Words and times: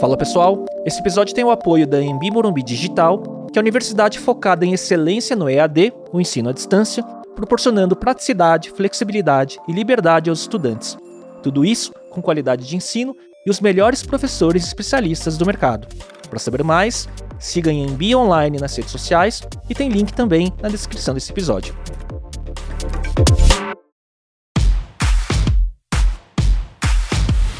Fala 0.00 0.16
pessoal, 0.16 0.64
esse 0.86 1.00
episódio 1.00 1.34
tem 1.34 1.42
o 1.42 1.50
apoio 1.50 1.84
da 1.84 2.00
Embi 2.00 2.30
Morumbi 2.30 2.62
Digital, 2.62 3.20
que 3.52 3.58
é 3.58 3.60
a 3.60 3.62
universidade 3.62 4.16
focada 4.20 4.64
em 4.64 4.72
excelência 4.72 5.34
no 5.34 5.50
EAD, 5.50 5.92
o 6.12 6.20
ensino 6.20 6.48
à 6.48 6.52
distância, 6.52 7.02
proporcionando 7.34 7.96
praticidade, 7.96 8.70
flexibilidade 8.70 9.58
e 9.66 9.72
liberdade 9.72 10.30
aos 10.30 10.42
estudantes. 10.42 10.96
Tudo 11.42 11.64
isso 11.64 11.92
com 12.10 12.22
qualidade 12.22 12.64
de 12.64 12.76
ensino 12.76 13.16
e 13.44 13.50
os 13.50 13.60
melhores 13.60 14.00
professores 14.04 14.64
especialistas 14.64 15.36
do 15.36 15.44
mercado. 15.44 15.88
Para 16.30 16.38
saber 16.38 16.62
mais, 16.62 17.08
siga 17.40 17.72
em 17.72 17.82
Embi 17.82 18.14
Online 18.14 18.56
nas 18.56 18.76
redes 18.76 18.92
sociais 18.92 19.42
e 19.68 19.74
tem 19.74 19.88
link 19.88 20.12
também 20.12 20.52
na 20.62 20.68
descrição 20.68 21.12
desse 21.12 21.32
episódio. 21.32 21.74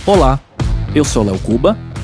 Olá, 0.07 0.39
eu 0.95 1.05
sou 1.05 1.25
Léo 1.25 1.39
Cuba 1.41 1.77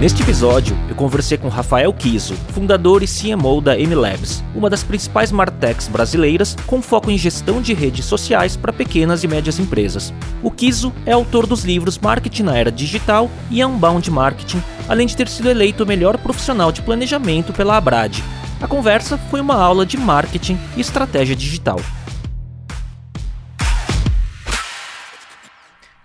Neste 0.00 0.22
episódio, 0.22 0.74
eu 0.88 0.94
conversei 0.94 1.36
com 1.36 1.48
Rafael 1.48 1.92
Kiso, 1.92 2.34
fundador 2.54 3.02
e 3.02 3.06
CMO 3.06 3.60
da 3.60 3.76
MLabs, 3.76 4.42
uma 4.54 4.70
das 4.70 4.82
principais 4.82 5.30
martechs 5.30 5.88
brasileiras 5.88 6.56
com 6.66 6.80
foco 6.80 7.10
em 7.10 7.18
gestão 7.18 7.60
de 7.60 7.74
redes 7.74 8.06
sociais 8.06 8.56
para 8.56 8.72
pequenas 8.72 9.22
e 9.24 9.28
médias 9.28 9.58
empresas. 9.58 10.10
O 10.42 10.50
Kiso 10.50 10.90
é 11.04 11.12
autor 11.12 11.46
dos 11.46 11.64
livros 11.64 11.98
Marketing 11.98 12.44
na 12.44 12.56
Era 12.56 12.72
Digital 12.72 13.30
e 13.50 13.62
Unbound 13.62 14.10
Marketing, 14.10 14.62
além 14.88 15.06
de 15.06 15.14
ter 15.14 15.28
sido 15.28 15.50
eleito 15.50 15.84
o 15.84 15.86
melhor 15.86 16.16
profissional 16.16 16.72
de 16.72 16.80
planejamento 16.80 17.52
pela 17.52 17.76
Abrad. 17.76 18.22
A 18.58 18.66
conversa 18.66 19.18
foi 19.30 19.42
uma 19.42 19.56
aula 19.56 19.84
de 19.84 19.98
marketing 19.98 20.58
e 20.78 20.80
estratégia 20.80 21.36
digital. 21.36 21.78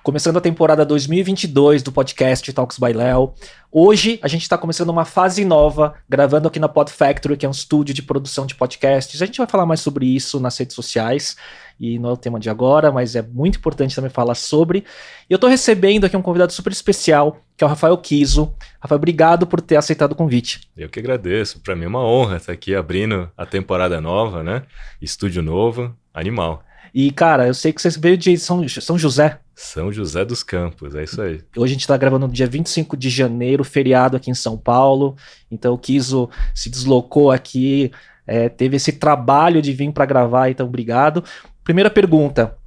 Começando 0.06 0.38
a 0.38 0.42
temporada 0.42 0.86
2022 0.86 1.82
do 1.82 1.92
podcast 1.92 2.54
Talks 2.54 2.78
by 2.78 2.94
Léo. 2.94 3.34
Hoje 3.72 4.20
a 4.22 4.28
gente 4.28 4.44
está 4.44 4.56
começando 4.56 4.90
uma 4.90 5.04
fase 5.04 5.44
nova, 5.44 5.96
gravando 6.08 6.48
aqui 6.48 6.60
na 6.60 6.70
Pod 6.70 6.92
Factory, 6.92 7.36
que 7.36 7.44
é 7.44 7.50
um 7.50 7.52
estúdio 7.52 7.92
de 7.92 8.04
produção 8.04 8.46
de 8.46 8.54
podcasts. 8.54 9.20
A 9.20 9.26
gente 9.26 9.40
vai 9.40 9.48
falar 9.48 9.66
mais 9.66 9.80
sobre 9.80 10.06
isso 10.06 10.40
nas 10.40 10.56
redes 10.60 10.76
sociais 10.76 11.36
e 11.80 11.98
não 11.98 12.12
é 12.12 12.14
o 12.14 12.18
tema 12.18 12.40
de 12.40 12.52
agora, 12.52 12.92
mas 12.92 13.16
é 13.16 13.24
muito 13.24 13.58
importante 13.58 13.96
também 13.96 14.12
falar 14.12 14.36
sobre. 14.36 14.86
E 15.28 15.34
eu 15.34 15.38
estou 15.38 15.50
recebendo 15.50 16.06
aqui 16.06 16.16
um 16.16 16.22
convidado 16.22 16.54
super 16.54 16.72
especial, 16.72 17.40
que 17.58 17.64
é 17.64 17.68
o 17.68 17.70
Rafael 17.72 17.98
Kiso. 17.98 18.54
Rafael, 18.80 18.98
obrigado 18.98 19.48
por 19.48 19.60
ter 19.60 19.76
aceitado 19.76 20.12
o 20.12 20.16
convite. 20.16 20.70
Eu 20.78 20.88
que 20.88 21.00
agradeço. 21.00 21.60
Para 21.62 21.76
mim 21.76 21.86
é 21.86 21.88
uma 21.88 22.06
honra 22.06 22.38
estar 22.38 22.54
aqui 22.54 22.76
abrindo 22.76 23.32
a 23.36 23.44
temporada 23.44 24.00
nova, 24.00 24.44
né? 24.44 24.62
Estúdio 25.02 25.42
novo, 25.42 25.96
animal. 26.14 26.64
E, 26.94 27.12
cara, 27.12 27.48
eu 27.48 27.54
sei 27.56 27.74
que 27.74 27.82
você 27.82 27.90
veio 28.00 28.16
de 28.16 28.38
São, 28.38 28.66
São 28.70 28.98
José. 29.00 29.40
São 29.56 29.90
José 29.90 30.26
dos 30.26 30.44
Campos, 30.44 30.94
é 30.96 31.04
isso 31.06 31.22
aí. 31.22 31.42
Hoje 31.56 31.72
a 31.72 31.74
gente 31.74 31.82
está 31.82 31.96
gravando 31.96 32.28
no 32.28 32.34
dia 32.34 32.46
25 32.46 32.98
de 32.98 33.10
janeiro, 33.10 33.64
feriado 33.64 34.18
aqui 34.18 34.30
em 34.30 34.36
São 34.36 34.58
Paulo. 34.58 35.16
Então 35.50 35.74
o 35.74 35.78
Kiso 35.78 36.30
se 36.54 36.70
deslocou 36.70 37.32
aqui, 37.32 37.90
é, 38.28 38.50
teve 38.50 38.76
esse 38.76 38.92
trabalho 38.92 39.62
de 39.62 39.72
vir 39.72 39.94
para 39.94 40.06
gravar, 40.06 40.50
então 40.50 40.68
obrigado. 40.68 41.24
Primeira 41.64 41.90
pergunta. 41.90 42.58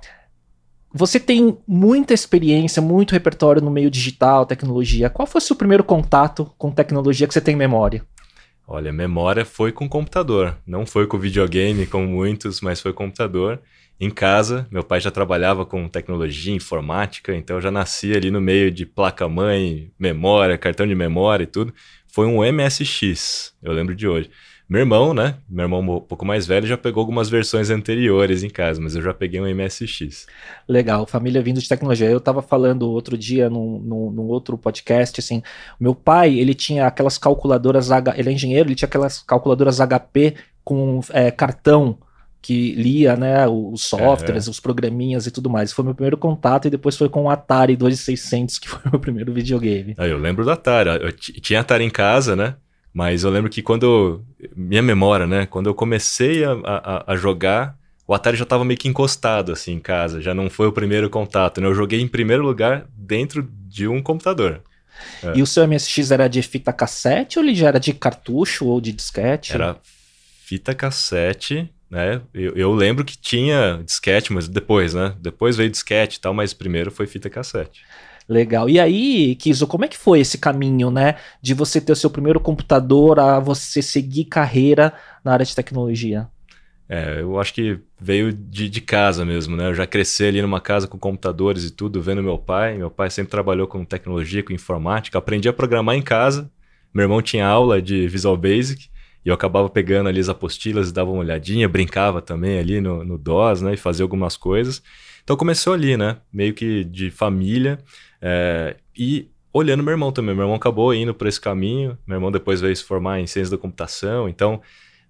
Você 0.94 1.20
tem 1.20 1.58
muita 1.66 2.14
experiência, 2.14 2.80
muito 2.80 3.12
repertório 3.12 3.60
no 3.60 3.70
meio 3.70 3.90
digital, 3.90 4.46
tecnologia. 4.46 5.10
Qual 5.10 5.26
foi 5.26 5.40
o 5.40 5.44
seu 5.44 5.54
primeiro 5.54 5.84
contato 5.84 6.50
com 6.56 6.70
tecnologia 6.70 7.26
que 7.26 7.34
você 7.34 7.42
tem 7.42 7.54
memória? 7.54 8.02
Olha, 8.66 8.90
memória 8.90 9.44
foi 9.44 9.72
com 9.72 9.86
computador. 9.86 10.56
Não 10.66 10.86
foi 10.86 11.06
com 11.06 11.18
videogame, 11.18 11.86
como 11.86 12.06
muitos, 12.06 12.62
mas 12.62 12.80
foi 12.80 12.94
computador 12.94 13.60
em 14.00 14.10
casa. 14.10 14.66
Meu 14.70 14.84
pai 14.84 15.00
já 15.00 15.10
trabalhava 15.10 15.66
com 15.66 15.88
tecnologia, 15.88 16.54
informática, 16.54 17.34
então 17.34 17.56
eu 17.56 17.60
já 17.60 17.70
nasci 17.70 18.12
ali 18.14 18.30
no 18.30 18.40
meio 18.40 18.70
de 18.70 18.86
placa-mãe, 18.86 19.90
memória, 19.98 20.56
cartão 20.56 20.86
de 20.86 20.94
memória 20.94 21.44
e 21.44 21.46
tudo. 21.46 21.74
Foi 22.06 22.26
um 22.26 22.40
MSX, 22.40 23.54
eu 23.62 23.72
lembro 23.72 23.94
de 23.94 24.06
hoje. 24.06 24.30
Meu 24.68 24.80
irmão, 24.80 25.14
né? 25.14 25.36
Meu 25.48 25.64
irmão 25.64 25.80
um 25.80 26.00
pouco 26.00 26.26
mais 26.26 26.46
velho 26.46 26.66
já 26.66 26.76
pegou 26.76 27.00
algumas 27.00 27.30
versões 27.30 27.70
anteriores 27.70 28.42
em 28.42 28.50
casa, 28.50 28.78
mas 28.78 28.94
eu 28.94 29.00
já 29.00 29.14
peguei 29.14 29.40
um 29.40 29.46
MSX. 29.54 30.26
Legal, 30.68 31.06
família 31.06 31.40
vindo 31.40 31.58
de 31.58 31.66
tecnologia. 31.66 32.10
Eu 32.10 32.18
estava 32.18 32.42
falando 32.42 32.82
outro 32.90 33.16
dia 33.16 33.48
num, 33.48 33.78
num, 33.78 34.10
num, 34.10 34.26
outro 34.26 34.58
podcast, 34.58 35.20
assim, 35.20 35.42
meu 35.80 35.94
pai, 35.94 36.38
ele 36.38 36.52
tinha 36.52 36.86
aquelas 36.86 37.16
calculadoras, 37.16 37.88
ele 38.14 38.28
é 38.28 38.32
engenheiro, 38.32 38.68
ele 38.68 38.74
tinha 38.74 38.86
aquelas 38.86 39.22
calculadoras 39.22 39.78
HP 39.80 40.34
com 40.62 41.00
é, 41.14 41.30
cartão, 41.30 41.96
que 42.40 42.72
lia, 42.74 43.16
né, 43.16 43.46
os 43.46 43.82
softwares, 43.82 44.46
é. 44.46 44.50
os 44.50 44.60
programinhas 44.60 45.26
e 45.26 45.30
tudo 45.30 45.50
mais. 45.50 45.72
Foi 45.72 45.84
meu 45.84 45.94
primeiro 45.94 46.16
contato 46.16 46.66
e 46.66 46.70
depois 46.70 46.96
foi 46.96 47.08
com 47.08 47.24
o 47.24 47.30
Atari 47.30 47.76
2600, 47.76 48.58
que 48.58 48.68
foi 48.68 48.80
o 48.86 48.90
meu 48.92 49.00
primeiro 49.00 49.32
videogame. 49.32 49.94
Ah, 49.98 50.06
eu 50.06 50.18
lembro 50.18 50.44
do 50.44 50.50
Atari. 50.50 50.90
Eu 51.02 51.12
tinha 51.12 51.60
Atari 51.60 51.84
em 51.84 51.90
casa, 51.90 52.36
né? 52.36 52.54
Mas 52.92 53.24
eu 53.24 53.30
lembro 53.30 53.50
que 53.50 53.62
quando. 53.62 54.24
Minha 54.56 54.82
memória, 54.82 55.26
né? 55.26 55.46
Quando 55.46 55.68
eu 55.68 55.74
comecei 55.74 56.44
a, 56.44 56.52
a, 56.64 57.12
a 57.12 57.16
jogar, 57.16 57.76
o 58.06 58.14
Atari 58.14 58.36
já 58.36 58.44
estava 58.44 58.64
meio 58.64 58.78
que 58.78 58.88
encostado 58.88 59.52
assim 59.52 59.72
em 59.72 59.80
casa. 59.80 60.20
Já 60.20 60.32
não 60.32 60.48
foi 60.48 60.66
o 60.66 60.72
primeiro 60.72 61.10
contato, 61.10 61.60
né? 61.60 61.66
Eu 61.66 61.74
joguei 61.74 62.00
em 62.00 62.08
primeiro 62.08 62.42
lugar 62.42 62.86
dentro 62.96 63.46
de 63.66 63.86
um 63.86 64.02
computador. 64.02 64.62
É. 65.22 65.36
E 65.36 65.42
o 65.42 65.46
seu 65.46 65.66
MSX 65.66 66.10
era 66.10 66.28
de 66.28 66.42
fita 66.42 66.72
cassete 66.72 67.38
ou 67.38 67.44
ele 67.44 67.54
já 67.54 67.68
era 67.68 67.78
de 67.78 67.92
cartucho 67.92 68.66
ou 68.66 68.80
de 68.80 68.92
disquete? 68.92 69.52
Era 69.52 69.76
fita 70.44 70.74
cassete 70.74 71.70
né? 71.90 72.20
Eu, 72.34 72.52
eu, 72.54 72.72
lembro 72.72 73.04
que 73.04 73.16
tinha 73.16 73.82
disquete, 73.84 74.32
mas 74.32 74.48
depois, 74.48 74.94
né? 74.94 75.14
Depois 75.20 75.56
veio 75.56 75.70
disquete 75.70 76.16
e 76.16 76.20
tal, 76.20 76.34
mas 76.34 76.52
primeiro 76.52 76.90
foi 76.90 77.06
fita 77.06 77.30
cassete. 77.30 77.82
Legal. 78.28 78.68
E 78.68 78.78
aí, 78.78 79.34
Kizo, 79.36 79.66
como 79.66 79.86
é 79.86 79.88
que 79.88 79.96
foi 79.96 80.20
esse 80.20 80.36
caminho, 80.36 80.90
né? 80.90 81.14
De 81.40 81.54
você 81.54 81.80
ter 81.80 81.92
o 81.92 81.96
seu 81.96 82.10
primeiro 82.10 82.38
computador 82.38 83.18
a 83.18 83.40
você 83.40 83.80
seguir 83.80 84.26
carreira 84.26 84.92
na 85.24 85.32
área 85.32 85.46
de 85.46 85.54
tecnologia? 85.54 86.28
É, 86.90 87.20
eu 87.20 87.38
acho 87.38 87.52
que 87.54 87.78
veio 88.00 88.32
de, 88.32 88.68
de 88.68 88.80
casa 88.80 89.24
mesmo, 89.24 89.56
né? 89.56 89.68
Eu 89.68 89.74
já 89.74 89.86
cresci 89.86 90.24
ali 90.24 90.42
numa 90.42 90.60
casa 90.60 90.86
com 90.86 90.98
computadores 90.98 91.64
e 91.64 91.70
tudo, 91.70 92.02
vendo 92.02 92.22
meu 92.22 92.38
pai. 92.38 92.76
Meu 92.76 92.90
pai 92.90 93.10
sempre 93.10 93.30
trabalhou 93.30 93.66
com 93.66 93.84
tecnologia, 93.84 94.42
com 94.42 94.52
informática. 94.52 95.18
Aprendi 95.18 95.48
a 95.48 95.52
programar 95.52 95.96
em 95.96 96.02
casa. 96.02 96.50
Meu 96.92 97.04
irmão 97.04 97.22
tinha 97.22 97.46
aula 97.46 97.80
de 97.80 98.08
Visual 98.08 98.36
Basic. 98.36 98.90
E 99.28 99.30
eu 99.30 99.34
acabava 99.34 99.68
pegando 99.68 100.08
ali 100.08 100.20
as 100.20 100.30
apostilas 100.30 100.88
e 100.88 100.92
dava 100.92 101.10
uma 101.10 101.20
olhadinha, 101.20 101.68
brincava 101.68 102.22
também 102.22 102.58
ali 102.58 102.80
no, 102.80 103.04
no 103.04 103.18
DOS, 103.18 103.60
né? 103.60 103.74
E 103.74 103.76
fazia 103.76 104.02
algumas 104.02 104.38
coisas. 104.38 104.82
Então 105.22 105.36
começou 105.36 105.74
ali, 105.74 105.98
né? 105.98 106.16
Meio 106.32 106.54
que 106.54 106.82
de 106.82 107.10
família. 107.10 107.78
É, 108.22 108.76
e 108.96 109.28
olhando 109.52 109.82
meu 109.82 109.90
irmão 109.92 110.10
também. 110.10 110.34
Meu 110.34 110.44
irmão 110.44 110.56
acabou 110.56 110.94
indo 110.94 111.12
por 111.12 111.26
esse 111.26 111.38
caminho. 111.38 111.98
Meu 112.06 112.16
irmão 112.16 112.32
depois 112.32 112.62
veio 112.62 112.74
se 112.74 112.82
formar 112.82 113.20
em 113.20 113.26
ciência 113.26 113.50
da 113.54 113.60
computação. 113.60 114.30
Então, 114.30 114.62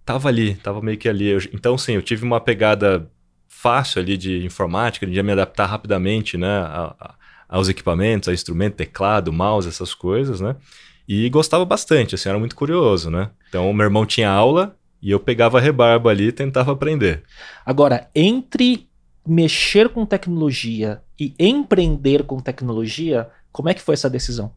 tava 0.04 0.26
ali, 0.28 0.56
tava 0.56 0.82
meio 0.82 0.98
que 0.98 1.08
ali. 1.08 1.28
Eu, 1.28 1.38
então, 1.52 1.78
sim, 1.78 1.92
eu 1.92 2.02
tive 2.02 2.24
uma 2.24 2.40
pegada 2.40 3.08
fácil 3.46 4.02
ali 4.02 4.16
de 4.16 4.44
informática, 4.44 5.06
de 5.06 5.22
me 5.22 5.30
adaptar 5.30 5.66
rapidamente, 5.66 6.36
né? 6.36 6.48
A, 6.48 6.96
a, 6.98 7.14
aos 7.48 7.68
equipamentos, 7.68 8.28
a 8.28 8.32
instrumento, 8.32 8.74
teclado, 8.74 9.32
mouse, 9.32 9.68
essas 9.68 9.94
coisas, 9.94 10.40
né? 10.40 10.56
E 11.08 11.30
gostava 11.30 11.64
bastante, 11.64 12.14
assim, 12.14 12.28
era 12.28 12.38
muito 12.38 12.54
curioso, 12.54 13.10
né? 13.10 13.30
Então, 13.48 13.72
meu 13.72 13.84
irmão 13.84 14.04
tinha 14.04 14.28
aula 14.28 14.76
e 15.00 15.10
eu 15.10 15.18
pegava 15.18 15.56
a 15.56 15.60
rebarba 15.60 16.10
ali 16.10 16.28
e 16.28 16.32
tentava 16.32 16.72
aprender. 16.72 17.22
Agora, 17.64 18.08
entre 18.14 18.86
mexer 19.26 19.88
com 19.88 20.04
tecnologia 20.04 21.00
e 21.18 21.34
empreender 21.38 22.24
com 22.24 22.40
tecnologia, 22.40 23.28
como 23.50 23.68
é 23.68 23.74
que 23.74 23.80
foi 23.80 23.94
essa 23.94 24.10
decisão? 24.10 24.52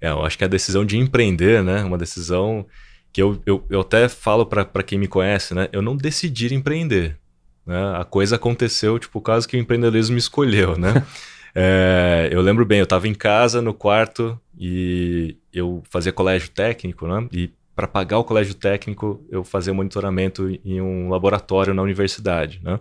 É, 0.00 0.10
eu 0.10 0.24
acho 0.24 0.38
que 0.38 0.44
a 0.44 0.48
decisão 0.48 0.84
de 0.84 0.96
empreender, 0.96 1.62
né? 1.62 1.82
Uma 1.82 1.98
decisão 1.98 2.64
que 3.12 3.20
eu, 3.20 3.42
eu, 3.44 3.64
eu 3.68 3.80
até 3.80 4.08
falo 4.08 4.46
para 4.46 4.82
quem 4.82 4.98
me 4.98 5.08
conhece, 5.08 5.54
né? 5.54 5.68
Eu 5.72 5.82
não 5.82 5.96
decidi 5.96 6.54
empreender. 6.54 7.18
Né? 7.66 7.76
A 7.96 8.04
coisa 8.04 8.36
aconteceu, 8.36 8.98
tipo, 8.98 9.18
o 9.18 9.22
caso 9.22 9.48
que 9.48 9.56
o 9.56 9.60
empreendedorismo 9.60 10.14
me 10.14 10.20
escolheu, 10.20 10.78
né? 10.78 11.04
É, 11.52 12.28
eu 12.30 12.40
lembro 12.40 12.64
bem, 12.64 12.78
eu 12.78 12.84
estava 12.84 13.08
em 13.08 13.12
casa, 13.12 13.60
no 13.60 13.74
quarto, 13.74 14.40
e 14.56 15.36
eu 15.52 15.82
fazia 15.90 16.12
colégio 16.12 16.50
técnico, 16.50 17.06
né? 17.06 17.28
E 17.32 17.50
para 17.74 17.88
pagar 17.88 18.18
o 18.18 18.24
colégio 18.24 18.54
técnico, 18.54 19.24
eu 19.30 19.42
fazia 19.42 19.72
monitoramento 19.72 20.48
em 20.64 20.80
um 20.80 21.08
laboratório 21.08 21.72
na 21.72 21.82
universidade, 21.82 22.60
né? 22.62 22.78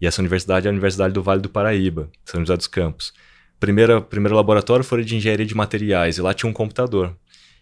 E 0.00 0.06
essa 0.06 0.20
universidade 0.20 0.66
é 0.66 0.70
a 0.70 0.72
Universidade 0.72 1.14
do 1.14 1.22
Vale 1.22 1.40
do 1.40 1.48
Paraíba, 1.48 2.10
São 2.24 2.40
José 2.40 2.56
dos 2.56 2.66
Campos. 2.66 3.12
Primeira, 3.60 4.00
primeiro 4.00 4.34
laboratório 4.34 4.84
foi 4.84 5.04
de 5.04 5.16
engenharia 5.16 5.46
de 5.46 5.54
materiais, 5.54 6.18
e 6.18 6.20
lá 6.20 6.34
tinha 6.34 6.50
um 6.50 6.52
computador. 6.52 7.16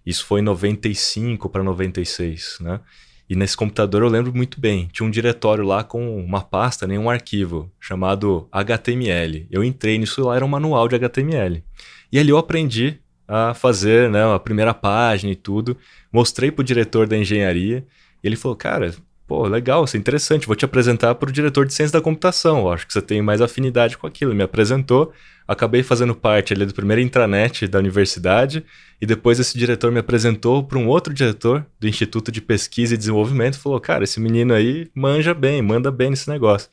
Isso 0.04 0.24
foi 0.24 0.40
em 0.40 0.44
95 0.44 1.48
para 1.48 1.62
96, 1.62 2.58
né? 2.60 2.80
E 3.28 3.36
nesse 3.36 3.56
computador 3.56 4.02
eu 4.02 4.08
lembro 4.08 4.34
muito 4.34 4.60
bem, 4.60 4.88
tinha 4.92 5.06
um 5.06 5.10
diretório 5.10 5.64
lá 5.64 5.84
com 5.84 6.22
uma 6.22 6.40
pasta, 6.40 6.86
nem 6.86 6.98
né, 6.98 7.04
um 7.04 7.08
arquivo, 7.08 7.70
chamado 7.80 8.48
HTML. 8.50 9.46
Eu 9.50 9.62
entrei 9.62 9.96
nisso 9.96 10.22
lá, 10.24 10.36
era 10.36 10.44
um 10.44 10.48
manual 10.48 10.88
de 10.88 10.96
HTML. 10.96 11.62
E 12.10 12.18
ali 12.18 12.28
eu 12.30 12.36
aprendi 12.36 13.01
a 13.26 13.54
fazer 13.54 14.10
né, 14.10 14.22
a 14.34 14.38
primeira 14.38 14.74
página 14.74 15.32
e 15.32 15.36
tudo. 15.36 15.76
Mostrei 16.12 16.50
para 16.50 16.62
o 16.62 16.64
diretor 16.64 17.06
da 17.06 17.16
engenharia 17.16 17.84
e 18.22 18.26
ele 18.26 18.36
falou: 18.36 18.56
Cara, 18.56 18.94
pô, 19.26 19.46
legal, 19.46 19.84
isso 19.84 19.96
é 19.96 19.98
interessante, 19.98 20.46
vou 20.46 20.54
te 20.54 20.64
apresentar 20.64 21.14
para 21.14 21.28
o 21.28 21.32
diretor 21.32 21.64
de 21.64 21.72
ciência 21.72 21.98
da 21.98 22.04
computação, 22.04 22.58
eu 22.58 22.70
acho 22.70 22.86
que 22.86 22.92
você 22.92 23.00
tem 23.00 23.22
mais 23.22 23.40
afinidade 23.40 23.96
com 23.96 24.06
aquilo. 24.06 24.30
Ele 24.30 24.38
me 24.38 24.44
apresentou, 24.44 25.12
acabei 25.48 25.82
fazendo 25.82 26.14
parte 26.14 26.52
ali 26.52 26.66
do 26.66 26.74
primeiro 26.74 27.00
intranet 27.00 27.66
da 27.66 27.78
universidade, 27.78 28.62
e 29.00 29.06
depois 29.06 29.40
esse 29.40 29.56
diretor 29.56 29.90
me 29.90 30.00
apresentou 30.00 30.62
para 30.62 30.78
um 30.78 30.86
outro 30.86 31.14
diretor 31.14 31.64
do 31.80 31.88
Instituto 31.88 32.30
de 32.30 32.42
Pesquisa 32.42 32.94
e 32.94 32.98
Desenvolvimento, 32.98 33.58
falou, 33.58 33.80
cara, 33.80 34.04
esse 34.04 34.20
menino 34.20 34.52
aí 34.52 34.90
manja 34.94 35.32
bem, 35.32 35.62
manda 35.62 35.90
bem 35.90 36.10
nesse 36.10 36.28
negócio. 36.28 36.68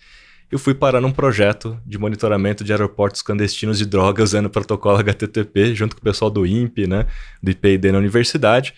Eu 0.51 0.57
fui 0.57 0.74
parar 0.74 1.00
num 1.00 1.12
projeto 1.12 1.80
de 1.86 1.98
monitoramento 1.98 2.63
de 2.63 2.72
aeroportos 2.72 3.22
clandestinos 3.22 3.78
de 3.78 3.86
droga 3.86 4.24
usando 4.24 4.48
o 4.48 4.50
protocolo 4.50 4.98
HTTP, 4.98 5.75
junto 5.75 5.96
com 5.96 6.01
o 6.01 6.04
pessoal 6.04 6.31
do 6.31 6.46
INPE, 6.46 6.88
né, 6.88 7.06
do 7.42 7.51
IPID 7.51 7.92
na 7.92 8.00
universidade. 8.00 8.74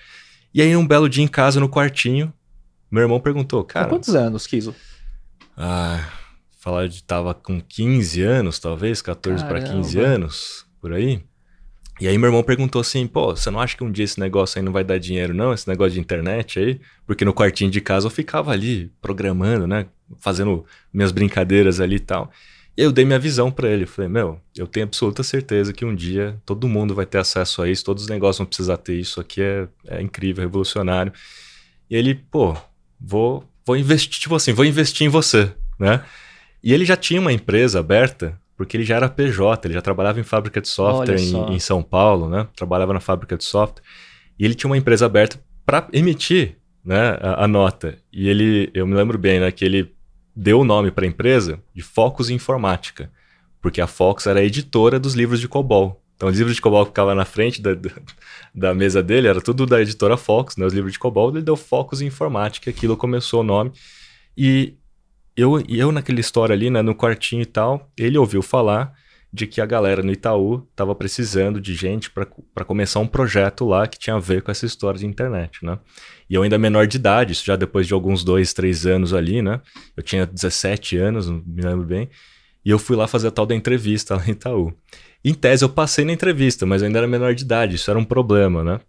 E 0.53 0.61
aí, 0.61 0.75
um 0.75 0.85
belo 0.85 1.07
dia 1.07 1.23
em 1.23 1.29
casa, 1.29 1.61
no 1.61 1.69
quartinho, 1.69 2.33
meu 2.91 3.03
irmão 3.03 3.21
perguntou, 3.21 3.63
cara. 3.63 3.85
Com 3.85 3.95
quantos 3.95 4.13
anos, 4.13 4.45
Kiso? 4.45 4.75
Ah, 5.55 6.05
falar 6.59 6.89
de 6.89 7.01
tava 7.03 7.33
com 7.33 7.61
15 7.61 8.21
anos, 8.21 8.59
talvez, 8.59 9.01
14 9.01 9.45
para 9.45 9.61
15 9.61 9.97
anos, 9.97 10.65
por 10.81 10.91
aí. 10.91 11.23
E 12.01 12.07
aí 12.07 12.17
meu 12.17 12.29
irmão 12.29 12.41
perguntou 12.41 12.81
assim, 12.81 13.05
pô, 13.05 13.35
você 13.35 13.51
não 13.51 13.59
acha 13.59 13.77
que 13.77 13.83
um 13.83 13.91
dia 13.91 14.03
esse 14.03 14.19
negócio 14.19 14.57
aí 14.57 14.65
não 14.65 14.71
vai 14.71 14.83
dar 14.83 14.97
dinheiro 14.97 15.35
não, 15.35 15.53
esse 15.53 15.67
negócio 15.67 15.93
de 15.93 15.99
internet 15.99 16.57
aí? 16.57 16.81
Porque 17.05 17.23
no 17.23 17.31
quartinho 17.31 17.69
de 17.69 17.79
casa 17.79 18.07
eu 18.07 18.09
ficava 18.09 18.51
ali 18.51 18.91
programando, 18.99 19.67
né, 19.67 19.85
fazendo 20.19 20.65
minhas 20.91 21.11
brincadeiras 21.11 21.79
ali 21.79 21.97
e 21.97 21.99
tal. 21.99 22.31
E 22.75 22.81
eu 22.81 22.91
dei 22.91 23.05
minha 23.05 23.19
visão 23.19 23.51
para 23.51 23.69
ele, 23.69 23.85
falei, 23.85 24.09
meu, 24.09 24.41
eu 24.57 24.65
tenho 24.65 24.87
absoluta 24.87 25.21
certeza 25.21 25.71
que 25.71 25.85
um 25.85 25.93
dia 25.93 26.41
todo 26.43 26.67
mundo 26.67 26.95
vai 26.95 27.05
ter 27.05 27.19
acesso 27.19 27.61
a 27.61 27.69
isso, 27.69 27.85
todos 27.85 28.01
os 28.01 28.09
negócios 28.09 28.39
vão 28.39 28.47
precisar 28.47 28.77
ter 28.77 28.95
isso, 28.95 29.21
aqui 29.21 29.39
é, 29.39 29.67
é 29.87 30.01
incrível, 30.01 30.43
revolucionário. 30.43 31.13
E 31.87 31.95
ele, 31.95 32.15
pô, 32.15 32.57
vou, 32.99 33.47
vou 33.63 33.77
investir, 33.77 34.21
tipo 34.21 34.33
assim, 34.33 34.53
vou 34.53 34.65
investir 34.65 35.05
em 35.05 35.09
você, 35.09 35.53
né? 35.77 36.03
E 36.63 36.73
ele 36.73 36.83
já 36.83 36.97
tinha 36.97 37.21
uma 37.21 37.31
empresa 37.31 37.79
aberta, 37.79 38.39
porque 38.61 38.77
ele 38.77 38.83
já 38.83 38.95
era 38.95 39.09
PJ, 39.09 39.67
ele 39.67 39.73
já 39.73 39.81
trabalhava 39.81 40.19
em 40.19 40.23
fábrica 40.23 40.61
de 40.61 40.67
software 40.67 41.19
em, 41.19 41.55
em, 41.55 41.57
São 41.57 41.81
Paulo, 41.81 42.29
né? 42.29 42.47
Trabalhava 42.55 42.93
na 42.93 42.99
fábrica 42.99 43.35
de 43.35 43.43
software. 43.43 43.81
E 44.37 44.45
ele 44.45 44.53
tinha 44.53 44.69
uma 44.69 44.77
empresa 44.77 45.07
aberta 45.07 45.43
para 45.65 45.87
emitir 45.91 46.57
né, 46.85 47.17
a, 47.19 47.45
a, 47.45 47.47
nota. 47.47 47.97
E 48.13 48.29
ele, 48.29 48.69
eu 48.75 48.85
me 48.85 48.93
lembro 48.93 49.17
bem, 49.17 49.39
né, 49.39 49.51
que 49.51 49.65
ele 49.65 49.91
deu 50.35 50.59
o 50.59 50.63
nome 50.63 50.91
para 50.91 51.05
a 51.05 51.07
empresa 51.07 51.59
de 51.73 51.81
Focus 51.81 52.29
Informática, 52.29 53.11
porque 53.59 53.81
a 53.81 53.87
Fox 53.87 54.27
era 54.27 54.41
a 54.41 54.43
editora 54.43 54.99
dos 54.99 55.15
livros 55.15 55.39
de 55.39 55.47
COBOL. 55.47 55.99
Então, 56.15 56.29
os 56.29 56.37
livros 56.37 56.55
de 56.55 56.61
COBOL 56.61 56.85
que 56.85 56.91
ficavam 56.91 57.15
na 57.15 57.25
frente 57.25 57.59
da, 57.63 57.71
da 58.53 58.75
mesa 58.75 59.01
dele 59.01 59.27
era 59.27 59.41
tudo 59.41 59.65
da 59.65 59.81
editora 59.81 60.17
Fox, 60.17 60.55
né? 60.55 60.67
Os 60.67 60.73
livros 60.73 60.93
de 60.93 60.99
COBOL, 60.99 61.31
ele 61.31 61.41
deu 61.41 61.57
Focus 61.57 61.99
Informática, 61.99 62.69
aquilo 62.69 62.95
começou 62.95 63.41
o 63.41 63.43
nome. 63.43 63.71
E 64.37 64.75
eu, 65.35 65.61
eu 65.67 65.91
naquela 65.91 66.19
história 66.19 66.53
ali, 66.53 66.69
né, 66.69 66.81
no 66.81 66.95
quartinho 66.95 67.41
e 67.41 67.45
tal, 67.45 67.89
ele 67.97 68.17
ouviu 68.17 68.41
falar 68.41 68.93
de 69.33 69.47
que 69.47 69.61
a 69.61 69.65
galera 69.65 70.03
no 70.03 70.11
Itaú 70.11 70.67
estava 70.71 70.93
precisando 70.93 71.61
de 71.61 71.73
gente 71.73 72.11
para 72.11 72.65
começar 72.65 72.99
um 72.99 73.07
projeto 73.07 73.65
lá 73.65 73.87
que 73.87 73.97
tinha 73.97 74.17
a 74.17 74.19
ver 74.19 74.41
com 74.41 74.51
essa 74.51 74.65
história 74.65 74.99
de 74.99 75.05
internet, 75.05 75.63
né? 75.63 75.79
E 76.29 76.35
eu 76.35 76.43
ainda 76.43 76.57
menor 76.57 76.85
de 76.85 76.97
idade, 76.97 77.31
isso 77.31 77.45
já 77.45 77.55
depois 77.55 77.87
de 77.87 77.93
alguns 77.93 78.25
dois, 78.25 78.51
três 78.51 78.85
anos 78.85 79.13
ali, 79.13 79.41
né? 79.41 79.61
Eu 79.95 80.03
tinha 80.03 80.25
17 80.25 80.97
anos, 80.97 81.29
não 81.29 81.41
me 81.45 81.61
lembro 81.61 81.85
bem. 81.85 82.09
E 82.63 82.69
eu 82.69 82.77
fui 82.77 82.97
lá 82.97 83.07
fazer 83.07 83.29
a 83.29 83.31
tal 83.31 83.45
da 83.45 83.55
entrevista 83.55 84.15
lá 84.17 84.27
em 84.27 84.31
Itaú. 84.31 84.73
Em 85.23 85.33
tese, 85.33 85.63
eu 85.63 85.69
passei 85.69 86.03
na 86.03 86.11
entrevista, 86.11 86.65
mas 86.65 86.81
eu 86.81 86.87
ainda 86.87 86.99
era 86.99 87.07
menor 87.07 87.33
de 87.33 87.43
idade, 87.43 87.75
isso 87.75 87.89
era 87.89 87.97
um 87.97 88.05
problema, 88.05 88.63
né? 88.63 88.81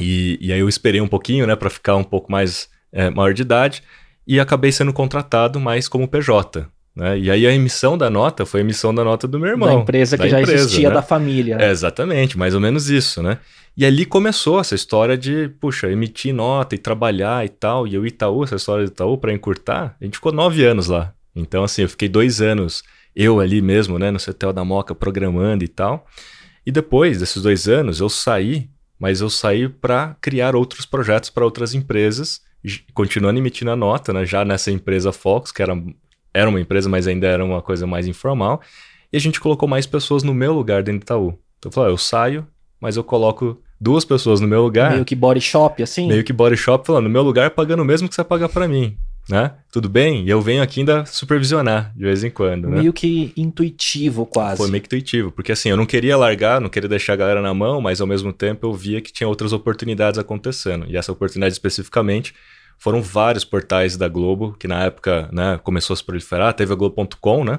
E, 0.00 0.38
e 0.40 0.52
aí 0.52 0.60
eu 0.60 0.68
esperei 0.68 1.00
um 1.00 1.08
pouquinho, 1.08 1.46
né, 1.46 1.56
para 1.56 1.68
ficar 1.68 1.96
um 1.96 2.04
pouco 2.04 2.30
mais 2.30 2.70
é, 2.92 3.10
maior 3.10 3.34
de 3.34 3.42
idade, 3.42 3.82
e 4.28 4.38
acabei 4.38 4.70
sendo 4.70 4.92
contratado 4.92 5.58
mais 5.58 5.88
como 5.88 6.06
PJ. 6.06 6.68
Né? 6.94 7.18
E 7.18 7.30
aí 7.30 7.46
a 7.46 7.52
emissão 7.52 7.96
da 7.96 8.10
nota 8.10 8.44
foi 8.44 8.60
a 8.60 8.64
emissão 8.64 8.94
da 8.94 9.02
nota 9.02 9.26
do 9.26 9.40
meu 9.40 9.48
irmão. 9.48 9.68
Da 9.68 9.74
empresa 9.82 10.18
que 10.18 10.24
da 10.24 10.28
já 10.28 10.40
empresa, 10.42 10.64
existia 10.64 10.88
né? 10.90 10.94
da 10.94 11.02
família. 11.02 11.56
É, 11.58 11.70
exatamente, 11.70 12.36
mais 12.36 12.54
ou 12.54 12.60
menos 12.60 12.90
isso, 12.90 13.22
né? 13.22 13.38
E 13.74 13.86
ali 13.86 14.04
começou 14.04 14.60
essa 14.60 14.74
história 14.74 15.16
de, 15.16 15.48
puxa, 15.60 15.88
emitir 15.88 16.34
nota 16.34 16.74
e 16.74 16.78
trabalhar 16.78 17.44
e 17.46 17.48
tal. 17.48 17.86
E 17.86 17.96
o 17.96 18.04
Itaú, 18.04 18.44
essa 18.44 18.56
história 18.56 18.84
do 18.84 18.90
Itaú, 18.90 19.16
para 19.16 19.32
encurtar, 19.32 19.96
a 20.00 20.04
gente 20.04 20.14
ficou 20.14 20.32
nove 20.32 20.64
anos 20.64 20.88
lá. 20.88 21.14
Então, 21.34 21.64
assim, 21.64 21.82
eu 21.82 21.88
fiquei 21.88 22.08
dois 22.08 22.40
anos 22.40 22.82
eu 23.18 23.40
ali 23.40 23.60
mesmo, 23.60 23.98
né, 23.98 24.12
no 24.12 24.20
CETEL 24.20 24.52
da 24.52 24.64
Moca, 24.64 24.94
programando 24.94 25.64
e 25.64 25.68
tal. 25.68 26.06
E 26.64 26.70
depois 26.70 27.18
desses 27.18 27.42
dois 27.42 27.66
anos, 27.66 27.98
eu 27.98 28.08
saí, 28.08 28.68
mas 28.98 29.20
eu 29.20 29.28
saí 29.28 29.68
para 29.68 30.16
criar 30.20 30.54
outros 30.54 30.86
projetos 30.86 31.28
para 31.28 31.44
outras 31.44 31.74
empresas, 31.74 32.40
continuando 32.94 33.38
emitindo 33.38 33.70
a 33.70 33.76
nota, 33.76 34.12
né, 34.12 34.24
já 34.24 34.44
nessa 34.44 34.70
empresa 34.70 35.12
Fox, 35.12 35.52
que 35.52 35.62
era, 35.62 35.80
era 36.32 36.48
uma 36.48 36.60
empresa, 36.60 36.88
mas 36.88 37.06
ainda 37.06 37.26
era 37.26 37.44
uma 37.44 37.62
coisa 37.62 37.86
mais 37.86 38.06
informal. 38.06 38.60
E 39.12 39.16
a 39.16 39.20
gente 39.20 39.40
colocou 39.40 39.68
mais 39.68 39.86
pessoas 39.86 40.22
no 40.22 40.34
meu 40.34 40.52
lugar 40.52 40.82
dentro 40.82 41.00
do 41.00 41.04
Itaú. 41.04 41.38
Então 41.58 41.70
eu 41.70 41.72
falei, 41.72 41.90
ah, 41.90 41.92
eu 41.92 41.98
saio, 41.98 42.46
mas 42.80 42.96
eu 42.96 43.04
coloco 43.04 43.60
duas 43.80 44.04
pessoas 44.04 44.40
no 44.40 44.46
meu 44.46 44.62
lugar. 44.62 44.92
Meio 44.92 45.04
que 45.04 45.14
body 45.14 45.40
shop, 45.40 45.82
assim? 45.82 46.08
Meio 46.08 46.24
que 46.24 46.32
body 46.32 46.56
shop, 46.56 46.86
falando, 46.86 47.04
no 47.04 47.10
meu 47.10 47.22
lugar, 47.22 47.50
pagando 47.50 47.82
o 47.82 47.86
mesmo 47.86 48.08
que 48.08 48.14
você 48.14 48.24
paga 48.24 48.48
para 48.48 48.68
mim 48.68 48.96
né? 49.28 49.52
Tudo 49.70 49.88
bem? 49.88 50.24
E 50.24 50.30
eu 50.30 50.40
venho 50.40 50.62
aqui 50.62 50.80
ainda 50.80 51.04
supervisionar 51.04 51.92
de 51.94 52.02
vez 52.02 52.24
em 52.24 52.30
quando, 52.30 52.68
né? 52.68 52.78
Meio 52.78 52.92
que 52.92 53.32
intuitivo, 53.36 54.24
quase. 54.24 54.56
Foi 54.56 54.70
meio 54.70 54.80
que 54.80 54.86
intuitivo, 54.86 55.30
porque 55.30 55.52
assim, 55.52 55.68
eu 55.68 55.76
não 55.76 55.84
queria 55.84 56.16
largar, 56.16 56.60
não 56.60 56.68
queria 56.68 56.88
deixar 56.88 57.12
a 57.12 57.16
galera 57.16 57.42
na 57.42 57.52
mão, 57.52 57.80
mas 57.80 58.00
ao 58.00 58.06
mesmo 58.06 58.32
tempo 58.32 58.66
eu 58.66 58.72
via 58.72 59.00
que 59.00 59.12
tinha 59.12 59.28
outras 59.28 59.52
oportunidades 59.52 60.18
acontecendo. 60.18 60.86
E 60.88 60.96
essa 60.96 61.12
oportunidade 61.12 61.52
especificamente 61.52 62.34
foram 62.78 63.02
vários 63.02 63.44
portais 63.44 63.96
da 63.96 64.08
Globo, 64.08 64.56
que 64.58 64.68
na 64.68 64.84
época, 64.84 65.28
né, 65.32 65.60
começou 65.62 65.94
a 65.94 65.96
se 65.96 66.04
proliferar, 66.04 66.54
teve 66.54 66.72
a 66.72 66.76
Globo.com, 66.76 67.44
né? 67.44 67.58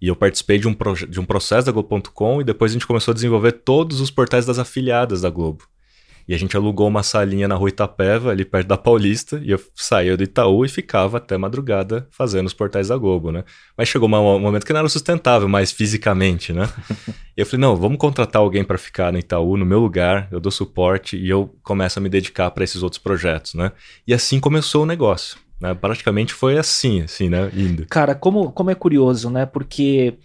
E 0.00 0.06
eu 0.06 0.14
participei 0.14 0.58
de 0.58 0.68
um, 0.68 0.76
de 1.08 1.18
um 1.18 1.24
processo 1.24 1.66
da 1.66 1.72
Globo.com 1.72 2.40
e 2.40 2.44
depois 2.44 2.70
a 2.70 2.74
gente 2.74 2.86
começou 2.86 3.10
a 3.12 3.14
desenvolver 3.14 3.52
todos 3.52 4.00
os 4.00 4.10
portais 4.10 4.46
das 4.46 4.58
afiliadas 4.58 5.22
da 5.22 5.30
Globo. 5.30 5.64
E 6.28 6.34
a 6.34 6.38
gente 6.38 6.54
alugou 6.54 6.86
uma 6.86 7.02
salinha 7.02 7.48
na 7.48 7.54
rua 7.54 7.70
Itapeva, 7.70 8.30
ali 8.30 8.44
perto 8.44 8.66
da 8.66 8.76
Paulista, 8.76 9.40
e 9.42 9.50
eu 9.50 9.60
saía 9.74 10.14
do 10.14 10.22
Itaú 10.22 10.62
e 10.62 10.68
ficava 10.68 11.16
até 11.16 11.38
madrugada 11.38 12.06
fazendo 12.10 12.46
os 12.46 12.52
portais 12.52 12.88
da 12.88 12.98
Globo, 12.98 13.32
né? 13.32 13.44
Mas 13.76 13.88
chegou 13.88 14.06
um 14.06 14.38
momento 14.38 14.66
que 14.66 14.72
não 14.74 14.80
era 14.80 14.88
sustentável 14.90 15.48
mais 15.48 15.72
fisicamente, 15.72 16.52
né? 16.52 16.68
e 17.34 17.40
eu 17.40 17.46
falei, 17.46 17.62
não, 17.62 17.74
vamos 17.74 17.96
contratar 17.96 18.42
alguém 18.42 18.62
para 18.62 18.76
ficar 18.76 19.10
no 19.10 19.18
Itaú, 19.18 19.56
no 19.56 19.64
meu 19.64 19.78
lugar, 19.78 20.28
eu 20.30 20.38
dou 20.38 20.52
suporte 20.52 21.16
e 21.16 21.30
eu 21.30 21.56
começo 21.62 21.98
a 21.98 22.02
me 22.02 22.10
dedicar 22.10 22.50
para 22.50 22.62
esses 22.62 22.82
outros 22.82 23.00
projetos, 23.00 23.54
né? 23.54 23.72
E 24.06 24.12
assim 24.12 24.38
começou 24.38 24.82
o 24.82 24.86
negócio. 24.86 25.38
Né? 25.60 25.74
Praticamente 25.74 26.34
foi 26.34 26.58
assim, 26.58 27.02
assim, 27.02 27.28
né? 27.28 27.50
Indo. 27.54 27.86
Cara, 27.86 28.14
como, 28.14 28.52
como 28.52 28.70
é 28.70 28.74
curioso, 28.74 29.30
né? 29.30 29.44
Porque 29.46 30.18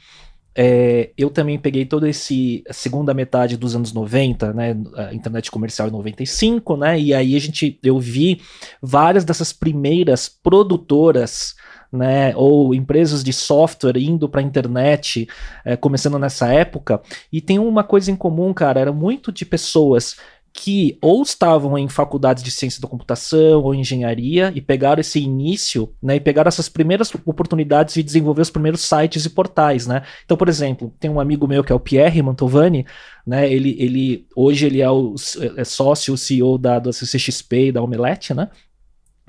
é, 0.55 1.12
eu 1.17 1.29
também 1.29 1.57
peguei 1.57 1.86
toda 1.86 2.07
esse 2.07 2.63
segunda 2.69 3.13
metade 3.13 3.57
dos 3.57 3.75
anos 3.75 3.91
90, 3.91 4.53
né, 4.53 4.75
a 4.95 5.13
internet 5.13 5.50
comercial 5.50 5.88
em 5.88 5.91
95, 5.91 6.77
né, 6.77 7.00
e 7.00 7.13
aí 7.13 7.36
a 7.36 7.39
gente, 7.39 7.79
eu 7.83 8.00
vi 8.00 8.41
várias 8.81 9.25
dessas 9.25 9.51
primeiras 9.51 10.29
produtoras, 10.29 11.55
né, 11.91 12.36
ou 12.36 12.74
empresas 12.74 13.24
de 13.24 13.31
software 13.31 13.98
indo 13.98 14.27
para 14.27 14.41
a 14.41 14.43
internet, 14.43 15.27
é, 15.63 15.75
começando 15.75 16.17
nessa 16.19 16.51
época, 16.51 17.01
e 17.31 17.41
tem 17.41 17.60
uma 17.60 17.83
coisa 17.83 18.12
em 18.12 18.15
comum, 18.15 18.53
cara, 18.53 18.79
era 18.79 18.91
muito 18.91 19.31
de 19.31 19.45
pessoas 19.45 20.17
que 20.53 21.00
ou 21.01 21.24
estavam 21.24 21.75
em 21.77 21.89
faculdades 21.89 22.43
de 22.43 22.51
ciência 22.51 22.79
da 22.79 22.88
computação 22.88 23.63
ou 23.63 23.74
engenharia 23.74 24.51
e 24.53 24.62
pegaram 24.62 25.01
esse 25.01 25.19
início, 25.19 25.91
né, 26.01 26.17
e 26.17 26.19
pegaram 26.19 26.48
essas 26.48 26.69
primeiras 26.69 27.12
oportunidades 27.25 27.95
de 27.95 28.03
desenvolver 28.03 28.43
os 28.43 28.51
primeiros 28.51 28.81
sites 28.81 29.25
e 29.25 29.29
portais, 29.31 29.88
né? 29.88 30.03
Então, 30.24 30.38
por 30.38 30.48
exemplo, 30.48 30.93
tem 31.00 31.10
um 31.10 31.19
amigo 31.19 31.48
meu 31.48 31.63
que 31.63 31.72
é 31.72 31.75
o 31.75 31.79
Pierre 31.79 32.22
Mantovani, 32.22 32.86
né? 33.25 33.51
Ele, 33.51 33.75
ele 33.79 34.27
hoje 34.36 34.67
ele 34.67 34.79
é 34.79 34.89
o 34.89 35.15
é 35.57 35.63
sócio, 35.63 36.15
CEO 36.15 36.57
da 36.60 36.77
do 36.77 36.93
CCXP 36.93 37.69
e 37.69 37.72
da 37.72 37.81
Omelete, 37.81 38.33
né? 38.33 38.50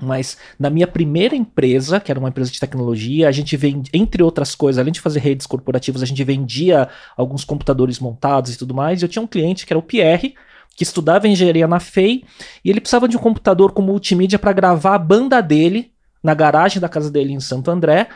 Mas 0.01 0.37
na 0.59 0.69
minha 0.69 0.85
primeira 0.85 1.35
empresa, 1.35 1.99
que 1.99 2.11
era 2.11 2.19
uma 2.19 2.29
empresa 2.29 2.51
de 2.51 2.59
tecnologia, 2.59 3.29
a 3.29 3.31
gente 3.31 3.55
vendia, 3.55 3.89
entre 3.93 4.21
outras 4.21 4.53
coisas, 4.53 4.77
além 4.77 4.91
de 4.91 4.99
fazer 4.99 5.19
redes 5.19 5.47
corporativas, 5.47 6.03
a 6.03 6.05
gente 6.05 6.23
vendia 6.23 6.89
alguns 7.15 7.45
computadores 7.45 7.99
montados 7.99 8.53
e 8.53 8.57
tudo 8.57 8.73
mais. 8.73 9.01
E 9.01 9.05
eu 9.05 9.09
tinha 9.09 9.23
um 9.23 9.27
cliente 9.27 9.65
que 9.65 9.71
era 9.71 9.79
o 9.79 9.83
Pierre, 9.83 10.35
que 10.75 10.83
estudava 10.83 11.27
engenharia 11.27 11.67
na 11.67 11.79
FEI, 11.79 12.23
e 12.63 12.69
ele 12.69 12.81
precisava 12.81 13.07
de 13.07 13.15
um 13.15 13.19
computador 13.19 13.71
com 13.71 13.81
multimídia 13.81 14.37
para 14.37 14.53
gravar 14.53 14.95
a 14.95 14.99
banda 14.99 15.41
dele 15.41 15.91
na 16.21 16.33
garagem 16.33 16.81
da 16.81 16.89
casa 16.89 17.09
dele 17.09 17.33
em 17.33 17.39
Santo 17.39 17.71
André. 17.71 18.09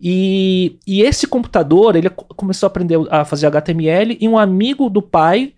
E, 0.00 0.78
e 0.86 1.02
esse 1.02 1.26
computador, 1.26 1.94
ele 1.96 2.10
começou 2.10 2.66
a 2.66 2.68
aprender 2.68 2.98
a 3.10 3.24
fazer 3.24 3.46
HTML, 3.46 4.16
e 4.20 4.28
um 4.28 4.38
amigo 4.38 4.88
do 4.88 5.02
pai, 5.02 5.52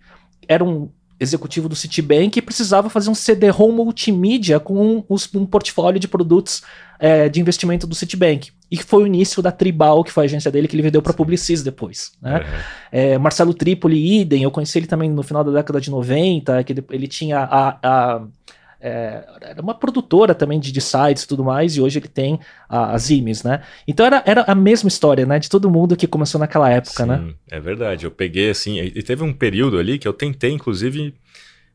era 0.47 0.63
um 0.63 0.89
executivo 1.19 1.67
do 1.67 1.75
Citibank 1.75 2.37
e 2.37 2.41
precisava 2.41 2.89
fazer 2.89 3.09
um 3.09 3.15
CD-ROM 3.15 3.71
multimídia 3.71 4.59
com 4.59 5.03
um, 5.09 5.17
um 5.35 5.45
portfólio 5.45 5.99
de 5.99 6.07
produtos 6.07 6.63
é, 6.99 7.27
de 7.27 7.41
investimento 7.41 7.85
do 7.85 7.95
Citibank. 7.95 8.51
E 8.71 8.77
foi 8.77 9.03
o 9.03 9.07
início 9.07 9.41
da 9.41 9.51
Tribal, 9.51 10.03
que 10.03 10.11
foi 10.11 10.23
a 10.23 10.25
agência 10.25 10.51
dele, 10.51 10.67
que 10.67 10.75
ele 10.75 10.83
vendeu 10.83 11.01
para 11.01 11.13
Publicis 11.13 11.63
depois. 11.63 12.11
Né? 12.21 12.45
É, 12.91 13.17
Marcelo 13.17 13.53
Tripoli, 13.53 14.21
idem, 14.21 14.43
eu 14.43 14.51
conheci 14.51 14.77
ele 14.77 14.85
também 14.85 15.09
no 15.09 15.23
final 15.23 15.43
da 15.43 15.51
década 15.51 15.81
de 15.81 15.89
90, 15.89 16.63
que 16.63 16.73
ele, 16.73 16.85
ele 16.91 17.07
tinha 17.07 17.39
a, 17.39 17.79
a 17.81 18.21
é, 18.81 19.25
era 19.41 19.61
uma 19.61 19.73
produtora 19.73 20.33
também 20.33 20.59
de, 20.59 20.71
de 20.71 20.79
sites 20.79 21.23
e 21.23 21.27
tudo 21.27 21.43
mais, 21.43 21.75
e 21.75 21.81
hoje 21.81 21.99
ele 21.99 22.07
tem 22.07 22.39
a, 22.67 22.93
as 22.93 23.09
IMES, 23.09 23.43
né? 23.43 23.61
Então 23.87 24.05
era, 24.05 24.23
era 24.25 24.41
a 24.43 24.55
mesma 24.55 24.87
história, 24.87 25.25
né? 25.25 25.37
De 25.37 25.49
todo 25.49 25.69
mundo 25.69 25.95
que 25.97 26.07
começou 26.07 26.39
naquela 26.39 26.69
época, 26.69 27.05
né? 27.05 27.17
Sim, 27.17 27.25
né? 27.25 27.33
É 27.51 27.59
verdade. 27.59 28.05
Eu 28.05 28.11
peguei 28.11 28.49
assim, 28.49 28.79
e 28.79 29.03
teve 29.03 29.23
um 29.23 29.33
período 29.33 29.77
ali 29.77 29.99
que 29.99 30.07
eu 30.07 30.13
tentei, 30.13 30.51
inclusive, 30.51 31.13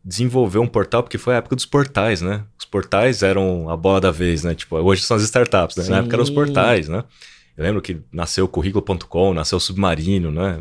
desenvolver 0.05 0.59
um 0.59 0.67
portal, 0.67 1.03
porque 1.03 1.19
foi 1.19 1.35
a 1.35 1.39
época 1.39 1.57
dos 1.57 1.67
portais, 1.67 2.23
né? 2.23 2.43
Os 2.59 2.65
portais 2.65 3.23
eram 3.23 3.69
a 3.69 3.77
bola 3.77 4.01
da 4.01 4.11
vez, 4.11 4.43
né? 4.43 4.55
Tipo, 4.55 4.77
hoje 4.77 5.03
são 5.03 5.17
as 5.17 5.23
startups, 5.23 5.77
né? 5.77 5.85
Na 5.89 5.99
época 5.99 6.17
eram 6.17 6.25
os 6.25 6.31
portais, 6.31 6.89
né? 6.89 7.05
Eu 7.57 7.65
lembro 7.65 7.83
que 7.83 8.01
nasceu 8.13 8.47
o 8.47 8.49
currículo.com, 8.49 9.33
nasceu 9.33 9.59
o 9.59 9.61
Submarino, 9.61 10.31
né? 10.31 10.61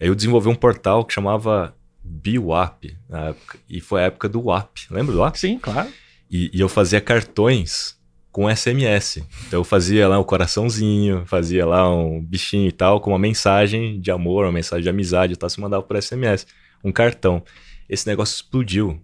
Aí 0.00 0.08
eu 0.08 0.14
desenvolvi 0.14 0.48
um 0.48 0.54
portal 0.54 1.04
que 1.04 1.12
chamava 1.12 1.74
BWAP 2.04 2.96
na 3.08 3.28
época, 3.28 3.58
e 3.68 3.80
foi 3.80 4.02
a 4.02 4.04
época 4.04 4.28
do 4.28 4.42
WAP. 4.44 4.86
Lembra 4.90 5.12
do 5.12 5.20
WAP? 5.20 5.36
Sim, 5.36 5.58
claro. 5.58 5.88
E, 6.30 6.50
e, 6.52 6.60
eu 6.60 6.68
fazia 6.68 7.00
cartões 7.00 7.96
com 8.30 8.48
SMS. 8.48 9.22
Então 9.46 9.60
eu 9.60 9.64
fazia 9.64 10.08
lá 10.08 10.18
um 10.18 10.24
coraçãozinho, 10.24 11.24
fazia 11.26 11.66
lá 11.66 11.94
um 11.94 12.22
bichinho 12.22 12.68
e 12.68 12.72
tal, 12.72 13.00
com 13.00 13.10
uma 13.10 13.18
mensagem 13.18 14.00
de 14.00 14.10
amor, 14.10 14.44
uma 14.44 14.52
mensagem 14.52 14.82
de 14.82 14.88
amizade 14.88 15.34
e 15.34 15.36
tal, 15.36 15.50
se 15.50 15.60
mandava 15.60 15.82
por 15.82 16.00
SMS. 16.00 16.46
Um 16.82 16.90
cartão. 16.90 17.42
Esse 17.88 18.06
negócio 18.06 18.34
explodiu. 18.34 19.00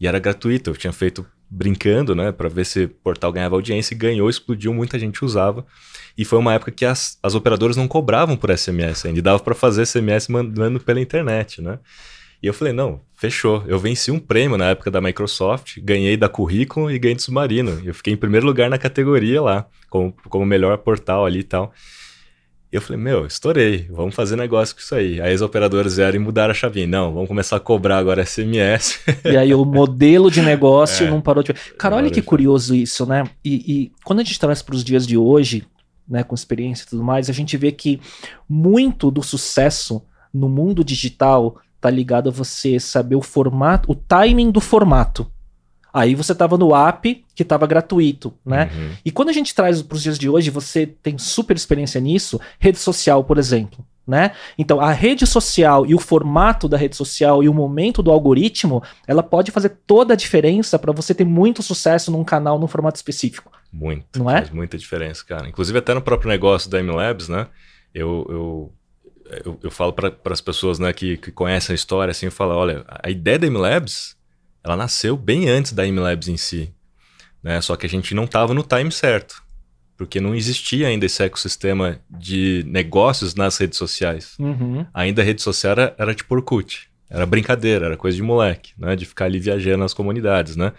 E 0.00 0.06
era 0.06 0.18
gratuito. 0.18 0.70
Eu 0.70 0.76
tinha 0.76 0.92
feito 0.92 1.26
brincando, 1.50 2.14
né, 2.14 2.30
para 2.30 2.48
ver 2.48 2.64
se 2.64 2.84
o 2.84 2.88
portal 2.88 3.32
ganhava 3.32 3.56
audiência 3.56 3.92
e 3.92 3.98
ganhou, 3.98 4.30
explodiu, 4.30 4.72
muita 4.72 4.98
gente 4.98 5.24
usava. 5.24 5.66
E 6.16 6.24
foi 6.24 6.38
uma 6.38 6.54
época 6.54 6.70
que 6.70 6.84
as, 6.84 7.18
as 7.22 7.34
operadoras 7.34 7.76
não 7.76 7.88
cobravam 7.88 8.36
por 8.36 8.56
SMS 8.56 9.04
ainda, 9.04 9.20
dava 9.20 9.40
para 9.40 9.54
fazer 9.54 9.84
SMS 9.84 10.28
mandando 10.28 10.78
pela 10.78 11.00
internet, 11.00 11.60
né? 11.60 11.80
E 12.42 12.46
eu 12.46 12.54
falei, 12.54 12.72
não, 12.72 13.00
fechou. 13.14 13.62
Eu 13.66 13.78
venci 13.78 14.10
um 14.10 14.18
prêmio 14.18 14.56
na 14.56 14.70
época 14.70 14.90
da 14.90 15.00
Microsoft, 15.00 15.78
ganhei 15.82 16.16
da 16.16 16.28
Currículo 16.28 16.90
e 16.90 16.98
ganhei 16.98 17.14
do 17.14 17.22
Submarino. 17.22 17.82
Eu 17.84 17.94
fiquei 17.94 18.14
em 18.14 18.16
primeiro 18.16 18.46
lugar 18.46 18.70
na 18.70 18.78
categoria 18.78 19.42
lá, 19.42 19.66
como, 19.90 20.14
como 20.28 20.46
melhor 20.46 20.78
portal 20.78 21.26
ali 21.26 21.40
e 21.40 21.44
tal. 21.44 21.72
E 22.72 22.76
eu 22.76 22.80
falei, 22.80 23.02
meu, 23.02 23.26
estourei, 23.26 23.88
vamos 23.90 24.14
fazer 24.14 24.36
negócio 24.36 24.74
com 24.74 24.80
isso 24.80 24.94
aí. 24.94 25.20
Aí 25.20 25.34
as 25.34 25.42
operadoras 25.42 25.96
vieram 25.96 26.16
e 26.16 26.18
mudaram 26.20 26.52
a 26.52 26.54
chavinha. 26.54 26.86
Não, 26.86 27.12
vamos 27.12 27.28
começar 27.28 27.56
a 27.56 27.60
cobrar 27.60 27.98
agora 27.98 28.24
SMS. 28.24 29.00
E 29.24 29.36
aí 29.36 29.52
o 29.52 29.64
modelo 29.64 30.30
de 30.30 30.40
negócio 30.40 31.04
é, 31.08 31.10
não 31.10 31.20
parou 31.20 31.42
de. 31.42 31.52
Cara, 31.52 31.96
olha 31.96 32.10
que 32.10 32.22
curioso 32.22 32.74
isso, 32.74 33.04
né? 33.04 33.24
E, 33.44 33.54
e 33.54 33.92
quando 34.04 34.20
a 34.20 34.22
gente 34.22 34.38
traz 34.38 34.62
para 34.62 34.76
os 34.76 34.84
dias 34.84 35.04
de 35.04 35.18
hoje, 35.18 35.66
né, 36.08 36.22
com 36.22 36.34
experiência 36.34 36.84
e 36.84 36.86
tudo 36.86 37.02
mais, 37.02 37.28
a 37.28 37.32
gente 37.32 37.56
vê 37.56 37.72
que 37.72 38.00
muito 38.48 39.10
do 39.10 39.22
sucesso 39.22 40.00
no 40.32 40.48
mundo 40.48 40.84
digital 40.84 41.60
tá 41.80 41.88
ligado 41.90 42.28
a 42.28 42.32
você 42.32 42.78
saber 42.78 43.16
o 43.16 43.22
formato, 43.22 43.90
o 43.90 43.94
timing 43.94 44.50
do 44.50 44.60
formato. 44.60 45.30
Aí 45.92 46.14
você 46.14 46.34
tava 46.34 46.56
no 46.56 46.74
app 46.74 47.24
que 47.34 47.44
tava 47.44 47.66
gratuito, 47.66 48.32
né? 48.44 48.70
Uhum. 48.72 48.90
E 49.04 49.10
quando 49.10 49.28
a 49.28 49.32
gente 49.32 49.54
traz 49.54 49.82
para 49.82 49.96
os 49.96 50.02
dias 50.02 50.18
de 50.18 50.28
hoje, 50.28 50.50
você 50.50 50.86
tem 50.86 51.18
super 51.18 51.56
experiência 51.56 52.00
nisso, 52.00 52.40
rede 52.58 52.78
social, 52.78 53.24
por 53.24 53.38
exemplo. 53.38 53.84
Né? 54.06 54.32
Então, 54.58 54.80
a 54.80 54.90
rede 54.90 55.24
social 55.24 55.86
e 55.86 55.94
o 55.94 55.98
formato 55.98 56.68
da 56.68 56.76
rede 56.76 56.96
social 56.96 57.44
e 57.44 57.48
o 57.48 57.54
momento 57.54 58.02
do 58.02 58.10
algoritmo, 58.10 58.82
ela 59.06 59.22
pode 59.22 59.52
fazer 59.52 59.68
toda 59.86 60.14
a 60.14 60.16
diferença 60.16 60.78
para 60.80 60.90
você 60.90 61.14
ter 61.14 61.24
muito 61.24 61.62
sucesso 61.62 62.10
num 62.10 62.24
canal 62.24 62.58
num 62.58 62.66
formato 62.66 62.96
específico. 62.96 63.52
Muito, 63.72 64.18
não 64.18 64.28
é? 64.28 64.38
Faz 64.38 64.50
muita 64.50 64.76
diferença, 64.76 65.24
cara. 65.24 65.48
Inclusive 65.48 65.78
até 65.78 65.94
no 65.94 66.02
próprio 66.02 66.28
negócio 66.28 66.68
da 66.68 66.82
MLabs, 66.82 67.28
né? 67.28 67.46
Eu, 67.94 68.26
eu 68.28 68.72
eu, 69.44 69.58
eu 69.62 69.70
falo 69.70 69.92
para 69.92 70.14
as 70.26 70.40
pessoas 70.40 70.78
né, 70.78 70.92
que, 70.92 71.16
que 71.16 71.30
conhecem 71.30 71.72
a 71.72 71.74
história, 71.74 72.10
assim, 72.10 72.26
eu 72.26 72.32
falo, 72.32 72.54
olha, 72.54 72.84
a 72.88 73.10
ideia 73.10 73.38
da 73.38 73.46
MLabs, 73.46 74.16
ela 74.62 74.76
nasceu 74.76 75.16
bem 75.16 75.48
antes 75.48 75.72
da 75.72 75.86
MLabs 75.86 76.28
em 76.28 76.36
si, 76.36 76.72
né? 77.42 77.60
Só 77.60 77.76
que 77.76 77.86
a 77.86 77.88
gente 77.88 78.14
não 78.14 78.24
estava 78.24 78.52
no 78.52 78.62
time 78.62 78.92
certo, 78.92 79.42
porque 79.96 80.20
não 80.20 80.34
existia 80.34 80.88
ainda 80.88 81.06
esse 81.06 81.22
ecossistema 81.22 82.00
de 82.10 82.64
negócios 82.66 83.34
nas 83.34 83.56
redes 83.56 83.78
sociais. 83.78 84.34
Uhum. 84.38 84.84
Ainda 84.92 85.22
a 85.22 85.24
rede 85.24 85.40
social 85.40 85.72
era, 85.72 85.94
era 85.98 86.14
tipo 86.14 86.34
Orkut, 86.34 86.90
era 87.08 87.24
brincadeira, 87.24 87.86
era 87.86 87.96
coisa 87.96 88.16
de 88.16 88.22
moleque, 88.22 88.72
né? 88.78 88.94
De 88.94 89.06
ficar 89.06 89.24
ali 89.24 89.38
viajando 89.38 89.78
nas 89.78 89.94
comunidades, 89.94 90.56
né? 90.56 90.72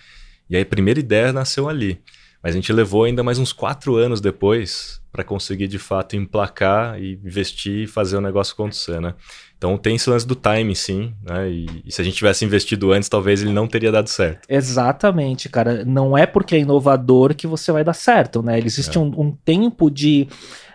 E 0.50 0.55
aí 0.55 0.62
a 0.62 0.65
primeira 0.65 1.00
ideia 1.00 1.34
nasceu 1.34 1.67
ali. 1.67 2.00
Mas 2.43 2.53
a 2.53 2.55
gente 2.55 2.72
levou 2.74 3.03
ainda 3.03 3.24
mais 3.24 3.39
uns 3.39 3.53
quatro 3.53 3.96
anos 3.96 4.22
depois 4.22 5.00
para 5.12 5.24
conseguir 5.24 5.68
de 5.68 5.77
fato 5.77 6.15
emplacar 6.15 7.00
e 7.00 7.13
investir 7.13 7.84
e 7.84 7.88
fazer 7.88 8.18
o 8.18 8.22
negócio 8.22 8.53
acontecer, 8.53 9.01
né? 9.01 9.13
Então 9.58 9.77
tem 9.77 9.96
esse 9.96 10.10
lance 10.10 10.25
do 10.25 10.36
time, 10.36 10.75
sim, 10.75 11.13
né? 11.22 11.50
E, 11.50 11.68
e, 11.86 11.91
se 11.91 12.01
a 12.01 12.03
gente 12.03 12.15
tivesse 12.15 12.46
investido 12.46 12.91
antes, 12.91 13.10
talvez 13.10 13.41
ele 13.41 13.51
não 13.51 13.68
teria 13.68 13.91
dado 13.91 14.08
certo. 14.08 14.46
Exatamente, 14.48 15.50
cara. 15.50 15.84
Não 15.86 16.18
é 16.18 16.25
porque 16.25 16.56
é 16.56 16.60
inovador 16.60 17.36
que 17.36 17.46
você 17.46 17.72
vai 17.72 17.84
dar 17.84 17.94
certo, 17.94 18.41
né? 18.41 18.58
Existe 18.60 18.98
é. 18.98 19.01
um, 19.01 19.08
um, 19.20 19.32
tempo 19.32 19.91
de 19.91 20.27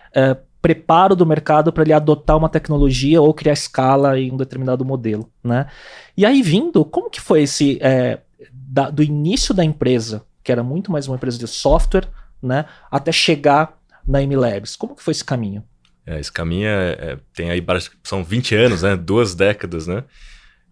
uh, 0.09 0.37
preparo 0.61 1.15
do 1.15 1.25
mercado 1.25 1.73
para 1.73 1.83
ele 1.83 1.93
adotar 1.93 2.37
uma 2.37 2.49
tecnologia 2.49 3.21
ou 3.21 3.33
criar 3.33 3.53
escala 3.53 4.19
em 4.19 4.31
um 4.31 4.37
determinado 4.37 4.85
modelo, 4.85 5.29
né? 5.43 5.67
E 6.15 6.25
aí 6.25 6.41
vindo, 6.41 6.85
como 6.85 7.09
que 7.09 7.19
foi 7.19 7.43
esse 7.43 7.77
é, 7.81 8.19
da, 8.51 8.89
do 8.89 9.03
início 9.03 9.53
da 9.53 9.65
empresa 9.65 10.23
que 10.47 10.51
era 10.53 10.63
muito 10.63 10.89
mais 10.93 11.09
uma 11.09 11.17
empresa 11.17 11.37
de 11.37 11.45
software, 11.45 12.07
né, 12.41 12.63
até 12.89 13.11
chegar 13.11 13.77
na 14.07 14.21
MLabs. 14.21 14.75
Como 14.75 14.95
que 14.95 15.03
foi 15.03 15.11
esse 15.11 15.23
caminho? 15.23 15.63
É, 16.05 16.19
esse 16.19 16.31
caminho 16.31 16.67
é, 16.67 16.91
é, 16.91 17.17
tem 17.33 17.51
aí, 17.51 17.63
são 18.03 18.23
20 18.23 18.55
anos, 18.55 18.81
né, 18.81 18.95
duas 18.95 19.35
décadas, 19.35 19.87
né? 19.87 20.03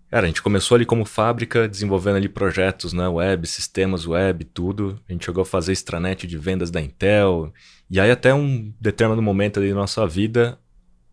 Cara, 0.10 0.25
a 0.25 0.27
gente 0.27 0.42
começou 0.42 0.75
ali 0.75 0.86
como 0.86 1.04
fábrica, 1.04 1.68
desenvolvendo 1.68 2.15
ali 2.15 2.30
projetos, 2.30 2.94
né, 2.94 3.06
web, 3.08 3.46
sistemas 3.46 4.08
web, 4.08 4.46
tudo. 4.46 4.98
A 5.10 5.12
gente 5.12 5.25
chegou 5.25 5.42
a 5.42 5.46
fazer 5.46 5.74
extranet 5.74 6.25
de 6.25 6.38
vendas 6.38 6.72
da 6.72 6.80
Intel. 6.80 7.51
E 7.89 8.00
aí 8.00 8.10
até 8.10 8.34
um 8.34 8.74
determinado 8.80 9.22
momento 9.22 9.60
ali 9.60 9.70
da 9.70 9.75
nossa 9.75 10.08
vida, 10.08 10.58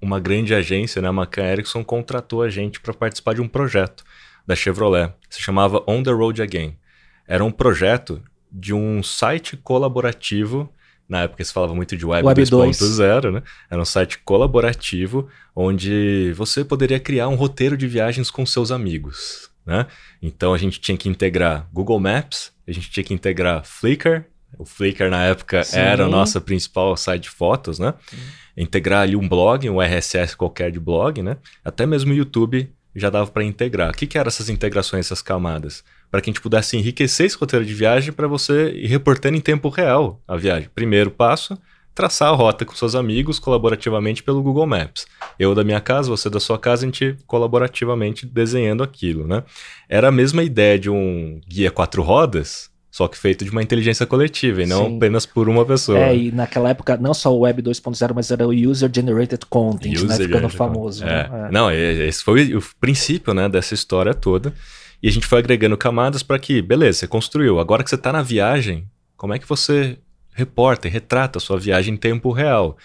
uma 0.00 0.20
grande 0.20 0.54
agência, 0.54 1.02
né, 1.02 1.08
a 1.08 1.12
McCann 1.12 1.46
Erickson, 1.46 1.82
contratou 1.82 2.42
a 2.42 2.48
gente 2.48 2.80
para 2.80 2.94
participar 2.94 3.34
de 3.34 3.40
um 3.40 3.48
projeto 3.48 4.04
da 4.46 4.54
Chevrolet. 4.54 5.12
Se 5.28 5.40
chamava 5.40 5.82
On 5.88 6.02
the 6.02 6.12
Road 6.12 6.40
Again. 6.40 6.76
Era 7.26 7.42
um 7.42 7.50
projeto 7.50 8.22
de 8.50 8.74
um 8.74 9.02
site 9.02 9.56
colaborativo. 9.56 10.72
Na 11.08 11.22
época 11.22 11.44
se 11.44 11.52
falava 11.52 11.74
muito 11.74 11.96
de 11.96 12.06
Web, 12.06 12.26
Web 12.26 12.42
2.0, 12.42 13.32
né? 13.32 13.42
Era 13.70 13.80
um 13.80 13.84
site 13.84 14.18
colaborativo 14.18 15.28
onde 15.54 16.32
você 16.34 16.64
poderia 16.64 16.98
criar 16.98 17.28
um 17.28 17.34
roteiro 17.34 17.76
de 17.76 17.86
viagens 17.86 18.30
com 18.30 18.46
seus 18.46 18.70
amigos. 18.70 19.50
Né? 19.64 19.86
Então 20.20 20.52
a 20.52 20.58
gente 20.58 20.80
tinha 20.80 20.96
que 20.96 21.08
integrar 21.08 21.68
Google 21.72 22.00
Maps, 22.00 22.52
a 22.66 22.72
gente 22.72 22.90
tinha 22.90 23.04
que 23.04 23.14
integrar 23.14 23.64
Flickr. 23.64 24.24
O 24.58 24.64
Flickr 24.64 25.08
na 25.08 25.24
época 25.24 25.62
Sim. 25.64 25.78
era 25.78 26.06
o 26.06 26.10
nosso 26.10 26.40
principal 26.40 26.96
site 26.96 27.24
de 27.24 27.30
fotos, 27.30 27.78
né? 27.78 27.94
Integrar 28.56 29.02
ali 29.02 29.16
um 29.16 29.26
blog, 29.26 29.68
um 29.70 29.80
RSS 29.80 30.36
qualquer 30.36 30.70
de 30.70 30.78
blog, 30.78 31.22
né? 31.22 31.38
Até 31.64 31.86
mesmo 31.86 32.12
o 32.12 32.14
YouTube 32.14 32.70
já 32.94 33.08
dava 33.08 33.30
para 33.30 33.42
integrar. 33.44 33.90
O 33.90 33.94
que, 33.94 34.06
que 34.06 34.18
eram 34.18 34.28
essas 34.28 34.50
integrações, 34.50 35.06
essas 35.06 35.22
camadas? 35.22 35.82
Para 36.12 36.20
que 36.20 36.30
a 36.30 36.32
gente 36.32 36.40
pudesse 36.40 36.76
enriquecer 36.76 37.26
esse 37.26 37.36
roteiro 37.36 37.64
de 37.64 37.74
viagem 37.74 38.12
para 38.12 38.28
você 38.28 38.70
ir 38.70 38.86
reportando 38.86 39.36
em 39.36 39.40
tempo 39.40 39.68
real 39.68 40.20
a 40.28 40.36
viagem. 40.36 40.68
Primeiro 40.72 41.10
passo, 41.10 41.58
traçar 41.94 42.28
a 42.28 42.36
rota 42.36 42.64
com 42.64 42.74
seus 42.74 42.94
amigos 42.94 43.38
colaborativamente 43.38 44.22
pelo 44.22 44.42
Google 44.42 44.66
Maps. 44.66 45.06
Eu 45.38 45.54
da 45.54 45.64
minha 45.64 45.80
casa, 45.80 46.10
você 46.10 46.30
da 46.30 46.38
sua 46.38 46.58
casa, 46.58 46.84
a 46.84 46.86
gente 46.86 47.16
colaborativamente 47.26 48.26
desenhando 48.26 48.82
aquilo, 48.82 49.26
né? 49.26 49.42
Era 49.88 50.08
a 50.08 50.12
mesma 50.12 50.42
ideia 50.42 50.78
de 50.78 50.90
um 50.90 51.40
guia 51.48 51.70
quatro 51.70 52.02
rodas, 52.02 52.70
só 52.90 53.08
que 53.08 53.16
feito 53.16 53.42
de 53.42 53.50
uma 53.50 53.62
inteligência 53.62 54.04
coletiva 54.04 54.62
e 54.62 54.66
não 54.66 54.86
Sim. 54.86 54.96
apenas 54.98 55.24
por 55.24 55.48
uma 55.48 55.64
pessoa. 55.64 55.98
É, 55.98 56.14
e 56.14 56.30
naquela 56.30 56.68
época 56.68 56.94
não 56.98 57.14
só 57.14 57.34
o 57.34 57.40
Web 57.40 57.62
2.0, 57.62 58.12
mas 58.14 58.30
era 58.30 58.46
o 58.46 58.50
User 58.52 58.90
Generated 58.94 59.46
Content, 59.48 59.96
User 59.96 60.08
né? 60.08 60.16
Ficando 60.16 60.50
famoso. 60.50 61.02
É. 61.02 61.06
Né? 61.06 61.48
É. 61.48 61.50
Não, 61.50 61.70
esse 61.70 62.22
foi 62.22 62.54
o 62.54 62.62
princípio 62.78 63.32
né, 63.32 63.48
dessa 63.48 63.72
história 63.72 64.12
toda. 64.12 64.52
E 65.02 65.08
a 65.08 65.10
gente 65.10 65.26
foi 65.26 65.40
agregando 65.40 65.76
camadas 65.76 66.22
para 66.22 66.38
que, 66.38 66.62
beleza, 66.62 67.00
você 67.00 67.08
construiu. 67.08 67.58
Agora 67.58 67.82
que 67.82 67.90
você 67.90 67.96
está 67.96 68.12
na 68.12 68.22
viagem, 68.22 68.86
como 69.16 69.34
é 69.34 69.38
que 69.38 69.48
você 69.48 69.98
reporta 70.32 70.86
e 70.86 70.90
retrata 70.90 71.38
a 71.38 71.40
sua 71.40 71.58
viagem 71.58 71.94
em 71.94 71.96
tempo 71.96 72.30
real? 72.30 72.76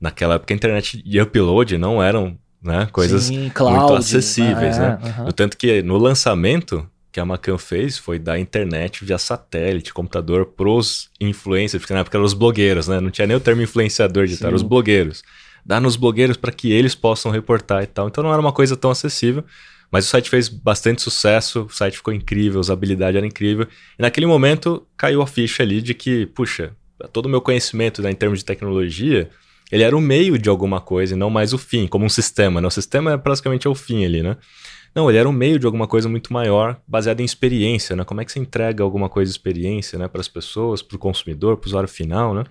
Naquela 0.00 0.34
época 0.34 0.52
a 0.52 0.56
internet 0.56 1.02
e 1.04 1.20
upload 1.20 1.78
não 1.78 2.02
eram 2.02 2.36
né, 2.62 2.88
coisas 2.90 3.24
Sim, 3.24 3.50
cloud, 3.54 3.78
muito 3.78 3.94
acessíveis. 3.94 4.76
É, 4.76 4.80
né? 4.80 4.98
Uh 5.00 5.06
-huh. 5.26 5.32
tanto 5.32 5.56
que 5.56 5.82
no 5.82 5.96
lançamento 5.96 6.88
que 7.12 7.18
a 7.18 7.24
Macan 7.24 7.58
fez 7.58 7.98
foi 7.98 8.18
dar 8.18 8.38
internet 8.38 9.04
via 9.04 9.18
satélite, 9.18 9.92
computador 9.92 10.46
pros 10.46 11.10
influencers, 11.20 11.82
porque 11.82 11.92
na 11.92 12.00
época 12.00 12.16
eram 12.16 12.24
os 12.24 12.34
blogueiros, 12.34 12.86
né? 12.86 13.00
Não 13.00 13.10
tinha 13.10 13.26
nem 13.26 13.36
o 13.36 13.40
termo 13.40 13.62
influenciador 13.62 14.26
de 14.26 14.34
estar, 14.34 14.54
os 14.54 14.62
blogueiros. 14.62 15.22
Dar 15.64 15.80
nos 15.80 15.96
blogueiros 15.96 16.36
para 16.36 16.52
que 16.52 16.70
eles 16.72 16.94
possam 16.94 17.30
reportar 17.30 17.82
e 17.82 17.86
tal. 17.86 18.06
Então 18.08 18.22
não 18.22 18.32
era 18.32 18.40
uma 18.40 18.52
coisa 18.52 18.76
tão 18.76 18.90
acessível, 18.90 19.44
Mas 19.90 20.06
o 20.06 20.08
site 20.08 20.30
fez 20.30 20.48
bastante 20.48 21.02
sucesso, 21.02 21.62
o 21.62 21.70
site 21.70 21.96
ficou 21.96 22.14
incrível, 22.14 22.58
a 22.58 22.60
usabilidade 22.60 23.16
era 23.16 23.26
incrível. 23.26 23.66
E 23.98 24.02
naquele 24.02 24.26
momento 24.26 24.86
caiu 24.96 25.20
a 25.20 25.26
ficha 25.26 25.62
ali 25.62 25.82
de 25.82 25.94
que, 25.94 26.26
puxa, 26.26 26.72
todo 27.12 27.26
o 27.26 27.28
meu 27.28 27.40
conhecimento 27.40 28.00
né, 28.00 28.10
em 28.10 28.14
termos 28.14 28.38
de 28.38 28.44
tecnologia, 28.44 29.28
ele 29.70 29.82
era 29.82 29.96
o 29.96 30.00
meio 30.00 30.38
de 30.38 30.48
alguma 30.48 30.80
coisa 30.80 31.14
e 31.14 31.16
não 31.16 31.30
mais 31.30 31.52
o 31.52 31.58
fim, 31.58 31.86
como 31.86 32.04
um 32.04 32.08
sistema. 32.08 32.60
Né? 32.60 32.66
O 32.66 32.70
sistema 32.70 33.12
é 33.12 33.16
praticamente 33.16 33.68
o 33.68 33.74
fim 33.74 34.04
ali, 34.04 34.22
né? 34.22 34.36
Não, 34.92 35.08
ele 35.08 35.18
era 35.18 35.28
um 35.28 35.32
meio 35.32 35.56
de 35.56 35.66
alguma 35.66 35.86
coisa 35.86 36.08
muito 36.08 36.32
maior, 36.32 36.80
baseado 36.86 37.20
em 37.20 37.24
experiência, 37.24 37.94
né? 37.94 38.02
Como 38.02 38.20
é 38.20 38.24
que 38.24 38.32
você 38.32 38.40
entrega 38.40 38.82
alguma 38.82 39.08
coisa 39.08 39.30
de 39.30 39.38
experiência, 39.38 39.96
né, 39.96 40.08
para 40.08 40.20
as 40.20 40.26
pessoas, 40.26 40.82
para 40.82 40.96
o 40.96 40.98
consumidor, 40.98 41.56
para 41.56 41.66
o 41.66 41.68
usuário 41.68 41.88
final, 41.88 42.34
né? 42.34 42.42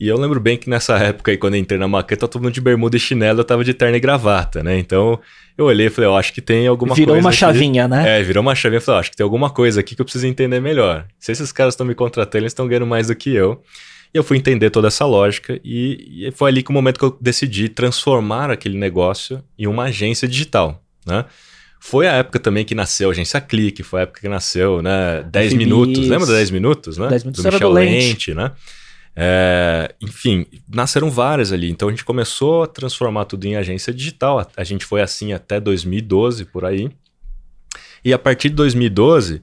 E 0.00 0.06
eu 0.06 0.16
lembro 0.16 0.38
bem 0.38 0.56
que 0.56 0.70
nessa 0.70 0.96
época 0.96 1.32
aí, 1.32 1.36
quando 1.36 1.54
eu 1.54 1.60
entrei 1.60 1.78
na 1.78 1.88
maqueta, 1.88 2.28
todo 2.28 2.42
mundo 2.42 2.52
de 2.52 2.60
bermuda 2.60 2.96
e 2.96 3.00
chinelo, 3.00 3.40
eu 3.40 3.44
tava 3.44 3.64
de 3.64 3.74
terno 3.74 3.96
e 3.96 4.00
gravata, 4.00 4.62
né? 4.62 4.78
Então, 4.78 5.18
eu 5.56 5.64
olhei 5.64 5.88
e 5.88 5.90
falei, 5.90 6.08
eu 6.08 6.16
acho 6.16 6.32
que 6.32 6.40
tem 6.40 6.68
alguma 6.68 6.94
virou 6.94 7.14
coisa 7.14 7.20
Virou 7.20 7.24
uma 7.24 7.30
aqui. 7.30 7.38
chavinha, 7.38 7.88
né? 7.88 8.20
É, 8.20 8.22
virou 8.22 8.40
uma 8.40 8.54
chavinha. 8.54 8.78
Eu 8.78 8.82
falei, 8.82 9.00
acho 9.00 9.10
que 9.10 9.16
tem 9.16 9.24
alguma 9.24 9.50
coisa 9.50 9.80
aqui 9.80 9.96
que 9.96 10.00
eu 10.00 10.04
preciso 10.04 10.26
entender 10.26 10.60
melhor. 10.60 11.06
Se 11.18 11.32
esses 11.32 11.50
caras 11.50 11.74
estão 11.74 11.84
me 11.84 11.96
contratando, 11.96 12.44
eles 12.44 12.52
estão 12.52 12.68
ganhando 12.68 12.86
mais 12.86 13.08
do 13.08 13.16
que 13.16 13.34
eu. 13.34 13.60
E 14.14 14.16
eu 14.16 14.22
fui 14.22 14.36
entender 14.38 14.70
toda 14.70 14.86
essa 14.88 15.04
lógica 15.04 15.60
e, 15.64 16.26
e 16.28 16.30
foi 16.30 16.50
ali 16.50 16.62
que 16.62 16.70
o 16.70 16.72
momento 16.72 16.98
que 16.98 17.04
eu 17.04 17.18
decidi 17.20 17.68
transformar 17.68 18.50
aquele 18.50 18.78
negócio 18.78 19.42
em 19.58 19.66
uma 19.66 19.84
agência 19.84 20.26
digital, 20.26 20.82
né? 21.04 21.24
Foi 21.80 22.08
a 22.08 22.12
época 22.12 22.38
também 22.38 22.64
que 22.64 22.74
nasceu 22.74 23.08
a 23.08 23.12
agência 23.12 23.40
Clique, 23.40 23.82
foi 23.82 24.00
a 24.00 24.02
época 24.04 24.20
que 24.20 24.28
nasceu, 24.28 24.80
né? 24.82 25.24
10 25.30 25.54
minutos. 25.54 26.08
Lembra 26.08 26.26
da 26.26 26.34
10 26.34 26.50
minutos, 26.50 26.98
né? 26.98 27.08
10 27.08 27.24
minutos 27.24 27.42
do 27.42 27.46
era 27.46 27.56
Michel 27.56 27.68
do 27.68 27.74
Lente. 27.74 28.08
Lente, 28.08 28.34
né? 28.34 28.52
É, 29.20 29.92
enfim, 30.00 30.46
nasceram 30.72 31.10
várias 31.10 31.50
ali. 31.50 31.68
Então 31.68 31.88
a 31.88 31.90
gente 31.90 32.04
começou 32.04 32.62
a 32.62 32.66
transformar 32.68 33.24
tudo 33.24 33.44
em 33.46 33.56
agência 33.56 33.92
digital. 33.92 34.38
A, 34.38 34.46
a 34.56 34.62
gente 34.62 34.84
foi 34.84 35.00
assim 35.00 35.32
até 35.32 35.58
2012 35.58 36.44
por 36.44 36.64
aí. 36.64 36.88
E 38.04 38.12
a 38.12 38.18
partir 38.18 38.48
de 38.48 38.54
2012, 38.54 39.42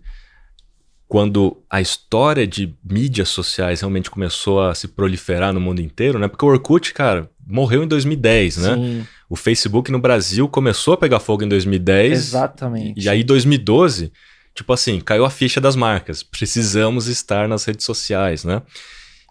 quando 1.10 1.62
a 1.70 1.82
história 1.82 2.48
de 2.48 2.74
mídias 2.90 3.28
sociais 3.28 3.82
realmente 3.82 4.10
começou 4.10 4.62
a 4.62 4.74
se 4.74 4.88
proliferar 4.88 5.52
no 5.52 5.60
mundo 5.60 5.82
inteiro, 5.82 6.18
né? 6.20 6.30
Porque 6.30 6.46
o 6.46 6.48
Orkut, 6.48 6.94
cara, 6.94 7.30
morreu 7.46 7.84
em 7.84 7.88
2010, 7.88 8.58
né? 8.58 8.76
Sim, 8.76 9.08
O 9.30 9.36
Facebook 9.36 9.92
no 9.92 10.00
Brasil 10.00 10.48
começou 10.48 10.94
a 10.94 10.98
pegar 10.98 11.20
fogo 11.20 11.44
em 11.44 11.50
2010. 11.50 12.14
exatamente. 12.18 13.04
E 13.04 13.10
aí, 13.10 13.26
2012, 13.26 14.10
tipo 14.54 14.72
assim, 14.72 15.02
caiu 15.02 15.26
a 15.26 15.30
ficha 15.30 15.60
das 15.60 15.76
marcas. 15.76 16.24
Precisamos 16.24 17.08
estar 17.08 17.46
nas 17.50 17.66
redes 17.66 17.86
sociais, 17.86 18.46
né? 18.46 18.62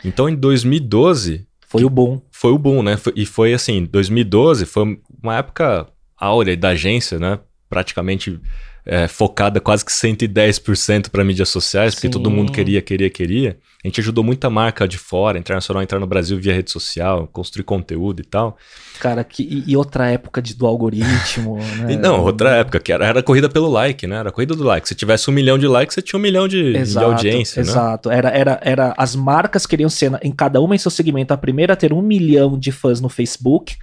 Então, 0.05 0.29
em 0.29 0.35
2012, 0.35 1.47
Foi 1.67 1.85
o 1.85 1.91
bom. 1.91 2.21
foi 2.31 2.53
o 2.53 2.59
boom, 2.59 2.83
né? 2.83 2.97
E 3.17 3.25
foi 3.27 3.53
assim, 3.55 3.85
2012 3.85 4.67
foi 4.67 5.01
uma 5.23 5.37
época 5.37 5.87
áurea 6.17 6.57
da 6.57 6.71
agência, 6.71 7.19
né? 7.19 7.39
Praticamente 7.69 8.39
é, 8.87 9.09
focada 9.09 9.61
quase 9.61 9.85
que 9.85 9.91
110% 9.91 11.09
para 11.09 11.25
mídias 11.25 11.49
sociais, 11.49 11.95
porque 11.95 12.09
Sim. 12.09 12.13
todo 12.13 12.31
mundo 12.31 12.53
queria, 12.53 12.83
queria, 12.83 13.09
queria. 13.09 13.57
A 13.83 13.89
gente 13.89 14.01
ajudou 14.01 14.23
muita 14.23 14.49
marca 14.51 14.87
de 14.87 14.99
fora, 14.99 15.39
internacional, 15.39 15.83
entrar 15.83 15.99
no 15.99 16.07
Brasil 16.07 16.39
via 16.39 16.55
rede 16.55 16.71
social, 16.71 17.27
construir 17.33 17.65
conteúdo 17.65 18.21
e 18.21 18.25
tal. 18.25 18.57
Cara, 19.01 19.25
que, 19.25 19.65
e, 19.67 19.77
outra 19.77 20.11
época 20.11 20.41
de, 20.41 20.55
do 20.55 20.67
algoritmo, 20.67 21.59
né? 21.81 21.93
E 21.93 21.97
não, 21.97 22.23
outra 22.23 22.57
época, 22.57 22.79
que 22.79 22.93
era, 22.93 23.07
era 23.07 23.23
corrida 23.23 23.49
pelo 23.49 23.69
like, 23.69 24.07
né? 24.07 24.17
Era 24.17 24.31
corrida 24.31 24.55
do 24.55 24.65
like. 24.65 24.87
Se 24.89 24.95
tivesse 24.95 25.31
um 25.31 25.33
milhão 25.33 25.59
de 25.59 25.67
likes, 25.67 25.95
você 25.95 26.03
tinha 26.03 26.19
um 26.19 26.23
milhão 26.23 26.47
de, 26.47 26.73
de 26.73 26.79
Exato, 26.79 27.07
audiência, 27.07 27.63
né? 27.63 27.71
Exato. 27.71 28.11
Era, 28.11 28.29
era, 28.29 28.61
era, 28.63 28.95
as 28.97 29.17
marcas 29.17 29.67
queriam 29.67 29.89
ser, 29.89 30.13
em 30.23 30.33
cada 30.33 30.61
uma 30.61 30.75
em 30.75 30.79
seu 30.79 30.91
segmento, 30.91 31.33
a 31.33 31.37
primeira 31.37 31.73
a 31.73 31.77
ter 31.77 31.93
um 31.93 32.03
milhão 32.03 32.59
de 32.59 32.71
fãs 32.71 33.01
no 33.01 33.09
Facebook, 33.09 33.77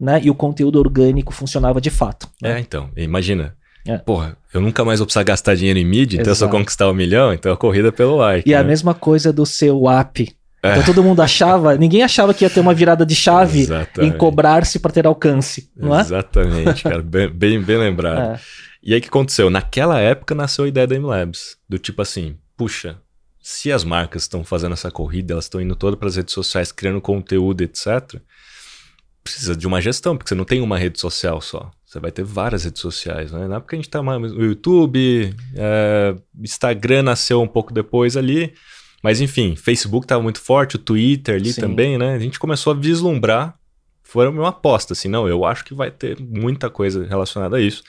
né? 0.00 0.20
E 0.22 0.30
o 0.30 0.34
conteúdo 0.34 0.78
orgânico 0.78 1.32
funcionava 1.32 1.80
de 1.80 1.90
fato. 1.90 2.28
né? 2.40 2.56
É, 2.56 2.60
então, 2.60 2.90
imagina. 2.96 3.54
É. 3.86 3.98
Porra, 3.98 4.36
eu 4.52 4.60
nunca 4.60 4.84
mais 4.84 4.98
vou 4.98 5.06
precisar 5.06 5.22
gastar 5.22 5.54
dinheiro 5.54 5.78
em 5.78 5.84
mídia, 5.84 6.20
então 6.20 6.30
eu 6.30 6.36
só 6.36 6.48
conquistar 6.48 6.90
um 6.90 6.94
milhão, 6.94 7.32
então 7.32 7.52
a 7.52 7.56
corrida 7.56 7.92
pelo 7.92 8.16
like. 8.16 8.48
E 8.48 8.54
a 8.54 8.62
né? 8.62 8.68
mesma 8.68 8.94
coisa 8.94 9.32
do 9.32 9.46
seu 9.46 9.88
app. 9.88 10.34
É. 10.62 10.72
Então 10.72 10.84
todo 10.84 11.02
mundo 11.02 11.20
achava, 11.20 11.76
ninguém 11.78 12.02
achava 12.02 12.34
que 12.34 12.44
ia 12.44 12.50
ter 12.50 12.60
uma 12.60 12.74
virada 12.74 13.06
de 13.06 13.14
chave 13.14 13.68
em 14.00 14.10
cobrar-se 14.10 14.78
para 14.78 14.92
ter 14.92 15.06
alcance, 15.06 15.70
não 15.76 15.96
é? 15.96 16.00
Exatamente, 16.00 16.82
cara. 16.82 17.02
Bem, 17.06 17.28
bem, 17.28 17.62
bem 17.62 17.76
lembrado. 17.76 18.34
É. 18.34 18.40
E 18.82 18.92
aí 18.92 18.98
o 19.00 19.02
que 19.02 19.08
aconteceu? 19.08 19.50
Naquela 19.50 19.98
época 19.98 20.34
nasceu 20.34 20.64
a 20.64 20.68
ideia 20.68 20.86
da 20.86 20.94
MLabs. 20.94 21.56
Do 21.68 21.78
tipo 21.78 22.02
assim, 22.02 22.36
puxa, 22.56 22.96
se 23.40 23.70
as 23.70 23.84
marcas 23.84 24.22
estão 24.22 24.42
fazendo 24.44 24.72
essa 24.72 24.90
corrida, 24.90 25.34
elas 25.34 25.44
estão 25.44 25.60
indo 25.60 25.76
todas 25.76 25.98
para 25.98 26.08
as 26.08 26.16
redes 26.16 26.34
sociais, 26.34 26.72
criando 26.72 27.00
conteúdo, 27.00 27.62
etc. 27.62 28.20
Precisa 29.22 29.56
de 29.56 29.66
uma 29.66 29.80
gestão, 29.80 30.16
porque 30.16 30.28
você 30.28 30.34
não 30.34 30.44
tem 30.44 30.60
uma 30.60 30.78
rede 30.78 31.00
social 31.00 31.40
só. 31.40 31.70
Você 31.86 32.00
vai 32.00 32.10
ter 32.10 32.24
várias 32.24 32.64
redes 32.64 32.82
sociais, 32.82 33.30
né? 33.30 33.46
Na 33.46 33.56
época 33.56 33.76
a 33.76 33.78
gente 33.78 33.88
tá 33.88 34.02
mais 34.02 34.20
no 34.20 34.44
YouTube, 34.44 35.32
é, 35.54 36.16
Instagram 36.42 37.04
nasceu 37.04 37.40
um 37.40 37.46
pouco 37.46 37.72
depois 37.72 38.16
ali. 38.16 38.52
Mas 39.04 39.20
enfim, 39.20 39.54
Facebook 39.54 40.04
estava 40.04 40.20
muito 40.20 40.40
forte, 40.40 40.74
o 40.74 40.80
Twitter 40.80 41.36
ali 41.36 41.52
Sim. 41.52 41.60
também, 41.60 41.96
né? 41.96 42.14
A 42.14 42.18
gente 42.18 42.40
começou 42.40 42.72
a 42.72 42.76
vislumbrar. 42.76 43.56
Foi 44.02 44.26
uma 44.28 44.48
aposta, 44.48 44.94
assim, 44.94 45.08
não, 45.08 45.28
eu 45.28 45.44
acho 45.44 45.64
que 45.64 45.74
vai 45.74 45.90
ter 45.90 46.18
muita 46.20 46.68
coisa 46.68 47.06
relacionada 47.06 47.56
a 47.56 47.60
isso. 47.60 47.84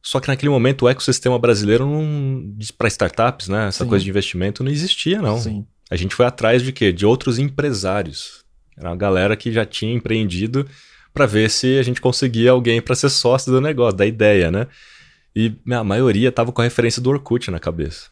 Só 0.00 0.20
que 0.20 0.28
naquele 0.28 0.50
momento 0.50 0.84
o 0.84 0.88
ecossistema 0.88 1.38
brasileiro 1.40 1.86
não. 1.86 2.56
para 2.76 2.86
startups, 2.86 3.48
né? 3.48 3.66
Essa 3.66 3.82
Sim. 3.82 3.90
coisa 3.90 4.04
de 4.04 4.10
investimento 4.10 4.62
não 4.62 4.70
existia, 4.70 5.20
não. 5.20 5.38
Sim. 5.40 5.66
A 5.90 5.96
gente 5.96 6.14
foi 6.14 6.24
atrás 6.24 6.62
de 6.62 6.70
quê? 6.70 6.92
De 6.92 7.04
outros 7.04 7.38
empresários. 7.38 8.44
Era 8.76 8.90
uma 8.90 8.96
galera 8.96 9.36
que 9.36 9.50
já 9.50 9.64
tinha 9.64 9.92
empreendido 9.92 10.64
para 11.12 11.26
ver 11.26 11.50
se 11.50 11.78
a 11.78 11.82
gente 11.82 12.00
conseguia 12.00 12.50
alguém 12.50 12.80
para 12.80 12.94
ser 12.94 13.08
sócio 13.08 13.50
do 13.52 13.60
negócio, 13.60 13.96
da 13.96 14.06
ideia, 14.06 14.50
né? 14.50 14.66
E 15.34 15.54
a 15.70 15.84
maioria 15.84 16.32
tava 16.32 16.52
com 16.52 16.60
a 16.60 16.64
referência 16.64 17.00
do 17.00 17.10
Orkut 17.10 17.50
na 17.50 17.58
cabeça. 17.58 18.08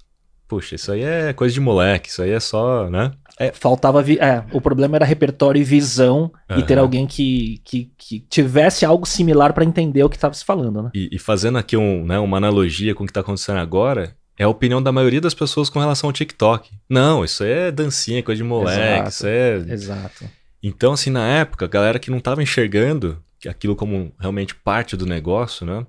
Puxa, 0.48 0.76
isso 0.76 0.92
aí 0.92 1.02
é 1.02 1.32
coisa 1.32 1.52
de 1.52 1.60
moleque, 1.60 2.08
isso 2.08 2.22
aí 2.22 2.30
é 2.30 2.38
só, 2.38 2.88
né? 2.88 3.12
Faltava. 3.52 4.02
Vi... 4.02 4.18
É, 4.18 4.44
o 4.52 4.60
problema 4.60 4.96
era 4.96 5.04
repertório 5.04 5.60
e 5.60 5.64
visão 5.64 6.32
e 6.56 6.62
ter 6.62 6.78
alguém 6.78 7.06
que, 7.06 7.60
que, 7.64 7.90
que 7.98 8.20
tivesse 8.20 8.86
algo 8.86 9.06
similar 9.06 9.52
para 9.52 9.64
entender 9.64 10.02
o 10.02 10.08
que 10.08 10.16
estava 10.16 10.32
se 10.32 10.44
falando, 10.44 10.82
né? 10.82 10.90
E, 10.94 11.10
e 11.12 11.18
fazendo 11.18 11.58
aqui 11.58 11.76
um, 11.76 12.04
né, 12.04 12.18
uma 12.18 12.38
analogia 12.38 12.94
com 12.94 13.02
o 13.02 13.06
que 13.06 13.10
está 13.10 13.20
acontecendo 13.20 13.58
agora, 13.58 14.16
é 14.38 14.44
a 14.44 14.48
opinião 14.48 14.82
da 14.82 14.92
maioria 14.92 15.20
das 15.20 15.34
pessoas 15.34 15.68
com 15.68 15.80
relação 15.80 16.08
ao 16.08 16.12
TikTok. 16.12 16.70
Não, 16.88 17.24
isso 17.24 17.42
aí 17.42 17.50
é 17.50 17.70
dancinha, 17.72 18.22
coisa 18.22 18.42
de 18.42 18.48
moleque, 18.48 18.80
Exato. 18.80 19.08
isso 19.08 19.26
é. 19.26 19.56
Exato. 19.68 20.24
Então, 20.66 20.92
assim, 20.92 21.10
na 21.10 21.26
época, 21.26 21.64
a 21.64 21.68
galera 21.68 21.98
que 21.98 22.10
não 22.10 22.18
estava 22.18 22.42
enxergando 22.42 23.22
aquilo 23.46 23.76
como 23.76 24.12
realmente 24.18 24.54
parte 24.54 24.96
do 24.96 25.06
negócio, 25.06 25.64
né? 25.64 25.86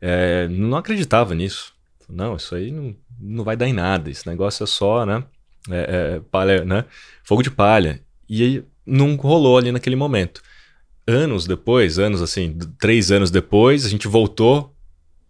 é, 0.00 0.48
não 0.48 0.76
acreditava 0.76 1.34
nisso. 1.34 1.72
Não, 2.08 2.36
isso 2.36 2.54
aí 2.54 2.72
não, 2.72 2.96
não 3.20 3.44
vai 3.44 3.56
dar 3.56 3.68
em 3.68 3.72
nada. 3.72 4.10
Esse 4.10 4.26
negócio 4.26 4.64
é 4.64 4.66
só, 4.66 5.04
né? 5.04 5.22
é, 5.70 6.16
é, 6.16 6.20
palha, 6.30 6.64
né? 6.64 6.84
Fogo 7.22 7.42
de 7.42 7.50
palha. 7.50 8.00
E 8.28 8.42
aí 8.42 8.64
não 8.86 9.14
rolou 9.16 9.58
ali 9.58 9.70
naquele 9.70 9.96
momento. 9.96 10.42
Anos 11.06 11.46
depois, 11.46 11.98
anos 11.98 12.20
assim, 12.20 12.58
três 12.78 13.10
anos 13.10 13.30
depois, 13.30 13.86
a 13.86 13.88
gente 13.88 14.08
voltou, 14.08 14.74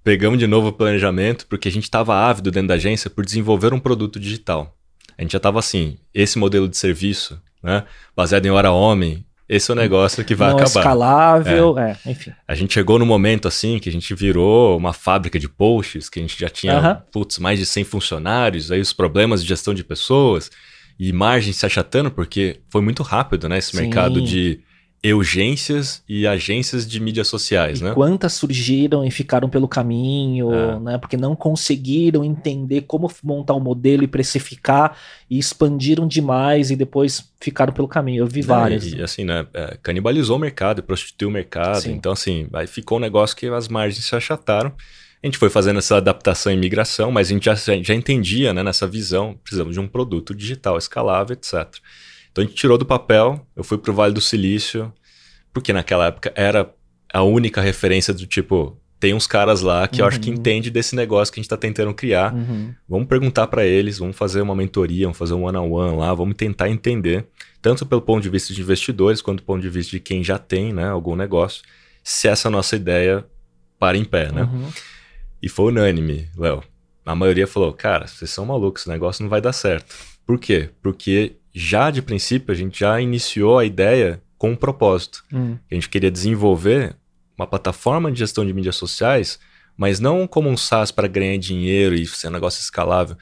pegamos 0.02 0.38
de 0.38 0.46
novo 0.46 0.68
o 0.68 0.72
planejamento, 0.72 1.46
porque 1.46 1.68
a 1.68 1.72
gente 1.72 1.84
estava 1.84 2.16
ávido 2.16 2.50
dentro 2.50 2.68
da 2.68 2.74
agência 2.74 3.08
por 3.10 3.24
desenvolver 3.24 3.72
um 3.72 3.78
produto 3.78 4.18
digital. 4.18 4.76
A 5.16 5.22
gente 5.22 5.32
já 5.32 5.38
estava 5.38 5.58
assim, 5.58 5.98
esse 6.14 6.38
modelo 6.38 6.68
de 6.68 6.76
serviço, 6.76 7.40
né? 7.62 7.84
Baseado 8.16 8.46
em 8.46 8.50
hora 8.50 8.70
homem, 8.70 9.24
esse 9.48 9.70
é 9.70 9.74
o 9.74 9.76
negócio 9.76 10.24
que 10.24 10.34
vai 10.34 10.50
não 10.50 10.56
acabar. 10.56 10.80
escalável, 10.80 11.78
é. 11.78 11.96
enfim. 12.04 12.32
A 12.46 12.54
gente 12.54 12.74
chegou 12.74 12.98
no 12.98 13.06
momento 13.06 13.48
assim 13.48 13.78
que 13.78 13.88
a 13.88 13.92
gente 13.92 14.14
virou 14.14 14.76
uma 14.76 14.92
fábrica 14.92 15.38
de 15.38 15.48
posts, 15.48 16.08
que 16.10 16.18
a 16.18 16.22
gente 16.22 16.38
já 16.38 16.50
tinha, 16.50 16.74
Aham. 16.76 17.02
putz, 17.10 17.38
mais 17.38 17.58
de 17.58 17.64
100 17.64 17.84
funcionários, 17.84 18.70
aí 18.70 18.80
os 18.80 18.92
problemas 18.92 19.42
de 19.42 19.48
gestão 19.48 19.72
de 19.72 19.82
pessoas 19.82 20.50
e 20.98 21.12
margem 21.12 21.52
se 21.52 21.64
achatando, 21.64 22.10
porque 22.10 22.60
foi 22.68 22.82
muito 22.82 23.02
rápido, 23.02 23.48
né, 23.48 23.58
esse 23.58 23.70
Sim. 23.70 23.82
mercado 23.82 24.20
de 24.20 24.60
urgências 25.14 26.02
e 26.08 26.26
agências 26.26 26.86
de 26.86 26.98
mídias 26.98 27.28
sociais, 27.28 27.80
E 27.80 27.84
né? 27.84 27.92
quantas 27.94 28.32
surgiram 28.32 29.04
e 29.04 29.10
ficaram 29.10 29.48
pelo 29.48 29.68
caminho, 29.68 30.52
É. 30.52 30.80
né? 30.80 30.98
Porque 30.98 31.16
não 31.16 31.36
conseguiram 31.36 32.24
entender 32.24 32.82
como 32.82 33.10
montar 33.22 33.54
o 33.54 33.60
modelo 33.60 34.02
e 34.02 34.08
precificar 34.08 34.96
e 35.30 35.38
expandiram 35.38 36.06
demais 36.06 36.70
e 36.70 36.76
depois 36.76 37.30
ficaram 37.40 37.72
pelo 37.72 37.86
caminho. 37.86 38.22
Eu 38.22 38.26
vi 38.26 38.42
várias. 38.42 38.84
E, 38.86 38.96
e, 38.96 39.02
assim, 39.02 39.24
né, 39.24 39.46
é, 39.54 39.78
canibalizou 39.82 40.36
o 40.36 40.40
mercado, 40.40 40.82
prostituiu 40.82 41.28
o 41.28 41.32
mercado, 41.32 41.82
Sim. 41.82 41.92
então 41.92 42.12
assim, 42.12 42.48
aí 42.52 42.66
ficou 42.66 42.98
um 42.98 43.00
negócio 43.00 43.36
que 43.36 43.46
as 43.46 43.68
margens 43.68 44.04
se 44.04 44.14
achataram. 44.16 44.72
A 45.22 45.26
gente 45.26 45.38
foi 45.38 45.50
fazendo 45.50 45.78
essa 45.78 45.96
adaptação 45.96 46.52
e 46.52 46.56
migração, 46.56 47.10
mas 47.10 47.28
a 47.28 47.32
gente 47.32 47.44
já, 47.46 47.54
já 47.54 47.94
entendia, 47.94 48.54
né, 48.54 48.62
nessa 48.62 48.86
visão, 48.86 49.36
precisamos 49.42 49.74
de 49.74 49.80
um 49.80 49.88
produto 49.88 50.32
digital 50.34 50.78
escalável, 50.78 51.34
etc. 51.34 51.66
Então 52.38 52.44
a 52.44 52.46
gente 52.46 52.56
tirou 52.56 52.78
do 52.78 52.86
papel, 52.86 53.44
eu 53.56 53.64
fui 53.64 53.76
para 53.76 53.90
o 53.90 53.94
Vale 53.94 54.14
do 54.14 54.20
Silício, 54.20 54.92
porque 55.52 55.72
naquela 55.72 56.06
época 56.06 56.32
era 56.36 56.72
a 57.12 57.22
única 57.24 57.60
referência 57.60 58.14
do 58.14 58.24
tipo, 58.26 58.78
tem 59.00 59.12
uns 59.12 59.26
caras 59.26 59.60
lá 59.60 59.88
que 59.88 60.00
eu 60.00 60.06
acho 60.06 60.20
que 60.20 60.30
Uhum. 60.30 60.36
entende 60.36 60.70
desse 60.70 60.94
negócio 60.94 61.34
que 61.34 61.40
a 61.40 61.42
gente 61.42 61.46
está 61.46 61.56
tentando 61.56 61.92
criar. 61.92 62.32
Uhum. 62.32 62.72
Vamos 62.88 63.08
perguntar 63.08 63.48
para 63.48 63.66
eles, 63.66 63.98
vamos 63.98 64.16
fazer 64.16 64.40
uma 64.40 64.54
mentoria, 64.54 65.06
vamos 65.06 65.18
fazer 65.18 65.34
um 65.34 65.46
one-on-one 65.46 65.96
lá, 65.96 66.14
vamos 66.14 66.36
tentar 66.36 66.68
entender, 66.68 67.26
tanto 67.60 67.84
pelo 67.84 68.02
ponto 68.02 68.22
de 68.22 68.28
vista 68.28 68.54
de 68.54 68.60
investidores, 68.60 69.20
quanto 69.20 69.38
do 69.38 69.44
ponto 69.44 69.60
de 69.60 69.68
vista 69.68 69.90
de 69.90 69.98
quem 70.00 70.22
já 70.22 70.38
tem 70.38 70.72
né, 70.72 70.88
algum 70.88 71.16
negócio, 71.16 71.64
se 72.04 72.28
essa 72.28 72.48
nossa 72.48 72.76
ideia 72.76 73.24
para 73.80 73.98
em 73.98 74.04
pé, 74.04 74.30
né? 74.30 74.42
Uhum. 74.42 74.68
E 75.42 75.48
foi 75.48 75.72
unânime, 75.72 76.28
Léo. 76.36 76.62
A 77.04 77.16
maioria 77.16 77.48
falou, 77.48 77.72
cara, 77.72 78.06
vocês 78.06 78.30
são 78.30 78.46
malucos, 78.46 78.82
esse 78.82 78.88
negócio 78.88 79.24
não 79.24 79.28
vai 79.28 79.40
dar 79.40 79.52
certo. 79.52 79.94
Por 80.24 80.38
quê? 80.38 80.70
Porque 80.82 81.36
já 81.54 81.90
de 81.90 82.02
princípio 82.02 82.52
a 82.52 82.54
gente 82.54 82.80
já 82.80 83.00
iniciou 83.00 83.58
a 83.58 83.64
ideia 83.64 84.22
com 84.36 84.50
um 84.50 84.56
propósito. 84.56 85.24
Hum. 85.32 85.56
A 85.70 85.74
gente 85.74 85.88
queria 85.88 86.10
desenvolver 86.10 86.96
uma 87.36 87.46
plataforma 87.46 88.10
de 88.10 88.18
gestão 88.18 88.44
de 88.44 88.52
mídias 88.52 88.76
sociais, 88.76 89.38
mas 89.76 90.00
não 90.00 90.26
como 90.26 90.48
um 90.48 90.56
SaaS 90.56 90.90
para 90.90 91.08
ganhar 91.08 91.38
dinheiro 91.38 91.94
e 91.94 92.06
ser 92.06 92.28
um 92.28 92.32
negócio 92.32 92.60
escalável. 92.60 93.16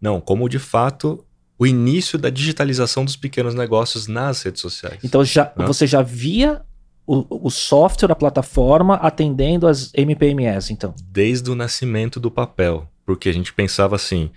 Não, 0.00 0.20
como 0.20 0.48
de 0.48 0.58
fato 0.58 1.24
o 1.58 1.66
início 1.66 2.18
da 2.18 2.30
digitalização 2.30 3.04
dos 3.04 3.16
pequenos 3.16 3.54
negócios 3.54 4.06
nas 4.06 4.42
redes 4.42 4.62
sociais. 4.62 4.98
Então 5.04 5.22
já, 5.22 5.52
né? 5.56 5.66
você 5.66 5.86
já 5.86 6.00
via 6.00 6.62
o, 7.06 7.46
o, 7.48 7.50
software, 7.50 8.12
a 8.12 8.16
plataforma 8.16 8.94
atendendo 8.94 9.66
as 9.66 9.92
MPMS, 9.94 10.72
então? 10.72 10.94
Desde 11.10 11.50
o 11.50 11.54
nascimento 11.54 12.18
do 12.18 12.30
papel, 12.30 12.88
porque 13.04 13.28
a 13.28 13.32
gente 13.32 13.52
pensava 13.52 13.96
assim, 13.96 14.30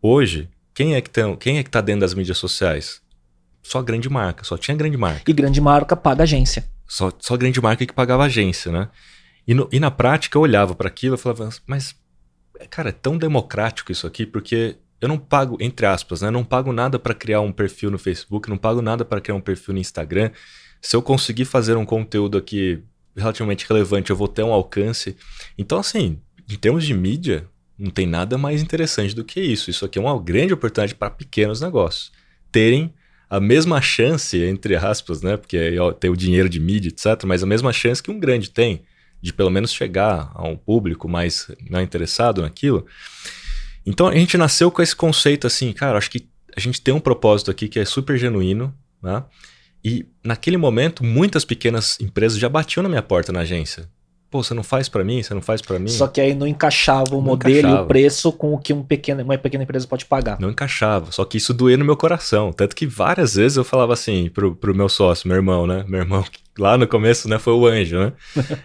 hoje, 0.00 0.48
quem 0.80 0.94
é 0.94 1.00
que 1.02 1.10
está 1.10 1.36
quem 1.36 1.58
é 1.58 1.62
que 1.62 1.68
tá 1.68 1.82
dentro 1.82 2.00
das 2.00 2.14
mídias 2.14 2.38
sociais? 2.38 3.02
Só 3.62 3.82
grande 3.82 4.08
marca, 4.08 4.44
só 4.44 4.56
tinha 4.56 4.74
grande 4.74 4.96
marca. 4.96 5.30
E 5.30 5.32
grande 5.34 5.60
marca 5.60 5.94
paga 5.94 6.22
agência. 6.22 6.64
Só, 6.88 7.12
só 7.18 7.36
grande 7.36 7.60
marca 7.60 7.84
que 7.84 7.92
pagava 7.92 8.24
agência, 8.24 8.72
né? 8.72 8.88
E, 9.46 9.52
no, 9.52 9.68
e 9.70 9.78
na 9.78 9.90
prática 9.90 10.38
eu 10.38 10.42
olhava 10.42 10.74
para 10.74 10.88
aquilo 10.88 11.16
e 11.16 11.18
falava, 11.18 11.50
mas, 11.66 11.94
cara, 12.70 12.88
é 12.88 12.92
tão 12.92 13.18
democrático 13.18 13.92
isso 13.92 14.06
aqui, 14.06 14.24
porque 14.24 14.78
eu 15.02 15.06
não 15.06 15.18
pago, 15.18 15.58
entre 15.60 15.84
aspas, 15.84 16.22
né? 16.22 16.30
Não 16.30 16.42
pago 16.42 16.72
nada 16.72 16.98
para 16.98 17.12
criar 17.12 17.42
um 17.42 17.52
perfil 17.52 17.90
no 17.90 17.98
Facebook, 17.98 18.48
não 18.48 18.56
pago 18.56 18.80
nada 18.80 19.04
para 19.04 19.20
criar 19.20 19.36
um 19.36 19.40
perfil 19.40 19.74
no 19.74 19.80
Instagram. 19.80 20.30
Se 20.80 20.96
eu 20.96 21.02
conseguir 21.02 21.44
fazer 21.44 21.76
um 21.76 21.84
conteúdo 21.84 22.38
aqui 22.38 22.82
relativamente 23.14 23.66
relevante, 23.68 24.08
eu 24.08 24.16
vou 24.16 24.28
ter 24.28 24.44
um 24.44 24.52
alcance. 24.52 25.14
Então, 25.58 25.78
assim, 25.78 26.18
em 26.48 26.56
termos 26.56 26.86
de 26.86 26.94
mídia, 26.94 27.46
não 27.80 27.90
tem 27.90 28.06
nada 28.06 28.36
mais 28.36 28.62
interessante 28.62 29.14
do 29.14 29.24
que 29.24 29.40
isso. 29.40 29.70
Isso 29.70 29.84
aqui 29.84 29.98
é 29.98 30.02
uma 30.02 30.20
grande 30.22 30.52
oportunidade 30.52 30.94
para 30.94 31.10
pequenos 31.10 31.60
negócios 31.60 32.12
terem 32.52 32.92
a 33.28 33.40
mesma 33.40 33.80
chance, 33.80 34.36
entre 34.42 34.76
aspas, 34.76 35.22
né? 35.22 35.36
Porque 35.36 35.76
tem 35.98 36.10
o 36.10 36.16
dinheiro 36.16 36.48
de 36.48 36.60
mídia, 36.60 36.88
etc., 36.88 37.24
mas 37.24 37.42
a 37.42 37.46
mesma 37.46 37.72
chance 37.72 38.02
que 38.02 38.10
um 38.10 38.18
grande 38.18 38.50
tem 38.50 38.82
de 39.22 39.32
pelo 39.32 39.50
menos 39.50 39.72
chegar 39.72 40.30
a 40.34 40.46
um 40.46 40.56
público 40.56 41.08
mais 41.08 41.48
não 41.68 41.78
né, 41.78 41.84
interessado 41.84 42.42
naquilo. 42.42 42.86
Então 43.86 44.08
a 44.08 44.14
gente 44.14 44.36
nasceu 44.36 44.70
com 44.70 44.82
esse 44.82 44.96
conceito 44.96 45.46
assim, 45.46 45.72
cara, 45.72 45.98
acho 45.98 46.10
que 46.10 46.28
a 46.56 46.60
gente 46.60 46.80
tem 46.80 46.92
um 46.92 47.00
propósito 47.00 47.50
aqui 47.50 47.68
que 47.68 47.78
é 47.78 47.84
super 47.84 48.18
genuíno, 48.18 48.74
né? 49.02 49.24
E 49.82 50.06
naquele 50.22 50.56
momento, 50.58 51.02
muitas 51.02 51.44
pequenas 51.44 51.98
empresas 52.00 52.38
já 52.38 52.48
batiam 52.48 52.82
na 52.82 52.88
minha 52.88 53.02
porta 53.02 53.32
na 53.32 53.40
agência. 53.40 53.88
Pô, 54.30 54.44
você 54.44 54.54
não 54.54 54.62
faz 54.62 54.88
para 54.88 55.02
mim, 55.02 55.22
você 55.22 55.34
não 55.34 55.42
faz 55.42 55.60
para 55.60 55.76
mim. 55.78 55.88
Só 55.88 56.06
que 56.06 56.20
aí 56.20 56.34
não 56.34 56.46
encaixava 56.46 57.16
o 57.16 57.18
não 57.18 57.20
modelo 57.20 57.58
encaixava. 57.58 57.80
e 57.80 57.84
o 57.84 57.86
preço 57.86 58.32
com 58.32 58.54
o 58.54 58.58
que 58.58 58.72
um 58.72 58.80
pequeno, 58.80 59.24
uma 59.24 59.36
pequena 59.36 59.64
empresa 59.64 59.88
pode 59.88 60.04
pagar. 60.04 60.38
Não 60.38 60.50
encaixava, 60.50 61.10
só 61.10 61.24
que 61.24 61.36
isso 61.36 61.52
doía 61.52 61.76
no 61.76 61.84
meu 61.84 61.96
coração. 61.96 62.52
Tanto 62.52 62.76
que 62.76 62.86
várias 62.86 63.34
vezes 63.34 63.56
eu 63.56 63.64
falava 63.64 63.92
assim 63.92 64.30
pro, 64.30 64.54
pro 64.54 64.72
meu 64.72 64.88
sócio, 64.88 65.26
meu 65.26 65.36
irmão, 65.36 65.66
né? 65.66 65.84
Meu 65.88 66.00
irmão, 66.00 66.24
lá 66.56 66.78
no 66.78 66.86
começo, 66.86 67.28
né, 67.28 67.40
foi 67.40 67.54
o 67.54 67.66
anjo, 67.66 67.98
né? 67.98 68.12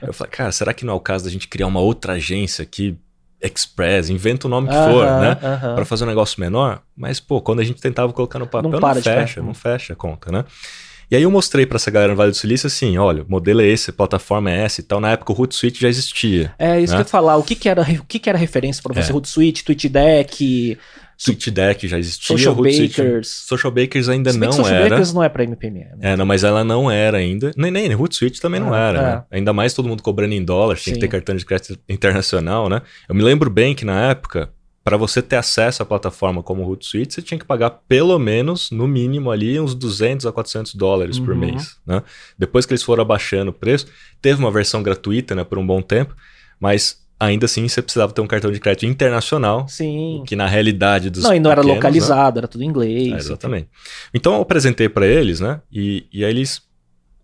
eu 0.04 0.14
falei, 0.14 0.32
cara, 0.32 0.52
será 0.52 0.72
que 0.72 0.86
não 0.86 0.94
é 0.94 0.98
o 0.98 1.00
caso 1.00 1.24
da 1.26 1.32
gente 1.32 1.48
criar 1.48 1.66
uma 1.66 1.80
outra 1.80 2.14
agência 2.14 2.62
aqui 2.62 2.96
Express, 3.42 4.10
inventa 4.10 4.48
o 4.48 4.50
nome 4.50 4.68
que 4.68 4.74
uh 4.74 4.78
-huh, 4.78 4.92
for, 4.92 5.06
né? 5.20 5.32
Uh 5.34 5.66
-huh. 5.66 5.76
Para 5.76 5.86
fazer 5.86 6.04
um 6.04 6.08
negócio 6.08 6.40
menor. 6.40 6.82
Mas, 6.96 7.20
pô, 7.20 7.42
quando 7.42 7.60
a 7.60 7.64
gente 7.64 7.82
tentava 7.82 8.12
colocar 8.14 8.40
no 8.40 8.48
papel, 8.48 8.72
não, 8.72 8.80
não 8.80 8.96
fecha, 8.96 9.42
não 9.42 9.54
fecha 9.54 9.94
a 9.94 9.96
conta, 9.96 10.32
né? 10.32 10.46
E 11.10 11.16
aí 11.16 11.24
eu 11.24 11.32
mostrei 11.32 11.66
para 11.66 11.76
essa 11.78 11.92
galera 11.92 12.12
no 12.12 12.18
Vale 12.18 12.32
do 12.32 12.38
Silício 12.38 12.68
assim, 12.68 12.98
olha, 12.98 13.24
o 13.24 13.26
modelo 13.30 13.62
é 13.62 13.66
esse, 13.68 13.90
a 13.90 13.94
plataforma 13.94 14.52
é 14.52 14.64
essa 14.64 14.82
e 14.82 14.84
tal. 14.84 15.00
Na 15.00 15.12
época 15.12 15.34
o 15.34 15.40
Hootsuite 15.40 15.82
já 15.82 15.88
existia. 15.88 16.54
É, 16.58 16.80
isso 16.80 16.94
né? 16.94 16.98
que 16.98 17.02
eu 17.02 17.06
ia 17.06 17.10
falar. 17.10 17.38
O 17.38 17.44
que, 17.44 17.56
que, 17.56 17.70
era, 17.70 17.82
o 17.82 18.06
que, 18.06 18.20
que 18.20 18.30
era 18.30 18.38
referência 18.38 18.82
para 18.82 18.94
você? 18.94 19.12
É. 19.12 19.16
Hootsuite, 19.16 19.64
TweetDeck... 19.64 20.78
TweetDeck 21.18 21.88
já 21.88 21.98
existia. 21.98 22.38
Social 22.38 22.56
Bakers. 22.56 23.28
Social 23.30 23.72
Bakers 23.72 24.10
ainda 24.10 24.34
não 24.34 24.52
Social 24.52 24.68
era. 24.68 24.76
Social 24.76 24.90
Bakers 24.90 25.14
não 25.14 25.24
é 25.24 25.30
para 25.30 25.44
MPM. 25.44 25.80
Né? 25.80 25.96
É, 26.02 26.18
não, 26.18 26.26
mas 26.26 26.44
ela 26.44 26.64
não 26.64 26.92
era 26.92 27.18
ainda. 27.18 27.52
Nem, 27.56 27.72
nem 27.72 27.96
Hootsuite 27.96 28.42
também 28.42 28.60
não 28.60 28.76
era, 28.76 29.02
né? 29.02 29.08
é. 29.08 29.16
né? 29.16 29.24
Ainda 29.32 29.54
mais 29.54 29.74
todo 29.74 29.88
mundo 29.88 30.04
cobrando 30.04 30.34
em 30.34 30.44
dólar, 30.44 30.78
tem 30.78 30.94
que 30.94 31.00
ter 31.00 31.08
cartão 31.08 31.36
de 31.36 31.46
crédito 31.46 31.80
internacional, 31.88 32.68
né? 32.68 32.82
Eu 33.08 33.16
me 33.16 33.24
lembro 33.24 33.50
bem 33.50 33.74
que 33.74 33.86
na 33.86 34.10
época, 34.10 34.50
para 34.86 34.98
você 34.98 35.20
ter 35.20 35.36
acesso 35.36 35.82
à 35.82 35.86
plataforma 35.86 36.44
como 36.44 36.62
o 36.62 36.70
Hootsuite, 36.70 37.16
você 37.16 37.22
tinha 37.24 37.40
que 37.40 37.44
pagar 37.44 37.72
pelo 37.88 38.20
menos, 38.20 38.70
no 38.70 38.88
mínimo 38.88 39.32
ali, 39.32 39.60
uns 39.60 39.74
200 39.74 40.28
a 40.28 40.32
400 40.32 40.76
dólares 40.76 41.18
uhum. 41.18 41.26
por 41.26 41.36
mês, 41.36 41.78
né? 41.84 42.04
Depois 42.38 42.68
que 42.68 42.74
eles 42.74 42.84
foram 42.84 43.02
abaixando 43.02 43.50
o 43.50 43.54
preço, 43.54 43.88
teve 44.22 44.40
uma 44.40 44.52
versão 44.52 44.84
gratuita, 44.84 45.34
né, 45.34 45.44
por 45.44 45.58
um 45.58 45.66
bom 45.66 45.82
tempo, 45.82 46.16
mas 46.60 47.04
ainda 47.20 47.46
assim 47.46 47.68
você 47.68 47.82
precisava 47.82 48.14
ter 48.14 48.22
um 48.22 48.28
cartão 48.28 48.52
de 48.52 48.60
crédito 48.60 48.86
internacional. 48.86 49.68
Sim. 49.68 50.24
Que 50.28 50.36
na 50.36 50.46
realidade 50.46 51.10
dos. 51.10 51.24
Não, 51.24 51.34
e 51.34 51.40
não 51.40 51.50
era 51.50 51.62
pequenos, 51.62 51.78
localizado, 51.78 52.36
né? 52.36 52.40
era 52.42 52.48
tudo 52.48 52.64
em 52.64 52.68
inglês. 52.68 53.12
É, 53.12 53.16
exatamente. 53.16 53.68
Então 54.14 54.36
eu 54.36 54.42
apresentei 54.42 54.88
para 54.88 55.08
eles, 55.08 55.40
né? 55.40 55.62
E, 55.72 56.06
e 56.14 56.24
aí 56.24 56.30
eles, 56.30 56.62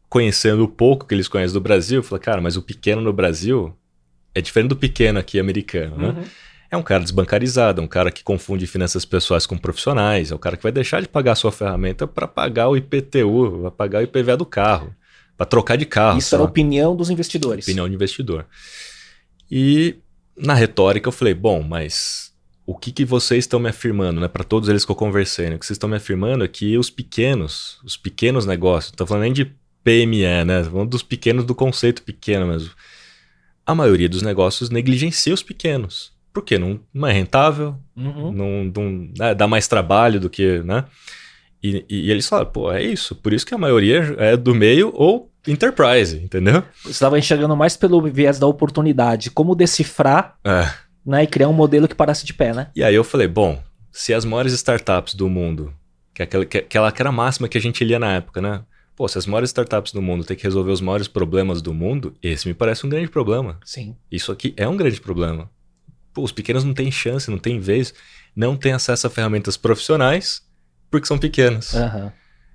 conhecendo 0.10 0.63
o 0.63 0.67
pouco 0.67 1.06
que 1.06 1.13
eles 1.13 1.28
conhecem 1.28 1.54
do 1.54 1.62
Brasil, 1.62 2.00
eu 2.00 2.04
falei, 2.04 2.24
cara, 2.24 2.41
mas 2.41 2.58
o 2.58 2.63
pequeno 2.63 3.04
no 3.04 3.13
Brasil 3.13 3.71
é 4.34 4.41
diferente 4.41 4.69
do 4.69 4.76
pequeno 4.76 5.19
aqui 5.19 5.39
americano, 5.39 5.95
né? 5.95 6.08
Uhum. 6.08 6.24
É 6.71 6.77
um 6.77 6.81
cara 6.81 7.03
desbancarizado, 7.03 7.81
é 7.81 7.84
um 7.84 7.88
cara 7.88 8.10
que 8.10 8.23
confunde 8.23 8.65
finanças 8.65 9.03
pessoais 9.03 9.45
com 9.45 9.57
profissionais, 9.57 10.31
é 10.31 10.36
o 10.36 10.39
cara 10.39 10.55
que 10.55 10.63
vai 10.63 10.71
deixar 10.71 11.01
de 11.01 11.07
pagar 11.07 11.34
a 11.34 11.36
sua 11.36 11.51
ferramenta 11.51 12.07
para 12.07 12.25
pagar 12.25 12.69
o 12.69 12.77
IPTU, 12.77 13.63
vai 13.63 13.71
pagar 13.71 13.99
o 13.99 14.03
IPVA 14.03 14.38
do 14.38 14.45
carro, 14.45 14.95
para 15.36 15.45
trocar 15.45 15.75
de 15.75 15.86
carro. 15.86 16.17
Isso 16.17 16.34
era 16.34 16.41
a 16.41 16.47
opinião 16.47 16.95
dos 16.95 17.10
investidores. 17.10 17.65
Opinião 17.65 17.89
de 17.89 17.95
investidor. 17.95 18.45
E 19.51 19.97
na 20.38 20.53
retórica 20.53 21.10
eu 21.10 21.12
falei, 21.12 21.34
bom, 21.34 21.62
mas 21.62 22.31
o 22.65 22.73
que, 22.73 22.93
que 22.93 23.03
vocês 23.03 23.43
estão 23.43 23.60
me 23.60 23.67
afirmando, 23.67 24.21
né? 24.21 24.29
Para 24.29 24.45
todos 24.45 24.69
eles 24.69 24.86
que 24.86 24.91
eu 24.91 24.95
conversei, 24.95 25.49
né? 25.49 25.57
O 25.57 25.60
que 25.60 25.65
vocês 25.65 25.75
estão 25.75 25.89
me 25.89 25.97
afirmando 25.97 26.45
é 26.45 26.47
que 26.47 26.77
os 26.77 26.89
pequenos, 26.89 27.79
os 27.84 27.97
pequenos 27.97 28.45
negócios, 28.45 28.91
não 28.91 28.95
estou 28.95 29.07
falando 29.07 29.23
nem 29.23 29.34
de 29.34 29.43
PME, 29.84 30.45
né? 30.45 30.63
Falando 30.63 30.91
dos 30.91 31.03
pequenos 31.03 31.43
do 31.43 31.53
conceito 31.53 32.01
pequeno 32.01 32.47
mesmo. 32.47 32.71
A 33.65 33.75
maioria 33.75 34.07
dos 34.07 34.21
negócios 34.21 34.69
negligencia 34.69 35.34
os 35.34 35.43
pequenos. 35.43 36.13
Por 36.33 36.43
quê? 36.43 36.57
Não, 36.57 36.79
não 36.93 37.07
é 37.07 37.13
rentável, 37.13 37.75
uhum. 37.95 38.31
não, 38.31 38.63
não 38.63 39.09
né? 39.17 39.35
dá 39.35 39.47
mais 39.47 39.67
trabalho 39.67 40.19
do 40.19 40.29
que, 40.29 40.59
né? 40.59 40.85
E, 41.61 41.85
e, 41.89 42.07
e 42.07 42.11
eles 42.11 42.27
falaram, 42.27 42.49
pô, 42.49 42.71
é 42.71 42.81
isso. 42.81 43.15
Por 43.15 43.33
isso 43.33 43.45
que 43.45 43.53
a 43.53 43.57
maioria 43.57 44.15
é 44.17 44.35
do 44.35 44.55
meio 44.55 44.91
ou 44.95 45.31
enterprise, 45.47 46.17
entendeu? 46.17 46.63
Você 46.83 46.91
estava 46.91 47.19
enxergando 47.19 47.55
mais 47.55 47.77
pelo 47.77 48.01
viés 48.01 48.39
da 48.39 48.47
oportunidade, 48.47 49.29
como 49.29 49.55
decifrar 49.55 50.37
é. 50.43 50.71
né, 51.05 51.23
e 51.23 51.27
criar 51.27 51.49
um 51.49 51.53
modelo 51.53 51.87
que 51.87 51.95
parasse 51.95 52.25
de 52.25 52.33
pé, 52.33 52.53
né? 52.53 52.67
E 52.75 52.83
aí 52.83 52.95
eu 52.95 53.03
falei, 53.03 53.27
bom, 53.27 53.61
se 53.91 54.13
as 54.13 54.25
maiores 54.25 54.53
startups 54.53 55.13
do 55.13 55.29
mundo, 55.29 55.73
que 56.13 56.21
é 56.21 56.25
aquela, 56.25 56.45
que, 56.45 56.57
aquela 56.59 56.91
que 56.91 57.01
era 57.01 57.09
a 57.09 57.13
máxima 57.13 57.47
que 57.47 57.57
a 57.57 57.61
gente 57.61 57.83
lia 57.83 57.99
na 57.99 58.13
época, 58.13 58.41
né? 58.41 58.61
Pô, 58.95 59.07
se 59.07 59.17
as 59.17 59.25
maiores 59.25 59.49
startups 59.49 59.93
do 59.93 60.01
mundo 60.01 60.23
têm 60.23 60.37
que 60.37 60.43
resolver 60.43 60.71
os 60.71 60.81
maiores 60.81 61.07
problemas 61.07 61.61
do 61.61 61.73
mundo, 61.73 62.15
esse 62.21 62.47
me 62.47 62.53
parece 62.53 62.85
um 62.85 62.89
grande 62.89 63.09
problema. 63.09 63.59
Sim. 63.63 63.95
Isso 64.11 64.31
aqui 64.31 64.53
é 64.57 64.67
um 64.67 64.77
grande 64.77 65.01
problema. 65.01 65.49
Pô, 66.13 66.24
os 66.24 66.32
pequenos 66.32 66.63
não 66.63 66.74
têm 66.74 66.91
chance, 66.91 67.30
não 67.30 67.38
têm 67.38 67.60
vez, 67.60 67.93
não 68.36 68.56
têm 68.56 68.74
acesso 68.74 69.08
a 69.08 69.10
ferramentas 69.10 69.58
profissionais 69.58 70.41
porque 70.91 71.08
são 71.08 71.17
pequenos. 71.17 71.74
Uhum. 71.74 72.12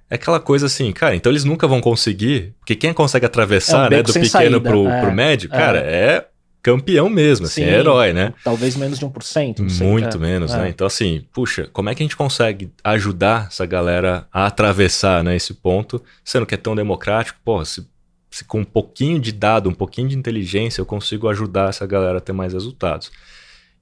É 0.09 0.15
aquela 0.15 0.39
coisa 0.39 0.67
assim, 0.67 0.93
cara, 0.93 1.17
então 1.17 1.33
eles 1.33 1.43
nunca 1.43 1.67
vão 1.67 1.81
conseguir, 1.81 2.55
porque 2.61 2.77
quem 2.77 2.93
consegue 2.93 3.27
atravessar, 3.27 3.91
é 3.91 3.97
um 3.97 3.99
né, 3.99 4.03
do 4.03 4.13
pequeno 4.13 4.29
saída. 4.29 4.61
pro, 4.61 4.87
é, 4.87 5.01
pro 5.01 5.13
médio, 5.13 5.49
é. 5.53 5.57
cara, 5.57 5.79
é 5.79 6.29
campeão 6.63 7.09
mesmo, 7.09 7.47
assim, 7.47 7.63
é 7.63 7.67
Sim, 7.67 7.71
é 7.71 7.79
herói, 7.79 8.13
né? 8.13 8.35
Talvez 8.45 8.77
menos 8.77 8.99
de 8.99 9.07
1%. 9.07 9.61
Não 9.61 9.69
sei, 9.69 9.87
Muito 9.87 10.17
é. 10.17 10.21
menos, 10.21 10.53
né? 10.53 10.67
É. 10.67 10.69
Então, 10.69 10.87
assim, 10.87 11.25
puxa, 11.33 11.69
como 11.73 11.89
é 11.89 11.95
que 11.95 12.03
a 12.03 12.05
gente 12.05 12.17
consegue 12.17 12.73
ajudar 12.85 13.47
essa 13.47 13.65
galera 13.65 14.27
a 14.33 14.47
atravessar 14.47 15.25
né, 15.25 15.35
esse 15.37 15.55
ponto, 15.55 16.03
sendo 16.25 16.45
que 16.45 16.55
é 16.55 16.59
tão 16.59 16.75
democrático? 16.75 17.39
Pô, 17.45 17.65
se, 17.65 17.87
se 18.31 18.45
com 18.45 18.61
um 18.61 18.65
pouquinho 18.65 19.21
de 19.21 19.31
dado, 19.33 19.69
um 19.69 19.75
pouquinho 19.75 20.09
de 20.09 20.17
inteligência, 20.17 20.81
eu 20.81 20.87
consigo 20.87 21.29
ajudar 21.29 21.71
essa 21.71 21.87
galera 21.87 22.19
a 22.19 22.21
ter 22.21 22.33
mais 22.33 22.53
resultados. 22.53 23.13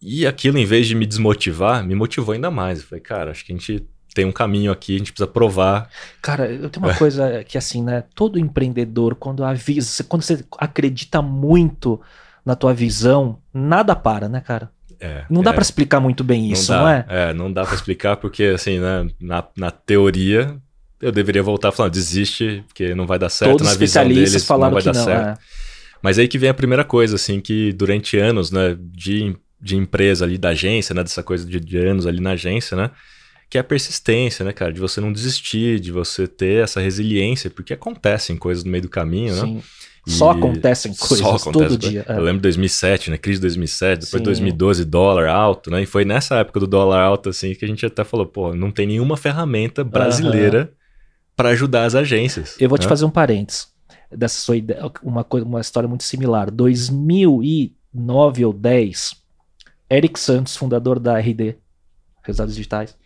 E 0.06 0.26
aquilo, 0.26 0.58
em 0.58 0.66
vez 0.66 0.86
de 0.86 0.94
me 0.94 1.06
desmotivar, 1.06 1.82
me 1.82 1.94
motivou 1.94 2.34
ainda 2.34 2.50
mais. 2.50 2.80
Eu 2.80 2.84
falei, 2.84 3.02
cara, 3.02 3.30
acho 3.30 3.42
que 3.42 3.52
a 3.52 3.56
gente 3.56 3.86
tem 4.14 4.26
um 4.26 4.32
caminho 4.32 4.70
aqui, 4.70 4.94
a 4.94 4.98
gente 4.98 5.12
precisa 5.12 5.26
provar. 5.26 5.88
Cara, 6.20 6.46
eu 6.46 6.68
tenho 6.68 6.84
uma 6.84 6.92
é. 6.92 6.96
coisa 6.96 7.42
que 7.42 7.56
assim, 7.56 7.82
né? 7.82 8.04
Todo 8.14 8.38
empreendedor, 8.38 9.14
quando 9.14 9.42
avisa, 9.42 10.04
quando 10.04 10.22
você 10.22 10.44
acredita 10.58 11.22
muito 11.22 11.98
na 12.44 12.54
tua 12.54 12.74
visão, 12.74 13.38
nada 13.52 13.96
para, 13.96 14.28
né, 14.28 14.42
cara? 14.42 14.70
É, 15.00 15.24
não 15.28 15.42
dá 15.42 15.50
é. 15.50 15.52
para 15.54 15.62
explicar 15.62 16.00
muito 16.00 16.22
bem 16.22 16.52
isso, 16.52 16.70
não, 16.70 16.82
não, 16.82 16.88
é? 16.88 17.06
É, 17.08 17.34
não 17.34 17.52
dá 17.52 17.64
para 17.64 17.74
explicar 17.74 18.16
porque, 18.16 18.44
assim, 18.54 18.78
né, 18.78 19.08
na, 19.20 19.42
na 19.56 19.70
teoria, 19.70 20.56
eu 21.00 21.10
deveria 21.10 21.42
voltar 21.42 21.72
falando, 21.72 21.92
desiste, 21.92 22.62
porque 22.68 22.94
não 22.94 23.06
vai 23.06 23.18
dar 23.18 23.30
certo 23.30 23.52
Todos 23.52 23.72
na 23.72 23.74
visão 23.74 24.06
deles, 24.06 24.44
falaram 24.44 24.74
não 24.74 24.80
vai 24.80 24.82
que 24.82 24.92
dar 24.92 24.98
não, 24.98 25.04
certo. 25.04 25.40
É. 25.40 25.44
Mas 26.00 26.18
aí 26.18 26.28
que 26.28 26.38
vem 26.38 26.50
a 26.50 26.54
primeira 26.54 26.84
coisa, 26.84 27.16
assim, 27.16 27.40
que 27.40 27.72
durante 27.72 28.18
anos, 28.18 28.50
né, 28.50 28.76
de, 28.78 29.34
de 29.64 29.76
empresa 29.76 30.24
ali, 30.24 30.36
da 30.36 30.50
agência, 30.50 30.94
né, 30.94 31.02
dessa 31.02 31.22
coisa 31.22 31.46
de, 31.46 31.58
de 31.58 31.78
anos 31.78 32.06
ali 32.06 32.20
na 32.20 32.32
agência, 32.32 32.76
né, 32.76 32.90
que 33.48 33.56
é 33.56 33.60
a 33.60 33.64
persistência, 33.64 34.44
né, 34.44 34.52
cara? 34.52 34.72
De 34.72 34.80
você 34.80 35.00
não 35.00 35.12
desistir, 35.12 35.80
de 35.80 35.90
você 35.90 36.26
ter 36.26 36.62
essa 36.62 36.80
resiliência, 36.80 37.48
porque 37.48 37.72
acontecem 37.72 38.36
coisas 38.36 38.64
no 38.64 38.70
meio 38.70 38.82
do 38.82 38.88
caminho, 38.88 39.34
né? 39.34 39.40
Sim. 39.40 39.54
né? 39.54 39.62
Só 40.06 40.32
acontecem 40.32 40.92
coisas 40.92 41.18
só 41.18 41.36
acontece 41.36 41.52
todo 41.52 41.68
coisa. 41.68 41.78
dia. 41.78 42.04
é. 42.06 42.12
Eu 42.12 42.20
lembro 42.20 42.38
de 42.38 42.42
2007, 42.42 43.10
né? 43.10 43.16
Crise 43.16 43.38
de 43.38 43.42
2007, 43.42 44.00
depois 44.04 44.20
Sim. 44.20 44.24
2012, 44.24 44.84
dólar 44.84 45.28
alto, 45.28 45.70
né? 45.70 45.82
E 45.82 45.86
foi 45.86 46.04
nessa 46.04 46.36
época 46.36 46.60
do 46.60 46.66
dólar 46.66 47.00
alto, 47.00 47.30
assim, 47.30 47.54
que 47.54 47.64
a 47.64 47.68
gente 47.68 47.86
até 47.86 48.04
falou, 48.04 48.26
pô, 48.26 48.54
não 48.54 48.70
tem 48.70 48.86
nenhuma 48.86 49.16
ferramenta 49.16 49.82
brasileira 49.82 50.70
para 51.34 51.50
ajudar 51.50 51.84
as 51.84 51.94
agências. 51.94 52.56
Eu 52.60 52.68
vou 52.68 52.76
te 52.76 52.82
né? 52.82 52.88
fazer 52.88 53.06
um 53.06 53.10
parênteses 53.10 53.68
dessa 54.12 54.38
sua 54.40 54.56
ideia, 54.56 54.90
uma, 55.02 55.24
coisa, 55.24 55.46
uma 55.46 55.60
história 55.60 55.88
muito 55.88 56.04
similar. 56.04 56.50
2009 56.50 58.44
ou 58.44 58.52
10, 58.52 59.12
Eric 59.90 60.18
Santos, 60.18 60.56
fundador 60.56 60.98
da 60.98 61.18
RD, 61.18 61.56
Resultados 62.22 62.54
Digitais, 62.54 62.96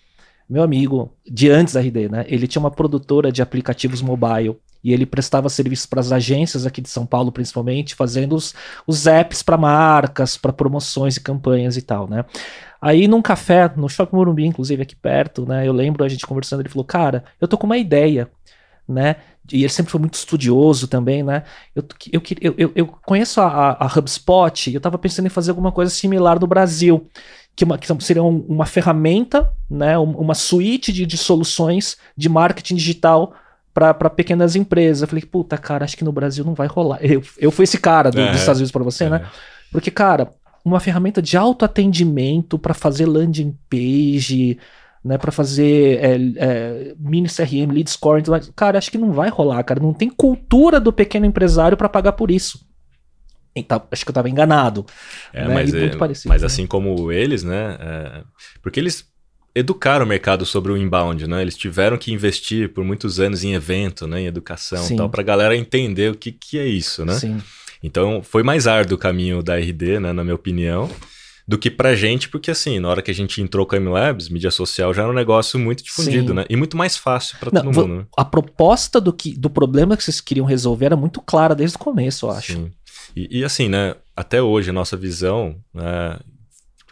meu 0.48 0.62
amigo, 0.62 1.12
de 1.30 1.50
antes 1.50 1.74
da 1.74 1.80
RD, 1.80 2.08
né? 2.08 2.24
Ele 2.26 2.46
tinha 2.46 2.60
uma 2.60 2.70
produtora 2.70 3.30
de 3.30 3.42
aplicativos 3.42 4.00
mobile 4.00 4.56
e 4.82 4.92
ele 4.92 5.04
prestava 5.04 5.48
serviços 5.48 5.84
para 5.86 6.00
as 6.00 6.10
agências 6.10 6.64
aqui 6.64 6.80
de 6.80 6.88
São 6.88 7.04
Paulo, 7.04 7.30
principalmente, 7.30 7.94
fazendo 7.94 8.34
os, 8.34 8.54
os 8.86 9.06
apps 9.06 9.42
para 9.42 9.58
marcas, 9.58 10.38
para 10.38 10.52
promoções 10.52 11.16
e 11.16 11.20
campanhas 11.20 11.76
e 11.76 11.82
tal, 11.82 12.08
né? 12.08 12.24
Aí 12.80 13.08
num 13.08 13.20
café, 13.20 13.70
no 13.76 13.88
Shopping 13.88 14.16
Morumbi, 14.16 14.46
inclusive 14.46 14.82
aqui 14.82 14.96
perto, 14.96 15.44
né? 15.44 15.66
Eu 15.66 15.72
lembro 15.72 16.04
a 16.04 16.08
gente 16.08 16.26
conversando, 16.26 16.60
ele 16.60 16.68
falou: 16.68 16.84
"Cara, 16.84 17.24
eu 17.40 17.48
tô 17.48 17.58
com 17.58 17.66
uma 17.66 17.76
ideia, 17.76 18.30
né? 18.88 19.16
E 19.52 19.60
ele 19.62 19.68
sempre 19.68 19.90
foi 19.92 20.00
muito 20.00 20.14
estudioso 20.14 20.88
também, 20.88 21.22
né? 21.22 21.42
Eu, 21.74 21.84
eu, 22.12 22.22
eu, 22.58 22.72
eu, 22.74 22.86
conheço 22.86 23.40
a, 23.40 23.72
a 23.78 23.86
HubSpot 23.86 24.70
e 24.70 24.74
eu 24.74 24.80
tava 24.80 24.98
pensando 24.98 25.26
em 25.26 25.30
fazer 25.30 25.50
alguma 25.50 25.72
coisa 25.72 25.90
similar 25.90 26.38
no 26.40 26.46
Brasil, 26.46 27.06
que, 27.56 27.64
uma, 27.64 27.78
que 27.78 27.86
seria 28.04 28.22
um- 28.22 28.44
uma 28.48 28.66
ferramenta, 28.66 29.50
né? 29.70 29.98
um- 29.98 30.16
Uma 30.18 30.34
suíte 30.34 30.92
de, 30.92 31.04
de 31.06 31.16
soluções 31.16 31.96
de 32.16 32.28
marketing 32.28 32.76
digital 32.76 33.32
para 33.74 34.10
pequenas 34.10 34.56
empresas. 34.56 35.02
Eu 35.02 35.08
falei, 35.08 35.24
puta, 35.24 35.56
cara, 35.56 35.84
acho 35.84 35.96
que 35.96 36.04
no 36.04 36.12
Brasil 36.12 36.44
não 36.44 36.54
vai 36.54 36.66
rolar. 36.66 36.98
Eu, 37.00 37.22
eu 37.38 37.50
fui 37.50 37.64
esse 37.64 37.78
cara 37.78 38.10
do- 38.10 38.20
É, 38.20 38.30
dos 38.30 38.40
Estados 38.40 38.58
Unidos 38.60 38.72
para 38.72 38.82
você, 38.84 39.04
É. 39.04 39.10
né? 39.10 39.26
Porque, 39.70 39.90
cara, 39.90 40.32
uma 40.64 40.80
ferramenta 40.80 41.22
de 41.22 41.36
autoatendimento 41.36 42.58
para 42.58 42.74
fazer 42.74 43.06
landing 43.06 43.56
page, 43.70 44.58
né, 45.08 45.16
para 45.16 45.32
fazer 45.32 45.98
é, 46.04 46.18
é, 46.36 46.94
mini 46.98 47.28
CRM, 47.28 47.72
lead 47.72 47.88
scoring, 47.88 48.22
cara, 48.54 48.76
acho 48.76 48.90
que 48.90 48.98
não 48.98 49.10
vai 49.10 49.30
rolar, 49.30 49.64
cara. 49.64 49.80
Não 49.80 49.94
tem 49.94 50.10
cultura 50.10 50.78
do 50.78 50.92
pequeno 50.92 51.24
empresário 51.24 51.78
para 51.78 51.88
pagar 51.88 52.12
por 52.12 52.30
isso. 52.30 52.60
Então, 53.56 53.82
acho 53.90 54.04
que 54.04 54.10
eu 54.10 54.14
tava 54.14 54.28
enganado. 54.28 54.84
É, 55.32 55.48
né? 55.48 55.54
mas, 55.54 55.72
é- 55.72 55.96
parecido, 55.96 56.28
mas 56.28 56.42
né? 56.42 56.46
assim 56.46 56.66
como 56.66 57.10
eles, 57.10 57.42
né? 57.42 57.78
é, 57.80 58.22
porque 58.60 58.78
eles 58.78 59.10
educaram 59.54 60.04
o 60.04 60.08
mercado 60.08 60.44
sobre 60.44 60.70
o 60.72 60.76
inbound, 60.76 61.26
né? 61.26 61.40
Eles 61.40 61.56
tiveram 61.56 61.96
que 61.96 62.12
investir 62.12 62.68
por 62.74 62.84
muitos 62.84 63.18
anos 63.18 63.42
em 63.42 63.54
evento, 63.54 64.06
né? 64.06 64.20
Em 64.20 64.26
educação 64.26 64.84
Sim. 64.84 64.94
e 64.94 64.96
tal, 64.98 65.08
pra 65.08 65.22
galera 65.22 65.56
entender 65.56 66.12
o 66.12 66.14
que, 66.14 66.32
que 66.32 66.58
é 66.58 66.66
isso, 66.66 67.06
né? 67.06 67.14
Sim. 67.14 67.42
Então 67.82 68.22
foi 68.22 68.42
mais 68.42 68.66
árduo 68.66 68.96
o 68.96 69.00
caminho 69.00 69.42
da 69.42 69.58
RD, 69.58 70.00
né? 70.00 70.12
Na 70.12 70.22
minha 70.22 70.36
opinião. 70.36 70.90
Do 71.48 71.56
que 71.56 71.70
pra 71.70 71.94
gente, 71.96 72.28
porque 72.28 72.50
assim, 72.50 72.78
na 72.78 72.90
hora 72.90 73.00
que 73.00 73.10
a 73.10 73.14
gente 73.14 73.40
entrou 73.40 73.64
com 73.64 73.74
a 73.74 73.80
MLabs, 73.80 74.28
mídia 74.28 74.50
social 74.50 74.92
já 74.92 75.00
era 75.02 75.10
um 75.10 75.14
negócio 75.14 75.58
muito 75.58 75.82
difundido, 75.82 76.28
Sim. 76.28 76.34
né? 76.34 76.44
E 76.50 76.54
muito 76.56 76.76
mais 76.76 76.94
fácil 76.98 77.38
pra 77.38 77.50
Não, 77.50 77.62
todo 77.62 77.74
mundo, 77.88 77.94
né? 78.00 78.06
A 78.18 78.24
proposta 78.24 79.00
do, 79.00 79.14
que, 79.14 79.34
do 79.34 79.48
problema 79.48 79.96
que 79.96 80.04
vocês 80.04 80.20
queriam 80.20 80.44
resolver 80.44 80.84
era 80.86 80.96
muito 80.96 81.22
clara 81.22 81.54
desde 81.54 81.76
o 81.76 81.80
começo, 81.80 82.26
eu 82.26 82.30
acho. 82.32 82.52
Sim. 82.52 82.70
E, 83.16 83.38
e 83.40 83.44
assim, 83.44 83.66
né? 83.66 83.94
Até 84.14 84.42
hoje 84.42 84.68
a 84.68 84.72
nossa 84.74 84.94
visão, 84.94 85.56
né, 85.72 86.18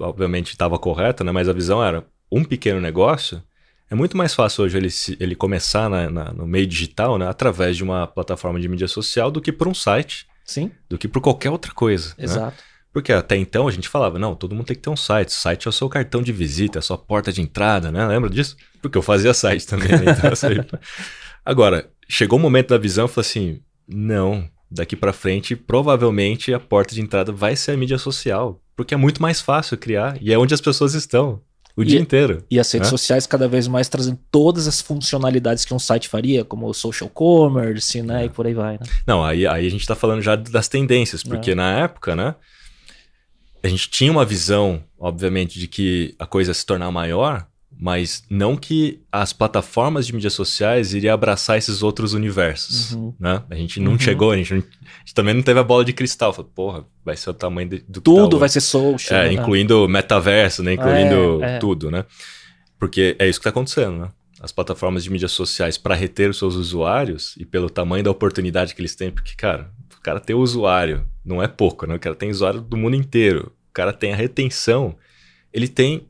obviamente 0.01 0.53
estava 0.53 0.79
correta, 0.79 1.23
né? 1.23 1.33
Mas 1.33 1.49
a 1.49 1.53
visão 1.53 1.85
era 1.85 2.05
um 2.33 2.43
pequeno 2.45 2.81
negócio. 2.81 3.43
É 3.91 3.95
muito 3.95 4.17
mais 4.17 4.35
fácil 4.35 4.65
hoje 4.65 4.77
ele, 4.79 4.89
ele 5.21 5.35
começar 5.35 5.89
na- 5.89 6.11
na- 6.11 6.33
no 6.33 6.47
meio 6.47 6.67
digital, 6.67 7.19
né? 7.19 7.29
Através 7.29 7.77
de 7.77 7.85
uma 7.85 8.07
plataforma 8.07 8.59
de 8.59 8.69
mídia 8.69 8.89
social 8.89 9.31
do 9.31 9.41
que 9.41 9.53
por 9.53 9.69
um 9.69 9.75
site, 9.75 10.27
Sim, 10.45 10.71
do 10.89 10.97
que 10.99 11.07
por 11.07 11.21
qualquer 11.21 11.51
outra 11.51 11.73
coisa. 11.73 12.15
né? 12.19 12.53
Porque 12.97 13.13
até 13.13 13.37
então 13.37 13.69
a 13.69 13.71
gente 13.71 13.91
falava, 13.91 14.19
não, 14.19 14.35
todo 14.35 14.55
mundo 14.55 14.65
tem 14.69 14.75
que 14.75 14.81
ter 14.81 14.89
um 14.89 14.97
site. 14.97 15.29
O 15.29 15.33
site 15.33 15.67
é 15.67 15.69
o 15.69 15.73
seu 15.73 15.87
cartão 15.87 16.23
de 16.23 16.33
visita, 16.33 16.79
é 16.79 16.81
a 16.81 16.83
sua 16.83 16.97
porta 16.97 17.31
de 17.31 17.43
entrada, 17.43 17.93
né? 17.93 18.07
Lembra 18.07 18.31
disso? 18.31 18.57
Porque 18.81 18.97
eu 18.97 19.03
fazia 19.03 19.35
site 19.35 19.67
também. 19.67 19.89
Né? 19.89 20.13
Então, 20.17 20.33
assim, 20.33 20.47
Agora, 21.45 21.91
chegou 22.09 22.39
o 22.39 22.43
momento 22.43 22.69
da 22.69 22.79
visão, 22.79 23.05
eu 23.05 23.09
falei 23.09 23.29
assim, 23.29 23.61
não, 23.87 24.49
daqui 24.71 24.97
pra 24.97 25.13
frente, 25.13 25.55
provavelmente 25.55 26.55
a 26.55 26.59
porta 26.59 26.95
de 26.95 27.03
entrada 27.03 27.33
vai 27.33 27.55
ser 27.55 27.73
a 27.73 27.77
mídia 27.77 27.99
social. 27.99 28.63
Porque 28.75 28.95
é 28.95 28.97
muito 28.97 29.21
mais 29.21 29.43
fácil 29.43 29.77
criar 29.77 30.17
e 30.23 30.33
é 30.33 30.39
onde 30.39 30.55
as 30.55 30.61
pessoas 30.63 30.95
estão 30.95 31.43
o 31.77 31.83
E- 31.83 31.85
dia 31.85 32.01
inteiro. 32.01 32.45
E 32.51 32.59
as 32.59 32.73
redes 32.73 32.89
Né? 32.89 32.91
sociais 32.97 33.27
cada 33.27 33.47
vez 33.47 33.69
mais 33.69 33.91
trazendo 33.91 34.19
todas 34.31 34.67
as 34.67 34.81
funcionalidades 34.81 35.67
que 35.67 35.75
um 35.75 35.79
site 35.79 36.09
faria, 36.09 36.47
como 36.47 36.67
o 36.67 36.73
social 36.73 37.11
commerce, 37.11 38.01
né? 38.01 38.25
E 38.25 38.31
por 38.31 38.47
aí 38.47 38.55
vai, 38.55 38.73
né? 38.75 38.87
Não, 39.07 39.23
aí, 39.23 39.47
aí 39.47 39.67
a 39.67 39.71
gente 39.71 39.87
tá 39.87 39.95
falando 39.95 40.23
já 40.23 40.35
das 40.35 40.67
tendências, 40.67 41.23
porque 41.23 41.55
na 41.55 41.79
época, 41.81 42.17
né, 42.17 42.35
a 43.67 43.71
gente 43.71 43.89
tinha 43.91 44.11
uma 44.13 44.25
visão, 44.25 44.83
obviamente, 44.99 45.59
de 45.59 45.67
que 45.69 46.15
a 46.19 46.27
coisa 46.27 46.51
ia 46.51 46.55
se 46.55 46.65
tornar 46.65 46.91
maior, 46.91 47.47
mas 47.79 48.25
não 48.31 48.57
que 48.57 49.03
as 49.13 49.33
plataformas 49.35 50.07
de 50.07 50.15
mídias 50.15 50.33
sociais 50.33 50.95
iriam 50.95 51.13
abraçar 51.13 51.59
esses 51.59 51.83
outros 51.83 52.15
universos, 52.15 52.93
Uhum. 52.93 53.15
né? 53.21 53.43
A 53.51 53.55
gente 53.55 53.79
não 53.81 53.93
Uhum. 53.93 53.99
chegou, 53.99 54.31
a 54.31 54.37
gente, 54.37 54.55
não- 54.55 54.61
a 54.63 54.99
gente 55.01 55.15
também 55.15 55.35
não 55.35 55.43
teve 55.43 55.61
a 55.61 55.63
bola 55.63 55.85
de 55.85 55.93
cristal. 55.93 56.33
Falou, 56.33 56.51
porra, 56.55 56.85
vai 57.05 57.17
ser 57.17 57.29
o 57.31 57.35
tamanho 57.35 57.69
de- 57.69 57.79
do 57.87 58.01
que 58.01 58.05
Tudo 58.05 58.31
tá 58.37 58.41
vai 58.41 58.49
ser 58.49 58.63
social. 58.63 59.21
É, 59.21 59.27
né? 59.27 59.33
incluindo 59.35 59.87
metaverso, 59.89 60.63
né? 60.63 60.73
Incluindo 60.73 61.45
É, 61.45 61.57
é. 61.57 61.59
tudo, 61.59 61.91
né? 61.91 62.05
Porque 62.79 63.15
é 63.19 63.29
isso 63.29 63.39
que 63.39 63.43
está 63.43 63.51
acontecendo, 63.51 63.99
né? 63.99 64.09
As 64.41 64.53
plataformas 64.53 65.03
de 65.05 65.11
mídias 65.11 65.33
sociais, 65.33 65.77
para 65.79 65.95
reter 65.95 66.31
os 66.31 66.39
seus 66.39 66.55
usuários 66.55 67.35
e 67.39 67.45
pelo 67.45 67.69
tamanho 67.71 68.05
da 68.05 68.11
oportunidade 68.11 68.75
que 68.75 68.81
eles 68.81 68.95
têm, 68.95 69.11
porque, 69.11 69.35
cara, 69.35 69.71
o 69.99 70.01
cara 70.03 70.21
ter 70.21 70.35
usuário 70.35 71.07
não 71.25 71.43
é 71.43 71.49
pouco, 71.49 71.87
né? 71.87 71.95
O 71.97 71.99
cara 72.01 72.15
tem 72.15 72.31
usuário 72.31 72.61
do 72.61 72.77
mundo 72.77 72.95
inteiro. 72.97 73.53
O 73.77 73.83
cara 73.85 73.93
tem 73.93 74.15
a 74.15 74.17
retenção. 74.17 74.97
Ele 75.53 75.69
tem 75.69 76.07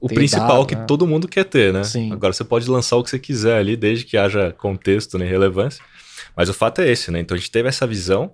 o 0.00 0.06
Tem 0.06 0.14
principal 0.14 0.58
dado, 0.58 0.66
que 0.66 0.76
né? 0.76 0.84
todo 0.84 1.04
mundo 1.04 1.26
quer 1.26 1.44
ter, 1.44 1.72
né? 1.72 1.82
Sim. 1.82 2.12
Agora 2.12 2.32
você 2.32 2.44
pode 2.44 2.70
lançar 2.70 2.96
o 2.96 3.02
que 3.02 3.10
você 3.10 3.18
quiser 3.18 3.58
ali, 3.58 3.76
desde 3.76 4.04
que 4.04 4.16
haja 4.16 4.52
contexto 4.52 5.18
né, 5.18 5.26
e 5.26 5.28
relevância. 5.28 5.84
Mas 6.36 6.48
o 6.48 6.54
fato 6.54 6.80
é 6.80 6.88
esse, 6.88 7.10
né? 7.10 7.18
Então 7.18 7.34
a 7.34 7.38
gente 7.38 7.50
teve 7.50 7.68
essa 7.68 7.84
visão, 7.88 8.30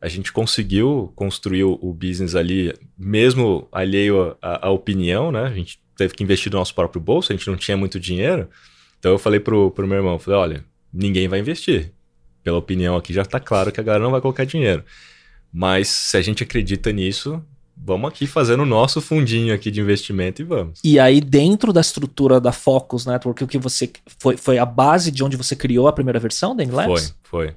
a 0.00 0.08
gente 0.08 0.32
conseguiu 0.32 1.12
construir 1.14 1.62
o, 1.62 1.94
business 1.94 2.34
ali, 2.34 2.74
mesmo 2.98 3.68
alheio 3.70 4.36
à, 4.42 4.66
à 4.66 4.70
opinião, 4.70 5.30
né? 5.30 5.44
A 5.44 5.54
gente 5.54 5.80
teve 5.96 6.12
que 6.12 6.24
investir 6.24 6.50
do 6.50 6.56
nosso 6.56 6.74
próprio 6.74 7.00
bolso, 7.00 7.32
a 7.32 7.36
gente 7.36 7.46
não 7.46 7.56
tinha 7.56 7.76
muito 7.76 8.00
dinheiro. 8.00 8.48
Então 8.98 9.12
eu 9.12 9.18
falei 9.20 9.38
pro, 9.38 9.70
pro 9.70 9.86
meu 9.86 9.98
irmão, 9.98 10.18
falei, 10.18 10.40
olha, 10.40 10.64
ninguém 10.92 11.28
vai 11.28 11.38
investir. 11.38 11.92
Pela 12.42 12.58
opinião 12.58 12.96
aqui 12.96 13.12
já 13.12 13.24
tá 13.24 13.38
claro 13.38 13.70
que 13.70 13.78
a 13.78 13.84
galera 13.84 14.02
não 14.02 14.10
vai 14.10 14.20
colocar 14.20 14.44
dinheiro. 14.44 14.84
Mas 15.52 15.86
se 15.86 16.16
a 16.16 16.20
gente 16.20 16.42
acredita 16.42 16.90
nisso, 16.90 17.40
vamos 17.76 18.08
aqui 18.08 18.26
fazendo 18.26 18.62
o 18.62 18.66
nosso 18.66 19.00
fundinho 19.00 19.54
aqui 19.54 19.70
de 19.70 19.80
investimento 19.80 20.40
e 20.40 20.44
vamos. 20.44 20.80
E 20.82 20.98
aí, 20.98 21.20
dentro 21.20 21.72
da 21.72 21.80
estrutura 21.80 22.40
da 22.40 22.52
Focus 22.52 23.06
Network, 23.06 23.44
o 23.44 23.46
que 23.46 23.58
você. 23.58 23.90
Foi, 24.18 24.36
foi 24.36 24.58
a 24.58 24.64
base 24.64 25.10
de 25.10 25.22
onde 25.22 25.36
você 25.36 25.54
criou 25.54 25.86
a 25.86 25.92
primeira 25.92 26.18
versão 26.18 26.56
da 26.56 26.64
MLabs? 26.64 27.14
Foi, 27.22 27.48
foi. 27.48 27.56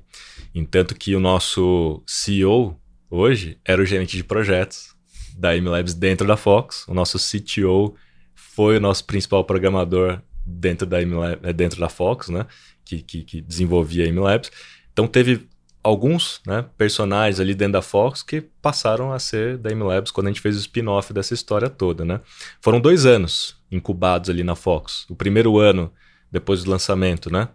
Entanto 0.54 0.96
que 0.96 1.16
o 1.16 1.20
nosso 1.20 2.02
CEO 2.06 2.76
hoje 3.10 3.58
era 3.64 3.82
o 3.82 3.86
gerente 3.86 4.18
de 4.18 4.24
projetos 4.24 4.96
da 5.38 5.56
MLabs 5.56 5.94
dentro 5.94 6.28
da 6.28 6.36
Fox. 6.36 6.86
O 6.88 6.94
nosso 6.94 7.18
CTO 7.18 7.96
foi 8.36 8.78
o 8.78 8.82
nosso 8.82 9.06
principal 9.06 9.44
programador 9.46 10.22
dentro 10.46 10.86
da, 10.86 11.02
MLab, 11.02 11.40
eh, 11.44 11.54
dentro 11.54 11.80
da 11.80 11.88
Fox, 11.88 12.30
né? 12.30 12.46
Que, 12.84 13.02
que, 13.02 13.24
que 13.24 13.42
desenvolvia 13.42 14.06
a 14.06 14.12
MLabs. 14.12 14.52
Então 14.92 15.08
teve 15.08 15.48
alguns 15.84 16.42
né, 16.46 16.66
personagens 16.78 17.40
ali 17.40 17.56
dentro 17.56 17.74
da 17.74 17.82
Fox 17.82 18.22
que 18.22 18.42
passaram 18.42 19.12
a 19.12 19.20
ser 19.20 19.58
da 19.58 19.74
MLabs 19.74 20.12
quando 20.12 20.28
a 20.28 20.30
gente 20.30 20.42
fez 20.42 20.56
o 20.56 20.60
spin-off 20.60 21.14
dessa 21.14 21.34
história 21.34 21.70
toda, 21.70 22.04
né? 22.04 22.20
Foram 22.62 22.80
dois 22.80 23.06
anos 23.06 23.58
incubados 23.72 24.30
ali 24.30 24.44
na 24.44 24.56
Fox. 24.56 25.06
O 25.10 25.16
primeiro 25.16 25.58
ano, 25.58 25.92
depois 26.32 26.64
do 26.64 26.72
lançamento, 26.72 27.32
né? 27.32 27.50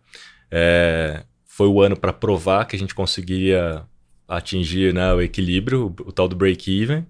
É, 0.50 1.24
foi 1.44 1.68
o 1.68 1.80
ano 1.80 1.96
para 1.96 2.12
provar 2.12 2.64
que 2.64 2.76
a 2.76 2.78
gente 2.78 2.94
conseguiria 2.94 3.84
atingir 4.26 4.94
né, 4.94 5.12
o 5.12 5.20
equilíbrio, 5.20 5.86
o, 5.86 6.08
o 6.08 6.12
tal 6.12 6.26
do 6.26 6.36
break-even. 6.36 7.06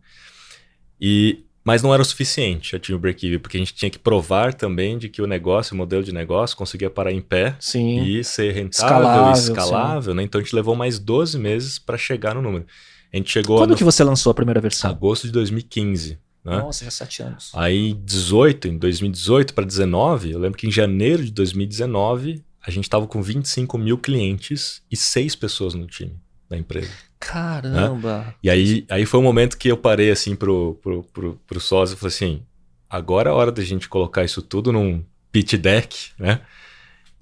E 1.00 1.44
mas 1.64 1.82
não 1.82 1.92
era 1.94 2.02
o 2.02 2.04
suficiente 2.04 2.76
atingir 2.76 2.94
o 2.94 2.98
break-even, 2.98 3.38
porque 3.38 3.56
a 3.56 3.60
gente 3.60 3.74
tinha 3.74 3.90
que 3.90 3.98
provar 3.98 4.52
também 4.52 4.98
de 4.98 5.08
que 5.08 5.22
o 5.22 5.26
negócio, 5.26 5.74
o 5.74 5.76
modelo 5.76 6.04
de 6.04 6.12
negócio, 6.12 6.56
conseguia 6.56 6.90
parar 6.90 7.10
em 7.10 7.22
pé 7.22 7.56
Sim. 7.58 8.02
e 8.02 8.22
ser 8.22 8.52
rentável, 8.52 8.98
Escalável, 8.98 9.32
escalável, 9.32 10.14
né? 10.14 10.22
Então 10.22 10.38
a 10.40 10.44
gente 10.44 10.54
levou 10.54 10.76
mais 10.76 10.98
12 10.98 11.38
meses 11.38 11.78
para 11.78 11.96
chegar 11.96 12.34
no 12.34 12.42
número. 12.42 12.66
A 13.12 13.16
gente 13.16 13.30
chegou 13.30 13.56
Quando 13.56 13.70
no 13.70 13.76
que 13.76 13.84
você 13.84 14.04
lançou 14.04 14.30
a 14.30 14.34
primeira 14.34 14.60
versão? 14.60 14.90
agosto 14.90 15.26
de 15.26 15.32
2015, 15.32 16.18
né? 16.44 16.58
Nossa, 16.58 16.84
já 16.84 16.90
sete 16.90 17.22
anos. 17.22 17.50
Aí 17.54 17.94
18, 17.94 18.68
em 18.68 18.76
2018 18.76 19.54
para 19.54 19.64
19, 19.64 20.32
eu 20.32 20.38
lembro 20.38 20.58
que 20.58 20.66
em 20.66 20.70
janeiro 20.70 21.24
de 21.24 21.32
2019 21.32 22.44
a 22.60 22.70
gente 22.70 22.84
estava 22.84 23.06
com 23.06 23.22
25 23.22 23.78
mil 23.78 23.96
clientes 23.98 24.82
e 24.90 24.96
seis 24.96 25.34
pessoas 25.34 25.74
no 25.74 25.86
time 25.86 26.16
da 26.48 26.56
empresa. 26.56 26.90
Caramba. 27.26 28.34
E 28.42 28.50
aí, 28.50 28.84
aí 28.90 29.06
foi 29.06 29.20
o 29.20 29.22
momento 29.22 29.56
que 29.56 29.68
eu 29.68 29.76
parei 29.76 30.10
assim 30.10 30.36
pro, 30.36 30.78
pro, 30.82 31.02
pro, 31.04 31.40
pro 31.46 31.60
sócio 31.60 31.94
e 31.94 31.96
falei 31.96 32.14
assim: 32.14 32.42
agora 32.88 33.30
é 33.30 33.32
a 33.32 33.34
hora 33.34 33.50
da 33.50 33.62
gente 33.62 33.88
colocar 33.88 34.24
isso 34.24 34.42
tudo 34.42 34.72
num 34.72 35.02
pitch 35.32 35.54
deck, 35.54 36.10
né? 36.18 36.40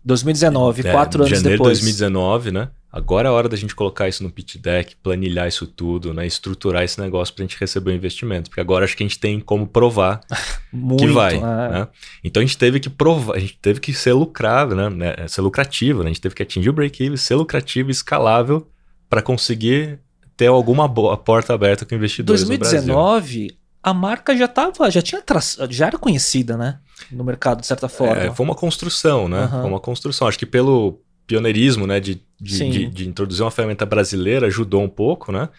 2019, 0.04 0.86
É, 0.86 0.92
quatro 0.92 1.22
anos 1.22 1.30
janeiro 1.30 1.58
depois. 1.58 1.78
de 1.78 1.84
2019, 1.84 2.50
né? 2.50 2.68
Agora 2.92 3.28
é 3.28 3.30
a 3.30 3.32
hora 3.32 3.48
da 3.48 3.56
gente 3.56 3.74
colocar 3.74 4.06
isso 4.06 4.22
no 4.22 4.30
pitch 4.30 4.56
deck, 4.56 4.96
planilhar 4.96 5.48
isso 5.48 5.66
tudo, 5.66 6.12
né? 6.12 6.26
Estruturar 6.26 6.82
esse 6.82 7.00
negócio 7.00 7.32
para 7.34 7.42
a 7.42 7.46
gente 7.46 7.58
receber 7.58 7.90
o 7.90 7.94
investimento. 7.94 8.50
Porque 8.50 8.60
agora 8.60 8.84
acho 8.84 8.94
que 8.94 9.02
a 9.02 9.06
gente 9.06 9.18
tem 9.18 9.40
como 9.40 9.66
provar 9.66 10.20
que 10.98 11.06
vai. 11.06 11.36
É. 11.36 11.40
Né? 11.40 11.88
Então 12.22 12.42
a 12.42 12.44
gente 12.44 12.58
teve 12.58 12.78
que 12.80 12.90
provar, 12.90 13.36
a 13.36 13.38
gente 13.38 13.56
teve 13.62 13.80
que 13.80 13.94
ser 13.94 14.12
lucrável, 14.12 14.76
né? 14.76 14.90
né 14.90 15.28
ser 15.28 15.40
lucrativo, 15.40 16.00
né? 16.00 16.10
A 16.10 16.12
gente 16.12 16.20
teve 16.20 16.34
que 16.34 16.42
atingir 16.42 16.68
o 16.68 16.72
break-even, 16.72 17.16
ser 17.16 17.36
lucrativo 17.36 17.88
e 17.88 17.92
escalável 17.92 18.66
para 19.12 19.20
conseguir 19.20 19.98
ter 20.38 20.46
alguma 20.46 20.88
porta 20.88 21.53
aberta 21.53 21.85
com 21.85 21.94
investidores 21.94 22.44
2019, 22.44 23.55
a 23.83 23.92
marca 23.92 24.35
já 24.35 24.48
tava, 24.48 24.90
já 24.90 25.03
tinha 25.03 25.20
tra... 25.20 25.38
já 25.68 25.88
era 25.88 25.98
conhecida, 25.98 26.57
né? 26.57 26.79
No 27.11 27.22
mercado, 27.22 27.61
de 27.61 27.66
certa 27.66 27.90
forma. 27.90 28.16
É, 28.16 28.35
foi 28.35 28.46
uma 28.46 28.55
construção, 28.55 29.29
né? 29.29 29.42
Uhum. 29.42 29.48
Foi 29.51 29.64
uma 29.68 29.81
construção. 29.81 30.27
Acho 30.27 30.38
que 30.38 30.46
pelo 30.46 30.98
pioneirismo, 31.27 31.87
né, 31.87 32.01
de, 32.01 32.22
de, 32.40 32.70
de, 32.70 32.87
de, 32.87 33.07
introduzir 33.07 33.44
uma 33.44 33.51
ferramenta 33.51 33.85
brasileira 33.85 34.46
ajudou 34.46 34.83
um 34.83 34.88
pouco, 34.88 35.31
né? 35.31 35.51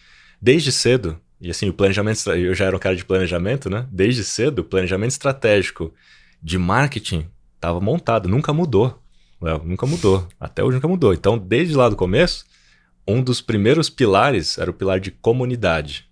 Desde 0.42 0.72
cedo, 0.72 1.20
e 1.40 1.52
assim, 1.52 1.70
o 1.70 1.74
planejamento, 1.74 2.28
eu 2.32 2.56
já 2.56 2.66
era 2.66 2.76
um 2.76 2.80
cara 2.80 2.96
de 2.96 3.06
planejamento, 3.06 3.70
né? 3.70 3.86
Desde 3.92 4.24
cedo, 4.24 4.60
o 4.60 4.64
planejamento 4.64 5.12
estratégico 5.12 5.94
de 6.42 6.58
marketing 6.58 7.28
estava 7.54 7.80
montado, 7.80 8.28
nunca 8.28 8.52
mudou. 8.52 9.00
Well, 9.40 9.62
nunca 9.64 9.86
mudou. 9.86 10.28
Até 10.40 10.64
hoje 10.64 10.78
nunca 10.78 10.88
mudou. 10.88 11.14
Então, 11.14 11.38
desde 11.38 11.76
lá 11.76 11.88
do 11.88 11.96
começo, 11.96 12.46
um 13.08 13.22
dos 13.22 13.42
primeiros 13.42 13.90
pilares 13.90 14.58
era 14.58 14.72
o 14.72 14.74
pilar 14.74 15.00
de 15.00 15.12
comunidade. 15.12 16.08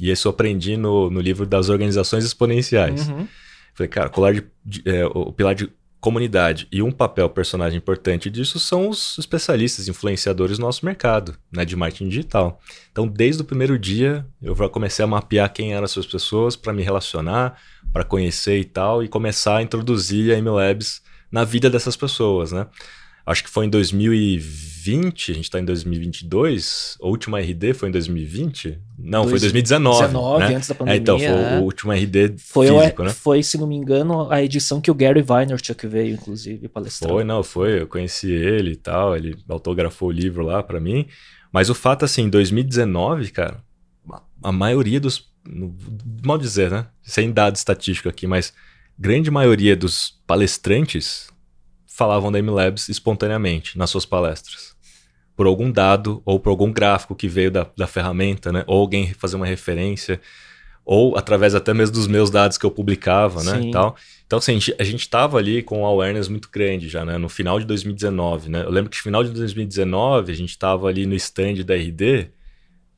E 0.00 0.10
isso 0.10 0.28
eu 0.28 0.30
aprendi 0.30 0.76
no, 0.76 1.10
no 1.10 1.20
livro 1.20 1.46
das 1.46 1.68
organizações 1.68 2.24
exponenciais. 2.24 3.08
Uhum. 3.08 3.28
Falei, 3.74 3.88
cara, 3.88 4.10
o, 4.14 4.32
de, 4.32 4.44
de, 4.64 4.82
é, 4.88 5.06
o 5.06 5.32
pilar 5.32 5.54
de 5.54 5.70
comunidade. 6.02 6.66
E 6.72 6.82
um 6.82 6.90
papel 6.90 7.30
personagem 7.30 7.78
importante 7.78 8.28
disso 8.28 8.58
são 8.58 8.88
os 8.88 9.16
especialistas, 9.18 9.86
influenciadores 9.86 10.58
do 10.58 10.62
nosso 10.62 10.84
mercado, 10.84 11.36
né, 11.50 11.64
de 11.64 11.76
marketing 11.76 12.08
digital. 12.08 12.60
Então, 12.90 13.06
desde 13.06 13.42
o 13.42 13.44
primeiro 13.44 13.78
dia, 13.78 14.26
eu 14.42 14.54
já 14.56 14.68
comecei 14.68 15.04
a 15.04 15.08
mapear 15.08 15.52
quem 15.52 15.74
eram 15.74 15.84
essas 15.84 16.04
pessoas 16.04 16.56
para 16.56 16.72
me 16.72 16.82
relacionar, 16.82 17.56
para 17.92 18.02
conhecer 18.02 18.58
e 18.58 18.64
tal, 18.64 19.04
e 19.04 19.08
começar 19.08 19.58
a 19.58 19.62
introduzir 19.62 20.34
a 20.34 20.38
MLabs 20.38 21.00
na 21.30 21.44
vida 21.44 21.70
dessas 21.70 21.96
pessoas, 21.96 22.50
né? 22.50 22.66
Acho 23.24 23.44
que 23.44 23.50
foi 23.50 23.66
em 23.66 23.70
2020, 23.70 25.30
a 25.30 25.34
gente 25.34 25.44
está 25.44 25.60
em 25.60 25.64
2022. 25.64 26.98
A 27.00 27.06
última 27.06 27.40
RD 27.40 27.72
foi 27.72 27.88
em 27.88 27.92
2020? 27.92 28.80
Não, 28.98 29.20
Dois, 29.20 29.30
foi 29.30 29.40
2019. 29.40 30.06
19, 30.08 30.44
né? 30.44 30.54
antes 30.56 30.68
da 30.68 30.74
pandemia. 30.74 30.98
É, 30.98 31.00
então, 31.00 31.18
foi 31.18 31.26
é. 31.28 31.58
o 31.58 31.62
último 31.62 31.92
RD 31.92 32.34
foi 32.38 32.66
físico, 32.66 33.02
o, 33.02 33.04
né? 33.04 33.10
Foi, 33.12 33.42
se 33.42 33.58
não 33.58 33.66
me 33.68 33.76
engano, 33.76 34.30
a 34.30 34.42
edição 34.42 34.80
que 34.80 34.90
o 34.90 34.94
Gary 34.94 35.22
Vaynerchuk 35.22 35.86
veio, 35.86 36.14
inclusive, 36.14 36.68
palestrar. 36.68 37.12
Foi, 37.12 37.22
não, 37.22 37.44
foi. 37.44 37.82
Eu 37.82 37.86
conheci 37.86 38.30
ele 38.32 38.72
e 38.72 38.76
tal, 38.76 39.16
ele 39.16 39.36
autografou 39.48 40.08
o 40.08 40.12
livro 40.12 40.44
lá 40.44 40.60
para 40.62 40.80
mim. 40.80 41.06
Mas 41.52 41.70
o 41.70 41.74
fato, 41.74 42.04
assim, 42.04 42.22
em 42.22 42.30
2019, 42.30 43.30
cara, 43.30 43.62
a 44.42 44.50
maioria 44.50 44.98
dos... 44.98 45.30
Mal 46.24 46.38
dizer, 46.38 46.70
né? 46.70 46.86
Sem 47.02 47.30
dado 47.30 47.54
estatístico 47.54 48.08
aqui, 48.08 48.26
mas 48.26 48.52
grande 48.98 49.30
maioria 49.30 49.76
dos 49.76 50.20
palestrantes 50.26 51.31
falavam 51.94 52.32
da 52.32 52.40
MLabs 52.40 52.88
espontaneamente 52.88 53.76
nas 53.76 53.90
suas 53.90 54.06
palestras. 54.06 54.74
Por 55.36 55.46
algum 55.46 55.70
dado 55.70 56.22
ou 56.24 56.40
por 56.40 56.50
algum 56.50 56.72
gráfico 56.72 57.14
que 57.14 57.28
veio 57.28 57.50
da, 57.50 57.66
da 57.76 57.86
ferramenta, 57.86 58.52
né? 58.52 58.64
Ou 58.66 58.80
alguém 58.80 59.12
fazer 59.14 59.36
uma 59.36 59.46
referência, 59.46 60.20
ou 60.84 61.16
através 61.16 61.54
até 61.54 61.72
mesmo 61.72 61.94
dos 61.94 62.06
meus 62.06 62.30
dados 62.30 62.58
que 62.58 62.66
eu 62.66 62.70
publicava, 62.70 63.42
né? 63.42 63.70
Tal. 63.70 63.96
Então, 64.26 64.38
assim, 64.38 64.58
a 64.78 64.84
gente 64.84 65.00
estava 65.00 65.38
ali 65.38 65.62
com 65.62 65.82
um 65.82 65.86
awareness 65.86 66.28
muito 66.28 66.48
grande 66.50 66.88
já, 66.88 67.04
né? 67.04 67.18
No 67.18 67.28
final 67.28 67.58
de 67.60 67.66
2019, 67.66 68.50
né? 68.50 68.64
Eu 68.64 68.70
lembro 68.70 68.90
que 68.90 68.96
no 68.96 69.02
final 69.02 69.22
de 69.22 69.30
2019 69.30 70.32
a 70.32 70.34
gente 70.34 70.50
estava 70.50 70.88
ali 70.88 71.06
no 71.06 71.14
stand 71.14 71.64
da 71.64 71.74
RD 71.74 72.30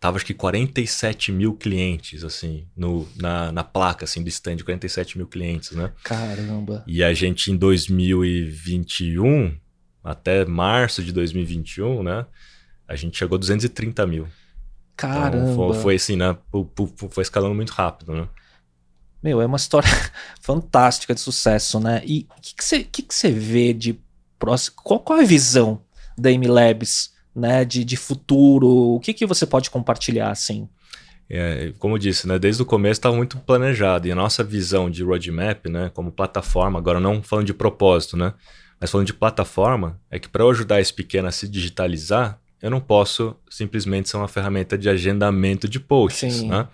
tava 0.05 0.19
acho 0.19 0.27
que 0.27 0.35
47 0.35 1.33
mil 1.33 1.55
clientes, 1.55 2.25
assim, 2.25 2.67
no, 2.77 3.09
na, 3.17 3.51
na 3.51 3.65
placa, 3.65 4.05
assim, 4.05 4.23
do 4.23 4.29
stand, 4.29 4.59
47 4.59 5.17
mil 5.17 5.27
clientes, 5.27 5.71
né? 5.71 5.93
Caramba! 6.03 6.85
E 6.87 7.03
a 7.03 7.15
gente 7.15 7.51
em 7.51 7.57
2021, 7.57 9.57
até 10.05 10.45
março 10.45 11.03
de 11.03 11.11
2021, 11.11 12.03
né? 12.03 12.27
A 12.87 12.95
gente 12.97 13.17
chegou 13.17 13.37
a 13.37 13.39
230 13.39 14.07
mil. 14.07 14.29
Caramba! 14.95 15.39
Então, 15.39 15.57
foi, 15.57 15.81
foi, 15.81 15.95
assim, 15.95 16.17
né? 16.17 16.37
Foi 17.09 17.23
escalando 17.23 17.55
muito 17.55 17.71
rápido, 17.71 18.13
né? 18.13 18.29
Meu, 19.23 19.41
é 19.41 19.47
uma 19.47 19.57
história 19.57 19.89
fantástica 20.39 21.15
de 21.15 21.21
sucesso, 21.23 21.81
né? 21.81 22.03
E 22.05 22.27
o 22.37 22.43
que, 22.43 22.63
você, 22.63 22.85
que, 22.85 23.01
que 23.01 23.29
vê 23.31 23.73
de 23.73 23.99
próximo? 24.39 24.77
Qual, 24.85 25.01
qual 25.01 25.21
é 25.21 25.23
a 25.23 25.27
visão 25.27 25.81
da 26.19 26.31
M 26.31 26.47
Labs 26.47 27.14
né, 27.35 27.65
de, 27.65 27.85
de 27.85 27.97
futuro? 27.97 28.67
O 28.69 29.01
que, 29.01 29.15
que 29.15 29.27
você 29.27 29.47
pode 29.47 29.71
compartilhar 29.71 30.31
assim? 30.31 30.69
É, 31.29 31.73
como 31.79 31.95
eu 31.95 31.99
disse, 31.99 32.29
né, 32.29 32.39
desde 32.39 32.63
o 32.63 32.67
começo 32.67 32.99
estava 32.99 33.17
muito 33.17 33.39
planejado 33.39 34.07
e 34.07 34.13
a 34.13 34.15
nossa 34.15 34.45
visão 34.45 34.91
de 34.91 35.03
roadmap, 35.03 35.67
né, 35.67 35.91
como 35.95 36.13
plataforma, 36.13 36.79
agora 36.79 37.01
não 37.01 37.23
falando 37.23 37.47
de 37.47 37.55
propósito, 37.55 38.17
né, 38.17 38.35
mas 38.79 38.91
falando 38.91 39.07
de 39.07 39.15
plataforma, 39.15 39.99
é 40.11 40.19
que 40.19 40.29
para 40.29 40.43
eu 40.43 40.51
ajudar 40.51 40.81
esse 40.81 40.93
pequeno 40.93 41.27
a 41.27 41.33
se 41.33 41.49
digitalizar, 41.49 42.39
eu 42.61 42.71
não 42.71 42.81
posso 42.81 43.37
simplesmente 43.51 44.09
ser 44.09 44.17
uma 44.17 44.29
ferramenta 44.29 44.77
de 44.77 44.89
agendamento 44.89 45.69
de 45.69 45.79
posts. 45.79 46.43
Né? 46.43 46.67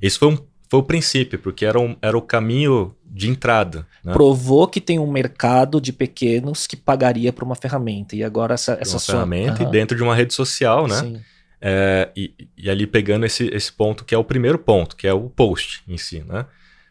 Isso 0.00 0.20
foi 0.20 0.28
um 0.28 0.38
foi 0.72 0.80
o 0.80 0.82
princípio, 0.82 1.38
porque 1.38 1.66
era, 1.66 1.78
um, 1.78 1.94
era 2.00 2.16
o 2.16 2.22
caminho 2.22 2.96
de 3.04 3.28
entrada. 3.28 3.86
Né? 4.02 4.10
Provou 4.14 4.66
que 4.66 4.80
tem 4.80 4.98
um 4.98 5.06
mercado 5.06 5.78
de 5.82 5.92
pequenos 5.92 6.66
que 6.66 6.78
pagaria 6.78 7.30
por 7.30 7.44
uma 7.44 7.54
ferramenta. 7.54 8.16
E 8.16 8.24
agora 8.24 8.54
essa, 8.54 8.78
essa 8.80 8.94
uma 8.94 8.98
sua... 8.98 9.14
ferramenta 9.16 9.62
uhum. 9.62 9.68
e 9.68 9.70
dentro 9.70 9.94
de 9.94 10.02
uma 10.02 10.16
rede 10.16 10.32
social, 10.32 10.88
né? 10.88 10.98
Sim. 10.98 11.20
É, 11.60 12.08
e, 12.16 12.32
e, 12.56 12.70
ali 12.70 12.86
pegando 12.86 13.26
esse, 13.26 13.48
esse 13.48 13.70
ponto 13.70 14.02
que 14.02 14.14
é 14.14 14.18
o 14.18 14.24
primeiro 14.24 14.58
ponto, 14.58 14.96
que 14.96 15.06
é 15.06 15.12
o 15.12 15.28
post 15.28 15.82
em 15.86 15.98
si, 15.98 16.24
né? 16.26 16.46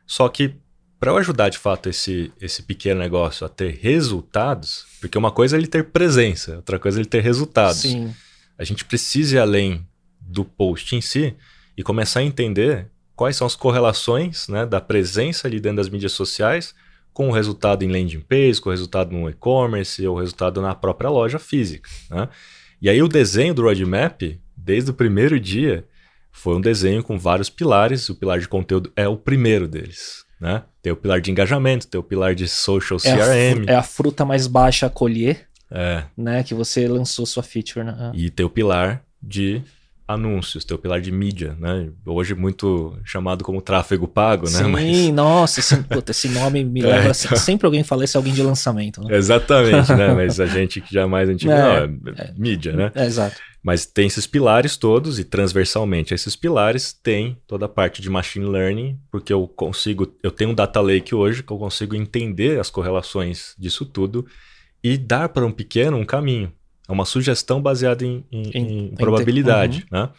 Só 0.06 0.30
que 0.30 0.54
para 1.00 1.10
eu 1.10 1.18
ajudar 1.18 1.50
de 1.50 1.58
fato 1.58 1.90
esse, 1.90 2.32
esse 2.40 2.62
pequeno 2.62 3.00
negócio 3.00 3.48
a 3.48 3.50
ter 3.50 3.80
resultados, 3.82 4.86
porque 5.02 5.18
uma 5.18 5.32
coisa 5.32 5.56
é 5.56 5.60
ele 5.60 5.66
ter 5.66 5.86
presença, 5.86 6.58
outra 6.58 6.78
coisa 6.78 7.00
é 7.00 7.02
ele 7.02 7.10
ter 7.10 7.24
resultados. 7.24 7.80
Sim. 7.80 8.14
A 8.60 8.64
gente 8.64 8.86
precisa 8.86 9.38
ir 9.38 9.40
além 9.40 9.84
do 10.20 10.46
post 10.46 10.96
em 10.96 11.02
si 11.02 11.36
e 11.76 11.82
começar 11.82 12.20
a 12.20 12.24
entender 12.24 12.91
quais 13.22 13.36
são 13.36 13.46
as 13.46 13.56
correlações 13.56 14.48
né, 14.48 14.66
da 14.66 14.82
presença 14.82 15.48
ali 15.48 15.60
dentro 15.60 15.78
das 15.78 15.90
mídias 15.90 16.12
sociais 16.12 16.74
com 17.14 17.30
o 17.30 17.32
resultado 17.32 17.84
em 17.84 17.88
landing 17.88 18.22
page, 18.22 18.60
com 18.60 18.70
o 18.70 18.72
resultado 18.72 19.16
no 19.16 19.30
e-commerce 19.30 20.08
ou 20.08 20.16
o 20.16 20.20
resultado 20.20 20.60
na 20.60 20.74
própria 20.74 21.08
loja 21.08 21.38
física. 21.38 21.88
Né? 22.10 22.28
E 22.82 22.90
aí 22.90 23.00
o 23.00 23.08
desenho 23.08 23.54
do 23.54 23.62
roadmap, 23.62 24.24
desde 24.58 24.90
o 24.90 24.94
primeiro 24.96 25.40
dia, 25.40 25.86
foi 26.32 26.56
um 26.56 26.62
desenho 26.62 27.04
com 27.04 27.16
vários 27.20 27.48
pilares. 27.48 28.10
O 28.10 28.16
pilar 28.16 28.40
de 28.40 28.48
conteúdo 28.48 28.92
é 28.96 29.08
o 29.08 29.16
primeiro 29.16 29.68
deles. 29.68 30.26
Né? 30.40 30.64
Tem 30.82 30.92
o 30.92 30.96
pilar 30.96 31.22
de 31.22 31.30
engajamento, 31.30 31.86
tem 31.86 32.00
o 32.00 32.04
pilar 32.04 32.34
de 32.34 32.48
social 32.48 33.00
CRM. 33.00 33.68
É 33.68 33.72
a, 33.72 33.74
é 33.74 33.76
a 33.76 33.84
fruta 33.84 34.26
mais 34.26 34.48
baixa 34.48 34.88
a 34.88 34.90
colher, 34.90 35.48
é. 35.70 36.06
né? 36.18 36.42
Que 36.42 36.56
você 36.56 36.88
lançou 36.88 37.28
sua 37.28 37.44
feature. 37.44 37.86
Né? 37.86 38.12
E 38.16 38.32
tem 38.32 38.44
o 38.44 38.50
pilar 38.50 39.04
de 39.22 39.62
anúncios, 40.08 40.66
teu 40.66 40.78
pilar 40.78 41.00
de 41.00 41.12
mídia, 41.12 41.56
né? 41.60 41.90
Hoje 42.06 42.36
muito 42.36 42.98
chamado 43.04 43.44
como 43.44 43.62
tráfego 43.62 44.08
pago, 44.08 44.46
né? 44.50 44.58
Sim, 44.58 44.70
Mas... 44.70 45.10
nossa, 45.10 45.60
esse, 45.60 45.78
puta, 45.84 46.12
esse 46.12 46.28
nome 46.30 46.64
me 46.66 46.82
é, 46.82 46.86
lembra. 46.86 47.08
É, 47.08 47.12
então... 47.12 47.38
Sempre 47.38 47.66
alguém 47.66 47.84
fala 47.84 48.04
isso 48.04 48.18
é 48.18 48.20
alguém 48.20 48.34
de 48.34 48.44
lançamento. 48.44 49.02
Né? 49.04 49.16
Exatamente, 49.16 49.94
né? 49.94 50.14
Mas 50.14 50.40
a 50.40 50.46
gente 50.48 50.82
que 50.82 50.94
já 50.94 51.02
é 51.02 51.06
mais 51.06 51.30
antigo, 51.30 51.52
é, 51.52 51.88
não, 51.88 52.12
é, 52.14 52.22
é, 52.22 52.34
mídia, 52.38 52.74
né? 52.74 52.92
Exato. 52.96 53.38
Mas 53.64 53.86
tem 53.86 54.08
esses 54.08 54.26
pilares 54.26 54.76
todos 54.76 55.20
e 55.20 55.24
transversalmente 55.24 56.14
a 56.14 56.16
esses 56.16 56.36
pilares 56.36 56.94
tem 56.94 57.38
toda 57.46 57.66
a 57.66 57.70
parte 57.70 58.02
de 58.02 58.10
machine 58.10 58.46
learning, 58.46 59.00
porque 59.12 59.32
eu 59.32 59.48
consigo, 59.48 60.12
eu 60.24 60.32
tenho 60.32 60.50
um 60.50 60.56
data 60.56 60.82
lake 60.82 61.14
hoje 61.14 61.44
que 61.44 61.54
eu 61.54 61.58
consigo 61.58 61.96
entender 61.96 62.60
as 62.60 62.72
correlações 62.72 63.54
disso 63.58 63.86
tudo 63.86 64.26
e 64.84 64.98
dar 64.98 65.30
para 65.30 65.46
um 65.46 65.52
pequeno 65.52 65.98
um 65.98 66.06
caminho. 66.06 66.52
É 66.92 66.94
uma 66.94 67.06
sugestão 67.06 67.62
baseada 67.62 68.06
em, 68.06 68.26
em, 68.30 68.52
em, 68.54 68.86
em 68.88 68.96
probabilidade, 68.96 69.88
uhum. 69.90 70.00
né? 70.00 70.10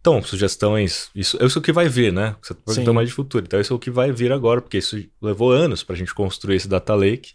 Então, 0.00 0.20
sugestões, 0.22 1.08
isso, 1.14 1.38
isso 1.40 1.58
é 1.58 1.60
o 1.60 1.62
que 1.62 1.72
vai 1.72 1.88
vir, 1.88 2.12
né? 2.12 2.34
Você 2.42 2.52
perguntou 2.52 2.92
mais 2.92 3.08
de 3.08 3.14
futuro. 3.14 3.44
Então, 3.44 3.60
isso 3.60 3.72
é 3.72 3.76
o 3.76 3.78
que 3.78 3.90
vai 3.90 4.10
vir 4.10 4.32
agora, 4.32 4.60
porque 4.60 4.78
isso 4.78 5.00
levou 5.22 5.52
anos 5.52 5.84
para 5.84 5.94
a 5.94 5.98
gente 5.98 6.12
construir 6.12 6.56
esse 6.56 6.68
data 6.68 6.94
lake 6.96 7.32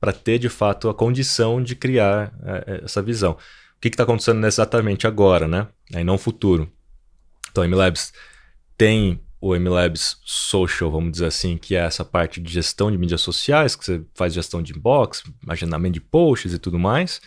para 0.00 0.12
ter, 0.12 0.40
de 0.40 0.48
fato, 0.48 0.88
a 0.88 0.94
condição 0.94 1.62
de 1.62 1.76
criar 1.76 2.32
é, 2.44 2.64
é 2.66 2.84
essa 2.84 3.00
visão. 3.00 3.32
O 3.32 3.80
que 3.80 3.88
está 3.88 4.02
acontecendo 4.02 4.44
exatamente 4.44 5.06
agora, 5.06 5.46
né? 5.46 5.68
Aí 5.94 6.02
não 6.02 6.18
futuro. 6.18 6.68
Então, 7.50 7.62
a 7.62 7.68
MLabs 7.68 8.12
tem 8.76 9.20
o 9.40 9.54
MLabs 9.54 10.16
Social, 10.24 10.90
vamos 10.90 11.12
dizer 11.12 11.26
assim, 11.26 11.56
que 11.56 11.76
é 11.76 11.80
essa 11.80 12.04
parte 12.04 12.40
de 12.40 12.52
gestão 12.52 12.90
de 12.90 12.98
mídias 12.98 13.20
sociais, 13.20 13.76
que 13.76 13.84
você 13.84 14.02
faz 14.14 14.34
gestão 14.34 14.60
de 14.62 14.72
inbox, 14.72 15.22
agendamento 15.48 15.94
de 15.94 16.00
posts 16.00 16.52
e 16.52 16.58
tudo 16.58 16.78
mais 16.78 17.20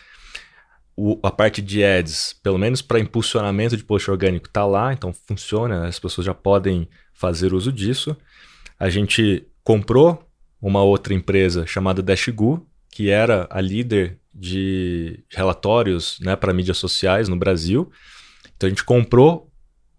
o, 0.95 1.19
a 1.21 1.29
parte 1.29 1.61
de 1.61 1.83
ads, 1.83 2.33
pelo 2.41 2.57
menos 2.57 2.81
para 2.81 2.99
impulsionamento 2.99 3.75
de 3.75 3.83
post 3.83 4.09
orgânico, 4.09 4.47
está 4.47 4.65
lá, 4.65 4.93
então 4.93 5.13
funciona, 5.27 5.87
as 5.87 5.99
pessoas 5.99 6.25
já 6.25 6.33
podem 6.33 6.87
fazer 7.13 7.53
uso 7.53 7.71
disso. 7.71 8.15
A 8.79 8.89
gente 8.89 9.45
comprou 9.63 10.25
uma 10.61 10.83
outra 10.83 11.13
empresa 11.13 11.65
chamada 11.65 12.01
Dashgu, 12.01 12.65
que 12.89 13.09
era 13.09 13.47
a 13.49 13.59
líder 13.59 14.19
de 14.33 15.23
relatórios 15.29 16.17
né, 16.21 16.35
para 16.35 16.53
mídias 16.53 16.77
sociais 16.77 17.27
no 17.27 17.35
Brasil. 17.35 17.91
Então 18.55 18.67
a 18.67 18.69
gente 18.69 18.83
comprou, 18.83 19.51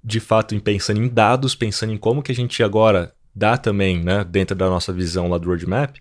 de 0.03 0.21
fato, 0.21 0.59
pensando 0.61 1.03
em 1.03 1.09
dados, 1.09 1.55
pensando 1.55 1.93
em 1.93 1.99
como 1.99 2.23
que 2.23 2.33
a 2.33 2.35
gente 2.35 2.63
agora 2.63 3.13
dá 3.35 3.59
também, 3.59 4.03
né, 4.03 4.25
dentro 4.25 4.57
da 4.57 4.69
nossa 4.69 4.93
visão 4.93 5.29
lá 5.29 5.37
do 5.37 5.49
roadmap, 5.49 5.97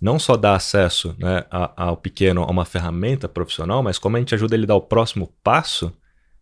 não 0.00 0.18
só 0.18 0.36
dá 0.36 0.54
acesso 0.54 1.14
né, 1.18 1.44
ao 1.50 1.96
pequeno 1.96 2.42
a 2.42 2.50
uma 2.50 2.64
ferramenta 2.64 3.28
profissional, 3.28 3.82
mas 3.82 3.98
como 3.98 4.16
a 4.16 4.20
gente 4.20 4.34
ajuda 4.34 4.54
ele 4.54 4.64
a 4.64 4.68
dar 4.68 4.76
o 4.76 4.80
próximo 4.80 5.32
passo, 5.42 5.92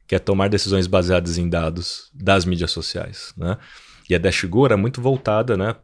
que 0.07 0.15
é 0.15 0.19
tomar 0.19 0.49
decisões 0.49 0.87
baseadas 0.87 1.39
em 1.39 1.49
dados 1.49 2.11
das 2.15 2.45
mídias 2.45 2.71
sociais. 2.71 3.33
Né? 3.37 3.57
E 4.09 4.15
a 4.15 4.19
Dashgo 4.19 4.67
é 4.67 4.77
muito 4.77 5.01
voltada 5.01 5.57
né, 5.57 5.75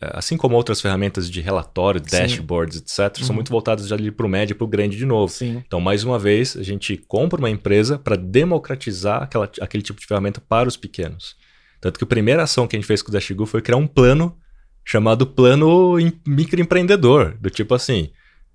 é, 0.00 0.10
assim 0.14 0.36
como 0.36 0.56
outras 0.56 0.80
ferramentas 0.80 1.30
de 1.30 1.42
relatório, 1.42 2.00
dashboards, 2.00 2.82
Sim. 2.86 3.02
etc., 3.04 3.18
uhum. 3.18 3.26
são 3.26 3.34
muito 3.34 3.50
voltadas 3.50 3.92
ali 3.92 4.10
para 4.10 4.24
o 4.24 4.28
médio 4.28 4.54
e 4.54 4.56
para 4.56 4.64
o 4.64 4.68
grande 4.68 4.96
de 4.96 5.04
novo. 5.04 5.30
Sim. 5.30 5.62
Então, 5.66 5.78
mais 5.78 6.02
uma 6.02 6.18
vez, 6.18 6.56
a 6.56 6.62
gente 6.62 6.96
compra 6.96 7.38
uma 7.38 7.50
empresa 7.50 7.98
para 7.98 8.16
democratizar 8.16 9.22
aquela, 9.22 9.50
aquele 9.60 9.82
tipo 9.82 10.00
de 10.00 10.06
ferramenta 10.06 10.40
para 10.40 10.68
os 10.68 10.76
pequenos. 10.76 11.36
Tanto 11.82 11.98
que 11.98 12.04
a 12.04 12.06
primeira 12.06 12.42
ação 12.42 12.66
que 12.66 12.76
a 12.76 12.78
gente 12.78 12.86
fez 12.86 13.02
com 13.02 13.10
o 13.10 13.12
Dashgo 13.12 13.44
foi 13.44 13.60
criar 13.60 13.76
um 13.76 13.86
plano 13.86 14.36
chamado 14.84 15.26
plano 15.26 15.96
microempreendedor, 16.26 17.36
do 17.40 17.50
tipo 17.50 17.74
assim, 17.74 18.10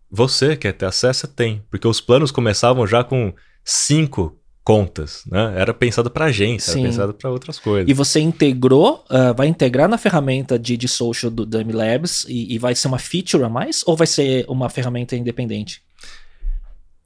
você 0.09 0.55
quer 0.55 0.73
ter 0.73 0.85
acesso? 0.85 1.27
Tem. 1.27 1.63
Porque 1.69 1.87
os 1.87 1.99
planos 1.99 2.31
começavam 2.31 2.85
já 2.85 3.03
com 3.03 3.33
cinco 3.63 4.37
contas, 4.63 5.23
né? 5.27 5.53
Era 5.55 5.73
pensado 5.73 6.09
para 6.09 6.25
agência, 6.25 6.73
Sim. 6.73 6.79
era 6.79 6.89
pensado 6.89 7.13
para 7.13 7.29
outras 7.29 7.59
coisas. 7.59 7.87
E 7.87 7.93
você 7.93 8.19
integrou, 8.19 9.05
uh, 9.11 9.33
vai 9.35 9.47
integrar 9.47 9.87
na 9.87 9.97
ferramenta 9.97 10.57
de, 10.57 10.75
de 10.75 10.87
social 10.87 11.31
do 11.31 11.45
Dummy 11.45 11.71
Labs 11.71 12.25
e, 12.27 12.55
e, 12.55 12.57
vai 12.57 12.73
ser 12.73 12.87
uma 12.87 12.97
feature 12.97 13.43
a 13.43 13.49
mais 13.49 13.83
ou 13.85 13.95
vai 13.95 14.07
ser 14.07 14.43
uma 14.47 14.67
ferramenta 14.67 15.15
independente? 15.15 15.83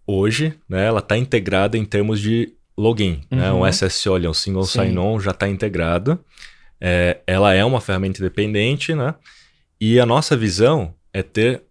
Hoje, 0.07 0.53
né, 0.69 0.87
ela 0.87 0.99
está 0.99 1.17
integrada 1.17 1.77
em 1.77 1.83
termos 1.83 2.21
de 2.21 2.53
login, 2.77 3.21
uhum. 3.29 3.37
né? 3.37 3.51
Um 3.51 3.67
SSO, 3.67 4.15
um 4.15 4.33
single 4.33 4.63
sign-on 4.63 5.19
já 5.19 5.31
está 5.31 5.47
integrado. 5.49 6.17
É, 6.81 7.19
ela 7.27 7.53
é 7.53 7.63
uma 7.63 7.81
ferramenta 7.81 8.19
independente, 8.19 8.95
né? 8.95 9.15
E 9.79 9.99
a 9.99 10.05
nossa 10.05 10.35
visão 10.35 10.93
é 11.13 11.21
ter 11.23 11.63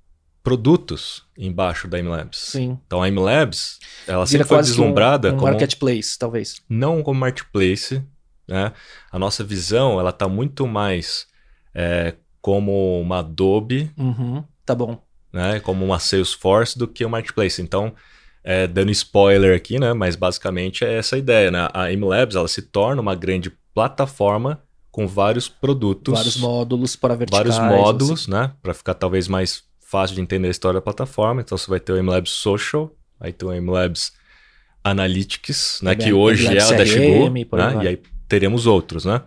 produtos 0.42 1.24
embaixo 1.36 1.86
da 1.86 1.98
MLabs. 1.98 2.38
Sim. 2.38 2.78
Então 2.86 3.02
a 3.02 3.10
MLabs, 3.10 3.78
ela 4.06 4.24
Vira 4.24 4.26
sempre 4.26 4.48
foi 4.48 4.58
deslumbrada 4.60 5.28
um, 5.30 5.34
um 5.34 5.36
como 5.36 5.50
marketplace, 5.50 6.18
talvez. 6.18 6.62
Não 6.68 7.02
como 7.02 7.20
marketplace, 7.20 8.02
né? 8.46 8.72
A 9.12 9.18
nossa 9.18 9.44
visão, 9.44 10.00
ela 10.00 10.12
tá 10.12 10.26
muito 10.26 10.66
mais 10.66 11.26
é, 11.74 12.14
como 12.40 13.00
uma 13.00 13.18
Adobe. 13.18 13.90
Uhum, 13.96 14.42
tá 14.64 14.74
bom. 14.74 15.02
Né? 15.32 15.60
Como 15.60 15.84
uma 15.84 15.98
Salesforce 15.98 16.78
do 16.78 16.88
que 16.88 17.04
um 17.04 17.10
marketplace. 17.10 17.60
Então, 17.60 17.94
é, 18.42 18.66
dando 18.66 18.90
spoiler 18.90 19.54
aqui, 19.54 19.78
né? 19.78 19.92
Mas 19.92 20.16
basicamente 20.16 20.84
é 20.84 20.94
essa 20.94 21.16
a 21.16 21.18
ideia, 21.18 21.50
né? 21.50 21.68
A 21.74 21.92
MLabs, 21.92 22.36
ela 22.36 22.48
se 22.48 22.62
torna 22.62 23.02
uma 23.02 23.14
grande 23.14 23.50
plataforma 23.74 24.62
com 24.90 25.06
vários 25.06 25.48
produtos. 25.48 26.14
Vários 26.14 26.36
módulos 26.36 26.96
para 26.96 27.14
verticais. 27.14 27.56
Vários 27.56 27.78
módulos, 27.78 28.22
assim. 28.22 28.30
né? 28.30 28.52
Para 28.62 28.74
ficar 28.74 28.94
talvez 28.94 29.28
mais 29.28 29.62
fácil 29.88 30.16
de 30.16 30.20
entender 30.20 30.48
a 30.48 30.50
história 30.50 30.78
da 30.78 30.82
plataforma. 30.82 31.40
Então 31.40 31.56
você 31.56 31.68
vai 31.68 31.80
ter 31.80 31.92
o 31.92 32.02
MLabs 32.02 32.30
Social, 32.30 32.94
aí 33.18 33.32
tem 33.32 33.48
o 33.48 33.62
MLabs 33.62 34.12
Analytics, 34.84 35.80
né, 35.82 35.94
que 35.94 36.12
hoje 36.12 36.46
é 36.46 36.62
a 36.62 36.70
Dashgo, 36.72 37.30
né, 37.30 37.84
e 37.84 37.88
aí 37.88 38.02
teremos 38.28 38.66
outros, 38.66 39.04
né? 39.04 39.22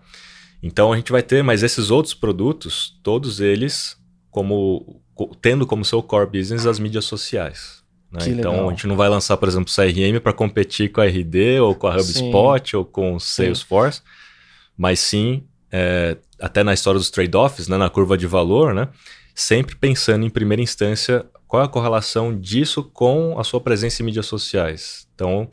Então 0.64 0.93
a 0.93 0.95
gente 0.95 1.12
vai 1.12 1.24
ter, 1.24 1.43
mas 1.43 1.64
esses 1.64 1.89
outros 1.89 2.14
produtos, 2.14 2.97
todos 3.03 3.39
eles 3.39 3.97
como 4.30 5.01
tendo 5.41 5.66
como 5.66 5.84
seu 5.84 6.01
core 6.01 6.30
business 6.30 6.66
as 6.66 6.80
mídias 6.80 7.05
sociais. 7.05 7.82
Né? 8.12 8.20
Então 8.28 8.51
legal. 8.51 8.68
a 8.68 8.72
gente 8.72 8.88
não 8.88 8.95
vai 8.95 9.09
lançar, 9.09 9.38
por 9.38 9.47
exemplo, 9.47 9.74
CRM 9.74 10.20
para 10.22 10.34
competir 10.34 10.91
com 10.91 11.01
a 11.01 11.05
RD 11.05 11.59
ou 11.59 11.76
com 11.76 11.88
a 11.88 11.95
HubSpot 11.95 12.70
sim. 12.70 12.78
ou 12.78 12.86
com 12.86 13.20
Salesforce, 13.20 13.99
sim. 13.99 14.03
mas 14.78 14.99
sim 14.99 15.43
é, 15.72 16.18
até 16.40 16.64
na 16.64 16.74
história 16.74 17.00
dos 17.00 17.10
trade-offs, 17.10 17.68
né, 17.68 17.78
na 17.78 17.90
curva 17.90 18.18
de 18.18 18.28
valor, 18.28 18.74
né? 18.74 18.90
sempre 19.34 19.76
pensando 19.76 20.26
em 20.26 20.30
primeira 20.30 20.62
instância 20.62 21.26
qual 21.48 21.64
é 21.64 21.66
a 21.66 21.70
correlação 21.70 22.38
disso 22.38 22.84
com 22.84 23.38
a 23.40 23.44
sua 23.44 23.60
presença 23.60 24.02
em 24.02 24.06
mídias 24.06 24.26
sociais. 24.26 25.08
Então, 25.14 25.50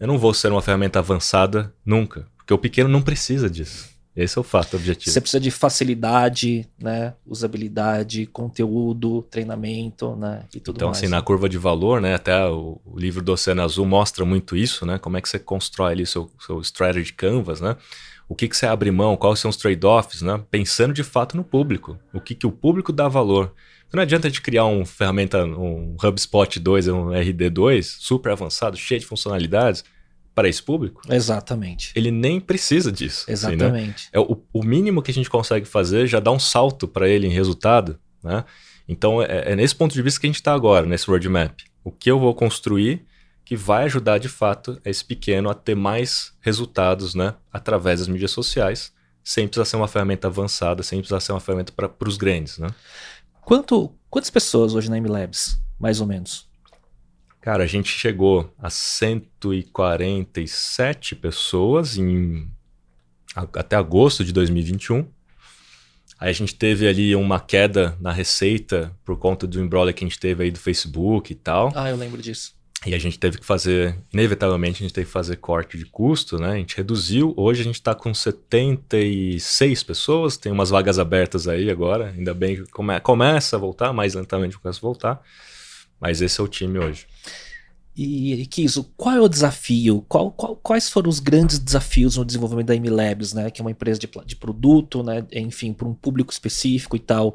eu 0.00 0.06
não 0.06 0.18
vou 0.18 0.34
ser 0.34 0.50
uma 0.50 0.62
ferramenta 0.62 0.98
avançada 0.98 1.72
nunca, 1.84 2.26
porque 2.36 2.52
o 2.52 2.58
pequeno 2.58 2.88
não 2.88 3.02
precisa 3.02 3.48
disso. 3.48 3.94
Esse 4.16 4.38
é 4.38 4.40
o 4.40 4.42
fato 4.42 4.72
o 4.72 4.76
objetivo. 4.76 5.12
Você 5.12 5.20
precisa 5.20 5.38
de 5.38 5.50
facilidade, 5.50 6.66
né? 6.80 7.12
Usabilidade, 7.26 8.24
conteúdo, 8.24 9.20
treinamento, 9.30 10.16
né? 10.16 10.44
E 10.54 10.58
tudo 10.58 10.76
então, 10.76 10.88
mais. 10.88 10.98
assim, 10.98 11.06
na 11.06 11.20
curva 11.20 11.50
de 11.50 11.58
valor, 11.58 12.00
né? 12.00 12.14
Até 12.14 12.46
o, 12.46 12.80
o, 12.82 12.98
livro 12.98 13.22
do 13.22 13.32
Oceano 13.32 13.60
Azul 13.60 13.84
mostra 13.84 14.24
muito 14.24 14.56
isso, 14.56 14.86
né? 14.86 14.98
Como 14.98 15.18
é 15.18 15.20
que 15.20 15.28
você 15.28 15.38
constrói 15.38 15.92
ali 15.92 16.06
seu, 16.06 16.30
seu 16.40 16.58
strategy 16.62 17.12
canvas, 17.12 17.60
né? 17.60 17.76
O 18.28 18.34
que, 18.34 18.48
que 18.48 18.56
você 18.56 18.66
abre 18.66 18.90
mão, 18.90 19.16
quais 19.16 19.38
são 19.38 19.48
os 19.48 19.56
trade-offs, 19.56 20.22
né? 20.22 20.42
Pensando 20.50 20.92
de 20.92 21.04
fato 21.04 21.36
no 21.36 21.44
público, 21.44 21.98
o 22.12 22.20
que, 22.20 22.34
que 22.34 22.46
o 22.46 22.52
público 22.52 22.92
dá 22.92 23.08
valor. 23.08 23.54
Não 23.92 24.02
adianta 24.02 24.26
a 24.26 24.30
gente 24.30 24.42
criar 24.42 24.66
um 24.66 24.84
ferramenta, 24.84 25.44
um 25.44 25.96
HubSpot 26.02 26.58
2, 26.58 26.88
um 26.88 27.06
RD2, 27.06 27.82
super 27.82 28.32
avançado, 28.32 28.76
cheio 28.76 29.00
de 29.00 29.06
funcionalidades, 29.06 29.84
para 30.36 30.50
esse 30.50 30.62
público. 30.62 31.00
Exatamente. 31.08 31.92
Ele 31.96 32.10
nem 32.10 32.38
precisa 32.38 32.92
disso. 32.92 33.24
Exatamente. 33.26 33.70
Assim, 33.72 34.04
né? 34.04 34.10
é 34.12 34.20
o, 34.20 34.42
o, 34.52 34.62
mínimo 34.62 35.00
que 35.00 35.10
a 35.10 35.14
gente 35.14 35.30
consegue 35.30 35.64
fazer 35.64 36.06
já 36.06 36.20
dá 36.20 36.30
um 36.30 36.38
salto 36.38 36.86
para 36.86 37.08
ele 37.08 37.26
em 37.26 37.30
resultado. 37.30 37.98
Né? 38.22 38.44
Então 38.86 39.22
é, 39.22 39.52
é, 39.52 39.56
nesse 39.56 39.74
ponto 39.74 39.94
de 39.94 40.02
vista 40.02 40.20
que 40.20 40.26
a 40.26 40.28
gente 40.28 40.36
está 40.36 40.52
agora, 40.52 40.84
nesse 40.84 41.06
roadmap. 41.06 41.58
O 41.82 41.90
que 41.90 42.10
eu 42.10 42.18
vou 42.18 42.34
construir 42.34 43.06
que 43.46 43.56
vai 43.56 43.84
ajudar 43.84 44.18
de 44.18 44.28
fato 44.28 44.78
esse 44.84 45.02
pequeno 45.04 45.48
a 45.48 45.54
ter 45.54 45.76
mais 45.76 46.34
resultados 46.40 47.14
né, 47.14 47.36
através 47.52 48.00
das 48.00 48.08
mídias 48.08 48.32
sociais, 48.32 48.92
sem 49.22 49.46
precisar 49.46 49.64
ser 49.64 49.76
uma 49.76 49.86
ferramenta 49.86 50.26
avançada, 50.26 50.82
sem 50.82 50.98
precisar 50.98 51.20
ser 51.20 51.30
uma 51.32 51.38
ferramenta 51.38 51.72
para 51.72 52.08
os 52.08 52.16
grandes. 52.16 52.58
Né? 52.58 52.66
Quanto, 53.40 53.94
quantas 54.10 54.30
pessoas 54.30 54.74
hoje 54.74 54.90
na 54.90 55.00
MLabs, 55.00 55.62
mais 55.78 56.00
ou 56.00 56.08
menos? 56.08 56.48
Cara, 57.40 57.62
a 57.62 57.68
gente 57.68 57.88
chegou 57.88 58.52
a 58.58 58.68
147 58.68 61.14
pessoas 61.14 61.96
em 61.96 62.50
até 63.36 63.76
agosto 63.76 64.24
de 64.24 64.32
2021. 64.32 65.06
Aí 66.18 66.30
a 66.30 66.32
gente 66.32 66.56
teve 66.56 66.88
ali 66.88 67.14
uma 67.14 67.38
queda 67.38 67.96
na 68.00 68.10
receita 68.10 68.90
por 69.04 69.16
conta 69.16 69.46
do 69.46 69.60
embrolho 69.60 69.94
que 69.94 70.04
a 70.04 70.08
gente 70.08 70.18
teve 70.18 70.42
aí 70.42 70.50
do 70.50 70.58
Facebook 70.58 71.32
e 71.32 71.36
tal. 71.36 71.70
Ah, 71.76 71.90
eu 71.90 71.96
lembro 71.96 72.20
disso. 72.20 72.55
E 72.86 72.94
a 72.94 72.98
gente 72.98 73.18
teve 73.18 73.38
que 73.38 73.44
fazer, 73.44 73.96
inevitavelmente, 74.12 74.76
a 74.76 74.86
gente 74.86 74.94
teve 74.94 75.06
que 75.06 75.12
fazer 75.12 75.36
corte 75.36 75.76
de 75.76 75.84
custo, 75.86 76.38
né? 76.38 76.52
A 76.52 76.56
gente 76.56 76.76
reduziu. 76.76 77.34
Hoje 77.36 77.62
a 77.62 77.64
gente 77.64 77.74
está 77.74 77.96
com 77.96 78.14
76 78.14 79.82
pessoas, 79.82 80.36
tem 80.36 80.52
umas 80.52 80.70
vagas 80.70 80.96
abertas 80.96 81.48
aí 81.48 81.68
agora. 81.68 82.14
Ainda 82.16 82.32
bem 82.32 82.54
que 82.54 82.70
come, 82.70 83.00
começa 83.00 83.56
a 83.56 83.58
voltar, 83.58 83.92
mais 83.92 84.14
lentamente 84.14 84.56
começa 84.56 84.78
a 84.78 84.82
voltar. 84.82 85.20
Mas 86.00 86.22
esse 86.22 86.40
é 86.40 86.44
o 86.44 86.46
time 86.46 86.78
hoje. 86.78 87.08
E, 87.96 88.46
Kiso, 88.46 88.92
qual 88.96 89.16
é 89.16 89.20
o 89.20 89.28
desafio? 89.28 90.04
Qual, 90.06 90.30
qual, 90.30 90.54
quais 90.54 90.88
foram 90.88 91.08
os 91.08 91.18
grandes 91.18 91.58
desafios 91.58 92.16
no 92.16 92.26
desenvolvimento 92.26 92.66
da 92.66 92.76
MLabs, 92.76 93.32
né? 93.32 93.50
Que 93.50 93.62
é 93.62 93.64
uma 93.64 93.70
empresa 93.70 93.98
de, 93.98 94.08
de 94.26 94.36
produto, 94.36 95.02
né? 95.02 95.26
Enfim, 95.32 95.72
para 95.72 95.88
um 95.88 95.94
público 95.94 96.30
específico 96.30 96.94
e 96.94 97.00
tal. 97.00 97.34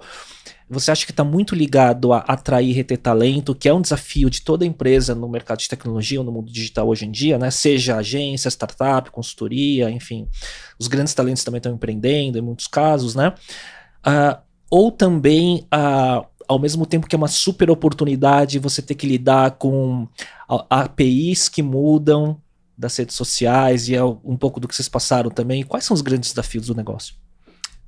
Você 0.73 0.89
acha 0.89 1.05
que 1.05 1.11
está 1.11 1.23
muito 1.25 1.53
ligado 1.53 2.13
a 2.13 2.19
atrair 2.19 2.69
e 2.69 2.71
reter 2.71 2.97
talento, 2.97 3.53
que 3.53 3.67
é 3.67 3.73
um 3.73 3.81
desafio 3.81 4.29
de 4.29 4.41
toda 4.41 4.65
empresa 4.65 5.13
no 5.13 5.27
mercado 5.27 5.59
de 5.59 5.67
tecnologia 5.67 6.17
ou 6.17 6.25
no 6.25 6.31
mundo 6.31 6.49
digital 6.49 6.87
hoje 6.87 7.05
em 7.05 7.11
dia, 7.11 7.37
né? 7.37 7.51
Seja 7.51 7.97
agência, 7.97 8.47
startup, 8.47 9.11
consultoria, 9.11 9.91
enfim. 9.91 10.29
Os 10.79 10.87
grandes 10.87 11.13
talentos 11.13 11.43
também 11.43 11.57
estão 11.57 11.73
empreendendo 11.73 12.37
em 12.37 12.41
muitos 12.41 12.67
casos, 12.67 13.15
né? 13.15 13.33
Uh, 14.07 14.39
ou 14.69 14.93
também 14.93 15.67
uh, 15.73 16.25
ao 16.47 16.57
mesmo 16.57 16.85
tempo 16.85 17.05
que 17.05 17.15
é 17.15 17.17
uma 17.17 17.27
super 17.27 17.69
oportunidade 17.69 18.57
você 18.57 18.81
ter 18.81 18.95
que 18.95 19.05
lidar 19.05 19.51
com 19.51 20.07
APIs 20.69 21.49
que 21.49 21.61
mudam 21.61 22.41
das 22.77 22.95
redes 22.95 23.17
sociais 23.17 23.89
e 23.89 23.95
é 23.95 24.03
um 24.03 24.37
pouco 24.37 24.57
do 24.57 24.69
que 24.69 24.75
vocês 24.75 24.87
passaram 24.87 25.29
também. 25.29 25.63
Quais 25.63 25.83
são 25.83 25.93
os 25.93 26.01
grandes 26.01 26.29
desafios 26.29 26.67
do 26.67 26.75
negócio? 26.75 27.13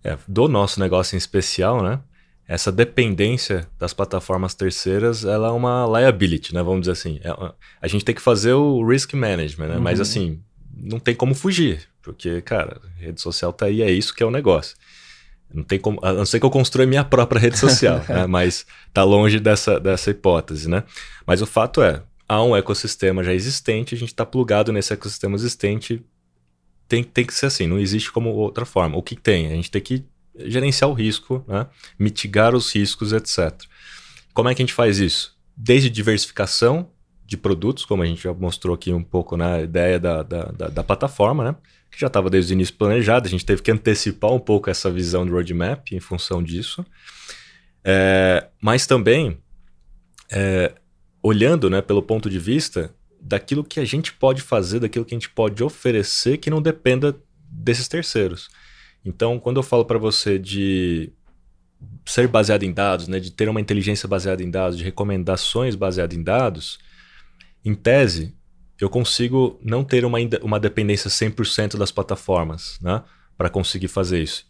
É, 0.03 0.17
do 0.27 0.49
nosso 0.49 0.81
negócio 0.81 1.15
em 1.15 1.17
especial, 1.17 1.81
né? 1.81 2.01
Essa 2.47 2.71
dependência 2.71 3.67
das 3.79 3.93
plataformas 3.93 4.53
terceiras, 4.53 5.23
ela 5.23 5.47
é 5.47 5.51
uma 5.51 5.85
liability, 5.87 6.53
né? 6.53 6.61
Vamos 6.61 6.81
dizer 6.81 6.91
assim. 6.91 7.19
É, 7.23 7.31
a 7.81 7.87
gente 7.87 8.03
tem 8.03 8.13
que 8.13 8.21
fazer 8.21 8.53
o 8.53 8.85
risk 8.85 9.13
management, 9.13 9.67
né? 9.67 9.75
Uhum. 9.75 9.81
Mas 9.81 9.99
assim, 10.01 10.41
não 10.75 10.99
tem 10.99 11.15
como 11.15 11.33
fugir, 11.33 11.87
porque, 12.01 12.41
cara, 12.41 12.81
rede 12.97 13.21
social 13.21 13.53
tá 13.53 13.67
aí, 13.67 13.81
é 13.81 13.89
isso 13.89 14.13
que 14.13 14.21
é 14.21 14.25
o 14.25 14.31
negócio. 14.31 14.75
Não 15.53 15.63
tem 15.63 15.79
como, 15.79 15.99
a 16.03 16.11
não 16.11 16.25
ser 16.25 16.39
que 16.39 16.45
eu 16.45 16.49
construa 16.49 16.85
minha 16.85 17.03
própria 17.03 17.39
rede 17.39 17.57
social, 17.57 18.03
né? 18.09 18.25
mas 18.25 18.65
está 18.87 19.03
longe 19.03 19.39
dessa, 19.39 19.79
dessa 19.79 20.09
hipótese, 20.09 20.67
né? 20.67 20.83
Mas 21.25 21.41
o 21.41 21.45
fato 21.45 21.81
é, 21.81 22.01
há 22.27 22.43
um 22.43 22.55
ecossistema 22.55 23.23
já 23.23 23.33
existente, 23.33 23.95
a 23.95 23.97
gente 23.97 24.09
está 24.09 24.25
plugado 24.25 24.73
nesse 24.73 24.91
ecossistema 24.91 25.35
existente, 25.35 26.03
tem, 26.87 27.03
tem 27.03 27.25
que 27.25 27.33
ser 27.33 27.45
assim, 27.45 27.67
não 27.67 27.79
existe 27.79 28.11
como 28.11 28.29
outra 28.31 28.65
forma. 28.65 28.97
O 28.97 29.03
que 29.03 29.15
tem? 29.15 29.47
A 29.47 29.55
gente 29.55 29.71
tem 29.71 29.81
que 29.81 30.03
gerenciar 30.37 30.89
o 30.89 30.93
risco, 30.93 31.43
né? 31.47 31.67
mitigar 31.97 32.55
os 32.55 32.73
riscos, 32.73 33.13
etc. 33.13 33.53
Como 34.33 34.49
é 34.49 34.55
que 34.55 34.61
a 34.61 34.65
gente 34.65 34.73
faz 34.73 34.99
isso? 34.99 35.37
Desde 35.55 35.89
diversificação 35.89 36.89
de 37.25 37.37
produtos, 37.37 37.85
como 37.85 38.03
a 38.03 38.05
gente 38.05 38.23
já 38.23 38.33
mostrou 38.33 38.75
aqui 38.75 38.91
um 38.91 39.03
pouco 39.03 39.37
na 39.37 39.57
né, 39.57 39.63
ideia 39.63 39.99
da, 39.99 40.23
da, 40.23 40.43
da, 40.45 40.67
da 40.67 40.83
plataforma, 40.83 41.43
né? 41.43 41.55
Que 41.89 41.99
já 41.99 42.07
estava 42.07 42.29
desde 42.29 42.53
o 42.53 42.55
início 42.55 42.75
planejada, 42.75 43.27
a 43.27 43.29
gente 43.29 43.45
teve 43.45 43.61
que 43.61 43.71
antecipar 43.71 44.31
um 44.31 44.39
pouco 44.39 44.69
essa 44.69 44.89
visão 44.89 45.25
do 45.25 45.31
roadmap 45.31 45.91
em 45.91 45.99
função 45.99 46.41
disso. 46.41 46.85
É, 47.83 48.47
mas 48.61 48.87
também, 48.87 49.37
é, 50.31 50.73
olhando 51.21 51.69
né, 51.69 51.81
pelo 51.81 52.01
ponto 52.01 52.29
de 52.29 52.39
vista 52.39 52.93
daquilo 53.21 53.63
que 53.63 53.79
a 53.79 53.85
gente 53.85 54.11
pode 54.13 54.41
fazer, 54.41 54.79
daquilo 54.79 55.05
que 55.05 55.13
a 55.13 55.17
gente 55.17 55.29
pode 55.29 55.63
oferecer 55.63 56.37
que 56.37 56.49
não 56.49 56.61
dependa 56.61 57.15
desses 57.49 57.87
terceiros. 57.87 58.49
Então, 59.05 59.39
quando 59.39 59.57
eu 59.57 59.63
falo 59.63 59.85
para 59.85 59.97
você 59.97 60.39
de 60.39 61.11
ser 62.05 62.27
baseado 62.27 62.63
em 62.63 62.71
dados, 62.71 63.07
né, 63.07 63.19
de 63.19 63.31
ter 63.31 63.49
uma 63.49 63.59
inteligência 63.59 64.07
baseada 64.07 64.41
em 64.41 64.49
dados, 64.49 64.77
de 64.77 64.83
recomendações 64.83 65.75
baseadas 65.75 66.17
em 66.17 66.23
dados, 66.23 66.79
em 67.63 67.73
tese, 67.73 68.35
eu 68.79 68.89
consigo 68.89 69.59
não 69.63 69.83
ter 69.83 70.05
uma, 70.05 70.17
uma 70.41 70.59
dependência 70.59 71.09
100% 71.09 71.77
das 71.77 71.91
plataformas 71.91 72.77
né, 72.81 73.03
para 73.37 73.49
conseguir 73.49 73.87
fazer 73.87 74.21
isso. 74.21 74.45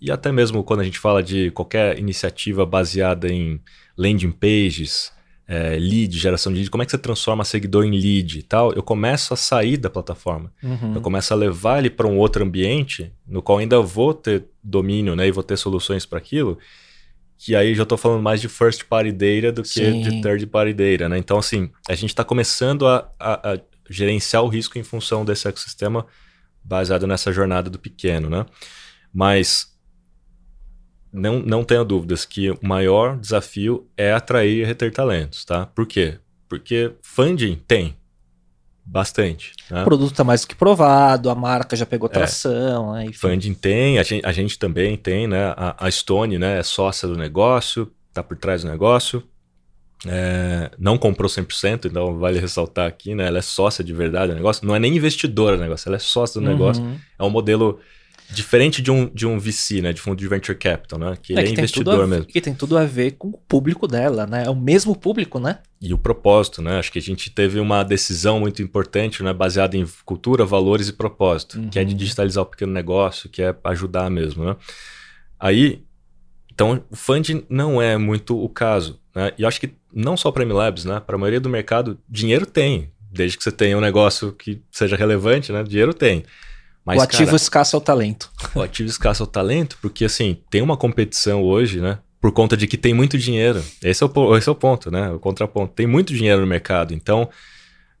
E 0.00 0.10
até 0.10 0.30
mesmo 0.30 0.62
quando 0.62 0.80
a 0.80 0.84
gente 0.84 0.98
fala 0.98 1.22
de 1.22 1.50
qualquer 1.50 1.98
iniciativa 1.98 2.64
baseada 2.64 3.28
em 3.28 3.60
landing 3.96 4.30
pages, 4.30 5.12
é, 5.48 5.76
lead, 5.78 6.16
geração 6.18 6.52
de 6.52 6.58
lead, 6.58 6.70
como 6.70 6.82
é 6.82 6.86
que 6.86 6.92
você 6.92 6.98
transforma 6.98 7.42
seguidor 7.42 7.82
em 7.84 7.90
lead 7.90 8.38
e 8.38 8.42
tal, 8.42 8.70
eu 8.74 8.82
começo 8.82 9.32
a 9.32 9.36
sair 9.36 9.78
da 9.78 9.88
plataforma. 9.88 10.52
Uhum. 10.62 10.96
Eu 10.96 11.00
começo 11.00 11.32
a 11.32 11.36
levar 11.36 11.78
ele 11.78 11.88
para 11.88 12.06
um 12.06 12.18
outro 12.18 12.44
ambiente, 12.44 13.10
no 13.26 13.40
qual 13.40 13.56
ainda 13.56 13.80
vou 13.80 14.12
ter 14.12 14.44
domínio 14.62 15.16
né, 15.16 15.26
e 15.26 15.30
vou 15.32 15.42
ter 15.42 15.56
soluções 15.56 16.04
para 16.04 16.18
aquilo, 16.18 16.58
que 17.38 17.56
aí 17.56 17.74
já 17.74 17.84
estou 17.84 17.96
falando 17.96 18.22
mais 18.22 18.42
de 18.42 18.48
first 18.48 18.84
party 18.84 19.10
data 19.10 19.52
do 19.52 19.62
que 19.62 19.68
Sim. 19.68 20.02
de 20.02 20.20
third 20.20 20.46
party 20.48 20.74
data. 20.74 21.08
Né? 21.08 21.16
Então, 21.16 21.38
assim, 21.38 21.70
a 21.88 21.94
gente 21.94 22.10
está 22.10 22.22
começando 22.22 22.86
a, 22.86 23.10
a, 23.18 23.54
a, 23.54 23.60
gerenciar 23.88 24.42
o 24.42 24.48
risco 24.48 24.78
em 24.78 24.82
função 24.82 25.24
desse 25.24 25.48
ecossistema 25.48 26.04
baseado 26.62 27.06
nessa 27.06 27.32
jornada 27.32 27.70
do 27.70 27.78
pequeno. 27.78 28.28
Né? 28.28 28.44
Mas 29.14 29.67
não, 31.12 31.40
não 31.40 31.64
tenha 31.64 31.84
dúvidas 31.84 32.24
que 32.24 32.50
o 32.50 32.58
maior 32.62 33.16
desafio 33.16 33.86
é 33.96 34.12
atrair 34.12 34.62
e 34.62 34.64
reter 34.64 34.92
talentos, 34.92 35.44
tá? 35.44 35.66
Por 35.66 35.86
quê? 35.86 36.18
Porque 36.48 36.92
funding 37.02 37.60
tem 37.66 37.96
bastante. 38.84 39.52
Né? 39.70 39.82
O 39.82 39.84
produto 39.84 40.12
está 40.12 40.24
mais 40.24 40.42
do 40.42 40.48
que 40.48 40.54
provado, 40.54 41.28
a 41.28 41.34
marca 41.34 41.76
já 41.76 41.84
pegou 41.84 42.08
é. 42.08 42.12
tração. 42.12 42.96
É. 42.96 43.04
Né? 43.04 43.12
Funding 43.12 43.54
tem, 43.54 43.98
a 43.98 44.02
gente, 44.02 44.26
a 44.26 44.32
gente, 44.32 44.58
também 44.58 44.96
tem, 44.96 45.26
né? 45.26 45.54
A, 45.56 45.86
a 45.86 45.90
Stone 45.90 46.38
né, 46.38 46.58
é 46.58 46.62
sócia 46.62 47.06
do 47.06 47.16
negócio, 47.16 47.90
está 48.08 48.22
por 48.22 48.36
trás 48.36 48.62
do 48.62 48.68
negócio. 48.68 49.22
É, 50.06 50.70
não 50.78 50.96
comprou 50.96 51.28
100%, 51.28 51.86
então 51.86 52.18
vale 52.18 52.38
ressaltar 52.38 52.86
aqui, 52.86 53.14
né? 53.14 53.26
Ela 53.26 53.38
é 53.38 53.42
sócia 53.42 53.82
de 53.82 53.92
verdade 53.92 54.32
do 54.32 54.36
negócio. 54.36 54.66
Não 54.66 54.74
é 54.74 54.78
nem 54.78 54.96
investidora 54.96 55.56
do 55.56 55.62
negócio, 55.62 55.88
ela 55.88 55.96
é 55.96 56.00
sócia 56.00 56.40
do 56.40 56.46
uhum. 56.46 56.52
negócio. 56.52 57.00
É 57.18 57.22
um 57.22 57.30
modelo 57.30 57.80
Diferente 58.30 58.82
de 58.82 58.90
um, 58.90 59.06
de 59.06 59.26
um 59.26 59.38
VC, 59.38 59.80
né? 59.80 59.92
De 59.92 60.00
fundo 60.00 60.16
de 60.16 60.28
venture 60.28 60.56
capital, 60.56 60.98
né? 60.98 61.16
Que 61.20 61.34
é, 61.34 61.40
ele 61.40 61.48
é, 61.48 61.52
investidor 61.52 62.06
mesmo. 62.06 62.26
Que 62.26 62.40
tem 62.40 62.54
tudo 62.54 62.76
a 62.76 62.84
ver 62.84 63.12
com 63.12 63.28
o 63.28 63.38
público 63.38 63.88
dela, 63.88 64.26
né? 64.26 64.44
É 64.44 64.50
o 64.50 64.54
mesmo 64.54 64.94
público, 64.94 65.40
né? 65.40 65.60
E 65.80 65.94
o 65.94 65.98
propósito, 65.98 66.60
né? 66.60 66.78
Acho 66.78 66.92
que 66.92 66.98
a 66.98 67.02
gente 67.02 67.30
teve 67.30 67.58
uma 67.58 67.82
decisão 67.82 68.38
muito 68.38 68.60
importante, 68.62 69.22
né? 69.22 69.32
Baseada 69.32 69.76
em 69.76 69.86
cultura, 70.04 70.44
valores 70.44 70.88
e 70.88 70.92
propósito. 70.92 71.58
Uhum. 71.58 71.70
Que 71.70 71.78
é 71.78 71.84
de 71.84 71.94
digitalizar 71.94 72.42
o 72.42 72.46
pequeno 72.46 72.72
negócio, 72.72 73.30
que 73.30 73.42
é 73.42 73.56
ajudar 73.64 74.10
mesmo, 74.10 74.44
né? 74.44 74.56
Aí, 75.40 75.82
então, 76.52 76.84
o 76.90 76.96
funding 76.96 77.46
não 77.48 77.80
é 77.80 77.96
muito 77.96 78.38
o 78.38 78.48
caso, 78.48 79.00
né? 79.14 79.32
E 79.38 79.44
acho 79.46 79.60
que 79.60 79.72
não 79.92 80.16
só 80.16 80.30
para 80.30 80.44
MLabs, 80.44 80.84
né? 80.84 81.00
Para 81.00 81.16
a 81.16 81.18
maioria 81.18 81.40
do 81.40 81.48
mercado, 81.48 81.98
dinheiro 82.08 82.44
tem. 82.44 82.90
Desde 83.10 83.38
que 83.38 83.44
você 83.44 83.52
tenha 83.52 83.78
um 83.78 83.80
negócio 83.80 84.32
que 84.32 84.60
seja 84.70 84.96
relevante, 84.96 85.50
né? 85.50 85.62
Dinheiro 85.62 85.94
tem. 85.94 86.24
Mas, 86.88 86.98
o 86.98 87.02
ativo 87.02 87.26
cara, 87.26 87.36
escasso 87.36 87.76
é 87.76 87.78
o 87.78 87.82
talento. 87.82 88.30
O 88.54 88.62
ativo 88.62 88.88
escasso 88.88 89.22
é 89.22 89.24
o 89.24 89.26
talento, 89.26 89.76
porque 89.82 90.06
assim, 90.06 90.38
tem 90.50 90.62
uma 90.62 90.74
competição 90.74 91.42
hoje, 91.42 91.82
né? 91.82 91.98
Por 92.18 92.32
conta 92.32 92.56
de 92.56 92.66
que 92.66 92.78
tem 92.78 92.94
muito 92.94 93.18
dinheiro. 93.18 93.62
Esse 93.82 94.02
é 94.02 94.06
o, 94.06 94.36
esse 94.38 94.48
é 94.48 94.52
o 94.52 94.54
ponto, 94.54 94.90
né? 94.90 95.10
O 95.10 95.18
contraponto. 95.18 95.74
Tem 95.74 95.86
muito 95.86 96.14
dinheiro 96.14 96.40
no 96.40 96.46
mercado. 96.46 96.94
Então, 96.94 97.28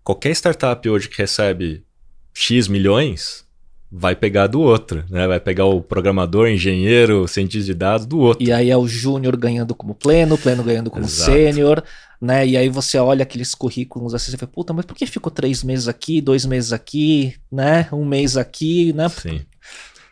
qualquer 0.02 0.30
startup 0.30 0.88
hoje 0.88 1.06
que 1.06 1.18
recebe 1.18 1.84
X 2.32 2.66
milhões, 2.66 3.44
vai 3.92 4.16
pegar 4.16 4.46
do 4.46 4.62
outro, 4.62 5.04
né? 5.10 5.28
Vai 5.28 5.38
pegar 5.38 5.66
o 5.66 5.82
programador, 5.82 6.48
engenheiro, 6.48 7.28
cientista 7.28 7.66
de 7.66 7.74
dados 7.74 8.06
do 8.06 8.18
outro. 8.18 8.42
E 8.42 8.50
aí 8.50 8.70
é 8.70 8.76
o 8.76 8.88
júnior 8.88 9.36
ganhando 9.36 9.74
como 9.74 9.94
pleno, 9.94 10.34
o 10.34 10.38
pleno 10.38 10.62
ganhando 10.62 10.90
como 10.90 11.06
sênior, 11.06 11.84
né? 12.20 12.46
E 12.46 12.56
aí 12.56 12.68
você 12.68 12.98
olha 12.98 13.22
aqueles 13.22 13.54
currículos 13.54 14.14
assim, 14.14 14.30
você 14.30 14.36
fala, 14.36 14.52
puta, 14.52 14.72
mas 14.72 14.84
por 14.84 14.96
que 14.96 15.06
ficou 15.06 15.30
três 15.30 15.62
meses 15.62 15.88
aqui, 15.88 16.20
dois 16.20 16.44
meses 16.44 16.72
aqui, 16.72 17.34
né? 17.50 17.88
Um 17.92 18.04
mês 18.04 18.36
aqui, 18.36 18.92
né? 18.92 19.08
Sim. 19.08 19.40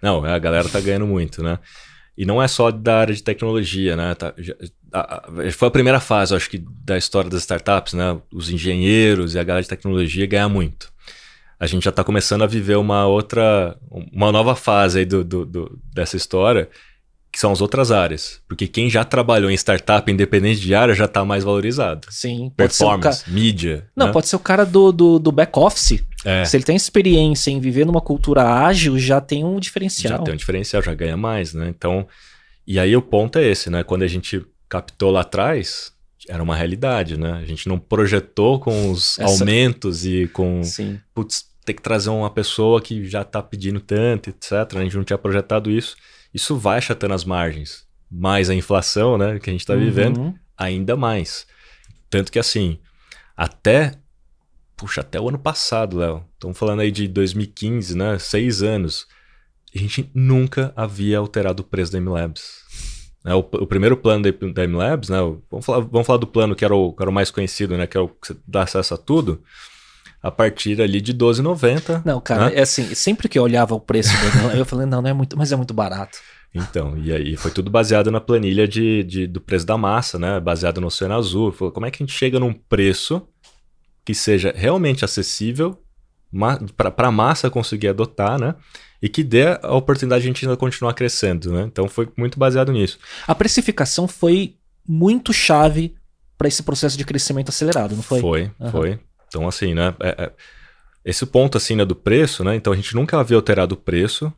Não, 0.03 0.25
a 0.25 0.39
galera 0.39 0.69
tá 0.69 0.81
ganhando 0.81 1.07
muito, 1.07 1.43
né? 1.43 1.59
E 2.17 2.25
não 2.25 2.43
é 2.43 2.49
só 2.49 2.71
da 2.71 3.01
área 3.01 3.15
de 3.15 3.23
tecnologia, 3.23 3.97
né? 3.97 4.15
Tá, 4.15 4.33
já, 4.39 4.55
a, 4.93 5.17
a, 5.17 5.53
foi 5.53 5.69
a 5.69 5.71
primeira 5.71 6.01
fase, 6.01 6.35
acho 6.35 6.49
que, 6.49 6.65
da 6.85 6.97
história 6.97 7.29
das 7.29 7.41
startups, 7.41 7.93
né? 7.93 8.19
Os 8.33 8.49
engenheiros 8.49 9.35
e 9.35 9.39
a 9.39 9.45
galera 9.45 9.63
de 9.63 9.69
tecnologia 9.69 10.27
ganham 10.27 10.49
muito. 10.49 10.91
A 11.59 11.67
gente 11.67 11.85
já 11.85 11.91
está 11.91 12.05
começando 12.05 12.43
a 12.43 12.47
viver 12.47 12.77
uma 12.77 13.07
outra, 13.07 13.77
uma 14.13 14.31
nova 14.31 14.55
fase 14.55 15.01
aí 15.01 15.05
do, 15.05 15.25
do, 15.25 15.47
do 15.47 15.79
dessa 15.93 16.17
história, 16.17 16.69
que 17.33 17.41
são 17.41 17.53
as 17.53 17.61
outras 17.61 17.93
áreas. 17.93 18.41
Porque 18.49 18.67
quem 18.67 18.89
já 18.89 19.05
trabalhou 19.05 19.51
em 19.51 19.55
startup, 19.55 20.11
independente 20.11 20.61
de 20.61 20.75
área, 20.75 20.95
já 20.95 21.05
está 21.05 21.25
mais 21.25 21.45
valorizado. 21.45 22.09
Sim. 22.11 22.51
Performance, 22.57 23.25
ca... 23.25 23.31
mídia. 23.31 23.87
Não, 23.95 24.07
né? 24.07 24.13
pode 24.13 24.27
ser 24.27 24.37
o 24.37 24.41
cara 24.41 24.65
do, 24.65 24.91
do, 24.91 25.19
do 25.19 25.31
back-office. 25.31 26.03
É. 26.25 26.45
Se 26.47 26.57
ele 26.57 26.65
tem 26.65 26.75
experiência 26.75 27.51
em 27.51 27.61
viver 27.61 27.85
numa 27.85 28.01
cultura 28.01 28.43
ágil, 28.43 28.99
já 28.99 29.21
tem 29.21 29.45
um 29.45 29.61
diferencial. 29.61 30.19
Já 30.19 30.25
tem 30.25 30.33
um 30.33 30.37
diferencial, 30.37 30.83
já 30.83 30.95
ganha 30.95 31.17
mais, 31.17 31.53
né? 31.53 31.69
Então, 31.69 32.09
e 32.67 32.79
aí 32.79 32.97
o 32.97 33.03
ponto 33.03 33.39
é 33.39 33.47
esse, 33.47 33.69
né? 33.69 33.83
Quando 33.83 34.03
a 34.03 34.09
gente 34.09 34.43
captou 34.67 35.11
lá 35.11 35.21
atrás, 35.21 35.93
era 36.29 36.43
uma 36.43 36.57
realidade, 36.57 37.19
né? 37.19 37.33
A 37.33 37.45
gente 37.45 37.69
não 37.69 37.79
projetou 37.79 38.59
com 38.59 38.91
os 38.91 39.19
Essa... 39.19 39.25
aumentos 39.43 40.07
e 40.07 40.27
com... 40.29 40.63
Sim. 40.65 40.99
Putz, 41.15 41.45
ter 41.67 41.75
que 41.75 41.83
trazer 41.83 42.09
uma 42.09 42.31
pessoa 42.31 42.81
que 42.81 43.05
já 43.05 43.21
está 43.21 43.43
pedindo 43.43 43.79
tanto, 43.79 44.31
etc. 44.31 44.53
A 44.75 44.83
gente 44.83 44.97
não 44.97 45.05
tinha 45.05 45.19
projetado 45.19 45.71
isso 45.71 45.97
isso 46.37 46.57
vai 46.57 46.79
achatando 46.79 47.15
as 47.15 47.25
margens. 47.25 47.87
Mais 48.11 48.51
a 48.51 48.55
inflação, 48.55 49.17
né, 49.17 49.39
que 49.39 49.49
a 49.49 49.53
gente 49.53 49.63
está 49.63 49.73
uhum. 49.73 49.81
vivendo, 49.81 50.35
ainda 50.57 50.95
mais. 50.95 51.47
Tanto 52.11 52.31
que 52.31 52.39
assim, 52.39 52.79
até 53.37 53.99
puxa, 54.77 55.01
até 55.01 55.19
o 55.19 55.29
ano 55.29 55.39
passado, 55.39 55.97
Léo. 55.97 56.23
Estamos 56.35 56.59
falando 56.59 56.81
aí 56.81 56.91
de 56.91 57.09
2015, 57.09 57.97
né? 57.97 58.19
Seis 58.19 58.63
anos. 58.63 59.07
A 59.75 59.79
gente 59.79 60.11
nunca 60.15 60.73
havia 60.77 61.19
alterado 61.19 61.63
o 61.63 61.67
preço 61.67 61.93
da 61.93 61.99
MLabs. 61.99 62.63
Né? 63.25 63.35
O, 63.35 63.39
o, 63.39 63.67
primeiro 63.67 63.97
plano 63.97 64.23
da, 64.23 64.31
da 64.53 64.69
MLabs, 64.69 65.09
né? 65.09 65.19
Vamos 65.51 65.65
falar, 65.65 65.81
vamos 65.81 66.07
falar 66.07 66.19
do 66.19 66.27
plano 66.27 66.55
que 66.55 66.65
era, 66.65 66.75
o, 66.75 66.93
que 66.93 67.03
era 67.03 67.11
o 67.11 67.15
mais 67.15 67.31
conhecido, 67.31 67.77
né? 67.77 67.87
Que 67.87 67.97
é 67.97 68.01
o 68.01 68.09
que 68.09 68.37
dá 68.47 68.63
acesso 68.63 68.93
a 68.93 68.99
tudo 68.99 69.43
a 70.23 70.31
partir 70.31 70.81
ali 70.81 71.01
de 71.01 71.15
12,90. 71.15 72.03
Não, 72.05 72.21
cara, 72.21 72.51
né? 72.51 72.57
é 72.57 72.63
assim, 72.63 72.95
sempre 72.95 73.29
que 73.29 73.39
eu 73.39 73.43
olhava 73.43 73.75
o 73.75 73.81
preço 73.81 74.11
eu 74.57 74.65
falei, 74.65 74.87
não, 74.87 75.03
não 75.03 75.11
é 75.11 75.13
muito, 75.13 75.37
mas 75.37 75.53
é 75.53 75.57
muito 75.57 75.75
barato. 75.75 76.19
Então, 76.55 76.97
e 76.97 77.13
aí 77.13 77.37
foi 77.37 77.51
tudo 77.51 77.71
baseado 77.71 78.11
na 78.11 78.21
planilha 78.21 78.67
de, 78.67 79.05
de 79.05 79.27
do 79.27 79.41
preço 79.41 79.67
da 79.67 79.77
massa, 79.77 80.19
né? 80.19 80.41
Baseado 80.41 80.81
no 80.81 80.87
Oceano 80.87 81.15
Azul. 81.15 81.53
Falou, 81.53 81.73
como 81.73 81.85
é 81.85 81.91
que 81.91 82.03
a 82.03 82.07
gente 82.07 82.17
chega 82.17 82.41
num 82.41 82.53
preço 82.53 83.23
que 84.05 84.15
seja 84.15 84.55
realmente 84.57 85.05
acessível 85.05 85.79
para 86.77 87.09
a 87.09 87.13
massa 87.13 87.51
conseguir 87.51 87.89
adotar, 87.89 88.39
né? 88.39 88.55
E 89.03 89.09
que 89.09 89.23
dê 89.23 89.49
a 89.63 89.75
oportunidade 89.75 90.23
de 90.23 90.29
a 90.29 90.33
gente 90.33 90.47
ainda 90.47 90.57
continuar 90.57 90.95
crescendo, 90.95 91.53
né? 91.53 91.63
Então 91.63 91.89
foi 91.89 92.09
muito 92.17 92.39
baseado 92.39 92.73
nisso. 92.73 92.99
A 93.27 93.35
precificação 93.35 94.09
foi 94.09 94.57
muito 94.89 95.33
chave 95.33 95.95
para 96.39 96.49
esse 96.49 96.63
processo 96.63 96.97
de 96.97 97.05
crescimento 97.05 97.49
acelerado, 97.51 97.95
não 97.95 98.03
foi? 98.03 98.21
Foi, 98.21 98.51
uhum. 98.59 98.71
foi. 98.71 99.01
Então, 99.29 99.47
assim, 99.47 99.75
né? 99.75 99.95
É, 100.01 100.25
é, 100.25 100.33
esse 101.05 101.25
ponto, 101.25 101.57
assim, 101.57 101.77
né, 101.77 101.85
do 101.85 101.95
preço, 101.95 102.43
né? 102.43 102.57
Então, 102.57 102.73
a 102.73 102.77
gente 102.77 102.95
nunca 102.95 103.19
havia 103.19 103.37
alterado 103.37 103.75
o 103.75 103.79
preço, 103.79 104.33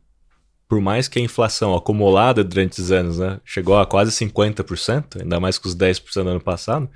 por 0.69 0.81
mais 0.81 1.09
que 1.09 1.19
a 1.19 1.23
inflação 1.23 1.75
acumulada 1.75 2.45
durante 2.45 2.81
os 2.81 2.93
anos, 2.93 3.19
né, 3.19 3.41
chegou 3.43 3.79
a 3.79 3.87
quase 3.87 4.13
50%, 4.13 5.23
ainda 5.23 5.41
mais 5.41 5.59
que 5.59 5.67
os 5.67 5.75
10% 5.75 6.23
do 6.23 6.29
ano 6.29 6.41
passado, 6.41 6.91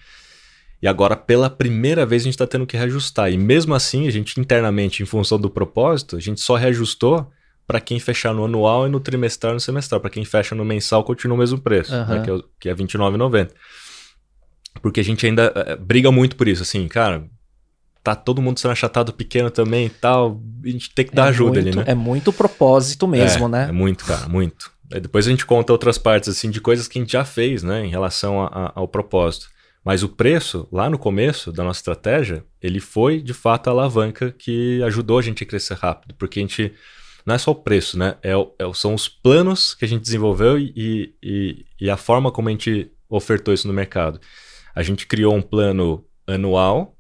e 0.83 0.89
agora, 0.89 1.17
pela 1.17 1.49
primeira 1.49 2.05
vez, 2.05 2.23
a 2.23 2.25
gente 2.25 2.35
está 2.35 2.47
tendo 2.47 2.67
que 2.67 2.77
reajustar. 2.77 3.33
E 3.33 3.39
mesmo 3.39 3.73
assim, 3.73 4.09
a 4.09 4.11
gente 4.11 4.41
internamente, 4.41 5.01
em 5.01 5.07
função 5.07 5.39
do 5.39 5.49
propósito, 5.49 6.17
a 6.17 6.21
gente 6.21 6.41
só 6.41 6.57
reajustou 6.57 7.31
para 7.69 7.81
quem 7.81 8.01
fechar 8.01 8.35
no 8.35 8.45
anual 8.45 8.89
e 8.89 8.91
no 8.91 8.99
trimestral 8.99 9.53
e 9.53 9.55
no 9.55 9.61
semestral. 9.61 10.01
Para 10.01 10.11
quem 10.11 10.25
fecha 10.25 10.57
no 10.57 10.65
mensal, 10.65 11.05
continua 11.05 11.37
o 11.37 11.39
mesmo 11.39 11.61
preço, 11.61 11.95
uhum. 11.95 12.07
né, 12.07 12.23
que, 12.25 12.31
é, 12.31 12.41
que 12.59 12.69
é 12.69 12.73
R$29,90. 12.73 13.53
Porque 14.83 14.99
a 14.99 15.05
gente 15.05 15.25
ainda 15.25 15.53
é, 15.55 15.77
briga 15.77 16.11
muito 16.11 16.35
por 16.35 16.49
isso. 16.49 16.63
Assim, 16.63 16.89
cara, 16.89 17.25
tá 18.03 18.15
todo 18.15 18.43
mundo 18.43 18.59
sendo 18.59 18.73
achatado 18.73 19.13
pequeno 19.13 19.51
também 19.51 19.87
e 19.87 19.91
tal, 19.91 20.41
a 20.65 20.69
gente 20.69 20.93
tem 20.95 21.05
que 21.07 21.15
dar 21.15 21.27
é 21.27 21.29
ajuda 21.29 21.61
muito, 21.61 21.79
ali, 21.79 21.87
né? 21.87 21.93
É 21.93 21.95
muito 21.95 22.33
propósito 22.33 23.07
mesmo, 23.07 23.47
é, 23.47 23.49
né? 23.49 23.67
É 23.69 23.73
muito, 23.73 24.05
cara, 24.05 24.29
muito. 24.29 24.71
Aí 24.93 25.01
depois 25.01 25.27
a 25.27 25.31
gente 25.31 25.47
conta 25.47 25.73
outras 25.73 25.97
partes, 25.99 26.29
assim, 26.29 26.51
de 26.51 26.61
coisas 26.61 26.89
que 26.89 26.99
a 26.99 27.03
gente 27.03 27.13
já 27.13 27.25
fez, 27.25 27.63
né, 27.63 27.85
em 27.85 27.89
relação 27.89 28.43
a, 28.43 28.47
a, 28.47 28.73
ao 28.75 28.89
propósito. 28.89 29.49
Mas 29.85 30.03
o 30.03 30.09
preço, 30.09 30.69
lá 30.71 30.89
no 30.89 30.99
começo 30.99 31.51
da 31.51 31.65
nossa 31.65 31.81
estratégia, 31.81 32.45
ele 32.61 32.79
foi 32.79 33.21
de 33.21 33.35
fato 33.35 33.69
a 33.69 33.71
alavanca 33.71 34.31
que 34.31 34.83
ajudou 34.85 35.19
a 35.19 35.23
gente 35.23 35.43
a 35.43 35.47
crescer 35.47 35.75
rápido, 35.75 36.15
porque 36.17 36.39
a 36.39 36.43
gente 36.43 36.73
não 37.27 37.35
é 37.35 37.39
só 37.39 37.51
o 37.51 37.57
preço, 37.57 37.99
né? 37.99 38.17
É, 38.23 38.33
é, 38.33 38.73
são 38.75 38.95
os 38.95 39.09
planos 39.09 39.75
que 39.75 39.85
a 39.85 39.89
gente 39.89 40.03
desenvolveu 40.03 40.59
e, 40.59 41.15
e, 41.23 41.65
e, 41.81 41.91
a 41.91 41.97
forma 41.97 42.31
como 42.31 42.49
a 42.49 42.53
gente 42.53 42.91
ofertou 43.09 43.53
isso 43.53 43.67
no 43.67 43.75
mercado. 43.75 44.21
A 44.75 44.83
gente 44.83 45.07
criou 45.07 45.35
um 45.35 45.43
plano 45.43 46.05
anual, 46.27 46.97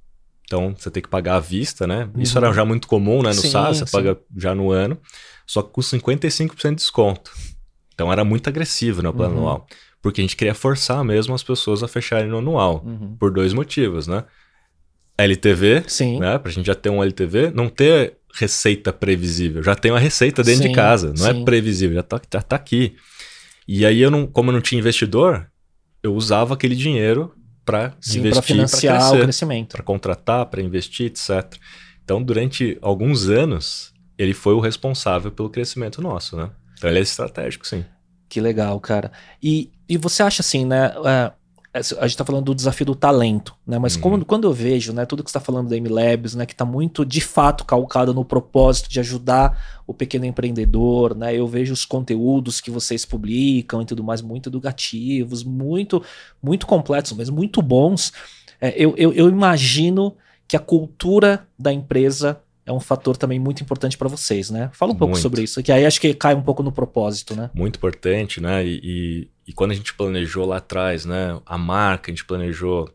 então 0.52 0.74
você 0.76 0.90
tem 0.90 1.02
que 1.02 1.08
pagar 1.08 1.36
à 1.36 1.40
vista, 1.40 1.86
né? 1.86 2.10
Uhum. 2.14 2.22
Isso 2.22 2.36
era 2.36 2.52
já 2.52 2.62
muito 2.62 2.86
comum, 2.86 3.22
né? 3.22 3.30
No 3.30 3.34
sim, 3.34 3.48
SaaS, 3.48 3.78
você 3.78 3.86
sim. 3.86 3.92
paga 3.92 4.18
já 4.36 4.54
no 4.54 4.70
ano, 4.70 4.98
só 5.46 5.62
que 5.62 5.70
com 5.70 5.80
55% 5.80 6.68
de 6.68 6.74
desconto. 6.76 7.32
Então 7.94 8.12
era 8.12 8.22
muito 8.22 8.48
agressivo 8.48 9.02
no 9.02 9.10
né, 9.10 9.16
plano 9.16 9.34
uhum. 9.34 9.40
anual. 9.40 9.66
Porque 10.02 10.20
a 10.20 10.24
gente 10.24 10.36
queria 10.36 10.54
forçar 10.54 11.02
mesmo 11.02 11.34
as 11.34 11.42
pessoas 11.42 11.82
a 11.82 11.88
fecharem 11.88 12.28
no 12.28 12.38
anual. 12.38 12.82
Uhum. 12.84 13.16
Por 13.18 13.30
dois 13.32 13.54
motivos, 13.54 14.06
né? 14.06 14.24
LTV, 15.16 15.84
Sim. 15.86 16.18
né? 16.18 16.38
Pra 16.38 16.50
gente 16.50 16.66
já 16.66 16.74
ter 16.74 16.90
um 16.90 17.02
LTV, 17.02 17.50
não 17.54 17.68
ter 17.68 18.18
receita 18.34 18.92
previsível. 18.92 19.62
Já 19.62 19.74
tem 19.74 19.90
uma 19.90 20.00
receita 20.00 20.42
dentro 20.42 20.62
sim, 20.64 20.68
de 20.68 20.74
casa, 20.74 21.14
não 21.16 21.26
é 21.26 21.32
sim. 21.32 21.40
é 21.40 21.44
previsível, 21.44 21.96
já 21.96 22.02
tá, 22.02 22.20
já 22.32 22.42
tá 22.42 22.56
aqui. 22.56 22.96
E 23.66 23.86
aí 23.86 24.00
eu 24.00 24.10
não, 24.10 24.26
como 24.26 24.50
eu 24.50 24.54
não 24.54 24.60
tinha 24.60 24.78
investidor, 24.78 25.46
eu 26.02 26.14
usava 26.14 26.54
aquele 26.54 26.74
dinheiro 26.74 27.32
para 27.64 27.94
investir, 27.98 28.32
para 28.32 28.42
financiar 28.42 28.98
crescer, 28.98 29.16
o 29.16 29.22
crescimento, 29.22 29.72
para 29.72 29.82
contratar, 29.82 30.46
para 30.46 30.62
investir, 30.62 31.06
etc. 31.06 31.56
Então, 32.04 32.22
durante 32.22 32.78
alguns 32.82 33.28
anos, 33.28 33.92
ele 34.18 34.34
foi 34.34 34.54
o 34.54 34.60
responsável 34.60 35.30
pelo 35.30 35.50
crescimento 35.50 36.02
nosso, 36.02 36.36
né? 36.36 36.50
Então 36.76 36.90
ele 36.90 36.98
é 36.98 37.02
estratégico, 37.02 37.66
sim. 37.66 37.84
Que 38.28 38.40
legal, 38.40 38.78
cara. 38.80 39.12
E, 39.42 39.70
e 39.88 39.96
você 39.96 40.22
acha 40.22 40.42
assim, 40.42 40.64
né? 40.64 40.88
Uh, 40.98 41.32
a 41.74 41.80
gente 41.80 42.04
está 42.04 42.24
falando 42.24 42.44
do 42.44 42.54
desafio 42.54 42.84
do 42.84 42.94
talento, 42.94 43.54
né? 43.66 43.78
Mas 43.78 43.94
uhum. 43.94 44.02
quando, 44.02 44.24
quando 44.26 44.44
eu 44.44 44.52
vejo, 44.52 44.92
né, 44.92 45.06
tudo 45.06 45.24
que 45.24 45.30
está 45.30 45.40
falando 45.40 45.70
da 45.70 45.76
MLabs, 45.76 46.34
né, 46.34 46.44
que 46.44 46.52
está 46.52 46.66
muito 46.66 47.02
de 47.02 47.22
fato 47.22 47.64
calcado 47.64 48.12
no 48.12 48.26
propósito 48.26 48.90
de 48.90 49.00
ajudar 49.00 49.82
o 49.86 49.94
pequeno 49.94 50.26
empreendedor, 50.26 51.16
né? 51.16 51.34
Eu 51.34 51.46
vejo 51.46 51.72
os 51.72 51.86
conteúdos 51.86 52.60
que 52.60 52.70
vocês 52.70 53.06
publicam 53.06 53.80
e 53.80 53.86
tudo 53.86 54.04
mais 54.04 54.20
muito 54.20 54.50
educativos, 54.50 55.42
muito 55.42 56.02
muito 56.42 56.66
completos, 56.66 57.12
mas 57.12 57.30
muito 57.30 57.62
bons. 57.62 58.12
É, 58.60 58.74
eu, 58.76 58.94
eu, 58.98 59.12
eu 59.14 59.28
imagino 59.30 60.14
que 60.46 60.56
a 60.56 60.60
cultura 60.60 61.48
da 61.58 61.72
empresa 61.72 62.38
é 62.66 62.72
um 62.72 62.80
fator 62.80 63.16
também 63.16 63.38
muito 63.38 63.62
importante 63.62 63.96
para 63.96 64.08
vocês, 64.08 64.50
né? 64.50 64.70
Fala 64.72 64.92
um 64.92 64.94
pouco 64.94 65.12
muito. 65.12 65.22
sobre 65.22 65.42
isso, 65.42 65.62
que 65.62 65.72
aí 65.72 65.84
acho 65.84 66.00
que 66.00 66.12
cai 66.14 66.34
um 66.34 66.42
pouco 66.42 66.62
no 66.62 66.70
propósito, 66.70 67.34
né? 67.34 67.50
Muito 67.54 67.76
importante, 67.76 68.40
né? 68.40 68.64
E, 68.64 69.28
e, 69.46 69.52
quando 69.52 69.72
a 69.72 69.74
gente 69.74 69.94
planejou 69.94 70.46
lá 70.46 70.58
atrás, 70.58 71.04
né? 71.04 71.40
A 71.44 71.58
marca, 71.58 72.10
a 72.10 72.14
gente 72.14 72.24
planejou 72.24 72.88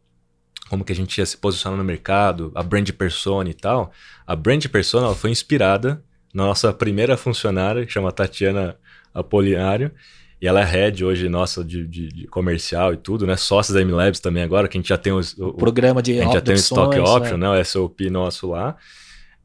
como 0.69 0.83
que 0.83 0.91
a 0.91 0.95
gente 0.95 1.17
ia 1.17 1.25
se 1.25 1.37
posicionar 1.37 1.77
no 1.77 1.83
mercado, 1.83 2.51
a 2.55 2.63
brand 2.63 2.89
persona 2.91 3.49
e 3.49 3.53
tal. 3.53 3.91
A 4.25 4.35
brand 4.35 4.65
persona 4.67 5.07
ela 5.07 5.15
foi 5.15 5.29
inspirada 5.29 6.03
na 6.33 6.45
nossa 6.45 6.71
primeira 6.73 7.15
funcionária, 7.17 7.85
que 7.85 7.91
chama 7.91 8.11
Tatiana 8.11 8.77
Apolinário, 9.13 9.91
e 10.41 10.47
ela 10.47 10.61
é 10.61 10.63
head 10.63 11.03
hoje 11.03 11.27
nossa 11.27 11.63
de, 11.63 11.87
de, 11.87 12.09
de, 12.09 12.27
comercial 12.27 12.93
e 12.93 12.97
tudo, 12.97 13.25
né? 13.25 13.35
Sócia 13.35 13.73
da 13.73 13.83
MLabs 13.83 14.19
também 14.19 14.43
agora, 14.43 14.67
que 14.67 14.77
a 14.77 14.79
gente 14.79 14.89
já 14.89 14.97
tem 14.97 15.11
o, 15.11 15.19
o 15.39 15.53
programa 15.53 16.01
de 16.01 16.19
A 16.19 16.23
gente 16.23 16.33
já 16.33 16.41
tem 16.41 16.53
o 16.53 16.57
stock 16.57 16.99
option, 16.99 17.37
né? 17.37 17.49
né? 17.49 17.59
O 17.59 17.65
SOP 17.65 18.09
nosso 18.09 18.47
lá 18.47 18.77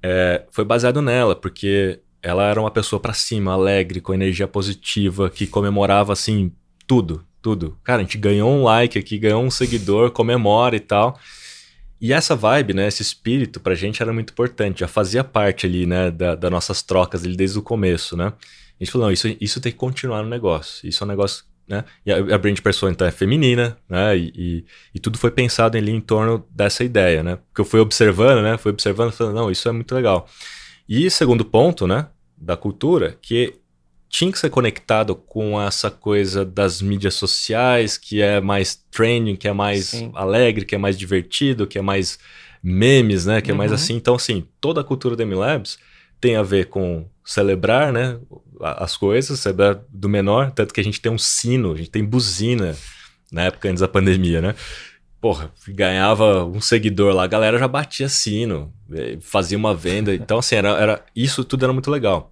é, 0.02 0.44
foi 0.50 0.64
baseado 0.64 1.00
nela, 1.00 1.34
porque 1.34 2.00
ela 2.22 2.44
era 2.44 2.60
uma 2.60 2.70
pessoa 2.70 3.00
para 3.00 3.12
cima, 3.12 3.52
alegre, 3.52 4.00
com 4.00 4.12
energia 4.12 4.46
positiva, 4.46 5.30
que 5.30 5.46
comemorava 5.46 6.12
assim 6.12 6.52
tudo, 6.86 7.24
tudo. 7.40 7.78
Cara, 7.82 8.00
a 8.00 8.04
gente 8.04 8.18
ganhou 8.18 8.50
um 8.50 8.64
like 8.64 8.98
aqui, 8.98 9.18
ganhou 9.18 9.42
um 9.42 9.50
seguidor, 9.50 10.10
comemora 10.10 10.76
e 10.76 10.80
tal. 10.80 11.18
E 12.00 12.12
essa 12.12 12.34
vibe, 12.34 12.74
né, 12.74 12.88
esse 12.88 13.02
espírito 13.02 13.60
pra 13.60 13.74
gente 13.74 14.02
era 14.02 14.12
muito 14.12 14.30
importante, 14.30 14.80
já 14.80 14.88
fazia 14.88 15.22
parte 15.22 15.66
ali, 15.66 15.86
né, 15.86 16.10
da, 16.10 16.34
das 16.34 16.50
nossas 16.50 16.82
trocas 16.82 17.24
ali 17.24 17.36
desde 17.36 17.58
o 17.58 17.62
começo, 17.62 18.16
né? 18.16 18.32
A 18.80 18.84
gente 18.84 18.90
falou, 18.90 19.06
não, 19.06 19.12
isso, 19.12 19.28
isso 19.40 19.60
tem 19.60 19.70
que 19.70 19.78
continuar 19.78 20.22
no 20.24 20.28
negócio. 20.28 20.88
Isso 20.88 21.04
é 21.04 21.06
um 21.06 21.08
negócio 21.08 21.44
né? 21.68 21.84
E 22.04 22.12
a, 22.12 22.16
a 22.16 22.38
brand 22.38 22.58
persona 22.60 22.92
então 22.92 23.06
é 23.06 23.10
feminina, 23.10 23.76
né? 23.88 24.16
E, 24.16 24.32
e, 24.34 24.64
e, 24.94 24.98
tudo 24.98 25.16
foi 25.16 25.30
pensado 25.30 25.76
ali 25.76 25.92
em 25.92 26.00
torno 26.00 26.44
dessa 26.50 26.84
ideia, 26.84 27.22
né? 27.22 27.36
Porque 27.36 27.60
eu 27.60 27.64
fui 27.64 27.80
observando, 27.80 28.42
né? 28.42 28.58
Fui 28.58 28.72
observando, 28.72 29.12
falando, 29.12 29.34
não, 29.34 29.50
isso 29.50 29.68
é 29.68 29.72
muito 29.72 29.94
legal. 29.94 30.28
E 30.88 31.10
segundo 31.10 31.44
ponto, 31.44 31.86
né? 31.86 32.08
Da 32.36 32.56
cultura, 32.56 33.16
que 33.22 33.54
tinha 34.12 34.30
que 34.30 34.38
ser 34.38 34.50
conectado 34.50 35.16
com 35.16 35.58
essa 35.58 35.90
coisa 35.90 36.44
das 36.44 36.82
mídias 36.82 37.14
sociais, 37.14 37.96
que 37.96 38.20
é 38.20 38.42
mais 38.42 38.74
trending, 38.90 39.34
que 39.36 39.48
é 39.48 39.54
mais 39.54 39.86
Sim. 39.86 40.12
alegre, 40.14 40.66
que 40.66 40.74
é 40.74 40.78
mais 40.78 40.98
divertido, 40.98 41.66
que 41.66 41.78
é 41.78 41.82
mais 41.82 42.18
memes, 42.62 43.24
né? 43.24 43.40
Que 43.40 43.50
é 43.50 43.54
mais 43.54 43.70
uhum. 43.70 43.74
assim. 43.74 43.94
Então, 43.94 44.14
assim, 44.14 44.46
toda 44.60 44.82
a 44.82 44.84
cultura 44.84 45.16
da 45.16 45.24
MLabs 45.24 45.78
tem 46.20 46.36
a 46.36 46.42
ver 46.42 46.66
com 46.66 47.08
celebrar, 47.24 47.90
né? 47.90 48.18
As 48.60 48.98
coisas, 48.98 49.40
celebrar 49.40 49.80
do 49.88 50.10
menor, 50.10 50.50
tanto 50.50 50.74
que 50.74 50.80
a 50.80 50.84
gente 50.84 51.00
tem 51.00 51.10
um 51.10 51.16
sino, 51.16 51.72
a 51.72 51.76
gente 51.78 51.90
tem 51.90 52.04
buzina 52.04 52.76
na 53.32 53.44
época 53.44 53.70
antes 53.70 53.80
da 53.80 53.88
pandemia, 53.88 54.42
né? 54.42 54.54
Porra, 55.22 55.50
ganhava 55.68 56.44
um 56.44 56.60
seguidor 56.60 57.14
lá, 57.14 57.24
a 57.24 57.28
galera 57.28 57.58
já 57.58 57.66
batia 57.66 58.10
sino, 58.10 58.70
eh, 58.92 59.16
fazia 59.22 59.56
uma 59.56 59.74
venda. 59.74 60.14
Então, 60.14 60.38
assim, 60.38 60.56
era, 60.56 60.68
era, 60.70 61.04
isso 61.16 61.42
tudo 61.44 61.64
era 61.64 61.72
muito 61.72 61.90
legal. 61.90 62.30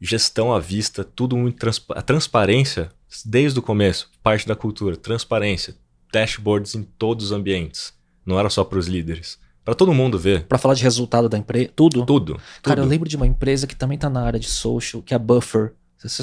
Gestão 0.00 0.52
à 0.52 0.60
vista, 0.60 1.02
tudo 1.02 1.36
muito. 1.36 1.58
Transpa 1.58 1.94
a 1.94 2.02
transparência, 2.02 2.90
desde 3.24 3.58
o 3.58 3.62
começo, 3.62 4.10
parte 4.22 4.46
da 4.46 4.54
cultura, 4.54 4.96
transparência, 4.96 5.74
dashboards 6.12 6.74
em 6.74 6.82
todos 6.82 7.26
os 7.26 7.32
ambientes. 7.32 7.92
Não 8.24 8.38
era 8.38 8.50
só 8.50 8.62
para 8.64 8.78
os 8.78 8.86
líderes 8.86 9.38
para 9.68 9.74
todo 9.74 9.92
mundo 9.92 10.18
ver. 10.18 10.44
Para 10.44 10.56
falar 10.56 10.72
de 10.72 10.82
resultado 10.82 11.28
da 11.28 11.36
empresa, 11.36 11.68
tudo? 11.76 12.06
Tudo. 12.06 12.40
Cara, 12.62 12.76
tudo. 12.76 12.86
eu 12.86 12.88
lembro 12.88 13.06
de 13.06 13.16
uma 13.16 13.26
empresa 13.26 13.66
que 13.66 13.76
também 13.76 13.98
tá 13.98 14.08
na 14.08 14.22
área 14.22 14.40
de 14.40 14.48
social, 14.48 15.02
que 15.02 15.12
é 15.12 15.16
a 15.16 15.18
Buffer. 15.18 15.72
Você, 15.98 16.22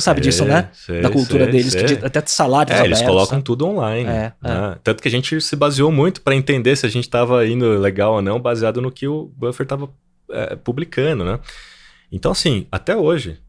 sabe 0.00 0.20
disso, 0.20 0.44
né? 0.44 0.68
Sei, 0.72 1.00
da 1.00 1.10
cultura 1.10 1.44
sei, 1.44 1.52
deles, 1.52 1.72
sei. 1.72 1.84
que 1.84 2.06
até 2.06 2.22
de 2.22 2.30
salários 2.30 2.76
é, 2.76 2.78
abertos, 2.78 3.00
eles 3.00 3.10
colocam 3.10 3.30
sabe? 3.30 3.42
tudo 3.42 3.66
online. 3.66 4.08
É, 4.08 4.32
né? 4.40 4.72
é. 4.74 4.78
Tanto 4.84 5.02
que 5.02 5.08
a 5.08 5.10
gente 5.10 5.40
se 5.40 5.56
baseou 5.56 5.90
muito 5.90 6.20
para 6.20 6.36
entender 6.36 6.76
se 6.76 6.86
a 6.86 6.88
gente 6.88 7.02
estava 7.02 7.44
indo 7.48 7.66
legal 7.80 8.14
ou 8.14 8.22
não, 8.22 8.38
baseado 8.38 8.80
no 8.80 8.92
que 8.92 9.08
o 9.08 9.32
Buffer 9.36 9.64
estava 9.64 9.90
é, 10.30 10.54
publicando, 10.54 11.24
né? 11.24 11.40
Então, 12.14 12.30
assim, 12.30 12.68
até 12.70 12.96
hoje, 12.96 13.40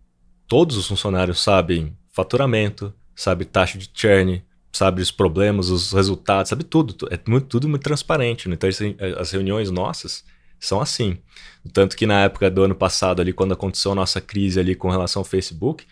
todos 0.47 0.75
os 0.75 0.87
funcionários 0.87 1.39
sabem 1.39 1.95
faturamento, 2.11 2.91
sabe 3.15 3.45
taxa 3.45 3.77
de 3.77 3.87
churn, 3.93 4.43
sabe 4.73 5.03
os 5.03 5.11
problemas, 5.11 5.69
os 5.69 5.91
resultados, 5.91 6.49
sabe 6.49 6.63
tudo. 6.63 7.07
É 7.11 7.19
muito, 7.29 7.45
tudo 7.45 7.69
muito 7.69 7.83
transparente. 7.83 8.49
Né? 8.49 8.55
Então, 8.55 8.67
as 9.19 9.29
reuniões 9.29 9.69
nossas 9.69 10.23
são 10.59 10.81
assim. 10.81 11.19
Tanto 11.71 11.95
que 11.95 12.07
na 12.07 12.21
época 12.23 12.49
do 12.49 12.63
ano 12.63 12.73
passado, 12.73 13.21
ali, 13.21 13.31
quando 13.31 13.53
aconteceu 13.53 13.91
a 13.91 13.95
nossa 13.95 14.19
crise 14.19 14.59
ali 14.59 14.73
com 14.73 14.89
relação 14.89 15.19
ao 15.19 15.25
Facebook, 15.25 15.85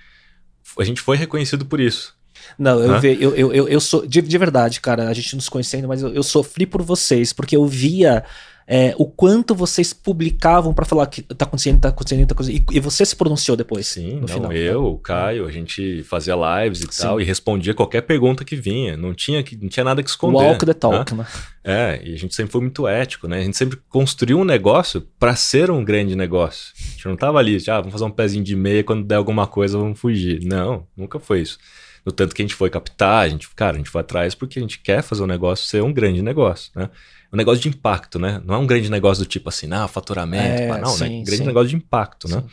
a 0.80 0.84
gente 0.84 1.00
foi 1.00 1.16
reconhecido 1.16 1.68
por 1.68 1.80
isso. 1.80 2.16
Não, 2.58 2.80
eu, 2.80 3.00
ve, 3.00 3.18
eu, 3.22 3.36
eu, 3.36 3.54
eu, 3.54 3.68
eu, 3.68 3.80
sou. 3.80 4.04
De, 4.06 4.20
de 4.20 4.38
verdade, 4.40 4.82
cara, 4.82 5.10
a 5.10 5.14
gente 5.14 5.36
não 5.36 5.42
se 5.42 5.50
conhecendo, 5.50 5.88
mas 5.88 6.02
eu, 6.02 6.10
eu 6.10 6.24
sofri 6.24 6.66
por 6.66 6.82
vocês, 6.82 7.32
porque 7.32 7.56
eu 7.56 7.68
via 7.68 8.26
é, 8.68 8.96
o 8.98 9.06
quanto 9.06 9.54
vocês 9.54 9.94
publicavam 9.94 10.74
para 10.74 10.86
falar 10.86 11.08
que 11.08 11.22
tá 11.22 11.46
acontecendo, 11.46 11.82
tá 11.82 11.90
acontecendo, 11.90 12.28
tá 12.28 12.34
acontecendo. 12.34 12.64
E, 12.72 12.78
e 12.78 12.80
você 12.80 13.06
se 13.06 13.16
pronunciou 13.16 13.58
depois. 13.58 13.88
Sim, 13.88 14.22
não, 14.22 14.28
final, 14.28 14.54
eu, 14.54 14.82
né? 14.82 14.88
o 14.88 14.98
Caio, 14.98 15.46
a 15.46 15.52
gente 15.52 16.04
fazia 16.04 16.36
lives 16.36 16.80
e 16.80 16.88
Sim. 16.90 17.02
tal, 17.02 17.22
e 17.22 17.24
respondia 17.24 17.74
qualquer 17.74 18.02
pergunta 18.02 18.46
que 18.46 18.56
vinha. 18.56 18.96
Não 18.96 19.14
tinha, 19.14 19.44
não 19.62 19.70
tinha 19.70 19.84
nada 19.84 20.02
que 20.02 20.10
esconder. 20.10 20.38
Walk 20.38 20.66
the 20.66 20.74
talk, 20.74 21.14
né? 21.14 21.24
né? 21.24 21.28
É, 21.64 22.02
e 22.04 22.14
a 22.14 22.18
gente 22.18 22.36
sempre 22.36 22.52
foi 22.52 22.62
muito 22.62 22.88
ético, 22.88 23.28
né? 23.28 23.40
A 23.40 23.44
gente 23.44 23.58
sempre 23.58 23.78
construiu 23.90 24.40
um 24.40 24.46
negócio 24.46 25.02
para 25.20 25.36
ser 25.36 25.70
um 25.70 25.84
grande 25.84 26.16
negócio. 26.16 26.74
A 26.78 26.92
gente 26.92 27.08
não 27.08 27.16
tava 27.16 27.40
ali, 27.40 27.58
ah, 27.70 27.80
vamos 27.80 27.92
fazer 27.92 28.06
um 28.06 28.12
pezinho 28.12 28.44
de 28.44 28.56
meia, 28.56 28.84
quando 28.84 29.06
der 29.06 29.16
alguma 29.16 29.48
coisa, 29.48 29.78
vamos 29.78 30.00
fugir. 30.00 30.42
Não, 30.44 30.86
nunca 30.96 31.20
foi 31.20 31.42
isso. 31.42 31.58
No 32.06 32.12
tanto 32.12 32.36
que 32.36 32.42
a 32.42 32.46
gente 32.46 32.56
foi 32.56 32.70
captar, 32.70 33.24
a 33.24 33.30
gente, 33.30 33.50
cara, 33.56 33.76
a 33.76 33.78
gente 33.78 33.90
foi 33.90 34.02
atrás 34.02 34.36
porque 34.36 34.60
a 34.60 34.62
gente 34.62 34.80
quer 34.80 35.02
fazer 35.02 35.24
o 35.24 35.28
negócio 35.28 35.66
ser 35.66 35.82
um 35.82 35.94
grande 35.94 36.22
negócio, 36.22 36.72
né? 36.76 36.90
Um 37.34 37.38
negócio 37.38 37.62
de 37.62 37.68
impacto, 37.70 38.20
né? 38.20 38.42
Não 38.46 38.56
é 38.56 38.58
um 38.58 38.68
grande 38.68 38.92
negócio 38.92 39.24
do 39.24 39.28
tipo 39.28 39.50
assim, 39.50 39.68
ah, 39.72 39.88
faturamento, 39.88 40.62
é, 40.62 40.68
pá, 40.68 40.78
não, 40.78 40.90
sim, 40.90 41.04
né? 41.04 41.24
Grande 41.24 41.38
sim. 41.38 41.46
negócio 41.46 41.70
de 41.70 41.76
impacto, 41.76 42.28
né? 42.28 42.36
sim. 42.36 42.42
né? 42.42 42.48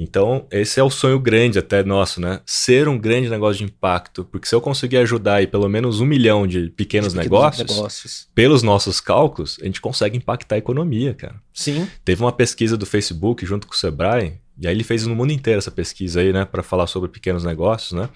Então, 0.00 0.46
esse 0.52 0.78
é 0.78 0.82
o 0.82 0.90
sonho 0.90 1.18
grande 1.18 1.58
até 1.58 1.82
nosso, 1.82 2.20
né? 2.20 2.40
Ser 2.46 2.86
um 2.86 2.96
grande 2.96 3.28
negócio 3.28 3.58
de 3.58 3.64
impacto. 3.64 4.24
Porque 4.24 4.46
se 4.46 4.54
eu 4.54 4.60
conseguir 4.60 4.98
ajudar 4.98 5.36
aí 5.36 5.46
pelo 5.46 5.68
menos 5.68 6.00
um 6.00 6.06
milhão 6.06 6.46
de 6.46 6.68
pequenos, 6.70 7.12
de 7.12 7.14
pequenos 7.14 7.14
negócios, 7.14 7.76
negócios, 7.76 8.28
pelos 8.32 8.62
nossos 8.62 9.00
cálculos, 9.00 9.58
a 9.60 9.64
gente 9.64 9.80
consegue 9.80 10.16
impactar 10.16 10.54
a 10.54 10.58
economia, 10.58 11.14
cara. 11.14 11.34
Sim. 11.52 11.88
Teve 12.04 12.22
uma 12.22 12.30
pesquisa 12.30 12.76
do 12.76 12.86
Facebook 12.86 13.44
junto 13.44 13.66
com 13.66 13.74
o 13.74 13.76
Sebrae, 13.76 14.38
e 14.56 14.68
aí 14.68 14.74
ele 14.74 14.84
fez 14.84 15.04
no 15.04 15.16
mundo 15.16 15.32
inteiro 15.32 15.58
essa 15.58 15.70
pesquisa 15.70 16.20
aí, 16.20 16.32
né? 16.32 16.44
para 16.44 16.62
falar 16.62 16.86
sobre 16.86 17.08
pequenos 17.08 17.42
negócios, 17.42 17.90
né? 17.90 18.08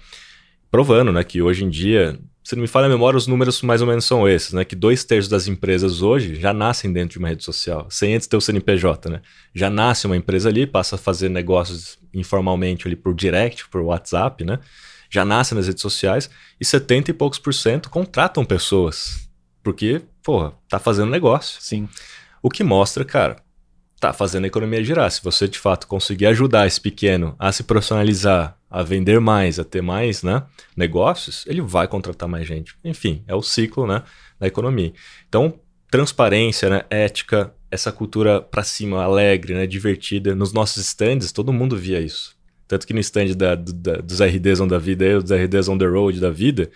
provando, 0.73 1.11
né, 1.11 1.23
que 1.23 1.39
hoje 1.39 1.63
em 1.63 1.69
dia, 1.69 2.19
se 2.43 2.55
não 2.55 2.61
me 2.61 2.67
falha 2.67 2.87
a 2.87 2.89
memória, 2.89 3.17
os 3.17 3.25
números 3.27 3.61
mais 3.61 3.81
ou 3.81 3.87
menos 3.87 4.05
são 4.05 4.27
esses, 4.27 4.51
né, 4.53 4.65
que 4.65 4.75
dois 4.75 5.03
terços 5.03 5.29
das 5.29 5.47
empresas 5.47 6.01
hoje 6.01 6.35
já 6.35 6.53
nascem 6.53 6.91
dentro 6.91 7.13
de 7.13 7.19
uma 7.19 7.29
rede 7.29 7.43
social, 7.43 7.87
sem 7.89 8.15
antes 8.15 8.27
ter 8.27 8.35
o 8.35 8.41
CNPJ, 8.41 9.09
né, 9.09 9.21
já 9.55 9.69
nasce 9.69 10.05
uma 10.05 10.17
empresa 10.17 10.49
ali, 10.49 10.67
passa 10.67 10.95
a 10.95 10.99
fazer 10.99 11.29
negócios 11.29 11.97
informalmente 12.13 12.87
ali 12.87 12.95
por 12.95 13.15
direct, 13.15 13.67
por 13.69 13.81
WhatsApp, 13.81 14.43
né, 14.43 14.59
já 15.09 15.23
nasce 15.23 15.53
nas 15.53 15.67
redes 15.67 15.81
sociais 15.81 16.29
e 16.59 16.65
70 16.65 17.11
e 17.11 17.13
poucos 17.13 17.37
por 17.37 17.53
cento 17.53 17.89
contratam 17.89 18.43
pessoas 18.43 19.29
Porque, 19.63 20.01
porra, 20.21 20.53
tá 20.67 20.77
fazendo 20.77 21.09
negócio. 21.09 21.61
Sim. 21.61 21.87
O 22.41 22.49
que 22.49 22.63
mostra, 22.63 23.05
cara, 23.05 23.37
tá 24.07 24.11
fazendo 24.11 24.43
a 24.43 24.47
economia 24.47 24.83
girar. 24.83 25.09
Se 25.09 25.23
você 25.23 25.47
de 25.47 25.57
fato 25.57 25.87
conseguir 25.87 26.25
ajudar 26.25 26.67
esse 26.67 26.79
pequeno 26.79 27.35
a 27.39 27.53
se 27.53 27.63
profissionalizar, 27.63 28.57
a 28.69 28.83
vender 28.83 29.21
mais, 29.21 29.59
a 29.59 29.63
ter 29.63 29.81
mais 29.81 30.23
né, 30.23 30.43
negócios, 30.75 31.45
ele 31.47 31.61
vai 31.61 31.87
contratar 31.87 32.27
mais 32.27 32.45
gente. 32.45 32.75
Enfim, 32.83 33.23
é 33.25 33.33
o 33.33 33.41
ciclo 33.41 33.87
né, 33.87 34.03
da 34.37 34.45
economia. 34.45 34.91
Então, 35.29 35.53
transparência, 35.89 36.69
né, 36.69 36.81
ética, 36.89 37.53
essa 37.71 37.93
cultura 37.93 38.41
para 38.41 38.61
cima, 38.63 39.01
alegre, 39.01 39.53
né, 39.53 39.65
divertida. 39.65 40.35
Nos 40.35 40.51
nossos 40.51 40.83
stands, 40.83 41.31
todo 41.31 41.53
mundo 41.53 41.77
via 41.77 42.01
isso. 42.01 42.35
Tanto 42.67 42.85
que 42.85 42.93
no 42.93 42.99
stand 42.99 43.35
da, 43.37 43.55
da, 43.55 43.97
dos 43.97 44.19
RDs 44.19 44.59
on 44.59 44.67
da 44.67 44.79
vida, 44.79 45.21
dos 45.21 45.31
RDs 45.31 45.69
on 45.69 45.77
the 45.77 45.85
road 45.85 46.19
da 46.19 46.29
vida, 46.29 46.69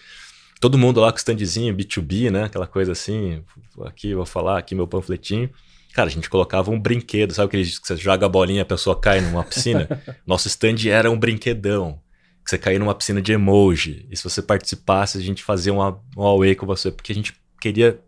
todo 0.62 0.78
mundo 0.78 1.02
lá 1.02 1.12
com 1.12 1.18
standzinho, 1.18 1.76
B2B, 1.76 2.30
né? 2.30 2.44
Aquela 2.46 2.68
coisa 2.68 2.94
assim, 2.94 3.44
aqui 3.86 4.14
vou 4.14 4.26
falar, 4.26 4.60
aqui 4.60 4.74
meu 4.74 4.88
panfletinho. 4.88 5.50
Cara, 5.98 6.10
a 6.10 6.12
gente 6.12 6.30
colocava 6.30 6.70
um 6.70 6.80
brinquedo, 6.80 7.34
sabe 7.34 7.48
aquele 7.48 7.64
que 7.66 7.88
você 7.88 7.98
joga 7.98 8.28
a 8.28 8.30
bolinha 8.30 8.60
e 8.60 8.62
a 8.62 8.66
pessoa 8.66 8.96
cai 8.96 9.20
numa 9.20 9.44
piscina? 9.44 9.90
Nosso 10.28 10.48
stand 10.48 10.88
era 10.88 11.10
um 11.10 11.18
brinquedão. 11.18 12.00
Que 12.46 12.52
você 12.52 12.58
caía 12.60 12.78
numa 12.78 12.94
piscina 12.94 13.20
de 13.20 13.32
emoji. 13.32 14.06
E 14.12 14.16
se 14.16 14.24
você 14.24 14.44
participasse, 14.44 15.18
a 15.18 15.22
gente 15.22 15.44
fazia 15.44 15.74
um, 15.74 15.80
um 16.16 16.22
away 16.22 16.54
com 16.54 16.68
você, 16.68 16.92
porque 16.92 17.12
a 17.12 17.16
gente 17.16 17.34
queria 17.60 18.00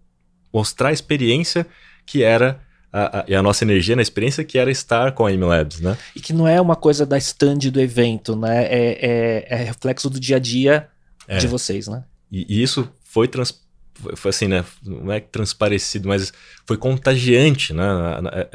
mostrar 0.54 0.90
a 0.90 0.92
experiência 0.92 1.66
que 2.06 2.22
era 2.22 2.62
a, 2.94 3.22
a, 3.22 3.26
e 3.28 3.34
a 3.34 3.42
nossa 3.42 3.64
energia 3.64 3.96
na 3.96 4.04
experiência 4.04 4.44
que 4.44 4.60
era 4.60 4.70
estar 4.70 5.14
com 5.14 5.26
a 5.26 5.32
MLabs, 5.32 5.80
né? 5.80 5.98
E 6.16 6.20
que 6.20 6.32
não 6.32 6.48
é 6.48 6.62
uma 6.62 6.76
coisa 6.76 7.08
da 7.08 7.18
stand 7.18 7.72
do 7.72 7.82
evento, 7.82 8.36
né? 8.36 8.66
É, 8.66 9.00
é, 9.02 9.48
é 9.50 9.56
reflexo 9.64 10.12
do 10.12 10.20
dia 10.20 10.36
a 10.36 10.40
dia 10.40 10.88
é. 11.28 11.40
de 11.40 11.48
vocês, 11.48 11.88
né? 11.88 12.04
E, 12.32 12.46
e 12.48 12.62
isso 12.62 12.88
foi, 13.04 13.28
trans, 13.28 13.68
foi 14.16 14.30
assim, 14.30 14.48
né? 14.48 14.64
Não 14.84 15.12
é 15.12 15.20
transparecido, 15.20 16.08
mas 16.08 16.34
foi 16.66 16.78
contagiante, 16.78 17.74
né? 17.74 17.86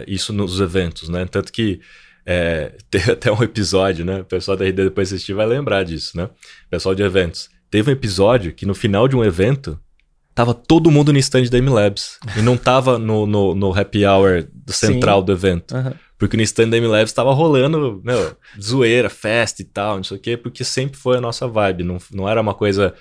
Isso 0.06 0.32
nos 0.32 0.60
eventos, 0.60 1.08
né? 1.08 1.24
Tanto 1.26 1.52
que 1.52 1.80
é, 2.26 2.72
teve 2.90 3.12
até 3.12 3.30
um 3.32 3.42
episódio, 3.42 4.04
né? 4.04 4.20
O 4.20 4.24
pessoal 4.24 4.56
da 4.56 4.64
RD 4.64 4.84
depois 4.84 5.12
assistir 5.12 5.34
vai 5.34 5.46
lembrar 5.46 5.84
disso, 5.84 6.16
né? 6.16 6.24
O 6.24 6.70
pessoal 6.70 6.94
de 6.94 7.02
eventos. 7.02 7.48
Teve 7.70 7.90
um 7.90 7.92
episódio 7.92 8.52
que 8.52 8.66
no 8.66 8.74
final 8.74 9.08
de 9.08 9.16
um 9.16 9.24
evento 9.24 9.78
tava 10.34 10.52
todo 10.52 10.90
mundo 10.90 11.12
no 11.12 11.18
stand 11.18 11.44
da 11.44 11.58
MLabs 11.58 12.18
e 12.36 12.42
não 12.42 12.56
tava 12.56 12.98
no, 12.98 13.26
no, 13.26 13.54
no 13.54 13.78
happy 13.78 14.04
hour 14.04 14.46
central 14.66 15.20
Sim. 15.20 15.26
do 15.26 15.32
evento. 15.32 15.74
Uhum. 15.76 15.92
Porque 16.18 16.36
no 16.36 16.42
stand 16.42 16.70
da 16.70 16.76
MLabs 16.80 17.12
tava 17.12 17.32
rolando, 17.32 18.00
meu, 18.04 18.36
zoeira, 18.60 19.10
festa 19.10 19.62
e 19.62 19.64
tal, 19.64 19.96
não 19.96 20.04
sei 20.04 20.16
o 20.16 20.20
quê, 20.20 20.36
porque 20.36 20.64
sempre 20.64 20.96
foi 20.96 21.18
a 21.18 21.20
nossa 21.20 21.46
vibe, 21.46 21.84
não, 21.84 21.98
não 22.12 22.28
era 22.28 22.40
uma 22.40 22.54
coisa 22.54 22.94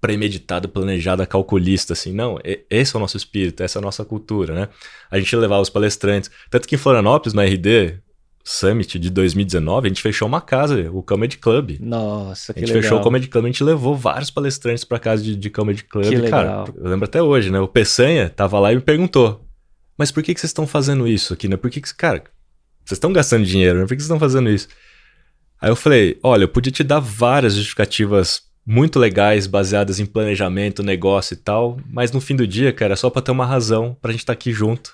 premeditada, 0.00 0.66
planejada, 0.66 1.26
calculista, 1.26 1.92
assim. 1.92 2.12
Não, 2.12 2.38
esse 2.68 2.94
é 2.94 2.98
o 2.98 3.00
nosso 3.00 3.16
espírito, 3.16 3.62
essa 3.62 3.78
é 3.78 3.80
a 3.80 3.82
nossa 3.82 4.04
cultura, 4.04 4.54
né? 4.54 4.68
A 5.10 5.18
gente 5.18 5.34
levava 5.36 5.60
os 5.60 5.70
palestrantes. 5.70 6.30
Tanto 6.48 6.66
que 6.66 6.74
em 6.74 6.78
Florianópolis, 6.78 7.34
no 7.34 7.42
RD 7.42 8.00
Summit 8.42 8.98
de 8.98 9.10
2019, 9.10 9.86
a 9.86 9.88
gente 9.88 10.00
fechou 10.00 10.26
uma 10.26 10.40
casa, 10.40 10.90
o 10.90 11.02
Comedy 11.02 11.36
Club. 11.36 11.76
Nossa, 11.80 12.54
que 12.54 12.60
A 12.60 12.62
gente 12.62 12.70
legal. 12.70 12.82
fechou 12.82 12.98
o 12.98 13.02
Comedy 13.02 13.28
Club, 13.28 13.44
a 13.44 13.48
gente 13.48 13.62
levou 13.62 13.94
vários 13.94 14.30
palestrantes 14.30 14.84
para 14.84 14.98
casa 14.98 15.22
de, 15.22 15.36
de 15.36 15.50
Comedy 15.50 15.84
Club. 15.84 16.08
Que 16.08 16.16
legal. 16.16 16.64
Cara, 16.64 16.78
eu 16.78 16.90
lembro 16.90 17.04
até 17.04 17.22
hoje, 17.22 17.50
né? 17.50 17.60
O 17.60 17.68
Peçanha 17.68 18.30
tava 18.30 18.58
lá 18.58 18.72
e 18.72 18.76
me 18.76 18.82
perguntou, 18.82 19.44
mas 19.96 20.10
por 20.10 20.22
que, 20.22 20.32
que 20.32 20.40
vocês 20.40 20.50
estão 20.50 20.66
fazendo 20.66 21.06
isso 21.06 21.34
aqui, 21.34 21.46
né? 21.46 21.56
Por 21.56 21.70
que 21.70 21.80
que, 21.80 21.94
cara, 21.94 22.24
vocês 22.84 22.96
estão 22.96 23.12
gastando 23.12 23.44
dinheiro, 23.44 23.78
né? 23.78 23.84
Por 23.84 23.90
que, 23.90 23.96
que 23.96 24.02
vocês 24.02 24.10
estão 24.10 24.18
fazendo 24.18 24.48
isso? 24.48 24.66
Aí 25.60 25.70
eu 25.70 25.76
falei, 25.76 26.18
olha, 26.22 26.44
eu 26.44 26.48
podia 26.48 26.72
te 26.72 26.82
dar 26.82 27.00
várias 27.00 27.54
justificativas 27.54 28.49
muito 28.66 28.98
legais, 28.98 29.46
baseadas 29.46 29.98
em 29.98 30.06
planejamento, 30.06 30.82
negócio 30.82 31.34
e 31.34 31.36
tal, 31.36 31.78
mas 31.90 32.12
no 32.12 32.20
fim 32.20 32.36
do 32.36 32.46
dia, 32.46 32.72
cara, 32.72 32.92
é 32.92 32.96
só 32.96 33.10
para 33.10 33.22
ter 33.22 33.30
uma 33.30 33.46
razão 33.46 33.96
pra 34.00 34.12
gente 34.12 34.20
estar 34.20 34.34
tá 34.34 34.38
aqui 34.38 34.52
junto, 34.52 34.92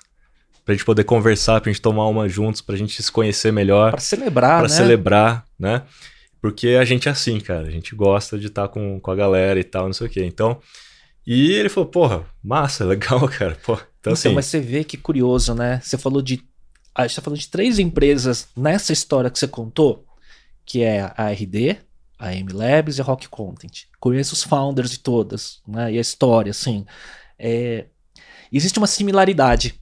pra 0.65 0.73
gente 0.73 0.85
poder 0.85 1.03
conversar, 1.03 1.61
pra 1.61 1.71
gente 1.71 1.81
tomar 1.81 2.07
uma 2.07 2.27
juntos, 2.27 2.61
pra 2.61 2.75
gente 2.75 3.01
se 3.01 3.11
conhecer 3.11 3.51
melhor. 3.51 3.91
Pra 3.91 3.99
celebrar, 3.99 4.59
pra 4.59 4.69
né? 4.69 4.75
celebrar, 4.75 5.45
né? 5.59 5.83
Porque 6.41 6.69
a 6.69 6.85
gente 6.85 7.07
é 7.07 7.11
assim, 7.11 7.39
cara, 7.39 7.67
a 7.67 7.71
gente 7.71 7.95
gosta 7.95 8.37
de 8.37 8.47
estar 8.47 8.63
tá 8.63 8.67
com, 8.67 8.99
com 8.99 9.11
a 9.11 9.15
galera 9.15 9.59
e 9.59 9.63
tal, 9.63 9.85
não 9.85 9.93
sei 9.93 10.07
o 10.07 10.09
quê. 10.09 10.23
Então, 10.23 10.59
e 11.25 11.51
ele 11.51 11.67
falou, 11.67 11.89
porra, 11.89 12.25
massa, 12.41 12.85
legal, 12.85 13.27
cara. 13.27 13.57
Pô, 13.65 13.73
então, 13.73 13.87
então 13.99 14.13
assim... 14.13 14.33
mas 14.33 14.45
você 14.45 14.59
vê 14.59 14.83
que 14.83 14.97
curioso, 14.97 15.53
né? 15.53 15.81
Você 15.83 15.97
falou 15.97 16.21
de. 16.21 16.41
A 16.95 17.05
gente 17.05 17.15
tá 17.17 17.21
falando 17.21 17.39
de 17.39 17.49
três 17.49 17.77
empresas 17.77 18.47
nessa 18.55 18.91
história 18.91 19.29
que 19.29 19.37
você 19.37 19.47
contou, 19.47 20.05
que 20.65 20.81
é 20.81 21.11
a 21.15 21.29
RD, 21.31 21.77
a 22.17 22.33
M 22.33 22.51
Labs 22.51 22.97
e 22.97 23.01
a 23.01 23.03
Rock 23.03 23.27
Content. 23.29 23.83
Conheço 23.99 24.33
os 24.33 24.43
founders 24.43 24.91
de 24.91 24.99
todas, 24.99 25.61
né? 25.67 25.93
E 25.93 25.97
a 25.97 26.01
história, 26.01 26.49
assim. 26.49 26.85
É... 27.37 27.85
Existe 28.51 28.79
uma 28.79 28.87
similaridade, 28.87 29.79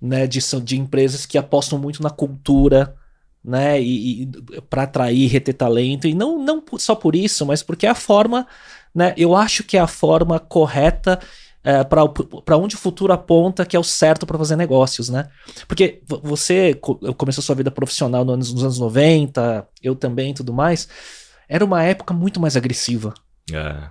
né? 0.00 0.26
De, 0.26 0.40
de 0.62 0.78
empresas 0.78 1.24
que 1.24 1.38
apostam 1.38 1.78
muito 1.78 2.02
na 2.02 2.10
cultura, 2.10 2.94
né? 3.42 3.80
E, 3.80 4.22
e 4.22 4.26
para 4.68 4.82
atrair, 4.82 5.30
reter 5.30 5.54
talento. 5.54 6.06
E 6.06 6.14
não, 6.14 6.38
não 6.38 6.62
só 6.76 6.94
por 6.94 7.16
isso, 7.16 7.46
mas 7.46 7.62
porque 7.62 7.86
é 7.86 7.90
a 7.90 7.94
forma, 7.94 8.46
né? 8.94 9.14
Eu 9.16 9.34
acho 9.34 9.64
que 9.64 9.76
é 9.76 9.80
a 9.80 9.86
forma 9.86 10.38
correta 10.38 11.18
é, 11.64 11.82
para 11.82 12.56
onde 12.56 12.76
o 12.76 12.78
futuro 12.78 13.12
aponta 13.12 13.64
que 13.64 13.76
é 13.76 13.80
o 13.80 13.84
certo 13.84 14.26
para 14.26 14.38
fazer 14.38 14.56
negócios, 14.56 15.08
né? 15.08 15.28
Porque 15.66 16.02
você 16.06 16.74
começou 17.16 17.42
sua 17.42 17.54
vida 17.54 17.70
profissional 17.70 18.24
nos 18.24 18.62
anos 18.62 18.78
90, 18.78 19.66
eu 19.82 19.94
também 19.94 20.34
tudo 20.34 20.52
mais 20.52 20.88
era 21.48 21.64
uma 21.64 21.82
época 21.82 22.12
muito 22.12 22.40
mais 22.40 22.56
agressiva. 22.56 23.14
É. 23.52 23.88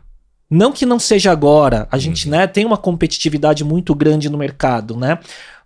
Não 0.50 0.72
que 0.72 0.86
não 0.86 1.00
seja 1.00 1.32
agora, 1.32 1.88
a 1.92 1.98
gente 1.98 2.26
uhum. 2.26 2.32
né, 2.32 2.48
tem 2.48 2.66
uma 2.66 2.78
competitividade 2.78 3.64
muito 3.64 3.94
grande 3.94 4.30
no 4.30 4.38
mercado, 4.38 4.96
né? 4.96 5.20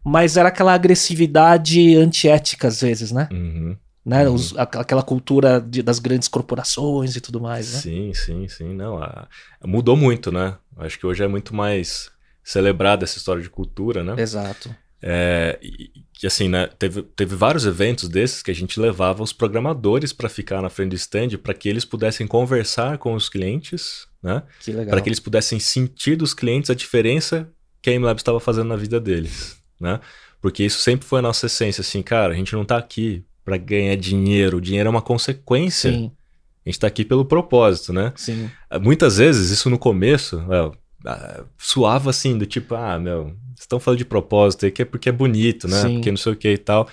Mas 0.03 0.37
era 0.37 0.49
aquela 0.49 0.73
agressividade 0.73 1.95
antiética 1.95 2.67
às 2.67 2.81
vezes, 2.81 3.11
né? 3.11 3.29
Uhum. 3.31 3.77
Né? 4.03 4.27
Uhum. 4.27 4.33
Os, 4.33 4.57
aquela 4.57 5.03
cultura 5.03 5.61
de, 5.61 5.83
das 5.83 5.99
grandes 5.99 6.27
corporações 6.27 7.15
e 7.15 7.21
tudo 7.21 7.39
mais, 7.39 7.73
né? 7.73 7.79
Sim, 7.79 8.13
sim, 8.15 8.47
sim. 8.47 8.73
Não, 8.73 8.97
a, 8.97 9.27
mudou 9.63 9.95
muito, 9.95 10.31
né? 10.31 10.57
Acho 10.77 10.97
que 10.97 11.05
hoje 11.05 11.23
é 11.23 11.27
muito 11.27 11.53
mais 11.55 12.09
celebrada 12.43 13.03
essa 13.03 13.19
história 13.19 13.43
de 13.43 13.49
cultura, 13.49 14.03
né? 14.03 14.15
Exato. 14.19 14.75
É, 15.03 15.59
que 16.21 16.27
assim, 16.27 16.47
né, 16.47 16.69
teve, 16.77 17.01
teve 17.01 17.35
vários 17.35 17.65
eventos 17.65 18.07
desses 18.07 18.43
que 18.43 18.51
a 18.51 18.53
gente 18.53 18.79
levava 18.79 19.23
os 19.23 19.33
programadores 19.33 20.13
para 20.13 20.29
ficar 20.29 20.61
na 20.61 20.69
frente 20.69 20.89
do 20.91 20.95
stand 20.95 21.29
para 21.41 21.51
que 21.51 21.67
eles 21.67 21.83
pudessem 21.83 22.27
conversar 22.27 22.99
com 22.99 23.15
os 23.15 23.27
clientes, 23.27 24.05
né? 24.21 24.43
Para 24.87 25.01
que 25.01 25.09
eles 25.09 25.19
pudessem 25.19 25.59
sentir 25.59 26.15
dos 26.15 26.35
clientes 26.35 26.69
a 26.69 26.75
diferença 26.75 27.49
que 27.81 27.89
a 27.89 27.93
MLab 27.93 28.19
estava 28.19 28.39
fazendo 28.39 28.67
na 28.67 28.75
vida 28.75 28.99
deles, 28.99 29.57
né? 29.79 29.99
Porque 30.39 30.63
isso 30.63 30.79
sempre 30.81 31.07
foi 31.07 31.17
a 31.17 31.23
nossa 31.23 31.47
essência, 31.47 31.81
assim, 31.81 32.03
cara, 32.03 32.33
a 32.33 32.37
gente 32.37 32.53
não 32.53 32.61
está 32.61 32.77
aqui 32.77 33.25
para 33.43 33.57
ganhar 33.57 33.95
dinheiro, 33.95 34.57
o 34.57 34.61
dinheiro 34.61 34.85
é 34.85 34.91
uma 34.91 35.01
consequência. 35.01 35.91
Sim. 35.91 36.11
A 36.63 36.69
gente 36.69 36.75
está 36.75 36.85
aqui 36.85 37.03
pelo 37.03 37.25
propósito, 37.25 37.91
né? 37.91 38.13
Sim. 38.15 38.47
Muitas 38.79 39.17
vezes, 39.17 39.49
isso 39.49 39.71
no 39.71 39.79
começo, 39.79 40.37
uh, 41.05 41.45
suava 41.57 42.09
assim, 42.09 42.37
do 42.37 42.45
tipo, 42.45 42.75
ah, 42.75 42.97
meu, 42.99 43.35
estão 43.59 43.79
falando 43.79 43.97
de 43.97 44.05
propósito 44.05 44.65
aí, 44.65 44.71
que 44.71 44.81
é 44.81 44.85
porque 44.85 45.09
é 45.09 45.11
bonito, 45.11 45.67
né? 45.67 45.81
Sim. 45.81 45.93
Porque 45.95 46.11
não 46.11 46.17
sei 46.17 46.33
o 46.33 46.35
que 46.35 46.49
e 46.51 46.57
tal. 46.57 46.87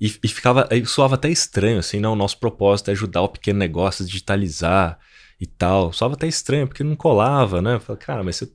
E, 0.00 0.14
e 0.22 0.28
ficava, 0.28 0.68
aí 0.70 0.84
soava 0.84 1.14
até 1.14 1.28
estranho, 1.28 1.78
assim, 1.78 1.98
não, 2.00 2.12
o 2.12 2.16
nosso 2.16 2.38
propósito 2.38 2.90
é 2.90 2.92
ajudar 2.92 3.22
o 3.22 3.28
pequeno 3.28 3.58
negócio 3.58 4.04
a 4.04 4.06
digitalizar 4.06 4.98
e 5.40 5.46
tal. 5.46 5.92
Soava 5.92 6.14
até 6.14 6.26
estranho, 6.26 6.66
porque 6.66 6.84
não 6.84 6.96
colava, 6.96 7.62
né? 7.62 7.78
Falei, 7.78 8.00
cara, 8.00 8.22
mas 8.22 8.36
você. 8.36 8.48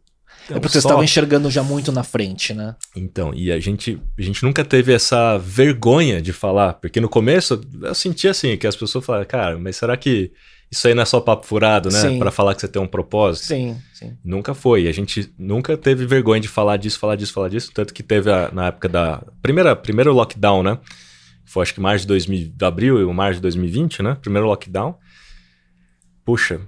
É, 0.49 0.54
porque 0.54 0.70
você 0.70 0.80
estava 0.80 1.04
enxergando 1.04 1.52
já 1.52 1.62
muito 1.62 1.91
na 1.91 2.04
frente, 2.04 2.54
né? 2.54 2.76
Então, 2.95 3.34
e 3.34 3.52
a 3.52 3.60
gente, 3.60 4.02
a 4.18 4.22
gente 4.22 4.43
nunca 4.43 4.66
teve 4.66 4.91
essa 4.91 5.38
vergonha 5.38 6.22
de 6.22 6.34
falar, 6.34 6.74
porque 6.74 6.99
no 6.99 7.10
começo 7.10 7.62
eu 7.82 7.93
sentia 7.93 8.32
assim, 8.32 8.58
que 8.58 8.66
as 8.66 8.76
pessoas 8.76 9.06
falavam, 9.06 9.28
cara, 9.28 9.60
mas 9.60 9.76
será 9.78 9.95
que 9.95 10.32
isso 10.72 10.88
aí 10.88 10.93
não 10.93 11.03
é 11.03 11.05
só 11.05 11.19
papo 11.19 11.45
furado, 11.45 11.89
né? 11.89 12.17
Para 12.17 12.32
falar 12.32 12.55
que 12.55 12.61
você 12.61 12.67
tem 12.67 12.82
um 12.82 12.88
propósito. 12.88 13.47
Sim, 13.47 13.78
sim. 13.93 14.17
Nunca 14.24 14.53
foi. 14.53 14.88
A 14.88 14.91
gente 14.93 15.30
nunca 15.38 15.76
teve 15.76 16.05
vergonha 16.05 16.39
de 16.39 16.47
falar 16.47 16.78
disso, 16.78 16.97
falar 16.97 17.17
disso, 17.17 17.34
falar 17.34 17.49
disso. 17.49 17.72
Tanto 17.74 17.93
que 17.93 18.01
teve 18.01 18.32
a, 18.32 18.49
na 18.53 18.67
época 18.67 18.88
da. 18.88 19.22
Primeira, 19.41 19.76
primeiro 19.76 20.13
lockdown, 20.13 20.63
né? 20.63 20.80
Foi 21.43 21.63
acho 21.63 21.74
que 21.74 21.82
março 21.82 22.03
de 22.03 22.07
2000, 22.07 22.53
de 22.55 22.65
abril 22.65 23.05
ou 23.05 23.13
março 23.13 23.36
de 23.36 23.41
2020, 23.41 24.01
né? 24.01 24.15
Primeiro 24.22 24.47
lockdown. 24.47 24.95
Puxa, 26.24 26.61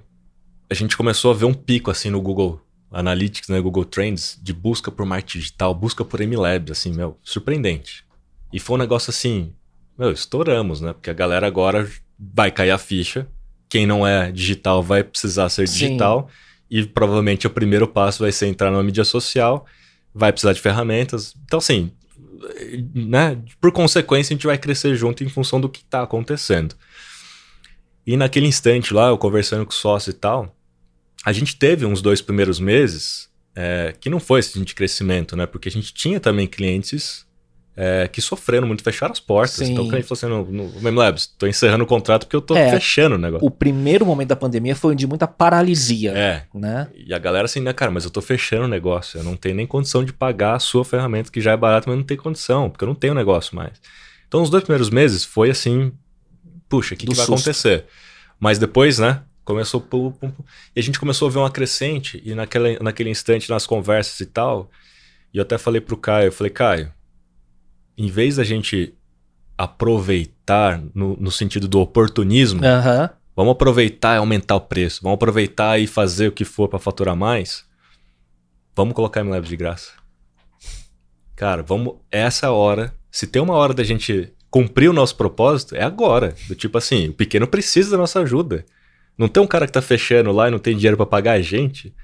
a 0.68 0.74
gente 0.74 0.98
começou 0.98 1.30
a 1.30 1.34
ver 1.34 1.46
um 1.46 1.54
pico 1.54 1.90
assim 1.90 2.10
no 2.10 2.20
Google 2.20 2.60
Analytics, 2.92 3.48
né? 3.48 3.58
Google 3.58 3.86
Trends, 3.86 4.38
de 4.42 4.52
busca 4.52 4.90
por 4.90 5.06
marketing 5.06 5.38
digital, 5.38 5.74
busca 5.74 6.04
por 6.04 6.20
MLabs, 6.20 6.72
assim, 6.72 6.92
meu, 6.92 7.18
surpreendente. 7.22 8.04
E 8.52 8.60
foi 8.60 8.76
um 8.76 8.80
negócio 8.80 9.08
assim, 9.08 9.54
meu, 9.98 10.12
estouramos, 10.12 10.82
né? 10.82 10.92
Porque 10.92 11.08
a 11.08 11.14
galera 11.14 11.46
agora 11.46 11.90
vai 12.18 12.50
cair 12.50 12.70
a 12.70 12.76
ficha 12.76 13.26
quem 13.74 13.88
não 13.88 14.06
é 14.06 14.30
digital 14.30 14.80
vai 14.80 15.02
precisar 15.02 15.48
ser 15.48 15.66
digital. 15.66 16.30
Sim. 16.30 16.76
E 16.78 16.86
provavelmente 16.86 17.44
o 17.44 17.50
primeiro 17.50 17.88
passo 17.88 18.22
vai 18.22 18.30
ser 18.30 18.46
entrar 18.46 18.70
numa 18.70 18.84
mídia 18.84 19.04
social, 19.04 19.66
vai 20.14 20.30
precisar 20.30 20.52
de 20.52 20.60
ferramentas. 20.60 21.34
Então, 21.44 21.58
assim, 21.58 21.90
né, 22.94 23.36
por 23.60 23.72
consequência, 23.72 24.32
a 24.32 24.36
gente 24.36 24.46
vai 24.46 24.56
crescer 24.56 24.94
junto 24.94 25.24
em 25.24 25.28
função 25.28 25.60
do 25.60 25.68
que 25.68 25.80
está 25.80 26.04
acontecendo. 26.04 26.76
E 28.06 28.16
naquele 28.16 28.46
instante 28.46 28.94
lá, 28.94 29.08
eu 29.08 29.18
conversando 29.18 29.66
com 29.66 29.72
o 29.72 29.74
sócio 29.74 30.10
e 30.10 30.14
tal, 30.14 30.56
a 31.24 31.32
gente 31.32 31.56
teve 31.56 31.84
uns 31.84 32.00
dois 32.00 32.22
primeiros 32.22 32.60
meses 32.60 33.28
é, 33.56 33.92
que 33.98 34.08
não 34.08 34.20
foi 34.20 34.38
esse 34.38 34.56
de 34.60 34.74
crescimento, 34.74 35.34
né? 35.34 35.46
Porque 35.46 35.68
a 35.68 35.72
gente 35.72 35.92
tinha 35.92 36.20
também 36.20 36.46
clientes 36.46 37.23
é, 37.76 38.06
que 38.06 38.20
sofreram 38.20 38.66
muito, 38.68 38.82
fecharam 38.82 39.12
as 39.12 39.18
portas. 39.20 39.56
Sim. 39.56 39.72
Então 39.72 39.84
o 39.84 39.88
cliente 39.88 40.06
falou 40.06 40.42
assim: 40.42 40.52
no, 40.52 40.64
no 40.72 40.80
MemLabs, 40.80 41.26
tô 41.26 41.46
encerrando 41.46 41.82
o 41.84 41.86
contrato 41.86 42.24
porque 42.24 42.36
eu 42.36 42.40
tô 42.40 42.54
É, 42.56 42.70
fechando 42.70 43.16
o 43.16 43.18
negócio. 43.18 43.44
O 43.46 43.50
primeiro 43.50 44.06
momento 44.06 44.28
da 44.28 44.36
pandemia 44.36 44.76
foi 44.76 44.94
de 44.94 45.06
muita 45.06 45.26
paralisia, 45.26 46.12
É. 46.12 46.44
né? 46.54 46.88
E 46.94 47.12
a 47.12 47.18
galera 47.18 47.46
assim, 47.46 47.60
né, 47.60 47.72
cara, 47.72 47.90
mas 47.90 48.04
eu 48.04 48.10
tô 48.10 48.20
fechando 48.22 48.64
o 48.64 48.68
negócio. 48.68 49.18
Eu 49.18 49.24
não 49.24 49.36
tenho 49.36 49.54
nem 49.56 49.66
condição 49.66 50.04
de 50.04 50.12
pagar 50.12 50.54
a 50.54 50.58
sua 50.60 50.84
ferramenta, 50.84 51.30
que 51.32 51.40
já 51.40 51.52
é 51.52 51.56
barata, 51.56 51.88
mas 51.88 51.96
não 51.96 52.04
tem 52.04 52.16
condição, 52.16 52.70
porque 52.70 52.84
eu 52.84 52.88
não 52.88 52.94
tenho 52.94 53.14
negócio 53.14 53.56
mais. 53.56 53.72
Então, 54.28 54.42
os 54.42 54.50
dois 54.50 54.62
primeiros 54.64 54.90
meses 54.90 55.24
foi 55.24 55.50
assim, 55.50 55.92
puxa, 56.68 56.94
o 56.94 56.96
que, 56.98 57.06
que 57.06 57.14
vai 57.14 57.26
susto. 57.26 57.34
acontecer? 57.48 57.84
Mas 58.40 58.58
depois, 58.58 58.98
né, 58.98 59.22
começou 59.44 59.80
pum, 59.80 60.10
pum, 60.10 60.30
pum, 60.30 60.44
e 60.74 60.80
a 60.80 60.82
gente 60.82 60.98
começou 60.98 61.28
a 61.28 61.30
ver 61.30 61.38
uma 61.38 61.50
crescente, 61.50 62.20
e 62.24 62.34
naquela, 62.34 62.68
naquele 62.80 63.10
instante, 63.10 63.48
nas 63.50 63.66
conversas 63.66 64.18
e 64.20 64.26
tal, 64.26 64.70
e 65.32 65.38
eu 65.38 65.42
até 65.42 65.56
falei 65.58 65.80
pro 65.80 65.96
Caio, 65.96 66.28
eu 66.28 66.32
falei, 66.32 66.50
Caio, 66.50 66.92
em 67.96 68.08
vez 68.08 68.36
da 68.36 68.44
gente 68.44 68.94
aproveitar 69.56 70.82
no, 70.94 71.16
no 71.16 71.30
sentido 71.30 71.68
do 71.68 71.80
oportunismo, 71.80 72.64
Aham. 72.64 73.10
Vamos 73.36 73.52
aproveitar 73.52 74.14
e 74.14 74.18
aumentar 74.18 74.54
o 74.54 74.60
preço. 74.60 75.00
Vamos 75.02 75.16
aproveitar 75.16 75.78
e 75.80 75.86
fazer 75.86 76.28
o 76.28 76.32
que 76.32 76.44
for 76.44 76.68
para 76.68 76.78
faturar 76.78 77.16
mais. 77.16 77.64
Vamos 78.76 78.94
colocar 78.94 79.24
MLabs 79.24 79.48
de 79.48 79.56
graça. 79.56 79.92
Cara, 81.34 81.62
vamos. 81.62 81.96
Essa 82.10 82.50
hora. 82.52 82.94
Se 83.10 83.26
tem 83.26 83.42
uma 83.42 83.54
hora 83.54 83.74
da 83.74 83.82
gente 83.82 84.32
cumprir 84.50 84.88
o 84.88 84.92
nosso 84.92 85.16
propósito, 85.16 85.74
é 85.74 85.82
agora. 85.82 86.34
Do 86.46 86.54
tipo 86.54 86.78
assim, 86.78 87.08
o 87.08 87.12
pequeno 87.12 87.46
precisa 87.46 87.90
da 87.90 87.96
nossa 87.96 88.20
ajuda. 88.20 88.64
Não 89.18 89.28
tem 89.28 89.42
um 89.42 89.46
cara 89.46 89.66
que 89.66 89.72
tá 89.72 89.82
fechando 89.82 90.30
lá 90.32 90.48
e 90.48 90.50
não 90.50 90.58
tem 90.58 90.76
dinheiro 90.76 90.96
para 90.96 91.06
pagar 91.06 91.32
a 91.32 91.42
gente. 91.42 91.94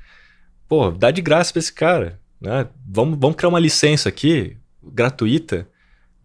Pô, 0.69 0.91
dá 0.91 1.11
de 1.11 1.23
graça 1.23 1.53
pra 1.53 1.61
esse 1.61 1.73
cara. 1.73 2.21
Né? 2.41 2.67
Vamos, 2.87 3.19
vamos 3.21 3.37
criar 3.37 3.49
uma 3.49 3.59
licença 3.59 4.09
aqui, 4.09 4.57
gratuita, 4.83 5.69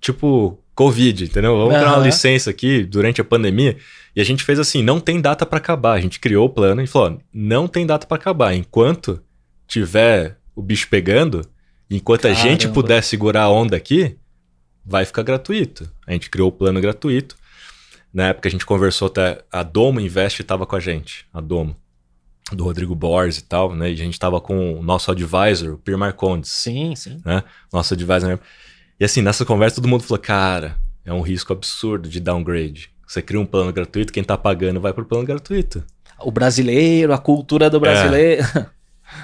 tipo 0.05 0.59
Covid, 0.75 1.23
entendeu? 1.23 1.57
Vamos 1.57 1.75
criar 1.75 1.95
uma 1.95 2.05
licença 2.05 2.49
aqui 2.49 2.83
durante 2.83 3.21
a 3.21 3.23
pandemia. 3.23 3.77
E 4.15 4.21
a 4.21 4.23
gente 4.23 4.43
fez 4.43 4.59
assim, 4.59 4.83
não 4.83 4.99
tem 4.99 5.19
data 5.19 5.45
para 5.45 5.57
acabar. 5.57 5.93
A 5.93 6.01
gente 6.01 6.19
criou 6.19 6.45
o 6.45 6.49
plano 6.49 6.81
e 6.81 6.87
falou, 6.87 7.13
ó, 7.13 7.17
não 7.33 7.67
tem 7.67 7.85
data 7.85 8.05
para 8.05 8.17
acabar. 8.17 8.53
Enquanto 8.53 9.21
tiver 9.67 10.37
o 10.55 10.61
bicho 10.61 10.87
pegando, 10.89 11.41
enquanto 11.89 12.27
a 12.27 12.33
gente 12.33 12.61
Caramba. 12.61 12.73
puder 12.73 13.03
segurar 13.03 13.43
a 13.43 13.49
onda 13.49 13.75
aqui, 13.75 14.17
vai 14.85 15.05
ficar 15.05 15.23
gratuito. 15.23 15.89
A 16.05 16.11
gente 16.11 16.29
criou 16.29 16.49
o 16.49 16.51
plano 16.51 16.79
gratuito. 16.79 17.35
Na 18.13 18.27
época 18.27 18.47
a 18.47 18.51
gente 18.51 18.65
conversou 18.65 19.07
até, 19.07 19.43
a 19.51 19.63
Domo 19.63 19.99
Invest 19.99 20.41
estava 20.41 20.65
com 20.65 20.75
a 20.75 20.79
gente, 20.79 21.25
a 21.33 21.41
Domo, 21.41 21.75
do 22.51 22.63
Rodrigo 22.63 22.95
Borges 22.95 23.39
e 23.39 23.43
tal, 23.43 23.73
né? 23.75 23.89
E 23.89 23.93
a 23.93 23.97
gente 23.97 24.13
estava 24.13 24.39
com 24.39 24.79
o 24.79 24.83
nosso 24.83 25.11
advisor, 25.11 25.73
o 25.73 25.77
Pierre 25.77 25.99
Marcondes 25.99 26.51
Sim, 26.51 26.95
sim. 26.95 27.21
nosso 27.73 27.93
advisor. 27.93 28.39
E 28.99 29.05
assim, 29.05 29.21
nessa 29.21 29.45
conversa 29.45 29.75
todo 29.77 29.87
mundo 29.87 30.03
falou, 30.03 30.21
cara, 30.21 30.77
é 31.03 31.13
um 31.13 31.21
risco 31.21 31.53
absurdo 31.53 32.07
de 32.07 32.19
downgrade. 32.19 32.89
Você 33.07 33.21
cria 33.21 33.39
um 33.39 33.45
plano 33.45 33.71
gratuito, 33.71 34.13
quem 34.13 34.23
tá 34.23 34.37
pagando 34.37 34.79
vai 34.81 34.93
pro 34.93 35.05
plano 35.05 35.25
gratuito. 35.25 35.83
O 36.19 36.31
brasileiro, 36.31 37.13
a 37.13 37.17
cultura 37.17 37.69
do 37.69 37.79
brasileiro. 37.79 38.43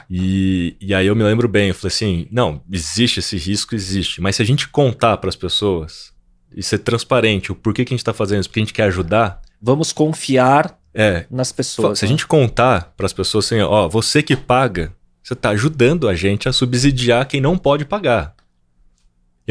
E, 0.09 0.75
e 0.79 0.93
aí 0.93 1.07
eu 1.07 1.15
me 1.15 1.23
lembro 1.23 1.47
bem, 1.47 1.69
eu 1.69 1.73
falei 1.73 1.93
assim, 1.93 2.27
não, 2.31 2.61
existe 2.71 3.19
esse 3.19 3.35
risco, 3.35 3.73
existe. 3.73 4.21
Mas 4.21 4.35
se 4.35 4.41
a 4.41 4.45
gente 4.45 4.67
contar 4.67 5.17
pras 5.17 5.35
pessoas 5.35 6.13
e 6.55 6.61
ser 6.61 6.77
transparente 6.79 7.51
o 7.51 7.55
porquê 7.55 7.83
que 7.83 7.93
a 7.93 7.97
gente 7.97 8.05
tá 8.05 8.13
fazendo 8.13 8.41
isso, 8.41 8.49
porque 8.49 8.59
a 8.59 8.63
gente 8.63 8.73
quer 8.73 8.83
ajudar, 8.83 9.41
Vamos 9.61 9.91
confiar 9.91 10.77
é, 10.93 11.25
nas 11.29 11.51
pessoas. 11.51 11.99
se 11.99 12.05
a 12.05 12.07
né? 12.07 12.11
gente 12.11 12.27
contar 12.27 12.93
pras 12.97 13.13
pessoas 13.13 13.45
assim, 13.45 13.59
ó, 13.59 13.87
você 13.87 14.21
que 14.21 14.35
paga, 14.35 14.93
você 15.23 15.35
tá 15.35 15.49
ajudando 15.49 16.09
a 16.09 16.15
gente 16.15 16.49
a 16.49 16.53
subsidiar 16.53 17.27
quem 17.27 17.39
não 17.39 17.57
pode 17.57 17.85
pagar. 17.85 18.35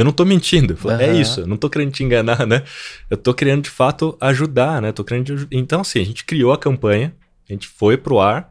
Eu 0.01 0.05
não 0.05 0.12
tô 0.12 0.24
mentindo. 0.24 0.72
Eu 0.72 0.76
falei, 0.76 1.07
É 1.07 1.12
isso, 1.20 1.40
eu 1.40 1.46
não 1.46 1.57
tô 1.57 1.68
querendo 1.68 1.92
te 1.92 2.03
enganar, 2.03 2.46
né? 2.46 2.62
Eu 3.09 3.16
tô 3.16 3.34
querendo 3.34 3.62
de 3.62 3.70
fato 3.70 4.16
ajudar, 4.20 4.80
né? 4.80 4.92
Tô 4.92 5.05
querendo 5.05 5.46
Então, 5.51 5.82
assim, 5.82 6.01
a 6.01 6.05
gente 6.05 6.24
criou 6.24 6.53
a 6.53 6.59
campanha, 6.59 7.14
a 7.48 7.53
gente 7.53 7.68
foi 7.68 7.96
pro 7.96 8.18
ar 8.20 8.51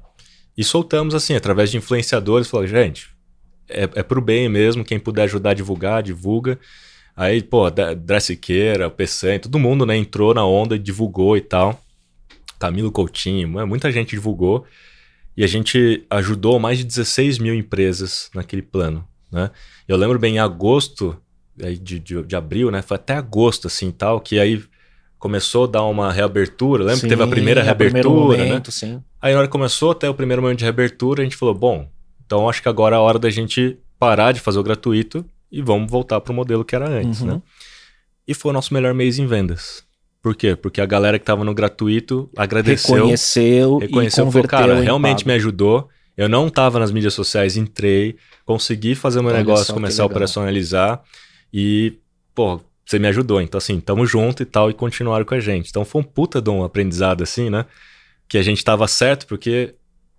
e 0.57 0.63
soltamos 0.63 1.15
assim, 1.15 1.35
através 1.35 1.71
de 1.71 1.77
influenciadores, 1.77 2.47
falou, 2.49 2.67
gente, 2.67 3.09
é, 3.69 3.83
é 3.95 4.03
pro 4.03 4.21
bem 4.21 4.47
mesmo, 4.49 4.83
quem 4.83 4.99
puder 4.99 5.23
ajudar 5.23 5.51
a 5.51 5.53
divulgar, 5.53 6.03
divulga. 6.03 6.59
Aí, 7.15 7.41
pô, 7.41 7.69
Dressiqueira, 7.69 8.87
o 8.87 8.91
Peçanha, 8.91 9.39
todo 9.39 9.57
mundo, 9.59 9.85
né, 9.85 9.95
entrou 9.97 10.33
na 10.33 10.45
onda 10.45 10.77
divulgou 10.77 11.35
e 11.35 11.41
tal. 11.41 11.81
Camilo 12.59 12.91
Coutinho, 12.91 13.47
mu- 13.47 13.65
muita 13.67 13.91
gente 13.91 14.11
divulgou. 14.11 14.65
E 15.35 15.43
a 15.43 15.47
gente 15.47 16.05
ajudou 16.09 16.59
mais 16.59 16.77
de 16.77 16.83
16 16.83 17.39
mil 17.39 17.53
empresas 17.55 18.29
naquele 18.35 18.61
plano, 18.61 19.07
né? 19.31 19.49
Eu 19.87 19.95
lembro 19.95 20.19
bem, 20.19 20.35
em 20.35 20.39
agosto 20.39 21.17
aí 21.63 21.77
de, 21.77 21.99
de, 21.99 22.23
de 22.23 22.35
abril, 22.35 22.69
né? 22.71 22.81
Foi 22.81 22.95
até 22.95 23.13
agosto, 23.15 23.67
assim, 23.67 23.91
tal, 23.91 24.19
que 24.19 24.39
aí 24.39 24.61
começou 25.17 25.65
a 25.65 25.67
dar 25.67 25.83
uma 25.83 26.11
reabertura. 26.11 26.83
Lembra 26.83 27.01
que 27.01 27.07
teve 27.07 27.21
a 27.21 27.25
Sim, 27.25 27.31
primeira 27.31 27.59
é 27.59 27.63
o 27.63 27.65
reabertura, 27.65 28.37
né? 28.37 28.45
momento, 28.45 28.71
Sim. 28.71 29.01
Aí 29.21 29.33
na 29.33 29.39
hora 29.39 29.47
que 29.47 29.51
começou 29.51 29.91
até 29.91 30.09
o 30.09 30.13
primeiro 30.13 30.41
momento 30.41 30.59
de 30.59 30.63
reabertura, 30.65 31.21
a 31.21 31.25
gente 31.25 31.35
falou, 31.35 31.53
bom, 31.53 31.87
então 32.25 32.49
acho 32.49 32.61
que 32.61 32.69
agora 32.69 32.95
é 32.95 32.99
a 32.99 33.01
hora 33.01 33.19
da 33.19 33.29
gente 33.29 33.77
parar 33.99 34.31
de 34.31 34.39
fazer 34.39 34.59
o 34.59 34.63
gratuito 34.63 35.25
e 35.51 35.61
vamos 35.61 35.91
voltar 35.91 36.21
pro 36.21 36.33
modelo 36.33 36.63
que 36.63 36.73
era 36.75 36.87
antes, 36.89 37.21
Uhum. 37.21 37.27
né? 37.27 37.41
E 38.27 38.33
foi 38.33 38.51
o 38.51 38.53
nosso 38.53 38.73
melhor 38.73 38.93
mês 38.93 39.17
em 39.19 39.25
vendas. 39.25 39.83
Por 40.21 40.35
quê? 40.35 40.55
Porque 40.55 40.79
a 40.79 40.85
galera 40.85 41.17
que 41.17 41.25
tava 41.25 41.43
no 41.43 41.53
gratuito 41.53 42.29
agradeceu, 42.37 42.95
Reconheceu, 42.95 43.79
e 43.81 43.85
reconheceu, 43.87 44.25
falou, 44.25 44.31
converteu 44.31 44.49
cara, 44.59 44.79
realmente 44.79 45.25
me 45.25 45.33
ajudou. 45.33 45.89
Eu 46.15 46.29
não 46.29 46.49
tava 46.49 46.77
nas 46.79 46.91
mídias 46.91 47.13
sociais, 47.13 47.57
entrei, 47.57 48.15
consegui 48.45 48.93
fazer 48.93 49.19
o 49.19 49.23
meu 49.23 49.31
Olha 49.31 49.39
negócio, 49.39 49.73
começar 49.73 50.03
a 50.03 50.05
operacionalizar 50.05 51.01
e, 51.53 51.97
pô, 52.35 52.59
você 52.85 52.97
me 52.99 53.07
ajudou. 53.07 53.39
Então, 53.41 53.57
assim, 53.57 53.79
tamo 53.79 54.05
junto 54.05 54.41
e 54.43 54.45
tal, 54.45 54.69
e 54.69 54.73
continuaram 54.73 55.25
com 55.25 55.35
a 55.35 55.39
gente. 55.39 55.69
Então 55.69 55.85
foi 55.85 56.01
um 56.01 56.03
puta 56.05 56.41
de 56.41 56.49
um 56.49 56.63
aprendizado, 56.63 57.23
assim, 57.23 57.49
né? 57.49 57.65
Que 58.27 58.37
a 58.37 58.41
gente 58.43 58.63
tava 58.63 58.87
certo, 58.87 59.27
porque 59.27 59.75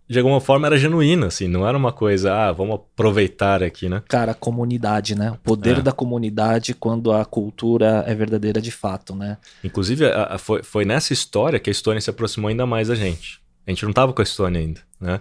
de 0.08 0.18
alguma 0.18 0.40
forma 0.40 0.66
era 0.66 0.76
genuíno, 0.76 1.26
assim, 1.26 1.46
não 1.46 1.66
era 1.66 1.78
uma 1.78 1.92
coisa, 1.92 2.34
ah, 2.34 2.50
vamos 2.52 2.74
aproveitar 2.74 3.62
aqui, 3.62 3.88
né? 3.88 4.02
Cara, 4.08 4.32
a 4.32 4.34
comunidade, 4.34 5.14
né? 5.14 5.30
O 5.30 5.36
poder 5.38 5.78
É. 5.78 5.82
da 5.82 5.92
comunidade 5.92 6.74
quando 6.74 7.12
a 7.12 7.24
cultura 7.24 8.02
é 8.08 8.12
verdadeira 8.14 8.60
de 8.60 8.72
fato, 8.72 9.14
né? 9.14 9.38
Inclusive, 9.62 10.06
a- 10.06 10.34
a- 10.34 10.38
foi, 10.38 10.64
foi 10.64 10.84
nessa 10.84 11.12
história 11.12 11.60
que 11.60 11.70
a 11.70 11.72
Estônia 11.72 12.00
se 12.00 12.10
aproximou 12.10 12.48
ainda 12.48 12.66
mais 12.66 12.88
da 12.88 12.96
gente. 12.96 13.40
A 13.66 13.70
gente 13.70 13.84
não 13.84 13.92
tava 13.92 14.12
com 14.12 14.20
a 14.20 14.24
Estônia 14.24 14.60
ainda, 14.60 14.80
né? 15.00 15.20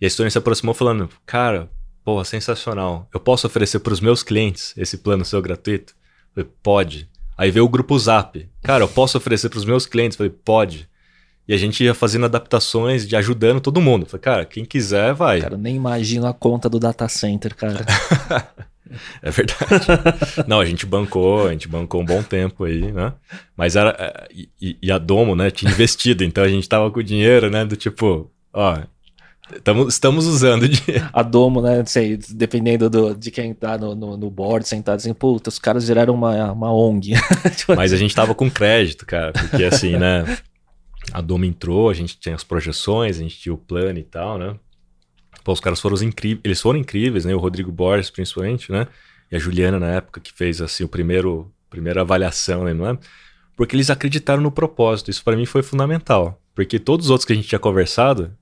E 0.00 0.06
a 0.06 0.08
Estônia 0.08 0.30
se 0.30 0.38
aproximou 0.38 0.74
falando, 0.74 1.10
cara, 1.26 1.68
porra, 2.10 2.24
sensacional. 2.24 3.08
Eu 3.14 3.20
posso 3.20 3.46
oferecer 3.46 3.78
para 3.78 3.92
os 3.92 4.00
meus 4.00 4.22
clientes 4.22 4.74
esse 4.76 4.98
plano 4.98 5.24
seu 5.24 5.40
gratuito? 5.40 5.94
Eu 6.36 6.42
falei, 6.42 6.50
pode. 6.62 7.08
Aí 7.38 7.50
veio 7.50 7.64
o 7.64 7.68
grupo 7.68 7.96
Zap. 7.98 8.48
Cara, 8.62 8.82
eu 8.82 8.88
posso 8.88 9.16
oferecer 9.16 9.48
para 9.48 9.58
os 9.58 9.64
meus 9.64 9.86
clientes? 9.86 10.16
Eu 10.18 10.26
falei, 10.26 10.40
pode. 10.44 10.88
E 11.46 11.54
a 11.54 11.56
gente 11.56 11.82
ia 11.84 11.94
fazendo 11.94 12.24
adaptações, 12.26 13.06
de 13.06 13.14
ajudando 13.14 13.60
todo 13.60 13.80
mundo. 13.80 14.02
Eu 14.02 14.06
falei, 14.06 14.22
cara, 14.22 14.44
quem 14.44 14.64
quiser, 14.64 15.14
vai. 15.14 15.40
Cara, 15.40 15.56
nem 15.56 15.76
imagino 15.76 16.26
a 16.26 16.34
conta 16.34 16.68
do 16.68 16.80
data 16.80 17.08
center, 17.08 17.54
cara. 17.54 17.84
É 19.22 19.30
verdade. 19.30 19.86
Não, 20.48 20.58
a 20.58 20.64
gente 20.64 20.84
bancou, 20.84 21.46
a 21.46 21.52
gente 21.52 21.68
bancou 21.68 22.00
um 22.00 22.04
bom 22.04 22.24
tempo 22.24 22.64
aí, 22.64 22.90
né? 22.90 23.12
Mas 23.56 23.76
era. 23.76 23.94
é, 23.96 24.26
E, 24.60 24.76
e 24.82 24.90
a 24.90 24.98
Domo, 24.98 25.36
né, 25.36 25.48
tinha 25.48 25.70
investido, 25.70 26.24
então 26.24 26.42
a 26.42 26.48
gente 26.48 26.68
tava 26.68 26.90
com 26.90 26.98
o 26.98 27.04
dinheiro, 27.04 27.48
né? 27.48 27.64
Do 27.64 27.76
tipo, 27.76 28.28
ó, 28.52 28.80
tamo, 29.62 29.88
estamos 29.88 30.26
usando 30.26 30.68
dinheiro. 30.68 31.08
A 31.12 31.22
Domo, 31.22 31.60
né? 31.60 31.78
Não 31.78 31.86
sei, 31.86 32.16
dependendo 32.16 32.88
do, 32.88 33.14
de 33.14 33.30
quem 33.30 33.52
tá 33.54 33.76
no, 33.76 33.94
no, 33.94 34.16
no 34.16 34.30
board 34.30 34.66
sentado, 34.66 34.96
assim, 34.96 35.12
puta, 35.12 35.48
os 35.48 35.58
caras 35.58 35.86
viraram 35.86 36.14
uma, 36.14 36.52
uma 36.52 36.72
ONG. 36.72 37.14
Mas 37.76 37.92
a 37.92 37.96
gente 37.96 38.14
tava 38.14 38.34
com 38.34 38.50
crédito, 38.50 39.04
cara, 39.06 39.32
porque 39.32 39.64
assim, 39.64 39.96
né? 39.96 40.38
A 41.12 41.20
Domo 41.20 41.44
entrou, 41.44 41.90
a 41.90 41.94
gente 41.94 42.18
tinha 42.18 42.34
as 42.34 42.44
projeções, 42.44 43.18
a 43.18 43.22
gente 43.22 43.38
tinha 43.38 43.52
o 43.52 43.58
plano 43.58 43.98
e 43.98 44.04
tal, 44.04 44.38
né? 44.38 44.54
Pô, 45.42 45.52
os 45.52 45.60
caras 45.60 45.80
foram 45.80 45.94
os 45.94 46.02
incríveis, 46.02 46.40
eles 46.44 46.60
foram 46.60 46.78
incríveis, 46.78 47.24
né? 47.24 47.34
O 47.34 47.38
Rodrigo 47.38 47.72
Borges, 47.72 48.10
principalmente, 48.10 48.70
né? 48.70 48.86
E 49.30 49.36
a 49.36 49.38
Juliana, 49.38 49.78
na 49.78 49.88
época, 49.88 50.20
que 50.20 50.32
fez, 50.32 50.60
assim, 50.60 50.84
o 50.84 50.88
primeiro, 50.88 51.50
primeira 51.68 52.02
avaliação, 52.02 52.64
né? 52.64 52.74
Não 52.74 52.88
é? 52.88 52.98
Porque 53.56 53.76
eles 53.76 53.90
acreditaram 53.90 54.42
no 54.42 54.50
propósito. 54.50 55.10
Isso 55.10 55.22
pra 55.22 55.36
mim 55.36 55.46
foi 55.46 55.62
fundamental. 55.62 56.40
Porque 56.54 56.78
todos 56.78 57.06
os 57.06 57.10
outros 57.10 57.24
que 57.24 57.32
a 57.32 57.36
gente 57.36 57.48
tinha 57.48 57.58
conversado, 57.58 58.36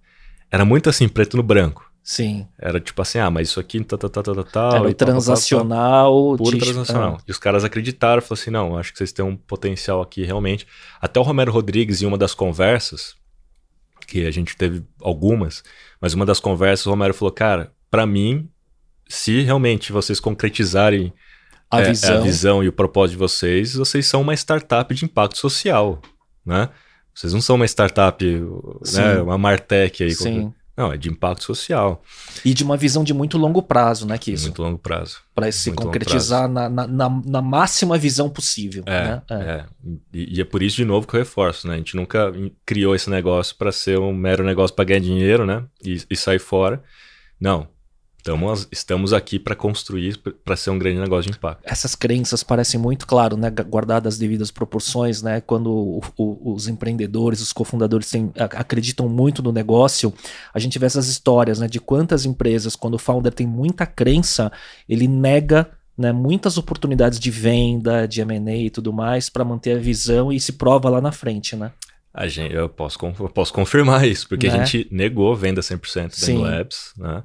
era 0.51 0.64
muito 0.64 0.88
assim, 0.88 1.09
preto 1.09 1.36
no 1.36 1.42
branco. 1.42 1.88
Sim. 2.03 2.46
Era 2.59 2.80
tipo 2.80 3.03
assim, 3.03 3.18
ah, 3.18 3.30
mas 3.30 3.49
isso 3.49 3.61
aqui, 3.61 3.84
tá, 3.84 3.99
tá, 3.99 4.09
tá, 4.09 4.22
tá, 4.22 4.34
tá, 4.34 4.42
tal, 4.44 4.76
Era 4.76 4.90
e 4.90 4.94
tal, 4.94 5.07
transacional. 5.09 6.36
Puro 6.38 6.57
de- 6.57 6.64
transacional. 6.64 7.20
E 7.28 7.30
os 7.30 7.36
caras 7.38 7.64
acreditaram, 7.64 8.22
falaram 8.22 8.40
assim, 8.42 8.51
não, 8.51 8.78
acho 8.78 8.92
que 8.92 8.99
vocês 8.99 9.12
têm 9.12 9.24
um 9.24 9.36
potencial 9.36 10.01
aqui 10.01 10.24
realmente. 10.24 10.66
Até 11.01 11.20
o 11.20 11.22
Romero 11.22 11.53
Rodrigues, 11.53 12.01
em 12.01 12.07
uma 12.07 12.16
das 12.16 12.32
conversas, 12.32 13.14
que 14.07 14.26
a 14.26 14.30
gente 14.30 14.57
teve 14.57 14.82
algumas, 15.03 15.62
mas 16.01 16.14
uma 16.14 16.24
das 16.24 16.40
conversas, 16.40 16.86
o 16.86 16.90
Romero 16.90 17.12
falou, 17.12 17.30
cara, 17.32 17.72
pra 17.90 18.07
mim, 18.07 18.49
se 19.07 19.42
realmente 19.42 19.92
vocês 19.92 20.18
concretizarem 20.18 21.12
A 21.70 21.82
é, 21.82 21.90
visão. 21.90 22.16
a 22.16 22.20
visão 22.20 22.64
e 22.64 22.68
o 22.68 22.72
propósito 22.72 23.12
de 23.12 23.18
vocês, 23.18 23.74
vocês 23.74 24.07
são 24.07 24.22
uma 24.22 24.32
startup 24.32 24.94
de 24.94 25.05
impacto 25.05 25.36
social, 25.36 26.01
né? 26.44 26.70
Vocês 27.18 27.32
não 27.32 27.40
são 27.40 27.56
uma 27.56 27.66
startup, 27.66 28.24
Sim. 28.84 29.00
né, 29.00 29.20
uma 29.20 29.36
Martech 29.36 30.04
aí. 30.04 30.12
Sim. 30.12 30.54
Não, 30.76 30.92
é 30.92 30.96
de 30.96 31.10
impacto 31.10 31.42
social. 31.42 32.00
E 32.44 32.54
de 32.54 32.62
uma 32.62 32.76
visão 32.76 33.02
de 33.02 33.12
muito 33.12 33.36
longo 33.36 33.60
prazo, 33.60 34.06
né, 34.06 34.16
que 34.16 34.30
isso? 34.30 34.44
Muito 34.44 34.62
longo 34.62 34.78
prazo. 34.78 35.18
Para 35.34 35.50
se 35.50 35.70
muito 35.70 35.82
concretizar 35.82 36.48
na, 36.48 36.68
na, 36.68 36.86
na, 36.86 37.22
na, 37.26 37.42
máxima 37.42 37.98
visão 37.98 38.30
possível. 38.30 38.84
É, 38.86 39.02
né? 39.02 39.22
é. 39.30 39.34
é. 39.34 39.64
E, 40.14 40.38
e, 40.38 40.40
é 40.40 40.44
por 40.44 40.62
isso, 40.62 40.76
de 40.76 40.84
novo, 40.84 41.08
que 41.08 41.16
eu 41.16 41.18
reforço, 41.18 41.66
né? 41.66 41.74
A 41.74 41.76
gente 41.78 41.96
nunca 41.96 42.32
criou 42.64 42.94
esse 42.94 43.10
negócio 43.10 43.56
para 43.56 43.72
ser 43.72 43.98
um 43.98 44.14
mero 44.14 44.44
negócio 44.44 44.76
para 44.76 44.84
ganhar 44.84 45.00
dinheiro, 45.00 45.44
né? 45.44 45.64
E, 45.84 46.00
e 46.08 46.16
sair 46.16 46.38
fora. 46.38 46.80
Não. 47.40 47.66
Estamos, 48.29 48.68
estamos 48.70 49.12
aqui 49.14 49.39
para 49.39 49.55
construir, 49.55 50.18
para 50.45 50.55
ser 50.55 50.68
um 50.68 50.79
grande 50.79 51.01
negócio 51.01 51.31
de 51.31 51.37
impacto. 51.37 51.62
Essas 51.64 51.95
crenças 51.95 52.43
parecem 52.43 52.79
muito, 52.79 53.07
claro, 53.07 53.39
né, 53.39 53.49
guardadas 53.49 54.14
as 54.14 54.18
devidas 54.18 54.51
proporções, 54.51 55.22
né? 55.22 55.41
Quando 55.41 55.70
o, 55.70 56.03
o, 56.16 56.53
os 56.53 56.68
empreendedores, 56.68 57.41
os 57.41 57.55
cofundadores 57.55 58.11
têm, 58.11 58.31
acreditam 58.37 59.09
muito 59.09 59.43
no 59.43 59.51
negócio, 59.51 60.12
a 60.53 60.59
gente 60.59 60.79
vê 60.79 60.85
essas 60.85 61.09
histórias, 61.09 61.59
né, 61.59 61.66
de 61.66 61.81
quantas 61.81 62.26
empresas, 62.26 62.76
quando 62.76 62.95
o 62.95 62.99
founder 62.99 63.33
tem 63.33 63.47
muita 63.47 63.87
crença, 63.87 64.53
ele 64.87 65.09
nega 65.09 65.70
né, 65.97 66.12
muitas 66.12 66.59
oportunidades 66.59 67.18
de 67.18 67.31
venda, 67.31 68.07
de 68.07 68.20
M&A 68.20 68.57
e 68.57 68.70
tudo 68.70 68.93
mais 68.93 69.31
para 69.31 69.45
manter 69.45 69.76
a 69.76 69.81
visão 69.81 70.31
e 70.31 70.39
se 70.39 70.53
prova 70.53 70.91
lá 70.91 71.01
na 71.01 71.12
frente, 71.12 71.57
né? 71.57 71.72
A 72.12 72.26
gente, 72.26 72.55
eu 72.55 72.68
posso, 72.68 72.99
eu 73.03 73.29
posso 73.29 73.53
confirmar 73.53 74.07
isso, 74.07 74.29
porque 74.29 74.49
né? 74.49 74.55
a 74.55 74.64
gente 74.64 74.87
negou 74.91 75.35
venda 75.35 75.61
100% 75.61 76.26
da 76.26 76.51
Labs, 76.51 76.93
né? 76.97 77.24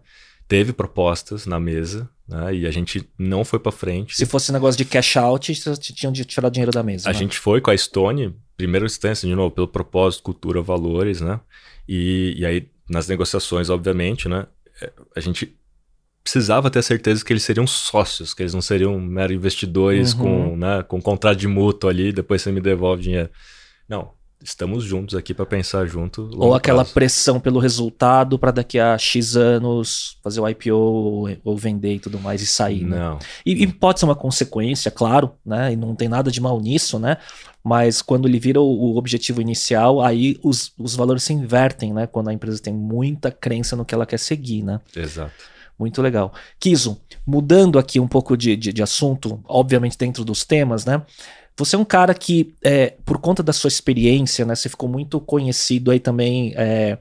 Teve 0.53 0.71
propostas 0.71 1.47
na 1.47 1.59
mesa 1.59 2.07
né, 2.27 2.53
e 2.53 2.67
a 2.67 2.69
gente 2.69 3.09
não 3.17 3.43
foi 3.43 3.57
para 3.57 3.71
frente. 3.71 4.15
Se 4.15 4.23
fosse 4.23 4.51
negócio 4.51 4.77
de 4.77 4.85
cash 4.85 5.17
out, 5.17 5.55
vocês 5.55 5.79
tinham 5.79 6.13
de 6.13 6.23
tirar 6.23 6.49
dinheiro 6.49 6.71
da 6.71 6.83
mesa. 6.83 7.09
A 7.09 7.11
né? 7.11 7.17
gente 7.17 7.39
foi 7.39 7.59
com 7.59 7.71
a 7.71 7.75
Stone, 7.75 8.35
primeira 8.55 8.85
instância, 8.85 9.27
de 9.27 9.33
novo, 9.33 9.49
pelo 9.49 9.67
propósito, 9.67 10.21
cultura, 10.21 10.61
valores, 10.61 11.21
né? 11.21 11.39
E, 11.89 12.35
e 12.37 12.45
aí, 12.45 12.69
nas 12.87 13.07
negociações, 13.07 13.71
obviamente, 13.71 14.29
né? 14.29 14.45
É, 14.79 14.91
a 15.15 15.19
gente 15.19 15.57
precisava 16.23 16.69
ter 16.69 16.77
a 16.77 16.83
certeza 16.83 17.25
que 17.25 17.33
eles 17.33 17.41
seriam 17.41 17.65
sócios, 17.65 18.35
que 18.35 18.43
eles 18.43 18.53
não 18.53 18.61
seriam 18.61 18.99
mero 18.99 19.33
investidores 19.33 20.13
uhum. 20.13 20.19
com, 20.19 20.57
né, 20.57 20.83
com 20.83 21.01
contrato 21.01 21.39
de 21.39 21.47
mútuo 21.47 21.89
ali, 21.89 22.11
depois 22.11 22.43
você 22.43 22.51
me 22.51 22.61
devolve 22.61 23.01
dinheiro. 23.01 23.31
Não, 23.89 24.11
estamos 24.43 24.83
juntos 24.83 25.15
aqui 25.15 25.33
para 25.33 25.45
pensar 25.45 25.85
junto. 25.85 26.29
Ou 26.35 26.53
aquela 26.53 26.83
prazo. 26.83 26.93
pressão 26.93 27.39
pelo 27.39 27.59
resultado 27.59 28.37
para 28.37 28.51
daqui 28.51 28.79
a 28.79 28.97
X 28.97 29.35
anos 29.35 30.17
fazer 30.23 30.41
o 30.41 30.47
IPO 30.47 30.75
ou, 30.75 31.29
ou 31.43 31.57
vender 31.57 31.95
e 31.95 31.99
tudo 31.99 32.19
mais 32.19 32.41
e 32.41 32.47
sair. 32.47 32.83
Né? 32.83 32.97
Não. 32.97 33.13
Né? 33.13 33.19
E, 33.45 33.63
e, 33.63 33.67
pode 33.67 33.99
ser 33.99 34.05
uma 34.05 34.15
consequência, 34.15 34.91
claro, 34.91 35.33
né? 35.45 35.73
E 35.73 35.75
não 35.75 35.95
tem 35.95 36.09
nada 36.09 36.29
de 36.29 36.41
mal 36.41 36.59
nisso, 36.59 36.99
né? 36.99 37.17
Mas 37.63 38.01
quando 38.01 38.27
ele 38.27 38.39
vira 38.39 38.59
o, 38.59 38.65
o 38.65 38.97
objetivo 38.97 39.41
inicial, 39.41 40.01
aí 40.01 40.37
os, 40.43 40.73
os 40.77 40.95
valores 40.95 41.23
se 41.23 41.33
invertem, 41.33 41.93
né? 41.93 42.05
Quando 42.05 42.29
a 42.29 42.33
empresa 42.33 42.61
tem 42.61 42.73
muita 42.73 43.31
crença 43.31 43.75
no 43.75 43.85
que 43.85 43.95
ela 43.95 44.05
quer 44.05 44.19
seguir, 44.19 44.63
né? 44.63 44.81
Exato. 44.95 45.53
Muito 45.79 46.01
legal. 46.01 46.33
Kiso, 46.59 47.01
mudando 47.25 47.79
aqui 47.79 47.99
um 47.99 48.07
pouco 48.07 48.37
de, 48.37 48.55
de, 48.55 48.71
de 48.71 48.83
assunto, 48.83 49.41
obviamente 49.45 49.97
dentro 49.97 50.23
dos 50.23 50.45
temas, 50.45 50.85
né? 50.85 51.01
Você 51.57 51.75
é 51.75 51.79
um 51.79 51.85
cara 51.85 52.13
que, 52.13 52.53
é, 52.63 52.95
por 53.05 53.19
conta 53.19 53.43
da 53.43 53.53
sua 53.53 53.67
experiência, 53.67 54.45
né, 54.45 54.55
você 54.55 54.69
ficou 54.69 54.89
muito 54.89 55.19
conhecido 55.19 55.91
aí 55.91 55.99
também 55.99 56.53
é, 56.55 56.97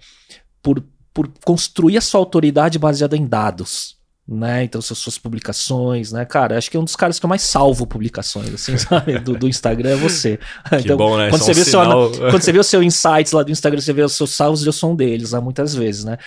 por, 0.62 0.82
por 1.12 1.30
construir 1.44 1.96
a 1.96 2.00
sua 2.00 2.20
autoridade 2.20 2.78
baseada 2.78 3.16
em 3.16 3.26
dados. 3.26 4.00
Né? 4.28 4.64
Então, 4.64 4.80
suas, 4.80 5.00
suas 5.00 5.18
publicações, 5.18 6.12
né? 6.12 6.24
Cara, 6.24 6.56
acho 6.56 6.70
que 6.70 6.76
é 6.76 6.80
um 6.80 6.84
dos 6.84 6.94
caras 6.94 7.18
que 7.18 7.26
eu 7.26 7.28
mais 7.28 7.42
salvo 7.42 7.86
publicações, 7.86 8.54
assim, 8.54 8.78
sabe? 8.78 9.18
Do, 9.18 9.36
do 9.36 9.48
Instagram 9.48 9.90
é 9.90 9.96
você. 9.96 10.38
Que 10.70 10.76
então, 10.76 10.96
bom, 10.96 11.18
né? 11.18 11.28
Quando 11.28 11.42
você, 11.42 11.52
vê 11.52 11.64
sinal... 11.64 12.14
seu, 12.14 12.30
quando 12.30 12.40
você 12.40 12.52
vê 12.52 12.58
o 12.58 12.64
seu 12.64 12.82
insights 12.82 13.32
lá 13.32 13.42
do 13.42 13.50
Instagram, 13.50 13.80
você 13.80 13.92
vê 13.92 14.02
os 14.02 14.12
seus 14.12 14.30
salvos, 14.30 14.64
eu 14.64 14.72
sou 14.72 14.92
um 14.92 14.96
deles, 14.96 15.32
né? 15.32 15.40
Muitas 15.40 15.74
vezes, 15.74 16.04
né? 16.04 16.18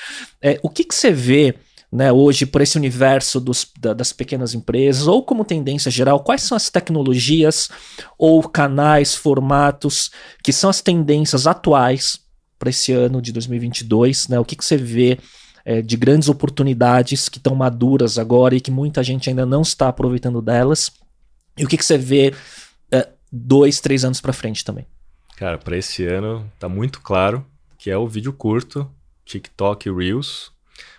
É, 0.42 0.60
o 0.62 0.70
que, 0.70 0.84
que 0.84 0.94
você 0.94 1.10
vê 1.10 1.56
né, 1.92 2.12
hoje 2.12 2.46
por 2.46 2.62
esse 2.62 2.78
universo 2.78 3.40
dos, 3.40 3.72
da, 3.80 3.94
das 3.94 4.12
pequenas 4.12 4.54
empresas, 4.54 5.08
ou 5.08 5.24
como 5.24 5.46
tendência 5.46 5.90
geral, 5.90 6.20
quais 6.22 6.42
são 6.42 6.56
as 6.56 6.70
tecnologias 6.70 7.70
ou 8.18 8.44
canais, 8.48 9.16
formatos 9.16 10.12
que 10.44 10.52
são 10.52 10.70
as 10.70 10.82
tendências 10.82 11.48
atuais 11.48 12.20
para 12.58 12.70
esse 12.70 12.92
ano 12.92 13.22
de 13.22 13.32
2022? 13.32 14.28
Né? 14.28 14.40
O 14.40 14.46
que, 14.46 14.56
que 14.56 14.66
você 14.66 14.78
vê 14.78 15.20
é, 15.64 15.82
de 15.82 15.96
grandes 15.96 16.30
oportunidades 16.30 17.30
que 17.30 17.38
estão 17.38 17.56
maduras 17.56 18.18
agora 18.18 18.56
e 18.56 18.62
que 18.62 18.72
muita 18.72 19.04
gente 19.04 19.30
ainda 19.30 19.46
não 19.46 19.62
está 19.62 19.88
aproveitando 19.88 20.42
delas? 20.42 20.92
E 21.58 21.64
o 21.64 21.68
que, 21.68 21.78
que 21.78 21.86
você 21.86 21.98
vê 21.98 22.34
é, 22.92 23.08
dois, 23.32 23.80
três 23.80 24.04
anos 24.04 24.20
para 24.20 24.34
frente 24.34 24.64
também? 24.66 24.86
Cara, 25.38 25.58
para 25.58 25.78
esse 25.78 26.06
ano 26.06 26.50
tá 26.60 26.70
muito 26.70 27.02
claro 27.02 27.46
que 27.78 27.92
é 27.92 27.98
o 27.98 28.08
vídeo 28.08 28.34
curto, 28.34 28.90
TikTok 29.26 29.92
Reels, 29.92 30.52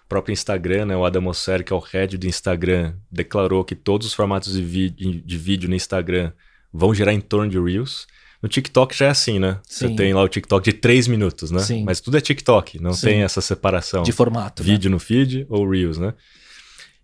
próprio 0.08 0.32
Instagram, 0.32 0.86
né, 0.86 0.96
o 0.96 1.04
Adam 1.04 1.22
Mosseri, 1.22 1.64
que 1.64 1.72
é 1.72 1.76
o 1.76 1.80
head 1.80 2.16
do 2.16 2.26
Instagram, 2.26 2.94
declarou 3.10 3.64
que 3.64 3.74
todos 3.74 4.06
os 4.06 4.14
formatos 4.14 4.52
de, 4.52 4.62
vídeo, 4.62 5.22
de 5.24 5.38
vídeo 5.38 5.68
no 5.68 5.74
Instagram 5.74 6.32
vão 6.72 6.94
girar 6.94 7.14
em 7.14 7.20
torno 7.20 7.50
de 7.50 7.58
Reels. 7.58 8.06
No 8.42 8.48
TikTok 8.48 8.96
já 8.96 9.06
é 9.06 9.08
assim, 9.08 9.38
né? 9.38 9.58
Sim. 9.64 9.88
Você 9.88 9.96
tem 9.96 10.14
lá 10.14 10.22
o 10.22 10.28
TikTok 10.28 10.70
de 10.70 10.76
3 10.76 11.08
minutos, 11.08 11.50
né? 11.50 11.60
Sim. 11.60 11.84
Mas 11.84 12.00
tudo 12.00 12.16
é 12.16 12.20
TikTok, 12.20 12.80
não 12.80 12.92
Sim. 12.92 13.06
tem 13.06 13.22
essa 13.22 13.40
separação. 13.40 14.02
De 14.02 14.12
formato. 14.12 14.62
Né? 14.62 14.70
Vídeo 14.70 14.90
né? 14.90 14.94
no 14.94 15.00
feed 15.00 15.46
ou 15.48 15.68
Reels, 15.68 15.98
né? 15.98 16.14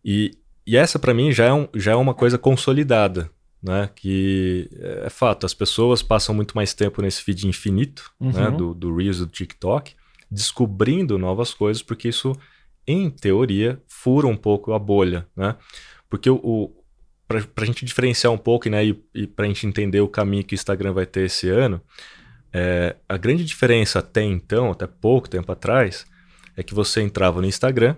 E, 0.04 0.32
e 0.66 0.76
essa 0.76 0.98
para 0.98 1.14
mim 1.14 1.32
já 1.32 1.46
é, 1.46 1.52
um, 1.52 1.68
já 1.74 1.92
é 1.92 1.96
uma 1.96 2.14
coisa 2.14 2.38
consolidada, 2.38 3.30
né? 3.62 3.88
Que 3.96 4.68
é 5.02 5.10
fato, 5.10 5.46
as 5.46 5.54
pessoas 5.54 6.02
passam 6.02 6.34
muito 6.34 6.54
mais 6.54 6.74
tempo 6.74 7.00
nesse 7.00 7.22
feed 7.22 7.48
infinito, 7.48 8.10
né? 8.20 8.26
uhum. 8.28 8.32
né? 8.32 8.50
Do, 8.50 8.74
do 8.74 8.94
Reels 8.94 9.18
do 9.18 9.26
TikTok, 9.26 9.94
descobrindo 10.30 11.18
novas 11.18 11.54
coisas, 11.54 11.82
porque 11.82 12.08
isso 12.08 12.36
em 12.86 13.10
teoria, 13.10 13.80
fura 13.86 14.26
um 14.26 14.36
pouco 14.36 14.72
a 14.72 14.78
bolha, 14.78 15.26
né? 15.36 15.56
Porque 16.08 16.28
o, 16.28 16.36
o 16.42 16.82
para 17.26 17.62
a 17.62 17.64
gente 17.64 17.84
diferenciar 17.84 18.32
um 18.32 18.38
pouco 18.38 18.68
né, 18.68 18.84
e, 18.84 19.04
e 19.14 19.26
para 19.26 19.46
a 19.46 19.48
gente 19.48 19.66
entender 19.66 20.00
o 20.00 20.08
caminho 20.08 20.44
que 20.44 20.54
o 20.54 20.56
Instagram 20.56 20.92
vai 20.92 21.06
ter 21.06 21.24
esse 21.24 21.48
ano, 21.48 21.80
é, 22.52 22.96
a 23.08 23.16
grande 23.16 23.44
diferença 23.44 24.00
até 24.00 24.22
então, 24.22 24.70
até 24.70 24.86
pouco 24.86 25.28
tempo 25.28 25.50
atrás, 25.50 26.04
é 26.56 26.62
que 26.62 26.74
você 26.74 27.00
entrava 27.00 27.40
no 27.40 27.46
Instagram 27.46 27.96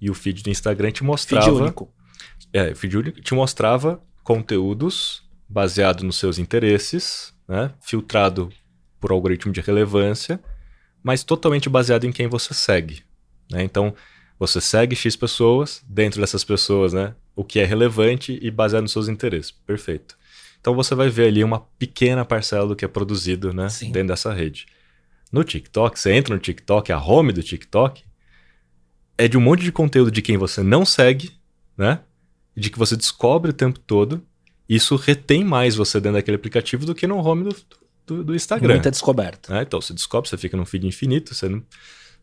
e 0.00 0.08
o 0.08 0.14
feed 0.14 0.42
do 0.44 0.50
Instagram 0.50 0.92
te 0.92 1.02
mostrava. 1.02 1.46
Feed 1.46 1.60
único. 1.60 1.92
É, 2.52 2.74
feed 2.74 2.96
único 2.96 3.20
te 3.20 3.34
mostrava 3.34 4.00
conteúdos 4.22 5.28
baseado 5.48 6.04
nos 6.04 6.16
seus 6.16 6.38
interesses, 6.38 7.34
né, 7.48 7.72
filtrado 7.80 8.50
por 9.00 9.10
algoritmo 9.10 9.52
de 9.52 9.60
relevância, 9.60 10.40
mas 11.02 11.24
totalmente 11.24 11.68
baseado 11.68 12.04
em 12.04 12.12
quem 12.12 12.28
você 12.28 12.54
segue. 12.54 13.02
Né? 13.50 13.62
Então, 13.64 13.94
você 14.38 14.60
segue 14.60 14.94
X 14.94 15.16
pessoas, 15.16 15.82
dentro 15.88 16.20
dessas 16.20 16.44
pessoas, 16.44 16.92
né? 16.92 17.14
O 17.34 17.42
que 17.42 17.58
é 17.58 17.64
relevante 17.64 18.38
e 18.40 18.50
baseado 18.50 18.82
nos 18.82 18.92
seus 18.92 19.08
interesses. 19.08 19.50
Perfeito. 19.50 20.16
Então 20.60 20.74
você 20.74 20.94
vai 20.94 21.08
ver 21.08 21.28
ali 21.28 21.42
uma 21.42 21.60
pequena 21.78 22.24
parcela 22.24 22.66
do 22.66 22.76
que 22.76 22.84
é 22.84 22.88
produzido, 22.88 23.52
né? 23.52 23.68
Sim. 23.68 23.90
Dentro 23.90 24.08
dessa 24.08 24.32
rede. 24.32 24.66
No 25.32 25.44
TikTok, 25.44 25.98
você 25.98 26.12
entra 26.12 26.34
no 26.34 26.40
TikTok, 26.40 26.92
a 26.92 26.98
home 26.98 27.32
do 27.32 27.42
TikTok 27.42 28.04
é 29.16 29.26
de 29.26 29.36
um 29.36 29.40
monte 29.40 29.64
de 29.64 29.72
conteúdo 29.72 30.10
de 30.10 30.22
quem 30.22 30.36
você 30.36 30.62
não 30.62 30.84
segue, 30.86 31.32
né? 31.76 32.00
De 32.56 32.70
que 32.70 32.78
você 32.78 32.96
descobre 32.96 33.50
o 33.50 33.54
tempo 33.54 33.78
todo. 33.80 34.24
Isso 34.68 34.94
retém 34.96 35.44
mais 35.44 35.74
você 35.74 36.00
dentro 36.00 36.18
daquele 36.18 36.36
aplicativo 36.36 36.86
do 36.86 36.94
que 36.94 37.06
no 37.06 37.16
home 37.18 37.44
do, 37.44 37.56
do, 38.06 38.24
do 38.24 38.34
Instagram. 38.34 38.74
Muita 38.74 38.90
descoberta. 38.90 39.58
É, 39.58 39.62
então, 39.62 39.80
você 39.80 39.92
descobre, 39.92 40.28
você 40.28 40.36
fica 40.36 40.56
num 40.56 40.64
feed 40.64 40.86
infinito, 40.86 41.34
você 41.34 41.48
não 41.48 41.62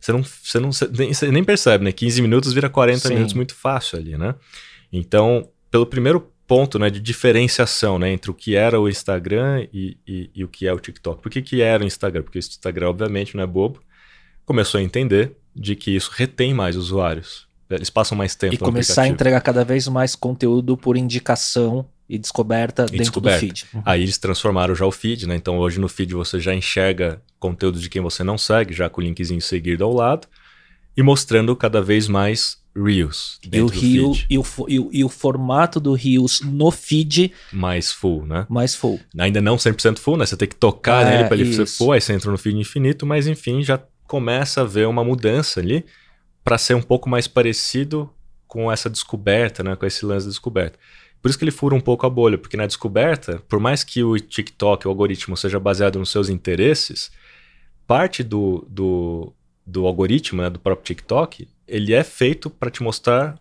você 0.00 0.12
não, 0.12 0.22
você 0.22 0.60
não 0.60 0.72
você 0.72 0.88
nem, 0.88 1.12
você 1.12 1.30
nem 1.30 1.44
percebe, 1.44 1.84
né? 1.84 1.92
15 1.92 2.22
minutos 2.22 2.52
vira 2.52 2.68
40 2.68 2.98
Sim. 2.98 3.14
minutos 3.14 3.34
muito 3.34 3.54
fácil 3.54 3.98
ali, 3.98 4.16
né? 4.16 4.34
Então, 4.92 5.48
pelo 5.70 5.86
primeiro 5.86 6.32
ponto 6.46 6.78
né, 6.78 6.88
de 6.88 7.00
diferenciação 7.00 7.98
né, 7.98 8.10
entre 8.12 8.30
o 8.30 8.34
que 8.34 8.54
era 8.54 8.80
o 8.80 8.88
Instagram 8.88 9.66
e, 9.72 9.96
e, 10.06 10.30
e 10.34 10.44
o 10.44 10.48
que 10.48 10.66
é 10.66 10.72
o 10.72 10.78
TikTok. 10.78 11.20
Por 11.20 11.30
que, 11.30 11.42
que 11.42 11.60
era 11.60 11.82
o 11.82 11.86
Instagram? 11.86 12.22
Porque 12.22 12.38
o 12.38 12.40
Instagram, 12.40 12.88
obviamente, 12.88 13.36
não 13.36 13.42
é 13.42 13.46
bobo. 13.46 13.80
Começou 14.44 14.78
a 14.78 14.82
entender 14.82 15.36
de 15.54 15.74
que 15.74 15.90
isso 15.90 16.10
retém 16.14 16.54
mais 16.54 16.76
usuários. 16.76 17.46
Eles 17.68 17.90
passam 17.90 18.16
mais 18.16 18.36
tempo 18.36 18.54
E 18.54 18.58
começar 18.58 19.02
a 19.02 19.08
entregar 19.08 19.40
cada 19.40 19.64
vez 19.64 19.88
mais 19.88 20.14
conteúdo 20.14 20.76
por 20.76 20.96
indicação 20.96 21.84
e 22.08 22.18
descoberta 22.18 22.82
e 22.82 22.86
dentro 22.86 22.98
descoberta. 22.98 23.38
do 23.38 23.40
feed. 23.40 23.66
Uhum. 23.74 23.82
Aí 23.84 24.02
eles 24.02 24.18
transformaram 24.18 24.74
já 24.74 24.86
o 24.86 24.92
feed, 24.92 25.26
né? 25.26 25.36
Então 25.36 25.58
hoje 25.58 25.80
no 25.80 25.88
feed 25.88 26.14
você 26.14 26.38
já 26.40 26.54
enxerga 26.54 27.20
conteúdo 27.38 27.78
de 27.78 27.88
quem 27.88 28.00
você 28.00 28.22
não 28.22 28.38
segue, 28.38 28.72
já 28.72 28.88
com 28.88 29.00
o 29.00 29.04
linkzinho 29.04 29.40
seguir 29.40 29.80
ao 29.82 29.92
lado, 29.92 30.26
e 30.96 31.02
mostrando 31.02 31.54
cada 31.56 31.82
vez 31.82 32.08
mais 32.08 32.58
Reels. 32.76 33.38
E 33.50 33.60
o, 33.60 33.66
Rio, 33.66 34.12
e, 34.28 34.38
o, 34.38 34.44
e, 34.68 34.78
o, 34.78 34.90
e 34.92 35.04
o 35.04 35.08
formato 35.08 35.80
do 35.80 35.94
Reels 35.94 36.42
no 36.42 36.70
feed. 36.70 37.32
Mais 37.50 37.90
full, 37.90 38.26
né? 38.26 38.46
Mais 38.50 38.74
full. 38.74 39.00
Ainda 39.18 39.40
não 39.40 39.56
100% 39.56 39.98
full, 39.98 40.16
né? 40.18 40.26
Você 40.26 40.36
tem 40.36 40.46
que 40.46 40.54
tocar 40.54 41.06
é, 41.06 41.10
nele 41.16 41.28
para 41.28 41.36
ele 41.38 41.52
ser 41.54 41.66
full, 41.66 41.92
aí 41.92 42.00
você 42.00 42.12
entra 42.12 42.30
no 42.30 42.36
feed 42.36 42.58
infinito, 42.58 43.06
mas 43.06 43.26
enfim, 43.26 43.62
já 43.62 43.80
começa 44.06 44.60
a 44.60 44.64
ver 44.64 44.86
uma 44.86 45.02
mudança 45.02 45.58
ali 45.58 45.84
para 46.44 46.58
ser 46.58 46.74
um 46.74 46.82
pouco 46.82 47.08
mais 47.08 47.26
parecido 47.26 48.10
com 48.46 48.70
essa 48.70 48.90
descoberta, 48.90 49.64
né? 49.64 49.74
Com 49.74 49.86
esse 49.86 50.04
lance 50.04 50.26
da 50.26 50.30
descoberta. 50.30 50.78
Por 51.20 51.28
isso 51.28 51.38
que 51.38 51.44
ele 51.44 51.50
fura 51.50 51.74
um 51.74 51.80
pouco 51.80 52.06
a 52.06 52.10
bolha, 52.10 52.38
porque 52.38 52.56
na 52.56 52.66
descoberta, 52.66 53.42
por 53.48 53.58
mais 53.58 53.82
que 53.82 54.02
o 54.02 54.18
TikTok, 54.18 54.86
o 54.86 54.90
algoritmo, 54.90 55.36
seja 55.36 55.58
baseado 55.58 55.98
nos 55.98 56.10
seus 56.10 56.28
interesses, 56.28 57.10
parte 57.86 58.22
do, 58.22 58.66
do, 58.68 59.32
do 59.66 59.86
algoritmo, 59.86 60.42
né, 60.42 60.50
do 60.50 60.58
próprio 60.58 60.84
TikTok, 60.84 61.48
ele 61.66 61.92
é 61.92 62.04
feito 62.04 62.48
para 62.48 62.70
te 62.70 62.82
mostrar 62.82 63.38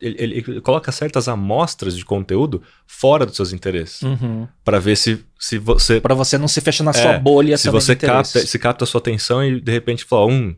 ele, 0.00 0.16
ele, 0.18 0.60
coloca 0.60 0.92
certas 0.92 1.28
amostras 1.28 1.96
de 1.96 2.04
conteúdo 2.04 2.62
fora 2.86 3.24
dos 3.24 3.36
seus 3.36 3.52
interesses. 3.52 4.02
Uhum. 4.02 4.46
para 4.64 4.78
ver 4.78 4.96
se, 4.96 5.24
se 5.38 5.56
você. 5.56 6.00
Para 6.00 6.14
você 6.14 6.36
não 6.36 6.48
se 6.48 6.60
fechar 6.60 6.84
na 6.84 6.90
é, 6.90 6.94
sua 6.94 7.18
bolha 7.18 7.56
Se 7.56 7.70
você 7.70 7.96
capta, 7.96 8.44
se 8.44 8.58
capta 8.58 8.84
a 8.84 8.86
sua 8.86 8.98
atenção 8.98 9.42
e 9.42 9.60
de 9.60 9.72
repente 9.72 10.04
fala, 10.04 10.26
um, 10.26 10.54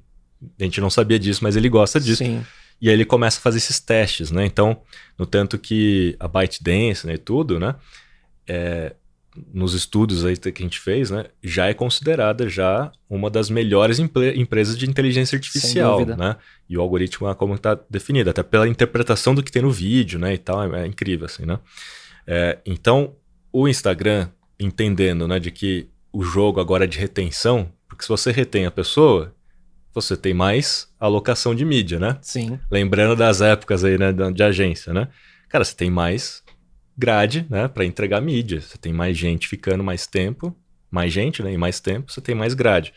a 0.58 0.64
gente 0.64 0.80
não 0.80 0.90
sabia 0.90 1.18
disso, 1.18 1.40
mas 1.42 1.54
ele 1.54 1.68
gosta 1.68 2.00
disso. 2.00 2.24
Sim. 2.24 2.44
E 2.80 2.88
aí 2.88 2.94
ele 2.94 3.04
começa 3.04 3.38
a 3.38 3.42
fazer 3.42 3.58
esses 3.58 3.80
testes, 3.80 4.30
né? 4.30 4.44
Então, 4.44 4.80
no 5.18 5.26
tanto 5.26 5.58
que 5.58 6.16
a 6.20 6.28
ByteDance 6.28 7.06
né, 7.06 7.14
e 7.14 7.18
tudo, 7.18 7.58
né? 7.58 7.74
É, 8.46 8.94
nos 9.52 9.74
estudos 9.74 10.24
aí 10.24 10.36
que 10.36 10.62
a 10.62 10.66
gente 10.66 10.80
fez, 10.80 11.10
né, 11.10 11.26
já 11.42 11.66
é 11.66 11.74
considerada 11.74 12.48
já 12.48 12.90
uma 13.08 13.28
das 13.28 13.50
melhores 13.50 13.98
empresas 13.98 14.78
de 14.78 14.88
inteligência 14.88 15.36
artificial, 15.36 16.04
né? 16.06 16.36
E 16.68 16.76
o 16.76 16.80
algoritmo 16.80 17.28
é 17.28 17.34
como 17.34 17.54
está 17.54 17.78
definido, 17.88 18.30
até 18.30 18.42
pela 18.42 18.68
interpretação 18.68 19.34
do 19.34 19.42
que 19.42 19.52
tem 19.52 19.62
no 19.62 19.70
vídeo, 19.70 20.18
né, 20.18 20.34
e 20.34 20.38
tal, 20.38 20.74
é, 20.74 20.84
é 20.84 20.86
incrível 20.86 21.26
assim, 21.26 21.44
né? 21.44 21.58
É, 22.26 22.58
então, 22.64 23.14
o 23.52 23.68
Instagram 23.68 24.28
entendendo, 24.58 25.28
né, 25.28 25.38
de 25.38 25.50
que 25.50 25.88
o 26.12 26.22
jogo 26.22 26.60
agora 26.60 26.84
é 26.84 26.88
de 26.88 26.98
retenção, 26.98 27.70
porque 27.88 28.02
se 28.02 28.08
você 28.08 28.32
retém 28.32 28.66
a 28.66 28.70
pessoa, 28.70 29.34
você 30.02 30.16
tem 30.16 30.34
mais 30.34 30.88
alocação 31.00 31.54
de 31.54 31.64
mídia, 31.64 31.98
né? 31.98 32.18
Sim. 32.20 32.58
Lembrando 32.70 33.16
das 33.16 33.40
épocas 33.40 33.82
aí, 33.82 33.96
né, 33.96 34.12
de 34.12 34.42
agência, 34.42 34.92
né? 34.92 35.08
Cara, 35.48 35.64
você 35.64 35.74
tem 35.74 35.90
mais 35.90 36.42
grade, 36.96 37.46
né, 37.48 37.68
para 37.68 37.84
entregar 37.84 38.20
mídia. 38.20 38.60
Você 38.60 38.76
tem 38.78 38.92
mais 38.92 39.16
gente 39.16 39.48
ficando 39.48 39.82
mais 39.82 40.06
tempo, 40.06 40.54
mais 40.90 41.12
gente, 41.12 41.42
né, 41.42 41.52
e 41.52 41.58
mais 41.58 41.80
tempo, 41.80 42.12
você 42.12 42.20
tem 42.20 42.34
mais 42.34 42.54
grade. 42.54 42.92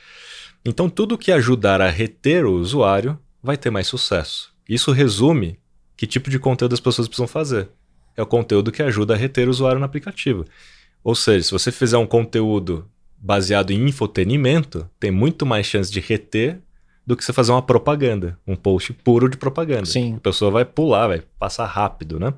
Então, 0.65 0.89
tudo 0.89 1.17
que 1.17 1.31
ajudar 1.31 1.81
a 1.81 1.89
reter 1.89 2.45
o 2.45 2.53
usuário 2.53 3.17
vai 3.41 3.57
ter 3.57 3.69
mais 3.69 3.87
sucesso. 3.87 4.53
Isso 4.67 4.91
resume 4.91 5.57
que 5.95 6.05
tipo 6.05 6.29
de 6.29 6.37
conteúdo 6.37 6.73
as 6.73 6.79
pessoas 6.79 7.07
precisam 7.07 7.27
fazer. 7.27 7.69
É 8.15 8.21
o 8.21 8.25
conteúdo 8.25 8.71
que 8.71 8.83
ajuda 8.83 9.13
a 9.13 9.17
reter 9.17 9.47
o 9.47 9.51
usuário 9.51 9.79
no 9.79 9.85
aplicativo. 9.85 10.45
Ou 11.03 11.15
seja, 11.15 11.45
se 11.45 11.51
você 11.51 11.71
fizer 11.71 11.97
um 11.97 12.05
conteúdo 12.05 12.89
baseado 13.17 13.71
em 13.71 13.87
infotenimento, 13.87 14.89
tem 14.99 15.11
muito 15.11 15.45
mais 15.45 15.65
chance 15.65 15.91
de 15.91 15.99
reter 15.99 16.61
do 17.09 17.17
que 17.17 17.25
você 17.25 17.33
fazer 17.33 17.51
uma 17.51 17.61
propaganda, 17.63 18.37
um 18.45 18.55
post 18.55 18.93
puro 18.93 19.27
de 19.27 19.35
propaganda. 19.35 19.87
Sim. 19.87 20.17
A 20.17 20.19
pessoa 20.19 20.51
vai 20.51 20.63
pular, 20.63 21.07
vai 21.07 21.23
passar 21.39 21.65
rápido, 21.65 22.19
né? 22.19 22.35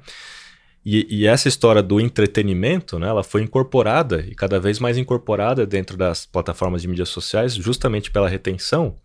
E, 0.85 1.05
e, 1.09 1.27
essa 1.27 1.49
história 1.49 1.83
do 1.83 1.99
entretenimento, 1.99 2.97
né, 2.97 3.09
ela 3.09 3.21
foi 3.21 3.41
incorporada 3.41 4.25
e 4.25 4.33
cada 4.33 4.61
vez 4.61 4.79
mais 4.79 4.97
incorporada 4.97 5.65
dentro 5.65 5.97
das 5.97 6.25
plataformas 6.25 6.81
de 6.81 6.87
mídias 6.87 7.09
sociais, 7.09 7.53
justamente 7.53 8.09
pela 8.09 8.29
retenção, 8.29 8.95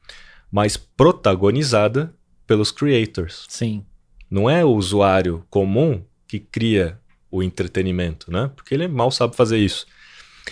mas 0.52 0.76
protagonizada 0.76 2.14
pelos 2.46 2.70
creators. 2.70 3.44
Sim. 3.48 3.84
Não 4.30 4.48
é 4.48 4.64
o 4.64 4.68
usuário 4.68 5.44
comum 5.50 6.00
que 6.28 6.38
cria 6.38 6.96
o 7.28 7.42
entretenimento, 7.42 8.30
né? 8.30 8.52
Porque 8.54 8.72
ele 8.72 8.86
mal 8.86 9.10
sabe 9.10 9.34
fazer 9.34 9.58
isso. 9.58 9.84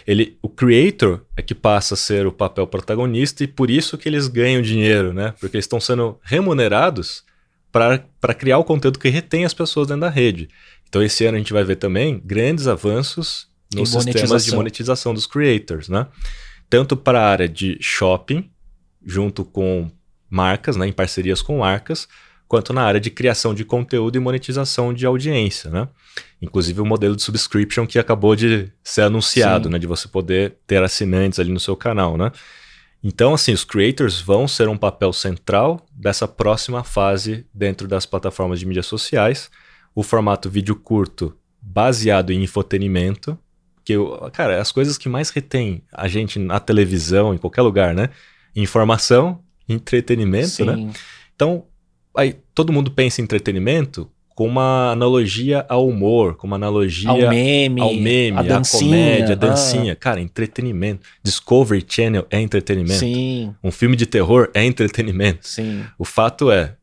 Ele, 0.06 0.38
o 0.42 0.48
creator 0.48 1.24
é 1.36 1.42
que 1.42 1.54
passa 1.54 1.94
a 1.94 1.96
ser 1.96 2.26
o 2.26 2.32
papel 2.32 2.66
protagonista 2.66 3.44
e 3.44 3.46
por 3.46 3.70
isso 3.70 3.96
que 3.96 4.08
eles 4.08 4.28
ganham 4.28 4.60
dinheiro, 4.60 5.12
né? 5.12 5.34
Porque 5.38 5.56
eles 5.56 5.64
estão 5.64 5.80
sendo 5.80 6.18
remunerados 6.22 7.22
para 7.70 8.34
criar 8.34 8.58
o 8.58 8.64
conteúdo 8.64 8.98
que 8.98 9.08
retém 9.08 9.44
as 9.44 9.54
pessoas 9.54 9.88
dentro 9.88 10.02
da 10.02 10.10
rede. 10.10 10.48
Então, 10.88 11.02
esse 11.02 11.24
ano 11.24 11.36
a 11.36 11.38
gente 11.38 11.52
vai 11.52 11.64
ver 11.64 11.76
também 11.76 12.20
grandes 12.24 12.68
avanços 12.68 13.48
nos 13.74 13.90
sistemas 13.90 14.44
de 14.44 14.54
monetização 14.54 15.12
dos 15.12 15.26
creators, 15.26 15.88
né? 15.88 16.06
Tanto 16.70 16.96
para 16.96 17.20
a 17.20 17.28
área 17.28 17.48
de 17.48 17.76
shopping, 17.80 18.48
junto 19.04 19.44
com 19.44 19.90
marcas, 20.30 20.76
né, 20.76 20.86
em 20.86 20.92
parcerias 20.92 21.42
com 21.42 21.58
marcas, 21.58 22.08
quanto 22.54 22.72
na 22.72 22.84
área 22.84 23.00
de 23.00 23.10
criação 23.10 23.52
de 23.52 23.64
conteúdo 23.64 24.14
e 24.14 24.20
monetização 24.20 24.94
de 24.94 25.04
audiência, 25.04 25.68
né? 25.70 25.88
Inclusive 26.40 26.80
o 26.80 26.86
modelo 26.86 27.16
de 27.16 27.22
subscription 27.22 27.84
que 27.84 27.98
acabou 27.98 28.36
de 28.36 28.70
ser 28.80 29.02
anunciado, 29.02 29.64
Sim. 29.64 29.72
né, 29.72 29.78
de 29.80 29.88
você 29.88 30.06
poder 30.06 30.58
ter 30.64 30.80
assinantes 30.80 31.40
ali 31.40 31.50
no 31.50 31.58
seu 31.58 31.74
canal, 31.74 32.16
né? 32.16 32.30
Então, 33.02 33.34
assim, 33.34 33.52
os 33.52 33.64
creators 33.64 34.20
vão 34.20 34.46
ser 34.46 34.68
um 34.68 34.76
papel 34.76 35.12
central 35.12 35.84
dessa 35.90 36.28
próxima 36.28 36.84
fase 36.84 37.44
dentro 37.52 37.88
das 37.88 38.06
plataformas 38.06 38.60
de 38.60 38.66
mídias 38.66 38.86
sociais 38.86 39.50
o 39.92 40.04
formato 40.04 40.48
vídeo 40.48 40.76
curto 40.76 41.36
baseado 41.60 42.30
em 42.30 42.44
infotenimento, 42.44 43.36
que, 43.84 43.94
cara, 44.32 44.60
as 44.60 44.70
coisas 44.70 44.96
que 44.96 45.08
mais 45.08 45.30
retém 45.30 45.82
a 45.92 46.06
gente 46.06 46.38
na 46.38 46.60
televisão, 46.60 47.34
em 47.34 47.38
qualquer 47.38 47.62
lugar, 47.62 47.96
né? 47.96 48.10
Informação, 48.54 49.40
entretenimento, 49.68 50.64
né? 50.64 50.76
Sim. 50.76 50.86
né? 50.86 50.92
Então, 51.34 51.66
aí 52.16 52.36
todo 52.54 52.72
mundo 52.72 52.90
pensa 52.90 53.20
em 53.20 53.24
entretenimento 53.24 54.10
com 54.34 54.46
uma 54.46 54.90
analogia 54.90 55.64
ao 55.68 55.86
humor, 55.88 56.34
com 56.34 56.46
uma 56.46 56.56
analogia 56.56 57.08
ao 57.08 57.16
meme, 57.28 57.80
ao 57.80 57.94
meme 57.94 58.36
a, 58.36 58.42
dancinha, 58.42 58.90
comédia, 58.90 59.32
a 59.32 59.36
dancinha. 59.36 59.92
Ah. 59.92 59.96
Cara, 59.96 60.20
entretenimento. 60.20 61.06
Discovery 61.22 61.84
Channel 61.86 62.26
é 62.30 62.40
entretenimento. 62.40 62.98
Sim. 62.98 63.54
Um 63.62 63.70
filme 63.70 63.94
de 63.94 64.06
terror 64.06 64.50
é 64.52 64.64
entretenimento. 64.64 65.46
Sim. 65.46 65.84
O 65.98 66.04
fato 66.04 66.50
é. 66.50 66.74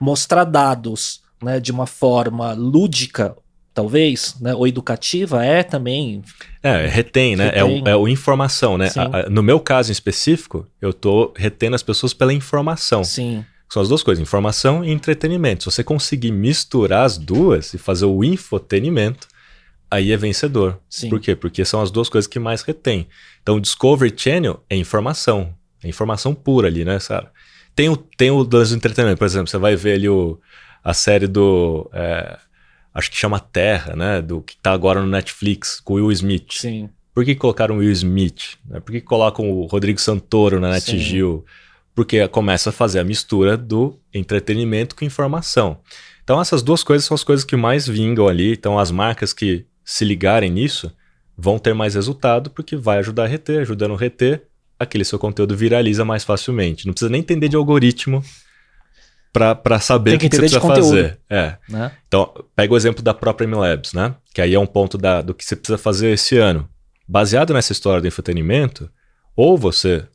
Mostrar 0.00 0.44
dados 0.44 1.20
né, 1.42 1.60
de 1.60 1.70
uma 1.70 1.86
forma 1.86 2.54
lúdica, 2.54 3.36
talvez, 3.74 4.36
né, 4.40 4.54
ou 4.54 4.66
educativa, 4.66 5.44
é 5.44 5.62
também. 5.62 6.22
É, 6.62 6.86
retém, 6.86 7.36
né? 7.36 7.46
Retém. 7.46 7.60
É, 7.60 7.64
o, 7.64 7.88
é 7.88 7.96
o 7.96 8.08
informação, 8.08 8.78
né? 8.78 8.90
A, 8.96 9.18
a, 9.18 9.28
no 9.28 9.42
meu 9.42 9.60
caso 9.60 9.90
em 9.90 9.92
específico, 9.92 10.66
eu 10.80 10.94
tô 10.94 11.34
retendo 11.36 11.76
as 11.76 11.82
pessoas 11.82 12.14
pela 12.14 12.32
informação. 12.32 13.04
Sim. 13.04 13.44
São 13.74 13.82
as 13.82 13.88
duas 13.88 14.04
coisas, 14.04 14.22
informação 14.22 14.84
e 14.84 14.92
entretenimento. 14.92 15.64
Se 15.64 15.70
você 15.72 15.82
conseguir 15.82 16.30
misturar 16.30 17.04
as 17.04 17.18
duas 17.18 17.74
e 17.74 17.78
fazer 17.78 18.04
o 18.04 18.22
infotenimento, 18.22 19.26
aí 19.90 20.12
é 20.12 20.16
vencedor. 20.16 20.78
Sim. 20.88 21.10
Por 21.10 21.18
quê? 21.18 21.34
Porque 21.34 21.64
são 21.64 21.82
as 21.82 21.90
duas 21.90 22.08
coisas 22.08 22.28
que 22.28 22.38
mais 22.38 22.62
retém. 22.62 23.08
Então, 23.42 23.56
o 23.56 23.60
Discovery 23.60 24.14
Channel 24.16 24.62
é 24.70 24.76
informação. 24.76 25.52
É 25.82 25.88
informação 25.88 26.36
pura 26.36 26.68
ali, 26.68 26.84
né, 26.84 27.00
Sara? 27.00 27.32
Tem 27.74 27.88
o, 27.88 27.96
tem 27.96 28.30
o 28.30 28.44
do 28.44 28.62
entretenimento, 28.62 29.18
por 29.18 29.24
exemplo, 29.24 29.48
você 29.48 29.58
vai 29.58 29.74
ver 29.74 29.94
ali 29.94 30.08
o, 30.08 30.38
a 30.84 30.94
série 30.94 31.26
do. 31.26 31.90
É, 31.92 32.38
acho 32.94 33.10
que 33.10 33.16
chama 33.16 33.40
Terra, 33.40 33.96
né? 33.96 34.22
Do 34.22 34.40
que 34.40 34.56
tá 34.56 34.70
agora 34.70 35.00
no 35.00 35.08
Netflix, 35.08 35.80
com 35.80 35.94
o 35.94 35.96
Will 35.96 36.12
Smith. 36.12 36.52
Sim. 36.52 36.88
Por 37.12 37.24
que 37.24 37.34
colocaram 37.34 37.74
o 37.74 37.78
Will 37.78 37.90
Smith? 37.90 38.56
Né? 38.64 38.78
Por 38.78 38.92
que 38.92 39.00
colocam 39.00 39.50
o 39.50 39.66
Rodrigo 39.66 40.00
Santoro 40.00 40.60
na 40.60 40.70
NetGill? 40.70 41.44
Porque 41.94 42.26
começa 42.28 42.70
a 42.70 42.72
fazer 42.72 42.98
a 42.98 43.04
mistura 43.04 43.56
do 43.56 43.98
entretenimento 44.12 44.96
com 44.96 45.04
informação. 45.04 45.78
Então, 46.22 46.40
essas 46.40 46.62
duas 46.62 46.82
coisas 46.82 47.06
são 47.06 47.14
as 47.14 47.22
coisas 47.22 47.44
que 47.44 47.54
mais 47.54 47.86
vingam 47.86 48.26
ali. 48.26 48.52
Então, 48.52 48.78
as 48.78 48.90
marcas 48.90 49.32
que 49.32 49.66
se 49.84 50.04
ligarem 50.04 50.50
nisso 50.50 50.90
vão 51.36 51.58
ter 51.58 51.74
mais 51.74 51.94
resultado, 51.94 52.50
porque 52.50 52.76
vai 52.76 52.98
ajudar 52.98 53.24
a 53.24 53.26
reter, 53.26 53.60
ajudando 53.60 53.94
a 53.94 53.98
reter, 53.98 54.44
aquele 54.78 55.04
seu 55.04 55.18
conteúdo 55.18 55.56
viraliza 55.56 56.04
mais 56.04 56.24
facilmente. 56.24 56.86
Não 56.86 56.92
precisa 56.92 57.10
nem 57.10 57.20
entender 57.20 57.48
de 57.48 57.56
algoritmo 57.56 58.24
para 59.32 59.80
saber 59.80 60.14
o 60.14 60.18
que, 60.18 60.28
que 60.28 60.36
você 60.36 60.42
precisa 60.42 60.60
fazer. 60.60 61.18
É. 61.28 61.56
Né? 61.68 61.92
Então, 62.06 62.32
pega 62.54 62.72
o 62.72 62.76
exemplo 62.76 63.02
da 63.02 63.12
própria 63.12 63.48
MLabs, 63.48 63.92
né? 63.92 64.14
Que 64.32 64.40
aí 64.40 64.54
é 64.54 64.58
um 64.58 64.66
ponto 64.66 64.96
da, 64.96 65.20
do 65.20 65.34
que 65.34 65.44
você 65.44 65.56
precisa 65.56 65.76
fazer 65.76 66.10
esse 66.10 66.38
ano. 66.38 66.68
Baseado 67.06 67.52
nessa 67.52 67.72
história 67.72 68.00
do 68.00 68.06
entretenimento, 68.06 68.88
ou 69.36 69.58
você, 69.58 70.06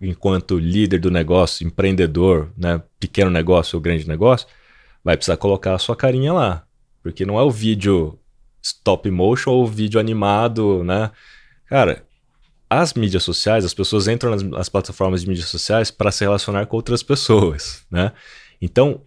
enquanto 0.00 0.58
líder 0.58 1.00
do 1.00 1.10
negócio, 1.10 1.66
empreendedor, 1.66 2.52
né, 2.56 2.82
pequeno 2.98 3.30
negócio 3.30 3.76
ou 3.76 3.82
grande 3.82 4.06
negócio, 4.06 4.46
vai 5.04 5.16
precisar 5.16 5.36
colocar 5.36 5.74
a 5.74 5.78
sua 5.78 5.96
carinha 5.96 6.32
lá. 6.32 6.64
Porque 7.02 7.24
não 7.24 7.38
é 7.38 7.42
o 7.42 7.50
vídeo 7.50 8.18
stop 8.62 9.10
motion 9.10 9.50
ou 9.50 9.64
o 9.64 9.66
vídeo 9.66 9.98
animado, 9.98 10.84
né? 10.84 11.10
Cara, 11.66 12.04
as 12.68 12.92
mídias 12.94 13.22
sociais, 13.22 13.64
as 13.64 13.72
pessoas 13.72 14.08
entram 14.08 14.30
nas, 14.30 14.42
nas 14.42 14.68
plataformas 14.68 15.22
de 15.22 15.28
mídias 15.28 15.48
sociais 15.48 15.90
para 15.90 16.12
se 16.12 16.24
relacionar 16.24 16.66
com 16.66 16.76
outras 16.76 17.02
pessoas, 17.02 17.84
né? 17.90 18.12
Então, 18.60 19.02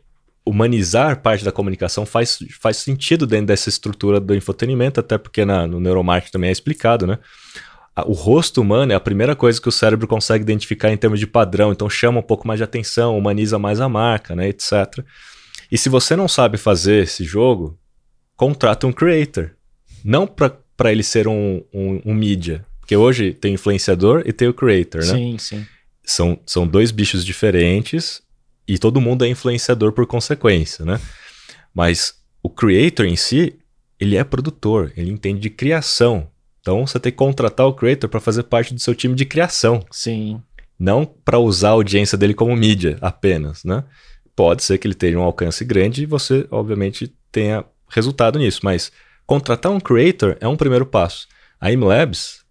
humanizar 0.45 1.22
parte 1.22 1.45
da 1.45 1.51
comunicação 1.51 2.05
faz, 2.05 2.39
faz 2.59 2.77
sentido 2.77 3.27
dentro 3.27 3.47
dessa 3.47 3.69
estrutura 3.69 4.19
do 4.19 4.34
infotenimento, 4.34 4.99
até 4.99 5.18
porque 5.18 5.45
na, 5.45 5.68
no 5.68 5.80
neuromarketing 5.80 6.31
também 6.31 6.49
é 6.49 6.51
explicado, 6.51 7.05
né? 7.05 7.19
O 8.07 8.14
rosto 8.14 8.61
humano 8.61 8.91
é 8.91 8.95
a 8.95 8.99
primeira 8.99 9.36
coisa 9.36 9.61
que 9.61 9.69
o 9.69 9.72
cérebro 9.72 10.07
consegue 10.07 10.44
identificar 10.44 10.91
em 10.91 10.98
termos 10.98 11.19
de 11.19 11.28
padrão, 11.28 11.72
então 11.72 11.90
chama 11.90 12.19
um 12.19 12.23
pouco 12.23 12.48
mais 12.48 12.57
de 12.60 12.64
atenção, 12.64 13.18
humaniza 13.18 13.60
mais 13.60 13.80
a 13.80 13.90
marca, 13.90 14.36
né, 14.36 14.48
etc. 14.49 15.03
E 15.72 15.78
se 15.78 15.90
você 15.90 16.15
não 16.15 16.28
sabe 16.28 16.57
fazer 16.57 17.03
esse 17.03 17.23
jogo, 17.23 17.78
contrata 18.36 18.88
um 18.88 18.91
creator. 18.91 19.52
Não 20.03 20.26
para 20.26 20.91
ele 20.91 21.03
ser 21.03 21.28
um, 21.28 21.64
um, 21.73 22.02
um 22.06 22.14
mídia, 22.14 22.65
porque 22.80 22.95
hoje 22.95 23.34
tem 23.34 23.52
o 23.52 23.56
influenciador 23.56 24.23
e 24.26 24.34
tem 24.34 24.48
o 24.48 24.53
creator, 24.53 25.02
né? 25.02 25.14
Sim, 25.14 25.38
sim. 25.38 25.68
São, 26.03 26.40
são 26.45 26.68
dois 26.68 26.91
bichos 26.91 27.23
diferentes 27.23 28.22
e 28.68 28.80
todo 28.80 28.99
mundo 28.99 29.23
é 29.23 29.28
influenciador 29.28 29.91
por 29.91 30.07
consequência, 30.07 30.84
né? 30.84 30.99
Mas 31.73 32.15
o 32.41 32.49
creator 32.49 33.06
em 33.06 33.15
si, 33.15 33.60
ele 33.99 34.18
é 34.18 34.23
produtor, 34.23 34.91
ele 34.98 35.11
entende 35.11 35.40
de 35.40 35.49
criação. 35.49 36.30
Então 36.61 36.85
você 36.85 36.99
tem 36.99 37.11
que 37.11 37.17
contratar 37.17 37.65
o 37.67 37.73
creator 37.73 38.09
para 38.09 38.19
fazer 38.19 38.43
parte 38.43 38.73
do 38.73 38.79
seu 38.79 38.95
time 38.95 39.15
de 39.15 39.25
criação. 39.25 39.83
Sim. 39.91 40.41
não 40.79 41.05
para 41.05 41.38
usar 41.38 41.69
a 41.69 41.71
audiência 41.73 42.17
dele 42.17 42.33
como 42.33 42.55
mídia 42.55 42.97
apenas, 43.01 43.63
né? 43.63 43.83
Pode 44.35 44.63
ser 44.63 44.77
que 44.77 44.88
ele 44.88 44.95
tenha 44.95 45.19
um 45.19 45.23
alcance 45.23 45.63
grande 45.63 46.03
e 46.03 46.05
você, 46.07 46.47
obviamente, 46.49 47.13
tenha 47.31 47.63
resultado 47.88 48.39
nisso, 48.39 48.61
mas 48.63 48.91
contratar 49.27 49.71
um 49.71 49.79
creator 49.79 50.38
é 50.39 50.47
um 50.47 50.55
primeiro 50.55 50.85
passo. 50.85 51.27
A 51.59 51.71
IMLabs, 51.71 52.43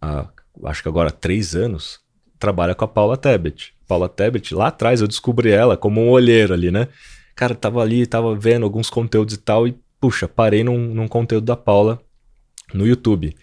há, 0.00 0.28
acho 0.64 0.82
que 0.82 0.88
agora 0.88 1.08
há 1.08 1.12
três 1.12 1.56
anos, 1.56 1.98
trabalha 2.38 2.74
com 2.74 2.84
a 2.84 2.88
Paula 2.88 3.16
Tebet. 3.16 3.74
Paula 3.88 4.08
Tebet, 4.08 4.54
lá 4.54 4.68
atrás 4.68 5.00
eu 5.00 5.08
descobri 5.08 5.50
ela 5.50 5.76
como 5.76 6.00
um 6.00 6.10
olheiro 6.10 6.54
ali, 6.54 6.70
né? 6.70 6.88
Cara, 7.34 7.54
tava 7.54 7.82
ali, 7.82 8.06
tava 8.06 8.36
vendo 8.36 8.64
alguns 8.64 8.88
conteúdos 8.88 9.34
e 9.34 9.38
tal, 9.38 9.66
e 9.66 9.76
puxa, 10.00 10.28
parei 10.28 10.62
num, 10.62 10.78
num 10.78 11.08
conteúdo 11.08 11.46
da 11.46 11.56
Paula 11.56 12.00
no 12.74 12.86
YouTube. 12.86 13.34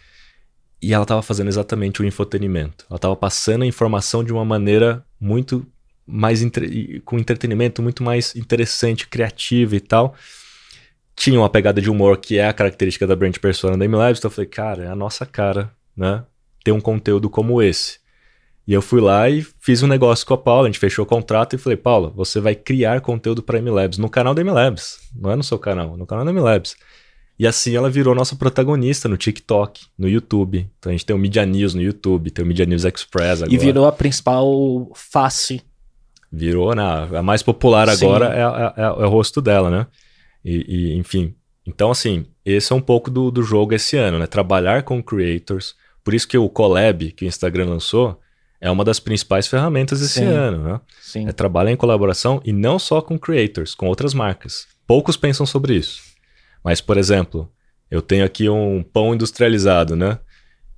E 0.82 0.94
ela 0.94 1.04
estava 1.04 1.22
fazendo 1.22 1.48
exatamente 1.48 2.02
o 2.02 2.06
infotenimento. 2.06 2.86
Ela 2.90 2.98
estava 2.98 3.16
passando 3.16 3.64
a 3.64 3.68
informação 3.68 4.24
de 4.24 4.34
uma 4.34 4.44
maneira 4.44 5.06
muito 5.20 5.66
mais 6.06 6.42
entre... 6.42 7.00
com 7.06 7.18
entretenimento 7.18 7.82
muito 7.82 8.04
mais 8.04 8.36
interessante, 8.36 9.08
criativa 9.08 9.76
e 9.76 9.80
tal. 9.80 10.16
Tinha 11.16 11.40
uma 11.40 11.50
pegada 11.50 11.82
de 11.82 11.90
humor 11.90 12.18
que 12.18 12.38
é 12.38 12.48
a 12.48 12.54
característica 12.54 13.08
da 13.08 13.16
brand 13.16 13.38
persona 13.38 13.78
da 13.78 13.86
MLabs, 13.86 14.20
então 14.20 14.30
eu 14.30 14.34
falei, 14.34 14.50
cara, 14.50 14.84
é 14.86 14.88
a 14.88 14.96
nossa 14.96 15.26
cara, 15.26 15.72
né? 15.96 16.24
Ter 16.64 16.72
um 16.72 16.82
conteúdo 16.82 17.30
como 17.30 17.62
esse. 17.62 18.00
E 18.68 18.74
eu 18.74 18.82
fui 18.82 19.02
lá 19.02 19.30
e 19.30 19.46
fiz 19.60 19.84
um 19.84 19.88
negócio 19.88 20.26
com 20.26 20.34
a 20.34 20.38
Paula, 20.38 20.68
a 20.68 20.72
gente 20.72 20.80
fechou 20.80 21.04
o 21.04 21.08
contrato 21.08 21.56
e 21.56 21.60
falei, 21.60 21.78
Paula, 21.78 22.10
você 22.10 22.40
vai 22.40 22.56
criar 22.56 23.02
conteúdo 23.02 23.42
para 23.42 23.62
MLabs 23.62 23.98
no 23.98 24.10
canal 24.10 24.34
da 24.34 24.44
MLabs, 24.44 25.00
não 25.16 25.32
é 25.32 25.36
no 25.36 25.44
seu 25.44 25.60
canal, 25.60 25.98
no 25.98 26.06
canal 26.06 26.26
da 26.26 26.32
MLabs. 26.32 26.76
E 27.42 27.48
assim 27.48 27.76
ela 27.76 27.90
virou 27.90 28.14
nossa 28.14 28.36
protagonista 28.36 29.10
no 29.10 29.18
TikTok, 29.18 29.88
no 29.98 30.08
YouTube. 30.08 30.70
Então 30.78 30.92
a 30.92 30.94
gente 30.94 31.04
tem 31.04 31.16
o 31.16 31.18
Media 31.18 31.44
News 31.44 31.74
no 31.74 31.82
YouTube, 31.82 32.30
tem 32.30 32.46
o 32.46 32.48
Media 32.48 32.68
News 32.68 32.86
Express 32.86 33.42
agora. 33.42 33.52
E 33.52 33.58
virou 33.58 33.88
a 33.88 33.92
principal 33.92 34.92
face. 34.94 35.60
Virou, 36.32 36.76
né? 36.76 36.84
A 37.18 37.24
mais 37.24 37.42
popular 37.42 37.90
Sim. 37.90 38.06
agora 38.06 38.28
é, 38.28 38.42
é, 38.42 38.84
é, 38.86 38.86
é, 38.86 39.06
o 39.08 39.10
rosto 39.10 39.42
dela, 39.42 39.72
né? 39.72 39.88
E, 40.46 40.66
e, 40.68 40.96
enfim. 41.00 41.34
Então, 41.66 41.90
assim, 41.90 42.28
esse 42.46 42.72
é 42.72 42.76
um 42.76 42.82
pouco 42.82 43.10
do, 43.10 43.32
do 43.32 43.42
jogo 43.42 43.74
esse 43.74 43.98
ano, 43.98 44.20
né? 44.20 44.28
Trabalhar 44.28 44.84
com 44.84 45.02
creators. 45.02 45.74
Por 46.04 46.14
isso 46.14 46.28
que 46.28 46.38
o 46.38 46.48
Collab 46.48 47.12
que 47.12 47.26
o 47.26 47.28
Instagram 47.28 47.66
lançou 47.66 48.20
é 48.62 48.70
uma 48.70 48.86
das 48.86 49.00
principais 49.00 49.48
ferramentas 49.48 50.00
esse 50.00 50.20
Sim. 50.20 50.26
ano, 50.26 50.64
né? 50.64 50.82
Sim. 51.02 51.28
É 51.28 51.32
trabalhar 51.32 51.72
em 51.72 51.76
colaboração 51.76 52.40
e 52.46 52.54
não 52.54 52.78
só 52.78 53.02
com 53.02 53.18
creators, 53.18 53.74
com 53.74 53.88
outras 53.88 54.14
marcas. 54.14 54.68
Poucos 54.86 55.18
pensam 55.18 55.44
sobre 55.44 55.74
isso. 55.74 56.11
Mas, 56.64 56.82
por 56.82 56.98
exemplo, 56.98 57.52
eu 57.90 58.02
tenho 58.02 58.24
aqui 58.24 58.48
um 58.50 58.82
pão 58.82 59.14
industrializado, 59.14 59.96
né? 59.96 60.20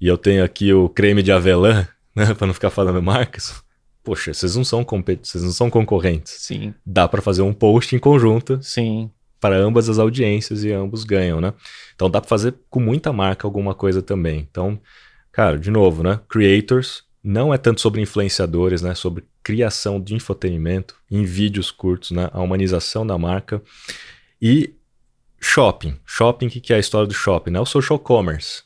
E 0.02 0.08
eu 0.08 0.18
tenho 0.18 0.44
aqui 0.44 0.74
o 0.74 0.90
creme 0.90 1.22
de 1.22 1.32
avelã, 1.32 1.88
né? 2.16 2.34
Para 2.34 2.48
não 2.48 2.54
ficar 2.54 2.70
falando 2.70 3.02
marcas. 3.02 3.64
Poxa, 4.04 4.34
vocês 4.34 4.56
não 4.56 4.66
são 4.66 4.86
vocês 5.22 5.44
não 5.44 5.52
são 5.52 5.70
concorrentes. 5.70 6.34
Sim. 6.34 6.74
Dá 6.86 7.08
para 7.08 7.22
fazer 7.22 7.42
um 7.42 7.54
post 7.54 7.96
em 7.96 8.00
conjunto. 8.00 8.60
Sim. 8.62 9.10
Para 9.40 9.56
ambas 9.58 9.88
as 9.90 10.00
audiências 10.00 10.64
e 10.64 10.72
ambos 10.72 11.04
ganham, 11.04 11.40
né? 11.40 11.54
Então 11.96 12.10
dá 12.10 12.20
para 12.20 12.30
fazer 12.30 12.56
com 12.70 12.80
muita 12.80 13.14
marca 13.14 13.48
alguma 13.48 13.74
coisa 13.74 14.02
também. 14.02 14.46
Então, 14.50 14.80
cara, 15.32 15.58
de 15.58 15.72
novo, 15.72 16.04
né? 16.04 16.20
Creators 16.28 17.04
não 17.24 17.54
é 17.54 17.58
tanto 17.58 17.80
sobre 17.80 18.02
influenciadores, 18.02 18.82
né? 18.82 18.94
Sobre 18.94 19.24
criação 19.42 20.02
de 20.02 20.16
infotenimento 20.16 20.96
em 21.10 21.24
vídeos 21.24 21.72
curtos, 21.72 22.12
né? 22.12 22.30
A 22.34 22.42
humanização 22.42 23.08
da 23.08 23.18
marca. 23.18 23.62
E 24.42 24.74
Shopping. 25.44 25.96
Shopping, 26.06 26.48
o 26.48 26.50
que, 26.50 26.62
que 26.62 26.74
é 26.74 26.78
a 26.78 26.80
história 26.80 27.06
do 27.06 27.14
shopping? 27.14 27.52
Né? 27.52 27.60
O 27.60 27.66
social 27.66 28.00
commerce. 28.00 28.64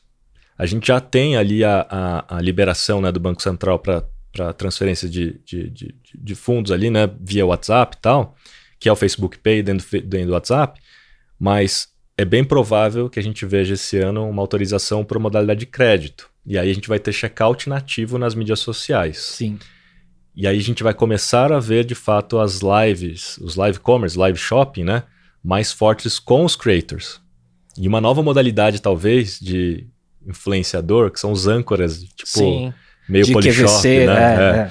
A 0.56 0.64
gente 0.64 0.86
já 0.86 1.00
tem 1.00 1.36
ali 1.36 1.64
a, 1.64 1.86
a, 1.90 2.36
a 2.36 2.40
liberação 2.40 3.00
né, 3.00 3.10
do 3.10 3.20
Banco 3.20 3.42
Central 3.42 3.78
para 3.80 4.52
transferência 4.54 5.08
de, 5.08 5.40
de, 5.44 5.70
de, 5.70 5.94
de, 6.14 6.34
fundos 6.34 6.70
ali, 6.70 6.88
né, 6.88 7.10
via 7.20 7.44
WhatsApp 7.46 7.96
e 7.96 8.00
tal, 8.00 8.36
que 8.78 8.88
é 8.88 8.92
o 8.92 8.96
Facebook 8.96 9.38
Pay 9.38 9.62
dentro, 9.62 9.86
dentro 10.02 10.28
do 10.28 10.32
WhatsApp, 10.32 10.80
mas 11.38 11.88
é 12.16 12.24
bem 12.24 12.44
provável 12.44 13.08
que 13.08 13.18
a 13.18 13.22
gente 13.22 13.44
veja 13.46 13.74
esse 13.74 13.98
ano 13.98 14.28
uma 14.28 14.42
autorização 14.42 15.04
por 15.04 15.18
modalidade 15.18 15.60
de 15.60 15.66
crédito. 15.66 16.28
E 16.46 16.58
aí 16.58 16.70
a 16.70 16.74
gente 16.74 16.88
vai 16.88 16.98
ter 16.98 17.12
checkout 17.12 17.68
nativo 17.68 18.18
nas 18.18 18.34
mídias 18.34 18.60
sociais. 18.60 19.18
Sim. 19.18 19.58
E 20.34 20.46
aí 20.46 20.58
a 20.58 20.62
gente 20.62 20.82
vai 20.82 20.94
começar 20.94 21.52
a 21.52 21.60
ver 21.60 21.84
de 21.84 21.94
fato 21.94 22.38
as 22.38 22.60
lives, 22.60 23.38
os 23.38 23.54
live 23.56 23.78
commerce, 23.78 24.18
live 24.18 24.38
shopping, 24.38 24.84
né? 24.84 25.04
Mais 25.48 25.72
fortes 25.72 26.18
com 26.18 26.44
os 26.44 26.54
creators. 26.54 27.22
E 27.74 27.88
uma 27.88 28.02
nova 28.02 28.22
modalidade, 28.22 28.82
talvez, 28.82 29.40
de 29.40 29.86
influenciador, 30.26 31.10
que 31.10 31.18
são 31.18 31.32
os 31.32 31.46
âncoras, 31.46 32.02
tipo, 32.02 32.26
Sim. 32.26 32.74
meio 33.08 33.24
de 33.24 33.32
polishop, 33.32 33.66
QVC, 33.66 34.06
né? 34.06 34.12
É, 34.12 34.58
é. 34.58 34.70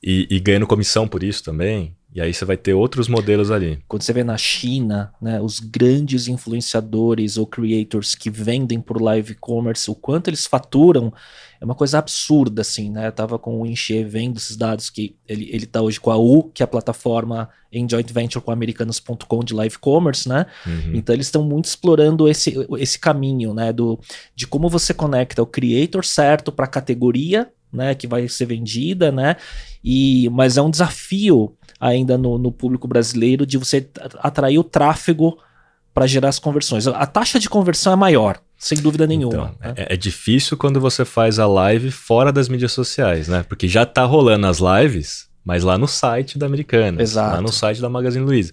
E, 0.00 0.28
e 0.30 0.38
ganhando 0.38 0.68
comissão 0.68 1.08
por 1.08 1.24
isso 1.24 1.42
também. 1.42 1.96
E 2.14 2.20
aí 2.20 2.32
você 2.32 2.44
vai 2.44 2.56
ter 2.56 2.72
outros 2.72 3.06
modelos 3.06 3.50
ali. 3.50 3.78
Quando 3.86 4.02
você 4.02 4.12
vê 4.12 4.24
na 4.24 4.36
China, 4.38 5.12
né, 5.20 5.40
os 5.40 5.60
grandes 5.60 6.26
influenciadores 6.26 7.36
ou 7.36 7.46
creators 7.46 8.14
que 8.14 8.30
vendem 8.30 8.80
por 8.80 9.00
live 9.00 9.34
commerce, 9.34 9.90
o 9.90 9.94
quanto 9.94 10.28
eles 10.28 10.46
faturam 10.46 11.12
é 11.60 11.64
uma 11.64 11.74
coisa 11.74 11.98
absurda, 11.98 12.62
assim, 12.62 12.88
né? 12.88 13.08
Eu 13.08 13.12
tava 13.12 13.38
com 13.38 13.60
o 13.60 13.66
Enche 13.66 14.04
vendo 14.04 14.36
esses 14.36 14.56
dados 14.56 14.90
que 14.90 15.16
ele, 15.26 15.50
ele 15.52 15.66
tá 15.66 15.82
hoje 15.82 16.00
com 16.00 16.10
a 16.10 16.16
U, 16.16 16.44
que 16.44 16.62
é 16.62 16.64
a 16.64 16.68
plataforma 16.68 17.48
em 17.70 17.86
joint 17.88 18.10
venture 18.12 18.42
com 18.42 18.52
americanos.com 18.52 19.44
de 19.44 19.54
live 19.54 19.76
commerce, 19.78 20.28
né? 20.28 20.46
Uhum. 20.64 20.92
Então 20.94 21.14
eles 21.14 21.26
estão 21.26 21.42
muito 21.42 21.66
explorando 21.66 22.28
esse, 22.28 22.54
esse 22.78 22.98
caminho, 22.98 23.52
né? 23.52 23.72
Do, 23.72 23.98
de 24.34 24.46
como 24.46 24.68
você 24.68 24.94
conecta 24.94 25.42
o 25.42 25.46
creator 25.46 26.04
certo 26.04 26.52
para 26.52 26.64
a 26.64 26.68
categoria, 26.68 27.50
né? 27.72 27.92
Que 27.94 28.06
vai 28.06 28.28
ser 28.28 28.46
vendida, 28.46 29.10
né? 29.10 29.34
E, 29.82 30.28
mas 30.30 30.56
é 30.56 30.62
um 30.62 30.70
desafio 30.70 31.57
ainda 31.80 32.18
no, 32.18 32.38
no 32.38 32.50
público 32.50 32.88
brasileiro 32.88 33.46
de 33.46 33.56
você 33.56 33.88
atrair 34.18 34.58
o 34.58 34.64
tráfego 34.64 35.38
para 35.94 36.06
gerar 36.06 36.28
as 36.28 36.38
conversões. 36.38 36.86
A 36.86 37.06
taxa 37.06 37.40
de 37.40 37.48
conversão 37.48 37.92
é 37.92 37.96
maior, 37.96 38.40
sem 38.56 38.78
dúvida 38.78 39.06
nenhuma. 39.06 39.34
Então, 39.34 39.54
né? 39.60 39.74
é, 39.76 39.94
é, 39.94 39.96
difícil 39.96 40.56
quando 40.56 40.80
você 40.80 41.04
faz 41.04 41.38
a 41.38 41.46
live 41.46 41.90
fora 41.90 42.32
das 42.32 42.48
mídias 42.48 42.72
sociais, 42.72 43.26
né? 43.26 43.42
Porque 43.42 43.66
já 43.66 43.84
tá 43.84 44.04
rolando 44.04 44.46
as 44.46 44.58
lives, 44.58 45.28
mas 45.44 45.64
lá 45.64 45.76
no 45.76 45.88
site 45.88 46.38
da 46.38 46.46
Americana, 46.46 47.02
lá 47.14 47.40
no 47.40 47.52
site 47.52 47.80
da 47.80 47.88
Magazine 47.88 48.24
Luiza. 48.24 48.52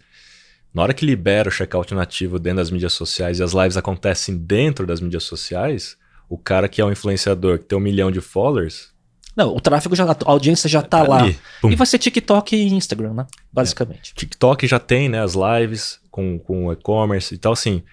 Na 0.73 0.81
hora 0.81 0.93
que 0.93 1.05
libera 1.05 1.47
o 1.47 1.51
checkout 1.51 1.93
nativo 1.93 2.37
dentro 2.37 2.57
das 2.57 2.69
mídias 2.69 2.93
sociais 2.93 3.39
e 3.39 3.43
as 3.43 3.53
lives 3.53 3.77
acontecem 3.77 4.35
dentro 4.35 4.85
das 4.85 4.99
mídias 4.99 5.23
sociais, 5.23 5.95
o 6.27 6.37
cara 6.37 6.67
que 6.67 6.81
é 6.81 6.85
um 6.85 6.91
influenciador, 6.91 7.59
que 7.59 7.65
tem 7.65 7.77
um 7.77 7.81
milhão 7.81 8.11
de 8.11 8.19
followers. 8.19 8.89
Não, 9.35 9.55
o 9.55 9.59
tráfego 9.59 9.95
já, 9.95 10.05
a 10.09 10.15
audiência 10.25 10.69
já 10.69 10.81
tá, 10.81 11.03
lá. 11.03 11.27
e 11.27 11.75
vai 11.75 11.85
ser 11.85 11.97
TikTok 11.97 12.55
e 12.55 12.73
Instagram, 12.73 13.13
né? 13.13 13.27
Basicamente. 13.51 14.11
É. 14.11 14.19
TikTok 14.19 14.65
já 14.65 14.79
tem, 14.79 15.09
né? 15.09 15.21
As 15.21 15.33
lives 15.33 15.99
com, 16.09 16.39
com 16.39 16.71
e-commerce 16.71 17.35
e 17.35 17.37
tal, 17.37 17.53
assim 17.53 17.83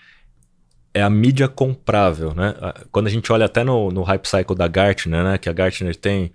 é 0.94 1.02
a 1.02 1.10
mídia 1.10 1.48
comprável, 1.48 2.34
né? 2.34 2.54
Quando 2.90 3.06
a 3.06 3.10
gente 3.10 3.32
olha 3.32 3.46
até 3.46 3.64
no, 3.64 3.90
no 3.90 4.02
hype 4.02 4.26
cycle 4.26 4.54
da 4.54 4.68
Gartner, 4.68 5.24
né? 5.24 5.38
Que 5.38 5.48
a 5.48 5.52
Gartner 5.52 5.96
tem 5.96 6.32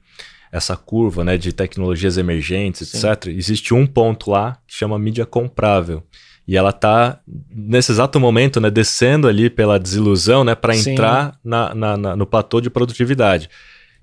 essa 0.52 0.76
curva, 0.76 1.24
né? 1.24 1.38
De 1.38 1.54
tecnologias 1.54 2.18
emergentes, 2.18 2.88
Sim. 2.90 2.98
etc. 2.98 3.28
Existe 3.28 3.74
um 3.74 3.86
ponto 3.86 4.32
lá 4.32 4.58
que 4.68 4.74
chama 4.74 4.98
mídia 4.98 5.26
comprável. 5.26 6.04
E 6.48 6.56
ela 6.56 6.70
está 6.70 7.20
nesse 7.50 7.92
exato 7.92 8.20
momento, 8.20 8.60
né? 8.60 8.70
Descendo 8.72 9.28
ali 9.28 9.50
pela 9.50 9.78
desilusão, 9.78 10.44
né? 10.44 10.56
Para 10.56 10.76
entrar 10.76 11.38
na, 11.44 11.76
na, 11.76 11.98
na, 11.98 12.16
no 12.16 12.26
platô 12.26 12.60
de 12.60 12.70
produtividade. 12.70 13.50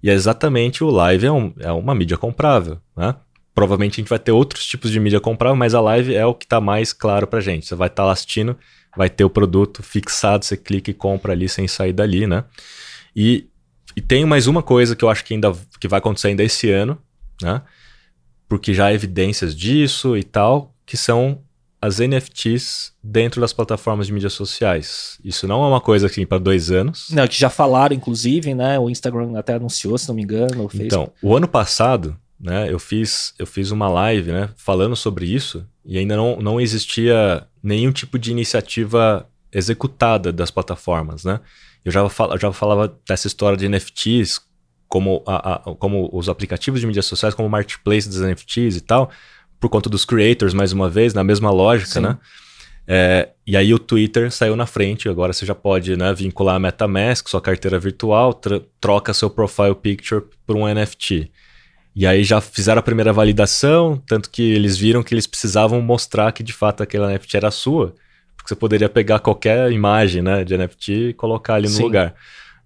E 0.05 0.11
é 0.11 0.13
exatamente 0.13 0.85
o 0.85 0.91
live 0.91 1.25
é, 1.25 1.33
um, 1.33 1.55
é 1.59 1.73
uma 1.73 1.95
mídia 1.95 2.19
comprável, 2.19 2.79
né? 2.95 3.15
Provavelmente 3.55 3.95
a 3.95 3.97
gente 4.03 4.11
vai 4.11 4.19
ter 4.19 4.33
outros 4.33 4.67
tipos 4.67 4.91
de 4.91 5.01
mídia 5.01 5.19
comprável, 5.19 5.57
mas 5.57 5.75
a 5.75 5.81
live 5.81 6.15
é 6.15 6.27
o 6.27 6.35
que 6.35 6.45
está 6.45 6.61
mais 6.61 6.93
claro 6.93 7.27
para 7.27 7.41
gente. 7.41 7.65
Você 7.65 7.75
vai 7.75 7.89
estar 7.89 8.05
tá 8.05 8.13
assistindo 8.13 8.55
vai 8.95 9.09
ter 9.09 9.25
o 9.25 9.31
produto 9.31 9.83
fixado, 9.83 10.45
você 10.45 10.59
clica 10.59 10.91
e 10.91 10.95
compra 10.95 11.33
ali 11.33 11.49
sem 11.49 11.67
sair 11.67 11.95
dali, 11.95 12.27
né? 12.27 12.45
E, 13.17 13.49
e 13.97 14.03
tem 14.03 14.27
mais 14.27 14.47
uma 14.47 14.63
coisa 14.63 14.95
que 14.95 15.03
eu 15.03 15.09
acho 15.09 15.25
que 15.25 15.33
ainda 15.33 15.51
que 15.81 15.89
vai 15.89 16.01
acontecer 16.01 16.29
ainda 16.29 16.45
esse 16.45 16.71
ano, 16.71 17.01
né? 17.41 17.63
Porque 18.47 18.75
já 18.75 18.87
há 18.87 18.93
evidências 18.93 19.57
disso 19.57 20.19
e 20.19 20.23
tal, 20.23 20.75
que 20.85 20.99
são 20.99 21.41
as 21.85 21.99
NFTs 21.99 22.95
dentro 23.03 23.43
das 23.43 23.53
plataformas 23.53 24.07
de 24.07 24.13
mídias 24.15 24.33
sociais. 24.33 25.19
Isso 25.23 25.47
não 25.47 25.63
é 25.63 25.69
uma 25.69 25.83
coisa 25.83 26.07
assim 26.07 26.25
para 26.25 26.39
dois 26.39 26.71
anos. 26.71 27.09
Não, 27.11 27.29
que 27.29 27.39
já 27.39 27.51
falaram, 27.51 27.95
inclusive, 27.95 28.55
né? 28.55 28.79
O 28.79 28.89
Instagram 28.89 29.39
até 29.39 29.57
anunciou, 29.57 29.99
se 29.99 30.09
não 30.09 30.15
me 30.15 30.23
engano. 30.23 30.65
O 30.65 30.71
então, 30.73 31.13
o 31.21 31.37
ano 31.37 31.47
passado, 31.47 32.17
né? 32.41 32.73
Eu 32.73 32.79
fiz, 32.79 33.35
eu 33.39 33.47
fiz 33.47 33.71
uma 33.71 33.87
live, 33.87 34.33
né? 34.33 34.49
Falando 34.57 34.97
sobre 34.97 35.27
isso 35.27 35.67
e 35.85 35.99
ainda 35.99 36.17
não, 36.17 36.37
não 36.37 36.59
existia 36.59 37.47
nenhum 37.63 37.93
tipo 37.93 38.19
de 38.19 38.31
iniciativa 38.31 39.29
executada 39.53 40.33
das 40.33 40.51
plataformas, 40.51 41.23
né? 41.23 41.39
Eu 41.85 41.93
já, 41.93 42.09
fal, 42.09 42.39
já 42.39 42.51
falava 42.51 42.99
dessa 43.07 43.27
história 43.27 43.59
de 43.59 43.69
NFTs, 43.69 44.41
como, 44.89 45.23
a, 45.27 45.57
a, 45.57 45.59
como 45.75 46.09
os 46.15 46.31
aplicativos 46.31 46.81
de 46.81 46.87
mídias 46.87 47.05
sociais, 47.05 47.35
como 47.35 47.47
o 47.47 47.51
marketplace 47.51 48.09
dos 48.09 48.21
NFTs 48.21 48.77
e 48.77 48.81
tal, 48.81 49.11
por 49.65 49.71
conta 49.71 49.89
dos 49.89 50.05
creators, 50.05 50.53
mais 50.53 50.73
uma 50.73 50.91
vez, 50.91 51.15
na 51.15 51.25
mesma 51.25 51.51
lógica, 51.51 51.93
Sim. 51.93 52.01
né? 52.01 52.19
É, 52.87 53.31
e 53.47 53.57
aí 53.57 53.73
o 53.73 53.79
Twitter 53.79 54.31
saiu 54.31 54.55
na 54.55 54.67
frente, 54.67 55.09
agora 55.09 55.33
você 55.33 55.47
já 55.47 55.55
pode 55.55 55.97
né, 55.97 56.13
vincular 56.13 56.57
a 56.57 56.59
MetaMask, 56.59 57.27
sua 57.31 57.41
carteira 57.41 57.79
virtual, 57.79 58.39
troca 58.79 59.15
seu 59.15 59.31
profile 59.31 59.75
picture 59.75 60.23
por 60.47 60.55
um 60.55 60.67
NFT. 60.67 61.31
E 61.97 62.07
aí 62.07 62.25
já 62.25 62.43
fizeram 62.43 62.81
a 62.81 62.83
primeira 62.83 63.11
validação, 63.11 64.03
tanto 64.07 64.29
que 64.29 64.43
eles 64.43 64.77
viram 64.77 65.03
que 65.03 65.15
eles 65.15 65.27
precisavam 65.27 65.81
mostrar 65.81 66.31
que 66.33 66.43
de 66.43 66.53
fato 66.53 66.83
aquela 66.83 67.11
NFT 67.11 67.39
era 67.39 67.51
sua, 67.51 67.95
porque 68.37 68.51
você 68.51 68.55
poderia 68.55 68.91
pegar 68.91 69.21
qualquer 69.21 69.73
imagem 69.73 70.21
né, 70.21 70.45
de 70.45 70.59
NFT 70.59 70.93
e 70.93 71.15
colocar 71.15 71.55
ali 71.55 71.69
no 71.69 71.75
Sim. 71.75 71.85
lugar. 71.85 72.15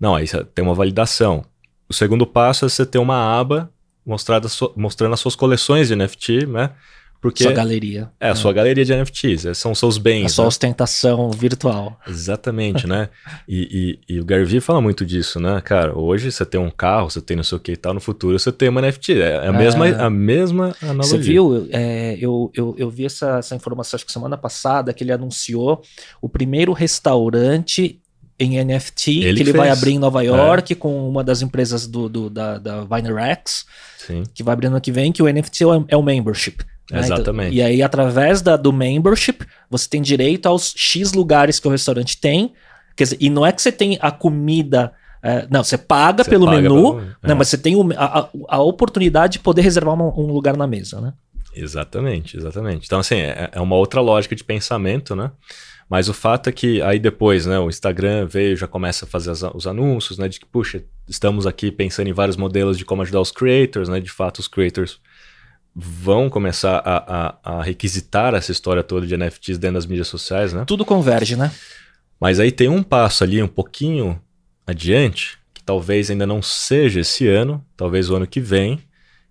Não, 0.01 0.17
aí 0.17 0.27
você 0.27 0.43
tem 0.43 0.65
uma 0.65 0.75
validação. 0.75 1.45
O 1.89 1.95
segundo 1.95 2.27
passo 2.27 2.65
é 2.65 2.69
você 2.69 2.85
ter 2.85 2.99
uma 2.99 3.39
aba 3.39 3.71
mostrada, 4.09 4.49
mostrando 4.75 5.13
as 5.13 5.21
suas 5.21 5.37
coleções 5.37 5.89
de 5.89 5.97
NFT, 5.97 6.47
né? 6.47 6.71
Porque 7.21 7.43
sua 7.43 7.53
galeria. 7.53 8.11
É, 8.21 8.29
a 8.29 8.35
sua 8.37 8.53
galeria 8.53 8.85
de 8.85 8.95
NFTs, 8.95 9.45
é, 9.45 9.53
são 9.53 9.75
seus 9.75 9.99
bens. 9.99 10.27
A 10.27 10.29
sua 10.29 10.45
né? 10.45 10.49
ostentação 10.49 11.31
virtual. 11.33 11.99
Exatamente, 12.07 12.87
né? 12.87 13.09
E, 13.49 13.99
e, 14.09 14.15
e, 14.15 14.21
o 14.21 14.25
Gary 14.25 14.45
Vee 14.45 14.61
fala 14.61 14.81
muito 14.81 15.07
disso, 15.07 15.41
né? 15.41 15.61
Cara, 15.63 15.99
hoje 15.99 16.31
você 16.31 16.45
tem 16.45 16.61
um 16.61 16.71
carro, 16.71 17.11
você 17.11 17.21
tem 17.21 17.37
não 17.37 17.43
sei 17.43 17.57
o 17.57 17.61
que 17.61 17.73
e 17.73 17.77
tal, 17.77 17.95
no 17.95 18.01
futuro 18.01 18.39
você 18.39 18.53
tem 18.53 18.69
uma 18.69 18.83
NFT. 18.83 19.21
É, 19.21 19.31
é 19.31 19.49
a, 19.49 19.53
mesma, 19.53 19.89
é... 19.89 20.01
a 20.01 20.11
mesma 20.11 20.77
analogia. 20.83 21.11
Você 21.11 21.19
viu? 21.19 21.69
É, 21.71 22.17
eu, 22.21 22.51
eu, 22.55 22.75
eu 22.79 22.91
vi 22.91 23.07
essa, 23.07 23.39
essa 23.39 23.57
informação, 23.57 23.97
acho 23.97 24.05
que 24.05 24.13
semana 24.13 24.37
passada, 24.37 24.93
que 24.93 25.03
ele 25.03 25.13
anunciou 25.13 25.83
o 26.21 26.29
primeiro 26.29 26.73
restaurante 26.73 28.01
em 28.39 28.65
NFT 28.65 29.11
ele 29.11 29.21
que 29.21 29.29
ele 29.29 29.45
fez. 29.45 29.57
vai 29.57 29.71
abrir 29.71 29.93
em 29.93 29.99
Nova 29.99 30.23
York 30.23 30.73
é. 30.73 30.77
com 30.77 31.09
uma 31.09 31.25
das 31.25 31.43
empresas 31.43 31.87
do, 31.87 32.09
do 32.09 32.31
da, 32.31 32.59
da 32.59 32.85
VineRex, 32.85 33.67
que 34.33 34.43
vai 34.43 34.53
abrir 34.53 34.69
ano 34.69 34.81
que 34.81 34.93
vem, 34.93 35.13
que 35.13 35.23
o 35.23 35.33
NFT 35.33 35.65
é 35.65 35.67
o, 35.67 35.85
é 35.89 35.97
o 35.97 36.03
membership. 36.03 36.65
Né? 36.91 37.01
Exatamente. 37.01 37.55
Então, 37.55 37.59
e 37.59 37.63
aí, 37.63 37.83
através 37.83 38.41
da, 38.41 38.57
do 38.57 38.73
membership, 38.73 39.45
você 39.69 39.89
tem 39.89 40.01
direito 40.01 40.47
aos 40.47 40.73
X 40.77 41.13
lugares 41.13 41.61
que 41.61 41.69
o 41.69 41.71
restaurante 41.71 42.19
tem. 42.19 42.53
Quer 42.97 43.05
dizer, 43.05 43.19
e 43.21 43.29
não 43.29 43.45
é 43.45 43.53
que 43.53 43.61
você 43.61 43.71
tem 43.71 43.99
a 44.01 44.11
comida. 44.11 44.93
É, 45.23 45.47
não, 45.51 45.63
você 45.63 45.77
paga 45.77 46.25
você 46.25 46.31
pelo 46.31 46.47
paga 46.47 46.63
menu, 46.63 46.95
pelo, 47.21 47.33
é. 47.33 47.35
mas 47.35 47.49
você 47.49 47.59
tem 47.59 47.77
o, 47.77 47.93
a, 47.97 48.29
a, 48.49 48.61
oportunidade 48.61 49.35
de 49.35 49.39
poder 49.41 49.63
reservar 49.63 49.95
uma, 49.95 50.07
um 50.07 50.33
lugar 50.33 50.57
na 50.57 50.67
mesa, 50.67 51.01
né? 51.01 51.13
Exatamente, 51.55 52.37
exatamente. 52.37 52.87
Então, 52.87 53.01
assim, 53.01 53.17
é, 53.17 53.51
é 53.53 53.61
uma 53.61 53.77
outra 53.77 54.01
lógica 54.01 54.35
de 54.35 54.45
pensamento, 54.45 55.17
né? 55.17 55.31
Mas 55.89 56.09
o 56.09 56.15
fato 56.15 56.49
é 56.49 56.53
que 56.53 56.83
aí 56.83 56.99
depois, 56.99 57.47
né, 57.47 57.59
o 57.59 57.69
Instagram 57.69 58.27
veio, 58.27 58.57
já 58.57 58.67
começa 58.67 59.07
a 59.07 59.09
fazer 59.09 59.31
as, 59.31 59.43
os 59.55 59.67
anúncios, 59.67 60.19
né, 60.19 60.29
de 60.29 60.39
que, 60.39 60.47
puxa, 60.47 60.85
estamos 61.09 61.47
aqui 61.47 61.73
pensando 61.73 62.09
em 62.09 62.13
vários 62.13 62.37
modelos 62.37 62.77
de 62.77 62.85
como 62.85 63.03
ajudar 63.03 63.21
os 63.21 63.31
creators, 63.31 63.89
né, 63.89 63.99
de 63.99 64.11
fato 64.11 64.39
os 64.39 64.49
creators 64.49 65.01
vão 65.75 66.29
começar 66.29 66.79
a, 66.85 66.97
a, 67.43 67.59
a, 67.59 67.63
requisitar 67.63 68.35
essa 68.35 68.51
história 68.51 68.83
toda 68.83 69.07
de 69.07 69.17
NFTs 69.17 69.59
dentro 69.59 69.75
das 69.75 69.87
mídias 69.87 70.09
sociais, 70.09 70.53
né? 70.53 70.65
Tudo 70.67 70.85
converge, 70.85 71.37
né? 71.37 71.53
Mas 72.21 72.41
aí 72.41 72.51
tem 72.51 72.69
um 72.69 72.83
passo 72.83 73.23
ali 73.23 73.41
um 73.41 73.47
pouquinho 73.47 74.21
adiante, 74.67 75.39
que 75.55 75.63
talvez 75.63 76.11
ainda 76.11 76.27
não 76.27 76.43
seja 76.43 77.01
esse 77.01 77.29
ano, 77.29 77.65
talvez 77.77 78.11
o 78.11 78.17
ano 78.17 78.27
que 78.27 78.41
vem, 78.41 78.81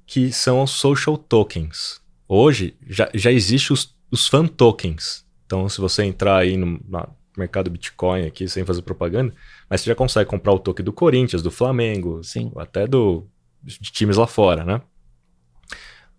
que 0.06 0.32
são 0.32 0.64
os 0.64 0.72
social 0.72 1.18
tokens. 1.18 2.00
Hoje 2.30 2.76
já, 2.88 3.10
já 3.14 3.30
existe 3.30 3.74
os, 3.74 3.94
os 4.10 4.26
fan 4.26 4.48
tokens. 4.48 5.27
Então, 5.48 5.68
se 5.68 5.82
você 5.82 6.04
entrar 6.04 6.38
aí 6.38 6.56
no, 6.56 6.80
mercado 7.36 7.72
Bitcoin 7.72 8.28
aqui, 8.28 8.48
sem 8.48 8.64
fazer 8.64 8.84
propaganda, 8.84 9.34
mas 9.70 9.82
você 9.82 9.90
já 9.90 9.96
consegue 9.96 10.30
comprar 10.30 10.54
o 10.54 10.60
token 10.60 10.86
do 10.86 10.94
Corinthians, 10.94 11.42
do 11.42 11.50
Flamengo, 11.50 12.24
Sim. 12.24 12.52
até 12.56 12.86
do, 12.86 13.26
de 13.64 13.92
times 13.92 14.18
lá 14.18 14.28
fora, 14.28 14.64
né? 14.64 14.82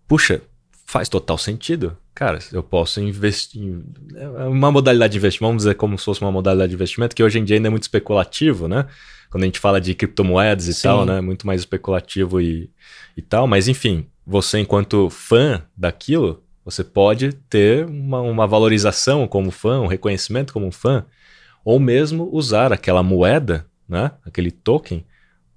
puxa, 0.08 0.40
faz 0.86 1.08
total 1.08 1.36
sentido. 1.36 1.96
Cara, 2.14 2.38
eu 2.52 2.62
posso 2.62 3.00
investir. 3.00 3.78
É 4.16 4.26
uma 4.46 4.72
modalidade 4.72 5.12
de 5.12 5.18
investimento, 5.18 5.50
vamos 5.50 5.62
dizer 5.62 5.74
como 5.74 5.96
se 5.96 6.04
fosse 6.04 6.22
uma 6.22 6.32
modalidade 6.32 6.70
de 6.70 6.74
investimento, 6.74 7.14
que 7.14 7.22
hoje 7.22 7.38
em 7.38 7.44
dia 7.44 7.56
ainda 7.56 7.68
é 7.68 7.70
muito 7.70 7.84
especulativo, 7.84 8.66
né? 8.66 8.86
Quando 9.30 9.42
a 9.42 9.46
gente 9.46 9.60
fala 9.60 9.78
de 9.80 9.94
criptomoedas 9.94 10.66
e 10.66 10.74
Sim. 10.74 10.82
tal, 10.82 11.04
né? 11.04 11.20
Muito 11.20 11.46
mais 11.46 11.60
especulativo 11.60 12.40
e, 12.40 12.70
e 13.16 13.22
tal. 13.22 13.46
Mas, 13.46 13.68
enfim, 13.68 14.06
você, 14.26 14.58
enquanto 14.58 15.10
fã 15.10 15.62
daquilo, 15.76 16.42
você 16.70 16.84
pode 16.84 17.32
ter 17.48 17.86
uma, 17.86 18.20
uma 18.20 18.46
valorização 18.46 19.26
como 19.26 19.50
fã, 19.50 19.80
um 19.80 19.86
reconhecimento 19.86 20.52
como 20.52 20.70
fã, 20.70 21.06
ou 21.64 21.80
mesmo 21.80 22.28
usar 22.30 22.74
aquela 22.74 23.02
moeda, 23.02 23.66
né? 23.88 24.10
Aquele 24.22 24.50
token, 24.50 25.02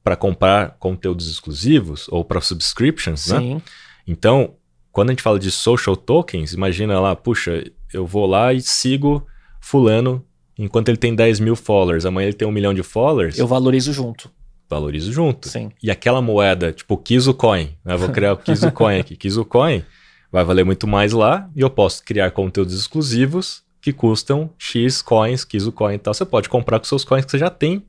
para 0.01 0.15
comprar 0.15 0.77
conteúdos 0.79 1.29
exclusivos 1.29 2.07
ou 2.07 2.23
para 2.23 2.39
subscriptions, 2.39 3.27
né? 3.27 3.39
Sim. 3.39 3.55
né? 3.55 3.61
Então, 4.07 4.53
quando 4.89 5.09
a 5.09 5.11
gente 5.11 5.21
fala 5.21 5.37
de 5.37 5.51
social 5.51 5.97
tokens, 5.97 6.53
imagina 6.53 6.97
lá, 6.97 7.13
puxa, 7.13 7.61
eu 7.93 8.07
vou 8.07 8.25
lá 8.25 8.53
e 8.53 8.61
sigo 8.61 9.27
fulano 9.59 10.25
enquanto 10.57 10.87
ele 10.87 10.97
tem 10.97 11.13
10 11.13 11.41
mil 11.41 11.57
followers, 11.57 12.05
amanhã 12.05 12.27
ele 12.27 12.37
tem 12.37 12.47
um 12.47 12.51
milhão 12.51 12.73
de 12.73 12.83
followers. 12.83 13.37
Eu 13.37 13.47
valorizo 13.47 13.91
junto. 13.91 14.31
Valorizo 14.69 15.11
junto. 15.11 15.49
Sim. 15.49 15.71
E 15.83 15.91
aquela 15.91 16.21
moeda, 16.21 16.71
tipo 16.71 16.95
Kizu 16.97 17.33
Coin, 17.33 17.75
né? 17.83 17.97
vou 17.97 18.07
criar 18.07 18.31
o 18.31 18.37
Kizu 18.39 18.71
Coin 18.71 19.01
aqui. 19.01 19.17
Kizu 19.17 19.43
Coin 19.43 19.83
vai 20.31 20.43
valer 20.43 20.63
muito 20.63 20.87
mais 20.87 21.11
lá 21.11 21.49
e 21.55 21.61
eu 21.61 21.69
posso 21.69 22.03
criar 22.03 22.31
conteúdos 22.31 22.73
exclusivos 22.73 23.63
que 23.81 23.91
custam 23.91 24.49
X 24.57 25.01
coins, 25.01 25.43
Kizu 25.43 25.71
Coin 25.71 25.95
e 25.95 25.97
tal. 25.97 26.13
Você 26.13 26.23
pode 26.23 26.47
comprar 26.47 26.79
com 26.79 26.85
seus 26.85 27.03
coins 27.03 27.25
que 27.25 27.31
você 27.31 27.39
já 27.39 27.49
tem 27.49 27.83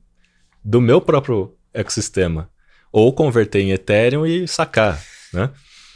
do 0.63 0.81
meu 0.81 0.99
próprio 0.99 1.55
ecossistema. 1.73 2.49
Ou 2.91 3.13
converter 3.13 3.61
em 3.61 3.71
Ethereum 3.71 4.25
e 4.25 4.47
sacar, 4.47 5.01
né? 5.31 5.49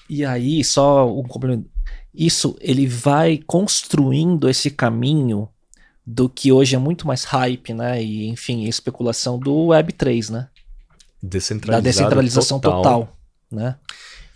E 0.10 0.24
aí, 0.24 0.64
só 0.64 1.12
um 1.12 1.24
complemento. 1.24 1.70
Isso, 2.14 2.58
ele 2.60 2.88
vai 2.88 3.40
construindo 3.46 4.50
esse 4.50 4.72
caminho 4.72 5.50
do 6.06 6.30
que 6.30 6.52
hoje 6.52 6.76
é 6.76 6.80
muito 6.80 7.06
mais 7.06 7.24
hype, 7.26 7.74
né? 7.74 8.02
E, 8.02 8.28
enfim, 8.28 8.64
especulação 8.64 9.38
do 9.38 9.54
Web3, 9.68 10.32
né? 10.32 10.48
Da 11.22 11.80
descentralização 11.80 12.60
total, 12.60 12.82
total 12.82 13.18
né? 13.52 13.76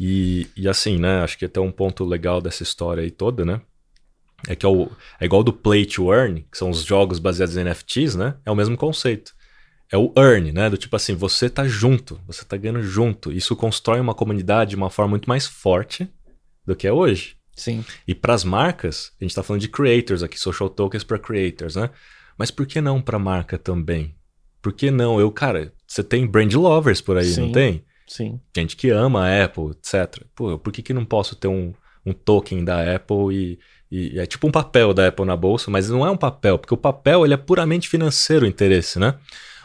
E, 0.04 0.48
e 0.58 0.68
assim, 0.68 0.98
né? 0.98 1.22
Acho 1.22 1.38
que 1.38 1.46
até 1.46 1.60
um 1.60 1.72
ponto 1.72 2.04
legal 2.04 2.42
dessa 2.42 2.64
história 2.64 3.04
aí 3.04 3.12
toda, 3.12 3.46
né? 3.46 3.62
É 4.48 4.56
que 4.56 4.66
é, 4.66 4.70
o, 4.70 4.90
é 5.20 5.26
igual 5.26 5.44
do 5.44 5.54
Play 5.54 5.86
to 5.86 6.12
Earn, 6.12 6.46
que 6.52 6.58
são 6.58 6.72
os 6.72 6.84
jogos 6.84 7.20
baseados 7.20 7.56
em 7.56 7.64
NFTs, 7.64 8.16
né? 8.16 8.36
É 8.44 8.50
o 8.50 8.56
mesmo 8.56 8.76
conceito 8.76 9.34
é 9.92 9.98
o 9.98 10.14
earn, 10.18 10.54
né? 10.54 10.70
Do 10.70 10.78
tipo 10.78 10.96
assim, 10.96 11.14
você 11.14 11.50
tá 11.50 11.68
junto, 11.68 12.20
você 12.26 12.46
tá 12.46 12.56
ganhando 12.56 12.82
junto. 12.82 13.32
Isso 13.32 13.56
constrói 13.58 14.00
uma 14.00 14.16
comunidade 14.16 14.72
de 14.72 14.76
uma 14.78 14.90
forma 14.90 15.10
muito 15.10 15.28
mais 15.28 15.46
forte 15.46 16.10
do 16.66 16.76
que 16.76 16.88
é 16.88 16.94
hoje. 16.94 17.36
Sim. 17.54 17.84
E 18.08 18.16
para 18.16 18.34
as 18.34 18.46
marcas, 18.46 19.12
a 19.20 19.24
gente 19.24 19.36
tá 19.36 19.44
falando 19.44 19.62
de 19.62 19.68
creators 19.68 20.24
aqui, 20.24 20.40
social 20.40 20.70
tokens 20.70 21.04
para 21.04 21.20
creators, 21.20 21.76
né? 21.76 21.90
Mas 22.38 22.50
por 22.50 22.66
que 22.66 22.80
não 22.80 23.02
para 23.02 23.20
marca 23.20 23.58
também? 23.58 24.16
Por 24.62 24.72
que 24.72 24.90
não? 24.90 25.20
Eu, 25.20 25.30
cara, 25.30 25.74
você 25.86 26.02
tem 26.02 26.26
brand 26.26 26.54
lovers 26.54 27.02
por 27.02 27.18
aí, 27.18 27.26
Sim. 27.26 27.42
não 27.42 27.52
tem? 27.52 27.84
Sim. 28.12 28.42
Gente 28.54 28.76
que 28.76 28.90
ama 28.90 29.26
a 29.26 29.46
Apple, 29.46 29.72
etc. 29.72 30.26
Pô, 30.36 30.60
por 30.60 30.74
que, 30.74 30.82
que 30.82 30.94
não 30.94 31.06
posso 31.06 31.34
ter 31.34 31.48
um, 31.48 31.74
um 32.06 32.12
token 32.12 32.62
da 32.62 32.94
Apple 32.94 33.34
e, 33.34 33.60
e 33.90 34.20
é 34.20 34.26
tipo 34.26 34.46
um 34.46 34.52
papel 34.52 34.94
da 34.94 35.08
Apple 35.08 35.24
na 35.24 35.38
bolsa, 35.38 35.72
mas 35.72 35.90
não 35.90 36.06
é 36.06 36.12
um 36.12 36.18
papel, 36.18 36.60
porque 36.60 36.74
o 36.74 36.78
papel 36.78 37.24
ele 37.24 37.34
é 37.34 37.38
puramente 37.38 37.88
financeiro 37.88 38.46
o 38.46 38.50
interesse, 38.50 39.00
né? 39.00 39.16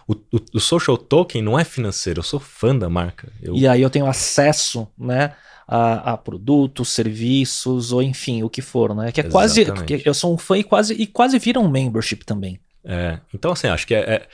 O, 0.07 0.13
o, 0.13 0.41
o, 0.55 0.61
social 0.61 0.97
token 0.97 1.43
não 1.43 1.59
é 1.59 1.65
financeiro, 1.65 2.21
eu 2.21 2.23
sou 2.23 2.39
fã 2.39 2.77
da 2.77 2.89
marca. 2.89 3.33
Eu... 3.43 3.57
E 3.57 3.67
aí 3.67 3.83
eu 3.83 3.91
tenho 3.91 4.07
acesso, 4.07 4.87
né? 4.97 5.35
A, 5.67 6.13
a, 6.13 6.17
produtos, 6.17 6.91
serviços, 6.91 7.91
ou 7.91 8.01
enfim, 8.01 8.45
o 8.45 8.49
que 8.49 8.63
for, 8.63 8.95
né? 8.95 9.11
Que 9.11 9.23
é 9.23 9.27
Exatamente. 9.27 9.87
quase. 9.87 10.03
Eu 10.07 10.15
sou 10.15 10.33
um 10.33 10.39
fã 10.39 10.57
e 10.57 10.63
quase, 10.63 10.95
e 10.95 11.05
quase 11.05 11.37
vira 11.41 11.59
um 11.59 11.69
membership 11.69 12.25
também. 12.25 12.61
É. 12.85 13.19
Então, 13.35 13.51
assim, 13.51 13.67
acho 13.67 13.85
que 13.85 13.93
é, 13.97 13.99
é 13.99 14.29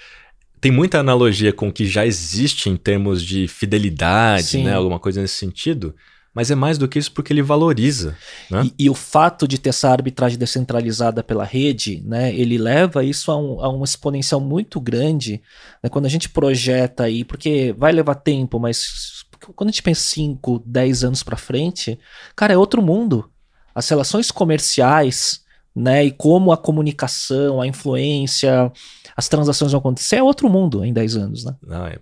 tem 0.62 0.70
muita 0.70 1.00
analogia 1.00 1.52
com 1.52 1.66
o 1.66 1.72
que 1.72 1.84
já 1.84 2.06
existe 2.06 2.70
em 2.70 2.76
termos 2.76 3.20
de 3.20 3.48
fidelidade, 3.48 4.44
Sim. 4.44 4.62
né? 4.62 4.74
Alguma 4.74 5.00
coisa 5.00 5.20
nesse 5.20 5.34
sentido. 5.34 5.92
Mas 6.32 6.52
é 6.52 6.54
mais 6.54 6.78
do 6.78 6.86
que 6.86 7.00
isso 7.00 7.10
porque 7.10 7.32
ele 7.32 7.42
valoriza. 7.42 8.16
Né? 8.48 8.70
E, 8.78 8.84
e, 8.84 8.88
o 8.88 8.94
fato 8.94 9.48
de 9.48 9.58
ter 9.58 9.70
essa 9.70 9.90
arbitragem 9.90 10.38
descentralizada 10.38 11.20
pela 11.20 11.44
rede, 11.44 12.00
né, 12.06 12.32
ele 12.32 12.56
leva 12.56 13.04
isso 13.04 13.32
a 13.32 13.36
um, 13.36 13.60
a 13.60 13.68
um 13.68 13.82
exponencial 13.82 14.40
muito 14.40 14.80
grande 14.80 15.42
né, 15.82 15.90
quando 15.90 16.06
a 16.06 16.08
gente 16.08 16.28
projeta 16.28 17.02
aí, 17.02 17.24
porque 17.24 17.74
vai 17.76 17.90
levar 17.90 18.14
tempo, 18.14 18.60
mas 18.60 19.24
quando 19.56 19.68
a 19.68 19.72
gente 19.72 19.82
pensa 19.82 20.00
5, 20.00 20.62
10 20.64 21.04
anos 21.04 21.22
para 21.24 21.36
frente, 21.36 21.98
cara, 22.36 22.54
é 22.54 22.56
outro 22.56 22.80
mundo. 22.80 23.28
As 23.74 23.88
relações 23.88 24.30
comerciais, 24.30 25.41
né, 25.74 26.04
e 26.04 26.10
como 26.10 26.52
a 26.52 26.56
comunicação, 26.56 27.60
a 27.60 27.66
influência, 27.66 28.70
as 29.16 29.28
transações 29.28 29.72
vão 29.72 29.78
acontecer, 29.78 30.16
é 30.16 30.22
outro 30.22 30.48
mundo 30.48 30.84
em 30.84 30.92
10 30.92 31.16
anos, 31.16 31.44
né? 31.44 31.56
Não, 31.62 31.86
é 31.86 31.98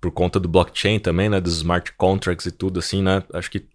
por 0.00 0.10
conta 0.10 0.38
do 0.38 0.48
blockchain 0.48 0.98
também, 0.98 1.28
né, 1.28 1.40
dos 1.40 1.56
smart 1.56 1.92
contracts 1.94 2.46
e 2.46 2.50
tudo 2.50 2.78
assim, 2.78 3.02
né, 3.02 3.22
acho 3.32 3.50
que 3.50 3.66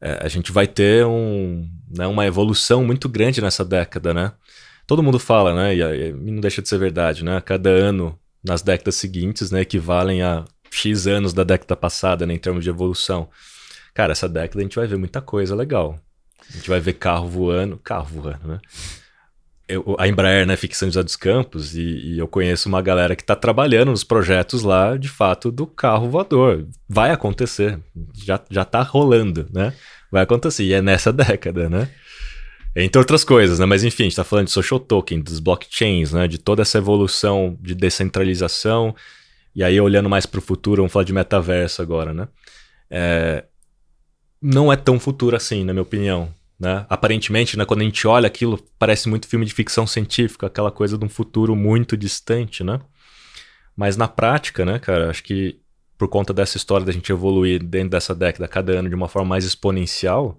é, 0.00 0.20
a 0.24 0.28
gente 0.28 0.50
vai 0.50 0.66
ter 0.66 1.06
um, 1.06 1.68
né, 1.90 2.06
uma 2.06 2.26
evolução 2.26 2.84
muito 2.84 3.08
grande 3.08 3.40
nessa 3.40 3.64
década, 3.64 4.12
né. 4.12 4.32
Todo 4.86 5.02
mundo 5.02 5.18
fala, 5.18 5.54
né, 5.54 5.74
e, 5.74 6.10
e 6.10 6.12
não 6.12 6.40
deixa 6.40 6.60
de 6.60 6.68
ser 6.68 6.78
verdade, 6.78 7.24
né, 7.24 7.40
cada 7.40 7.70
ano 7.70 8.18
nas 8.42 8.62
décadas 8.62 8.96
seguintes, 8.96 9.50
né, 9.50 9.60
equivalem 9.60 10.22
a 10.22 10.44
X 10.70 11.06
anos 11.06 11.32
da 11.32 11.44
década 11.44 11.76
passada, 11.76 12.26
né, 12.26 12.34
em 12.34 12.38
termos 12.38 12.64
de 12.64 12.70
evolução. 12.70 13.28
Cara, 13.94 14.12
essa 14.12 14.28
década 14.28 14.58
a 14.58 14.62
gente 14.62 14.76
vai 14.76 14.86
ver 14.86 14.96
muita 14.96 15.20
coisa 15.20 15.54
legal. 15.54 15.98
A 16.50 16.56
gente 16.56 16.68
vai 16.68 16.80
ver 16.80 16.94
carro 16.94 17.28
voando, 17.28 17.78
carro 17.78 18.06
voando, 18.06 18.46
né? 18.46 18.60
eu, 19.68 19.96
a 19.98 20.06
Embraer 20.06 20.46
né, 20.46 20.56
fica 20.56 20.74
em 20.74 20.76
São 20.76 20.88
José 20.88 21.02
dos 21.02 21.16
Campos 21.16 21.74
e, 21.74 21.80
e 21.80 22.18
eu 22.18 22.28
conheço 22.28 22.68
uma 22.68 22.82
galera 22.82 23.16
que 23.16 23.22
está 23.22 23.34
trabalhando 23.34 23.90
nos 23.90 24.04
projetos 24.04 24.62
lá, 24.62 24.96
de 24.96 25.08
fato, 25.08 25.50
do 25.50 25.66
carro 25.66 26.08
voador. 26.08 26.66
Vai 26.88 27.10
acontecer, 27.10 27.78
já, 28.14 28.40
já 28.50 28.64
tá 28.64 28.82
rolando, 28.82 29.48
né? 29.52 29.72
Vai 30.10 30.22
acontecer, 30.22 30.64
e 30.64 30.72
é 30.72 30.82
nessa 30.82 31.12
década, 31.12 31.68
né? 31.68 31.88
Entre 32.76 32.98
outras 32.98 33.24
coisas, 33.24 33.58
né? 33.58 33.66
Mas 33.66 33.84
enfim, 33.84 34.02
a 34.02 34.06
gente 34.06 34.12
está 34.12 34.24
falando 34.24 34.46
de 34.46 34.52
social 34.52 34.78
token, 34.78 35.20
dos 35.20 35.40
blockchains, 35.40 36.12
né? 36.12 36.28
De 36.28 36.38
toda 36.38 36.62
essa 36.62 36.78
evolução 36.78 37.56
de 37.60 37.74
descentralização. 37.74 38.94
E 39.54 39.62
aí, 39.62 39.80
olhando 39.80 40.10
mais 40.10 40.26
para 40.26 40.38
o 40.38 40.42
futuro, 40.42 40.82
vamos 40.82 40.92
falar 40.92 41.04
de 41.04 41.12
metaverso 41.12 41.80
agora, 41.80 42.12
né? 42.12 42.28
É... 42.90 43.44
Não 44.46 44.70
é 44.70 44.76
tão 44.76 45.00
futuro 45.00 45.34
assim, 45.34 45.64
na 45.64 45.72
minha 45.72 45.82
opinião. 45.82 46.28
Né? 46.60 46.84
Aparentemente, 46.88 47.56
né, 47.56 47.64
quando 47.64 47.80
a 47.80 47.84
gente 47.84 48.06
olha 48.06 48.26
aquilo, 48.26 48.62
parece 48.78 49.08
muito 49.08 49.26
filme 49.26 49.46
de 49.46 49.54
ficção 49.54 49.86
científica, 49.86 50.46
aquela 50.46 50.70
coisa 50.70 50.98
de 50.98 51.04
um 51.04 51.08
futuro 51.08 51.56
muito 51.56 51.96
distante, 51.96 52.62
né? 52.62 52.78
Mas 53.74 53.96
na 53.96 54.06
prática, 54.06 54.64
né, 54.64 54.78
cara, 54.78 55.10
acho 55.10 55.22
que 55.24 55.58
por 55.96 56.08
conta 56.08 56.32
dessa 56.34 56.58
história 56.58 56.84
da 56.84 56.92
gente 56.92 57.10
evoluir 57.10 57.62
dentro 57.62 57.90
dessa 57.90 58.14
década, 58.14 58.46
cada 58.46 58.72
ano, 58.72 58.88
de 58.88 58.94
uma 58.94 59.08
forma 59.08 59.30
mais 59.30 59.44
exponencial, 59.44 60.38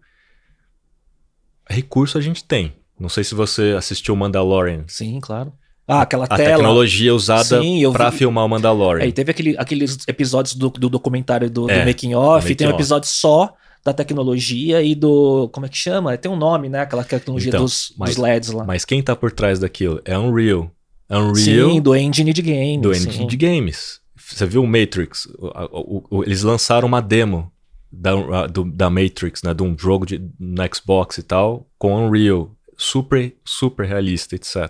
recurso 1.68 2.18
a 2.18 2.22
gente 2.22 2.44
tem. 2.44 2.74
Não 3.00 3.10
sei 3.10 3.24
se 3.24 3.34
você 3.34 3.74
assistiu 3.78 4.16
Mandalorian. 4.16 4.84
Sim, 4.88 5.20
claro. 5.20 5.52
Ah, 5.88 6.02
aquela 6.02 6.26
a 6.26 6.28
tela. 6.30 6.50
A 6.50 6.58
tecnologia 6.58 7.14
usada 7.14 7.60
para 7.92 8.12
filmar 8.12 8.46
o 8.46 8.50
Mandalorian. 8.50 9.04
É, 9.04 9.08
e 9.08 9.12
teve 9.12 9.32
aquele, 9.32 9.58
aqueles 9.58 9.98
episódios 10.08 10.56
do, 10.56 10.70
do 10.70 10.90
documentário 10.90 11.50
do, 11.50 11.70
é, 11.70 11.80
do 11.80 11.86
Making 11.86 12.16
Off, 12.16 12.44
making 12.44 12.56
tem 12.56 12.68
um 12.68 12.72
episódio 12.72 13.10
só 13.10 13.56
da 13.86 13.94
tecnologia 13.94 14.82
e 14.82 14.96
do. 14.96 15.48
Como 15.50 15.68
é 15.68 15.70
que 15.70 15.78
chama? 15.78 16.18
Tem 16.18 16.30
um 16.30 16.36
nome, 16.36 16.68
né? 16.68 16.80
Aquela 16.80 17.04
tecnologia 17.04 17.50
então, 17.50 17.62
dos, 17.62 17.94
mas, 17.96 18.16
dos 18.16 18.18
LEDs 18.18 18.50
lá. 18.50 18.66
Mas 18.66 18.84
quem 18.84 19.02
tá 19.04 19.16
por 19.16 19.32
trás 19.32 19.60
daquilo? 19.60 20.02
É 20.04 20.18
Unreal. 20.18 20.72
Unreal. 21.08 21.36
Sim, 21.36 21.80
do 21.80 21.96
engine 21.96 22.34
de 22.34 22.42
games. 22.42 22.82
Do 22.82 22.92
engine 22.92 23.14
sim. 23.14 23.28
de 23.28 23.38
games. 23.38 24.00
Você 24.16 24.44
viu 24.48 24.64
o 24.64 24.68
Matrix? 24.68 25.28
O, 25.38 25.52
o, 25.72 26.04
o, 26.10 26.24
eles 26.24 26.42
lançaram 26.42 26.88
uma 26.88 27.00
demo 27.00 27.52
da, 27.92 28.48
do, 28.48 28.64
da 28.64 28.90
Matrix, 28.90 29.44
né? 29.44 29.54
De 29.54 29.62
um 29.62 29.78
jogo 29.78 30.04
de, 30.04 30.20
no 30.40 30.64
Xbox 30.74 31.20
e 31.20 31.24
tal, 31.24 31.70
com 31.78 32.08
Unreal. 32.08 32.52
Super, 32.76 33.36
super 33.46 33.86
realista, 33.86 34.36
etc. 34.36 34.68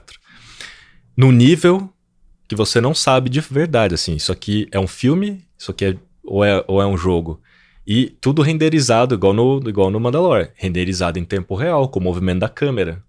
No 1.15 1.31
nível 1.31 1.89
que 2.49 2.55
você 2.55 2.81
não 2.81 2.93
sabe 2.93 3.29
de 3.29 3.39
verdade, 3.39 3.95
assim. 3.95 4.15
Isso 4.15 4.31
aqui 4.31 4.67
é 4.71 4.79
um 4.79 4.87
filme? 4.87 5.41
Isso 5.57 5.71
aqui 5.71 5.85
é 5.85 5.95
ou 6.21 6.43
é, 6.43 6.63
ou 6.67 6.81
é 6.81 6.85
um 6.85 6.97
jogo? 6.97 7.39
E 7.87 8.15
tudo 8.19 8.41
renderizado, 8.41 9.15
igual 9.15 9.33
no, 9.33 9.61
igual 9.69 9.91
no 9.91 9.99
Mandalore. 9.99 10.49
Renderizado 10.55 11.19
em 11.19 11.25
tempo 11.25 11.55
real, 11.55 11.87
com 11.87 11.99
o 11.99 12.03
movimento 12.03 12.39
da 12.39 12.49
câmera. 12.49 13.03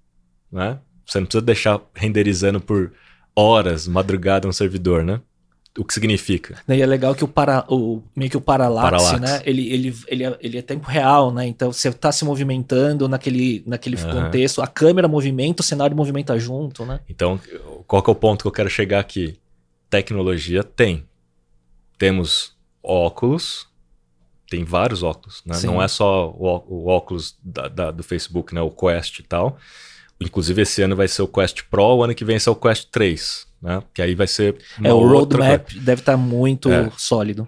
Né? 0.52 0.78
Você 1.06 1.18
não 1.18 1.26
precisa 1.26 1.44
deixar 1.44 1.80
renderizando 1.94 2.60
por 2.60 2.92
horas, 3.34 3.86
madrugada 3.86 4.46
no 4.46 4.52
servidor, 4.52 5.04
né? 5.04 5.20
O 5.78 5.84
que 5.84 5.92
significa? 5.92 6.58
E 6.68 6.80
é 6.80 6.86
legal 6.86 7.14
que 7.14 7.22
o, 7.22 7.28
para, 7.28 7.64
o 7.68 8.02
meio 8.14 8.30
que 8.30 8.36
o 8.36 8.40
paralaxe, 8.40 9.20
né? 9.20 9.42
Ele, 9.44 9.70
ele, 9.70 9.94
ele, 10.08 10.24
é, 10.24 10.38
ele 10.40 10.58
é 10.58 10.62
tempo 10.62 10.88
real, 10.88 11.30
né? 11.30 11.46
Então 11.46 11.70
você 11.70 11.90
está 11.90 12.10
se 12.10 12.24
movimentando 12.24 13.06
naquele, 13.06 13.62
naquele 13.66 13.96
uhum. 13.96 14.10
contexto, 14.10 14.62
a 14.62 14.66
câmera 14.66 15.06
movimenta, 15.06 15.60
o 15.60 15.64
cenário 15.64 15.94
movimenta 15.94 16.38
junto, 16.38 16.86
né? 16.86 17.00
Então, 17.08 17.38
qual 17.86 18.02
que 18.02 18.08
é 18.08 18.12
o 18.12 18.16
ponto 18.16 18.42
que 18.42 18.48
eu 18.48 18.52
quero 18.52 18.70
chegar 18.70 19.00
aqui? 19.00 19.38
Tecnologia 19.90 20.64
tem. 20.64 21.04
Temos 21.98 22.56
óculos, 22.82 23.66
tem 24.48 24.64
vários 24.64 25.02
óculos, 25.02 25.42
né? 25.44 25.58
Não 25.64 25.82
é 25.82 25.88
só 25.88 26.30
o, 26.30 26.64
o 26.68 26.86
óculos 26.86 27.36
da, 27.42 27.68
da, 27.68 27.90
do 27.90 28.02
Facebook, 28.02 28.54
né? 28.54 28.60
O 28.60 28.70
Quest 28.70 29.18
e 29.18 29.22
tal. 29.22 29.58
Inclusive, 30.20 30.62
esse 30.62 30.80
ano 30.82 30.96
vai 30.96 31.08
ser 31.08 31.22
o 31.22 31.28
Quest 31.28 31.62
Pro, 31.70 31.96
o 31.96 32.04
ano 32.04 32.14
que 32.14 32.24
vem 32.24 32.38
ser 32.38 32.50
o 32.50 32.56
Quest 32.56 32.88
3, 32.90 33.46
né? 33.60 33.82
Que 33.92 34.00
aí 34.00 34.14
vai 34.14 34.26
ser. 34.26 34.56
É, 34.82 34.92
o 34.92 35.06
roadmap 35.06 35.68
deve 35.74 36.00
estar 36.00 36.12
tá 36.12 36.18
muito 36.18 36.70
é. 36.70 36.90
sólido. 36.96 37.46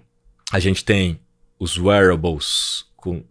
A 0.51 0.59
gente 0.59 0.83
tem 0.83 1.19
os 1.59 1.77
wearables 1.77 2.85
com 2.95 3.23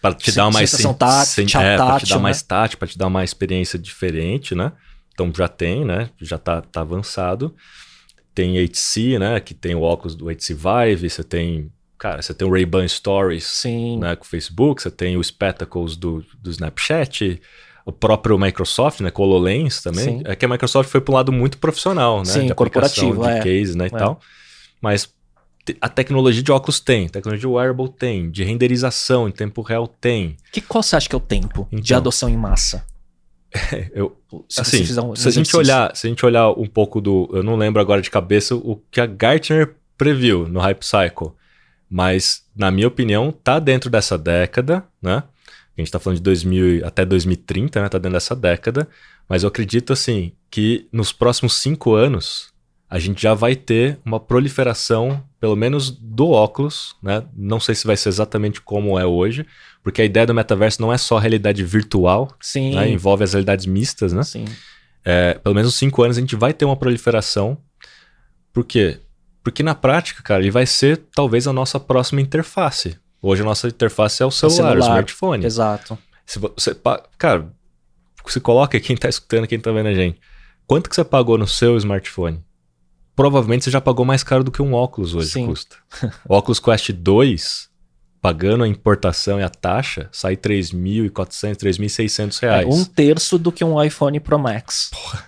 para 0.00 0.14
te 0.14 0.32
dar 0.32 0.50
mais 0.50 0.70
sensação 0.70 0.94
tátil, 0.94 1.44
é, 1.60 1.76
para 1.76 2.00
te 2.00 2.08
dar 2.08 2.16
né? 2.16 2.22
mais 2.22 2.42
tátil, 2.42 2.78
para 2.78 2.88
te 2.88 2.96
dar 2.96 3.08
uma 3.08 3.24
experiência 3.24 3.78
diferente, 3.78 4.54
né? 4.54 4.72
Então 5.12 5.32
já 5.36 5.48
tem, 5.48 5.84
né? 5.84 6.10
Já 6.20 6.38
tá, 6.38 6.60
tá 6.60 6.80
avançado. 6.80 7.54
Tem 8.34 8.56
HC, 8.66 9.18
né? 9.18 9.38
Que 9.40 9.54
tem 9.54 9.74
o 9.74 9.82
óculos 9.82 10.14
do 10.14 10.26
HC 10.26 10.54
Vive, 10.54 11.10
você 11.10 11.22
tem 11.22 11.70
Cara, 12.02 12.20
você 12.20 12.34
tem 12.34 12.48
o 12.48 12.50
Ray-Ban 12.50 12.88
Stories 12.88 13.44
Sim. 13.44 14.00
Né, 14.00 14.16
com 14.16 14.24
o 14.24 14.26
Facebook, 14.26 14.82
você 14.82 14.90
tem 14.90 15.16
o 15.16 15.22
Spectacles 15.22 15.94
do, 15.94 16.24
do 16.36 16.50
Snapchat, 16.50 17.40
o 17.86 17.92
próprio 17.92 18.36
Microsoft, 18.36 18.98
né, 18.98 19.10
com 19.12 19.22
o 19.22 19.26
HoloLens 19.26 19.80
também. 19.80 20.18
Sim. 20.18 20.22
É 20.24 20.34
que 20.34 20.44
a 20.44 20.48
Microsoft 20.48 20.90
foi 20.90 21.00
para 21.00 21.12
um 21.12 21.14
lado 21.14 21.30
muito 21.30 21.58
profissional, 21.58 22.18
né? 22.18 22.24
Sim, 22.24 22.46
de 22.46 22.54
corporativo, 22.56 23.22
de 23.22 23.28
é. 23.28 23.40
case, 23.40 23.78
né, 23.78 23.84
e 23.84 23.94
é. 23.94 23.96
tal. 23.96 24.20
Mas 24.80 25.14
a 25.80 25.88
tecnologia 25.88 26.42
de 26.42 26.50
óculos 26.50 26.80
tem, 26.80 27.08
tecnologia 27.08 27.42
de 27.42 27.46
wearable 27.46 27.88
tem, 27.88 28.32
de 28.32 28.42
renderização 28.42 29.28
em 29.28 29.30
tempo 29.30 29.62
real 29.62 29.86
tem. 29.86 30.36
Que 30.50 30.60
qual 30.60 30.82
você 30.82 30.96
acha 30.96 31.08
que 31.08 31.14
é 31.14 31.18
o 31.18 31.20
tempo 31.20 31.68
então, 31.70 31.80
de 31.80 31.94
adoção 31.94 32.28
em 32.28 32.36
massa? 32.36 32.84
eu, 33.94 34.16
se 34.48 34.60
assim, 34.60 34.82
um 35.00 35.14
se 35.14 35.28
a 35.28 35.30
gente 35.30 35.56
olhar, 35.56 35.94
se 35.94 36.08
a 36.08 36.10
gente 36.10 36.26
olhar 36.26 36.50
um 36.50 36.66
pouco 36.66 37.00
do, 37.00 37.30
eu 37.32 37.44
não 37.44 37.54
lembro 37.54 37.80
agora 37.80 38.02
de 38.02 38.10
cabeça 38.10 38.56
o 38.56 38.82
que 38.90 39.00
a 39.00 39.06
Gartner 39.06 39.76
previu 39.96 40.48
no 40.48 40.58
Hype 40.58 40.82
Cycle. 40.82 41.30
Mas, 41.92 42.42
na 42.56 42.70
minha 42.70 42.88
opinião, 42.88 43.30
tá 43.30 43.58
dentro 43.58 43.90
dessa 43.90 44.16
década, 44.16 44.82
né? 45.02 45.22
A 45.76 45.80
gente 45.80 45.88
está 45.88 45.98
falando 45.98 46.16
de 46.16 46.22
2000 46.22 46.86
até 46.86 47.04
2030, 47.04 47.82
né? 47.82 47.88
Tá 47.90 47.98
dentro 47.98 48.14
dessa 48.14 48.34
década. 48.34 48.88
Mas 49.28 49.42
eu 49.42 49.48
acredito, 49.48 49.92
assim, 49.92 50.32
que 50.50 50.88
nos 50.90 51.12
próximos 51.12 51.52
cinco 51.52 51.92
anos 51.92 52.50
a 52.88 52.98
gente 52.98 53.20
já 53.20 53.34
vai 53.34 53.54
ter 53.54 53.98
uma 54.06 54.18
proliferação, 54.18 55.22
pelo 55.38 55.54
menos 55.54 55.90
do 55.90 56.30
óculos, 56.30 56.96
né? 57.02 57.24
Não 57.36 57.60
sei 57.60 57.74
se 57.74 57.86
vai 57.86 57.96
ser 57.98 58.08
exatamente 58.08 58.62
como 58.62 58.98
é 58.98 59.04
hoje, 59.04 59.46
porque 59.82 60.00
a 60.00 60.04
ideia 60.06 60.26
do 60.26 60.32
metaverso 60.32 60.80
não 60.80 60.90
é 60.90 60.96
só 60.96 61.18
realidade 61.18 61.62
virtual, 61.62 62.34
Sim. 62.40 62.74
Né? 62.74 62.88
envolve 62.88 63.22
as 63.22 63.34
realidades 63.34 63.66
mistas, 63.66 64.14
né? 64.14 64.22
Sim. 64.22 64.46
É, 65.04 65.34
pelo 65.34 65.54
menos 65.54 65.74
cinco 65.74 66.02
anos 66.02 66.16
a 66.16 66.20
gente 66.20 66.36
vai 66.36 66.54
ter 66.54 66.64
uma 66.64 66.76
proliferação. 66.76 67.58
Por 68.50 68.64
quê? 68.64 68.98
Porque 69.42 69.62
na 69.62 69.74
prática, 69.74 70.22
cara, 70.22 70.40
ele 70.40 70.50
vai 70.50 70.66
ser 70.66 70.98
talvez 71.14 71.46
a 71.46 71.52
nossa 71.52 71.80
próxima 71.80 72.20
interface. 72.20 72.96
Hoje 73.20 73.42
a 73.42 73.44
nossa 73.44 73.68
interface 73.68 74.22
é 74.22 74.26
o 74.26 74.30
celular, 74.30 74.52
o, 74.52 74.56
celular, 74.56 74.76
o 74.76 74.80
smartphone. 74.80 75.46
Exato. 75.46 75.98
Se 76.26 76.38
você, 76.38 76.76
cara, 77.18 77.52
se 78.26 78.40
coloca 78.40 78.78
quem 78.80 78.96
tá 78.96 79.08
escutando, 79.08 79.46
quem 79.46 79.58
tá 79.58 79.70
vendo 79.72 79.88
a 79.88 79.94
gente. 79.94 80.20
Quanto 80.66 80.88
que 80.88 80.94
você 80.94 81.04
pagou 81.04 81.36
no 81.36 81.46
seu 81.46 81.76
smartphone? 81.76 82.42
Provavelmente 83.14 83.64
você 83.64 83.70
já 83.70 83.80
pagou 83.80 84.04
mais 84.04 84.22
caro 84.22 84.42
do 84.42 84.50
que 84.50 84.62
um 84.62 84.72
óculos 84.72 85.14
hoje 85.14 85.30
Sim. 85.30 85.46
custa. 85.46 85.76
O 86.28 86.34
óculos 86.34 86.58
Quest 86.58 86.90
2, 86.92 87.68
pagando 88.20 88.64
a 88.64 88.68
importação 88.68 89.38
e 89.38 89.42
a 89.42 89.50
taxa, 89.50 90.08
sai 90.12 90.36
3.400, 90.36 91.56
3.600 91.56 92.40
reais. 92.40 92.66
É 92.66 92.70
um 92.70 92.84
terço 92.84 93.38
do 93.38 93.52
que 93.52 93.64
um 93.64 93.82
iPhone 93.82 94.18
Pro 94.20 94.38
Max. 94.38 94.90
Porra. 94.90 95.26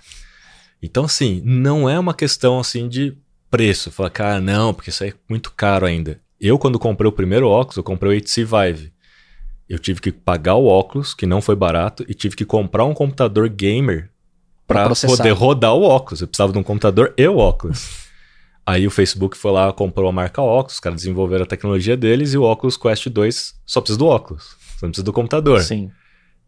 Então, 0.83 1.05
assim, 1.05 1.43
não 1.45 1.89
é 1.89 1.99
uma 1.99 2.15
questão 2.15 2.59
assim 2.59 2.89
de 2.89 3.17
preço. 3.57 3.91
Fala, 3.91 4.11
cara, 4.11 4.41
não, 4.41 4.75
porque 4.75 4.91
isso 4.91 5.05
aí 5.05 5.11
é 5.11 5.15
muito 5.29 5.53
caro 5.53 5.87
ainda. 5.87 6.21
Eu, 6.41 6.59
quando 6.59 6.79
comprei 6.79 7.09
o 7.09 7.13
primeiro 7.13 7.49
óculos, 7.49 7.77
eu 7.77 7.83
comprei 7.83 8.13
o 8.13 8.21
HTC 8.21 8.45
Vive. 8.45 8.93
Eu 9.69 9.79
tive 9.79 10.01
que 10.01 10.13
pagar 10.13 10.57
o 10.57 10.67
óculos, 10.67 11.15
que 11.15 11.25
não 11.25 11.41
foi 11.41 11.57
barato, 11.57 12.05
e 12.09 12.15
tive 12.15 12.37
que 12.37 12.45
comprar 12.45 12.85
um 12.85 12.93
computador 12.93 13.49
gamer 13.49 14.11
para 14.67 14.91
poder 14.95 15.31
rodar 15.31 15.75
o 15.75 15.83
óculos. 15.83 16.21
Eu 16.21 16.29
precisava 16.29 16.53
de 16.53 16.59
um 16.59 16.63
computador 16.63 17.15
e 17.17 17.27
o 17.27 17.37
óculos. 17.39 18.05
Aí 18.67 18.87
o 18.87 18.91
Facebook 18.91 19.37
foi 19.37 19.53
lá, 19.53 19.73
comprou 19.73 20.09
a 20.09 20.13
marca 20.13 20.41
óculos, 20.41 20.75
os 20.75 20.81
caras 20.81 21.03
desenvolveram 21.03 21.45
a 21.45 21.47
tecnologia 21.47 21.97
deles 21.97 22.33
e 22.33 22.39
o 22.39 22.43
óculos 22.43 22.79
Quest 22.79 23.09
2 23.09 23.55
só 23.67 23.81
precisa 23.81 23.99
do 23.99 24.07
óculos, 24.07 24.57
só 24.79 24.87
não 24.87 24.91
precisa 24.91 25.05
do 25.05 25.13
computador. 25.13 25.61
Sim. 25.61 25.91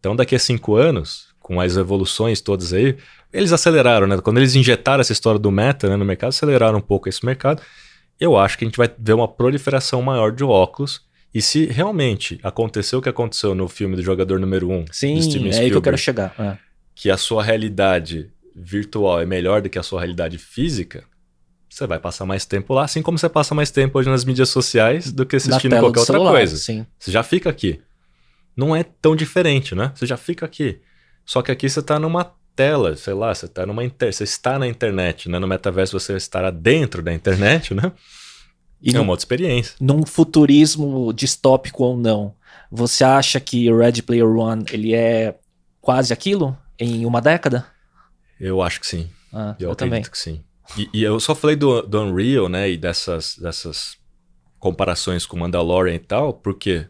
Então 0.00 0.16
daqui 0.16 0.34
a 0.34 0.38
cinco 0.38 0.76
anos, 0.76 1.25
com 1.47 1.60
as 1.60 1.77
evoluções 1.77 2.40
todas 2.40 2.73
aí, 2.73 2.97
eles 3.32 3.52
aceleraram, 3.52 4.05
né? 4.05 4.18
Quando 4.20 4.39
eles 4.39 4.56
injetaram 4.56 5.01
essa 5.01 5.12
história 5.12 5.39
do 5.39 5.48
meta 5.48 5.89
né, 5.89 5.94
no 5.94 6.05
mercado, 6.05 6.31
aceleraram 6.31 6.78
um 6.78 6.82
pouco 6.82 7.09
esse 7.09 7.24
mercado. 7.24 7.62
Eu 8.18 8.36
acho 8.36 8.59
que 8.59 8.64
a 8.64 8.66
gente 8.66 8.77
vai 8.77 8.90
ver 8.98 9.12
uma 9.12 9.28
proliferação 9.28 10.02
maior 10.02 10.32
de 10.32 10.43
óculos. 10.43 11.02
E 11.32 11.40
se 11.40 11.66
realmente 11.66 12.40
aconteceu 12.43 12.98
o 12.98 13.02
que 13.02 13.09
aconteceu 13.09 13.55
no 13.55 13.68
filme 13.68 13.94
do 13.94 14.02
jogador 14.02 14.40
número 14.40 14.68
1, 14.68 14.74
um, 14.74 14.85
Sim, 14.90 15.51
é 15.52 15.59
aí 15.59 15.70
que 15.70 15.77
eu 15.77 15.82
quero 15.82 15.97
chegar. 15.97 16.35
É. 16.36 16.59
Que 16.97 17.12
a 17.12 17.16
sua 17.16 17.44
realidade 17.44 18.28
virtual 18.52 19.20
é 19.20 19.24
melhor 19.24 19.62
do 19.62 19.70
que 19.70 19.78
a 19.78 19.85
sua 19.85 20.01
realidade 20.01 20.39
física, 20.39 21.05
você 21.70 21.86
vai 21.86 22.01
passar 22.01 22.27
mais 22.27 22.44
tempo 22.44 22.74
lá, 22.74 22.82
assim 22.82 23.02
como 23.02 23.16
você 23.16 23.28
passa 23.28 23.55
mais 23.55 23.70
tempo 23.70 23.97
hoje 24.01 24.09
nas 24.09 24.24
mídias 24.24 24.48
sociais 24.48 25.12
do 25.12 25.24
que 25.24 25.36
assistindo 25.36 25.78
qualquer 25.78 26.01
outra 26.01 26.14
celular, 26.14 26.32
coisa. 26.32 26.56
Sim. 26.56 26.85
Você 26.98 27.12
já 27.12 27.23
fica 27.23 27.48
aqui. 27.51 27.81
Não 28.56 28.74
é 28.74 28.82
tão 28.82 29.14
diferente, 29.14 29.77
né? 29.77 29.93
Você 29.94 30.06
já 30.06 30.16
fica 30.16 30.44
aqui. 30.44 30.81
Só 31.26 31.42
que 31.42 31.50
aqui 31.50 31.68
você 31.68 31.80
está 31.80 31.98
numa 31.98 32.32
tela, 32.54 32.96
sei 32.96 33.12
lá, 33.12 33.34
você 33.34 33.48
tá 33.48 33.66
numa 33.66 33.84
inter... 33.84 34.14
você 34.14 34.24
está 34.24 34.58
na 34.58 34.66
internet, 34.66 35.28
né? 35.28 35.38
No 35.38 35.48
metaverso 35.48 35.98
você 35.98 36.16
estará 36.16 36.50
dentro 36.50 37.02
da 37.02 37.12
internet, 37.12 37.74
né? 37.74 37.92
E 38.80 38.94
é 38.94 39.00
uma 39.00 39.10
outra 39.10 39.22
experiência. 39.22 39.74
Num 39.80 40.06
futurismo 40.06 41.12
distópico 41.12 41.82
ou 41.82 41.96
não, 41.96 42.34
você 42.70 43.02
acha 43.02 43.40
que 43.40 43.70
Red 43.72 44.02
Player 44.02 44.28
One 44.28 44.64
ele 44.70 44.94
é 44.94 45.36
quase 45.80 46.12
aquilo 46.12 46.56
em 46.78 47.04
uma 47.04 47.20
década? 47.20 47.66
Eu 48.38 48.62
acho 48.62 48.80
que 48.80 48.86
sim. 48.86 49.10
Ah, 49.32 49.56
eu, 49.58 49.70
eu 49.70 49.76
também. 49.76 50.02
que 50.02 50.16
sim. 50.16 50.42
E, 50.76 50.88
e 50.92 51.02
eu 51.02 51.18
só 51.18 51.34
falei 51.34 51.56
do, 51.56 51.82
do 51.82 52.00
Unreal, 52.02 52.48
né? 52.48 52.70
E 52.70 52.76
dessas, 52.76 53.36
dessas 53.36 53.96
comparações 54.58 55.26
com 55.26 55.38
Mandalorian 55.38 55.94
e 55.94 55.98
tal, 55.98 56.32
por 56.32 56.54
quê? 56.54 56.86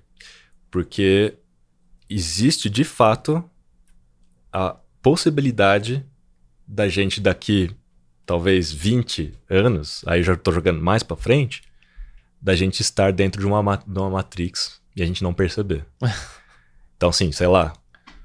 Porque 0.71 1.35
existe 2.09 2.69
de 2.69 2.85
fato 2.85 3.43
a 4.57 4.75
possibilidade 5.03 6.03
da 6.67 6.89
gente 6.89 7.21
daqui 7.21 7.71
talvez 8.25 8.73
20 8.73 9.35
anos, 9.51 10.03
aí 10.07 10.23
já 10.23 10.35
tô 10.35 10.51
jogando 10.51 10.81
mais 10.81 11.03
pra 11.03 11.15
frente, 11.15 11.63
da 12.41 12.57
gente 12.57 12.81
estar 12.81 13.13
dentro 13.13 13.39
de 13.39 13.47
uma, 13.47 13.63
ma- 13.63 13.83
de 13.87 13.99
uma 13.99 14.09
Matrix 14.09 14.81
e 14.97 15.03
a 15.03 15.07
gente 15.07 15.23
não 15.23 15.35
perceber. 15.35 15.85
então, 16.97 17.11
assim, 17.11 17.31
sei 17.33 17.47
lá, 17.49 17.75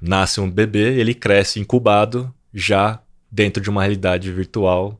nasce 0.00 0.40
um 0.40 0.50
bebê, 0.50 0.98
ele 0.98 1.12
cresce 1.14 1.60
incubado 1.60 2.34
já 2.52 2.98
dentro 3.30 3.62
de 3.62 3.68
uma 3.68 3.82
realidade 3.82 4.32
virtual 4.32 4.98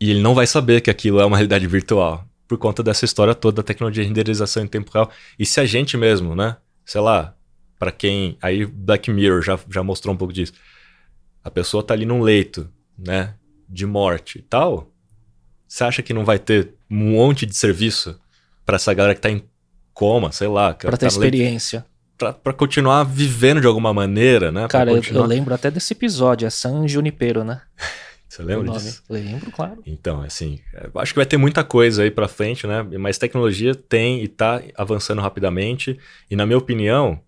e 0.00 0.10
ele 0.10 0.20
não 0.22 0.34
vai 0.34 0.46
saber 0.46 0.80
que 0.80 0.90
aquilo 0.90 1.20
é 1.20 1.26
uma 1.26 1.36
realidade 1.36 1.66
virtual 1.66 2.26
por 2.48 2.56
conta 2.56 2.82
dessa 2.82 3.04
história 3.04 3.34
toda 3.34 3.56
da 3.56 3.62
tecnologia 3.62 4.02
de 4.02 4.08
renderização 4.08 4.64
em 4.64 4.66
tempo 4.66 4.90
real. 4.92 5.10
E 5.38 5.44
se 5.44 5.60
a 5.60 5.66
gente 5.66 5.94
mesmo, 5.98 6.34
né, 6.34 6.56
sei 6.86 7.02
lá, 7.02 7.35
pra 7.78 7.92
quem, 7.92 8.36
aí 8.40 8.64
Black 8.64 9.10
Mirror 9.10 9.42
já, 9.42 9.58
já 9.70 9.82
mostrou 9.82 10.14
um 10.14 10.18
pouco 10.18 10.32
disso. 10.32 10.52
A 11.42 11.50
pessoa 11.50 11.82
tá 11.82 11.94
ali 11.94 12.04
num 12.04 12.22
leito, 12.22 12.68
né, 12.98 13.34
de 13.68 13.86
morte 13.86 14.38
e 14.38 14.42
tal. 14.42 14.90
Você 15.68 15.84
acha 15.84 16.02
que 16.02 16.14
não 16.14 16.24
vai 16.24 16.38
ter 16.38 16.74
um 16.90 17.12
monte 17.12 17.44
de 17.46 17.56
serviço 17.56 18.18
pra 18.64 18.76
essa 18.76 18.92
galera 18.94 19.14
que 19.14 19.20
tá 19.20 19.30
em 19.30 19.42
coma, 19.92 20.30
sei 20.32 20.48
lá, 20.48 20.74
Pra 20.74 20.92
ter 20.92 20.98
tá 20.98 21.06
experiência. 21.06 21.84
pra, 22.18 22.32
pra 22.32 22.52
continuar 22.52 23.04
vivendo 23.04 23.60
de 23.60 23.66
alguma 23.66 23.92
maneira, 23.92 24.52
né? 24.52 24.66
Cara, 24.68 24.90
eu, 24.90 25.02
eu 25.02 25.24
lembro 25.24 25.54
até 25.54 25.70
desse 25.70 25.92
episódio, 25.92 26.46
é 26.46 26.50
San 26.50 26.86
Junipero, 26.86 27.44
né? 27.44 27.60
Você 28.28 28.42
lembra 28.42 28.72
disso? 28.72 29.02
Lembro, 29.08 29.50
claro. 29.50 29.82
Então, 29.86 30.20
assim, 30.20 30.58
acho 30.96 31.14
que 31.14 31.18
vai 31.18 31.24
ter 31.24 31.38
muita 31.38 31.64
coisa 31.64 32.02
aí 32.02 32.10
pra 32.10 32.28
frente, 32.28 32.66
né? 32.66 32.82
Mas 32.98 33.16
tecnologia 33.16 33.74
tem 33.74 34.22
e 34.22 34.28
tá 34.28 34.60
avançando 34.76 35.22
rapidamente. 35.22 35.98
E 36.30 36.36
na 36.36 36.44
minha 36.44 36.58
opinião, 36.58 37.18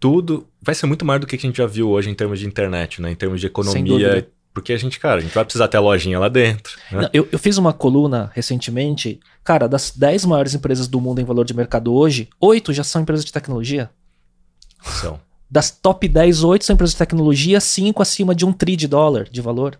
tudo 0.00 0.46
vai 0.62 0.74
ser 0.74 0.86
muito 0.86 1.04
mais 1.04 1.20
do 1.20 1.26
que 1.26 1.36
a 1.36 1.38
gente 1.38 1.56
já 1.58 1.66
viu 1.66 1.88
hoje 1.90 2.10
em 2.10 2.14
termos 2.14 2.38
de 2.38 2.46
internet, 2.46 3.00
né? 3.02 3.10
Em 3.10 3.14
termos 3.16 3.40
de 3.40 3.46
economia. 3.46 4.28
Porque 4.54 4.72
a 4.72 4.76
gente, 4.76 4.98
cara, 4.98 5.18
a 5.18 5.20
gente 5.20 5.34
vai 5.34 5.44
precisar 5.44 5.68
ter 5.68 5.78
lojinha 5.78 6.18
lá 6.18 6.28
dentro. 6.28 6.76
Né? 6.90 7.02
Não, 7.02 7.10
eu, 7.12 7.28
eu 7.30 7.38
fiz 7.38 7.58
uma 7.58 7.72
coluna 7.72 8.30
recentemente, 8.34 9.20
cara, 9.44 9.68
das 9.68 9.92
10 9.94 10.24
maiores 10.24 10.52
empresas 10.54 10.88
do 10.88 11.00
mundo 11.00 11.20
em 11.20 11.24
valor 11.24 11.44
de 11.44 11.54
mercado 11.54 11.92
hoje, 11.94 12.28
8 12.40 12.72
já 12.72 12.82
são 12.82 13.02
empresas 13.02 13.24
de 13.24 13.32
tecnologia. 13.32 13.88
São. 14.82 15.20
Das 15.50 15.70
top 15.70 16.08
10, 16.08 16.42
8 16.42 16.64
são 16.64 16.74
empresas 16.74 16.92
de 16.94 16.98
tecnologia, 16.98 17.60
5 17.60 18.02
acima 18.02 18.34
de 18.34 18.44
um 18.44 18.52
tri 18.52 18.74
de 18.74 18.88
dólar 18.88 19.28
de 19.30 19.40
valor. 19.40 19.78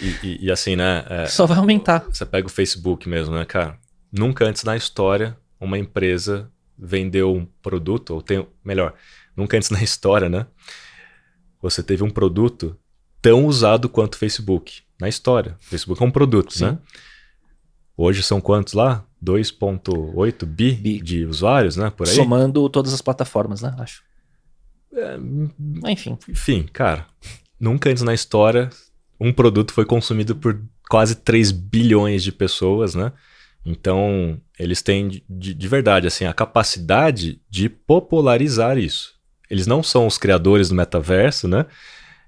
E, 0.00 0.06
e- 0.22 0.38
e 0.46 0.50
assim, 0.50 0.76
né? 0.76 1.04
é, 1.08 1.26
Só 1.26 1.46
vai 1.46 1.56
aumentar. 1.58 2.04
Você 2.10 2.26
pega 2.26 2.46
o 2.46 2.50
Facebook 2.50 3.08
mesmo, 3.08 3.34
né, 3.34 3.44
cara? 3.44 3.78
Nunca 4.12 4.44
antes 4.44 4.64
na 4.64 4.76
história 4.76 5.36
uma 5.58 5.78
empresa 5.78 6.50
vendeu 6.78 7.32
um 7.34 7.46
produto, 7.62 8.10
ou 8.14 8.20
tem, 8.22 8.46
melhor, 8.64 8.92
nunca 9.36 9.56
antes 9.56 9.70
na 9.70 9.80
história, 9.84 10.28
né? 10.28 10.46
Você 11.62 11.82
teve 11.82 12.02
um 12.02 12.10
produto 12.10 12.76
tão 13.22 13.46
usado 13.46 13.88
quanto 13.88 14.14
o 14.14 14.18
Facebook. 14.18 14.82
Na 15.00 15.08
história. 15.08 15.56
O 15.60 15.64
Facebook 15.64 16.02
é 16.02 16.06
um 16.06 16.10
produto, 16.10 16.52
Sim. 16.54 16.64
né? 16.66 16.78
Hoje 17.96 18.22
são 18.22 18.40
quantos 18.40 18.74
lá? 18.74 19.04
2.8 19.24 20.44
bi, 20.44 20.72
Bi. 20.72 21.00
de 21.00 21.24
usuários, 21.24 21.76
né? 21.76 21.90
Por 21.90 22.06
aí. 22.06 22.14
Somando 22.14 22.68
todas 22.68 22.92
as 22.92 23.00
plataformas, 23.00 23.62
né? 23.62 23.74
Acho. 23.78 24.02
É, 24.92 25.16
Enfim. 25.90 26.16
enfim, 26.28 26.68
cara, 26.72 27.06
nunca 27.58 27.90
antes 27.90 28.02
na 28.02 28.14
história 28.14 28.70
um 29.18 29.32
produto 29.32 29.72
foi 29.72 29.84
consumido 29.84 30.36
por 30.36 30.60
quase 30.88 31.16
3 31.16 31.50
bilhões 31.50 32.22
de 32.22 32.30
pessoas, 32.30 32.94
né? 32.94 33.12
Então, 33.64 34.40
eles 34.58 34.82
têm 34.82 35.08
de- 35.08 35.24
de, 35.28 35.54
de 35.54 35.68
verdade 35.68 36.06
assim 36.06 36.26
a 36.26 36.34
capacidade 36.34 37.40
de 37.48 37.68
popularizar 37.68 38.76
isso. 38.78 39.13
Eles 39.54 39.68
não 39.68 39.84
são 39.84 40.04
os 40.04 40.18
criadores 40.18 40.68
do 40.68 40.74
metaverso, 40.74 41.46
né? 41.46 41.64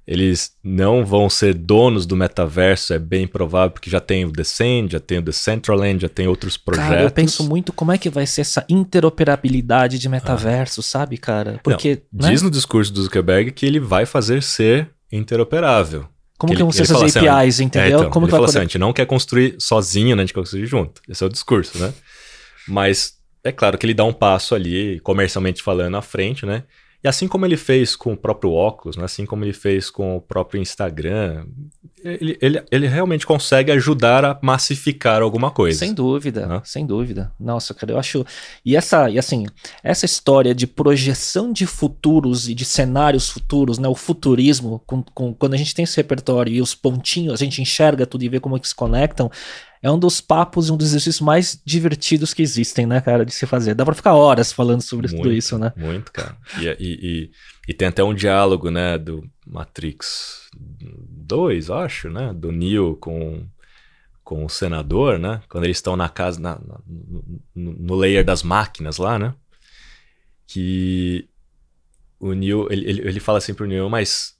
Eles 0.06 0.52
não 0.62 1.04
vão 1.04 1.28
ser 1.28 1.52
donos 1.52 2.06
do 2.06 2.14
metaverso, 2.14 2.94
é 2.94 2.98
bem 3.00 3.26
provável, 3.26 3.72
porque 3.72 3.90
já 3.90 3.98
tem 3.98 4.24
o 4.24 4.30
Descend, 4.30 4.92
já 4.92 5.00
tem 5.00 5.18
o 5.18 5.22
Decentraland, 5.22 6.00
já 6.00 6.08
tem 6.08 6.28
outros 6.28 6.56
projetos. 6.56 6.88
Cara, 6.88 7.02
eu 7.02 7.10
penso 7.10 7.42
muito 7.42 7.72
como 7.72 7.90
é 7.90 7.98
que 7.98 8.08
vai 8.08 8.24
ser 8.24 8.42
essa 8.42 8.64
interoperabilidade 8.68 9.98
de 9.98 10.08
metaverso, 10.08 10.80
sabe, 10.84 11.18
cara? 11.18 11.58
Porque, 11.64 12.02
né? 12.12 12.30
Diz 12.30 12.42
no 12.42 12.50
discurso 12.52 12.92
do 12.92 13.02
Zuckerberg 13.02 13.50
que 13.50 13.66
ele 13.66 13.80
vai 13.80 14.06
fazer 14.06 14.40
ser 14.40 14.88
interoperável. 15.10 16.06
como 16.38 16.52
que 16.52 16.58
que 16.58 16.62
vão 16.62 16.70
ser 16.70 16.86
fala 16.86 17.06
essas 17.06 17.16
assim, 17.16 17.26
APIs, 17.26 17.58
entendeu? 17.58 17.98
É, 17.98 18.00
então, 18.02 18.10
como 18.10 18.26
ele 18.26 18.28
que 18.28 18.30
vai 18.30 18.38
falou 18.38 18.48
assim, 18.48 18.58
a 18.58 18.62
gente 18.62 18.78
não 18.78 18.92
quer 18.92 19.06
construir 19.06 19.56
sozinho, 19.58 20.14
né? 20.14 20.22
A 20.22 20.24
gente 20.24 20.32
quer 20.34 20.40
construir 20.40 20.66
junto. 20.66 21.02
Esse 21.08 21.24
é 21.24 21.26
o 21.26 21.30
discurso, 21.30 21.76
né? 21.78 21.92
Mas 22.68 23.14
é 23.42 23.50
claro 23.50 23.76
que 23.76 23.84
ele 23.84 23.94
dá 23.94 24.04
um 24.04 24.12
passo 24.12 24.54
ali, 24.54 25.00
comercialmente 25.00 25.64
falando, 25.64 25.96
à 25.96 26.02
frente, 26.02 26.46
né? 26.46 26.62
E 27.06 27.08
assim 27.08 27.28
como 27.28 27.46
ele 27.46 27.56
fez 27.56 27.94
com 27.94 28.14
o 28.14 28.16
próprio 28.16 28.50
óculos, 28.50 28.96
né? 28.96 29.04
assim 29.04 29.24
como 29.24 29.44
ele 29.44 29.52
fez 29.52 29.88
com 29.90 30.16
o 30.16 30.20
próprio 30.20 30.60
Instagram, 30.60 31.46
ele, 32.02 32.36
ele, 32.42 32.60
ele 32.68 32.88
realmente 32.88 33.24
consegue 33.24 33.70
ajudar 33.70 34.24
a 34.24 34.36
massificar 34.42 35.22
alguma 35.22 35.52
coisa. 35.52 35.78
Sem 35.78 35.94
dúvida, 35.94 36.46
Né? 36.48 36.60
sem 36.64 36.84
dúvida. 36.84 37.32
Nossa, 37.38 37.72
cara, 37.74 37.92
eu 37.92 37.98
acho. 38.00 38.26
E 38.64 38.74
essa, 38.74 39.08
e 39.08 39.20
assim, 39.20 39.46
essa 39.84 40.04
história 40.04 40.52
de 40.52 40.66
projeção 40.66 41.52
de 41.52 41.64
futuros 41.64 42.48
e 42.48 42.54
de 42.56 42.64
cenários 42.64 43.28
futuros, 43.28 43.78
né? 43.78 43.86
O 43.86 43.94
futurismo, 43.94 44.82
com, 44.84 45.00
com- 45.14 45.32
quando 45.32 45.54
a 45.54 45.56
gente 45.56 45.76
tem 45.76 45.84
esse 45.84 45.96
repertório 45.96 46.52
e 46.52 46.60
os 46.60 46.74
pontinhos, 46.74 47.34
a 47.40 47.44
gente 47.44 47.62
enxerga 47.62 48.04
tudo 48.04 48.24
e 48.24 48.28
vê 48.28 48.40
como 48.40 48.56
é 48.56 48.58
que 48.58 48.66
se 48.66 48.74
conectam, 48.74 49.30
é 49.86 49.90
um 49.90 49.98
dos 49.98 50.20
papos 50.20 50.68
e 50.68 50.72
um 50.72 50.76
dos 50.76 50.88
exercícios 50.88 51.20
mais 51.20 51.60
divertidos 51.64 52.34
que 52.34 52.42
existem, 52.42 52.86
né, 52.86 53.00
cara, 53.00 53.24
de 53.24 53.32
se 53.32 53.46
fazer. 53.46 53.72
Dá 53.72 53.84
pra 53.84 53.94
ficar 53.94 54.14
horas 54.14 54.52
falando 54.52 54.82
sobre 54.82 55.06
tudo 55.06 55.18
Muito, 55.18 55.32
isso, 55.32 55.56
né? 55.56 55.72
Muito, 55.76 56.10
cara. 56.10 56.36
E, 56.58 56.66
e, 56.66 56.76
e, 56.80 57.30
e 57.68 57.72
tem 57.72 57.86
até 57.86 58.02
um 58.02 58.12
diálogo, 58.12 58.68
né, 58.68 58.98
do 58.98 59.22
Matrix 59.46 60.50
2, 60.58 61.70
acho, 61.70 62.10
né? 62.10 62.32
Do 62.34 62.50
Neo 62.50 62.96
com, 62.96 63.46
com 64.24 64.44
o 64.44 64.48
senador, 64.48 65.20
né? 65.20 65.40
Quando 65.48 65.62
eles 65.62 65.76
estão 65.76 65.96
na 65.96 66.08
casa, 66.08 66.40
na, 66.40 66.58
no, 67.54 67.72
no 67.72 67.94
layer 67.94 68.24
das 68.24 68.42
máquinas 68.42 68.98
lá, 68.98 69.16
né? 69.20 69.34
Que 70.48 71.28
o 72.18 72.32
Neo, 72.32 72.66
ele, 72.72 72.90
ele, 72.90 73.08
ele 73.08 73.20
fala 73.20 73.38
assim 73.38 73.54
pro 73.54 73.68
Neo, 73.68 73.88
mas... 73.88 74.34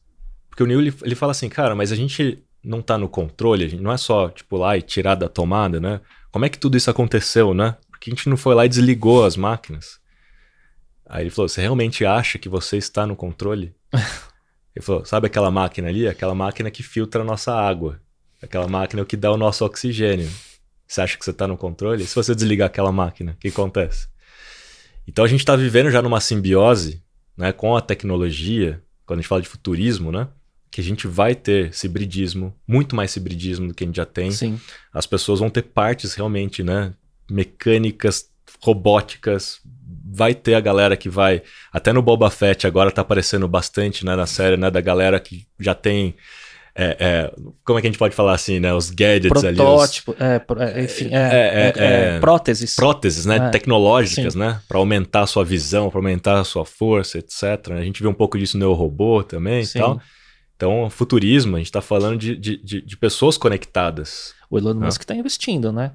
Porque 0.48 0.64
o 0.64 0.66
Neo, 0.66 0.80
ele, 0.80 0.92
ele 1.02 1.14
fala 1.14 1.30
assim, 1.30 1.48
cara, 1.48 1.76
mas 1.76 1.92
a 1.92 1.94
gente 1.94 2.42
não 2.66 2.82
tá 2.82 2.98
no 2.98 3.08
controle, 3.08 3.64
a 3.64 3.68
gente 3.68 3.82
não 3.82 3.92
é 3.92 3.96
só, 3.96 4.28
tipo, 4.28 4.56
lá 4.56 4.76
e 4.76 4.82
tirar 4.82 5.14
da 5.14 5.28
tomada, 5.28 5.80
né? 5.80 6.00
Como 6.32 6.44
é 6.44 6.48
que 6.48 6.58
tudo 6.58 6.76
isso 6.76 6.90
aconteceu, 6.90 7.54
né? 7.54 7.76
Porque 7.88 8.10
a 8.10 8.14
gente 8.14 8.28
não 8.28 8.36
foi 8.36 8.54
lá 8.56 8.66
e 8.66 8.68
desligou 8.68 9.24
as 9.24 9.36
máquinas. 9.36 10.00
Aí 11.08 11.22
ele 11.22 11.30
falou: 11.30 11.48
Você 11.48 11.60
realmente 11.60 12.04
acha 12.04 12.38
que 12.38 12.48
você 12.48 12.76
está 12.76 13.06
no 13.06 13.14
controle? 13.14 13.72
ele 14.74 14.84
falou: 14.84 15.04
Sabe 15.04 15.28
aquela 15.28 15.50
máquina 15.50 15.88
ali? 15.88 16.08
Aquela 16.08 16.34
máquina 16.34 16.68
que 16.68 16.82
filtra 16.82 17.22
a 17.22 17.24
nossa 17.24 17.54
água. 17.54 18.00
Aquela 18.42 18.66
máquina 18.66 19.04
que 19.04 19.16
dá 19.16 19.30
o 19.30 19.36
nosso 19.36 19.64
oxigênio. 19.64 20.28
Você 20.86 21.00
acha 21.00 21.16
que 21.16 21.24
você 21.24 21.30
está 21.30 21.46
no 21.46 21.56
controle? 21.56 22.02
E 22.02 22.06
se 22.06 22.14
você 22.14 22.34
desligar 22.34 22.66
aquela 22.66 22.92
máquina, 22.92 23.32
o 23.32 23.36
que 23.36 23.48
acontece? 23.48 24.08
Então 25.06 25.24
a 25.24 25.28
gente 25.28 25.40
está 25.40 25.54
vivendo 25.54 25.90
já 25.90 26.02
numa 26.02 26.20
simbiose 26.20 27.02
né, 27.36 27.52
com 27.52 27.76
a 27.76 27.80
tecnologia, 27.80 28.82
quando 29.04 29.20
a 29.20 29.22
gente 29.22 29.28
fala 29.28 29.42
de 29.42 29.48
futurismo, 29.48 30.10
né? 30.10 30.28
Que 30.76 30.82
a 30.82 30.84
gente 30.84 31.06
vai 31.06 31.34
ter 31.34 31.70
esse 31.70 31.86
hibridismo, 31.86 32.54
muito 32.68 32.94
mais 32.94 33.16
hibridismo 33.16 33.68
do 33.68 33.72
que 33.72 33.82
a 33.82 33.86
gente 33.86 33.96
já 33.96 34.04
tem 34.04 34.30
Sim. 34.30 34.60
as 34.92 35.06
pessoas 35.06 35.40
vão 35.40 35.48
ter 35.48 35.62
partes 35.62 36.12
realmente, 36.12 36.62
né? 36.62 36.92
Mecânicas, 37.30 38.26
robóticas. 38.60 39.58
Vai 40.12 40.34
ter 40.34 40.52
a 40.54 40.60
galera 40.60 40.94
que 40.94 41.08
vai. 41.08 41.42
Até 41.72 41.94
no 41.94 42.02
Boba 42.02 42.28
Fett 42.28 42.66
agora 42.66 42.90
tá 42.90 43.00
aparecendo 43.00 43.48
bastante, 43.48 44.04
né? 44.04 44.14
Na 44.16 44.26
série, 44.26 44.58
né? 44.58 44.70
Da 44.70 44.82
galera 44.82 45.18
que 45.18 45.46
já 45.58 45.74
tem. 45.74 46.14
é, 46.74 46.96
é, 47.00 47.32
como 47.64 47.78
é 47.78 47.80
que 47.80 47.88
a 47.88 47.90
gente 47.90 47.98
pode 47.98 48.14
falar 48.14 48.34
assim, 48.34 48.60
né? 48.60 48.74
Os 48.74 48.90
gadgets 48.90 49.44
ali. 49.44 49.52
Os 49.58 49.64
Protótipo, 49.64 50.14
é, 50.18 50.38
pro- 50.38 50.62
é, 50.62 50.84
enfim, 50.84 51.08
é, 51.10 51.16
É, 51.16 51.20
é, 51.20 51.72
é, 51.74 52.16
é. 52.16 52.20
próteses. 52.20 52.76
próteses, 52.76 53.24
né? 53.24 53.36
É, 53.36 53.48
Tecnológicas, 53.48 54.34
né? 54.34 54.60
Para 54.68 54.76
aumentar 54.76 55.22
a 55.22 55.26
sua 55.26 55.42
visão, 55.42 55.88
para 55.88 55.98
aumentar 56.00 56.38
a 56.38 56.44
sua 56.44 56.66
força, 56.66 57.16
etc. 57.18 57.70
A 57.70 57.80
gente 57.82 58.02
vê 58.02 58.08
um 58.08 58.12
pouco 58.14 58.38
disso 58.38 58.58
no 58.58 58.74
robô 58.74 59.22
também 59.22 59.64
Sim. 59.64 59.78
e 59.78 59.80
tal. 59.80 60.00
Então, 60.56 60.88
futurismo, 60.88 61.56
a 61.56 61.58
gente 61.58 61.70
tá 61.70 61.82
falando 61.82 62.18
de, 62.18 62.34
de, 62.34 62.80
de, 62.80 62.96
pessoas 62.96 63.36
conectadas. 63.36 64.34
O 64.50 64.56
Elon 64.56 64.70
Ah. 64.70 64.86
Musk 64.86 65.04
tá 65.04 65.14
investindo, 65.14 65.70
né? 65.70 65.92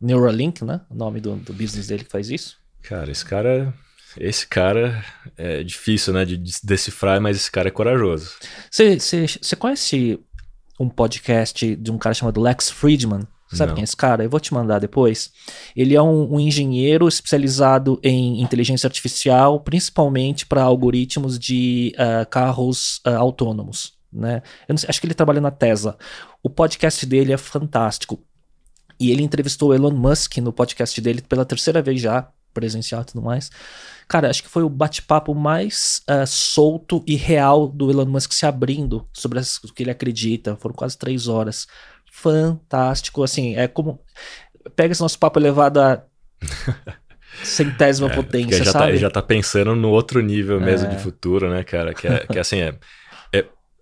Neuralink, 0.00 0.64
né? 0.64 0.80
O 0.88 0.94
nome 0.94 1.20
do, 1.20 1.34
do 1.36 1.52
business 1.52 1.88
dele 1.88 2.04
que 2.04 2.10
faz 2.10 2.30
isso. 2.30 2.56
Cara, 2.82 3.10
esse 3.10 3.24
cara. 3.24 3.74
Esse 4.18 4.46
cara 4.46 5.04
é 5.36 5.62
difícil, 5.62 6.14
né, 6.14 6.24
de 6.24 6.38
decifrar, 6.62 7.20
mas 7.20 7.36
esse 7.36 7.50
cara 7.50 7.68
é 7.68 7.70
corajoso. 7.70 8.30
Você 8.70 9.56
conhece 9.58 10.18
um 10.80 10.88
podcast 10.88 11.76
de 11.76 11.90
um 11.90 11.98
cara 11.98 12.14
chamado 12.14 12.40
Lex 12.40 12.70
Friedman? 12.70 13.26
Sabe 13.52 13.68
Não. 13.68 13.74
quem 13.76 13.82
é 13.82 13.84
esse 13.84 13.96
cara? 13.96 14.24
Eu 14.24 14.30
vou 14.30 14.40
te 14.40 14.54
mandar 14.54 14.78
depois. 14.78 15.30
Ele 15.74 15.94
é 15.94 16.02
um, 16.02 16.34
um 16.34 16.40
engenheiro 16.40 17.06
especializado 17.06 18.00
em 18.02 18.40
inteligência 18.42 18.86
artificial, 18.86 19.60
principalmente 19.60 20.46
para 20.46 20.62
algoritmos 20.62 21.38
de 21.38 21.94
ah, 21.98 22.24
carros 22.24 23.00
ah, 23.04 23.16
autônomos. 23.16 23.95
Né? 24.16 24.42
Sei, 24.76 24.88
acho 24.88 25.00
que 25.00 25.06
ele 25.06 25.14
trabalha 25.14 25.40
na 25.40 25.50
Tesla. 25.50 25.96
O 26.42 26.50
podcast 26.50 27.04
dele 27.06 27.32
é 27.32 27.36
fantástico. 27.36 28.22
E 28.98 29.10
ele 29.10 29.22
entrevistou 29.22 29.70
o 29.70 29.74
Elon 29.74 29.90
Musk 29.90 30.38
no 30.38 30.52
podcast 30.52 31.00
dele 31.00 31.20
pela 31.20 31.44
terceira 31.44 31.82
vez 31.82 32.00
já, 32.00 32.28
presencial 32.54 33.02
e 33.02 33.04
tudo 33.04 33.22
mais. 33.22 33.50
Cara, 34.08 34.30
acho 34.30 34.42
que 34.42 34.48
foi 34.48 34.62
o 34.62 34.70
bate-papo 34.70 35.34
mais 35.34 36.02
uh, 36.08 36.26
solto 36.26 37.02
e 37.06 37.16
real 37.16 37.68
do 37.68 37.90
Elon 37.90 38.06
Musk 38.06 38.32
se 38.32 38.46
abrindo 38.46 39.06
sobre 39.12 39.38
o 39.38 39.72
que 39.74 39.82
ele 39.82 39.90
acredita. 39.90 40.56
Foram 40.56 40.74
quase 40.74 40.96
três 40.96 41.28
horas. 41.28 41.66
Fantástico, 42.10 43.22
assim, 43.22 43.56
é 43.56 43.68
como. 43.68 44.00
Pega 44.74 44.92
esse 44.92 45.02
nosso 45.02 45.18
papo 45.18 45.38
elevado 45.38 45.80
a 45.80 46.02
centésima 47.44 48.10
é, 48.10 48.14
potência, 48.14 48.64
já 48.64 48.72
tá, 48.72 48.78
sabe? 48.78 48.92
Tá, 48.92 48.98
já 48.98 49.10
tá 49.10 49.22
pensando 49.22 49.76
no 49.76 49.90
outro 49.90 50.20
nível 50.20 50.60
mesmo 50.60 50.88
é. 50.88 50.90
de 50.94 51.02
futuro, 51.02 51.50
né, 51.50 51.62
cara? 51.62 51.92
Que, 51.92 52.06
é, 52.06 52.26
que 52.26 52.38
assim, 52.38 52.60
é, 52.60 52.74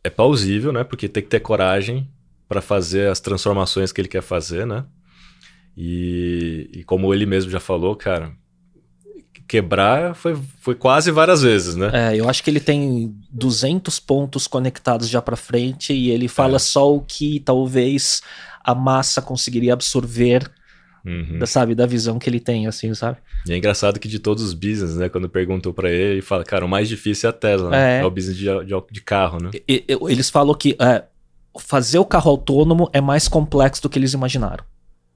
é, 0.05 0.11
plausível, 0.11 0.73
né? 0.73 0.85
Porque 0.85 1.09
tem 1.09 1.23
que 1.23 1.29
ter 1.31 1.41
coragem 1.41 2.09
para 2.47 2.61
fazer 2.61 3.09
as 3.09 3.21
transformações 3.21 3.91
que 3.91 4.01
ele 4.01 4.09
quer 4.09 4.23
fazer, 4.23 4.67
né? 4.67 4.85
E, 5.77 6.71
e 6.73 6.85
como 6.85 7.13
ele 7.13 7.27
mesmo 7.27 7.51
já 7.51 7.59
falou, 7.59 7.97
cara, 7.97 8.33
quebrar 9.49 10.15
foi, 10.15 10.39
foi 10.61 10.75
quase 10.75 11.11
várias 11.11 11.43
vezes, 11.43 11.75
né? 11.75 11.91
É, 11.93 12.17
eu 12.17 12.29
acho 12.29 12.45
que 12.45 12.51
ele 12.51 12.61
tem 12.61 13.15
200 13.31 13.99
pontos 13.99 14.47
conectados 14.47 15.09
já 15.09 15.21
para 15.21 15.37
frente 15.37 15.93
e 15.93 16.11
ele 16.11 16.29
fala 16.29 16.57
é. 16.57 16.61
só 16.61 16.95
o 16.95 17.01
que 17.01 17.41
talvez 17.41 18.23
a 18.63 18.75
massa 18.75 19.21
conseguiria 19.21 19.73
absorver 19.73 20.51
Uhum. 21.05 21.39
Da, 21.39 21.47
sabe, 21.47 21.75
da 21.75 21.85
visão 21.85 22.19
que 22.19 22.31
ele 22.31 22.41
tem, 22.41 22.67
assim, 22.67 22.95
sabe? 22.95 23.19
E 23.47 23.53
é 23.53 23.57
engraçado 23.57 24.01
que 24.01 24.09
de 24.09 24.19
todos 24.19 24.43
os 24.43 24.55
business, 24.55 24.97
né? 24.97 25.09
Quando 25.09 25.29
perguntou 25.29 25.75
para 25.75 25.91
ele, 25.91 26.13
ele 26.13 26.23
fala, 26.23 26.45
cara, 26.45 26.65
o 26.65 26.69
mais 26.69 26.89
difícil 26.89 27.29
é 27.29 27.31
a 27.31 27.33
Tesla, 27.33 27.69
né? 27.69 27.99
É, 27.99 28.01
é 28.01 28.05
o 28.07 28.11
business 28.11 28.37
de, 28.37 28.45
de, 28.45 28.83
de, 28.91 29.01
carro, 29.03 29.39
né? 29.43 29.51
E, 29.69 29.85
eles 30.09 30.31
falam 30.31 30.55
que 30.55 30.75
é, 30.81 31.05
fazer 31.61 31.99
o 31.99 32.05
carro 32.07 32.31
autônomo 32.31 32.89
é 32.93 33.01
mais 33.01 33.29
complexo 33.29 33.83
do 33.83 33.91
que 33.91 33.99
eles 33.99 34.15
imaginaram. 34.15 34.65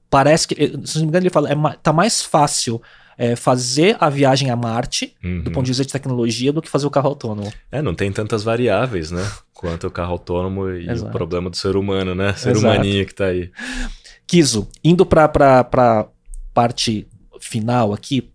Parece 0.09 0.47
que, 0.47 0.55
se 0.85 0.97
não 0.97 1.03
me 1.03 1.09
engano, 1.09 1.23
ele 1.23 1.29
fala, 1.29 1.51
é, 1.51 1.55
tá 1.81 1.91
mais 1.91 2.21
fácil 2.21 2.81
é, 3.17 3.35
fazer 3.35 3.97
a 3.99 4.09
viagem 4.09 4.49
a 4.49 4.55
Marte, 4.55 5.13
uhum. 5.21 5.41
do 5.41 5.51
ponto 5.51 5.65
de 5.65 5.71
vista 5.71 5.83
de 5.83 5.91
tecnologia, 5.91 6.53
do 6.53 6.61
que 6.61 6.69
fazer 6.69 6.87
o 6.87 6.89
carro 6.89 7.09
autônomo. 7.09 7.51
É, 7.69 7.81
não 7.81 7.93
tem 7.93 8.11
tantas 8.11 8.43
variáveis, 8.43 9.11
né? 9.11 9.29
Quanto 9.53 9.87
o 9.87 9.91
carro 9.91 10.13
autônomo 10.13 10.69
e 10.69 10.89
Exato. 10.89 11.09
o 11.09 11.11
problema 11.11 11.49
do 11.49 11.57
ser 11.57 11.75
humano, 11.75 12.15
né? 12.15 12.33
Ser 12.33 12.51
Exato. 12.51 12.65
humaninho 12.65 13.05
que 13.05 13.13
tá 13.13 13.25
aí. 13.25 13.51
Kiso, 14.29 14.67
indo 14.83 15.07
pra, 15.07 15.27
pra, 15.27 15.63
pra 15.63 16.07
parte 16.53 17.07
final 17.39 17.93
aqui, 17.93 18.31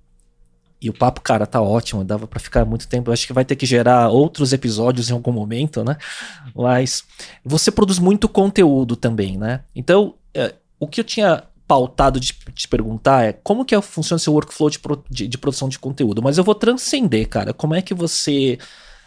e 0.83 0.91
o 0.91 0.93
papo, 0.93 1.21
cara, 1.21 1.47
tá 1.47 1.63
ótimo, 1.63 2.03
dava 2.03 2.27
para 2.27 2.41
ficar 2.41 2.65
muito 2.65 2.89
tempo. 2.89 3.09
Eu 3.09 3.13
acho 3.13 3.29
que 3.29 3.33
vai 3.33 3.45
ter 3.45 3.55
que 3.55 3.65
gerar 3.65 4.09
outros 4.09 4.53
episódios 4.53 5.09
em 5.09 5.13
algum 5.13 5.31
momento, 5.31 5.85
né? 5.85 5.97
Mas 6.53 7.05
você 7.45 7.71
produz 7.71 8.01
muito 8.01 8.29
conteúdo 8.29 8.97
também, 8.97 9.39
né? 9.39 9.61
Então, 9.73 10.17
é, 10.35 10.53
o 10.81 10.89
que 10.89 11.01
eu 11.01 11.05
tinha 11.05 11.45
pautado 11.69 12.19
de 12.19 12.33
te 12.53 12.67
perguntar 12.67 13.23
é 13.23 13.33
como 13.33 13.65
que 13.65 13.73
é, 13.73 13.81
funciona 13.81 14.19
seu 14.19 14.33
workflow 14.33 14.69
de, 14.69 14.81
pro, 14.81 15.05
de, 15.09 15.29
de, 15.29 15.39
produção 15.39 15.69
de 15.69 15.79
conteúdo. 15.79 16.21
Mas 16.21 16.39
eu 16.39 16.45
vou 16.45 16.57
transcender, 16.57 17.29
cara. 17.29 17.55
Como 17.55 17.73
é 17.73 17.81
que 17.81 17.95
você 17.95 18.59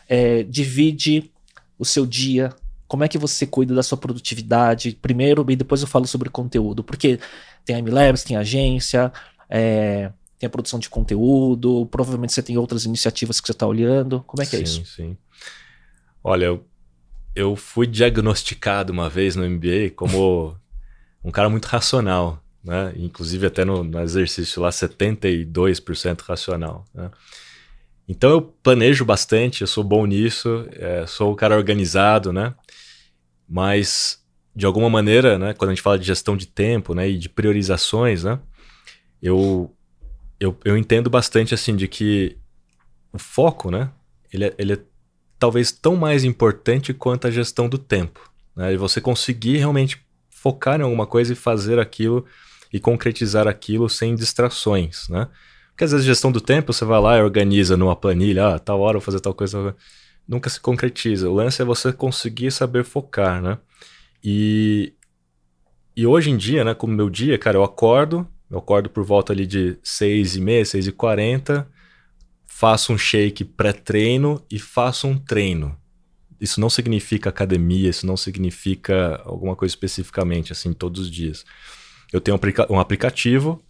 é, 0.08 0.42
divide 0.44 1.30
o 1.78 1.84
seu 1.84 2.06
dia 2.06 2.56
como 2.88 3.04
é 3.04 3.08
que 3.08 3.18
você 3.18 3.46
cuida 3.46 3.76
da 3.76 3.84
sua 3.84 3.98
produtividade 3.98 4.98
primeiro 5.02 5.46
e 5.50 5.56
depois 5.56 5.82
eu 5.82 5.88
falo 5.88 6.08
sobre 6.08 6.30
conteúdo? 6.30 6.84
Porque 6.84 7.20
tem 7.66 7.76
a 7.76 7.80
MLabs, 7.80 8.24
tem 8.24 8.38
a 8.38 8.42
agência, 8.42 9.12
é, 9.50 10.12
tem 10.40 10.48
a 10.48 10.50
produção 10.50 10.80
de 10.80 10.90
conteúdo, 10.90 11.86
provavelmente 11.88 12.34
você 12.34 12.42
tem 12.42 12.58
outras 12.58 12.86
iniciativas 12.86 13.42
que 13.42 13.48
você 13.48 13.52
está 13.52 13.68
olhando. 13.68 14.24
Como 14.26 14.42
é 14.42 14.46
que 14.46 14.52
sim, 14.52 14.58
é 14.58 14.62
isso? 14.62 14.86
Sim, 14.86 15.18
Olha, 16.24 16.46
eu, 16.46 16.66
eu 17.36 17.56
fui 17.56 17.88
diagnosticado 17.88 18.94
uma 18.94 19.10
vez 19.10 19.36
no 19.36 19.48
MBA 19.48 19.92
como 19.96 20.58
um 21.24 21.32
cara 21.32 21.50
muito 21.50 21.66
racional, 21.66 22.42
né? 22.64 22.94
Inclusive 22.96 23.48
até 23.48 23.66
no, 23.66 23.84
no 23.84 24.00
exercício 24.00 24.62
lá, 24.62 24.70
72% 24.70 26.22
racional, 26.22 26.86
né? 26.94 27.12
Então 28.08 28.30
eu 28.30 28.42
planejo 28.42 29.04
bastante, 29.04 29.62
eu 29.62 29.68
sou 29.68 29.84
bom 29.84 30.06
nisso, 30.06 30.68
é, 30.74 31.06
sou 31.06 31.34
um 31.34 31.36
cara 31.36 31.58
organizado, 31.58 32.32
né? 32.32 32.56
Mas, 33.48 34.24
de 34.56 34.66
alguma 34.66 34.90
maneira, 34.90 35.38
né, 35.38 35.54
quando 35.54 35.72
a 35.72 35.74
gente 35.74 35.82
fala 35.82 36.00
de 36.00 36.06
gestão 36.06 36.38
de 36.38 36.48
tempo 36.48 36.94
né, 36.94 37.10
e 37.10 37.18
de 37.18 37.30
priorizações, 37.30 38.24
né, 38.24 38.40
eu, 39.22 39.74
eu, 40.40 40.58
eu 40.64 40.78
entendo 40.78 41.10
bastante 41.10 41.54
assim 41.54 41.76
de 41.76 41.88
que 41.88 42.38
o 43.12 43.20
foco, 43.20 43.72
né, 43.72 43.92
ele 44.32 44.46
é, 44.46 44.56
ele 44.58 44.74
é 44.74 44.80
talvez 45.40 45.72
tão 45.72 45.96
mais 45.96 46.24
importante 46.24 46.94
quanto 46.94 47.28
a 47.28 47.32
gestão 47.32 47.70
do 47.70 47.78
tempo. 47.78 48.32
Né, 48.56 48.74
e 48.74 48.78
você 48.78 49.00
conseguir 49.00 49.58
realmente 49.58 50.02
focar 50.30 50.80
em 50.80 50.84
alguma 50.84 51.06
coisa 51.06 51.34
e 51.34 51.36
fazer 51.36 51.80
aquilo 51.80 52.26
e 52.72 52.80
concretizar 52.80 53.48
aquilo 53.48 53.90
sem 53.90 54.14
distrações, 54.14 55.08
né? 55.10 55.28
Porque 55.78 55.84
às 55.84 55.92
vezes 55.92 56.08
gestão 56.08 56.32
do 56.32 56.42
tempo 56.42 56.74
você 56.74 56.84
vai 56.84 57.00
lá 57.00 57.20
e 57.20 57.22
organiza 57.22 57.78
numa 57.78 57.96
planilha, 57.96 58.56
ah, 58.56 58.60
tal 58.60 58.80
hora 58.82 58.98
vou 58.98 59.02
fazer 59.06 59.20
tal 59.20 59.36
coisa 59.36 59.76
nunca 60.28 60.50
se 60.50 60.60
concretiza. 60.60 61.30
O 61.30 61.36
lance 61.36 61.62
é 61.62 61.66
você 61.66 61.94
conseguir 61.94 62.50
saber 62.50 62.84
focar, 62.84 63.40
né? 63.40 63.60
E, 64.24 64.96
e 65.96 66.04
hoje 66.04 66.32
em 66.32 66.36
dia, 66.36 66.64
né, 66.64 66.74
como 66.74 66.96
meu 66.96 67.12
dia, 67.12 67.38
cara, 67.38 67.58
eu 67.58 67.64
acordo, 67.64 68.28
eu 68.50 68.58
acordo 68.58 68.90
por 68.90 69.04
volta 69.04 69.32
ali 69.32 69.46
de 69.46 69.78
6 69.84 70.38
e 70.38 70.42
meia, 70.42 70.66
6 70.66 70.88
e 70.88 70.92
40, 70.92 71.70
faço 72.48 72.92
um 72.92 72.98
shake 72.98 73.46
pré-treino 73.46 74.44
e 74.50 74.58
faço 74.58 75.06
um 75.08 75.16
treino. 75.16 75.78
Isso 76.42 76.60
não 76.60 76.72
significa 76.72 77.30
academia, 77.30 77.92
isso 77.92 78.08
não 78.08 78.18
significa 78.18 79.22
alguma 79.24 79.56
coisa 79.56 79.74
especificamente, 79.74 80.52
assim, 80.52 80.74
todos 80.74 81.02
os 81.02 81.12
dias. 81.12 81.46
Eu 82.12 82.20
tenho 82.20 82.40
um 82.68 82.80
aplicativo 82.80 83.64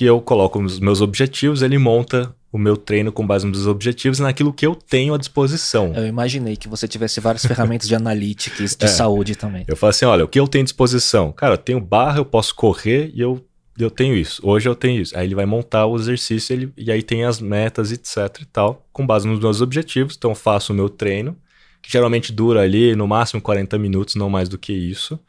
que 0.00 0.06
eu 0.06 0.18
coloco 0.18 0.58
os 0.58 0.80
meus 0.80 1.02
objetivos, 1.02 1.60
ele 1.60 1.76
monta 1.76 2.34
o 2.50 2.56
meu 2.56 2.74
treino 2.74 3.12
com 3.12 3.26
base 3.26 3.46
nos 3.46 3.66
objetivos 3.66 4.18
e 4.18 4.22
naquilo 4.22 4.50
que 4.50 4.66
eu 4.66 4.74
tenho 4.74 5.12
à 5.12 5.18
disposição. 5.18 5.92
Eu 5.94 6.06
imaginei 6.06 6.56
que 6.56 6.68
você 6.68 6.88
tivesse 6.88 7.20
várias 7.20 7.44
ferramentas 7.44 7.86
de 7.86 7.94
analytics 7.94 8.76
de 8.76 8.86
é. 8.86 8.88
saúde 8.88 9.36
também. 9.36 9.66
Eu 9.68 9.76
falo 9.76 9.90
assim, 9.90 10.06
olha, 10.06 10.24
o 10.24 10.28
que 10.28 10.40
eu 10.40 10.48
tenho 10.48 10.62
à 10.62 10.64
disposição? 10.64 11.32
Cara, 11.32 11.52
eu 11.52 11.58
tenho 11.58 11.78
barra, 11.78 12.16
eu 12.16 12.24
posso 12.24 12.54
correr 12.54 13.10
e 13.12 13.20
eu, 13.20 13.44
eu 13.78 13.90
tenho 13.90 14.16
isso. 14.16 14.40
Hoje 14.42 14.66
eu 14.66 14.74
tenho 14.74 15.02
isso. 15.02 15.14
Aí 15.14 15.26
ele 15.26 15.34
vai 15.34 15.44
montar 15.44 15.84
o 15.84 15.94
exercício 15.96 16.54
ele, 16.54 16.72
e 16.78 16.90
aí 16.90 17.02
tem 17.02 17.24
as 17.24 17.38
metas, 17.38 17.92
etc 17.92 18.40
e 18.40 18.46
tal, 18.46 18.88
com 18.94 19.06
base 19.06 19.28
nos 19.28 19.38
meus 19.38 19.60
objetivos. 19.60 20.14
Então 20.16 20.30
eu 20.30 20.34
faço 20.34 20.72
o 20.72 20.74
meu 20.74 20.88
treino, 20.88 21.36
que 21.82 21.92
geralmente 21.92 22.32
dura 22.32 22.62
ali 22.62 22.96
no 22.96 23.06
máximo 23.06 23.42
40 23.42 23.76
minutos, 23.78 24.14
não 24.14 24.30
mais 24.30 24.48
do 24.48 24.56
que 24.56 24.72
isso. 24.72 25.20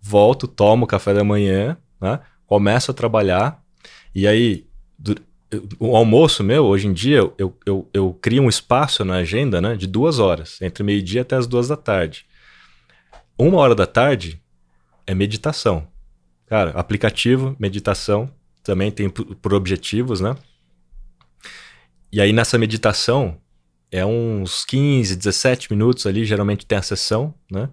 Volto, 0.00 0.48
tomo 0.48 0.86
café 0.86 1.12
da 1.12 1.22
manhã, 1.22 1.76
né? 2.00 2.18
começo 2.46 2.90
a 2.90 2.94
trabalhar, 2.94 3.60
e 4.14 4.26
aí 4.26 4.66
o 5.78 5.96
almoço 5.96 6.44
meu, 6.44 6.64
hoje 6.64 6.86
em 6.86 6.92
dia, 6.92 7.18
eu, 7.36 7.56
eu, 7.66 7.88
eu 7.92 8.18
crio 8.20 8.42
um 8.42 8.48
espaço 8.48 9.04
na 9.04 9.16
agenda 9.16 9.60
né, 9.60 9.76
de 9.76 9.86
duas 9.86 10.18
horas, 10.18 10.60
entre 10.62 10.84
meio-dia 10.84 11.22
até 11.22 11.36
as 11.36 11.46
duas 11.46 11.68
da 11.68 11.76
tarde. 11.76 12.24
Uma 13.36 13.58
hora 13.58 13.74
da 13.74 13.86
tarde 13.86 14.40
é 15.06 15.14
meditação. 15.14 15.88
Cara, 16.46 16.70
aplicativo, 16.72 17.56
meditação, 17.58 18.30
também 18.62 18.90
tem 18.90 19.08
por, 19.08 19.24
por 19.36 19.54
objetivos, 19.54 20.20
né? 20.20 20.36
E 22.12 22.20
aí 22.20 22.32
nessa 22.32 22.58
meditação, 22.58 23.36
é 23.90 24.04
uns 24.06 24.64
15, 24.64 25.16
17 25.16 25.72
minutos 25.72 26.06
ali, 26.06 26.24
geralmente 26.24 26.66
tem 26.66 26.78
a 26.78 26.82
sessão, 26.82 27.34
né? 27.50 27.68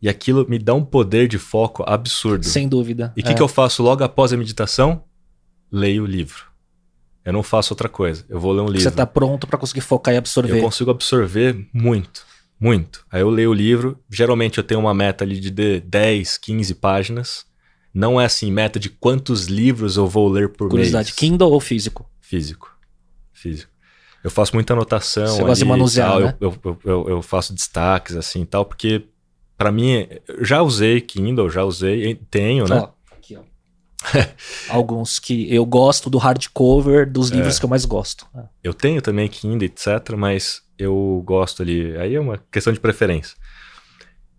E 0.00 0.08
aquilo 0.08 0.46
me 0.48 0.58
dá 0.58 0.74
um 0.74 0.84
poder 0.84 1.28
de 1.28 1.38
foco 1.38 1.82
absurdo. 1.86 2.44
Sem 2.44 2.68
dúvida. 2.68 3.12
E 3.16 3.20
o 3.20 3.24
é. 3.24 3.28
que, 3.28 3.34
que 3.34 3.42
eu 3.42 3.48
faço 3.48 3.82
logo 3.82 4.04
após 4.04 4.32
a 4.32 4.36
meditação? 4.36 5.02
Leio 5.74 6.04
o 6.04 6.06
livro. 6.06 6.44
Eu 7.24 7.32
não 7.32 7.42
faço 7.42 7.72
outra 7.72 7.88
coisa. 7.88 8.24
Eu 8.28 8.38
vou 8.38 8.52
ler 8.52 8.60
um 8.60 8.66
livro. 8.66 8.82
Você 8.82 8.88
está 8.88 9.04
pronto 9.04 9.46
para 9.46 9.58
conseguir 9.58 9.80
focar 9.80 10.14
e 10.14 10.16
absorver. 10.16 10.58
Eu 10.58 10.62
consigo 10.62 10.90
absorver 10.90 11.66
muito, 11.72 12.24
muito. 12.60 13.04
Aí 13.10 13.22
eu 13.22 13.30
leio 13.30 13.50
o 13.50 13.54
livro. 13.54 13.98
Geralmente 14.08 14.58
eu 14.58 14.64
tenho 14.64 14.78
uma 14.78 14.94
meta 14.94 15.24
ali 15.24 15.40
de 15.40 15.80
10, 15.80 16.38
15 16.38 16.74
páginas. 16.76 17.46
Não 17.92 18.20
é 18.20 18.26
assim, 18.26 18.52
meta 18.52 18.78
de 18.78 18.88
quantos 18.88 19.46
livros 19.46 19.96
eu 19.96 20.06
vou 20.06 20.28
ler 20.28 20.50
por 20.50 20.68
Curiosidade, 20.68 21.08
mês. 21.08 21.16
Kindle 21.16 21.50
ou 21.50 21.60
físico? 21.60 22.08
Físico. 22.20 22.70
Físico. 23.32 23.70
Eu 24.22 24.30
faço 24.30 24.54
muita 24.54 24.72
anotação. 24.72 25.26
Você 25.26 25.42
gosta 25.42 25.64
de 25.64 25.68
manusear, 25.68 26.10
tal, 26.10 26.20
né? 26.20 26.36
eu, 26.40 26.54
eu, 26.64 26.78
eu, 26.84 27.08
eu, 27.08 27.22
faço 27.22 27.52
destaques 27.52 28.16
assim 28.16 28.42
e 28.42 28.46
tal, 28.46 28.64
porque 28.64 29.04
para 29.56 29.70
mim, 29.70 30.08
já 30.40 30.62
usei 30.62 31.00
Kindle, 31.00 31.48
já 31.48 31.64
usei, 31.64 32.16
tenho, 32.30 32.66
né? 32.68 32.88
Alguns 34.68 35.18
que 35.18 35.52
eu 35.54 35.64
gosto 35.64 36.10
do 36.10 36.18
hardcover 36.18 37.10
dos 37.10 37.30
é. 37.30 37.36
livros 37.36 37.56
é. 37.56 37.58
que 37.58 37.64
eu 37.64 37.70
mais 37.70 37.84
gosto. 37.84 38.26
Eu 38.62 38.74
tenho 38.74 39.00
também 39.00 39.28
Kindle, 39.28 39.64
etc, 39.64 40.14
mas 40.16 40.62
eu 40.78 41.22
gosto 41.24 41.62
ali. 41.62 41.96
Aí 41.96 42.14
é 42.14 42.20
uma 42.20 42.38
questão 42.50 42.72
de 42.72 42.80
preferência. 42.80 43.36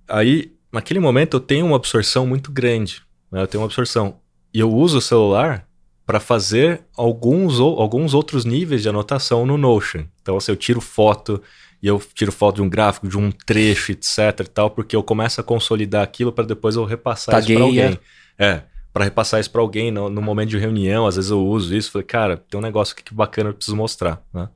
Aí, 0.08 0.54
naquele 0.72 1.00
momento, 1.00 1.38
eu 1.38 1.42
tenho 1.42 1.66
uma 1.66 1.76
absorção 1.76 2.28
muito 2.28 2.52
grande. 2.52 3.02
Né? 3.32 3.42
Eu 3.42 3.48
tenho 3.48 3.62
uma 3.62 3.68
absorção. 3.68 4.20
E 4.54 4.60
eu 4.60 4.72
uso 4.72 5.00
o 5.00 5.02
celular 5.02 5.68
para 6.06 6.20
fazer 6.20 6.84
alguns, 6.96 7.60
ou, 7.60 7.80
alguns 7.80 8.14
outros 8.14 8.46
níveis 8.46 8.84
de 8.84 8.90
anotação 8.90 9.46
no 9.46 9.58
Notion. 9.58 10.06
Então, 10.22 10.38
assim, 10.38 10.52
eu 10.52 10.56
tiro 10.56 10.80
foto 10.80 11.42
e 11.82 11.88
eu 11.88 12.02
tiro 12.14 12.32
foto 12.32 12.58
de 12.58 12.62
um 12.62 12.70
gráfico, 12.70 13.08
de 13.08 13.18
um 13.18 13.32
trecho, 13.32 13.92
etc 13.92 14.48
tal, 14.54 14.70
porque 14.70 14.96
eu 14.96 15.04
começo 15.04 15.42
a 15.42 15.44
consolidar 15.44 16.04
aquilo 16.04 16.32
para 16.32 16.46
depois 16.46 16.76
eu 16.76 16.86
repassar 16.86 17.34
Tagueia. 17.34 17.54
isso 17.54 17.58
para 17.58 17.66
alguém. 17.66 18.00
É, 18.38 18.62
para 18.96 19.04
repassar 19.04 19.42
isso 19.42 19.52
para 19.52 19.60
alguém 19.60 19.92
no, 19.92 20.10
no, 20.10 20.22
momento 20.22 20.52
de 20.52 20.58
reunião, 20.58 21.06
às 21.06 21.18
vezes 21.18 21.30
eu 21.30 21.46
uso 21.46 21.76
isso, 21.76 21.92
falei, 21.92 22.08
cara, 22.08 22.38
tem 22.38 22.58
um 22.58 22.64
negócio 22.64 22.94
aqui 22.94 23.04
que 23.04 23.14
bacana, 23.14 23.50
eu 23.50 23.54
preciso 23.54 23.76
mostrar, 23.76 24.24
né? 24.34 24.48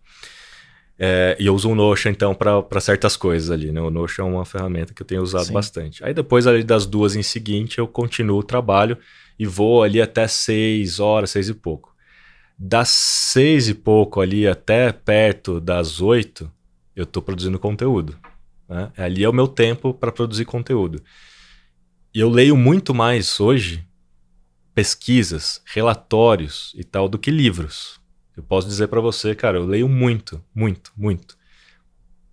É, 0.98 1.36
e 1.38 1.46
eu 1.46 1.54
uso 1.54 1.70
o 1.70 1.76
Notion, 1.76 2.10
então, 2.10 2.34
para 2.34 2.80
certas 2.80 3.18
coisas 3.18 3.52
ali, 3.52 3.70
né? 3.70 3.82
O 3.82 3.90
Notion 3.90 4.22
é 4.22 4.32
uma 4.32 4.46
ferramenta 4.46 4.94
que 4.94 5.02
eu 5.02 5.06
tenho 5.06 5.22
usado 5.22 5.48
Sim. 5.48 5.52
bastante. 5.52 6.06
Aí 6.06 6.14
depois 6.14 6.48
ali 6.48 6.64
das 6.64 6.86
duas 6.86 7.18
em 7.18 7.22
seguinte, 7.22 7.80
eu 7.80 7.88
continuo 7.88 8.40
o 8.40 8.44
trabalho 8.44 8.98
e 9.38 9.46
vou 9.46 9.84
ali 9.84 10.02
até 10.02 10.26
seis 10.26 11.02
horas, 11.02 11.32
seis 11.32 11.50
e 11.50 11.54
pouco. 11.54 11.94
Das 12.58 12.88
seis 12.88 13.68
e 13.68 13.74
pouco 13.74 14.22
ali 14.22 14.48
até 14.48 14.94
perto 14.94 15.60
das 15.60 16.00
oito, 16.00 16.50
eu 16.96 17.04
estou 17.04 17.22
produzindo 17.22 17.60
conteúdo. 17.60 18.18
Né? 18.70 18.90
Ali 18.96 19.26
é 19.26 19.30
o 19.30 19.34
meu 19.34 19.50
tempo 19.50 19.94
para 19.94 20.14
produzir 20.14 20.46
conteúdo. 20.46 21.04
E 22.14 22.22
eu 22.22 22.30
leio 22.30 22.56
muito 22.56 22.94
mais 22.94 23.42
hoje 23.42 23.86
pesquisas, 24.80 25.62
relatórios 25.66 26.74
e 26.74 26.86
tal 26.86 27.10
do 27.10 27.20
que 27.20 27.30
livros. 27.30 28.00
Eu 28.38 28.42
posso 28.42 28.66
dizer 28.66 28.88
para 28.88 29.02
você, 29.02 29.36
cara, 29.36 29.58
eu 29.58 29.66
leio 29.66 29.90
muito, 29.90 30.42
muito, 30.56 30.94
muito. 30.96 31.38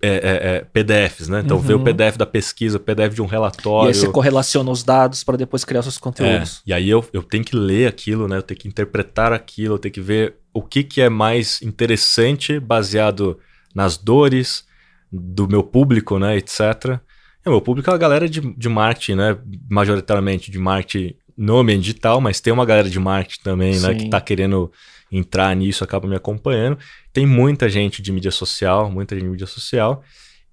É, 0.00 0.08
é, 0.08 0.56
é, 0.56 0.60
PDFs, 0.60 1.26
né? 1.26 1.42
Então, 1.44 1.56
uhum. 1.56 1.62
ver 1.64 1.74
o 1.74 1.82
PDF 1.82 2.16
da 2.16 2.24
pesquisa, 2.24 2.76
o 2.76 2.80
PDF 2.80 3.14
de 3.14 3.20
um 3.20 3.26
relatório. 3.26 3.88
E 3.88 3.88
aí 3.88 3.94
você 3.94 4.08
correlaciona 4.08 4.70
os 4.70 4.84
dados 4.84 5.24
para 5.24 5.36
depois 5.36 5.64
criar 5.64 5.82
seus 5.82 5.98
conteúdos. 5.98 6.58
É, 6.58 6.70
e 6.70 6.72
aí 6.72 6.88
eu, 6.88 7.04
eu 7.12 7.20
tenho 7.20 7.42
que 7.42 7.56
ler 7.56 7.88
aquilo, 7.88 8.28
né? 8.28 8.36
Eu 8.36 8.42
tenho 8.42 8.60
que 8.60 8.68
interpretar 8.68 9.32
aquilo, 9.32 9.74
eu 9.74 9.78
tenho 9.80 9.92
que 9.92 10.00
ver 10.00 10.36
o 10.54 10.62
que, 10.62 10.84
que 10.84 11.00
é 11.00 11.08
mais 11.08 11.60
interessante 11.62 12.60
baseado 12.60 13.40
nas 13.74 13.96
dores 13.96 14.64
do 15.10 15.48
meu 15.48 15.64
público, 15.64 16.16
né, 16.16 16.36
etc. 16.36 17.00
O 17.44 17.50
meu 17.50 17.60
público 17.60 17.90
é 17.90 17.94
a 17.94 17.98
galera 17.98 18.28
de, 18.28 18.40
de 18.40 18.68
marketing, 18.68 19.16
né? 19.16 19.36
Majoritariamente 19.68 20.48
de 20.48 20.60
marketing 20.60 21.16
no 21.36 21.58
ambiente 21.58 21.82
digital, 21.82 22.20
mas 22.20 22.40
tem 22.40 22.52
uma 22.52 22.64
galera 22.64 22.88
de 22.88 22.98
marketing 22.98 23.42
também, 23.42 23.74
Sim. 23.74 23.86
né? 23.86 23.94
Que 23.94 24.04
está 24.04 24.20
querendo 24.20 24.72
entrar 25.10 25.54
nisso, 25.54 25.84
acaba 25.84 26.08
me 26.08 26.16
acompanhando. 26.16 26.78
Tem 27.12 27.26
muita 27.26 27.68
gente 27.68 28.00
de 28.02 28.10
mídia 28.10 28.30
social, 28.30 28.90
muita 28.90 29.14
gente 29.14 29.24
de 29.24 29.30
mídia 29.30 29.46
social. 29.46 30.02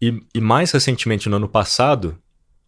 E, 0.02 0.20
e 0.36 0.42
mais 0.42 0.72
recentemente, 0.72 1.30
no 1.30 1.38
ano 1.38 1.48
passado, 1.48 2.18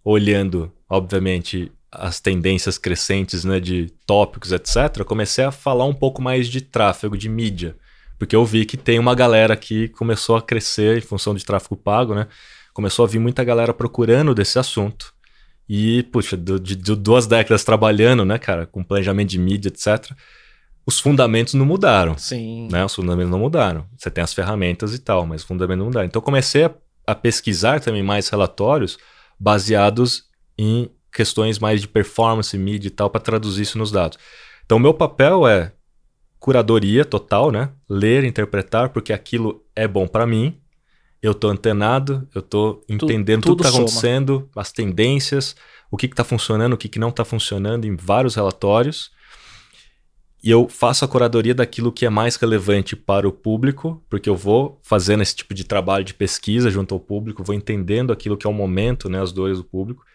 olhando, 0.04 0.72
obviamente, 0.90 1.72
as 1.92 2.20
tendências 2.20 2.78
crescentes 2.78 3.44
né, 3.44 3.60
de 3.60 3.92
tópicos, 4.06 4.52
etc., 4.52 5.04
comecei 5.06 5.44
a 5.44 5.52
falar 5.52 5.86
um 5.86 5.94
pouco 5.94 6.22
mais 6.22 6.48
de 6.48 6.62
tráfego, 6.62 7.18
de 7.18 7.30
mídia. 7.30 7.76
Porque 8.18 8.36
eu 8.36 8.46
vi 8.46 8.66
que 8.66 8.78
tem 8.78 8.98
uma 8.98 9.14
galera 9.14 9.56
que 9.58 9.90
começou 9.90 10.38
a 10.38 10.42
crescer 10.42 10.98
em 10.98 11.02
função 11.02 11.36
de 11.36 11.44
tráfego 11.44 11.76
pago, 11.76 12.16
né? 12.16 12.28
Começou 12.74 13.06
a 13.06 13.08
vir 13.08 13.20
muita 13.20 13.44
galera 13.44 13.74
procurando 13.74 14.34
desse 14.34 14.58
assunto. 14.60 15.14
E, 15.68 16.04
puxa, 16.04 16.38
de, 16.38 16.60
de 16.60 16.96
duas 16.96 17.26
décadas 17.26 17.64
trabalhando, 17.64 18.24
né, 18.24 18.38
cara, 18.38 18.66
com 18.66 18.84
planejamento 18.84 19.30
de 19.30 19.40
mídia, 19.40 19.70
etc., 19.70 20.12
os 20.86 21.00
fundamentos 21.00 21.56
não 21.56 21.66
mudaram. 21.66 22.18
Sim. 22.18 22.68
Né? 22.72 22.86
Os 22.86 22.94
fundamentos 22.94 23.32
não 23.32 23.40
mudaram. 23.40 23.86
Você 23.98 24.12
tem 24.12 24.24
as 24.24 24.34
ferramentas 24.34 24.94
e 24.94 25.00
tal, 25.00 25.26
mas 25.26 25.42
os 25.42 25.48
fundamentos 25.48 25.80
não 25.80 25.86
mudaram. 25.88 26.06
Então, 26.06 26.22
comecei 26.22 26.66
a, 26.66 26.72
a 27.08 27.16
pesquisar 27.16 27.80
também 27.80 28.04
mais 28.04 28.30
relatórios 28.30 28.98
baseados 29.40 30.26
em 30.58 30.90
questões 31.12 31.58
mais 31.58 31.82
de 31.82 31.88
performance, 31.88 32.56
mídia 32.58 32.88
e 32.88 32.92
tal, 32.92 33.10
para 33.10 33.22
traduzir 33.22 33.64
isso 33.64 33.78
nos 33.78 33.92
dados. 33.92 34.20
Então, 34.64 34.78
meu 34.78 34.94
papel 34.94 35.48
é 35.48 35.72
curadoria 36.40 37.04
total, 37.04 37.52
né? 37.52 37.72
Ler, 37.90 38.24
interpretar, 38.24 38.90
porque 38.90 39.12
aquilo 39.12 39.64
é 39.76 39.88
bom 39.88 40.08
para 40.08 40.28
mim. 40.28 40.60
Eu 41.26 41.34
tô 41.34 41.48
antenado, 41.48 42.28
eu 42.36 42.42
tô 42.42 42.84
entendendo 42.88 43.42
tudo, 43.42 43.56
tudo 43.56 43.64
que 43.64 43.72
tá 43.72 43.76
acontecendo, 43.76 44.48
as 44.56 44.72
tendências, 44.72 45.56
o 45.90 45.98
que, 45.98 46.08
que 46.08 46.16
tá 46.16 46.24
funcionando, 46.24 46.74
o 46.74 46.78
que, 46.78 46.88
que 46.88 47.00
não 47.00 47.10
tá 47.10 47.26
funcionando 47.26 47.86
em 47.86 47.96
vários 47.96 48.36
relatórios. 48.36 49.10
E 50.44 50.52
eu 50.52 50.70
faço 50.70 51.04
a 51.04 51.08
curadoria 51.08 51.56
daquilo 51.56 51.92
que 51.92 52.06
é 52.06 52.12
mais 52.12 52.36
relevante 52.36 52.96
para 52.96 53.28
o 53.28 53.32
público, 53.32 54.06
porque 54.08 54.30
eu 54.30 54.36
vou 54.36 54.80
fazendo 54.84 55.24
esse 55.24 55.36
tipo 55.36 55.56
de 55.56 55.64
trabalho 55.64 56.06
de 56.06 56.14
pesquisa 56.14 56.70
junto 56.70 56.94
ao 56.94 57.00
público, 57.00 57.44
vou 57.44 57.56
entendendo 57.56 58.14
aquilo 58.14 58.38
que 58.38 58.46
é 58.46 58.50
o 58.50 58.54
momento, 58.54 59.10
né, 59.10 59.20
as 59.20 59.32
dores 59.32 59.58
do 59.58 59.64
público, 59.64 60.06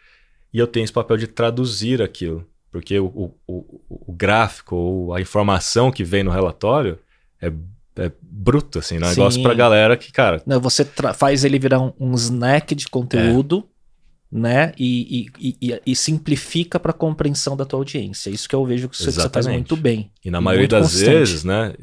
e 0.54 0.60
eu 0.60 0.66
tenho 0.68 0.84
esse 0.84 0.92
papel 0.92 1.16
de 1.16 1.26
traduzir 1.26 2.00
aquilo. 2.00 2.46
Porque 2.70 3.00
o, 3.00 3.06
o, 3.06 3.34
o, 3.48 3.80
o 3.88 4.12
gráfico 4.12 4.76
ou 4.76 5.12
a 5.12 5.20
informação 5.20 5.90
que 5.90 6.04
vem 6.04 6.22
no 6.22 6.30
relatório 6.30 7.00
é, 7.42 7.52
é 8.00 8.10
bruto, 8.22 8.78
assim, 8.78 8.98
né? 8.98 9.10
negócio 9.10 9.42
pra 9.42 9.52
galera 9.52 9.94
que, 9.96 10.10
cara. 10.10 10.42
Não, 10.46 10.58
você 10.58 10.86
faz 11.14 11.44
ele 11.44 11.58
virar 11.58 11.80
um, 11.80 11.92
um 12.00 12.14
snack 12.14 12.74
de 12.74 12.88
conteúdo. 12.88 13.64
É. 13.76 13.80
Né? 14.32 14.72
E, 14.78 15.26
e, 15.40 15.56
e, 15.60 15.82
e 15.84 15.96
simplifica 15.96 16.78
para 16.78 16.92
a 16.92 16.94
compreensão 16.94 17.56
da 17.56 17.64
tua 17.64 17.80
audiência. 17.80 18.30
Isso 18.30 18.48
que 18.48 18.54
eu 18.54 18.64
vejo 18.64 18.88
que 18.88 18.96
você, 18.96 19.10
você 19.10 19.28
faz 19.28 19.48
muito 19.48 19.76
bem. 19.76 20.12
E 20.24 20.30
na 20.30 20.40
maioria 20.40 20.68
das 20.68 20.92
constante. 20.92 21.10
vezes, 21.10 21.42
né? 21.42 21.74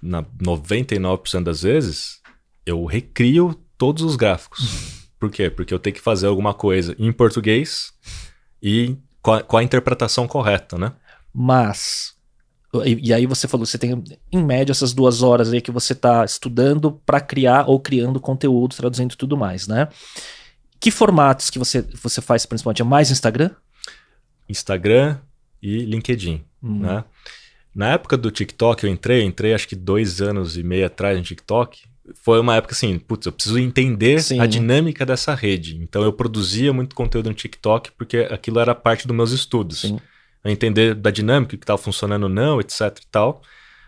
Na 0.00 0.22
99% 0.22 1.42
das 1.42 1.62
vezes, 1.62 2.20
eu 2.64 2.84
recrio 2.84 3.52
todos 3.76 4.04
os 4.04 4.14
gráficos. 4.14 5.02
Por 5.18 5.28
quê? 5.28 5.50
Porque 5.50 5.74
eu 5.74 5.78
tenho 5.80 5.94
que 5.94 6.00
fazer 6.00 6.28
alguma 6.28 6.54
coisa 6.54 6.94
em 7.00 7.12
português 7.12 7.92
e 8.62 8.96
com 9.20 9.32
a, 9.32 9.42
com 9.42 9.56
a 9.56 9.62
interpretação 9.64 10.28
correta, 10.28 10.78
né? 10.78 10.92
Mas 11.34 12.14
e, 12.84 13.08
e, 13.08 13.12
aí 13.12 13.26
você 13.26 13.46
falou, 13.46 13.66
você 13.66 13.76
tem 13.76 14.02
em 14.30 14.42
média 14.42 14.72
essas 14.72 14.94
duas 14.94 15.22
horas 15.22 15.52
aí 15.52 15.60
que 15.60 15.70
você 15.70 15.92
está 15.92 16.24
estudando 16.24 16.92
para 17.04 17.20
criar 17.20 17.68
ou 17.68 17.78
criando 17.78 18.18
conteúdo, 18.18 18.74
traduzindo 18.74 19.14
tudo 19.14 19.36
mais, 19.36 19.68
né? 19.68 19.88
Que 20.80 20.90
formatos 20.90 21.50
que 21.50 21.58
você, 21.58 21.82
você 22.02 22.22
faz 22.22 22.46
principalmente? 22.46 22.80
É 22.80 22.84
mais 22.84 23.10
Instagram? 23.10 23.50
Instagram 24.48 25.18
e 25.62 25.84
LinkedIn, 25.84 26.44
hum. 26.62 26.80
né? 26.80 27.04
Na 27.74 27.90
época 27.90 28.16
do 28.16 28.30
TikTok 28.30 28.84
eu 28.84 28.90
entrei, 28.90 29.22
entrei 29.22 29.54
acho 29.54 29.68
que 29.68 29.76
dois 29.76 30.20
anos 30.20 30.56
e 30.56 30.62
meio 30.62 30.86
atrás 30.86 31.16
no 31.16 31.22
TikTok 31.22 31.84
foi 32.14 32.40
uma 32.40 32.56
época 32.56 32.74
assim, 32.74 32.98
putz, 32.98 33.26
eu 33.26 33.32
preciso 33.32 33.58
entender 33.58 34.22
Sim. 34.22 34.40
a 34.40 34.46
dinâmica 34.46 35.06
dessa 35.06 35.34
rede. 35.34 35.76
Então 35.76 36.02
eu 36.02 36.12
produzia 36.12 36.72
muito 36.72 36.94
conteúdo 36.94 37.28
no 37.28 37.34
TikTok 37.34 37.92
porque 37.92 38.28
aquilo 38.30 38.58
era 38.58 38.74
parte 38.74 39.06
dos 39.06 39.16
meus 39.16 39.30
estudos. 39.30 39.82
Sim. 39.82 39.98
Entender 40.50 40.94
da 40.94 41.10
dinâmica, 41.10 41.56
que 41.56 41.62
estava 41.62 41.78
funcionando 41.78 42.24
ou 42.24 42.28
não, 42.28 42.60
etc 42.60 42.98
e 43.00 43.06
tal. 43.10 43.42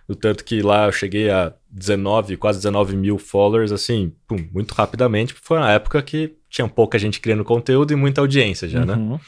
O 0.07 0.15
tanto 0.15 0.45
que 0.45 0.61
lá 0.61 0.87
eu 0.87 0.93
cheguei 0.93 1.31
a 1.31 1.53
19, 1.71 2.37
quase 2.37 2.59
19 2.59 2.95
mil 2.97 3.19
followers, 3.19 3.73
assim, 3.73 4.13
pum, 4.29 4.37
muito 4.53 4.73
rapidamente, 4.73 5.35
foi 5.35 5.57
uma 5.57 5.73
época 5.73 6.03
que 6.03 6.37
tinha 6.51 6.69
pouca 6.69 6.99
gente 6.99 7.21
criando 7.21 7.43
conteúdo 7.43 7.93
e 7.93 7.97
muita 7.97 8.21
audiência 8.21 8.69
já, 8.69 8.85
né? 8.85 8.95
uhum. 8.95 9.15
né? 9.15 9.21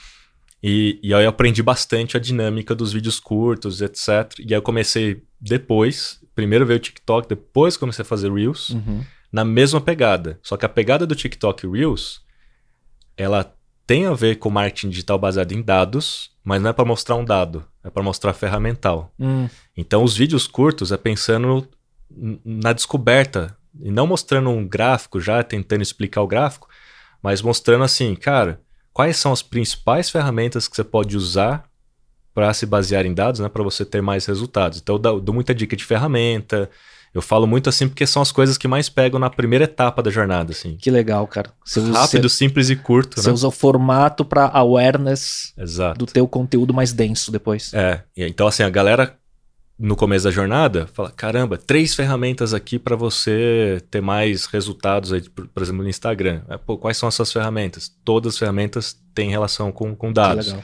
E, 0.62 0.98
e 1.02 1.14
aí 1.14 1.24
eu 1.24 1.30
aprendi 1.30 1.62
bastante 1.62 2.16
a 2.16 2.20
dinâmica 2.20 2.74
dos 2.74 2.92
vídeos 2.92 3.20
curtos, 3.20 3.80
etc. 3.80 4.38
E 4.38 4.52
aí 4.52 4.58
eu 4.58 4.62
comecei 4.62 5.22
depois, 5.40 6.20
primeiro 6.34 6.66
veio 6.66 6.78
o 6.78 6.82
TikTok, 6.82 7.28
depois 7.28 7.76
comecei 7.76 8.02
a 8.02 8.06
fazer 8.06 8.32
Reels, 8.32 8.70
uhum. 8.70 9.02
na 9.30 9.44
mesma 9.44 9.80
pegada. 9.80 10.38
Só 10.42 10.56
que 10.56 10.66
a 10.66 10.68
pegada 10.68 11.06
do 11.06 11.14
TikTok 11.14 11.66
Reels, 11.66 12.20
ela 13.16 13.55
tem 13.86 14.06
a 14.06 14.12
ver 14.12 14.36
com 14.36 14.50
marketing 14.50 14.90
digital 14.90 15.18
baseado 15.18 15.52
em 15.52 15.62
dados, 15.62 16.30
mas 16.42 16.60
não 16.60 16.70
é 16.70 16.72
para 16.72 16.84
mostrar 16.84 17.14
um 17.14 17.24
dado, 17.24 17.64
é 17.84 17.90
para 17.90 18.02
mostrar 18.02 18.32
ferramental. 18.32 19.12
Hum. 19.18 19.48
Então, 19.76 20.02
os 20.02 20.16
vídeos 20.16 20.46
curtos 20.46 20.90
é 20.90 20.96
pensando 20.96 21.68
na 22.44 22.72
descoberta 22.72 23.56
e 23.80 23.90
não 23.90 24.06
mostrando 24.06 24.50
um 24.50 24.66
gráfico 24.66 25.20
já, 25.20 25.42
tentando 25.42 25.82
explicar 25.82 26.22
o 26.22 26.26
gráfico, 26.26 26.68
mas 27.22 27.42
mostrando 27.42 27.84
assim, 27.84 28.14
cara, 28.14 28.60
quais 28.92 29.16
são 29.16 29.32
as 29.32 29.42
principais 29.42 30.10
ferramentas 30.10 30.66
que 30.66 30.74
você 30.74 30.84
pode 30.84 31.16
usar 31.16 31.64
para 32.34 32.52
se 32.52 32.66
basear 32.66 33.06
em 33.06 33.14
dados, 33.14 33.40
né, 33.40 33.48
para 33.48 33.62
você 33.62 33.84
ter 33.84 34.02
mais 34.02 34.26
resultados. 34.26 34.78
Então, 34.78 34.96
eu 34.96 34.98
dou, 34.98 35.20
dou 35.20 35.34
muita 35.34 35.54
dica 35.54 35.76
de 35.76 35.84
ferramenta, 35.84 36.68
eu 37.16 37.22
falo 37.22 37.46
muito 37.46 37.70
assim 37.70 37.88
porque 37.88 38.06
são 38.06 38.20
as 38.20 38.30
coisas 38.30 38.58
que 38.58 38.68
mais 38.68 38.90
pegam 38.90 39.18
na 39.18 39.30
primeira 39.30 39.64
etapa 39.64 40.02
da 40.02 40.10
jornada, 40.10 40.52
assim. 40.52 40.76
Que 40.76 40.90
legal, 40.90 41.26
cara. 41.26 41.50
Você 41.64 41.80
Rápido, 41.80 42.28
você, 42.28 42.36
simples 42.36 42.68
e 42.68 42.76
curto, 42.76 43.18
você 43.18 43.28
né? 43.28 43.32
usa 43.32 43.48
o 43.48 43.50
formato 43.50 44.22
para 44.22 44.48
awareness 44.48 45.54
Exato. 45.56 45.98
do 45.98 46.04
teu 46.04 46.28
conteúdo 46.28 46.74
mais 46.74 46.92
denso 46.92 47.32
depois. 47.32 47.72
É, 47.72 48.02
então 48.14 48.46
assim, 48.46 48.62
a 48.62 48.68
galera 48.68 49.16
no 49.78 49.96
começo 49.96 50.24
da 50.24 50.30
jornada 50.30 50.86
fala, 50.92 51.10
caramba, 51.10 51.56
três 51.56 51.94
ferramentas 51.94 52.52
aqui 52.52 52.78
para 52.78 52.94
você 52.94 53.82
ter 53.90 54.02
mais 54.02 54.44
resultados 54.44 55.10
aí, 55.10 55.22
por, 55.22 55.62
exemplo, 55.62 55.82
no 55.82 55.88
Instagram. 55.88 56.42
É, 56.50 56.58
Pô, 56.58 56.76
quais 56.76 56.98
são 56.98 57.08
as 57.08 57.14
suas 57.14 57.32
ferramentas? 57.32 57.90
Todas 58.04 58.34
as 58.34 58.38
ferramentas 58.38 58.94
têm 59.14 59.30
relação 59.30 59.72
com, 59.72 59.96
com 59.96 60.12
dados. 60.12 60.54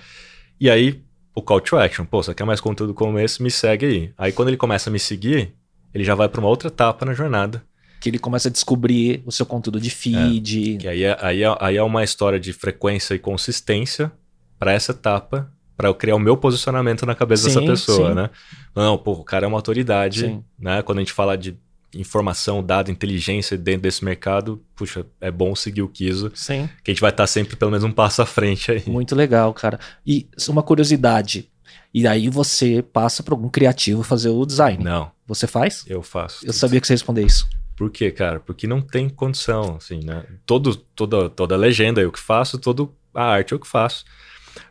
E 0.61 0.69
aí, 0.69 1.03
o 1.35 1.41
call 1.41 1.63
to 1.63 1.79
action. 1.79 2.05
Pô, 2.05 2.23
você 2.23 2.35
quer 2.35 2.45
mais 2.45 2.61
conteúdo 2.61 2.93
como 2.93 3.19
esse? 3.19 3.43
Me 3.43 3.51
segue 3.51 3.87
aí. 3.87 4.13
Aí 4.19 4.33
quando 4.33 4.49
ele 4.49 4.59
começa 4.59 4.91
a 4.91 4.93
me 4.93 4.99
seguir, 4.99 5.55
ele 5.95 6.05
já 6.05 6.15
vai 6.15 6.29
para 6.29 6.41
uma 6.41 6.49
outra 6.49 6.69
etapa 6.69 7.05
na 7.05 7.15
jornada. 7.15 7.63
Que 8.01 8.09
ele 8.09 8.19
começa 8.19 8.49
a 8.49 8.51
descobrir 8.53 9.23
o 9.25 9.31
seu 9.31 9.47
conteúdo 9.47 9.81
de 9.81 9.91
feed. 9.91 10.75
É, 10.75 10.79
que 10.79 10.89
aí 10.89 11.05
é, 11.05 11.19
aí, 11.21 11.43
é, 11.43 11.57
aí 11.61 11.77
é 11.77 11.83
uma 11.83 12.03
história 12.03 12.41
de 12.41 12.53
frequência 12.53 13.15
e 13.15 13.19
consistência 13.19 14.11
para 14.59 14.73
essa 14.73 14.93
etapa, 14.93 15.53
para 15.77 15.89
eu 15.89 15.95
criar 15.95 16.17
o 16.17 16.19
meu 16.19 16.37
posicionamento 16.37 17.07
na 17.07 17.15
cabeça 17.15 17.49
sim, 17.49 17.61
dessa 17.61 17.71
pessoa, 17.71 18.09
sim. 18.11 18.15
né? 18.15 18.31
Não, 18.75 18.99
pô, 18.99 19.13
o 19.13 19.25
cara 19.25 19.45
é 19.45 19.49
uma 19.49 19.59
autoridade, 19.59 20.21
sim. 20.21 20.45
né? 20.59 20.83
Quando 20.83 20.99
a 20.99 21.01
gente 21.01 21.13
fala 21.13 21.37
de 21.37 21.57
informação, 21.95 22.63
dado, 22.63 22.91
inteligência 22.91 23.57
dentro 23.57 23.83
desse 23.83 24.05
mercado, 24.05 24.63
puxa, 24.75 25.05
é 25.21 25.31
bom 25.31 25.55
seguir 25.55 25.83
o 25.83 25.89
Kiso. 25.89 26.33
Sim. 26.35 26.69
Que 26.83 26.91
a 26.91 26.95
gente 26.95 27.01
vai 27.01 27.11
estar 27.11 27.27
sempre 27.27 27.57
pelo 27.57 27.71
menos 27.71 27.85
um 27.85 27.93
passo 27.93 28.23
à 28.23 28.27
frente 28.27 28.73
aí. 28.73 28.83
Muito 28.87 29.15
legal, 29.15 29.53
cara. 29.53 29.79
E 30.07 30.27
uma 30.49 30.63
curiosidade. 30.63 31.51
E 31.95 32.07
aí 32.07 32.29
você 32.29 32.83
passa 32.83 33.23
para 33.23 33.35
algum 33.35 33.49
criativo 33.49 34.03
fazer 34.03 34.31
o 34.31 34.47
design. 34.47 34.83
Não. 34.83 35.11
Você 35.27 35.47
faz? 35.47 35.85
Eu 35.87 36.03
faço. 36.03 36.47
Eu 36.47 36.53
sabia 36.53 36.81
que 36.81 36.87
você 36.87 36.93
ia 36.93 36.97
responder 36.97 37.25
isso. 37.25 37.49
Por 37.77 37.91
quê, 37.91 38.11
cara? 38.11 38.41
Porque 38.41 38.67
não 38.67 38.81
tem 38.81 39.09
condição, 39.09 39.77
assim, 39.77 40.01
né? 40.05 40.25
Todo, 40.47 40.75
toda, 40.77 41.29
toda 41.29 41.55
a 41.55 41.59
legenda 41.59 42.01
eu 42.01 42.13
que 42.13 42.21
faço, 42.21 42.59
toda 42.59 42.89
a 43.15 43.25
arte 43.25 43.53
eu 43.53 43.59
que 43.59 43.67
faço. 43.67 44.05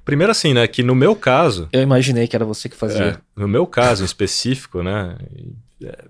Primeiro 0.05 0.31
assim, 0.31 0.53
né, 0.53 0.67
que 0.67 0.83
no 0.83 0.93
meu 0.93 1.15
caso... 1.15 1.67
Eu 1.71 1.81
imaginei 1.81 2.27
que 2.27 2.35
era 2.35 2.45
você 2.45 2.69
que 2.69 2.75
fazia. 2.75 3.03
É, 3.03 3.17
no 3.35 3.47
meu 3.47 3.65
caso 3.65 4.03
em 4.03 4.05
específico, 4.05 4.83
né, 4.83 5.17
é, 5.83 6.05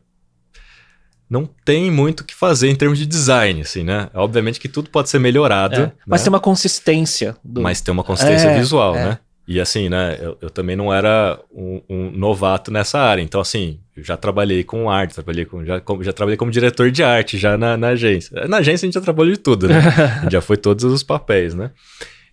não 1.30 1.46
tem 1.46 1.90
muito 1.90 2.20
o 2.20 2.24
que 2.26 2.36
fazer 2.36 2.70
em 2.70 2.76
termos 2.76 3.00
de 3.00 3.06
design, 3.06 3.62
assim, 3.62 3.84
né? 3.84 4.10
Obviamente 4.14 4.60
que 4.60 4.68
tudo 4.68 4.90
pode 4.90 5.10
ser 5.10 5.20
melhorado. 5.20 5.76
É, 5.76 5.92
mas 6.06 6.20
né? 6.22 6.26
tem 6.26 6.34
uma 6.34 6.42
consistência. 6.42 7.38
Do... 7.42 7.62
Mas 7.62 7.80
tem 7.80 7.94
uma 7.94 8.04
consistência 8.04 8.50
é, 8.50 8.60
visual, 8.60 8.96
é. 8.98 9.06
né? 9.06 9.20
E 9.52 9.60
assim, 9.60 9.90
né, 9.90 10.18
eu, 10.22 10.38
eu 10.42 10.50
também 10.50 10.78
não 10.78 10.94
era 10.94 11.38
um, 11.52 11.82
um, 11.90 12.10
novato 12.12 12.72
nessa 12.72 12.98
área. 12.98 13.22
Então, 13.22 13.42
assim, 13.42 13.82
eu 13.98 14.02
já 14.02 14.16
trabalhei 14.16 14.64
com 14.64 14.90
arte, 14.90 15.14
trabalhei 15.14 15.44
com, 15.44 15.66
já, 15.66 15.82
já 16.00 16.14
trabalhei 16.14 16.38
como 16.38 16.50
diretor 16.50 16.90
de 16.90 17.04
arte 17.04 17.38
já 17.38 17.58
na, 17.58 17.76
na 17.76 17.90
agência. 17.90 18.48
Na 18.48 18.58
agência 18.58 18.86
a 18.86 18.88
gente 18.88 18.94
já 18.94 19.02
trabalhou 19.02 19.34
de 19.34 19.40
tudo, 19.40 19.68
né? 19.68 19.82
já 20.32 20.40
foi 20.40 20.56
todos 20.56 20.86
os 20.86 21.04
papéis, 21.04 21.54
né? 21.54 21.72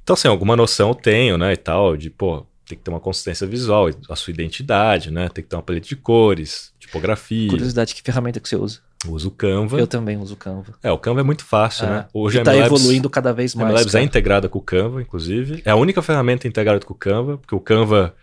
Então, 0.01 0.15
assim, 0.15 0.29
alguma 0.29 0.55
noção 0.55 0.91
eu 0.91 0.95
tenho, 0.95 1.37
né, 1.37 1.55
e 1.55 1.57
tal, 1.57 1.97
de, 1.97 2.09
pô, 2.09 2.47
tem 2.65 2.79
que 2.79 2.85
ter 2.85 2.91
uma 2.91 3.01
consistência 3.01 3.49
visual, 3.49 3.91
a 4.09 4.15
sua 4.15 4.31
identidade, 4.31 5.11
né? 5.11 5.29
Tem 5.29 5.43
que 5.43 5.51
ter 5.51 5.57
uma 5.57 5.63
paleta 5.63 5.89
de 5.89 5.97
cores, 5.97 6.73
tipografia. 6.79 7.49
Curiosidade, 7.51 7.97
que 7.97 8.03
ferramenta 8.03 8.39
que 8.39 8.49
você 8.49 8.55
usa? 8.55 8.79
Eu 9.09 9.15
uso 9.15 9.29
o 9.29 9.31
Canva. 9.31 9.79
Eu 9.79 9.87
também 9.87 10.17
uso 10.19 10.35
o 10.35 10.37
Canva. 10.37 10.75
É, 10.83 10.93
o 10.93 10.99
Canva 10.99 11.21
é 11.21 11.23
muito 11.23 11.45
fácil, 11.45 11.87
é. 11.87 11.91
né? 11.91 12.07
Hoje 12.13 12.39
está 12.39 12.57
evoluindo 12.57 13.09
cada 13.09 13.33
vez 13.33 13.55
mais. 13.55 13.69
A 13.69 13.73
MLabs 13.73 13.95
é 13.95 14.03
integrada 14.03 14.49
com 14.49 14.59
o 14.59 14.63
Canva, 14.63 15.01
inclusive. 15.01 15.63
É 15.65 15.71
a 15.71 15.77
única 15.77 16.03
ferramenta 16.03 16.47
integrada 16.47 16.85
com 16.85 16.93
o 16.93 16.97
Canva, 16.97 17.39
porque 17.39 17.55
o 17.55 17.61
Canva 17.61 18.15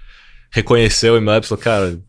reconheceu 0.52 1.16
o 1.16 1.22
MLabs 1.22 1.48
e 1.48 1.50
falou, 1.50 1.64
cara. 1.64 2.00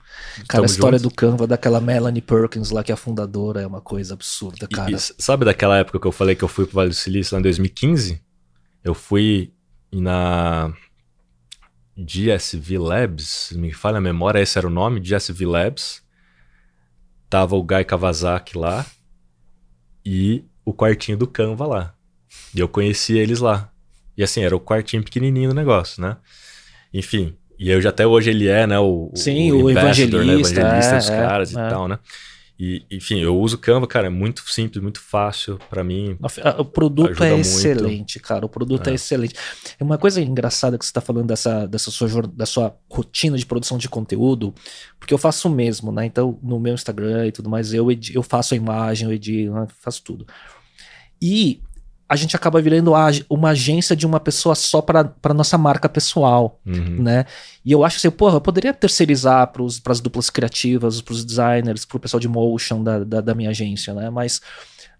Cara, 0.48 0.64
a 0.64 0.66
história 0.66 0.98
juntos. 0.98 1.12
do 1.12 1.16
Canva, 1.16 1.46
daquela 1.46 1.80
Melanie 1.80 2.20
Perkins 2.20 2.70
lá, 2.70 2.84
que 2.84 2.92
é 2.92 2.94
a 2.94 2.96
fundadora, 2.96 3.62
é 3.62 3.66
uma 3.66 3.80
coisa 3.80 4.14
absurda, 4.14 4.68
cara. 4.68 4.90
E, 4.90 4.94
e, 4.94 4.98
sabe 4.98 5.44
daquela 5.44 5.78
época 5.78 5.98
que 5.98 6.06
eu 6.06 6.12
falei 6.12 6.34
que 6.34 6.44
eu 6.44 6.48
fui 6.48 6.66
pro 6.66 6.74
Vale 6.74 6.90
do 6.90 6.94
Silício 6.94 7.34
lá 7.34 7.40
em 7.40 7.42
2015? 7.42 8.20
Eu 8.84 8.94
fui 8.94 9.52
na 9.92 10.72
DSV 11.96 12.78
Labs, 12.78 13.52
me 13.52 13.72
falha 13.72 13.98
a 13.98 14.00
memória, 14.00 14.40
esse 14.40 14.58
era 14.58 14.66
o 14.66 14.70
nome, 14.70 15.00
DSV 15.00 15.46
Labs. 15.46 16.05
Tava 17.28 17.56
o 17.56 17.62
Guy 17.62 17.84
Kawasaki 17.84 18.56
lá 18.56 18.86
e 20.04 20.44
o 20.64 20.72
quartinho 20.72 21.18
do 21.18 21.26
Canva 21.26 21.66
lá. 21.66 21.94
E 22.54 22.60
eu 22.60 22.68
conheci 22.68 23.18
eles 23.18 23.40
lá. 23.40 23.70
E 24.16 24.22
assim, 24.22 24.42
era 24.42 24.56
o 24.56 24.60
quartinho 24.60 25.02
pequenininho 25.02 25.50
do 25.50 25.54
negócio, 25.54 26.00
né? 26.00 26.16
Enfim, 26.92 27.36
e 27.58 27.70
eu 27.70 27.80
já 27.80 27.90
até 27.90 28.06
hoje 28.06 28.30
ele 28.30 28.48
é, 28.48 28.66
né, 28.66 28.78
o, 28.78 29.10
Sim, 29.14 29.52
o, 29.52 29.64
o 29.64 29.70
evangelista, 29.70 30.18
né, 30.18 30.24
evangelista 30.24 30.60
é, 30.60 30.96
dos 30.98 31.10
é, 31.10 31.16
caras 31.16 31.54
é. 31.54 31.66
e 31.66 31.70
tal, 31.70 31.88
né? 31.88 31.98
E, 32.58 32.86
enfim, 32.90 33.20
eu 33.20 33.38
uso 33.38 33.56
o 33.56 33.58
Canva, 33.58 33.86
cara, 33.86 34.06
é 34.06 34.10
muito 34.10 34.42
simples, 34.50 34.82
muito 34.82 35.00
fácil 35.00 35.58
para 35.68 35.84
mim. 35.84 36.16
O 36.58 36.64
produto 36.64 37.22
é 37.22 37.38
excelente, 37.38 38.16
muito. 38.16 38.26
cara. 38.26 38.46
O 38.46 38.48
produto 38.48 38.88
é. 38.88 38.92
é. 38.92 38.94
excelente. 38.94 39.34
É 39.78 39.84
uma 39.84 39.98
coisa 39.98 40.22
engraçada 40.22 40.78
que 40.78 40.84
você 40.84 40.90
está 40.90 41.02
falando 41.02 41.26
dessa, 41.26 41.66
dessa 41.66 41.90
sua, 41.90 42.22
da 42.22 42.46
sua 42.46 42.74
rotina 42.90 43.36
de 43.36 43.44
produção 43.44 43.76
de 43.76 43.88
conteúdo, 43.88 44.54
porque 44.98 45.12
eu 45.12 45.18
faço 45.18 45.48
o 45.48 45.50
mesmo, 45.50 45.92
né? 45.92 46.06
Então, 46.06 46.38
no 46.42 46.58
meu 46.58 46.72
Instagram 46.72 47.26
e 47.26 47.32
tudo 47.32 47.50
mais, 47.50 47.74
eu, 47.74 47.88
eu 48.12 48.22
faço 48.22 48.54
a 48.54 48.56
imagem, 48.56 49.06
eu 49.06 49.12
edito, 49.12 49.52
né? 49.52 49.66
faço 49.80 50.02
tudo. 50.02 50.26
E 51.20 51.60
a 52.08 52.14
gente 52.14 52.36
acaba 52.36 52.60
virando 52.60 52.92
uma 53.28 53.50
agência 53.50 53.96
de 53.96 54.06
uma 54.06 54.20
pessoa 54.20 54.54
só 54.54 54.80
para 54.80 55.34
nossa 55.34 55.58
marca 55.58 55.88
pessoal, 55.88 56.60
uhum. 56.64 57.02
né? 57.02 57.24
E 57.64 57.72
eu 57.72 57.84
acho 57.84 57.96
assim, 57.96 58.10
porra, 58.10 58.36
eu 58.36 58.40
poderia 58.40 58.72
terceirizar 58.72 59.48
para 59.48 59.92
as 59.92 60.00
duplas 60.00 60.30
criativas, 60.30 61.00
para 61.00 61.12
os 61.12 61.24
designers, 61.24 61.84
para 61.84 61.96
o 61.96 62.00
pessoal 62.00 62.20
de 62.20 62.28
motion 62.28 62.82
da, 62.82 63.02
da, 63.02 63.20
da, 63.20 63.34
minha 63.34 63.50
agência, 63.50 63.92
né? 63.92 64.08
Mas 64.08 64.40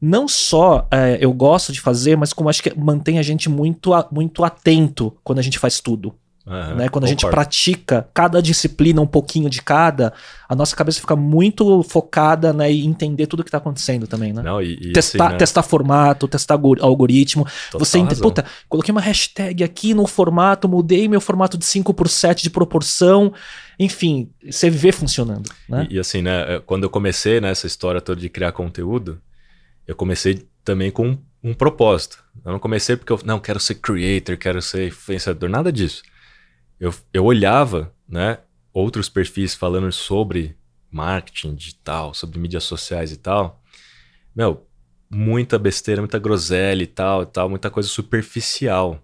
não 0.00 0.26
só 0.26 0.88
é, 0.90 1.16
eu 1.20 1.32
gosto 1.32 1.72
de 1.72 1.80
fazer, 1.80 2.16
mas 2.16 2.32
como 2.32 2.48
acho 2.48 2.62
que 2.62 2.76
mantém 2.76 3.18
a 3.20 3.22
gente 3.22 3.48
muito, 3.48 3.92
muito 4.10 4.42
atento 4.42 5.16
quando 5.22 5.38
a 5.38 5.42
gente 5.42 5.60
faz 5.60 5.80
tudo. 5.80 6.12
Uhum, 6.46 6.76
né? 6.76 6.88
Quando 6.88 7.06
a 7.06 7.08
gente 7.08 7.26
pratica 7.26 8.08
cada 8.14 8.40
disciplina, 8.40 9.00
um 9.00 9.06
pouquinho 9.06 9.50
de 9.50 9.60
cada, 9.60 10.12
a 10.48 10.54
nossa 10.54 10.76
cabeça 10.76 11.00
fica 11.00 11.16
muito 11.16 11.82
focada 11.82 12.52
né, 12.52 12.70
em 12.70 12.86
entender 12.86 13.26
tudo 13.26 13.42
que 13.42 13.48
está 13.48 13.58
acontecendo 13.58 14.06
também. 14.06 14.32
Né? 14.32 14.42
Não, 14.42 14.62
e, 14.62 14.74
e 14.74 14.92
testar, 14.92 15.24
assim, 15.24 15.32
né? 15.32 15.38
testar 15.38 15.62
formato, 15.64 16.28
testar 16.28 16.54
algoritmo. 16.54 17.44
Total 17.72 17.84
você 17.84 17.98
ente... 17.98 18.10
razão. 18.10 18.22
Puta, 18.22 18.44
coloquei 18.68 18.92
uma 18.92 19.00
hashtag 19.00 19.64
aqui 19.64 19.92
no 19.92 20.06
formato, 20.06 20.68
mudei 20.68 21.08
meu 21.08 21.20
formato 21.20 21.58
de 21.58 21.64
5 21.64 21.92
por 21.92 22.08
7 22.08 22.44
de 22.44 22.50
proporção. 22.50 23.32
Enfim, 23.76 24.30
você 24.48 24.70
vê 24.70 24.92
funcionando. 24.92 25.50
Né? 25.68 25.88
E, 25.90 25.96
e 25.96 25.98
assim, 25.98 26.22
né? 26.22 26.60
Quando 26.64 26.84
eu 26.84 26.90
comecei 26.90 27.40
nessa 27.40 27.66
história 27.66 28.00
toda 28.00 28.20
de 28.20 28.28
criar 28.28 28.52
conteúdo, 28.52 29.20
eu 29.84 29.96
comecei 29.96 30.46
também 30.64 30.92
com 30.92 31.08
um, 31.08 31.18
um 31.42 31.54
propósito. 31.54 32.22
Eu 32.44 32.52
não 32.52 32.60
comecei 32.60 32.96
porque 32.96 33.12
eu 33.12 33.18
não 33.24 33.40
quero 33.40 33.58
ser 33.58 33.74
creator, 33.74 34.36
quero 34.36 34.62
ser 34.62 34.86
influenciador, 34.86 35.50
nada 35.50 35.72
disso 35.72 36.04
eu, 36.78 36.94
eu 37.12 37.24
olhava, 37.24 37.92
né, 38.08 38.38
outros 38.72 39.08
perfis 39.08 39.54
falando 39.54 39.90
sobre 39.90 40.56
marketing 40.90 41.54
digital, 41.54 42.14
sobre 42.14 42.38
mídias 42.38 42.64
sociais 42.64 43.12
e 43.12 43.16
tal. 43.16 43.62
Meu, 44.34 44.66
muita 45.10 45.58
besteira, 45.58 46.00
muita 46.00 46.18
groselha 46.18 46.82
e 46.82 46.86
tal, 46.86 47.22
e 47.22 47.26
tal, 47.26 47.48
muita 47.48 47.70
coisa 47.70 47.88
superficial. 47.88 49.00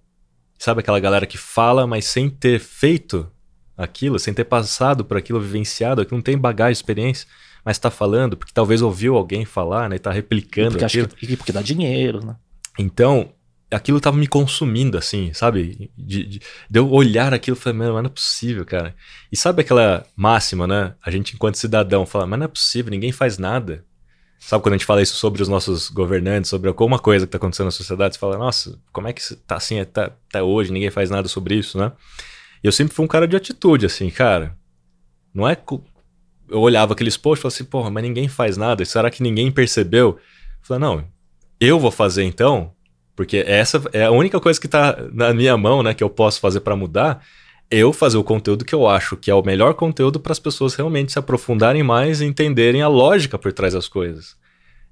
Sabe 0.58 0.80
aquela 0.80 1.00
galera 1.00 1.26
que 1.26 1.38
fala, 1.38 1.86
mas 1.86 2.04
sem 2.04 2.30
ter 2.30 2.60
feito 2.60 3.30
aquilo, 3.76 4.18
sem 4.18 4.32
ter 4.32 4.44
passado 4.44 5.04
por 5.04 5.16
aquilo, 5.16 5.40
vivenciado, 5.40 6.04
que 6.04 6.12
não 6.12 6.22
tem 6.22 6.38
bagagem, 6.38 6.72
experiência, 6.72 7.26
mas 7.64 7.76
está 7.76 7.90
falando 7.90 8.36
porque 8.36 8.52
talvez 8.52 8.82
ouviu 8.82 9.16
alguém 9.16 9.44
falar, 9.44 9.88
né, 9.88 9.96
e 9.96 9.98
tá 9.98 10.12
replicando 10.12 10.72
porque 10.72 10.84
aquilo. 10.84 11.08
Que, 11.08 11.36
porque 11.36 11.52
dá 11.52 11.62
dinheiro, 11.62 12.24
né? 12.24 12.36
Então, 12.78 13.32
aquilo 13.72 14.00
tava 14.00 14.16
me 14.16 14.26
consumindo, 14.26 14.98
assim, 14.98 15.32
sabe? 15.32 15.90
De, 15.96 16.24
de, 16.24 16.40
de 16.70 16.78
eu 16.78 16.90
olhar 16.90 17.32
aquilo 17.32 17.56
e 17.56 17.60
falei, 17.60 17.78
mas 17.78 17.88
não 17.88 17.98
é 18.00 18.08
possível, 18.08 18.64
cara. 18.64 18.94
E 19.30 19.36
sabe 19.36 19.62
aquela 19.62 20.06
máxima, 20.14 20.66
né? 20.66 20.94
A 21.04 21.10
gente, 21.10 21.34
enquanto 21.34 21.56
cidadão, 21.56 22.04
fala, 22.04 22.26
mas 22.26 22.38
não 22.38 22.44
é 22.44 22.48
possível, 22.48 22.90
ninguém 22.90 23.12
faz 23.12 23.38
nada. 23.38 23.84
Sabe 24.38 24.62
quando 24.62 24.74
a 24.74 24.76
gente 24.76 24.86
fala 24.86 25.00
isso 25.00 25.14
sobre 25.16 25.40
os 25.40 25.48
nossos 25.48 25.88
governantes, 25.88 26.50
sobre 26.50 26.68
alguma 26.68 26.98
coisa 26.98 27.26
que 27.26 27.30
tá 27.30 27.38
acontecendo 27.38 27.66
na 27.66 27.70
sociedade, 27.70 28.14
você 28.14 28.20
fala, 28.20 28.36
nossa, 28.36 28.78
como 28.92 29.06
é 29.06 29.12
que 29.12 29.22
tá 29.36 29.56
assim 29.56 29.78
até, 29.78 30.12
até 30.28 30.42
hoje, 30.42 30.72
ninguém 30.72 30.90
faz 30.90 31.10
nada 31.10 31.28
sobre 31.28 31.54
isso, 31.54 31.78
né? 31.78 31.92
E 32.62 32.66
eu 32.66 32.72
sempre 32.72 32.94
fui 32.94 33.04
um 33.04 33.08
cara 33.08 33.26
de 33.26 33.36
atitude, 33.36 33.86
assim, 33.86 34.10
cara. 34.10 34.56
Não 35.32 35.48
é. 35.48 35.56
Eu 36.48 36.60
olhava 36.60 36.92
aqueles 36.92 37.16
posts 37.16 37.38
e 37.38 37.42
falava 37.42 37.54
assim, 37.54 37.64
porra, 37.64 37.90
mas 37.90 38.02
ninguém 38.02 38.28
faz 38.28 38.56
nada, 38.56 38.84
será 38.84 39.10
que 39.10 39.22
ninguém 39.22 39.50
percebeu? 39.50 40.08
Eu 40.10 40.18
falei, 40.62 40.80
não, 40.80 41.04
eu 41.60 41.78
vou 41.78 41.92
fazer 41.92 42.24
então, 42.24 42.74
porque 43.14 43.44
essa 43.46 43.82
é 43.92 44.04
a 44.04 44.10
única 44.10 44.40
coisa 44.40 44.60
que 44.60 44.66
está 44.66 44.96
na 45.12 45.32
minha 45.32 45.56
mão, 45.56 45.82
né, 45.82 45.94
que 45.94 46.02
eu 46.02 46.10
posso 46.10 46.40
fazer 46.40 46.60
para 46.60 46.76
mudar, 46.76 47.24
eu 47.70 47.92
fazer 47.92 48.18
o 48.18 48.24
conteúdo 48.24 48.64
que 48.64 48.74
eu 48.74 48.86
acho 48.86 49.16
que 49.16 49.30
é 49.30 49.34
o 49.34 49.42
melhor 49.42 49.74
conteúdo 49.74 50.20
para 50.20 50.32
as 50.32 50.38
pessoas 50.38 50.74
realmente 50.74 51.12
se 51.12 51.18
aprofundarem 51.18 51.82
mais 51.82 52.20
e 52.20 52.26
entenderem 52.26 52.82
a 52.82 52.88
lógica 52.88 53.38
por 53.38 53.52
trás 53.52 53.72
das 53.72 53.88
coisas. 53.88 54.36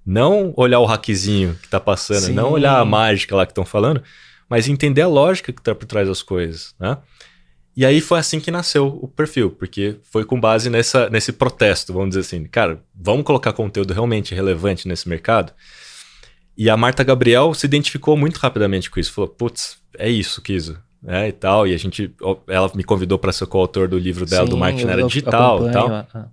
Não 0.05 0.55
olhar 0.57 0.81
o 0.81 0.87
hackzinho 0.87 1.55
que 1.61 1.67
está 1.67 1.79
passando, 1.79 2.27
Sim. 2.27 2.33
não 2.33 2.53
olhar 2.53 2.79
a 2.79 2.85
mágica 2.85 3.37
lá 3.37 3.45
que 3.45 3.53
estão 3.53 3.67
falando, 3.67 4.03
mas 4.49 4.67
entender 4.67 5.03
a 5.03 5.09
lógica 5.09 5.53
que 5.53 5.61
está 5.61 5.75
por 5.75 5.85
trás 5.85 6.09
das 6.09 6.23
coisas, 6.23 6.75
né? 6.81 6.97
E 7.77 7.87
aí 7.87 8.01
foi 8.01 8.19
assim 8.19 8.41
que 8.41 8.51
nasceu 8.51 8.87
o 9.01 9.07
perfil, 9.07 9.51
porque 9.51 9.97
foi 10.11 10.25
com 10.25 10.41
base 10.41 10.69
nessa, 10.69 11.09
nesse 11.09 11.33
protesto, 11.33 11.93
vamos 11.93 12.11
dizer 12.11 12.21
assim, 12.21 12.45
cara, 12.45 12.83
vamos 12.95 13.25
colocar 13.25 13.53
conteúdo 13.53 13.95
realmente 13.95 14.35
relevante 14.35 14.89
nesse 14.89 15.09
mercado. 15.09 15.53
E 16.63 16.69
a 16.69 16.77
Marta 16.77 17.03
Gabriel 17.03 17.55
se 17.55 17.65
identificou 17.65 18.19
muito 18.19 18.37
rapidamente 18.37 18.91
com 18.91 19.01
isso. 19.01 19.11
Falou, 19.15 19.31
putz, 19.31 19.79
é 19.99 20.11
isso, 20.11 20.43
Kiso. 20.43 20.79
É, 21.07 21.29
e 21.29 21.33
tal. 21.33 21.67
E 21.67 21.73
a 21.73 21.79
gente. 21.79 22.15
Ela 22.47 22.71
me 22.75 22.85
convidou 22.85 23.19
para 23.19 23.33
ser 23.33 23.47
coautor 23.47 23.89
do 23.89 23.99
livro 23.99 24.27
dela, 24.27 24.45
Sim, 24.45 24.51
do 24.51 24.59
Marketing 24.59 24.85
eu- 24.85 24.91
Era 24.91 25.03
Digital 25.07 25.67
e 25.67 25.73
tal. 25.73 25.89
ah. 25.91 26.27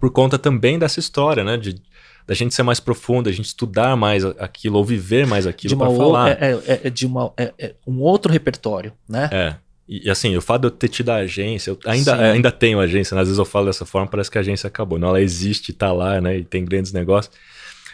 Por 0.00 0.10
conta 0.10 0.36
também 0.36 0.80
dessa 0.80 0.98
história, 0.98 1.44
né? 1.44 1.56
De, 1.56 1.80
da 2.26 2.34
gente 2.34 2.52
ser 2.56 2.64
mais 2.64 2.80
profundo, 2.80 3.28
a 3.28 3.32
gente 3.32 3.46
estudar 3.46 3.94
mais 3.96 4.24
aquilo, 4.24 4.78
ou 4.78 4.84
viver 4.84 5.28
mais 5.28 5.46
aquilo 5.46 5.76
para 5.78 5.90
falar. 5.92 6.30
é, 6.42 6.58
é- 6.66 6.80
é 6.82 6.90
de 6.90 7.06
uma, 7.06 7.32
é- 7.36 7.54
é 7.56 7.74
um 7.86 8.00
outro 8.00 8.32
repertório, 8.32 8.92
né? 9.08 9.30
É. 9.32 9.54
E, 9.88 10.10
assim, 10.10 10.36
o 10.36 10.42
fato 10.42 10.62
de 10.62 10.66
eu 10.66 10.70
ter 10.72 10.88
tido 10.88 11.10
a 11.10 11.14
agência, 11.18 11.70
eu 11.70 11.78
ainda, 11.86 12.16
Sim. 12.16 12.22
ainda 12.24 12.50
tenho 12.50 12.80
agência, 12.80 13.14
né? 13.14 13.20
às 13.22 13.28
vezes 13.28 13.38
eu 13.38 13.44
falo 13.44 13.66
dessa 13.66 13.86
forma, 13.86 14.08
parece 14.08 14.28
que 14.28 14.36
a 14.36 14.40
agência 14.40 14.66
acabou. 14.66 14.98
Não, 14.98 15.08
ela 15.10 15.20
existe, 15.22 15.72
tá 15.72 15.92
lá, 15.92 16.20
né? 16.20 16.38
E 16.38 16.44
tem 16.44 16.64
grandes 16.64 16.92
negócios. 16.92 17.32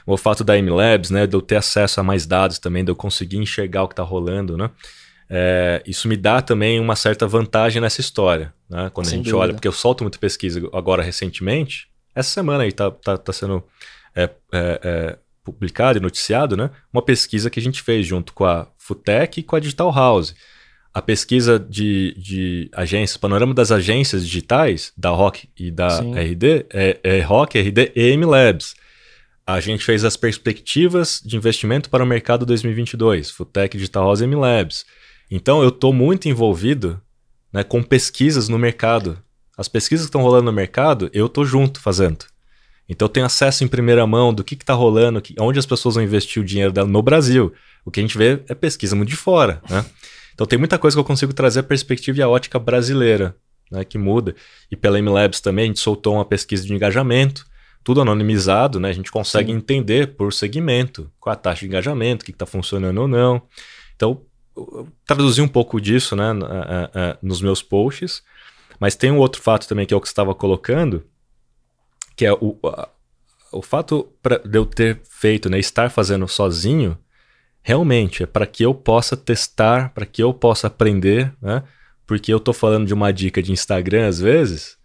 O 0.07 0.17
fato 0.17 0.45
da 0.45 0.59
MLabs, 0.59 1.11
né? 1.11 1.27
De 1.27 1.35
eu 1.35 1.41
ter 1.41 1.57
acesso 1.57 2.01
a 2.01 2.03
mais 2.03 2.27
dados 2.27 2.59
também, 2.59 2.85
de 2.85 2.91
eu 2.91 2.97
conseguir 2.97 3.39
enxergar 3.39 3.85
o 3.85 3.89
que 3.89 3.95
tá 3.95 4.03
rolando, 4.03 4.57
né? 4.57 4.71
É, 5.29 5.83
isso 5.87 6.07
me 6.07 6.17
dá 6.17 6.43
também 6.43 6.79
uma 6.79 6.95
certa 6.95 7.27
vantagem 7.27 7.81
nessa 7.81 8.01
história, 8.01 8.53
né? 8.69 8.91
Quando 8.93 9.07
Sem 9.07 9.15
a 9.15 9.17
gente 9.17 9.27
dúvida. 9.27 9.39
olha, 9.43 9.55
porque 9.55 9.69
eu 9.69 9.73
solto 9.73 10.05
muita 10.05 10.19
pesquisa 10.19 10.61
agora 10.73 11.03
recentemente. 11.03 11.89
Essa 12.15 12.31
semana 12.31 12.65
aí 12.65 12.73
tá, 12.73 12.91
tá, 12.91 13.17
tá 13.17 13.33
sendo 13.33 13.65
é, 14.15 14.25
é, 14.53 14.81
é, 14.83 15.19
publicado 15.43 15.99
e 15.99 16.01
noticiado, 16.01 16.57
né? 16.57 16.71
Uma 16.93 17.03
pesquisa 17.03 17.51
que 17.51 17.59
a 17.59 17.63
gente 17.63 17.83
fez 17.83 18.07
junto 18.07 18.33
com 18.33 18.45
a 18.45 18.69
Futec 18.79 19.41
e 19.41 19.43
com 19.43 19.57
a 19.57 19.61
Digital 19.61 19.93
House. 19.93 20.35
A 20.93 21.03
pesquisa 21.03 21.59
de, 21.59 22.15
de 22.17 22.71
agências, 22.73 23.17
panorama 23.17 23.53
das 23.53 23.73
agências 23.73 24.25
digitais, 24.25 24.93
da 24.97 25.11
ROC 25.11 25.49
e 25.59 25.71
da 25.71 25.91
Sim. 25.91 26.15
RD, 26.15 26.67
é, 26.71 27.01
é 27.03 27.21
ROC, 27.21 27.57
RD 27.57 27.93
e 27.97 28.13
M 28.13 28.25
Labs. 28.25 28.77
A 29.47 29.61
gente 29.61 29.85
fez 29.85 30.05
as 30.05 30.17
perspectivas 30.17 31.21
de 31.23 31.37
investimento 31.37 31.91
para 31.91 32.03
o 32.03 32.07
mercado 32.07 32.47
2022, 32.47 33.31
Futec, 33.31 33.77
Digital 33.77 34.05
House 34.05 34.21
e 34.21 34.25
M 34.25 34.37
Labs. 34.37 34.87
Então 35.31 35.63
eu 35.63 35.69
estou 35.69 35.93
muito 35.93 36.29
envolvido 36.29 37.01
né, 37.53 37.63
com 37.63 37.83
pesquisas 37.83 38.49
no 38.49 38.59
mercado. 38.59 39.19
As 39.57 39.69
pesquisas 39.69 40.07
que 40.07 40.09
estão 40.09 40.23
rolando 40.23 40.47
no 40.47 40.53
mercado, 40.53 41.11
eu 41.13 41.27
estou 41.27 41.45
junto 41.45 41.79
fazendo. 41.79 42.25
Então 42.89 43.07
eu 43.07 43.11
tenho 43.11 43.27
acesso 43.27 43.63
em 43.65 43.69
primeira 43.69 44.07
mão 44.07 44.33
do 44.33 44.43
que 44.43 44.55
está 44.55 44.73
rolando, 44.73 45.21
que, 45.21 45.35
onde 45.39 45.59
as 45.59 45.67
pessoas 45.67 45.95
vão 45.95 46.05
investir 46.05 46.43
o 46.43 46.45
dinheiro 46.45 46.73
dela 46.73 46.89
no 46.89 47.03
Brasil. 47.03 47.53
O 47.85 47.91
que 47.91 48.01
a 48.01 48.03
gente 48.03 48.17
vê 48.17 48.43
é 48.49 48.55
pesquisa 48.55 48.97
muito 48.97 49.11
de 49.11 49.17
fora. 49.17 49.63
Né? 49.69 49.85
Então 50.35 50.47
tem 50.47 50.59
muita 50.59 50.79
coisa 50.79 50.97
que 50.97 51.01
eu 51.01 51.05
consigo 51.05 51.35
trazer 51.35 51.61
a 51.61 51.63
perspectiva 51.65 52.19
e 52.19 52.23
a 52.23 52.29
ótica 52.29 52.59
brasileira, 52.59 53.37
né, 53.71 53.85
que 53.85 53.99
muda. 53.99 54.35
E 54.71 54.77
pela 54.77 54.99
MLabs 54.99 55.41
também 55.41 55.65
a 55.65 55.69
gente 55.69 55.81
soltou 55.81 56.15
uma 56.15 56.25
pesquisa 56.25 56.67
de 56.67 56.75
engajamento, 56.75 57.47
tudo 57.85 58.01
anonimizado, 58.01 58.81
né? 58.81 58.89
A 58.89 58.93
gente 58.95 59.13
consegue 59.13 59.53
Sim. 59.53 59.59
entender 59.59 60.17
por 60.17 60.33
segmento 60.33 61.13
qual 61.21 61.35
a 61.35 61.37
taxa 61.37 61.61
de 61.61 61.67
engajamento, 61.67 62.23
o 62.23 62.25
que 62.25 62.33
está 62.33 62.47
funcionando 62.47 63.03
ou 63.03 63.07
não. 63.07 63.43
Então, 63.95 64.23
traduzi 65.07 65.43
um 65.43 65.49
pouco 65.49 65.81
disso 65.81 66.17
né, 66.17 66.25
nos 67.21 67.43
meus 67.43 67.63
posts, 67.63 68.23
mas 68.81 68.97
tem 68.97 69.11
um 69.11 69.19
outro 69.19 69.43
fato 69.43 69.69
também 69.69 69.85
que 69.85 69.93
é 69.93 69.97
o 69.97 70.01
que 70.01 70.07
estava 70.07 70.35
colocando, 70.35 71.05
que 72.17 72.25
é 72.25 72.33
o, 72.33 72.59
o 73.53 73.63
fato 73.63 74.09
de 74.45 74.59
eu 74.59 74.65
ter 74.65 75.01
feito, 75.09 75.51
né, 75.51 75.59
estar 75.59 75.91
fazendo 75.91 76.27
sozinho, 76.27 76.97
realmente 77.63 78.23
é 78.23 78.27
para 78.27 78.47
que 78.47 78.65
eu 78.65 78.75
possa 78.75 79.17
testar, 79.17 79.93
para 79.93 80.07
que 80.07 80.23
eu 80.23 80.33
possa 80.33 80.69
aprender, 80.69 81.33
né? 81.41 81.63
Porque 82.07 82.33
eu 82.33 82.39
tô 82.39 82.53
falando 82.53 82.87
de 82.87 82.93
uma 82.93 83.11
dica 83.11 83.43
de 83.43 83.51
Instagram 83.51 84.07
às 84.07 84.21
vezes, 84.21 84.77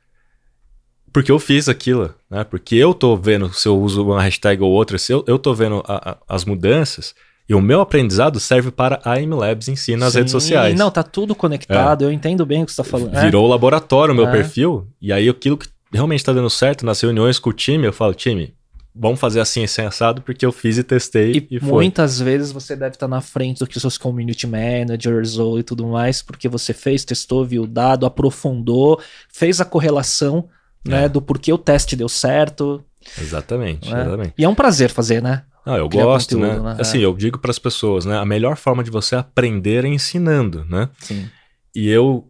porque 1.12 1.32
eu 1.32 1.40
fiz 1.40 1.68
aquilo, 1.68 2.14
né? 2.30 2.44
Porque 2.44 2.76
eu 2.76 2.94
tô 2.94 3.16
vendo 3.16 3.54
se 3.54 3.68
eu 3.68 3.80
uso 3.80 4.04
uma 4.04 4.22
hashtag 4.22 4.62
ou 4.62 4.72
outra, 4.72 4.98
se 4.98 5.12
eu, 5.12 5.24
eu 5.28 5.40
tô 5.40 5.54
vendo 5.54 5.84
a, 5.88 6.12
a, 6.12 6.18
as 6.28 6.46
mudanças, 6.46 7.14
e 7.48 7.56
o 7.56 7.62
meu 7.62 7.82
aprendizado 7.82 8.40
serve 8.40 8.70
para 8.70 9.02
a 9.04 9.20
MLabs 9.20 9.68
em 9.68 9.76
si 9.76 9.96
nas 9.96 10.14
Sim, 10.14 10.20
redes 10.20 10.32
sociais. 10.32 10.78
Não, 10.78 10.92
tá 10.92 11.02
tudo 11.02 11.34
conectado, 11.34 12.04
é. 12.04 12.08
eu 12.08 12.12
entendo 12.12 12.46
bem 12.46 12.62
o 12.62 12.66
que 12.66 12.72
você 12.72 12.82
está 12.82 12.92
falando. 12.92 13.20
Virou 13.20 13.48
é. 13.48 13.50
laboratório 13.50 14.14
o 14.14 14.16
meu 14.16 14.28
é. 14.28 14.32
perfil, 14.32 14.88
e 15.02 15.12
aí 15.12 15.28
aquilo 15.28 15.58
que 15.58 15.68
realmente 15.92 16.20
está 16.20 16.32
dando 16.32 16.50
certo 16.50 16.86
nas 16.86 17.02
reuniões 17.02 17.40
com 17.40 17.50
o 17.50 17.54
time, 17.54 17.88
eu 17.88 17.94
falo, 17.94 18.14
time, 18.14 18.54
vamos 18.94 19.20
fazer 19.20 19.40
assim, 19.40 19.64
assim, 19.64 19.82
assado, 19.82 20.22
porque 20.22 20.46
eu 20.46 20.52
fiz 20.52 20.78
e 20.78 20.84
testei 20.84 21.48
e, 21.50 21.56
e 21.56 21.60
muitas 21.64 22.20
vezes 22.20 22.52
você 22.52 22.76
deve 22.76 22.96
estar 22.96 23.08
tá 23.08 23.16
na 23.16 23.22
frente 23.22 23.60
do 23.60 23.68
que 23.68 23.78
os 23.78 23.82
seus 23.82 23.98
community 23.98 24.46
managers 24.46 25.38
ou 25.38 25.58
e 25.58 25.64
tudo 25.64 25.88
mais, 25.88 26.22
porque 26.22 26.50
você 26.50 26.74
fez, 26.74 27.06
testou, 27.06 27.46
viu 27.46 27.64
o 27.64 27.68
dado, 27.68 28.06
aprofundou, 28.06 29.02
fez 29.30 29.62
a 29.62 29.66
correlação, 29.66 30.48
né, 30.86 31.06
é. 31.06 31.10
do 31.10 31.22
porquê 31.22 31.52
o 31.52 31.58
teste 31.58 31.96
deu 31.96 32.10
certo. 32.10 32.84
Exatamente, 33.18 33.92
né? 33.92 34.02
exatamente. 34.02 34.34
E 34.38 34.44
é 34.44 34.50
um 34.50 34.56
prazer 34.56 34.90
fazer, 34.90 35.22
né? 35.22 35.44
Ah, 35.66 35.78
eu 35.78 35.90
Criar 35.90 36.04
gosto, 36.04 36.38
né? 36.38 36.48
conteúdo, 36.48 36.64
né? 36.64 36.74
né? 36.76 36.82
Assim, 36.82 37.00
é. 37.00 37.06
eu 37.06 37.14
digo 37.16 37.38
para 37.38 37.52
as 37.52 37.60
pessoas, 37.60 38.06
né? 38.06 38.18
A 38.18 38.26
melhor 38.26 38.58
forma 38.58 38.84
de 38.84 38.90
você 38.90 39.16
aprender 39.16 39.86
é 39.86 39.88
ensinando, 39.88 40.66
né? 40.70 40.90
Sim. 41.00 41.30
E 41.76 41.90
eu, 41.90 42.30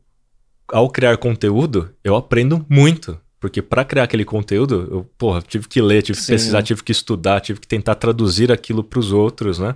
ao 0.68 0.90
criar 0.90 1.18
conteúdo, 1.18 1.90
eu 2.04 2.16
aprendo 2.16 2.66
muito. 2.70 3.20
Porque 3.40 3.62
para 3.62 3.86
criar 3.86 4.04
aquele 4.04 4.26
conteúdo, 4.26 4.88
eu, 4.92 5.10
porra, 5.18 5.42
tive 5.42 5.68
que 5.68 5.82
ler, 5.82 6.02
tive 6.02 6.18
Sim. 6.20 6.26
que 6.26 6.32
pesquisar, 6.34 6.62
tive 6.62 6.84
que 6.84 6.92
estudar, 6.92 7.40
tive 7.40 7.60
que 7.60 7.68
tentar 7.68 7.96
traduzir 7.96 8.52
aquilo 8.52 8.84
para 8.84 9.00
os 9.00 9.14
outros, 9.14 9.60
né? 9.60 9.76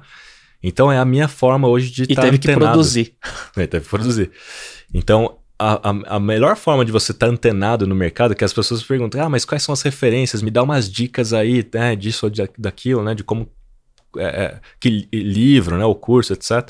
Então 0.61 0.91
é 0.91 0.97
a 0.97 1.05
minha 1.05 1.27
forma 1.27 1.67
hoje 1.67 1.89
de 1.91 2.03
estar 2.03 2.15
tá 2.15 2.21
teve 2.23 2.37
antenado. 2.37 2.59
que 2.59 2.65
produzir. 2.65 3.15
É, 3.55 3.67
teve 3.67 3.83
que 3.85 3.89
produzir. 3.89 4.31
Então, 4.93 5.37
a, 5.57 5.89
a, 5.89 6.15
a, 6.15 6.19
melhor 6.19 6.55
forma 6.55 6.84
de 6.84 6.91
você 6.91 7.11
estar 7.11 7.27
tá 7.27 7.31
antenado 7.31 7.85
no 7.85 7.95
mercado 7.95 8.34
é 8.34 8.35
que 8.35 8.43
as 8.43 8.53
pessoas 8.53 8.84
perguntam, 8.84 9.21
ah, 9.21 9.30
mas 9.30 9.45
quais 9.45 9.63
são 9.63 9.73
as 9.73 9.81
referências? 9.81 10.41
Me 10.41 10.51
dá 10.51 10.63
umas 10.63 10.91
dicas 10.91 11.34
aí, 11.34 11.67
né, 11.73 11.95
disso 11.95 12.25
ou 12.25 12.30
de, 12.30 12.47
daquilo, 12.57 13.03
né, 13.03 13.13
de 13.13 13.23
como, 13.23 13.49
é, 14.17 14.23
é 14.25 14.61
que 14.80 15.07
livro, 15.11 15.77
né, 15.77 15.85
o 15.85 15.95
curso, 15.95 16.34
etc. 16.34 16.69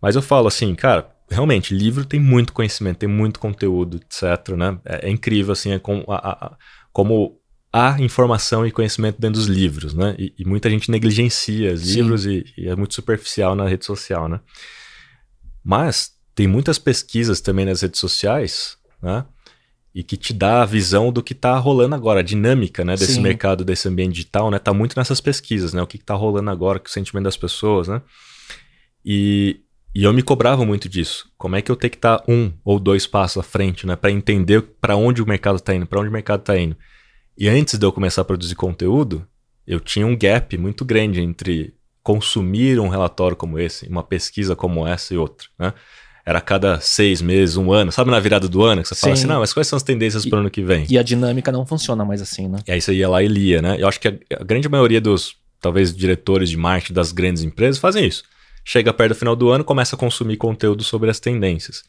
Mas 0.00 0.16
eu 0.16 0.22
falo 0.22 0.46
assim, 0.46 0.74
cara, 0.74 1.08
realmente, 1.30 1.74
livro 1.74 2.04
tem 2.04 2.20
muito 2.20 2.52
conhecimento, 2.52 2.98
tem 2.98 3.08
muito 3.08 3.40
conteúdo, 3.40 3.96
etc, 3.96 4.54
né, 4.54 4.78
é, 4.84 5.08
é 5.08 5.10
incrível, 5.10 5.52
assim, 5.52 5.72
é 5.72 5.78
com, 5.78 6.04
a, 6.08 6.56
como 6.92 7.38
há 7.72 8.00
informação 8.00 8.66
e 8.66 8.70
conhecimento 8.70 9.20
dentro 9.20 9.40
dos 9.40 9.48
livros, 9.48 9.94
né, 9.94 10.14
e, 10.18 10.34
e 10.38 10.44
muita 10.44 10.68
gente 10.68 10.90
negligencia 10.90 11.72
os 11.72 11.94
livros 11.94 12.26
e, 12.26 12.44
e 12.56 12.68
é 12.68 12.76
muito 12.76 12.94
superficial 12.94 13.56
na 13.56 13.66
rede 13.66 13.84
social, 13.86 14.28
né. 14.28 14.40
Mas 15.64 16.13
tem 16.34 16.46
muitas 16.48 16.78
pesquisas 16.78 17.40
também 17.40 17.64
nas 17.64 17.82
redes 17.82 18.00
sociais, 18.00 18.76
né? 19.00 19.24
E 19.94 20.02
que 20.02 20.16
te 20.16 20.32
dá 20.32 20.62
a 20.62 20.66
visão 20.66 21.12
do 21.12 21.22
que 21.22 21.32
está 21.32 21.56
rolando 21.56 21.94
agora, 21.94 22.18
a 22.18 22.22
dinâmica 22.22 22.84
né, 22.84 22.96
desse 22.96 23.14
Sim. 23.14 23.20
mercado, 23.20 23.64
desse 23.64 23.86
ambiente 23.86 24.14
digital, 24.14 24.50
né? 24.50 24.58
Tá 24.58 24.74
muito 24.74 24.96
nessas 24.96 25.20
pesquisas, 25.20 25.72
né? 25.72 25.80
O 25.80 25.86
que 25.86 25.96
está 25.96 26.14
rolando 26.14 26.50
agora, 26.50 26.82
o 26.84 26.90
sentimento 26.90 27.24
das 27.24 27.36
pessoas, 27.36 27.86
né? 27.86 28.02
E, 29.04 29.60
e 29.94 30.02
eu 30.02 30.12
me 30.12 30.22
cobrava 30.22 30.64
muito 30.64 30.88
disso. 30.88 31.30
Como 31.38 31.54
é 31.54 31.62
que 31.62 31.70
eu 31.70 31.76
tenho 31.76 31.92
que 31.92 31.98
estar 31.98 32.18
tá 32.18 32.24
um 32.26 32.52
ou 32.64 32.80
dois 32.80 33.06
passos 33.06 33.38
à 33.38 33.42
frente, 33.44 33.86
né? 33.86 33.94
Para 33.94 34.10
entender 34.10 34.62
para 34.80 34.96
onde 34.96 35.22
o 35.22 35.26
mercado 35.26 35.56
está 35.56 35.72
indo, 35.72 35.86
para 35.86 36.00
onde 36.00 36.08
o 36.08 36.12
mercado 36.12 36.40
está 36.40 36.58
indo. 36.58 36.76
E 37.38 37.48
antes 37.48 37.78
de 37.78 37.86
eu 37.86 37.92
começar 37.92 38.22
a 38.22 38.24
produzir 38.24 38.56
conteúdo, 38.56 39.24
eu 39.64 39.78
tinha 39.78 40.06
um 40.06 40.16
gap 40.16 40.58
muito 40.58 40.84
grande 40.84 41.20
entre 41.20 41.72
consumir 42.02 42.80
um 42.80 42.88
relatório 42.88 43.36
como 43.36 43.58
esse, 43.58 43.88
uma 43.88 44.02
pesquisa 44.02 44.56
como 44.56 44.86
essa 44.86 45.14
e 45.14 45.16
outra, 45.16 45.48
né? 45.58 45.72
Era 46.26 46.38
a 46.38 46.42
cada 46.42 46.80
seis 46.80 47.20
meses, 47.20 47.56
um 47.56 47.70
ano. 47.72 47.92
Sabe 47.92 48.10
na 48.10 48.18
virada 48.18 48.48
do 48.48 48.62
ano 48.62 48.82
que 48.82 48.88
você 48.88 48.94
Sim. 48.94 49.00
fala 49.02 49.12
assim, 49.12 49.26
não, 49.26 49.40
mas 49.40 49.52
quais 49.52 49.66
são 49.66 49.76
as 49.76 49.82
tendências 49.82 50.24
para 50.24 50.36
o 50.36 50.40
ano 50.40 50.50
que 50.50 50.62
vem? 50.62 50.86
E 50.88 50.98
a 50.98 51.02
dinâmica 51.02 51.52
não 51.52 51.66
funciona 51.66 52.04
mais 52.04 52.22
assim, 52.22 52.48
né? 52.48 52.58
E 52.66 52.72
aí 52.72 52.80
você 52.80 52.94
ia 52.94 53.08
lá 53.08 53.22
e 53.22 53.28
lia, 53.28 53.60
né? 53.60 53.76
Eu 53.78 53.86
acho 53.86 54.00
que 54.00 54.08
a, 54.08 54.14
a 54.40 54.44
grande 54.44 54.68
maioria 54.68 55.00
dos, 55.00 55.36
talvez, 55.60 55.94
diretores 55.94 56.48
de 56.48 56.56
marketing 56.56 56.94
das 56.94 57.12
grandes 57.12 57.42
empresas 57.42 57.78
fazem 57.78 58.06
isso. 58.06 58.24
Chega 58.64 58.92
perto 58.94 59.12
do 59.12 59.18
final 59.18 59.36
do 59.36 59.50
ano, 59.50 59.62
começa 59.62 59.94
a 59.94 59.98
consumir 59.98 60.38
conteúdo 60.38 60.82
sobre 60.82 61.10
as 61.10 61.20
tendências. 61.20 61.82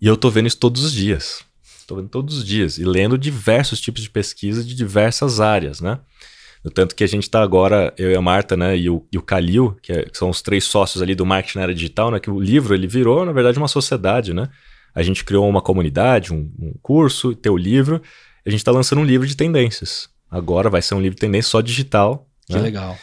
E 0.00 0.06
eu 0.06 0.16
tô 0.16 0.30
vendo 0.30 0.46
isso 0.46 0.56
todos 0.58 0.82
os 0.82 0.92
dias. 0.92 1.42
Tô 1.86 1.96
vendo 1.96 2.08
todos 2.08 2.38
os 2.38 2.44
dias. 2.44 2.78
E 2.78 2.84
lendo 2.84 3.18
diversos 3.18 3.80
tipos 3.80 4.02
de 4.02 4.08
pesquisa 4.08 4.64
de 4.64 4.74
diversas 4.74 5.40
áreas, 5.40 5.80
né? 5.80 5.98
Tanto 6.70 6.94
que 6.94 7.04
a 7.04 7.06
gente 7.06 7.24
está 7.24 7.42
agora, 7.42 7.92
eu 7.96 8.10
e 8.10 8.16
a 8.16 8.20
Marta, 8.20 8.56
né, 8.56 8.76
e 8.76 8.88
o, 8.88 9.06
e 9.12 9.18
o 9.18 9.22
Kalil, 9.22 9.76
que, 9.82 9.92
é, 9.92 10.02
que, 10.04 10.16
são 10.16 10.30
os 10.30 10.42
três 10.42 10.64
sócios 10.64 11.02
ali 11.02 11.14
do 11.14 11.26
marketing 11.26 11.58
na 11.58 11.62
área 11.62 11.74
digital, 11.74 12.10
né, 12.10 12.20
que 12.20 12.30
o 12.30 12.40
livro 12.40 12.74
ele 12.74 12.86
virou, 12.86 13.24
na 13.24 13.32
verdade, 13.32 13.58
uma 13.58 13.68
sociedade, 13.68 14.32
né? 14.32 14.48
A 14.94 15.02
gente 15.02 15.24
criou 15.24 15.48
uma 15.48 15.62
comunidade, 15.62 16.32
um, 16.32 16.50
um 16.58 16.74
curso, 16.82 17.34
tem 17.34 17.52
o 17.52 17.56
livro, 17.56 18.02
a 18.44 18.50
gente 18.50 18.60
está 18.60 18.72
lançando 18.72 19.00
um 19.00 19.04
livro 19.04 19.26
de 19.26 19.36
tendências. 19.36 20.08
Agora 20.30 20.68
vai 20.68 20.82
ser 20.82 20.94
um 20.94 21.00
livro 21.00 21.14
de 21.14 21.20
tendência 21.20 21.50
só 21.50 21.60
digital. 21.60 22.26
Que 22.46 22.54
né? 22.54 22.62
legal. 22.62 22.98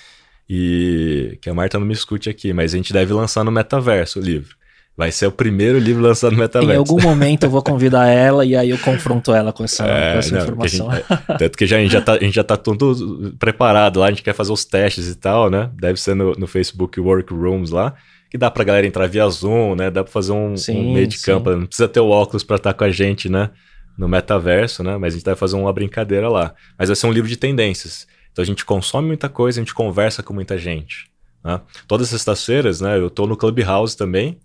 E 0.50 1.38
que 1.42 1.50
a 1.50 1.54
Marta 1.54 1.80
não 1.80 1.86
me 1.86 1.94
escute 1.94 2.30
aqui, 2.30 2.54
mas 2.54 2.74
a 2.74 2.78
gente 2.78 2.92
deve 2.92 3.14
lançar 3.14 3.44
no 3.44 3.52
metaverso 3.52 4.20
o 4.20 4.22
livro. 4.22 4.56
Vai 4.98 5.12
ser 5.12 5.28
o 5.28 5.32
primeiro 5.32 5.78
livro 5.78 6.02
lançado 6.02 6.32
no 6.32 6.38
metaverso. 6.38 6.74
Em 6.74 6.78
algum 6.78 7.02
momento 7.04 7.44
eu 7.44 7.50
vou 7.50 7.62
convidar 7.62 8.08
ela 8.08 8.46
e 8.46 8.56
aí 8.56 8.70
eu 8.70 8.78
confronto 8.78 9.34
ela 9.34 9.52
com 9.52 9.66
essa, 9.66 9.86
é, 9.86 10.14
com 10.14 10.20
essa 10.20 10.36
não, 10.36 10.42
informação. 10.42 10.92
Gente, 10.92 11.06
é, 11.12 11.38
tanto 11.38 11.58
que 11.58 11.66
já, 11.66 11.78
a, 11.78 11.80
gente 11.82 11.92
já 11.92 12.02
tá, 12.02 12.14
a 12.14 12.20
gente 12.20 12.36
já 12.36 12.44
tá 12.44 12.56
tudo 12.56 13.36
preparado 13.38 14.00
lá, 14.00 14.08
a 14.08 14.10
gente 14.10 14.24
quer 14.24 14.34
fazer 14.34 14.54
os 14.54 14.64
testes 14.64 15.10
e 15.10 15.16
tal, 15.16 15.50
né? 15.50 15.70
Deve 15.76 16.00
ser 16.00 16.16
no, 16.16 16.32
no 16.34 16.48
Facebook 16.48 16.98
Workrooms 17.00 17.72
lá, 17.72 17.94
que 18.30 18.38
dá 18.38 18.50
pra 18.50 18.64
galera 18.64 18.88
entrar 18.88 19.06
via 19.08 19.28
Zoom, 19.28 19.76
né? 19.76 19.92
Dá 19.92 20.02
pra 20.02 20.14
fazer 20.14 20.32
um, 20.32 20.56
sim, 20.56 20.78
um 20.78 20.94
meio 20.94 21.08
de 21.08 21.18
sim. 21.18 21.26
campo, 21.26 21.50
não 21.52 21.66
precisa 21.66 21.90
ter 21.90 22.00
o 22.00 22.08
óculos 22.08 22.44
pra 22.44 22.56
estar 22.56 22.74
com 22.74 22.86
a 22.86 22.90
gente, 22.90 23.28
né? 23.28 23.50
No 23.98 24.08
metaverso, 24.08 24.82
né? 24.82 24.98
Mas 24.98 25.14
a 25.14 25.18
gente 25.18 25.26
vai 25.26 25.36
fazer 25.36 25.58
uma 25.58 25.74
brincadeira 25.74 26.30
lá. 26.30 26.54
Mas 26.80 26.88
vai 26.88 26.96
ser 26.96 27.08
um 27.08 27.12
livro 27.12 27.30
de 27.30 27.36
tendências. 27.36 28.08
Então 28.32 28.44
a 28.44 28.46
gente 28.46 28.64
consome 28.64 29.08
muita 29.08 29.28
coisa, 29.28 29.60
a 29.60 29.64
gente 29.64 29.74
conversa 29.74 30.24
com 30.24 30.34
muita 30.34 30.58
gente. 30.58 31.10
Né? 31.44 31.60
Todas 31.86 32.08
as 32.08 32.12
sextas-feiras, 32.12 32.82
né? 32.82 32.98
Eu 32.98 33.10
tô 33.10 33.28
no 33.28 33.38
Clubhouse 33.38 33.96
também, 33.96 34.38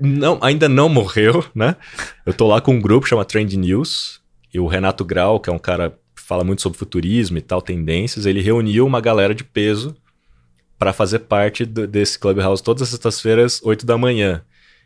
não, 0.00 0.38
ainda 0.42 0.68
não 0.68 0.88
morreu, 0.88 1.44
né? 1.54 1.76
Eu 2.24 2.32
tô 2.32 2.46
lá 2.46 2.60
com 2.60 2.74
um 2.74 2.80
grupo 2.80 3.06
chama 3.06 3.24
Trend 3.24 3.56
News, 3.56 4.20
e 4.52 4.58
o 4.58 4.66
Renato 4.66 5.04
Grau, 5.04 5.38
que 5.38 5.48
é 5.48 5.52
um 5.52 5.58
cara 5.58 5.90
que 6.14 6.22
fala 6.22 6.42
muito 6.42 6.62
sobre 6.62 6.78
futurismo 6.78 7.38
e 7.38 7.40
tal, 7.40 7.62
tendências, 7.62 8.26
ele 8.26 8.40
reuniu 8.40 8.86
uma 8.86 9.00
galera 9.00 9.34
de 9.34 9.44
peso 9.44 9.96
para 10.78 10.92
fazer 10.92 11.20
parte 11.20 11.64
do, 11.64 11.86
desse 11.86 12.18
Clubhouse 12.18 12.62
todas 12.62 12.82
as 12.82 12.88
sextas-feiras, 12.88 13.60
8 13.62 13.86
da 13.86 13.96
manhã. 13.96 14.42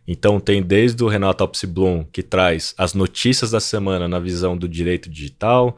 Então 0.07 0.39
tem 0.39 0.63
desde 0.63 1.03
o 1.03 1.09
Renato 1.09 1.49
Bloom, 1.67 2.05
que 2.13 2.23
traz 2.23 2.75
as 2.77 2.93
notícias 2.93 3.53
da 3.53 3.61
semana 3.61 4.07
na 4.07 4.19
visão 4.19 4.57
do 4.57 4.69
direito 4.69 5.09
digital. 5.09 5.77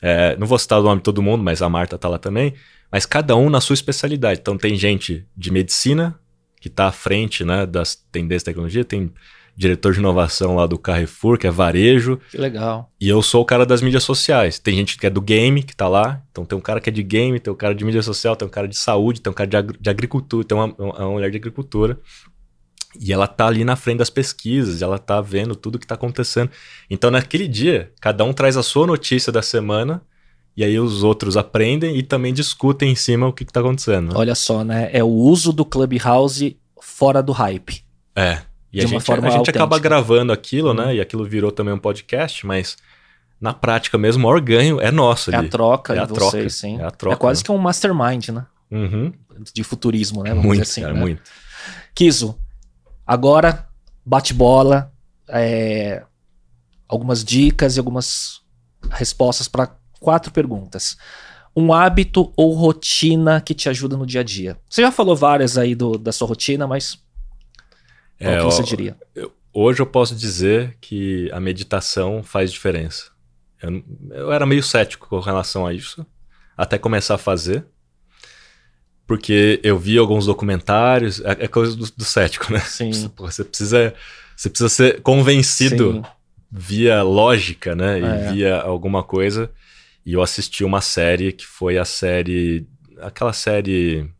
É, 0.00 0.36
não 0.36 0.46
vou 0.46 0.58
citar 0.58 0.80
o 0.80 0.82
nome 0.82 0.96
de 0.96 1.04
todo 1.04 1.22
mundo, 1.22 1.42
mas 1.42 1.62
a 1.62 1.68
Marta 1.70 1.96
tá 1.96 2.08
lá 2.08 2.18
também. 2.18 2.52
Mas 2.90 3.06
cada 3.06 3.34
um 3.34 3.48
na 3.48 3.62
sua 3.62 3.72
especialidade. 3.72 4.40
Então 4.40 4.58
tem 4.58 4.76
gente 4.76 5.24
de 5.34 5.50
medicina, 5.50 6.18
que 6.62 6.68
está 6.68 6.86
à 6.86 6.92
frente 6.92 7.44
né, 7.44 7.66
das 7.66 7.96
tendências 7.96 8.42
de 8.42 8.44
tecnologia, 8.44 8.84
tem 8.84 9.12
diretor 9.56 9.92
de 9.92 9.98
inovação 9.98 10.54
lá 10.54 10.64
do 10.64 10.78
Carrefour, 10.78 11.36
que 11.36 11.44
é 11.44 11.50
varejo. 11.50 12.20
Que 12.30 12.38
legal. 12.38 12.88
E 13.00 13.08
eu 13.08 13.20
sou 13.20 13.42
o 13.42 13.44
cara 13.44 13.66
das 13.66 13.82
mídias 13.82 14.04
sociais. 14.04 14.60
Tem 14.60 14.76
gente 14.76 14.96
que 14.96 15.04
é 15.04 15.10
do 15.10 15.20
game, 15.20 15.64
que 15.64 15.74
tá 15.74 15.88
lá. 15.88 16.22
Então 16.30 16.44
tem 16.44 16.56
um 16.56 16.60
cara 16.60 16.80
que 16.80 16.88
é 16.88 16.92
de 16.92 17.02
game, 17.02 17.40
tem 17.40 17.52
um 17.52 17.56
cara 17.56 17.74
de 17.74 17.84
mídia 17.84 18.00
social, 18.00 18.36
tem 18.36 18.46
um 18.46 18.50
cara 18.50 18.68
de 18.68 18.76
saúde, 18.76 19.20
tem 19.20 19.30
um 19.30 19.34
cara 19.34 19.50
de, 19.50 19.78
de 19.78 19.90
agricultura, 19.90 20.46
tem 20.46 20.56
uma, 20.56 20.72
uma 20.78 21.10
mulher 21.10 21.32
de 21.32 21.36
agricultura. 21.36 21.98
E 23.00 23.12
ela 23.12 23.26
tá 23.26 23.48
ali 23.48 23.64
na 23.64 23.74
frente 23.74 23.98
das 23.98 24.10
pesquisas, 24.10 24.82
ela 24.82 25.00
tá 25.00 25.20
vendo 25.20 25.56
tudo 25.56 25.80
que 25.80 25.86
tá 25.86 25.96
acontecendo. 25.96 26.50
Então, 26.88 27.10
naquele 27.10 27.48
dia, 27.48 27.90
cada 28.00 28.22
um 28.22 28.32
traz 28.32 28.56
a 28.56 28.62
sua 28.62 28.86
notícia 28.86 29.32
da 29.32 29.42
semana, 29.42 30.00
e 30.56 30.64
aí 30.64 30.78
os 30.78 31.02
outros 31.02 31.36
aprendem 31.36 31.96
e 31.96 32.02
também 32.02 32.32
discutem 32.32 32.92
em 32.92 32.94
cima 32.94 33.26
o 33.26 33.32
que, 33.32 33.44
que 33.44 33.52
tá 33.52 33.60
acontecendo. 33.60 34.12
Né? 34.12 34.14
Olha 34.14 34.34
só, 34.34 34.64
né? 34.64 34.90
É 34.92 35.02
o 35.02 35.08
uso 35.08 35.52
do 35.52 35.64
Clubhouse 35.64 36.56
fora 36.80 37.22
do 37.22 37.32
hype. 37.32 37.84
É. 38.14 38.40
E 38.72 38.78
de 38.80 38.84
a 38.84 38.88
gente, 38.88 39.12
a 39.12 39.30
gente 39.30 39.50
acaba 39.50 39.78
gravando 39.78 40.32
aquilo, 40.32 40.72
né? 40.72 40.86
Uhum. 40.86 40.92
E 40.92 41.00
aquilo 41.00 41.24
virou 41.24 41.52
também 41.52 41.74
um 41.74 41.78
podcast, 41.78 42.46
mas 42.46 42.76
na 43.40 43.52
prática 43.52 43.98
mesmo, 43.98 44.22
o 44.22 44.28
maior 44.28 44.40
ganho 44.40 44.80
é 44.80 44.90
nosso 44.90 45.30
ali. 45.30 45.44
É 45.44 45.48
a 45.48 45.50
troca 45.50 45.94
é 45.94 45.98
a 45.98 46.06
troca, 46.06 46.22
vocês, 46.22 46.54
sim. 46.54 46.80
É, 46.80 46.84
a 46.84 46.90
troca, 46.90 47.14
é 47.14 47.18
quase 47.18 47.40
né? 47.40 47.44
que 47.44 47.52
um 47.52 47.58
mastermind, 47.58 48.28
né? 48.28 48.46
Uhum. 48.70 49.12
De 49.52 49.64
futurismo, 49.64 50.22
né? 50.22 50.30
Vamos 50.30 50.44
muito, 50.44 50.62
dizer 50.62 50.72
assim. 50.72 50.80
Cara, 50.82 50.94
né? 50.94 51.00
muito. 51.00 51.22
Kiso, 51.94 52.38
Agora, 53.06 53.68
bate-bola, 54.06 54.92
é, 55.28 56.02
algumas 56.88 57.24
dicas 57.24 57.76
e 57.76 57.78
algumas 57.78 58.40
respostas 58.90 59.48
para 59.48 59.76
quatro 60.02 60.32
perguntas. 60.32 60.96
Um 61.54 61.72
hábito 61.72 62.32
ou 62.36 62.52
rotina 62.54 63.40
que 63.40 63.54
te 63.54 63.68
ajuda 63.68 63.96
no 63.96 64.06
dia 64.06 64.20
a 64.20 64.24
dia? 64.24 64.58
Você 64.68 64.82
já 64.82 64.90
falou 64.90 65.14
várias 65.14 65.56
aí 65.56 65.74
do, 65.74 65.96
da 65.96 66.12
sua 66.12 66.26
rotina, 66.26 66.66
mas 66.66 66.98
qual 68.18 68.32
é, 68.32 68.38
que 68.38 68.44
você 68.44 68.62
diria? 68.62 68.96
Eu, 69.14 69.32
hoje 69.52 69.80
eu 69.80 69.86
posso 69.86 70.14
dizer 70.14 70.76
que 70.80 71.30
a 71.32 71.40
meditação 71.40 72.22
faz 72.22 72.50
diferença. 72.50 73.10
Eu, 73.62 73.82
eu 74.10 74.32
era 74.32 74.46
meio 74.46 74.62
cético 74.62 75.08
com 75.08 75.20
relação 75.20 75.66
a 75.66 75.72
isso, 75.72 76.06
até 76.56 76.78
começar 76.78 77.14
a 77.14 77.18
fazer 77.18 77.64
porque 79.06 79.60
eu 79.62 79.78
vi 79.78 79.98
alguns 79.98 80.24
documentários, 80.24 81.20
é, 81.20 81.32
é 81.40 81.46
coisa 81.48 81.76
do, 81.76 81.84
do, 81.84 82.04
cético, 82.04 82.50
né? 82.50 82.60
Sim. 82.60 82.90
Você 83.18 83.44
precisa, 83.44 83.94
você 84.34 84.48
precisa 84.48 84.68
ser 84.70 85.02
convencido 85.02 85.92
Sim. 85.92 86.02
via 86.50 87.02
lógica, 87.02 87.74
né? 87.74 88.00
E 88.00 88.04
é. 88.04 88.32
via 88.32 88.60
alguma 88.60 89.02
coisa. 89.02 89.50
E 90.04 90.12
eu 90.14 90.22
assisti 90.22 90.64
uma 90.64 90.80
série 90.80 91.32
que 91.32 91.46
foi 91.46 91.78
a 91.78 91.84
série, 91.84 92.66
aquela 93.00 93.32
série 93.32 94.10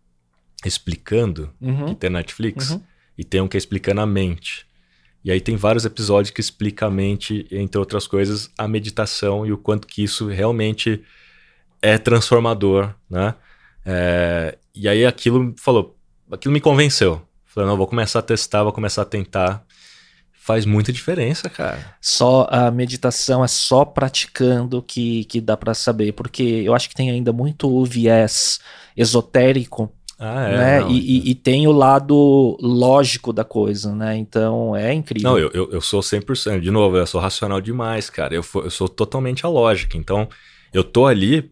explicando 0.65 1.53
uhum. 1.61 1.87
que 1.87 1.95
tem 1.97 2.11
Netflix 2.11 2.71
uhum. 2.71 2.83
e 3.19 3.25
tem 3.25 3.41
um 3.41 3.49
que 3.49 3.57
é 3.57 3.59
explicando 3.59 4.01
a 4.01 4.07
mente. 4.07 4.67
E 5.25 5.31
aí 5.31 5.41
tem 5.41 5.57
vários 5.57 5.85
episódios 5.85 6.31
que 6.31 6.41
explicam 6.41 6.89
a 6.89 6.91
mente, 6.91 7.47
entre 7.51 7.79
outras 7.79 8.07
coisas, 8.07 8.51
a 8.59 8.67
meditação 8.67 9.47
e 9.47 9.53
o 9.53 9.59
quanto 9.59 9.87
que 9.87 10.03
isso 10.03 10.27
realmente 10.27 11.03
é 11.81 11.97
transformador, 11.97 12.93
né? 13.09 13.35
É, 13.85 14.59
e 14.75 14.89
aí 14.89 15.05
aquilo 15.05 15.55
falou, 15.59 15.97
aquilo 16.31 16.53
me 16.53 16.61
convenceu. 16.61 17.23
Falei, 17.45 17.69
não, 17.69 17.77
vou 17.77 17.87
começar 17.87 18.21
a 18.21 18.23
testar, 18.23 18.63
vou 18.63 18.73
começar 18.73 19.03
a 19.03 19.05
tentar. 19.05 19.65
Faz 20.45 20.67
muita 20.67 20.93
diferença, 20.93 21.49
cara. 21.49 21.95
Só 22.01 22.49
a 22.51 22.69
meditação 22.69 23.45
é 23.45 23.47
só 23.47 23.85
praticando 23.85 24.83
que, 24.83 25.25
que 25.27 25.41
dá 25.41 25.57
para 25.57 25.73
saber, 25.73 26.13
porque 26.15 26.43
eu 26.43 26.75
acho 26.75 26.89
que 26.89 26.97
tem 26.97 27.11
ainda 27.13 27.33
muito 27.33 27.85
viés 27.85 28.59
esotérico 28.97 29.93
ah, 30.19 30.49
é, 30.49 30.57
né? 30.57 30.81
Não, 30.81 30.91
e, 30.91 30.99
e, 30.99 31.31
e, 31.31 31.35
tem 31.35 31.67
o 31.67 31.73
lado 31.73 32.57
lógico 32.61 33.33
da 33.33 33.45
coisa, 33.45 33.93
né? 33.93 34.17
Então 34.17 34.75
é 34.77 34.93
incrível. 34.93 35.31
Não, 35.31 35.39
eu, 35.39 35.51
eu, 35.53 35.71
eu 35.73 35.81
sou 35.81 36.01
100%. 36.01 36.61
De 36.61 36.71
novo, 36.71 36.97
eu 36.97 37.07
sou 37.07 37.21
racional 37.21 37.61
demais, 37.61 38.09
cara. 38.09 38.33
Eu, 38.33 38.45
eu 38.55 38.71
sou 38.71 38.89
totalmente 38.89 39.45
a 39.45 39.49
lógica. 39.49 39.97
Então, 39.97 40.29
eu 40.73 40.85
tô 40.85 41.07
ali 41.07 41.51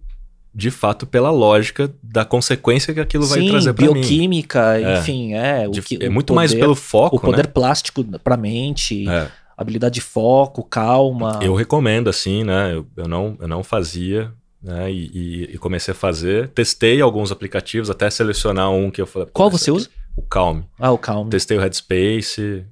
de 0.55 0.70
fato 0.70 1.06
pela 1.06 1.31
lógica 1.31 1.93
da 2.02 2.24
consequência 2.24 2.93
que 2.93 3.01
aquilo 3.01 3.24
Sim, 3.24 3.31
vai 3.31 3.48
trazer 3.48 3.72
para 3.72 3.86
mim. 3.86 3.93
bioquímica, 3.94 4.98
enfim, 4.98 5.35
é, 5.35 5.68
o 5.68 5.72
que, 5.72 5.97
é 6.02 6.09
muito 6.09 6.28
poder, 6.28 6.36
mais 6.36 6.55
pelo 6.55 6.74
foco, 6.74 7.16
o 7.16 7.20
poder 7.20 7.47
né? 7.47 7.52
plástico 7.52 8.05
para 8.18 8.36
mente, 8.36 9.09
é. 9.09 9.28
habilidade 9.56 9.94
de 9.94 10.01
foco, 10.01 10.62
calma. 10.64 11.39
Eu 11.43 11.55
recomendo 11.55 12.10
assim, 12.10 12.43
né? 12.43 12.74
Eu, 12.74 12.86
eu 12.97 13.09
não 13.09 13.36
eu 13.40 13.47
não 13.47 13.62
fazia, 13.62 14.32
né? 14.62 14.90
E, 14.90 15.10
e, 15.14 15.55
e, 15.55 15.59
comecei 15.59 15.93
a 15.93 15.94
fazer, 15.94 16.48
testei 16.48 17.01
alguns 17.01 17.31
aplicativos 17.31 17.89
até 17.89 18.10
selecionar 18.10 18.70
um 18.70 18.90
que 18.90 19.01
eu 19.01 19.06
falei. 19.06 19.28
Qual 19.32 19.51
você 19.51 19.70
usa? 19.70 19.89
O 20.16 20.22
Calm. 20.22 20.62
Ah, 20.78 20.90
o 20.90 20.98
Calm. 20.98 21.28
Testei 21.28 21.56
o 21.56 21.60
Headspace, 21.60 22.64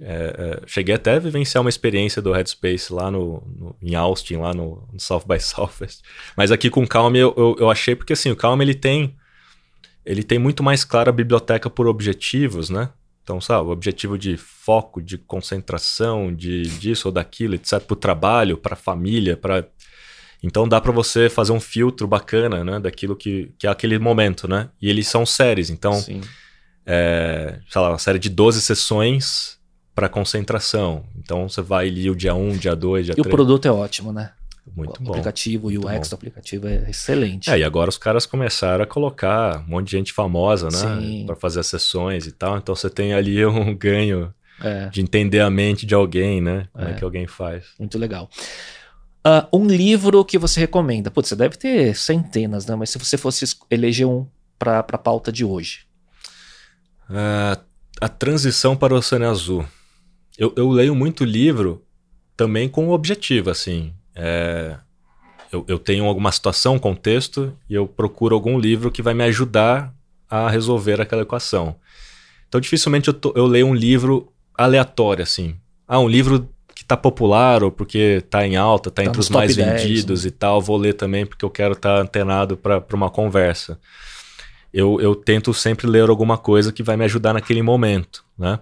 é, 0.00 0.60
é, 0.62 0.66
cheguei 0.66 0.94
até 0.94 1.14
a 1.14 1.18
vivenciar 1.18 1.62
uma 1.62 1.70
experiência 1.70 2.20
do 2.20 2.32
Headspace 2.32 2.92
lá 2.92 3.10
no, 3.10 3.42
no 3.56 3.76
em 3.80 3.94
Austin, 3.94 4.36
lá 4.36 4.52
no, 4.52 4.86
no, 4.92 5.00
South 5.00 5.22
by 5.26 5.38
Southwest. 5.40 6.02
Mas 6.36 6.50
aqui 6.50 6.68
com 6.68 6.86
Calm 6.86 7.14
eu, 7.14 7.32
eu, 7.36 7.56
eu, 7.60 7.70
achei 7.70 7.94
porque 7.94 8.12
assim, 8.12 8.30
o 8.30 8.36
Calm 8.36 8.60
ele 8.60 8.74
tem 8.74 9.14
ele 10.04 10.22
tem 10.22 10.38
muito 10.38 10.62
mais 10.62 10.84
clara 10.84 11.10
a 11.10 11.12
biblioteca 11.12 11.70
por 11.70 11.86
objetivos, 11.86 12.68
né? 12.68 12.90
Então, 13.22 13.40
sabe, 13.40 13.66
o 13.66 13.72
objetivo 13.72 14.18
de 14.18 14.36
foco, 14.36 15.00
de 15.00 15.16
concentração, 15.16 16.34
de 16.34 16.62
disso 16.78 17.08
ou 17.08 17.12
daquilo, 17.12 17.54
etc, 17.54 17.80
para 17.80 17.94
o 17.94 17.96
trabalho, 17.96 18.58
para 18.58 18.74
a 18.74 18.76
família, 18.76 19.34
para 19.34 19.66
então 20.42 20.68
dá 20.68 20.78
para 20.78 20.92
você 20.92 21.30
fazer 21.30 21.52
um 21.52 21.60
filtro 21.60 22.06
bacana, 22.06 22.62
né, 22.62 22.78
daquilo 22.78 23.16
que, 23.16 23.50
que 23.58 23.66
é 23.66 23.70
aquele 23.70 23.98
momento, 23.98 24.46
né? 24.46 24.68
E 24.82 24.90
eles 24.90 25.08
são 25.08 25.24
séries, 25.24 25.70
então, 25.70 26.04
é, 26.84 27.60
sei 27.66 27.80
lá, 27.80 27.88
uma 27.88 27.98
série 27.98 28.18
de 28.18 28.28
12 28.28 28.60
sessões 28.60 29.58
para 29.94 30.08
concentração. 30.08 31.04
Então 31.16 31.48
você 31.48 31.62
vai 31.62 31.88
ali 31.88 32.10
o 32.10 32.16
dia 32.16 32.34
1, 32.34 32.56
dia 32.56 32.74
2, 32.74 33.06
dia 33.06 33.12
e 33.12 33.14
3. 33.14 33.26
E 33.26 33.28
o 33.28 33.30
produto 33.30 33.66
é 33.66 33.70
ótimo, 33.70 34.12
né? 34.12 34.32
Muito 34.74 34.98
o 34.98 35.04
bom. 35.04 35.10
aplicativo, 35.10 35.68
o 35.68 35.70
UX 35.70 36.08
do 36.08 36.14
aplicativo 36.14 36.66
é 36.66 36.88
excelente. 36.88 37.50
É, 37.50 37.58
e 37.58 37.64
agora 37.64 37.90
os 37.90 37.98
caras 37.98 38.24
começaram 38.24 38.82
a 38.82 38.86
colocar 38.86 39.60
um 39.60 39.72
monte 39.72 39.86
de 39.86 39.92
gente 39.92 40.12
famosa, 40.12 40.68
né? 40.68 41.24
Para 41.26 41.36
fazer 41.36 41.60
as 41.60 41.66
sessões 41.66 42.26
e 42.26 42.32
tal. 42.32 42.56
Então 42.56 42.74
você 42.74 42.88
tem 42.88 43.12
ali 43.12 43.44
um 43.46 43.74
ganho 43.76 44.34
é. 44.60 44.88
de 44.88 45.00
entender 45.00 45.40
a 45.40 45.50
mente 45.50 45.84
de 45.84 45.94
alguém, 45.94 46.40
né? 46.40 46.66
Como 46.72 46.88
é, 46.88 46.92
é 46.92 46.94
que 46.94 47.04
alguém 47.04 47.26
faz. 47.26 47.66
Muito 47.78 47.98
legal. 47.98 48.28
Uh, 49.26 49.58
um 49.58 49.66
livro 49.66 50.24
que 50.24 50.38
você 50.38 50.60
recomenda? 50.60 51.10
Putz, 51.10 51.28
você 51.28 51.36
deve 51.36 51.56
ter 51.56 51.94
centenas, 51.94 52.66
né? 52.66 52.74
Mas 52.74 52.90
se 52.90 52.98
você 52.98 53.16
fosse 53.16 53.44
eleger 53.70 54.06
um 54.06 54.26
para 54.58 54.78
a 54.78 54.98
pauta 54.98 55.30
de 55.30 55.44
hoje. 55.44 55.80
Uh, 57.08 57.60
a 58.00 58.08
Transição 58.08 58.74
para 58.74 58.94
o 58.94 58.96
Oceano 58.96 59.28
Azul 59.28 59.66
eu, 60.38 60.52
eu 60.56 60.68
leio 60.70 60.94
muito 60.94 61.24
livro 61.24 61.82
também 62.36 62.68
com 62.68 62.90
objetivo, 62.90 63.50
assim. 63.50 63.92
É, 64.14 64.76
eu, 65.52 65.64
eu 65.68 65.78
tenho 65.78 66.04
alguma 66.04 66.32
situação, 66.32 66.78
contexto, 66.78 67.56
e 67.68 67.74
eu 67.74 67.86
procuro 67.86 68.34
algum 68.34 68.58
livro 68.58 68.90
que 68.90 69.02
vai 69.02 69.14
me 69.14 69.24
ajudar 69.24 69.94
a 70.28 70.48
resolver 70.48 71.00
aquela 71.00 71.22
equação. 71.22 71.76
Então, 72.48 72.60
dificilmente 72.60 73.08
eu, 73.08 73.14
tô, 73.14 73.32
eu 73.36 73.46
leio 73.46 73.66
um 73.66 73.74
livro 73.74 74.32
aleatório, 74.56 75.22
assim. 75.22 75.56
Ah, 75.86 75.98
um 75.98 76.08
livro 76.08 76.48
que 76.74 76.82
está 76.82 76.96
popular 76.96 77.62
ou 77.62 77.70
porque 77.70 78.20
está 78.24 78.44
em 78.46 78.56
alta, 78.56 78.88
está 78.88 79.02
tá 79.02 79.08
entre 79.08 79.20
os 79.20 79.30
mais 79.30 79.54
10, 79.54 79.82
vendidos 79.82 80.24
né? 80.24 80.28
e 80.28 80.30
tal, 80.32 80.60
vou 80.60 80.76
ler 80.76 80.94
também 80.94 81.24
porque 81.24 81.44
eu 81.44 81.50
quero 81.50 81.74
estar 81.74 81.96
tá 81.96 82.02
antenado 82.02 82.56
para 82.56 82.84
uma 82.92 83.10
conversa. 83.10 83.78
Eu, 84.72 85.00
eu 85.00 85.14
tento 85.14 85.54
sempre 85.54 85.86
ler 85.86 86.08
alguma 86.08 86.36
coisa 86.36 86.72
que 86.72 86.82
vai 86.82 86.96
me 86.96 87.04
ajudar 87.04 87.32
naquele 87.32 87.62
momento, 87.62 88.24
né? 88.36 88.58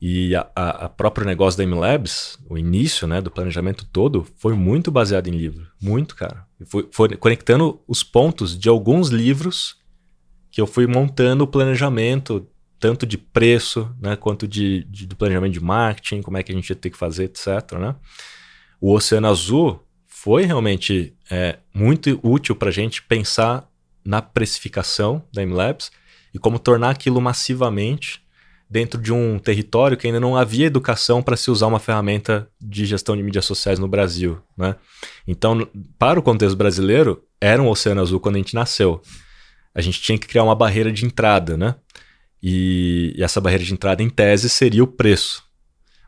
E 0.00 0.34
a, 0.34 0.48
a, 0.56 0.70
a 0.86 0.88
próprio 0.88 1.26
negócio 1.26 1.58
da 1.58 1.66
MLabs, 1.66 2.38
o 2.48 2.56
início 2.56 3.06
né, 3.06 3.20
do 3.20 3.30
planejamento 3.30 3.84
todo, 3.84 4.26
foi 4.38 4.54
muito 4.54 4.90
baseado 4.90 5.28
em 5.28 5.32
livro. 5.32 5.66
Muito, 5.80 6.16
cara. 6.16 6.46
Foi, 6.64 6.88
foi 6.90 7.16
conectando 7.16 7.80
os 7.86 8.02
pontos 8.02 8.58
de 8.58 8.68
alguns 8.68 9.08
livros 9.08 9.78
que 10.50 10.60
eu 10.60 10.66
fui 10.66 10.86
montando 10.86 11.44
o 11.44 11.46
planejamento, 11.46 12.48
tanto 12.78 13.04
de 13.04 13.18
preço, 13.18 13.94
né, 14.00 14.16
quanto 14.16 14.48
de, 14.48 14.84
de, 14.84 15.06
do 15.06 15.14
planejamento 15.14 15.52
de 15.52 15.60
marketing, 15.60 16.22
como 16.22 16.38
é 16.38 16.42
que 16.42 16.50
a 16.50 16.54
gente 16.54 16.70
ia 16.70 16.76
ter 16.76 16.88
que 16.88 16.96
fazer, 16.96 17.24
etc. 17.24 17.78
Né? 17.78 17.94
O 18.80 18.94
Oceano 18.94 19.28
Azul 19.28 19.84
foi 20.08 20.44
realmente 20.44 21.14
é, 21.30 21.58
muito 21.74 22.18
útil 22.22 22.56
para 22.56 22.70
a 22.70 22.72
gente 22.72 23.02
pensar 23.02 23.68
na 24.02 24.22
precificação 24.22 25.22
da 25.32 25.42
MLabs 25.42 25.92
e 26.32 26.38
como 26.38 26.58
tornar 26.58 26.90
aquilo 26.90 27.20
massivamente 27.20 28.22
dentro 28.70 29.00
de 29.00 29.12
um 29.12 29.36
território 29.36 29.96
que 29.96 30.06
ainda 30.06 30.20
não 30.20 30.36
havia 30.36 30.66
educação 30.66 31.20
para 31.20 31.36
se 31.36 31.50
usar 31.50 31.66
uma 31.66 31.80
ferramenta 31.80 32.48
de 32.60 32.86
gestão 32.86 33.16
de 33.16 33.22
mídias 33.22 33.44
sociais 33.44 33.80
no 33.80 33.88
Brasil. 33.88 34.38
Né? 34.56 34.76
Então, 35.26 35.66
para 35.98 36.20
o 36.20 36.22
contexto 36.22 36.56
brasileiro, 36.56 37.24
era 37.40 37.60
um 37.60 37.68
oceano 37.68 38.00
azul 38.00 38.20
quando 38.20 38.36
a 38.36 38.38
gente 38.38 38.54
nasceu. 38.54 39.02
A 39.74 39.80
gente 39.80 40.00
tinha 40.00 40.16
que 40.16 40.28
criar 40.28 40.44
uma 40.44 40.54
barreira 40.54 40.92
de 40.92 41.04
entrada, 41.04 41.56
né? 41.56 41.74
E, 42.42 43.12
e 43.16 43.22
essa 43.22 43.40
barreira 43.40 43.64
de 43.64 43.72
entrada, 43.72 44.02
em 44.02 44.08
tese, 44.08 44.48
seria 44.48 44.82
o 44.82 44.86
preço. 44.86 45.42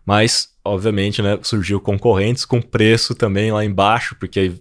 Mas, 0.04 0.50
obviamente, 0.64 1.20
né, 1.20 1.38
surgiu 1.42 1.80
concorrentes 1.80 2.44
com 2.44 2.60
preço 2.60 3.14
também 3.14 3.52
lá 3.52 3.64
embaixo, 3.64 4.16
porque 4.18 4.54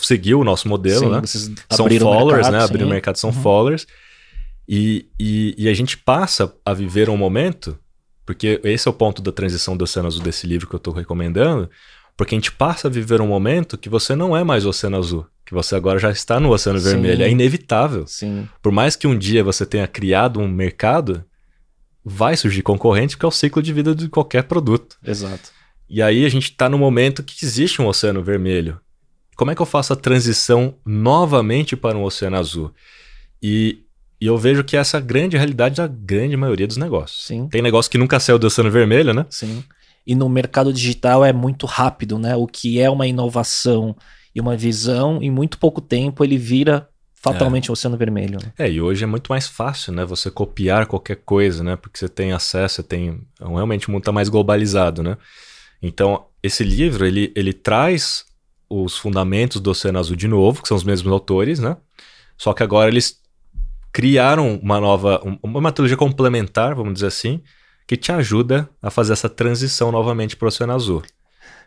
seguiu 0.00 0.40
o 0.40 0.44
nosso 0.44 0.68
modelo, 0.68 1.06
sim, 1.06 1.10
né? 1.10 1.22
São 1.70 1.88
followers, 1.88 2.48
mercado, 2.48 2.52
né? 2.52 2.64
Abrir 2.64 2.84
o 2.84 2.88
mercado 2.88 3.16
são 3.16 3.30
uhum. 3.30 3.42
followers. 3.42 3.86
E, 4.68 5.06
e, 5.20 5.54
e, 5.58 5.68
a 5.68 5.74
gente 5.74 5.98
passa 5.98 6.54
a 6.64 6.72
viver 6.72 7.10
um 7.10 7.16
momento 7.18 7.78
Porque 8.24 8.60
esse 8.64 8.88
é 8.88 8.90
o 8.90 8.94
ponto 8.94 9.20
da 9.20 9.30
transição 9.30 9.76
do 9.76 9.84
Oceano 9.84 10.08
Azul 10.08 10.22
desse 10.22 10.46
livro 10.46 10.66
que 10.66 10.74
eu 10.74 10.78
estou 10.78 10.94
recomendando, 10.94 11.68
porque 12.16 12.34
a 12.34 12.38
gente 12.38 12.52
passa 12.52 12.88
a 12.88 12.90
viver 12.90 13.20
um 13.20 13.26
momento 13.26 13.76
que 13.76 13.88
você 13.88 14.14
não 14.14 14.36
é 14.36 14.42
mais 14.42 14.64
o 14.64 14.70
Oceano 14.70 14.96
Azul, 14.96 15.26
que 15.44 15.52
você 15.52 15.74
agora 15.74 15.98
já 15.98 16.10
está 16.10 16.40
no 16.40 16.50
Oceano 16.50 16.78
Sim. 16.78 16.84
Vermelho. 16.84 17.22
É 17.22 17.28
inevitável. 17.28 18.06
Sim. 18.06 18.48
Por 18.62 18.72
mais 18.72 18.96
que 18.96 19.06
um 19.06 19.16
dia 19.16 19.44
você 19.44 19.66
tenha 19.66 19.86
criado 19.86 20.40
um 20.40 20.48
mercado, 20.48 21.24
vai 22.04 22.36
surgir 22.36 22.62
concorrente, 22.62 23.16
porque 23.16 23.26
é 23.26 23.28
o 23.28 23.32
ciclo 23.32 23.62
de 23.62 23.72
vida 23.72 23.94
de 23.94 24.08
qualquer 24.08 24.44
produto. 24.44 24.96
Exato. 25.04 25.50
E 25.88 26.00
aí 26.00 26.24
a 26.24 26.28
gente 26.28 26.50
está 26.50 26.68
no 26.68 26.78
momento 26.78 27.22
que 27.22 27.44
existe 27.44 27.82
um 27.82 27.86
Oceano 27.86 28.22
Vermelho. 28.22 28.80
Como 29.36 29.50
é 29.50 29.54
que 29.54 29.60
eu 29.60 29.66
faço 29.66 29.92
a 29.92 29.96
transição 29.96 30.76
novamente 30.86 31.76
para 31.76 31.98
um 31.98 32.04
Oceano 32.04 32.36
Azul? 32.36 32.72
E, 33.42 33.83
e 34.24 34.26
eu 34.26 34.38
vejo 34.38 34.64
que 34.64 34.74
essa 34.74 34.96
é 34.96 34.98
a 34.98 35.02
grande 35.02 35.36
realidade 35.36 35.76
da 35.76 35.86
grande 35.86 36.34
maioria 36.34 36.66
dos 36.66 36.78
negócios. 36.78 37.26
Sim. 37.26 37.46
Tem 37.46 37.60
negócio 37.60 37.90
que 37.90 37.98
nunca 37.98 38.18
saiu 38.18 38.38
do 38.38 38.46
Oceano 38.46 38.70
Vermelho, 38.70 39.12
né? 39.12 39.26
Sim. 39.28 39.62
E 40.06 40.14
no 40.14 40.30
mercado 40.30 40.72
digital 40.72 41.22
é 41.22 41.30
muito 41.30 41.66
rápido, 41.66 42.18
né? 42.18 42.34
O 42.34 42.46
que 42.46 42.80
é 42.80 42.88
uma 42.88 43.06
inovação 43.06 43.94
e 44.34 44.40
uma 44.40 44.56
visão, 44.56 45.22
em 45.22 45.30
muito 45.30 45.58
pouco 45.58 45.78
tempo 45.78 46.24
ele 46.24 46.38
vira 46.38 46.88
fatalmente 47.12 47.68
o 47.68 47.74
Oceano 47.74 47.98
Vermelho. 47.98 48.38
né? 48.42 48.50
É, 48.58 48.70
e 48.70 48.80
hoje 48.80 49.04
é 49.04 49.06
muito 49.06 49.28
mais 49.28 49.46
fácil, 49.46 49.92
né? 49.92 50.06
Você 50.06 50.30
copiar 50.30 50.86
qualquer 50.86 51.16
coisa, 51.16 51.62
né? 51.62 51.76
Porque 51.76 51.98
você 51.98 52.08
tem 52.08 52.32
acesso, 52.32 52.76
você 52.76 52.82
tem. 52.82 53.20
Realmente 53.38 53.88
o 53.88 53.90
mundo 53.90 54.00
está 54.00 54.12
mais 54.12 54.30
globalizado, 54.30 55.02
né? 55.02 55.18
Então, 55.82 56.24
esse 56.42 56.64
livro, 56.64 57.04
ele, 57.04 57.30
ele 57.36 57.52
traz 57.52 58.24
os 58.70 58.96
fundamentos 58.96 59.60
do 59.60 59.70
Oceano 59.70 59.98
Azul 59.98 60.16
de 60.16 60.26
novo, 60.28 60.62
que 60.62 60.68
são 60.68 60.78
os 60.78 60.84
mesmos 60.84 61.12
autores, 61.12 61.58
né? 61.58 61.76
Só 62.38 62.54
que 62.54 62.62
agora 62.62 62.88
eles 62.88 63.22
criaram 63.94 64.58
uma 64.60 64.80
nova, 64.80 65.20
um- 65.24 65.38
uma 65.40 65.60
metodologia 65.60 65.96
complementar, 65.96 66.74
vamos 66.74 66.94
dizer 66.94 67.06
assim, 67.06 67.40
que 67.86 67.96
te 67.96 68.10
ajuda 68.10 68.68
a 68.82 68.90
fazer 68.90 69.12
essa 69.12 69.28
transição 69.28 69.92
novamente 69.92 70.36
para 70.36 70.46
o 70.46 70.48
Oceano 70.48 70.72
Azul. 70.74 71.02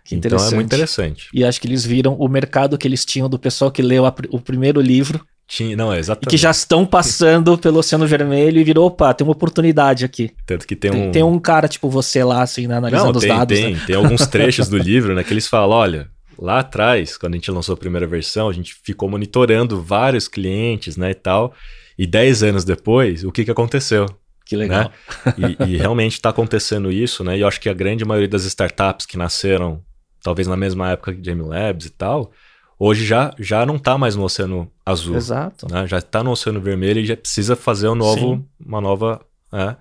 Que 0.04 0.16
Então 0.16 0.38
é 0.38 0.52
muito 0.54 0.66
interessante. 0.68 1.30
E 1.34 1.44
acho 1.44 1.60
que 1.62 1.68
eles 1.68 1.86
viram 1.86 2.16
o 2.16 2.28
mercado 2.28 2.78
que 2.78 2.86
eles 2.88 3.06
tinham 3.06 3.30
do 3.30 3.40
pessoal 3.40 3.72
que 3.72 3.82
leu 3.82 4.06
a 4.06 4.14
o 4.30 4.40
primeiro 4.41 4.82
livro 4.82 5.22
Tinha, 5.48 5.76
não, 5.78 5.94
é 5.94 5.98
e 5.98 5.99
exatamente. 5.99 6.30
que 6.30 6.36
já 6.38 6.52
estão 6.52 6.86
passando 6.86 7.56
pelo 7.60 7.80
Oceano 7.80 8.06
Vermelho 8.06 8.60
e 8.60 8.64
virou, 8.66 8.88
opa, 8.88 9.14
tem 9.14 9.26
uma 9.26 9.32
oportunidade 9.32 10.04
aqui. 10.04 10.32
Tanto 10.45 10.68
que 10.68 10.76
tem, 10.76 10.91
Tem, 10.91 11.08
um. 11.08 11.12
tem 11.12 11.24
um 11.24 11.40
cara 11.40 11.68
tipo 11.70 11.90
você 11.90 12.24
lá, 12.26 12.41
assim, 12.41 12.68
né, 12.68 12.76
analisando 12.76 13.12
Não, 13.14 13.18
os 13.18 13.24
tem, 13.24 13.30
dados. 13.38 13.58
tem, 13.58 13.74
né? 13.76 13.84
tem 13.88 13.95
alguns 13.95 14.28
trechos 14.28 14.68
do 14.68 14.78
livro, 14.78 15.16
né, 15.16 15.24
que 15.24 15.32
eles 15.34 15.48
falam, 15.48 15.78
olha, 15.78 16.10
lá 16.38 16.60
atrás, 16.60 17.18
quando 17.18 17.34
a 17.34 17.38
gente 17.38 17.49
lançou 17.52 17.74
a 17.74 17.78
primeira 17.78 18.06
versão, 18.06 18.49
a 18.49 18.54
gente 18.54 18.76
ficou 18.84 19.10
monitorando 19.10 19.82
vários 19.82 20.28
clientes, 20.28 20.98
né, 20.98 21.12
e 21.12 21.16
tal, 21.16 21.54
e 21.98 22.06
10 22.06 22.44
anos 22.44 22.64
depois, 22.64 23.24
o 23.24 23.32
que 23.32 23.44
que 23.44 23.52
aconteceu? 23.52 24.06
Que 24.45 24.56
legal. 24.56 24.91
E, 25.38 25.74
e 25.74 25.78
realmente 25.78 26.14
está 26.14 26.30
acontecendo 26.30 26.91
isso, 26.91 27.24
né, 27.24 27.38
e 27.38 27.41
eu 27.41 27.48
acho 27.48 27.60
que 27.60 27.68
a 27.69 27.74
grande 27.74 28.06
maioria 28.06 28.30
das 28.30 28.45
startups 28.45 29.06
que 29.06 29.18
nasceram, 29.18 29.84
talvez 30.22 30.48
na 30.48 30.56
mesma 30.56 30.91
época 30.91 31.14
que 31.14 31.24
Jamie 31.24 31.45
Labs 31.45 31.86
e 31.88 31.90
tal, 31.90 32.32
hoje 32.80 33.06
já, 33.06 33.34
já 33.38 33.65
não 33.65 33.76
está 33.76 33.98
mais 33.98 34.15
no 34.15 34.24
Oceano 34.24 34.72
Azul, 34.86 35.18
Exato. 35.18 35.68
né, 35.69 35.86
já 35.86 35.98
está 35.98 36.24
no 36.24 36.32
Oceano 36.32 36.61
Vermelho 36.61 37.02
e 37.02 37.06
já 37.06 37.18
precisa 37.18 37.56
fazer 37.56 37.90
um 37.90 37.95
novo, 37.95 38.36
Sim. 38.36 38.45
uma 38.65 38.80
nova 38.80 39.19
é, 39.52 39.76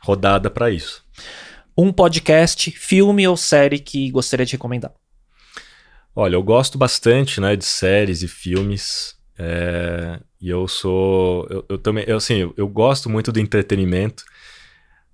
rodada 0.00 0.50
para 0.50 0.70
isso. 0.70 1.02
Um 1.76 1.90
podcast, 1.90 2.70
filme 2.70 3.26
ou 3.26 3.36
série 3.36 3.78
que 3.78 4.10
gostaria 4.10 4.44
de 4.44 4.52
recomendar? 4.52 4.92
Olha, 6.14 6.34
eu 6.34 6.42
gosto 6.42 6.76
bastante, 6.76 7.40
né, 7.40 7.56
de 7.56 7.64
séries 7.64 8.22
e 8.22 8.28
filmes. 8.28 9.16
é, 9.38 10.20
e 10.42 10.50
eu 10.50 10.66
sou, 10.68 11.46
eu, 11.48 11.64
eu 11.70 11.78
também, 11.78 12.04
eu, 12.06 12.16
assim, 12.16 12.34
eu, 12.38 12.52
eu 12.56 12.68
gosto 12.68 13.08
muito 13.08 13.30
do 13.32 13.38
entretenimento, 13.40 14.24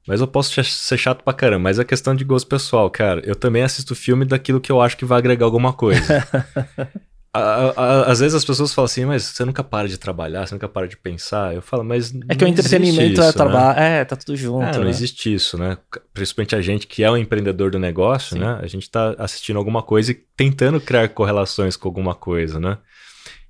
mas 0.07 0.21
eu 0.23 0.27
posso 0.27 0.61
ser 0.65 0.97
chato 0.97 1.23
pra 1.23 1.35
caramba. 1.35 1.65
Mas 1.65 1.79
é 1.79 1.85
questão 1.85 2.15
de 2.17 2.25
gosto 2.25 2.49
pessoal, 2.49 2.91
cara. 2.91 3.21
Eu 3.25 3.37
também 3.37 3.63
assisto 3.63 3.95
filme 3.95 4.25
daquilo 4.25 4.59
que 4.61 4.73
eu 4.73 4.81
acho 4.81 4.97
que 4.97 5.05
vai 5.05 5.19
agregar 5.19 5.45
alguma 5.45 5.73
coisa. 5.73 6.01
A- 7.31 7.41
a- 7.41 7.73
a- 7.77 8.11
às 8.11 8.21
vezes 8.21 8.35
as 8.35 8.45
pessoas 8.45 8.73
falam 8.73 8.87
assim, 8.87 9.05
mas 9.05 9.23
você 9.23 9.45
nunca 9.45 9.63
para 9.63 9.87
de 9.87 9.99
trabalhar, 9.99 10.47
você 10.47 10.55
nunca 10.55 10.67
para 10.67 10.89
de 10.89 10.97
pensar. 10.97 11.55
Eu 11.55 11.61
falo, 11.61 11.85
mas 11.85 12.13
É 12.27 12.35
que 12.35 12.43
o 12.43 12.49
entretenimento 12.49 13.03
é 13.03 13.13
isso, 13.13 13.23
né? 13.23 13.33
trabalho. 13.33 13.79
É, 13.79 14.05
tá 14.07 14.17
tudo 14.17 14.35
junto. 14.35 14.65
É, 14.65 14.73
não 14.79 14.85
né? 14.85 14.91
existe 14.91 15.33
isso, 15.33 15.59
né? 15.59 15.77
Principalmente 16.15 16.57
a 16.57 16.63
gente 16.63 16.87
que 16.87 17.05
é 17.05 17.11
um 17.11 17.19
empreendedor 17.19 17.71
do 17.71 17.79
negócio, 17.79 18.35
Sim. 18.35 18.41
né? 18.43 18.59
A 18.63 18.67
gente 18.67 18.91
tá 18.91 19.15
assistindo 19.19 19.59
alguma 19.59 19.83
coisa 19.83 20.11
e 20.11 20.15
tentando 20.15 20.81
criar 20.81 21.07
correlações 21.11 21.77
com 21.77 21.87
alguma 21.87 22.15
coisa, 22.15 22.59
né? 22.59 22.79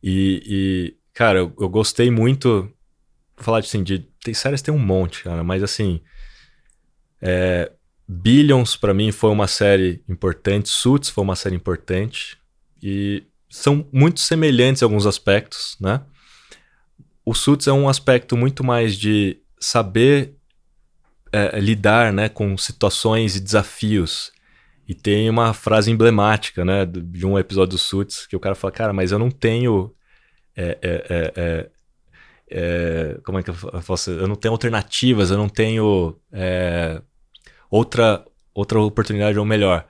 E, 0.03 0.43
e, 0.45 0.95
cara, 1.19 1.40
eu, 1.40 1.53
eu 1.59 1.69
gostei 1.69 2.12
muito. 2.12 2.70
Vou 3.36 3.45
falar 3.45 3.59
assim, 3.59 3.82
de. 3.82 4.07
Tem 4.23 4.32
séries 4.32 4.62
tem 4.62 4.73
um 4.73 4.78
monte, 4.78 5.24
cara, 5.24 5.43
mas 5.43 5.65
assim. 5.65 6.01
É, 7.20 7.73
Billions, 8.07 8.77
pra 8.77 8.95
mim, 8.95 9.11
foi 9.11 9.31
uma 9.31 9.49
série 9.49 10.01
importante. 10.09 10.69
Suits 10.69 11.11
foi 11.11 11.24
uma 11.24 11.35
série 11.35 11.57
importante. 11.57 12.39
E 12.81 13.24
são 13.51 13.85
muito 13.93 14.20
semelhantes 14.20 14.81
em 14.81 14.85
alguns 14.85 15.07
aspectos, 15.07 15.77
né? 15.81 16.03
O 17.24 17.35
Suits 17.35 17.66
é 17.66 17.73
um 17.73 17.89
aspecto 17.89 18.36
muito 18.36 18.62
mais 18.62 18.97
de 18.97 19.39
saber 19.59 20.36
é, 21.32 21.59
lidar 21.59 22.12
né, 22.12 22.28
com 22.28 22.57
situações 22.57 23.35
e 23.35 23.40
desafios. 23.40 24.31
E 24.86 24.95
tem 24.95 25.28
uma 25.28 25.53
frase 25.53 25.90
emblemática 25.90 26.65
né, 26.65 26.86
de 26.86 27.27
um 27.27 27.36
episódio 27.36 27.73
do 27.73 27.78
Suits 27.78 28.24
que 28.24 28.36
o 28.36 28.40
cara 28.40 28.55
fala, 28.55 28.73
cara, 28.73 28.93
mas 28.93 29.11
eu 29.11 29.19
não 29.19 29.31
tenho. 29.31 29.93
É, 30.59 30.79
é, 30.83 31.07
é, 31.09 31.33
é, 31.37 31.71
é, 32.51 33.21
como 33.25 33.39
é 33.39 33.43
que 33.43 33.51
eu 33.51 33.55
posso 33.87 34.11
Eu 34.11 34.27
não 34.27 34.35
tenho 34.35 34.53
alternativas, 34.53 35.31
eu 35.31 35.39
não 35.39 35.49
tenho 35.49 36.19
é, 36.33 37.01
outra, 37.71 38.25
outra 38.53 38.81
oportunidade 38.81 39.39
ou 39.39 39.45
melhor. 39.45 39.87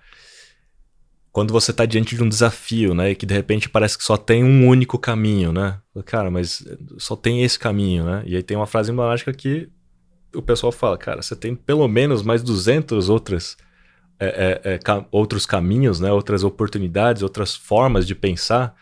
Quando 1.33 1.53
você 1.53 1.71
está 1.71 1.87
diante 1.87 2.17
de 2.17 2.23
um 2.23 2.29
desafio, 2.29 2.95
né, 2.95 3.11
e 3.11 3.15
que 3.15 3.25
de 3.25 3.35
repente 3.35 3.69
parece 3.69 3.97
que 3.97 4.03
só 4.05 4.17
tem 4.17 4.43
um 4.43 4.67
único 4.67 4.99
caminho, 4.99 5.53
né? 5.53 5.79
Cara, 6.05 6.31
mas 6.31 6.65
só 6.99 7.15
tem 7.15 7.43
esse 7.45 7.59
caminho, 7.59 8.05
né? 8.05 8.23
E 8.27 8.35
aí 8.37 8.43
tem 8.43 8.57
uma 8.57 8.67
frase 8.67 8.91
emblemática 8.91 9.33
que 9.33 9.69
o 10.35 10.43
pessoal 10.43 10.73
fala, 10.73 10.99
cara, 10.99 11.23
você 11.23 11.37
tem 11.37 11.55
pelo 11.55 11.87
menos 11.87 12.23
mais 12.23 12.43
200 12.43 13.09
outras 13.09 13.57
é, 14.21 14.61
é, 14.65 14.75
é, 14.75 14.79
ca- 14.79 15.07
outros 15.13 15.47
caminhos, 15.47 16.01
né? 16.01 16.11
Outras 16.11 16.43
oportunidades, 16.43 17.23
outras 17.23 17.55
formas 17.55 18.07
de 18.07 18.15
pensar. 18.15 18.75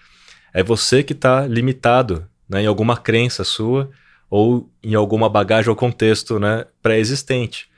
É 0.57 0.63
você 0.63 1.03
que 1.03 1.13
está 1.13 1.47
limitado, 1.47 2.27
né? 2.49 2.63
Em 2.63 2.67
alguma 2.67 2.97
crença 2.97 3.45
sua 3.45 3.91
ou 4.31 4.71
em 4.83 4.95
alguma 4.95 5.29
bagagem 5.29 5.69
ou 5.69 5.77
contexto, 5.77 6.39
né? 6.39 6.65
Pré-existente. 6.81 7.69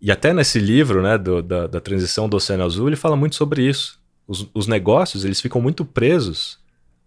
E 0.00 0.12
até 0.12 0.32
nesse 0.32 0.60
livro, 0.60 1.02
né? 1.02 1.18
do- 1.18 1.42
da, 1.42 1.66
da 1.66 1.80
transição 1.80 2.28
do 2.28 2.36
Oceano 2.36 2.62
Azul, 2.62 2.86
ele 2.88 2.94
fala 2.94 3.16
muito 3.16 3.34
sobre 3.34 3.68
isso. 3.68 3.98
Os, 4.28 4.48
os 4.54 4.68
negócios, 4.68 5.24
eles 5.24 5.40
ficam 5.40 5.60
muito 5.60 5.84
presos 5.84 6.60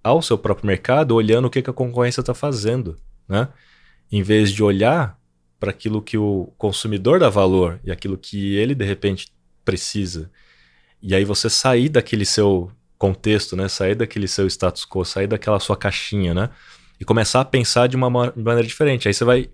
ao 0.04 0.22
seu 0.22 0.38
próprio 0.38 0.68
mercado, 0.68 1.16
olhando 1.16 1.46
o 1.46 1.50
que, 1.50 1.62
que 1.62 1.70
a 1.70 1.74
concorrência 1.74 2.20
está 2.20 2.34
fazendo, 2.34 2.98
né? 3.30 3.48
Em 4.12 4.22
vez 4.22 4.52
de 4.52 4.62
olhar 4.62 5.18
para 5.58 5.72
aquilo 5.72 6.02
que 6.02 6.18
o 6.18 6.52
consumidor 6.58 7.18
dá 7.18 7.30
valor 7.30 7.80
e 7.82 7.92
aquilo 7.92 8.18
que 8.18 8.56
ele 8.56 8.76
de 8.76 8.84
repente 8.84 9.28
precisa. 9.64 10.30
E 11.02 11.16
aí 11.16 11.24
você 11.24 11.50
sair 11.50 11.88
daquele 11.88 12.26
seu 12.26 12.70
contexto, 12.98 13.56
né? 13.56 13.68
Sair 13.68 13.96
daquele 13.96 14.28
seu 14.28 14.48
status 14.48 14.86
quo, 14.86 15.06
sair 15.06 15.28
daquela 15.28 15.60
sua 15.60 15.78
caixinha, 15.78 16.34
né? 16.34 16.50
E 17.00 17.06
começar 17.06 17.42
a 17.42 17.46
pensar 17.46 17.88
de 17.88 17.96
uma 17.96 18.10
ma- 18.10 18.34
maneira 18.36 18.68
diferente. 18.68 19.08
Aí 19.08 19.14
você 19.14 19.24
vai 19.24 19.50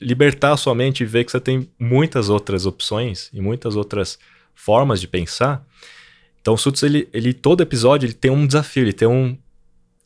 libertar 0.00 0.52
a 0.52 0.56
sua 0.56 0.74
mente 0.74 1.02
e 1.02 1.06
ver 1.06 1.24
que 1.24 1.30
você 1.30 1.40
tem 1.40 1.70
muitas 1.78 2.28
outras 2.28 2.66
opções 2.66 3.30
e 3.32 3.40
muitas 3.40 3.76
outras 3.76 4.18
formas 4.54 5.00
de 5.00 5.08
pensar. 5.08 5.64
Então 6.40 6.54
o 6.54 6.58
Suits, 6.58 6.82
ele, 6.82 7.08
ele 7.12 7.32
todo 7.32 7.62
episódio 7.62 8.06
ele 8.06 8.12
tem 8.12 8.30
um 8.30 8.46
desafio, 8.46 8.82
ele 8.82 8.92
tem 8.92 9.08
um 9.08 9.36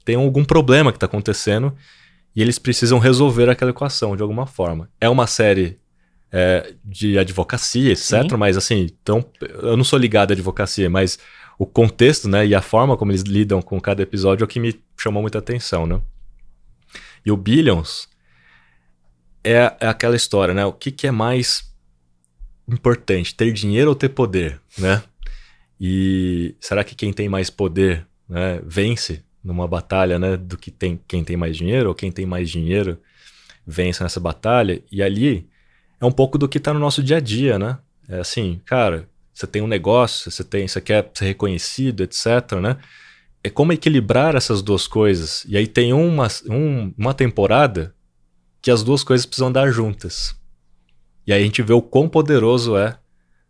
tem 0.05 0.17
algum 0.17 0.45
problema 0.45 0.91
que 0.91 0.97
está 0.97 1.07
acontecendo 1.07 1.75
e 2.35 2.41
eles 2.41 2.59
precisam 2.59 2.99
resolver 2.99 3.49
aquela 3.51 3.71
equação 3.71 4.17
de 4.17 4.23
alguma 4.23 4.47
forma. 4.47 4.89
É 5.01 5.09
uma 5.09 5.27
série 5.27 5.79
é, 6.33 6.73
de 6.85 7.19
advocacia, 7.19 7.93
etc. 7.93 8.23
Sim. 8.31 8.37
Mas 8.37 8.57
assim, 8.57 8.87
então 9.03 9.25
eu 9.41 9.77
não 9.77 9.85
sou 9.85 9.99
ligado 9.99 10.31
à 10.31 10.35
advocacia, 10.35 10.89
mas 10.89 11.19
o 11.61 11.67
contexto, 11.67 12.27
né, 12.27 12.47
e 12.47 12.55
a 12.55 12.63
forma 12.63 12.97
como 12.97 13.13
eles 13.13 13.21
lidam 13.21 13.61
com 13.61 13.79
cada 13.79 14.03
episódio 14.03 14.43
é 14.43 14.47
o 14.47 14.49
que 14.49 14.59
me 14.59 14.81
chamou 14.97 15.21
muita 15.21 15.41
atenção, 15.41 15.87
né? 15.87 16.01
E 17.23 17.31
o 17.31 17.37
Billions 17.37 18.09
é, 19.45 19.77
é 19.79 19.87
aquela 19.87 20.17
história, 20.17 20.55
né? 20.55 20.65
O 20.65 20.73
que, 20.73 20.91
que 20.91 21.07
é 21.07 21.11
mais 21.11 21.71
importante, 22.67 23.35
ter 23.35 23.53
dinheiro 23.53 23.91
ou 23.91 23.95
ter 23.95 24.09
poder, 24.09 24.59
né? 24.79 25.03
E 25.79 26.55
será 26.59 26.83
que 26.83 26.95
quem 26.95 27.13
tem 27.13 27.29
mais 27.29 27.51
poder, 27.51 28.07
né, 28.27 28.63
vence 28.65 29.23
numa 29.45 29.69
batalha, 29.69 30.19
né, 30.19 30.39
do 30.39 30.57
que 30.57 30.71
tem 30.71 30.99
quem 31.07 31.23
tem 31.23 31.37
mais 31.37 31.59
dinheiro 31.59 31.91
ou 31.91 31.95
quem 31.95 32.11
tem 32.11 32.25
mais 32.25 32.49
dinheiro 32.49 32.99
vence 33.67 34.03
nessa 34.03 34.19
batalha? 34.19 34.83
E 34.91 35.03
ali 35.03 35.47
é 36.01 36.07
um 36.07 36.13
pouco 36.13 36.39
do 36.39 36.49
que 36.49 36.57
está 36.57 36.73
no 36.73 36.81
nosso 36.81 37.03
dia 37.03 37.19
a 37.19 37.21
dia, 37.21 37.59
né? 37.59 37.77
É 38.09 38.19
assim, 38.19 38.63
cara, 38.65 39.10
você 39.33 39.47
tem 39.47 39.63
um 39.63 39.67
negócio, 39.67 40.31
você 40.31 40.45
tem, 40.45 40.67
você 40.69 40.81
quer 40.81 41.11
ser 41.15 41.27
reconhecido, 41.27 42.03
etc, 42.03 42.53
né? 42.61 42.77
É 43.43 43.49
como 43.49 43.73
equilibrar 43.73 44.37
essas 44.37 44.61
duas 44.63 44.87
coisas. 44.87 45.45
E 45.49 45.57
aí 45.57 45.67
tem 45.67 45.93
uma, 45.93 46.29
um- 46.49 46.93
uma 46.97 47.15
temporada 47.15 47.95
que 48.61 48.71
as 48.71 48.83
duas 48.83 49.03
coisas 49.03 49.25
precisam 49.25 49.51
dar 49.51 49.71
juntas. 49.71 50.37
E 51.27 51.33
aí 51.33 51.41
a 51.41 51.45
gente 51.45 51.63
vê 51.63 51.73
o 51.73 51.81
quão 51.81 52.09
poderoso 52.09 52.77
é 52.77 52.99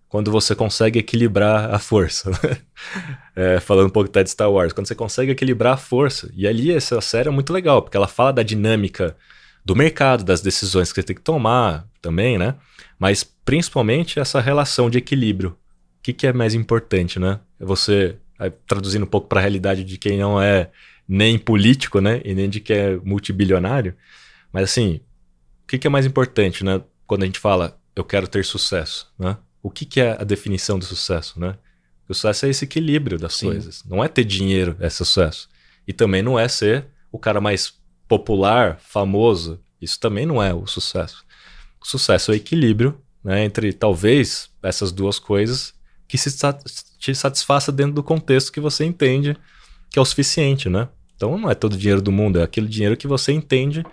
quando 0.08 0.30
você 0.30 0.54
consegue 0.54 0.98
equilibrar 0.98 1.72
a 1.72 1.78
força. 1.78 2.30
Né? 2.30 2.56
é, 3.34 3.60
falando 3.60 3.86
um 3.86 3.90
pouco 3.90 4.08
até 4.10 4.22
de 4.22 4.30
Star 4.30 4.50
Wars, 4.50 4.72
quando 4.72 4.86
você 4.86 4.94
consegue 4.94 5.32
equilibrar 5.32 5.74
a 5.74 5.76
força. 5.76 6.30
E 6.34 6.46
ali 6.46 6.72
essa 6.72 7.00
série 7.00 7.28
é 7.28 7.32
muito 7.32 7.52
legal, 7.52 7.80
porque 7.82 7.96
ela 7.96 8.08
fala 8.08 8.32
da 8.32 8.42
dinâmica 8.42 9.16
do 9.64 9.76
mercado, 9.76 10.24
das 10.24 10.40
decisões 10.40 10.92
que 10.92 10.96
você 11.00 11.02
tem 11.06 11.16
que 11.16 11.22
tomar 11.22 11.86
também, 12.02 12.38
né? 12.38 12.56
Mas 12.98 13.22
principalmente 13.22 14.18
essa 14.18 14.40
relação 14.40 14.90
de 14.90 14.98
equilíbrio. 14.98 15.56
O 16.00 16.02
que, 16.02 16.14
que 16.14 16.26
é 16.26 16.32
mais 16.32 16.54
importante, 16.54 17.18
né? 17.18 17.40
É 17.60 17.64
você, 17.64 18.16
traduzindo 18.66 19.02
um 19.02 19.08
pouco 19.08 19.28
para 19.28 19.38
a 19.38 19.42
realidade 19.42 19.84
de 19.84 19.98
quem 19.98 20.18
não 20.18 20.40
é 20.40 20.70
nem 21.06 21.38
político, 21.38 22.00
né? 22.00 22.22
E 22.24 22.34
nem 22.34 22.48
de 22.48 22.58
quem 22.58 22.76
é 22.76 22.96
multibilionário. 22.96 23.94
Mas 24.50 24.64
assim, 24.64 25.00
o 25.62 25.66
que, 25.68 25.78
que 25.78 25.86
é 25.86 25.90
mais 25.90 26.06
importante, 26.06 26.64
né? 26.64 26.80
Quando 27.06 27.22
a 27.22 27.26
gente 27.26 27.38
fala, 27.38 27.78
eu 27.94 28.02
quero 28.02 28.26
ter 28.26 28.44
sucesso, 28.46 29.12
né? 29.18 29.36
O 29.62 29.70
que, 29.70 29.84
que 29.84 30.00
é 30.00 30.12
a 30.18 30.24
definição 30.24 30.78
do 30.78 30.84
sucesso, 30.86 31.38
né? 31.38 31.56
O 32.08 32.14
sucesso 32.14 32.46
é 32.46 32.48
esse 32.48 32.64
equilíbrio 32.64 33.18
das 33.18 33.34
Sim. 33.34 33.46
coisas. 33.46 33.84
Não 33.84 34.02
é 34.02 34.08
ter 34.08 34.24
dinheiro, 34.24 34.74
é 34.80 34.88
sucesso. 34.88 35.50
E 35.86 35.92
também 35.92 36.22
não 36.22 36.38
é 36.38 36.48
ser 36.48 36.86
o 37.12 37.18
cara 37.18 37.42
mais 37.42 37.74
popular, 38.08 38.78
famoso. 38.80 39.60
Isso 39.82 40.00
também 40.00 40.24
não 40.24 40.42
é 40.42 40.54
o 40.54 40.66
sucesso. 40.66 41.24
O 41.78 41.86
sucesso 41.86 42.30
é 42.30 42.34
o 42.34 42.36
equilíbrio 42.36 42.98
né, 43.22 43.44
entre 43.44 43.72
talvez 43.72 44.48
essas 44.62 44.92
duas 44.92 45.18
coisas 45.18 45.74
que 46.10 46.18
se 46.18 46.36
te 46.98 47.14
satisfaça 47.14 47.70
dentro 47.70 47.92
do 47.92 48.02
contexto 48.02 48.50
que 48.50 48.58
você 48.58 48.84
entende 48.84 49.36
que 49.88 49.96
é 49.96 50.02
o 50.02 50.04
suficiente, 50.04 50.68
né? 50.68 50.88
Então 51.14 51.38
não 51.38 51.48
é 51.48 51.54
todo 51.54 51.74
o 51.74 51.76
dinheiro 51.76 52.02
do 52.02 52.10
mundo, 52.10 52.40
é 52.40 52.42
aquele 52.42 52.66
dinheiro 52.66 52.96
que 52.96 53.06
você 53.06 53.32
entende 53.32 53.84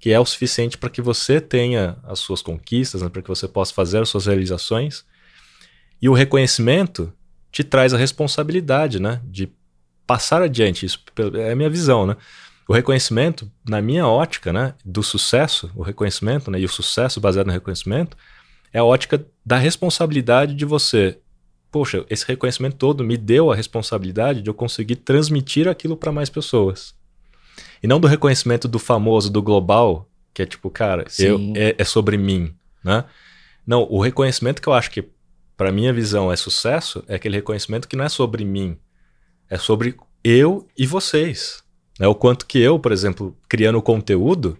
que 0.00 0.10
é 0.10 0.18
o 0.18 0.24
suficiente 0.24 0.78
para 0.78 0.88
que 0.88 1.02
você 1.02 1.38
tenha 1.38 1.98
as 2.04 2.18
suas 2.18 2.40
conquistas, 2.40 3.02
né, 3.02 3.10
para 3.10 3.20
que 3.20 3.28
você 3.28 3.46
possa 3.46 3.74
fazer 3.74 4.00
as 4.00 4.08
suas 4.08 4.24
realizações. 4.24 5.04
E 6.00 6.08
o 6.08 6.14
reconhecimento 6.14 7.12
te 7.52 7.62
traz 7.62 7.92
a 7.92 7.98
responsabilidade, 7.98 9.00
né, 9.00 9.20
de 9.24 9.50
passar 10.06 10.40
adiante. 10.40 10.86
Isso 10.86 11.02
é 11.34 11.52
a 11.52 11.56
minha 11.56 11.70
visão, 11.70 12.06
né? 12.06 12.16
O 12.68 12.72
reconhecimento, 12.72 13.50
na 13.68 13.82
minha 13.82 14.06
ótica, 14.06 14.52
né, 14.52 14.74
do 14.84 15.02
sucesso, 15.02 15.70
o 15.74 15.82
reconhecimento, 15.82 16.50
né, 16.50 16.58
e 16.58 16.64
o 16.64 16.68
sucesso 16.68 17.20
baseado 17.20 17.46
no 17.46 17.52
reconhecimento, 17.52 18.16
é 18.72 18.78
a 18.78 18.84
ótica 18.84 19.26
da 19.44 19.58
responsabilidade 19.58 20.54
de 20.54 20.64
você 20.64 21.18
poxa, 21.70 22.04
esse 22.08 22.24
reconhecimento 22.26 22.76
todo 22.76 23.04
me 23.04 23.16
deu 23.16 23.50
a 23.50 23.54
responsabilidade 23.54 24.42
de 24.42 24.50
eu 24.50 24.54
conseguir 24.54 24.96
transmitir 24.96 25.68
aquilo 25.68 25.96
para 25.96 26.12
mais 26.12 26.30
pessoas. 26.30 26.94
E 27.82 27.86
não 27.86 28.00
do 28.00 28.08
reconhecimento 28.08 28.66
do 28.66 28.78
famoso, 28.78 29.30
do 29.30 29.42
global, 29.42 30.08
que 30.32 30.42
é 30.42 30.46
tipo, 30.46 30.70
cara, 30.70 31.04
eu, 31.18 31.38
é, 31.54 31.74
é, 31.78 31.84
sobre 31.84 32.16
mim, 32.16 32.54
né? 32.84 33.04
Não, 33.66 33.86
o 33.90 34.00
reconhecimento 34.00 34.62
que 34.62 34.68
eu 34.68 34.72
acho 34.72 34.90
que, 34.90 35.08
para 35.56 35.72
minha 35.72 35.92
visão, 35.92 36.30
é 36.30 36.36
sucesso, 36.36 37.02
é 37.08 37.16
aquele 37.16 37.36
reconhecimento 37.36 37.88
que 37.88 37.96
não 37.96 38.04
é 38.04 38.08
sobre 38.08 38.44
mim, 38.44 38.78
é 39.50 39.58
sobre 39.58 39.96
eu 40.22 40.68
e 40.76 40.86
vocês. 40.86 41.62
Né? 41.98 42.06
O 42.06 42.14
quanto 42.14 42.46
que 42.46 42.58
eu, 42.58 42.78
por 42.78 42.92
exemplo, 42.92 43.36
criando 43.48 43.80
conteúdo 43.82 44.58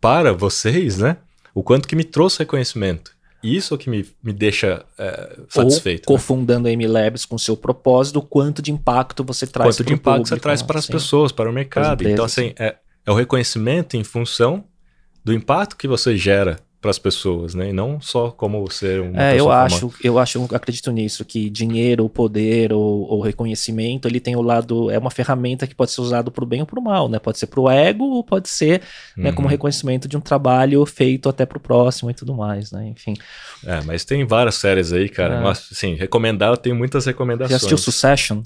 para 0.00 0.32
vocês, 0.32 0.98
né? 0.98 1.16
O 1.54 1.62
quanto 1.62 1.88
que 1.88 1.96
me 1.96 2.04
trouxe 2.04 2.40
reconhecimento. 2.40 3.16
Isso 3.42 3.74
é 3.74 3.78
que 3.78 3.88
me, 3.88 4.04
me 4.22 4.32
deixa 4.32 4.84
é, 4.98 5.38
satisfeito. 5.48 6.08
Ou, 6.08 6.14
né? 6.14 6.18
cofundando 6.18 6.68
a 6.68 6.72
MLabs 6.72 7.24
com 7.24 7.38
seu 7.38 7.56
propósito, 7.56 8.20
quanto 8.20 8.60
de 8.60 8.72
impacto 8.72 9.22
você 9.22 9.46
traz 9.46 9.76
Quanto 9.76 9.86
de 9.86 9.92
impacto 9.94 10.16
público, 10.16 10.28
você 10.28 10.40
traz 10.40 10.62
para 10.62 10.78
as 10.78 10.86
pessoas, 10.86 11.30
para 11.30 11.48
o 11.48 11.52
mercado. 11.52 12.06
Então, 12.08 12.24
assim, 12.24 12.52
é, 12.58 12.76
é 13.06 13.10
o 13.10 13.14
reconhecimento 13.14 13.96
em 13.96 14.02
função 14.02 14.64
do 15.24 15.32
impacto 15.32 15.76
que 15.76 15.86
você 15.86 16.16
gera 16.16 16.58
para 16.80 16.90
as 16.90 16.98
pessoas, 16.98 17.54
né? 17.54 17.70
E 17.70 17.72
não 17.72 18.00
só 18.00 18.30
como 18.30 18.70
ser 18.70 19.00
um. 19.00 19.18
É, 19.18 19.38
eu 19.38 19.50
acho, 19.50 19.92
eu 20.02 20.18
acho, 20.18 20.38
eu 20.38 20.48
acredito 20.56 20.92
nisso 20.92 21.24
que 21.24 21.50
dinheiro, 21.50 22.08
poder 22.08 22.72
ou, 22.72 23.08
ou, 23.08 23.20
reconhecimento, 23.20 24.06
ele 24.06 24.20
tem 24.20 24.36
o 24.36 24.42
lado 24.42 24.88
é 24.90 24.96
uma 24.96 25.10
ferramenta 25.10 25.66
que 25.66 25.74
pode 25.74 25.90
ser 25.90 26.00
usado 26.00 26.30
para 26.30 26.44
o 26.44 26.46
bem 26.46 26.60
ou 26.60 26.66
para 26.66 26.78
o 26.78 26.82
mal, 26.82 27.08
né? 27.08 27.18
Pode 27.18 27.38
ser 27.38 27.46
para 27.46 27.60
o 27.60 27.68
ego 27.68 28.04
ou 28.04 28.22
pode 28.22 28.48
ser 28.48 28.80
uhum. 29.16 29.24
né, 29.24 29.32
como 29.32 29.46
uhum. 29.46 29.50
reconhecimento 29.50 30.06
de 30.06 30.16
um 30.16 30.20
trabalho 30.20 30.86
feito 30.86 31.28
até 31.28 31.44
para 31.44 31.58
o 31.58 31.60
próximo 31.60 32.10
e 32.10 32.14
tudo 32.14 32.32
mais, 32.32 32.70
né? 32.70 32.86
Enfim. 32.86 33.14
É, 33.66 33.80
mas 33.82 34.04
tem 34.04 34.24
várias 34.24 34.54
séries 34.54 34.92
aí, 34.92 35.08
cara. 35.08 35.34
É. 35.34 35.40
Mas, 35.40 35.68
assim, 35.72 35.94
recomendar, 35.94 36.50
eu 36.50 36.56
tenho 36.56 36.76
muitas 36.76 37.06
recomendações. 37.06 37.50
Já 37.50 37.56
assistiu 37.56 37.78
Succession? 37.78 38.42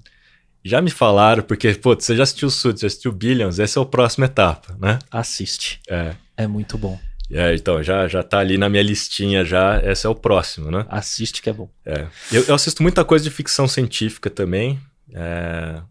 Já 0.64 0.80
me 0.80 0.90
falaram, 0.90 1.42
porque, 1.42 1.74
pô, 1.74 1.94
você 1.94 2.16
já 2.16 2.22
assistiu 2.22 2.48
Suits, 2.48 2.80
já 2.80 2.86
assistiu 2.86 3.12
Billions, 3.12 3.58
essa 3.58 3.80
é 3.80 3.82
a 3.82 3.86
próxima 3.86 4.26
etapa, 4.26 4.76
né? 4.80 5.00
Assiste. 5.10 5.80
É. 5.88 6.14
É 6.36 6.46
muito 6.46 6.78
bom. 6.78 6.98
É, 7.32 7.54
então, 7.54 7.82
já, 7.82 8.06
já 8.06 8.22
tá 8.22 8.38
ali 8.38 8.58
na 8.58 8.68
minha 8.68 8.82
listinha 8.82 9.42
já, 9.42 9.80
esse 9.82 10.06
é 10.06 10.10
o 10.10 10.14
próximo, 10.14 10.70
né? 10.70 10.84
Assiste 10.88 11.40
que 11.40 11.48
é 11.48 11.52
bom. 11.52 11.70
É. 11.84 12.06
Eu, 12.30 12.44
eu 12.44 12.54
assisto 12.54 12.82
muita 12.82 13.04
coisa 13.04 13.24
de 13.24 13.30
ficção 13.30 13.66
científica 13.66 14.28
também. 14.28 14.78
É, 15.14 15.82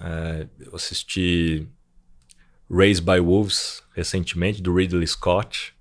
é, 0.00 0.46
eu 0.58 0.74
assisti 0.74 1.68
Raised 2.70 3.04
by 3.04 3.20
Wolves 3.20 3.82
recentemente, 3.94 4.62
do 4.62 4.74
Ridley 4.74 5.06
Scott. 5.06 5.74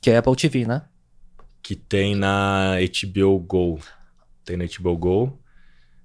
Que 0.00 0.10
é 0.10 0.16
Apple 0.16 0.36
TV, 0.36 0.64
né? 0.64 0.82
Que 1.62 1.74
tem 1.74 2.14
na 2.14 2.76
HBO 3.02 3.38
Go. 3.40 3.80
Tem 4.44 4.56
na 4.56 4.64
HBO 4.66 4.96
Go. 4.96 5.40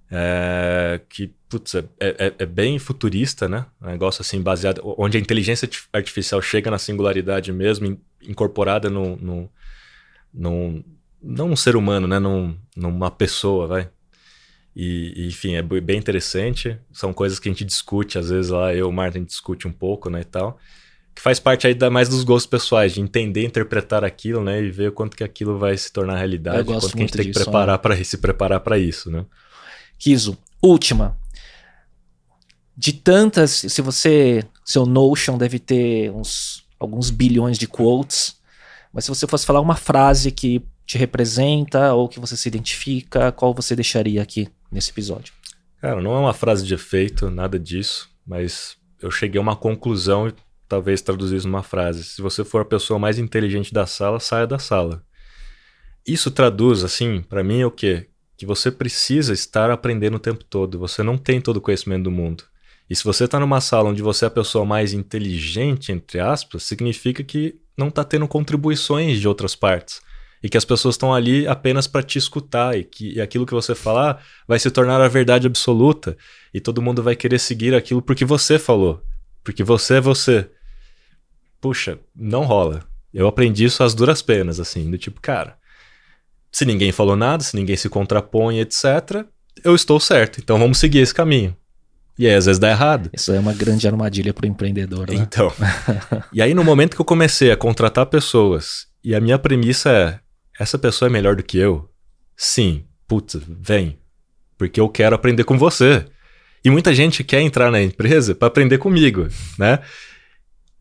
É, 0.09 1.01
que, 1.09 1.33
putz, 1.49 1.75
é, 1.75 1.83
é, 1.99 2.33
é, 2.39 2.45
bem 2.45 2.77
futurista, 2.77 3.47
né? 3.47 3.65
Um 3.81 3.87
negócio 3.87 4.21
assim 4.21 4.41
baseado... 4.41 4.81
Onde 4.97 5.17
a 5.17 5.19
inteligência 5.19 5.69
artificial 5.93 6.41
chega 6.41 6.69
na 6.69 6.77
singularidade 6.77 7.51
mesmo, 7.51 7.99
incorporada 8.27 8.89
no, 8.89 9.15
no, 9.17 9.49
no, 10.33 10.83
não 11.21 11.51
um 11.51 11.55
ser 11.55 11.75
humano, 11.75 12.07
né? 12.07 12.19
Num, 12.19 12.55
numa 12.75 13.09
pessoa, 13.09 13.67
vai. 13.67 13.89
E, 14.75 15.27
enfim, 15.27 15.55
é 15.55 15.61
bem 15.61 15.97
interessante. 15.97 16.77
São 16.91 17.13
coisas 17.13 17.39
que 17.39 17.47
a 17.47 17.51
gente 17.51 17.63
discute, 17.63 18.17
às 18.17 18.29
vezes 18.29 18.51
lá 18.51 18.73
eu 18.73 18.79
e 18.79 18.89
o 18.89 18.91
Martin 18.91 19.23
discute 19.23 19.67
um 19.67 19.71
pouco, 19.71 20.09
né, 20.09 20.21
e 20.21 20.25
tal. 20.25 20.59
Que 21.15 21.21
faz 21.21 21.39
parte 21.39 21.65
aí 21.65 21.73
da, 21.73 21.89
mais 21.89 22.09
dos 22.09 22.25
gostos 22.25 22.49
pessoais, 22.49 22.93
de 22.93 22.99
entender, 22.99 23.45
interpretar 23.45 24.03
aquilo, 24.03 24.43
né, 24.43 24.61
e 24.61 24.69
ver 24.69 24.91
quanto 24.91 25.15
que 25.15 25.23
aquilo 25.23 25.57
vai 25.57 25.77
se 25.77 25.93
tornar 25.93 26.17
realidade, 26.17 26.65
quanto 26.65 26.89
que 26.89 26.97
a 26.97 27.01
gente 27.01 27.13
tem 27.13 27.31
que 27.31 27.31
preparar 27.31 27.77
né? 27.77 27.77
para 27.77 28.03
se 28.03 28.17
preparar 28.17 28.59
para 28.59 28.77
isso, 28.77 29.09
né. 29.09 29.25
Kiso, 29.97 30.37
última. 30.61 31.17
De 32.75 32.91
tantas, 32.91 33.51
se 33.51 33.81
você, 33.81 34.43
seu 34.65 34.85
Notion 34.85 35.37
deve 35.37 35.57
ter 35.57 36.11
uns 36.11 36.64
alguns 36.79 37.09
bilhões 37.09 37.57
de 37.57 37.67
quotes. 37.67 38.39
Mas 38.93 39.05
se 39.05 39.09
você 39.09 39.27
fosse 39.27 39.45
falar 39.45 39.61
uma 39.61 39.75
frase 39.75 40.31
que 40.31 40.61
te 40.85 40.97
representa 40.97 41.93
ou 41.93 42.07
que 42.07 42.19
você 42.19 42.37
se 42.37 42.47
identifica, 42.47 43.31
qual 43.31 43.53
você 43.53 43.75
deixaria 43.75 44.21
aqui 44.21 44.47
nesse 44.71 44.91
episódio? 44.91 45.33
Cara, 45.81 46.01
não 46.01 46.15
é 46.15 46.19
uma 46.19 46.33
frase 46.33 46.65
de 46.65 46.73
efeito, 46.73 47.29
nada 47.29 47.59
disso, 47.59 48.09
mas 48.25 48.77
eu 49.01 49.11
cheguei 49.11 49.39
a 49.39 49.41
uma 49.41 49.55
conclusão 49.55 50.27
e 50.27 50.33
talvez 50.67 51.01
traduzir 51.01 51.37
isso 51.37 51.47
numa 51.47 51.63
frase. 51.63 52.03
Se 52.03 52.21
você 52.21 52.43
for 52.43 52.61
a 52.61 52.65
pessoa 52.65 52.99
mais 52.99 53.19
inteligente 53.19 53.73
da 53.73 53.85
sala, 53.85 54.19
saia 54.19 54.47
da 54.47 54.59
sala. 54.59 55.03
Isso 56.07 56.29
traduz, 56.31 56.83
assim, 56.83 57.21
para 57.21 57.43
mim 57.43 57.61
é 57.61 57.65
o 57.65 57.71
quê? 57.71 58.07
Que 58.37 58.45
você 58.45 58.71
precisa 58.71 59.33
estar 59.33 59.71
aprendendo 59.71 60.15
o 60.15 60.19
tempo 60.19 60.43
todo. 60.43 60.77
Você 60.79 61.01
não 61.01 61.17
tem 61.17 61.41
todo 61.41 61.57
o 61.57 61.61
conhecimento 61.61 62.03
do 62.03 62.11
mundo. 62.11 62.43
E 62.89 62.95
se 62.95 63.03
você 63.03 63.25
está 63.25 63.39
numa 63.39 63.61
sala 63.61 63.89
onde 63.89 64.01
você 64.01 64.25
é 64.25 64.27
a 64.27 64.31
pessoa 64.31 64.63
mais 64.65 64.93
inteligente, 64.93 65.91
entre 65.91 66.19
aspas, 66.19 66.63
significa 66.63 67.23
que 67.23 67.55
não 67.77 67.87
está 67.87 68.03
tendo 68.03 68.27
contribuições 68.27 69.19
de 69.19 69.27
outras 69.27 69.55
partes. 69.55 70.01
E 70.43 70.49
que 70.49 70.57
as 70.57 70.65
pessoas 70.65 70.93
estão 70.93 71.13
ali 71.13 71.47
apenas 71.47 71.87
para 71.87 72.03
te 72.03 72.19
escutar 72.19 72.77
e 72.77 72.83
que 72.83 73.13
e 73.13 73.21
aquilo 73.21 73.45
que 73.45 73.53
você 73.53 73.73
falar 73.73 74.23
vai 74.47 74.59
se 74.59 74.69
tornar 74.69 75.01
a 75.01 75.07
verdade 75.07 75.47
absoluta. 75.47 76.15
E 76.53 76.59
todo 76.59 76.81
mundo 76.81 77.01
vai 77.01 77.15
querer 77.15 77.39
seguir 77.39 77.73
aquilo 77.73 78.01
porque 78.01 78.23
você 78.23 78.59
falou. 78.59 79.03
Porque 79.43 79.63
você 79.63 79.95
é 79.95 80.01
você. 80.01 80.49
Puxa, 81.59 81.97
não 82.15 82.43
rola. 82.43 82.83
Eu 83.11 83.27
aprendi 83.27 83.63
isso 83.63 83.81
às 83.81 83.95
duras 83.95 84.21
penas, 84.21 84.59
assim, 84.59 84.91
do 84.91 84.97
tipo, 84.97 85.21
cara, 85.21 85.57
se 86.51 86.65
ninguém 86.65 86.91
falou 86.91 87.15
nada, 87.15 87.41
se 87.43 87.55
ninguém 87.55 87.77
se 87.77 87.89
contrapõe, 87.89 88.59
etc., 88.59 89.25
eu 89.63 89.73
estou 89.73 89.99
certo, 89.99 90.39
então 90.39 90.59
vamos 90.59 90.77
seguir 90.77 90.99
esse 90.99 91.13
caminho. 91.13 91.55
E 92.17 92.27
aí, 92.27 92.33
às 92.33 92.45
vezes 92.45 92.59
dá 92.59 92.69
errado. 92.69 93.09
Isso 93.13 93.33
é 93.33 93.39
uma 93.39 93.53
grande 93.53 93.87
armadilha 93.87 94.33
para 94.33 94.45
o 94.45 94.49
empreendedor. 94.49 95.09
Né? 95.09 95.15
Então. 95.15 95.51
e 96.31 96.41
aí, 96.41 96.53
no 96.53 96.63
momento 96.63 96.95
que 96.95 97.01
eu 97.01 97.05
comecei 97.05 97.51
a 97.51 97.57
contratar 97.57 98.05
pessoas, 98.05 98.87
e 99.03 99.13
a 99.13 99.19
minha 99.19 99.37
premissa 99.37 99.89
é: 99.89 100.19
essa 100.57 100.77
pessoa 100.77 101.09
é 101.09 101.11
melhor 101.11 101.35
do 101.35 101.43
que 101.43 101.57
eu? 101.57 101.89
Sim. 102.37 102.85
Putz, 103.07 103.37
vem. 103.45 103.99
Porque 104.57 104.79
eu 104.79 104.89
quero 104.89 105.15
aprender 105.15 105.43
com 105.43 105.57
você. 105.57 106.05
E 106.63 106.69
muita 106.69 106.95
gente 106.95 107.23
quer 107.23 107.41
entrar 107.41 107.69
na 107.69 107.81
empresa 107.81 108.33
para 108.33 108.47
aprender 108.47 108.79
comigo, 108.79 109.27
né? 109.59 109.79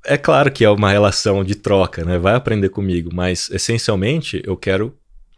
É 0.06 0.16
claro 0.16 0.51
que 0.51 0.65
é 0.65 0.70
uma 0.70 0.90
relação 0.90 1.44
de 1.44 1.55
troca, 1.55 2.05
né? 2.05 2.16
Vai 2.16 2.35
aprender 2.35 2.70
comigo, 2.70 3.11
mas 3.12 3.51
essencialmente 3.51 4.43
eu 4.47 4.56
quero 4.56 4.97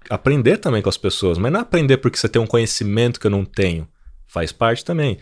aprender 0.08 0.58
também 0.58 0.82
com 0.82 0.88
as 0.88 0.96
pessoas, 0.96 1.38
mas 1.38 1.50
não 1.50 1.60
aprender 1.60 1.96
porque 1.96 2.16
você 2.16 2.28
tem 2.28 2.40
um 2.40 2.46
conhecimento 2.46 3.18
que 3.18 3.26
eu 3.26 3.30
não 3.30 3.44
tenho. 3.44 3.88
Faz 4.28 4.52
parte 4.52 4.84
também 4.84 5.18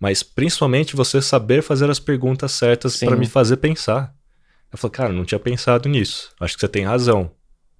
mas 0.00 0.22
principalmente 0.22 0.94
você 0.96 1.20
saber 1.22 1.62
fazer 1.62 1.90
as 1.90 1.98
perguntas 1.98 2.52
certas 2.52 2.96
para 2.98 3.16
me 3.16 3.26
fazer 3.26 3.56
pensar. 3.58 4.14
Eu 4.70 4.78
falei, 4.78 4.92
cara, 4.92 5.12
não 5.12 5.24
tinha 5.24 5.38
pensado 5.38 5.88
nisso. 5.88 6.30
Acho 6.38 6.54
que 6.54 6.60
você 6.60 6.68
tem 6.68 6.84
razão. 6.84 7.30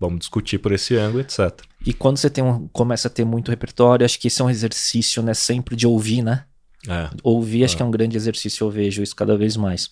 vamos 0.01 0.21
discutir 0.21 0.59
por 0.59 0.71
esse 0.73 0.97
ângulo, 0.97 1.21
etc. 1.21 1.61
E 1.85 1.93
quando 1.93 2.17
você 2.19 2.31
tem 2.31 2.43
um, 2.45 2.69
começa 2.69 3.09
a 3.09 3.11
ter 3.11 3.25
muito 3.25 3.51
repertório, 3.51 4.05
acho 4.07 4.19
que 4.19 4.29
esse 4.29 4.41
é 4.41 4.45
um 4.45 4.51
exercício, 4.51 5.23
né? 5.23 5.35
Sempre 5.35 5.75
de 5.77 5.87
ouvir, 5.87 6.23
né? 6.23 6.45
É. 6.89 7.11
Ouvir, 7.23 7.65
acho 7.65 7.75
É. 7.75 7.77
que 7.79 7.83
é 7.83 7.87
um 7.87 7.91
grande 7.91 8.17
exercício, 8.17 8.65
eu 8.65 8.71
vejo 8.71 9.03
isso 9.03 9.15
cada 9.17 9.37
vez 9.37 9.57
mais. 9.57 9.91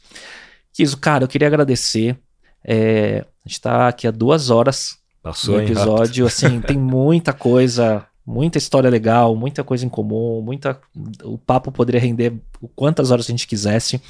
Kiso, 0.72 0.96
cara, 0.96 1.24
eu 1.24 1.28
queria 1.28 1.48
agradecer. 1.48 2.16
É, 2.64 3.24
a 3.44 3.48
gente 3.48 3.60
tá 3.60 3.88
aqui 3.88 4.06
há 4.06 4.10
duas 4.10 4.48
horas 4.50 4.96
Passou, 5.22 5.56
no 5.56 5.62
episódio, 5.62 6.24
assim, 6.26 6.60
tem 6.60 6.78
muita 6.78 7.32
coisa, 7.32 8.06
muita 8.26 8.58
história 8.58 8.90
legal, 8.90 9.36
muita 9.36 9.62
coisa 9.62 9.86
em 9.86 9.88
comum, 9.88 10.42
muita. 10.42 10.80
O 11.22 11.38
papo 11.38 11.70
poderia 11.70 12.00
render 12.00 12.34
quantas 12.74 13.10
horas 13.10 13.26
a 13.26 13.30
gente 13.30 13.46
quisesse. 13.46 14.00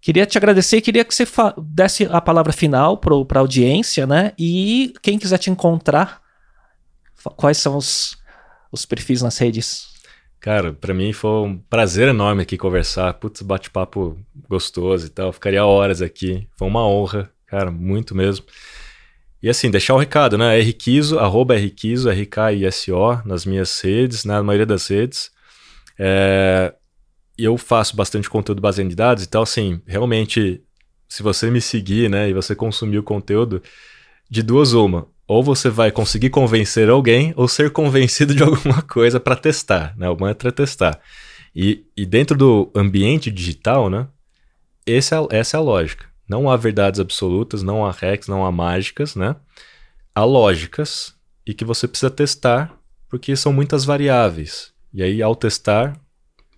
Queria 0.00 0.26
te 0.26 0.38
agradecer 0.38 0.78
e 0.78 0.82
queria 0.82 1.04
que 1.04 1.14
você 1.14 1.24
desse 1.58 2.04
a 2.10 2.20
palavra 2.20 2.52
final 2.52 2.96
para 2.98 3.38
a 3.38 3.40
audiência, 3.40 4.06
né? 4.06 4.32
E 4.38 4.94
quem 5.02 5.18
quiser 5.18 5.38
te 5.38 5.50
encontrar, 5.50 6.22
quais 7.36 7.58
são 7.58 7.76
os, 7.76 8.16
os 8.72 8.84
perfis 8.86 9.22
nas 9.22 9.36
redes? 9.38 9.88
Cara, 10.38 10.72
pra 10.72 10.94
mim 10.94 11.12
foi 11.12 11.30
um 11.46 11.58
prazer 11.58 12.08
enorme 12.08 12.42
aqui 12.42 12.56
conversar. 12.56 13.12
Putz, 13.14 13.42
bate-papo 13.42 14.18
gostoso 14.48 15.06
e 15.06 15.10
tal. 15.10 15.32
Ficaria 15.32 15.66
horas 15.66 16.00
aqui. 16.00 16.48
Foi 16.56 16.66
uma 16.66 16.86
honra, 16.86 17.30
cara, 17.46 17.70
muito 17.70 18.14
mesmo. 18.14 18.46
E 19.42 19.48
assim, 19.48 19.70
deixar 19.70 19.94
o 19.94 19.98
recado, 19.98 20.36
né? 20.36 20.60
Rquiso, 20.60 21.18
arroba 21.18 21.56
Rquiso, 21.56 22.10
R-K-I-S-O, 22.10 23.22
nas 23.24 23.46
minhas 23.46 23.80
redes, 23.80 24.24
na 24.24 24.42
maioria 24.42 24.66
das 24.66 24.86
redes. 24.88 25.30
É, 25.98 26.74
eu 27.38 27.56
faço 27.56 27.96
bastante 27.96 28.28
conteúdo 28.28 28.60
baseado 28.60 28.90
em 28.90 28.94
dados, 28.94 29.24
então 29.24 29.42
assim, 29.42 29.80
realmente, 29.86 30.62
se 31.08 31.22
você 31.22 31.50
me 31.50 31.60
seguir, 31.60 32.10
né, 32.10 32.28
e 32.28 32.34
você 32.34 32.54
consumir 32.54 32.98
o 32.98 33.02
conteúdo, 33.02 33.62
de 34.30 34.42
duas 34.42 34.72
uma. 34.74 35.08
Ou 35.26 35.42
você 35.42 35.70
vai 35.70 35.90
conseguir 35.90 36.30
convencer 36.30 36.90
alguém, 36.90 37.32
ou 37.36 37.48
ser 37.48 37.70
convencido 37.70 38.34
de 38.34 38.42
alguma 38.44 38.82
coisa 38.82 39.18
para 39.18 39.36
testar, 39.36 39.94
né? 39.96 40.08
O 40.10 40.18
mantra 40.18 40.48
é 40.50 40.52
testar. 40.52 41.00
E, 41.54 41.84
e 41.96 42.04
dentro 42.04 42.36
do 42.36 42.70
ambiente 42.74 43.30
digital, 43.30 43.88
né? 43.88 44.06
Esse 44.86 45.14
é, 45.14 45.18
essa 45.30 45.56
é 45.56 45.58
a 45.58 45.62
lógica. 45.62 46.09
Não 46.30 46.48
há 46.48 46.56
verdades 46.56 47.00
absolutas, 47.00 47.60
não 47.60 47.84
há 47.84 47.90
hacks, 47.90 48.28
não 48.28 48.46
há 48.46 48.52
mágicas, 48.52 49.16
né? 49.16 49.34
Há 50.14 50.22
lógicas 50.22 51.12
e 51.44 51.52
que 51.52 51.64
você 51.64 51.88
precisa 51.88 52.08
testar, 52.08 52.72
porque 53.08 53.34
são 53.34 53.52
muitas 53.52 53.84
variáveis. 53.84 54.72
E 54.94 55.02
aí, 55.02 55.20
ao 55.20 55.34
testar, 55.34 56.00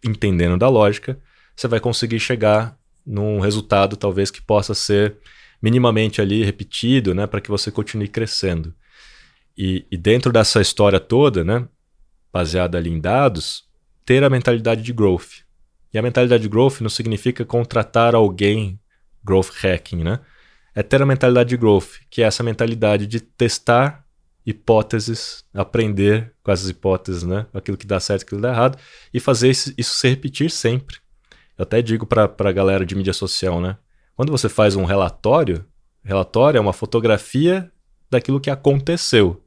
entendendo 0.05 0.59
da 0.59 0.69
lógica, 0.69 1.19
você 1.57 1.67
vai 1.67 1.81
conseguir 1.81 2.21
chegar 2.21 2.79
num 3.07 3.41
resultado 3.41 3.97
talvez 3.97 4.31
que 4.31 4.43
possa 4.43 4.75
ser 4.75 5.17
minimamente 5.63 6.21
ali 6.21 6.45
repetido, 6.45 7.15
né, 7.15 7.27
para 7.27 7.41
que 7.41 7.49
você 7.49 7.71
continue 7.71 8.09
crescendo. 8.09 8.75
E, 9.57 9.87
e 9.91 9.97
dentro 9.97 10.31
dessa 10.31 10.61
história 10.61 11.01
toda, 11.01 11.43
né, 11.43 11.67
baseada 12.31 12.77
ali 12.77 12.91
em 12.91 13.01
dados, 13.01 13.65
ter 14.05 14.23
a 14.23 14.29
mentalidade 14.29 14.83
de 14.83 14.93
growth. 14.93 15.47
E 15.95 15.99
a 15.99 16.03
mentalidade 16.03 16.43
de 16.43 16.49
growth 16.51 16.83
não 16.83 16.91
significa 16.91 17.43
contratar 17.43 18.15
alguém 18.15 18.79
growth 19.25 19.51
hacking, 19.63 20.03
né? 20.03 20.21
É 20.75 20.83
ter 20.83 21.03
a 21.03 21.07
mentalidade 21.07 21.51
de 21.51 21.57
growth, 21.57 22.01
que 22.11 22.23
é 22.23 22.27
essa 22.27 22.43
mentalidade 22.43 23.07
de 23.07 23.21
testar 23.21 24.05
hipóteses, 24.45 25.45
aprender 25.55 26.33
com 26.43 26.51
essas 26.51 26.69
hipóteses, 26.69 27.23
né? 27.23 27.47
Aquilo 27.53 27.77
que 27.77 27.87
dá 27.87 28.01
certo, 28.01 28.23
aquilo 28.23 28.41
que 28.41 28.47
dá 28.47 28.53
errado, 28.53 28.79
e 29.13 29.21
fazer 29.21 29.51
isso, 29.51 29.73
isso 29.77 29.95
se 29.95 30.09
repetir 30.09 30.51
sempre. 30.51 30.97
Eu 31.57 31.63
até 31.63 31.81
digo 31.81 32.07
para 32.07 32.25
a 32.25 32.53
galera 32.53 32.85
de 32.85 32.95
mídia 32.95 33.13
social, 33.13 33.61
né? 33.61 33.77
Quando 34.17 34.31
você 34.31 34.49
faz 34.49 34.75
um 34.75 34.85
relatório, 34.85 35.65
relatório 36.05 36.59
é 36.59 36.61
uma 36.61 36.73
fotografia 36.73 37.71
daquilo 38.11 38.41
que 38.41 38.51
aconteceu. 38.51 39.43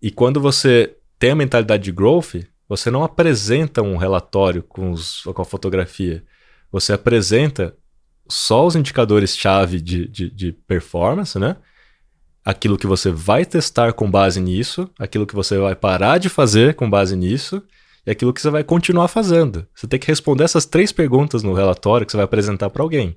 E 0.00 0.10
quando 0.10 0.40
você 0.40 0.96
tem 1.18 1.32
a 1.32 1.36
mentalidade 1.36 1.84
de 1.84 1.92
growth, 1.92 2.36
você 2.68 2.90
não 2.90 3.02
apresenta 3.02 3.82
um 3.82 3.96
relatório 3.96 4.62
com, 4.62 4.92
os, 4.92 5.22
com 5.22 5.42
a 5.42 5.44
fotografia. 5.44 6.24
Você 6.70 6.92
apresenta 6.92 7.76
só 8.30 8.66
os 8.66 8.76
indicadores-chave 8.76 9.80
de, 9.80 10.08
de, 10.08 10.30
de 10.30 10.52
performance, 10.52 11.38
né? 11.38 11.56
Aquilo 12.44 12.78
que 12.78 12.86
você 12.86 13.10
vai 13.10 13.44
testar 13.44 13.92
com 13.92 14.10
base 14.10 14.40
nisso, 14.40 14.88
aquilo 14.98 15.26
que 15.26 15.34
você 15.34 15.58
vai 15.58 15.74
parar 15.74 16.18
de 16.18 16.28
fazer 16.28 16.74
com 16.74 16.88
base 16.88 17.14
nisso, 17.14 17.62
e 18.06 18.10
aquilo 18.10 18.32
que 18.32 18.40
você 18.40 18.50
vai 18.50 18.64
continuar 18.64 19.08
fazendo. 19.08 19.66
Você 19.74 19.86
tem 19.86 20.00
que 20.00 20.06
responder 20.06 20.44
essas 20.44 20.64
três 20.64 20.90
perguntas 20.90 21.42
no 21.42 21.52
relatório 21.52 22.06
que 22.06 22.12
você 22.12 22.16
vai 22.16 22.24
apresentar 22.24 22.70
para 22.70 22.82
alguém. 22.82 23.16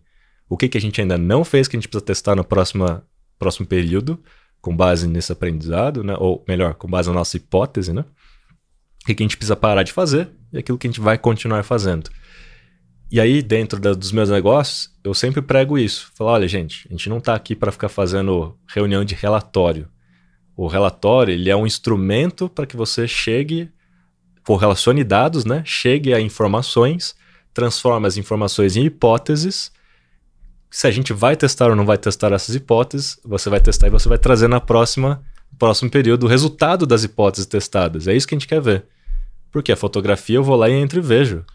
O 0.49 0.57
que, 0.57 0.67
que 0.67 0.77
a 0.77 0.81
gente 0.81 0.99
ainda 0.99 1.17
não 1.17 1.43
fez 1.45 1.67
que 1.67 1.77
a 1.77 1.79
gente 1.79 1.87
precisa 1.87 2.05
testar 2.05 2.35
no 2.35 2.43
próximo, 2.43 3.01
próximo 3.39 3.65
período, 3.65 4.21
com 4.61 4.75
base 4.75 5.07
nesse 5.07 5.31
aprendizado, 5.31 6.03
né? 6.03 6.15
ou 6.17 6.43
melhor, 6.47 6.73
com 6.75 6.87
base 6.87 7.09
na 7.09 7.15
nossa 7.15 7.37
hipótese, 7.37 7.93
né? 7.93 8.05
O 9.01 9.05
que, 9.05 9.15
que 9.15 9.23
a 9.23 9.25
gente 9.25 9.37
precisa 9.37 9.55
parar 9.55 9.83
de 9.83 9.91
fazer 9.91 10.29
e 10.51 10.57
aquilo 10.57 10.77
que 10.77 10.87
a 10.87 10.89
gente 10.89 11.01
vai 11.01 11.17
continuar 11.17 11.63
fazendo. 11.63 12.09
E 13.13 13.21
aí, 13.21 13.43
dentro 13.43 13.79
da, 13.79 13.93
dos 13.93 14.11
meus 14.11 14.31
negócios, 14.31 14.89
eu 15.03 15.13
sempre 15.13 15.39
prego 15.39 15.77
isso. 15.77 16.11
Falo, 16.15 16.31
olha, 16.31 16.47
gente, 16.47 16.87
a 16.89 16.93
gente 16.93 17.07
não 17.09 17.19
está 17.19 17.35
aqui 17.35 17.55
para 17.55 17.71
ficar 17.71 17.87
fazendo 17.87 18.57
reunião 18.67 19.05
de 19.05 19.13
relatório. 19.13 19.87
O 20.57 20.65
relatório 20.65 21.31
ele 21.31 21.47
é 21.47 21.55
um 21.55 21.67
instrumento 21.67 22.49
para 22.49 22.65
que 22.65 22.75
você 22.75 23.07
chegue, 23.07 23.69
correlacione 24.43 25.03
dados, 25.03 25.45
né? 25.45 25.61
chegue 25.63 26.11
a 26.11 26.19
informações, 26.19 27.15
transforme 27.53 28.07
as 28.07 28.17
informações 28.17 28.75
em 28.75 28.85
hipóteses. 28.85 29.71
Se 30.71 30.87
a 30.87 30.91
gente 30.91 31.13
vai 31.13 31.35
testar 31.35 31.69
ou 31.69 31.75
não 31.75 31.85
vai 31.85 31.99
testar 31.99 32.31
essas 32.31 32.55
hipóteses, 32.55 33.19
você 33.23 33.47
vai 33.47 33.61
testar 33.61 33.85
e 33.85 33.91
você 33.91 34.09
vai 34.09 34.17
trazer 34.17 34.47
na 34.47 34.59
próxima 34.59 35.23
próximo 35.59 35.91
período 35.91 36.23
o 36.23 36.27
resultado 36.27 36.83
das 36.83 37.03
hipóteses 37.03 37.45
testadas. 37.45 38.07
É 38.07 38.15
isso 38.15 38.27
que 38.27 38.33
a 38.33 38.39
gente 38.39 38.47
quer 38.47 38.59
ver. 38.59 38.85
Porque 39.51 39.71
a 39.71 39.77
fotografia 39.77 40.37
eu 40.37 40.43
vou 40.43 40.55
lá 40.55 40.67
e 40.67 40.73
entro 40.73 40.97
e 40.97 41.01
vejo. 41.03 41.45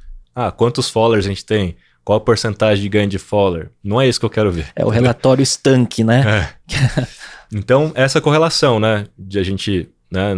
Ah, 0.41 0.53
quantos 0.53 0.89
followers 0.89 1.27
a 1.27 1.29
gente 1.29 1.45
tem? 1.45 1.75
Qual 2.05 2.17
a 2.17 2.21
porcentagem 2.21 2.81
de 2.81 2.89
ganho 2.89 3.09
de 3.09 3.19
follower? 3.19 3.73
Não 3.83 4.01
é 4.01 4.09
isso 4.09 4.21
que 4.21 4.25
eu 4.25 4.31
quero 4.31 4.53
ver. 4.53 4.71
É 4.77 4.85
o 4.85 4.89
relatório 4.89 5.43
estanque, 5.43 6.05
né? 6.05 6.55
É. 6.71 7.07
então, 7.53 7.91
essa 7.97 8.21
correlação, 8.21 8.79
né? 8.79 9.07
De 9.19 9.37
a 9.41 9.43
gente 9.43 9.91
né, 10.09 10.33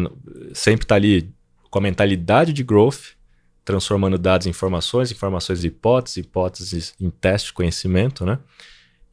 sempre 0.54 0.84
estar 0.84 0.94
tá 0.94 0.96
ali 0.96 1.30
com 1.68 1.78
a 1.78 1.82
mentalidade 1.82 2.54
de 2.54 2.64
growth, 2.64 3.14
transformando 3.62 4.16
dados 4.16 4.46
em 4.46 4.50
informações, 4.50 5.12
informações 5.12 5.62
em 5.62 5.66
hipóteses, 5.66 6.16
hipóteses 6.16 6.94
em 6.98 7.10
teste 7.10 7.48
de 7.48 7.52
conhecimento, 7.52 8.24
né? 8.24 8.38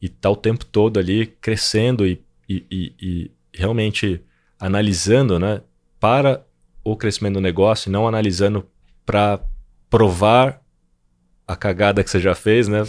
E 0.00 0.08
tá 0.08 0.30
o 0.30 0.36
tempo 0.36 0.64
todo 0.64 0.98
ali 0.98 1.26
crescendo 1.26 2.06
e, 2.06 2.18
e, 2.48 2.64
e, 2.70 2.94
e 2.98 3.30
realmente 3.52 4.22
analisando, 4.58 5.38
né? 5.38 5.60
Para 6.00 6.42
o 6.82 6.96
crescimento 6.96 7.34
do 7.34 7.42
negócio 7.42 7.90
e 7.90 7.92
não 7.92 8.08
analisando 8.08 8.66
para 9.04 9.38
provar 9.90 10.62
a 11.48 11.56
cagada 11.56 12.04
que 12.04 12.10
você 12.10 12.20
já 12.20 12.34
fez, 12.34 12.68
né? 12.68 12.84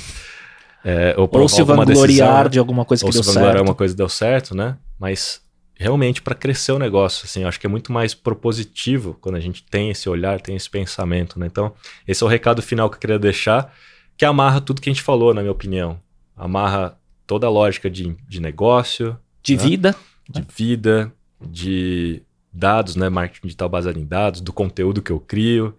É, 0.83 1.15
ou, 1.17 1.29
Ou 1.31 1.49
se 1.49 1.63
vangloriar 1.63 2.07
decisão, 2.07 2.43
né? 2.43 2.49
de 2.49 2.59
alguma 2.59 2.85
coisa 2.85 3.05
ou 3.05 3.09
que 3.09 3.13
deu 3.13 3.23
se 3.23 3.29
vangloriar 3.29 3.55
certo. 3.55 3.67
uma 3.67 3.75
coisa 3.75 3.93
que 3.93 3.97
deu 3.97 4.09
certo, 4.09 4.55
né? 4.55 4.77
Mas 4.99 5.41
realmente 5.75 6.21
para 6.21 6.35
crescer 6.35 6.73
o 6.73 6.79
negócio, 6.79 7.25
assim, 7.25 7.45
acho 7.45 7.59
que 7.59 7.65
é 7.65 7.69
muito 7.69 7.91
mais 7.91 8.13
propositivo 8.13 9.17
quando 9.21 9.35
a 9.35 9.39
gente 9.39 9.63
tem 9.63 9.89
esse 9.89 10.09
olhar, 10.09 10.41
tem 10.41 10.55
esse 10.55 10.69
pensamento, 10.69 11.39
né? 11.39 11.47
Então, 11.47 11.73
esse 12.05 12.21
é 12.21 12.25
o 12.25 12.29
recado 12.29 12.61
final 12.61 12.89
que 12.89 12.97
eu 12.97 12.99
queria 12.99 13.19
deixar, 13.19 13.73
que 14.17 14.25
amarra 14.25 14.59
tudo 14.59 14.81
que 14.81 14.89
a 14.89 14.93
gente 14.93 15.01
falou, 15.01 15.33
na 15.33 15.41
minha 15.41 15.51
opinião. 15.51 15.99
Amarra 16.35 16.97
toda 17.25 17.47
a 17.47 17.49
lógica 17.49 17.89
de, 17.89 18.15
de 18.27 18.41
negócio, 18.41 19.17
De 19.41 19.55
né? 19.55 19.63
vida. 19.63 19.95
de 20.29 20.45
vida, 20.53 21.13
de 21.41 22.21
dados, 22.51 22.95
né? 22.95 23.07
Marketing 23.07 23.47
digital 23.47 23.69
baseado 23.69 23.97
em 23.97 24.05
dados, 24.05 24.41
do 24.41 24.51
conteúdo 24.51 25.01
que 25.01 25.11
eu 25.11 25.19
crio, 25.19 25.75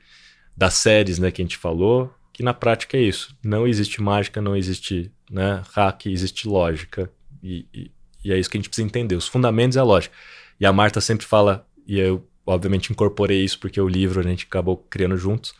das 0.57 0.75
séries, 0.75 1.19
né? 1.19 1.31
Que 1.31 1.43
a 1.43 1.45
gente 1.45 1.59
falou, 1.59 2.11
que 2.41 2.45
na 2.45 2.55
prática 2.55 2.97
é 2.97 3.03
isso. 3.03 3.37
Não 3.45 3.69
existe 3.69 4.01
mágica, 4.01 4.41
não 4.41 4.57
existe 4.57 5.13
né, 5.31 5.63
hack, 5.75 6.07
existe 6.07 6.49
lógica. 6.49 7.11
E, 7.43 7.67
e, 7.75 7.91
e 8.25 8.33
é 8.33 8.39
isso 8.39 8.49
que 8.49 8.57
a 8.57 8.59
gente 8.59 8.71
precisa 8.71 8.87
entender. 8.87 9.15
Os 9.15 9.29
fundamentos 9.29 9.77
é 9.77 9.81
a 9.81 9.85
lógica. 9.85 10.15
E 10.59 10.65
a 10.65 10.73
Marta 10.73 11.03
sempre 11.03 11.27
fala, 11.27 11.67
e 11.87 11.99
eu 11.99 12.27
obviamente 12.47 12.91
incorporei 12.91 13.45
isso 13.45 13.59
porque 13.59 13.79
o 13.79 13.87
livro 13.87 14.21
a 14.21 14.23
gente 14.23 14.47
acabou 14.47 14.79
criando 14.79 15.19
juntos. 15.19 15.53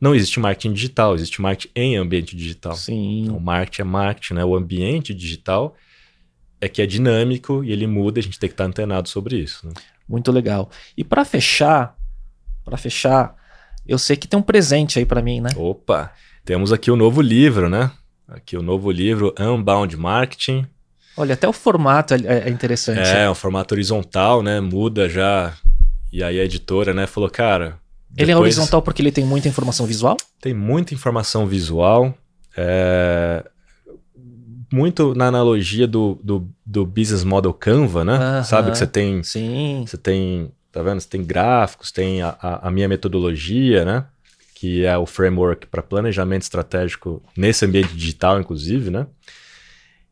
Não 0.00 0.14
existe 0.14 0.38
marketing 0.38 0.72
digital, 0.72 1.16
existe 1.16 1.42
marketing 1.42 1.72
em 1.74 1.96
ambiente 1.96 2.36
digital. 2.36 2.74
Sim. 2.74 3.24
Então, 3.24 3.40
marketing 3.40 3.82
é 3.82 3.84
marketing, 3.84 4.34
né? 4.34 4.44
O 4.44 4.54
ambiente 4.54 5.12
digital 5.12 5.76
é 6.60 6.68
que 6.68 6.80
é 6.80 6.86
dinâmico 6.86 7.64
e 7.64 7.72
ele 7.72 7.88
muda, 7.88 8.20
a 8.20 8.22
gente 8.22 8.38
tem 8.38 8.48
que 8.48 8.54
estar 8.54 8.66
antenado 8.66 9.08
sobre 9.08 9.36
isso. 9.36 9.66
Né? 9.66 9.72
Muito 10.08 10.30
legal. 10.30 10.70
E 10.96 11.02
para 11.02 11.24
fechar, 11.24 11.96
para 12.64 12.76
fechar, 12.76 13.34
eu 13.90 13.98
sei 13.98 14.16
que 14.16 14.28
tem 14.28 14.38
um 14.38 14.42
presente 14.42 15.00
aí 15.00 15.04
para 15.04 15.20
mim, 15.20 15.40
né? 15.40 15.50
Opa, 15.56 16.12
temos 16.44 16.72
aqui 16.72 16.92
o 16.92 16.96
novo 16.96 17.20
livro, 17.20 17.68
né? 17.68 17.90
Aqui 18.28 18.56
o 18.56 18.62
novo 18.62 18.88
livro 18.88 19.34
Unbound 19.36 19.96
Marketing. 19.96 20.64
Olha, 21.16 21.34
até 21.34 21.48
o 21.48 21.52
formato 21.52 22.14
é 22.14 22.18
é 22.46 22.48
interessante. 22.48 23.10
É, 23.10 23.28
um 23.28 23.34
formato 23.34 23.74
horizontal, 23.74 24.44
né? 24.44 24.60
Muda 24.60 25.08
já. 25.08 25.54
E 26.12 26.22
aí 26.22 26.38
a 26.38 26.44
editora, 26.44 26.94
né, 26.94 27.08
falou, 27.08 27.28
cara. 27.28 27.78
Ele 28.16 28.30
é 28.30 28.34
depois 28.34 28.56
horizontal 28.56 28.80
porque 28.80 29.02
ele 29.02 29.10
tem 29.10 29.24
muita 29.24 29.48
informação 29.48 29.86
visual? 29.86 30.16
Tem 30.40 30.54
muita 30.54 30.94
informação 30.94 31.44
visual. 31.44 32.14
É... 32.56 33.44
muito 34.72 35.14
na 35.14 35.26
analogia 35.26 35.86
do, 35.86 36.18
do, 36.22 36.48
do 36.64 36.86
business 36.86 37.24
model 37.24 37.52
Canva, 37.52 38.04
né? 38.04 38.42
Sabe 38.44 38.70
que 38.70 38.78
você 38.78 38.86
tem, 38.86 39.22
Sim. 39.24 39.84
você 39.86 39.96
tem, 39.96 40.52
tá 40.72 40.82
vendo? 40.82 41.00
Você 41.00 41.08
tem 41.08 41.24
gráficos, 41.24 41.90
tem 41.90 42.22
a, 42.22 42.36
a, 42.40 42.70
minha 42.70 42.88
metodologia, 42.88 43.84
né? 43.84 44.06
Que 44.54 44.84
é 44.84 44.96
o 44.96 45.06
framework 45.06 45.66
para 45.66 45.82
planejamento 45.82 46.42
estratégico 46.42 47.22
nesse 47.36 47.64
ambiente 47.64 47.94
digital, 47.94 48.40
inclusive, 48.40 48.90
né? 48.90 49.06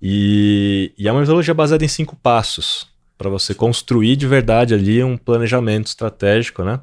E, 0.01 0.93
e 0.97 1.09
é 1.09 1.13
uma 1.13 1.21
metodologia 1.21 1.55
baseada 1.55 1.85
em 1.85 1.89
cinco 1.89 2.17
passos 2.17 2.89
para 3.17 3.29
você 3.29 3.53
construir 3.53 4.15
de 4.15 4.27
verdade 4.27 4.75
ali 4.75 5.03
um 5.03 5.17
planejamento 5.17 5.89
estratégico, 5.89 6.63
né? 6.63 6.81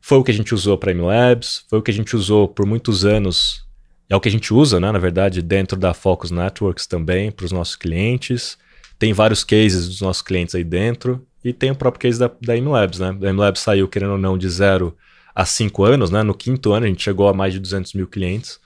Foi 0.00 0.18
o 0.18 0.24
que 0.24 0.30
a 0.30 0.34
gente 0.34 0.54
usou 0.54 0.76
para 0.78 0.92
MLabs, 0.92 1.64
foi 1.68 1.78
o 1.78 1.82
que 1.82 1.90
a 1.90 1.94
gente 1.94 2.16
usou 2.16 2.48
por 2.48 2.66
muitos 2.66 3.04
anos, 3.04 3.64
é 4.08 4.16
o 4.16 4.20
que 4.20 4.28
a 4.28 4.32
gente 4.32 4.52
usa, 4.52 4.80
né, 4.80 4.90
na 4.90 4.98
verdade, 4.98 5.42
dentro 5.42 5.78
da 5.78 5.94
Focus 5.94 6.30
Networks 6.30 6.86
também, 6.86 7.30
para 7.30 7.44
os 7.44 7.52
nossos 7.52 7.76
clientes. 7.76 8.58
Tem 8.98 9.12
vários 9.12 9.44
cases 9.44 9.86
dos 9.86 10.00
nossos 10.00 10.22
clientes 10.22 10.54
aí 10.54 10.64
dentro, 10.64 11.24
e 11.44 11.52
tem 11.52 11.70
o 11.70 11.74
próprio 11.74 12.00
case 12.00 12.18
da, 12.18 12.30
da 12.40 12.56
MLabs, 12.56 12.98
né? 12.98 13.08
A 13.22 13.32
MLabs 13.32 13.60
saiu, 13.60 13.88
querendo 13.88 14.12
ou 14.12 14.18
não, 14.18 14.36
de 14.36 14.48
zero 14.48 14.96
a 15.34 15.44
cinco 15.44 15.84
anos, 15.84 16.10
né? 16.10 16.22
No 16.22 16.34
quinto 16.34 16.72
ano 16.72 16.86
a 16.86 16.88
gente 16.88 17.02
chegou 17.02 17.28
a 17.28 17.32
mais 17.34 17.52
de 17.52 17.58
200 17.60 17.94
mil 17.94 18.06
clientes. 18.06 18.58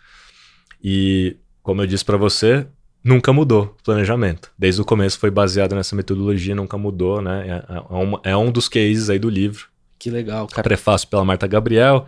E, 0.82 1.36
como 1.62 1.82
eu 1.82 1.86
disse 1.86 2.04
para 2.04 2.16
você, 2.16 2.66
nunca 3.02 3.32
mudou 3.32 3.76
o 3.78 3.82
planejamento. 3.84 4.50
Desde 4.58 4.80
o 4.80 4.84
começo 4.84 5.18
foi 5.18 5.30
baseado 5.30 5.74
nessa 5.74 5.94
metodologia, 5.96 6.54
nunca 6.54 6.76
mudou, 6.76 7.20
né? 7.22 7.62
É, 7.68 7.74
é, 7.76 7.80
uma- 7.90 8.20
é 8.24 8.36
um 8.36 8.50
dos 8.50 8.68
cases 8.68 9.08
aí 9.10 9.18
do 9.18 9.28
livro. 9.30 9.66
Que 9.98 10.10
legal, 10.10 10.46
cara. 10.48 10.62
Prefácio 10.62 11.08
pela 11.08 11.24
Marta 11.24 11.46
Gabriel. 11.46 12.06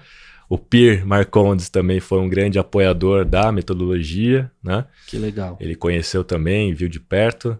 O 0.48 0.56
Pierre 0.58 1.04
Marcondes 1.04 1.68
também 1.68 1.98
foi 1.98 2.18
um 2.20 2.28
grande 2.28 2.58
apoiador 2.58 3.24
da 3.24 3.50
metodologia, 3.50 4.50
né? 4.62 4.84
Que 5.08 5.18
legal. 5.18 5.56
Ele 5.60 5.74
conheceu 5.74 6.22
também, 6.22 6.72
viu 6.72 6.88
de 6.88 7.00
perto. 7.00 7.58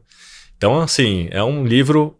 Então, 0.56 0.78
assim, 0.80 1.28
é 1.30 1.42
um 1.42 1.64
livro 1.66 2.16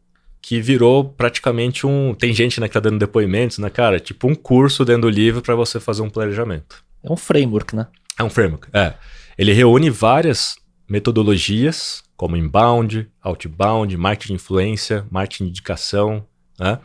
que 0.47 0.61
virou 0.61 1.05
praticamente 1.05 1.85
um. 1.89 2.15
Tem 2.15 2.33
gente 2.33 2.61
né, 2.61 2.69
que 2.69 2.75
tá 2.75 2.79
dando 2.79 3.01
depoimentos, 3.01 3.59
né, 3.59 3.69
cara? 3.69 3.99
Tipo 3.99 4.29
um 4.29 4.35
curso 4.37 4.85
dentro 4.85 5.03
do 5.03 5.09
livro 5.11 5.43
para 5.43 5.57
você 5.57 5.81
fazer 5.81 6.03
um 6.03 6.09
planejamento. 6.09 6.85
É 7.03 7.11
um 7.11 7.17
framework, 7.17 7.75
né? 7.75 7.89
É 8.17 8.23
um 8.23 8.31
framework. 8.31 8.69
É. 8.73 8.95
Ele 9.37 9.53
reúne 9.53 9.91
várias 9.91 10.55
metodologias, 10.89 12.01
como 12.17 12.37
inbound, 12.37 13.11
outbound, 13.21 13.97
marketing 13.97 14.35
de 14.35 14.35
influência, 14.35 15.05
marketing 15.11 15.47
de 15.47 15.51
indicação, 15.51 16.25
né? 16.61 16.79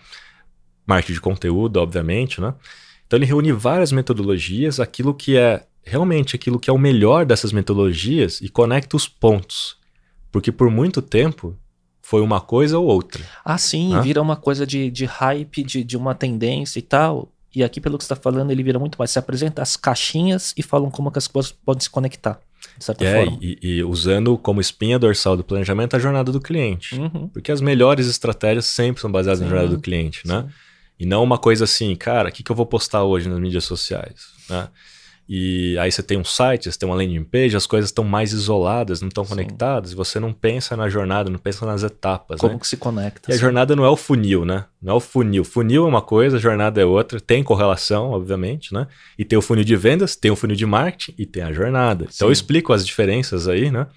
marketing 0.84 1.14
de 1.14 1.22
conteúdo, 1.22 1.78
obviamente, 1.78 2.42
né? 2.42 2.56
Então 3.06 3.20
ele 3.20 3.28
reúne 3.28 3.52
várias 3.52 3.92
metodologias, 3.92 4.80
aquilo 4.80 5.14
que 5.14 5.38
é 5.38 5.68
realmente 5.84 6.36
aquilo 6.36 6.60
que 6.60 6.72
é 6.72 6.74
o 6.74 6.80
melhor 6.80 7.28
dessas 7.28 7.54
metodologias 7.54 8.42
e 8.42 8.50
conecta 8.50 8.98
os 8.98 9.08
pontos. 9.08 9.78
Porque 10.32 10.52
por 10.52 10.72
muito 10.72 11.00
tempo 11.00 11.56
foi 12.02 12.22
uma 12.22 12.42
coisa 12.42 12.78
ou 12.80 12.86
outra. 12.86 13.24
Ah, 13.44 13.58
sim, 13.58 13.94
Hã? 13.94 14.02
vira 14.02 14.22
uma 14.22 14.36
coisa 14.36 14.66
de, 14.66 14.90
de 14.92 15.06
hype, 15.06 15.64
de, 15.64 15.84
de 15.84 15.96
uma 15.98 16.14
tendência 16.16 16.80
e 16.80 16.82
tal. 16.82 17.30
E 17.54 17.64
aqui, 17.64 17.82
pelo 17.82 17.98
que 17.98 18.04
você 18.04 18.14
está 18.14 18.22
falando, 18.22 18.50
ele 18.52 18.64
vira 18.64 18.80
muito 18.80 18.98
mais. 18.98 19.12
Você 19.12 19.20
apresenta 19.20 19.62
as 19.62 19.76
caixinhas 19.76 20.54
e 20.58 20.64
falam 20.64 20.90
como 20.90 21.12
que 21.12 21.18
as 21.18 21.28
coisas 21.28 21.52
podem 21.52 21.82
se 21.82 21.90
conectar, 21.90 22.40
de 22.78 22.84
certa 22.86 23.04
É, 23.04 23.26
forma. 23.26 23.38
e, 23.42 23.58
e 23.62 23.84
usando 23.84 24.38
como 24.38 24.62
espinha 24.62 24.98
dorsal 24.98 25.36
do 25.36 25.44
planejamento 25.44 25.96
a 25.96 26.00
jornada 26.00 26.32
do 26.32 26.40
cliente. 26.40 26.96
Uhum. 27.00 27.28
Porque 27.28 27.52
as 27.52 27.60
melhores 27.60 28.08
estratégias 28.08 28.66
sempre 28.66 29.02
são 29.02 29.12
baseadas 29.12 29.42
na 29.42 29.46
Sim, 29.48 29.50
jornada 29.52 29.76
do 29.76 29.82
cliente, 29.82 30.26
né? 30.26 30.44
sim. 30.48 30.54
E 31.00 31.06
não 31.06 31.24
uma 31.24 31.38
coisa 31.38 31.64
assim, 31.66 31.96
cara, 31.96 32.30
o 32.30 32.32
que, 32.32 32.42
que 32.44 32.52
eu 32.52 32.56
vou 32.56 32.66
postar 32.66 33.04
hoje 33.04 33.28
nas 33.28 33.40
mídias 33.40 33.64
sociais, 33.66 34.28
né? 34.50 34.68
E 35.34 35.78
aí 35.80 35.90
você 35.90 36.04
tem 36.04 36.18
um 36.18 36.26
site, 36.26 36.70
você 36.70 36.78
tem 36.78 36.90
uma 36.90 36.94
landing 36.94 37.24
page, 37.24 37.56
as 37.56 37.66
coisas 37.66 37.90
estão 37.90 38.04
mais 38.04 38.34
isoladas, 38.34 39.00
não 39.00 39.08
estão 39.08 39.24
Sim. 39.24 39.30
conectadas, 39.30 39.94
e 39.94 39.96
você 39.96 40.20
não 40.20 40.34
pensa 40.34 40.76
na 40.76 40.90
jornada, 40.90 41.30
não 41.30 41.40
pensa 41.40 41.66
nas 41.66 41.84
etapas, 41.84 42.42
Como 42.42 42.52
né? 42.52 42.60
que 42.60 42.68
se 42.68 42.76
conecta. 42.76 43.30
E 43.30 43.32
a 43.32 43.36
assim. 43.36 43.42
jornada 43.42 43.74
não 43.74 43.86
é 43.86 43.90
o 43.90 43.96
funil, 43.96 44.44
né? 44.44 44.66
Não 44.82 44.96
é 44.96 44.98
o 44.98 45.00
funil. 45.00 45.46
Funil 45.46 45.86
é 45.86 45.88
uma 45.88 46.02
coisa, 46.02 46.38
jornada 46.38 46.82
é 46.82 46.86
outra. 46.86 47.18
Tem 47.22 47.42
correlação, 47.46 48.10
obviamente, 48.10 48.74
né? 48.74 48.88
E 49.18 49.24
tem 49.24 49.40
o 49.40 49.42
funil 49.42 49.64
de 49.64 49.78
vendas, 49.78 50.18
tem 50.18 50.30
o 50.30 50.36
funil 50.36 50.58
de 50.58 50.66
marketing 50.66 51.16
e 51.18 51.26
tem 51.26 51.44
a 51.44 51.54
jornada. 51.54 52.10
Então 52.14 52.28
eu 52.28 52.36
Sim. 52.36 52.42
explico 52.42 52.74
as 52.74 52.86
diferenças 52.86 53.48
aí, 53.48 53.72
né? 53.72 53.88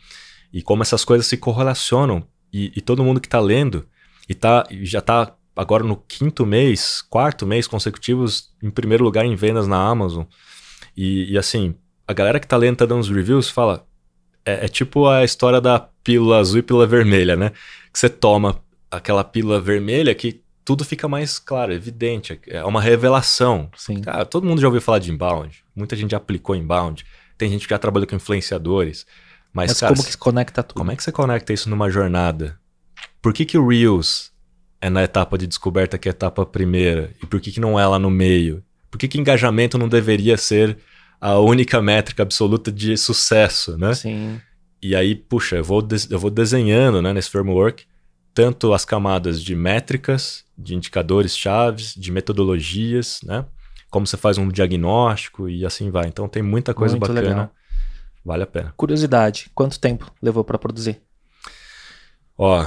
E 0.52 0.62
como 0.62 0.84
essas 0.84 1.04
coisas 1.04 1.26
se 1.26 1.36
correlacionam. 1.36 2.22
E, 2.52 2.70
e 2.76 2.80
todo 2.80 3.02
mundo 3.02 3.20
que 3.20 3.28
tá 3.28 3.40
lendo 3.40 3.84
e 4.28 4.34
tá, 4.34 4.64
e 4.70 4.86
já 4.86 5.00
tá 5.00 5.34
agora 5.56 5.82
no 5.82 5.96
quinto 5.96 6.46
mês, 6.46 7.02
quarto 7.10 7.44
mês 7.44 7.66
consecutivos 7.66 8.50
em 8.62 8.70
primeiro 8.70 9.02
lugar 9.02 9.24
em 9.24 9.34
vendas 9.34 9.66
na 9.66 9.84
Amazon. 9.84 10.22
E, 10.96 11.32
e 11.32 11.38
assim, 11.38 11.74
a 12.06 12.12
galera 12.12 12.38
que 12.38 12.46
tá 12.46 12.56
lendo, 12.56 12.76
tá 12.76 12.86
dando 12.86 13.00
os 13.00 13.10
reviews, 13.10 13.48
fala. 13.48 13.86
É, 14.44 14.66
é 14.66 14.68
tipo 14.68 15.08
a 15.08 15.24
história 15.24 15.60
da 15.60 15.78
pílula 15.78 16.38
azul 16.38 16.58
e 16.58 16.62
pílula 16.62 16.86
vermelha, 16.86 17.36
né? 17.36 17.50
Que 17.92 17.98
você 17.98 18.08
toma 18.08 18.62
aquela 18.90 19.24
pílula 19.24 19.60
vermelha 19.60 20.14
que 20.14 20.42
tudo 20.64 20.84
fica 20.84 21.06
mais 21.06 21.38
claro, 21.38 21.72
evidente. 21.72 22.40
É 22.46 22.64
uma 22.64 22.80
revelação. 22.80 23.70
Sim. 23.76 24.00
Cara, 24.00 24.24
todo 24.24 24.46
mundo 24.46 24.60
já 24.60 24.66
ouviu 24.66 24.80
falar 24.80 24.98
de 24.98 25.10
inbound. 25.10 25.64
Muita 25.74 25.94
gente 25.94 26.12
já 26.12 26.16
aplicou 26.16 26.56
inbound. 26.56 27.04
Tem 27.36 27.50
gente 27.50 27.66
que 27.66 27.74
já 27.74 27.78
trabalhou 27.78 28.06
com 28.06 28.16
influenciadores. 28.16 29.06
Mas, 29.52 29.70
Mas, 29.70 29.80
cara, 29.80 29.94
como 29.94 30.04
que 30.04 30.12
se 30.12 30.18
conecta 30.18 30.62
tudo? 30.62 30.78
como 30.78 30.90
é 30.90 30.96
que 30.96 31.02
você 31.02 31.12
conecta 31.12 31.52
isso 31.52 31.68
numa 31.68 31.90
jornada? 31.90 32.58
Por 33.20 33.32
que, 33.32 33.44
que 33.44 33.58
o 33.58 33.68
Reels 33.68 34.32
é 34.80 34.90
na 34.90 35.02
etapa 35.02 35.38
de 35.38 35.46
descoberta 35.46 35.98
que 35.98 36.08
é 36.08 36.10
a 36.10 36.14
etapa 36.14 36.44
primeira? 36.44 37.10
E 37.22 37.26
por 37.26 37.40
que, 37.40 37.52
que 37.52 37.60
não 37.60 37.78
é 37.78 37.86
lá 37.86 37.98
no 37.98 38.10
meio? 38.10 38.62
Por 38.94 38.98
que, 38.98 39.08
que 39.08 39.18
engajamento 39.18 39.76
não 39.76 39.88
deveria 39.88 40.36
ser 40.36 40.78
a 41.20 41.36
única 41.36 41.82
métrica 41.82 42.22
absoluta 42.22 42.70
de 42.70 42.96
sucesso, 42.96 43.76
né? 43.76 43.92
Sim. 43.92 44.40
E 44.80 44.94
aí, 44.94 45.16
puxa, 45.16 45.56
eu 45.56 45.64
vou, 45.64 45.84
eu 46.08 46.16
vou 46.16 46.30
desenhando 46.30 47.02
né, 47.02 47.12
nesse 47.12 47.28
framework 47.28 47.86
tanto 48.32 48.72
as 48.72 48.84
camadas 48.84 49.42
de 49.42 49.56
métricas, 49.56 50.44
de 50.56 50.76
indicadores 50.76 51.36
chaves, 51.36 51.92
de 51.96 52.12
metodologias, 52.12 53.18
né? 53.24 53.44
Como 53.90 54.06
você 54.06 54.16
faz 54.16 54.38
um 54.38 54.46
diagnóstico 54.46 55.48
e 55.48 55.66
assim 55.66 55.90
vai. 55.90 56.06
Então 56.06 56.28
tem 56.28 56.40
muita 56.40 56.72
coisa 56.72 56.94
Muito 56.94 57.12
bacana. 57.12 57.28
legal. 57.28 57.50
Vale 58.24 58.44
a 58.44 58.46
pena. 58.46 58.74
Curiosidade, 58.76 59.50
quanto 59.56 59.80
tempo 59.80 60.08
levou 60.22 60.44
para 60.44 60.56
produzir? 60.56 61.02
Ó, 62.38 62.64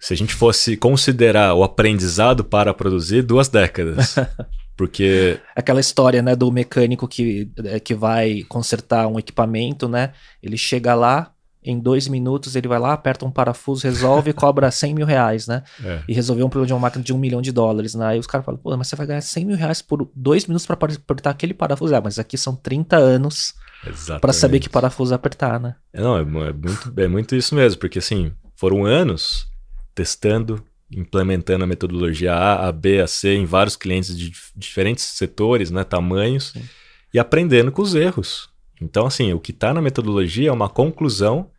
se 0.00 0.14
a 0.14 0.16
gente 0.16 0.32
fosse 0.32 0.74
considerar 0.74 1.52
o 1.52 1.62
aprendizado 1.62 2.42
para 2.42 2.72
produzir, 2.72 3.20
duas 3.20 3.48
décadas. 3.50 4.16
Porque 4.76 5.40
Aquela 5.54 5.80
história, 5.80 6.20
né, 6.20 6.36
do 6.36 6.52
mecânico 6.52 7.08
que, 7.08 7.50
é, 7.64 7.80
que 7.80 7.94
vai 7.94 8.42
consertar 8.48 9.06
um 9.06 9.18
equipamento, 9.18 9.88
né? 9.88 10.12
Ele 10.42 10.58
chega 10.58 10.94
lá, 10.94 11.32
em 11.64 11.80
dois 11.80 12.06
minutos 12.06 12.54
ele 12.54 12.68
vai 12.68 12.78
lá, 12.78 12.92
aperta 12.92 13.24
um 13.24 13.30
parafuso, 13.30 13.82
resolve 13.82 14.30
e 14.30 14.32
cobra 14.32 14.70
100 14.70 14.94
mil 14.94 15.06
reais, 15.06 15.48
né? 15.48 15.64
é, 15.84 16.00
E 16.06 16.14
resolveu 16.14 16.46
um 16.46 16.48
problema 16.48 16.66
de 16.68 16.72
uma 16.72 16.80
máquina 16.80 17.02
de 17.02 17.12
um 17.12 17.18
milhão 17.18 17.42
de 17.42 17.50
dólares, 17.50 17.94
né? 17.94 18.06
Aí 18.06 18.18
os 18.18 18.26
caras 18.26 18.44
falam, 18.44 18.60
pô, 18.60 18.74
mas 18.76 18.86
você 18.86 18.94
vai 18.94 19.06
ganhar 19.06 19.20
100 19.20 19.44
mil 19.44 19.56
reais 19.56 19.82
por 19.82 20.08
dois 20.14 20.46
minutos 20.46 20.66
para 20.66 20.74
apertar 20.74 21.30
aquele 21.30 21.54
parafuso. 21.54 21.94
Ah, 21.94 22.00
mas 22.00 22.18
aqui 22.18 22.38
são 22.38 22.54
30 22.54 22.96
anos 22.96 23.54
para 24.20 24.32
saber 24.32 24.60
que 24.60 24.68
parafuso 24.68 25.14
apertar, 25.14 25.58
né? 25.58 25.74
É, 25.92 26.00
Não, 26.00 26.16
é, 26.16 26.20
é 26.20 26.24
muito, 26.24 26.92
é 26.96 27.08
muito 27.08 27.34
isso 27.34 27.54
mesmo, 27.54 27.80
porque 27.80 27.98
assim, 27.98 28.32
foram 28.54 28.84
anos 28.84 29.46
testando, 29.94 30.62
implementando 30.90 31.64
a 31.64 31.66
metodologia 31.66 32.32
A, 32.34 32.68
a 32.68 32.72
B, 32.72 33.00
a 33.00 33.06
C 33.06 33.34
em 33.34 33.44
vários 33.44 33.76
clientes 33.76 34.16
de 34.16 34.30
dif- 34.30 34.52
diferentes 34.54 35.04
setores, 35.04 35.70
né, 35.70 35.82
tamanhos, 35.84 36.52
Sim. 36.52 36.62
e 37.12 37.18
aprendendo 37.18 37.72
com 37.72 37.82
os 37.82 37.94
erros. 37.94 38.48
Então, 38.80 39.06
assim, 39.06 39.32
o 39.32 39.40
que 39.40 39.52
está 39.52 39.72
na 39.72 39.80
metodologia 39.80 40.48
é 40.48 40.52
uma 40.52 40.68
conclusão 40.68 41.50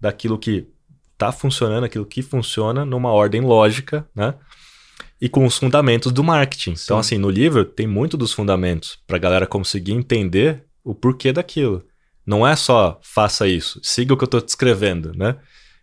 daquilo 0.00 0.38
que 0.38 0.66
está 1.12 1.32
funcionando, 1.32 1.84
aquilo 1.84 2.04
que 2.04 2.20
funciona 2.22 2.84
numa 2.84 3.10
ordem 3.10 3.40
lógica, 3.40 4.06
né? 4.14 4.34
E 5.18 5.28
com 5.30 5.46
os 5.46 5.56
fundamentos 5.56 6.12
do 6.12 6.22
marketing. 6.22 6.72
Então, 6.72 6.96
Sim. 6.96 7.00
assim, 7.00 7.18
no 7.18 7.30
livro 7.30 7.64
tem 7.64 7.86
muito 7.86 8.16
dos 8.18 8.32
fundamentos 8.32 8.98
para 9.06 9.16
a 9.16 9.20
galera 9.20 9.46
conseguir 9.46 9.92
entender 9.92 10.64
o 10.84 10.94
porquê 10.94 11.32
daquilo. 11.32 11.82
Não 12.26 12.46
é 12.46 12.54
só 12.54 13.00
faça 13.02 13.48
isso, 13.48 13.80
siga 13.82 14.12
o 14.12 14.16
que 14.16 14.24
eu 14.24 14.26
estou 14.26 14.40
descrevendo, 14.42 15.12
né? 15.16 15.36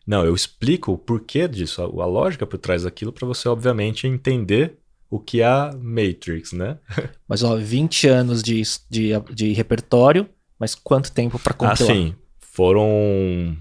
Não, 0.06 0.26
eu 0.26 0.36
explico 0.36 0.92
o 0.92 0.98
porquê 0.98 1.48
disso, 1.48 1.82
a, 1.82 1.86
a 1.86 2.06
lógica 2.06 2.46
por 2.46 2.58
trás 2.58 2.84
daquilo, 2.84 3.14
para 3.14 3.28
você, 3.28 3.48
obviamente, 3.48 4.08
entender 4.08 4.78
o 5.10 5.20
que 5.20 5.42
é 5.42 5.46
a 5.46 5.72
Matrix, 5.80 6.52
né? 6.54 6.78
Mas, 7.28 7.44
ó, 7.44 7.56
20 7.56 8.08
anos 8.08 8.42
de, 8.42 8.62
de, 8.90 9.12
de 9.34 9.54
repertório, 9.54 10.28
mas 10.58 10.76
quanto 10.76 11.12
tempo 11.12 11.38
para 11.38 11.54
compilar? 11.54 11.92
Assim, 11.92 12.16
foram 12.40 13.58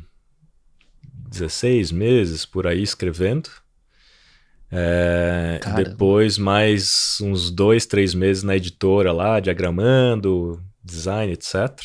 16 1.29 1.91
meses 1.91 2.47
por 2.47 2.67
aí 2.67 2.83
escrevendo. 2.83 3.51
É, 4.71 5.61
depois 5.77 6.39
mais 6.39 7.19
uns 7.21 7.51
dois, 7.51 7.85
três 7.85 8.15
meses 8.15 8.43
na 8.43 8.57
editora 8.57 9.13
lá, 9.13 9.41
diagramando, 9.41 10.63
design, 10.83 11.33
etc. 11.33 11.79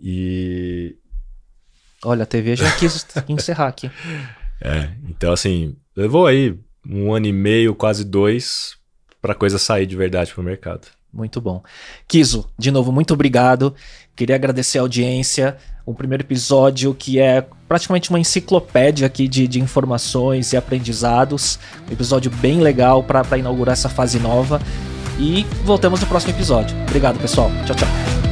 E 0.00 0.96
Olha, 2.04 2.24
a 2.24 2.26
TV 2.26 2.56
já 2.56 2.70
quis 2.76 3.06
encerrar 3.28 3.68
aqui. 3.68 3.90
é, 4.60 4.90
então 5.08 5.32
assim, 5.32 5.76
levou 5.96 6.26
aí 6.26 6.58
um 6.88 7.12
ano 7.12 7.26
e 7.26 7.32
meio, 7.32 7.74
quase 7.74 8.04
dois, 8.04 8.76
pra 9.20 9.34
coisa 9.34 9.58
sair 9.58 9.86
de 9.86 9.96
verdade 9.96 10.32
pro 10.32 10.42
mercado. 10.42 10.88
Muito 11.12 11.40
bom. 11.40 11.62
Kiso, 12.08 12.48
de 12.58 12.70
novo, 12.70 12.90
muito 12.90 13.12
obrigado. 13.12 13.74
Queria 14.16 14.34
agradecer 14.34 14.78
a 14.78 14.80
audiência. 14.80 15.56
um 15.86 15.92
primeiro 15.92 16.22
episódio 16.22 16.94
que 16.94 17.20
é 17.20 17.44
praticamente 17.68 18.08
uma 18.08 18.18
enciclopédia 18.18 19.06
aqui 19.06 19.28
de, 19.28 19.46
de 19.46 19.60
informações 19.60 20.52
e 20.52 20.56
aprendizados. 20.56 21.58
Um 21.88 21.92
episódio 21.92 22.30
bem 22.30 22.60
legal 22.60 23.04
para 23.04 23.36
inaugurar 23.36 23.74
essa 23.74 23.90
fase 23.90 24.18
nova. 24.18 24.60
E 25.18 25.44
voltamos 25.64 26.00
no 26.00 26.06
próximo 26.06 26.32
episódio. 26.32 26.74
Obrigado, 26.82 27.18
pessoal. 27.20 27.50
Tchau, 27.66 27.76
tchau. 27.76 28.31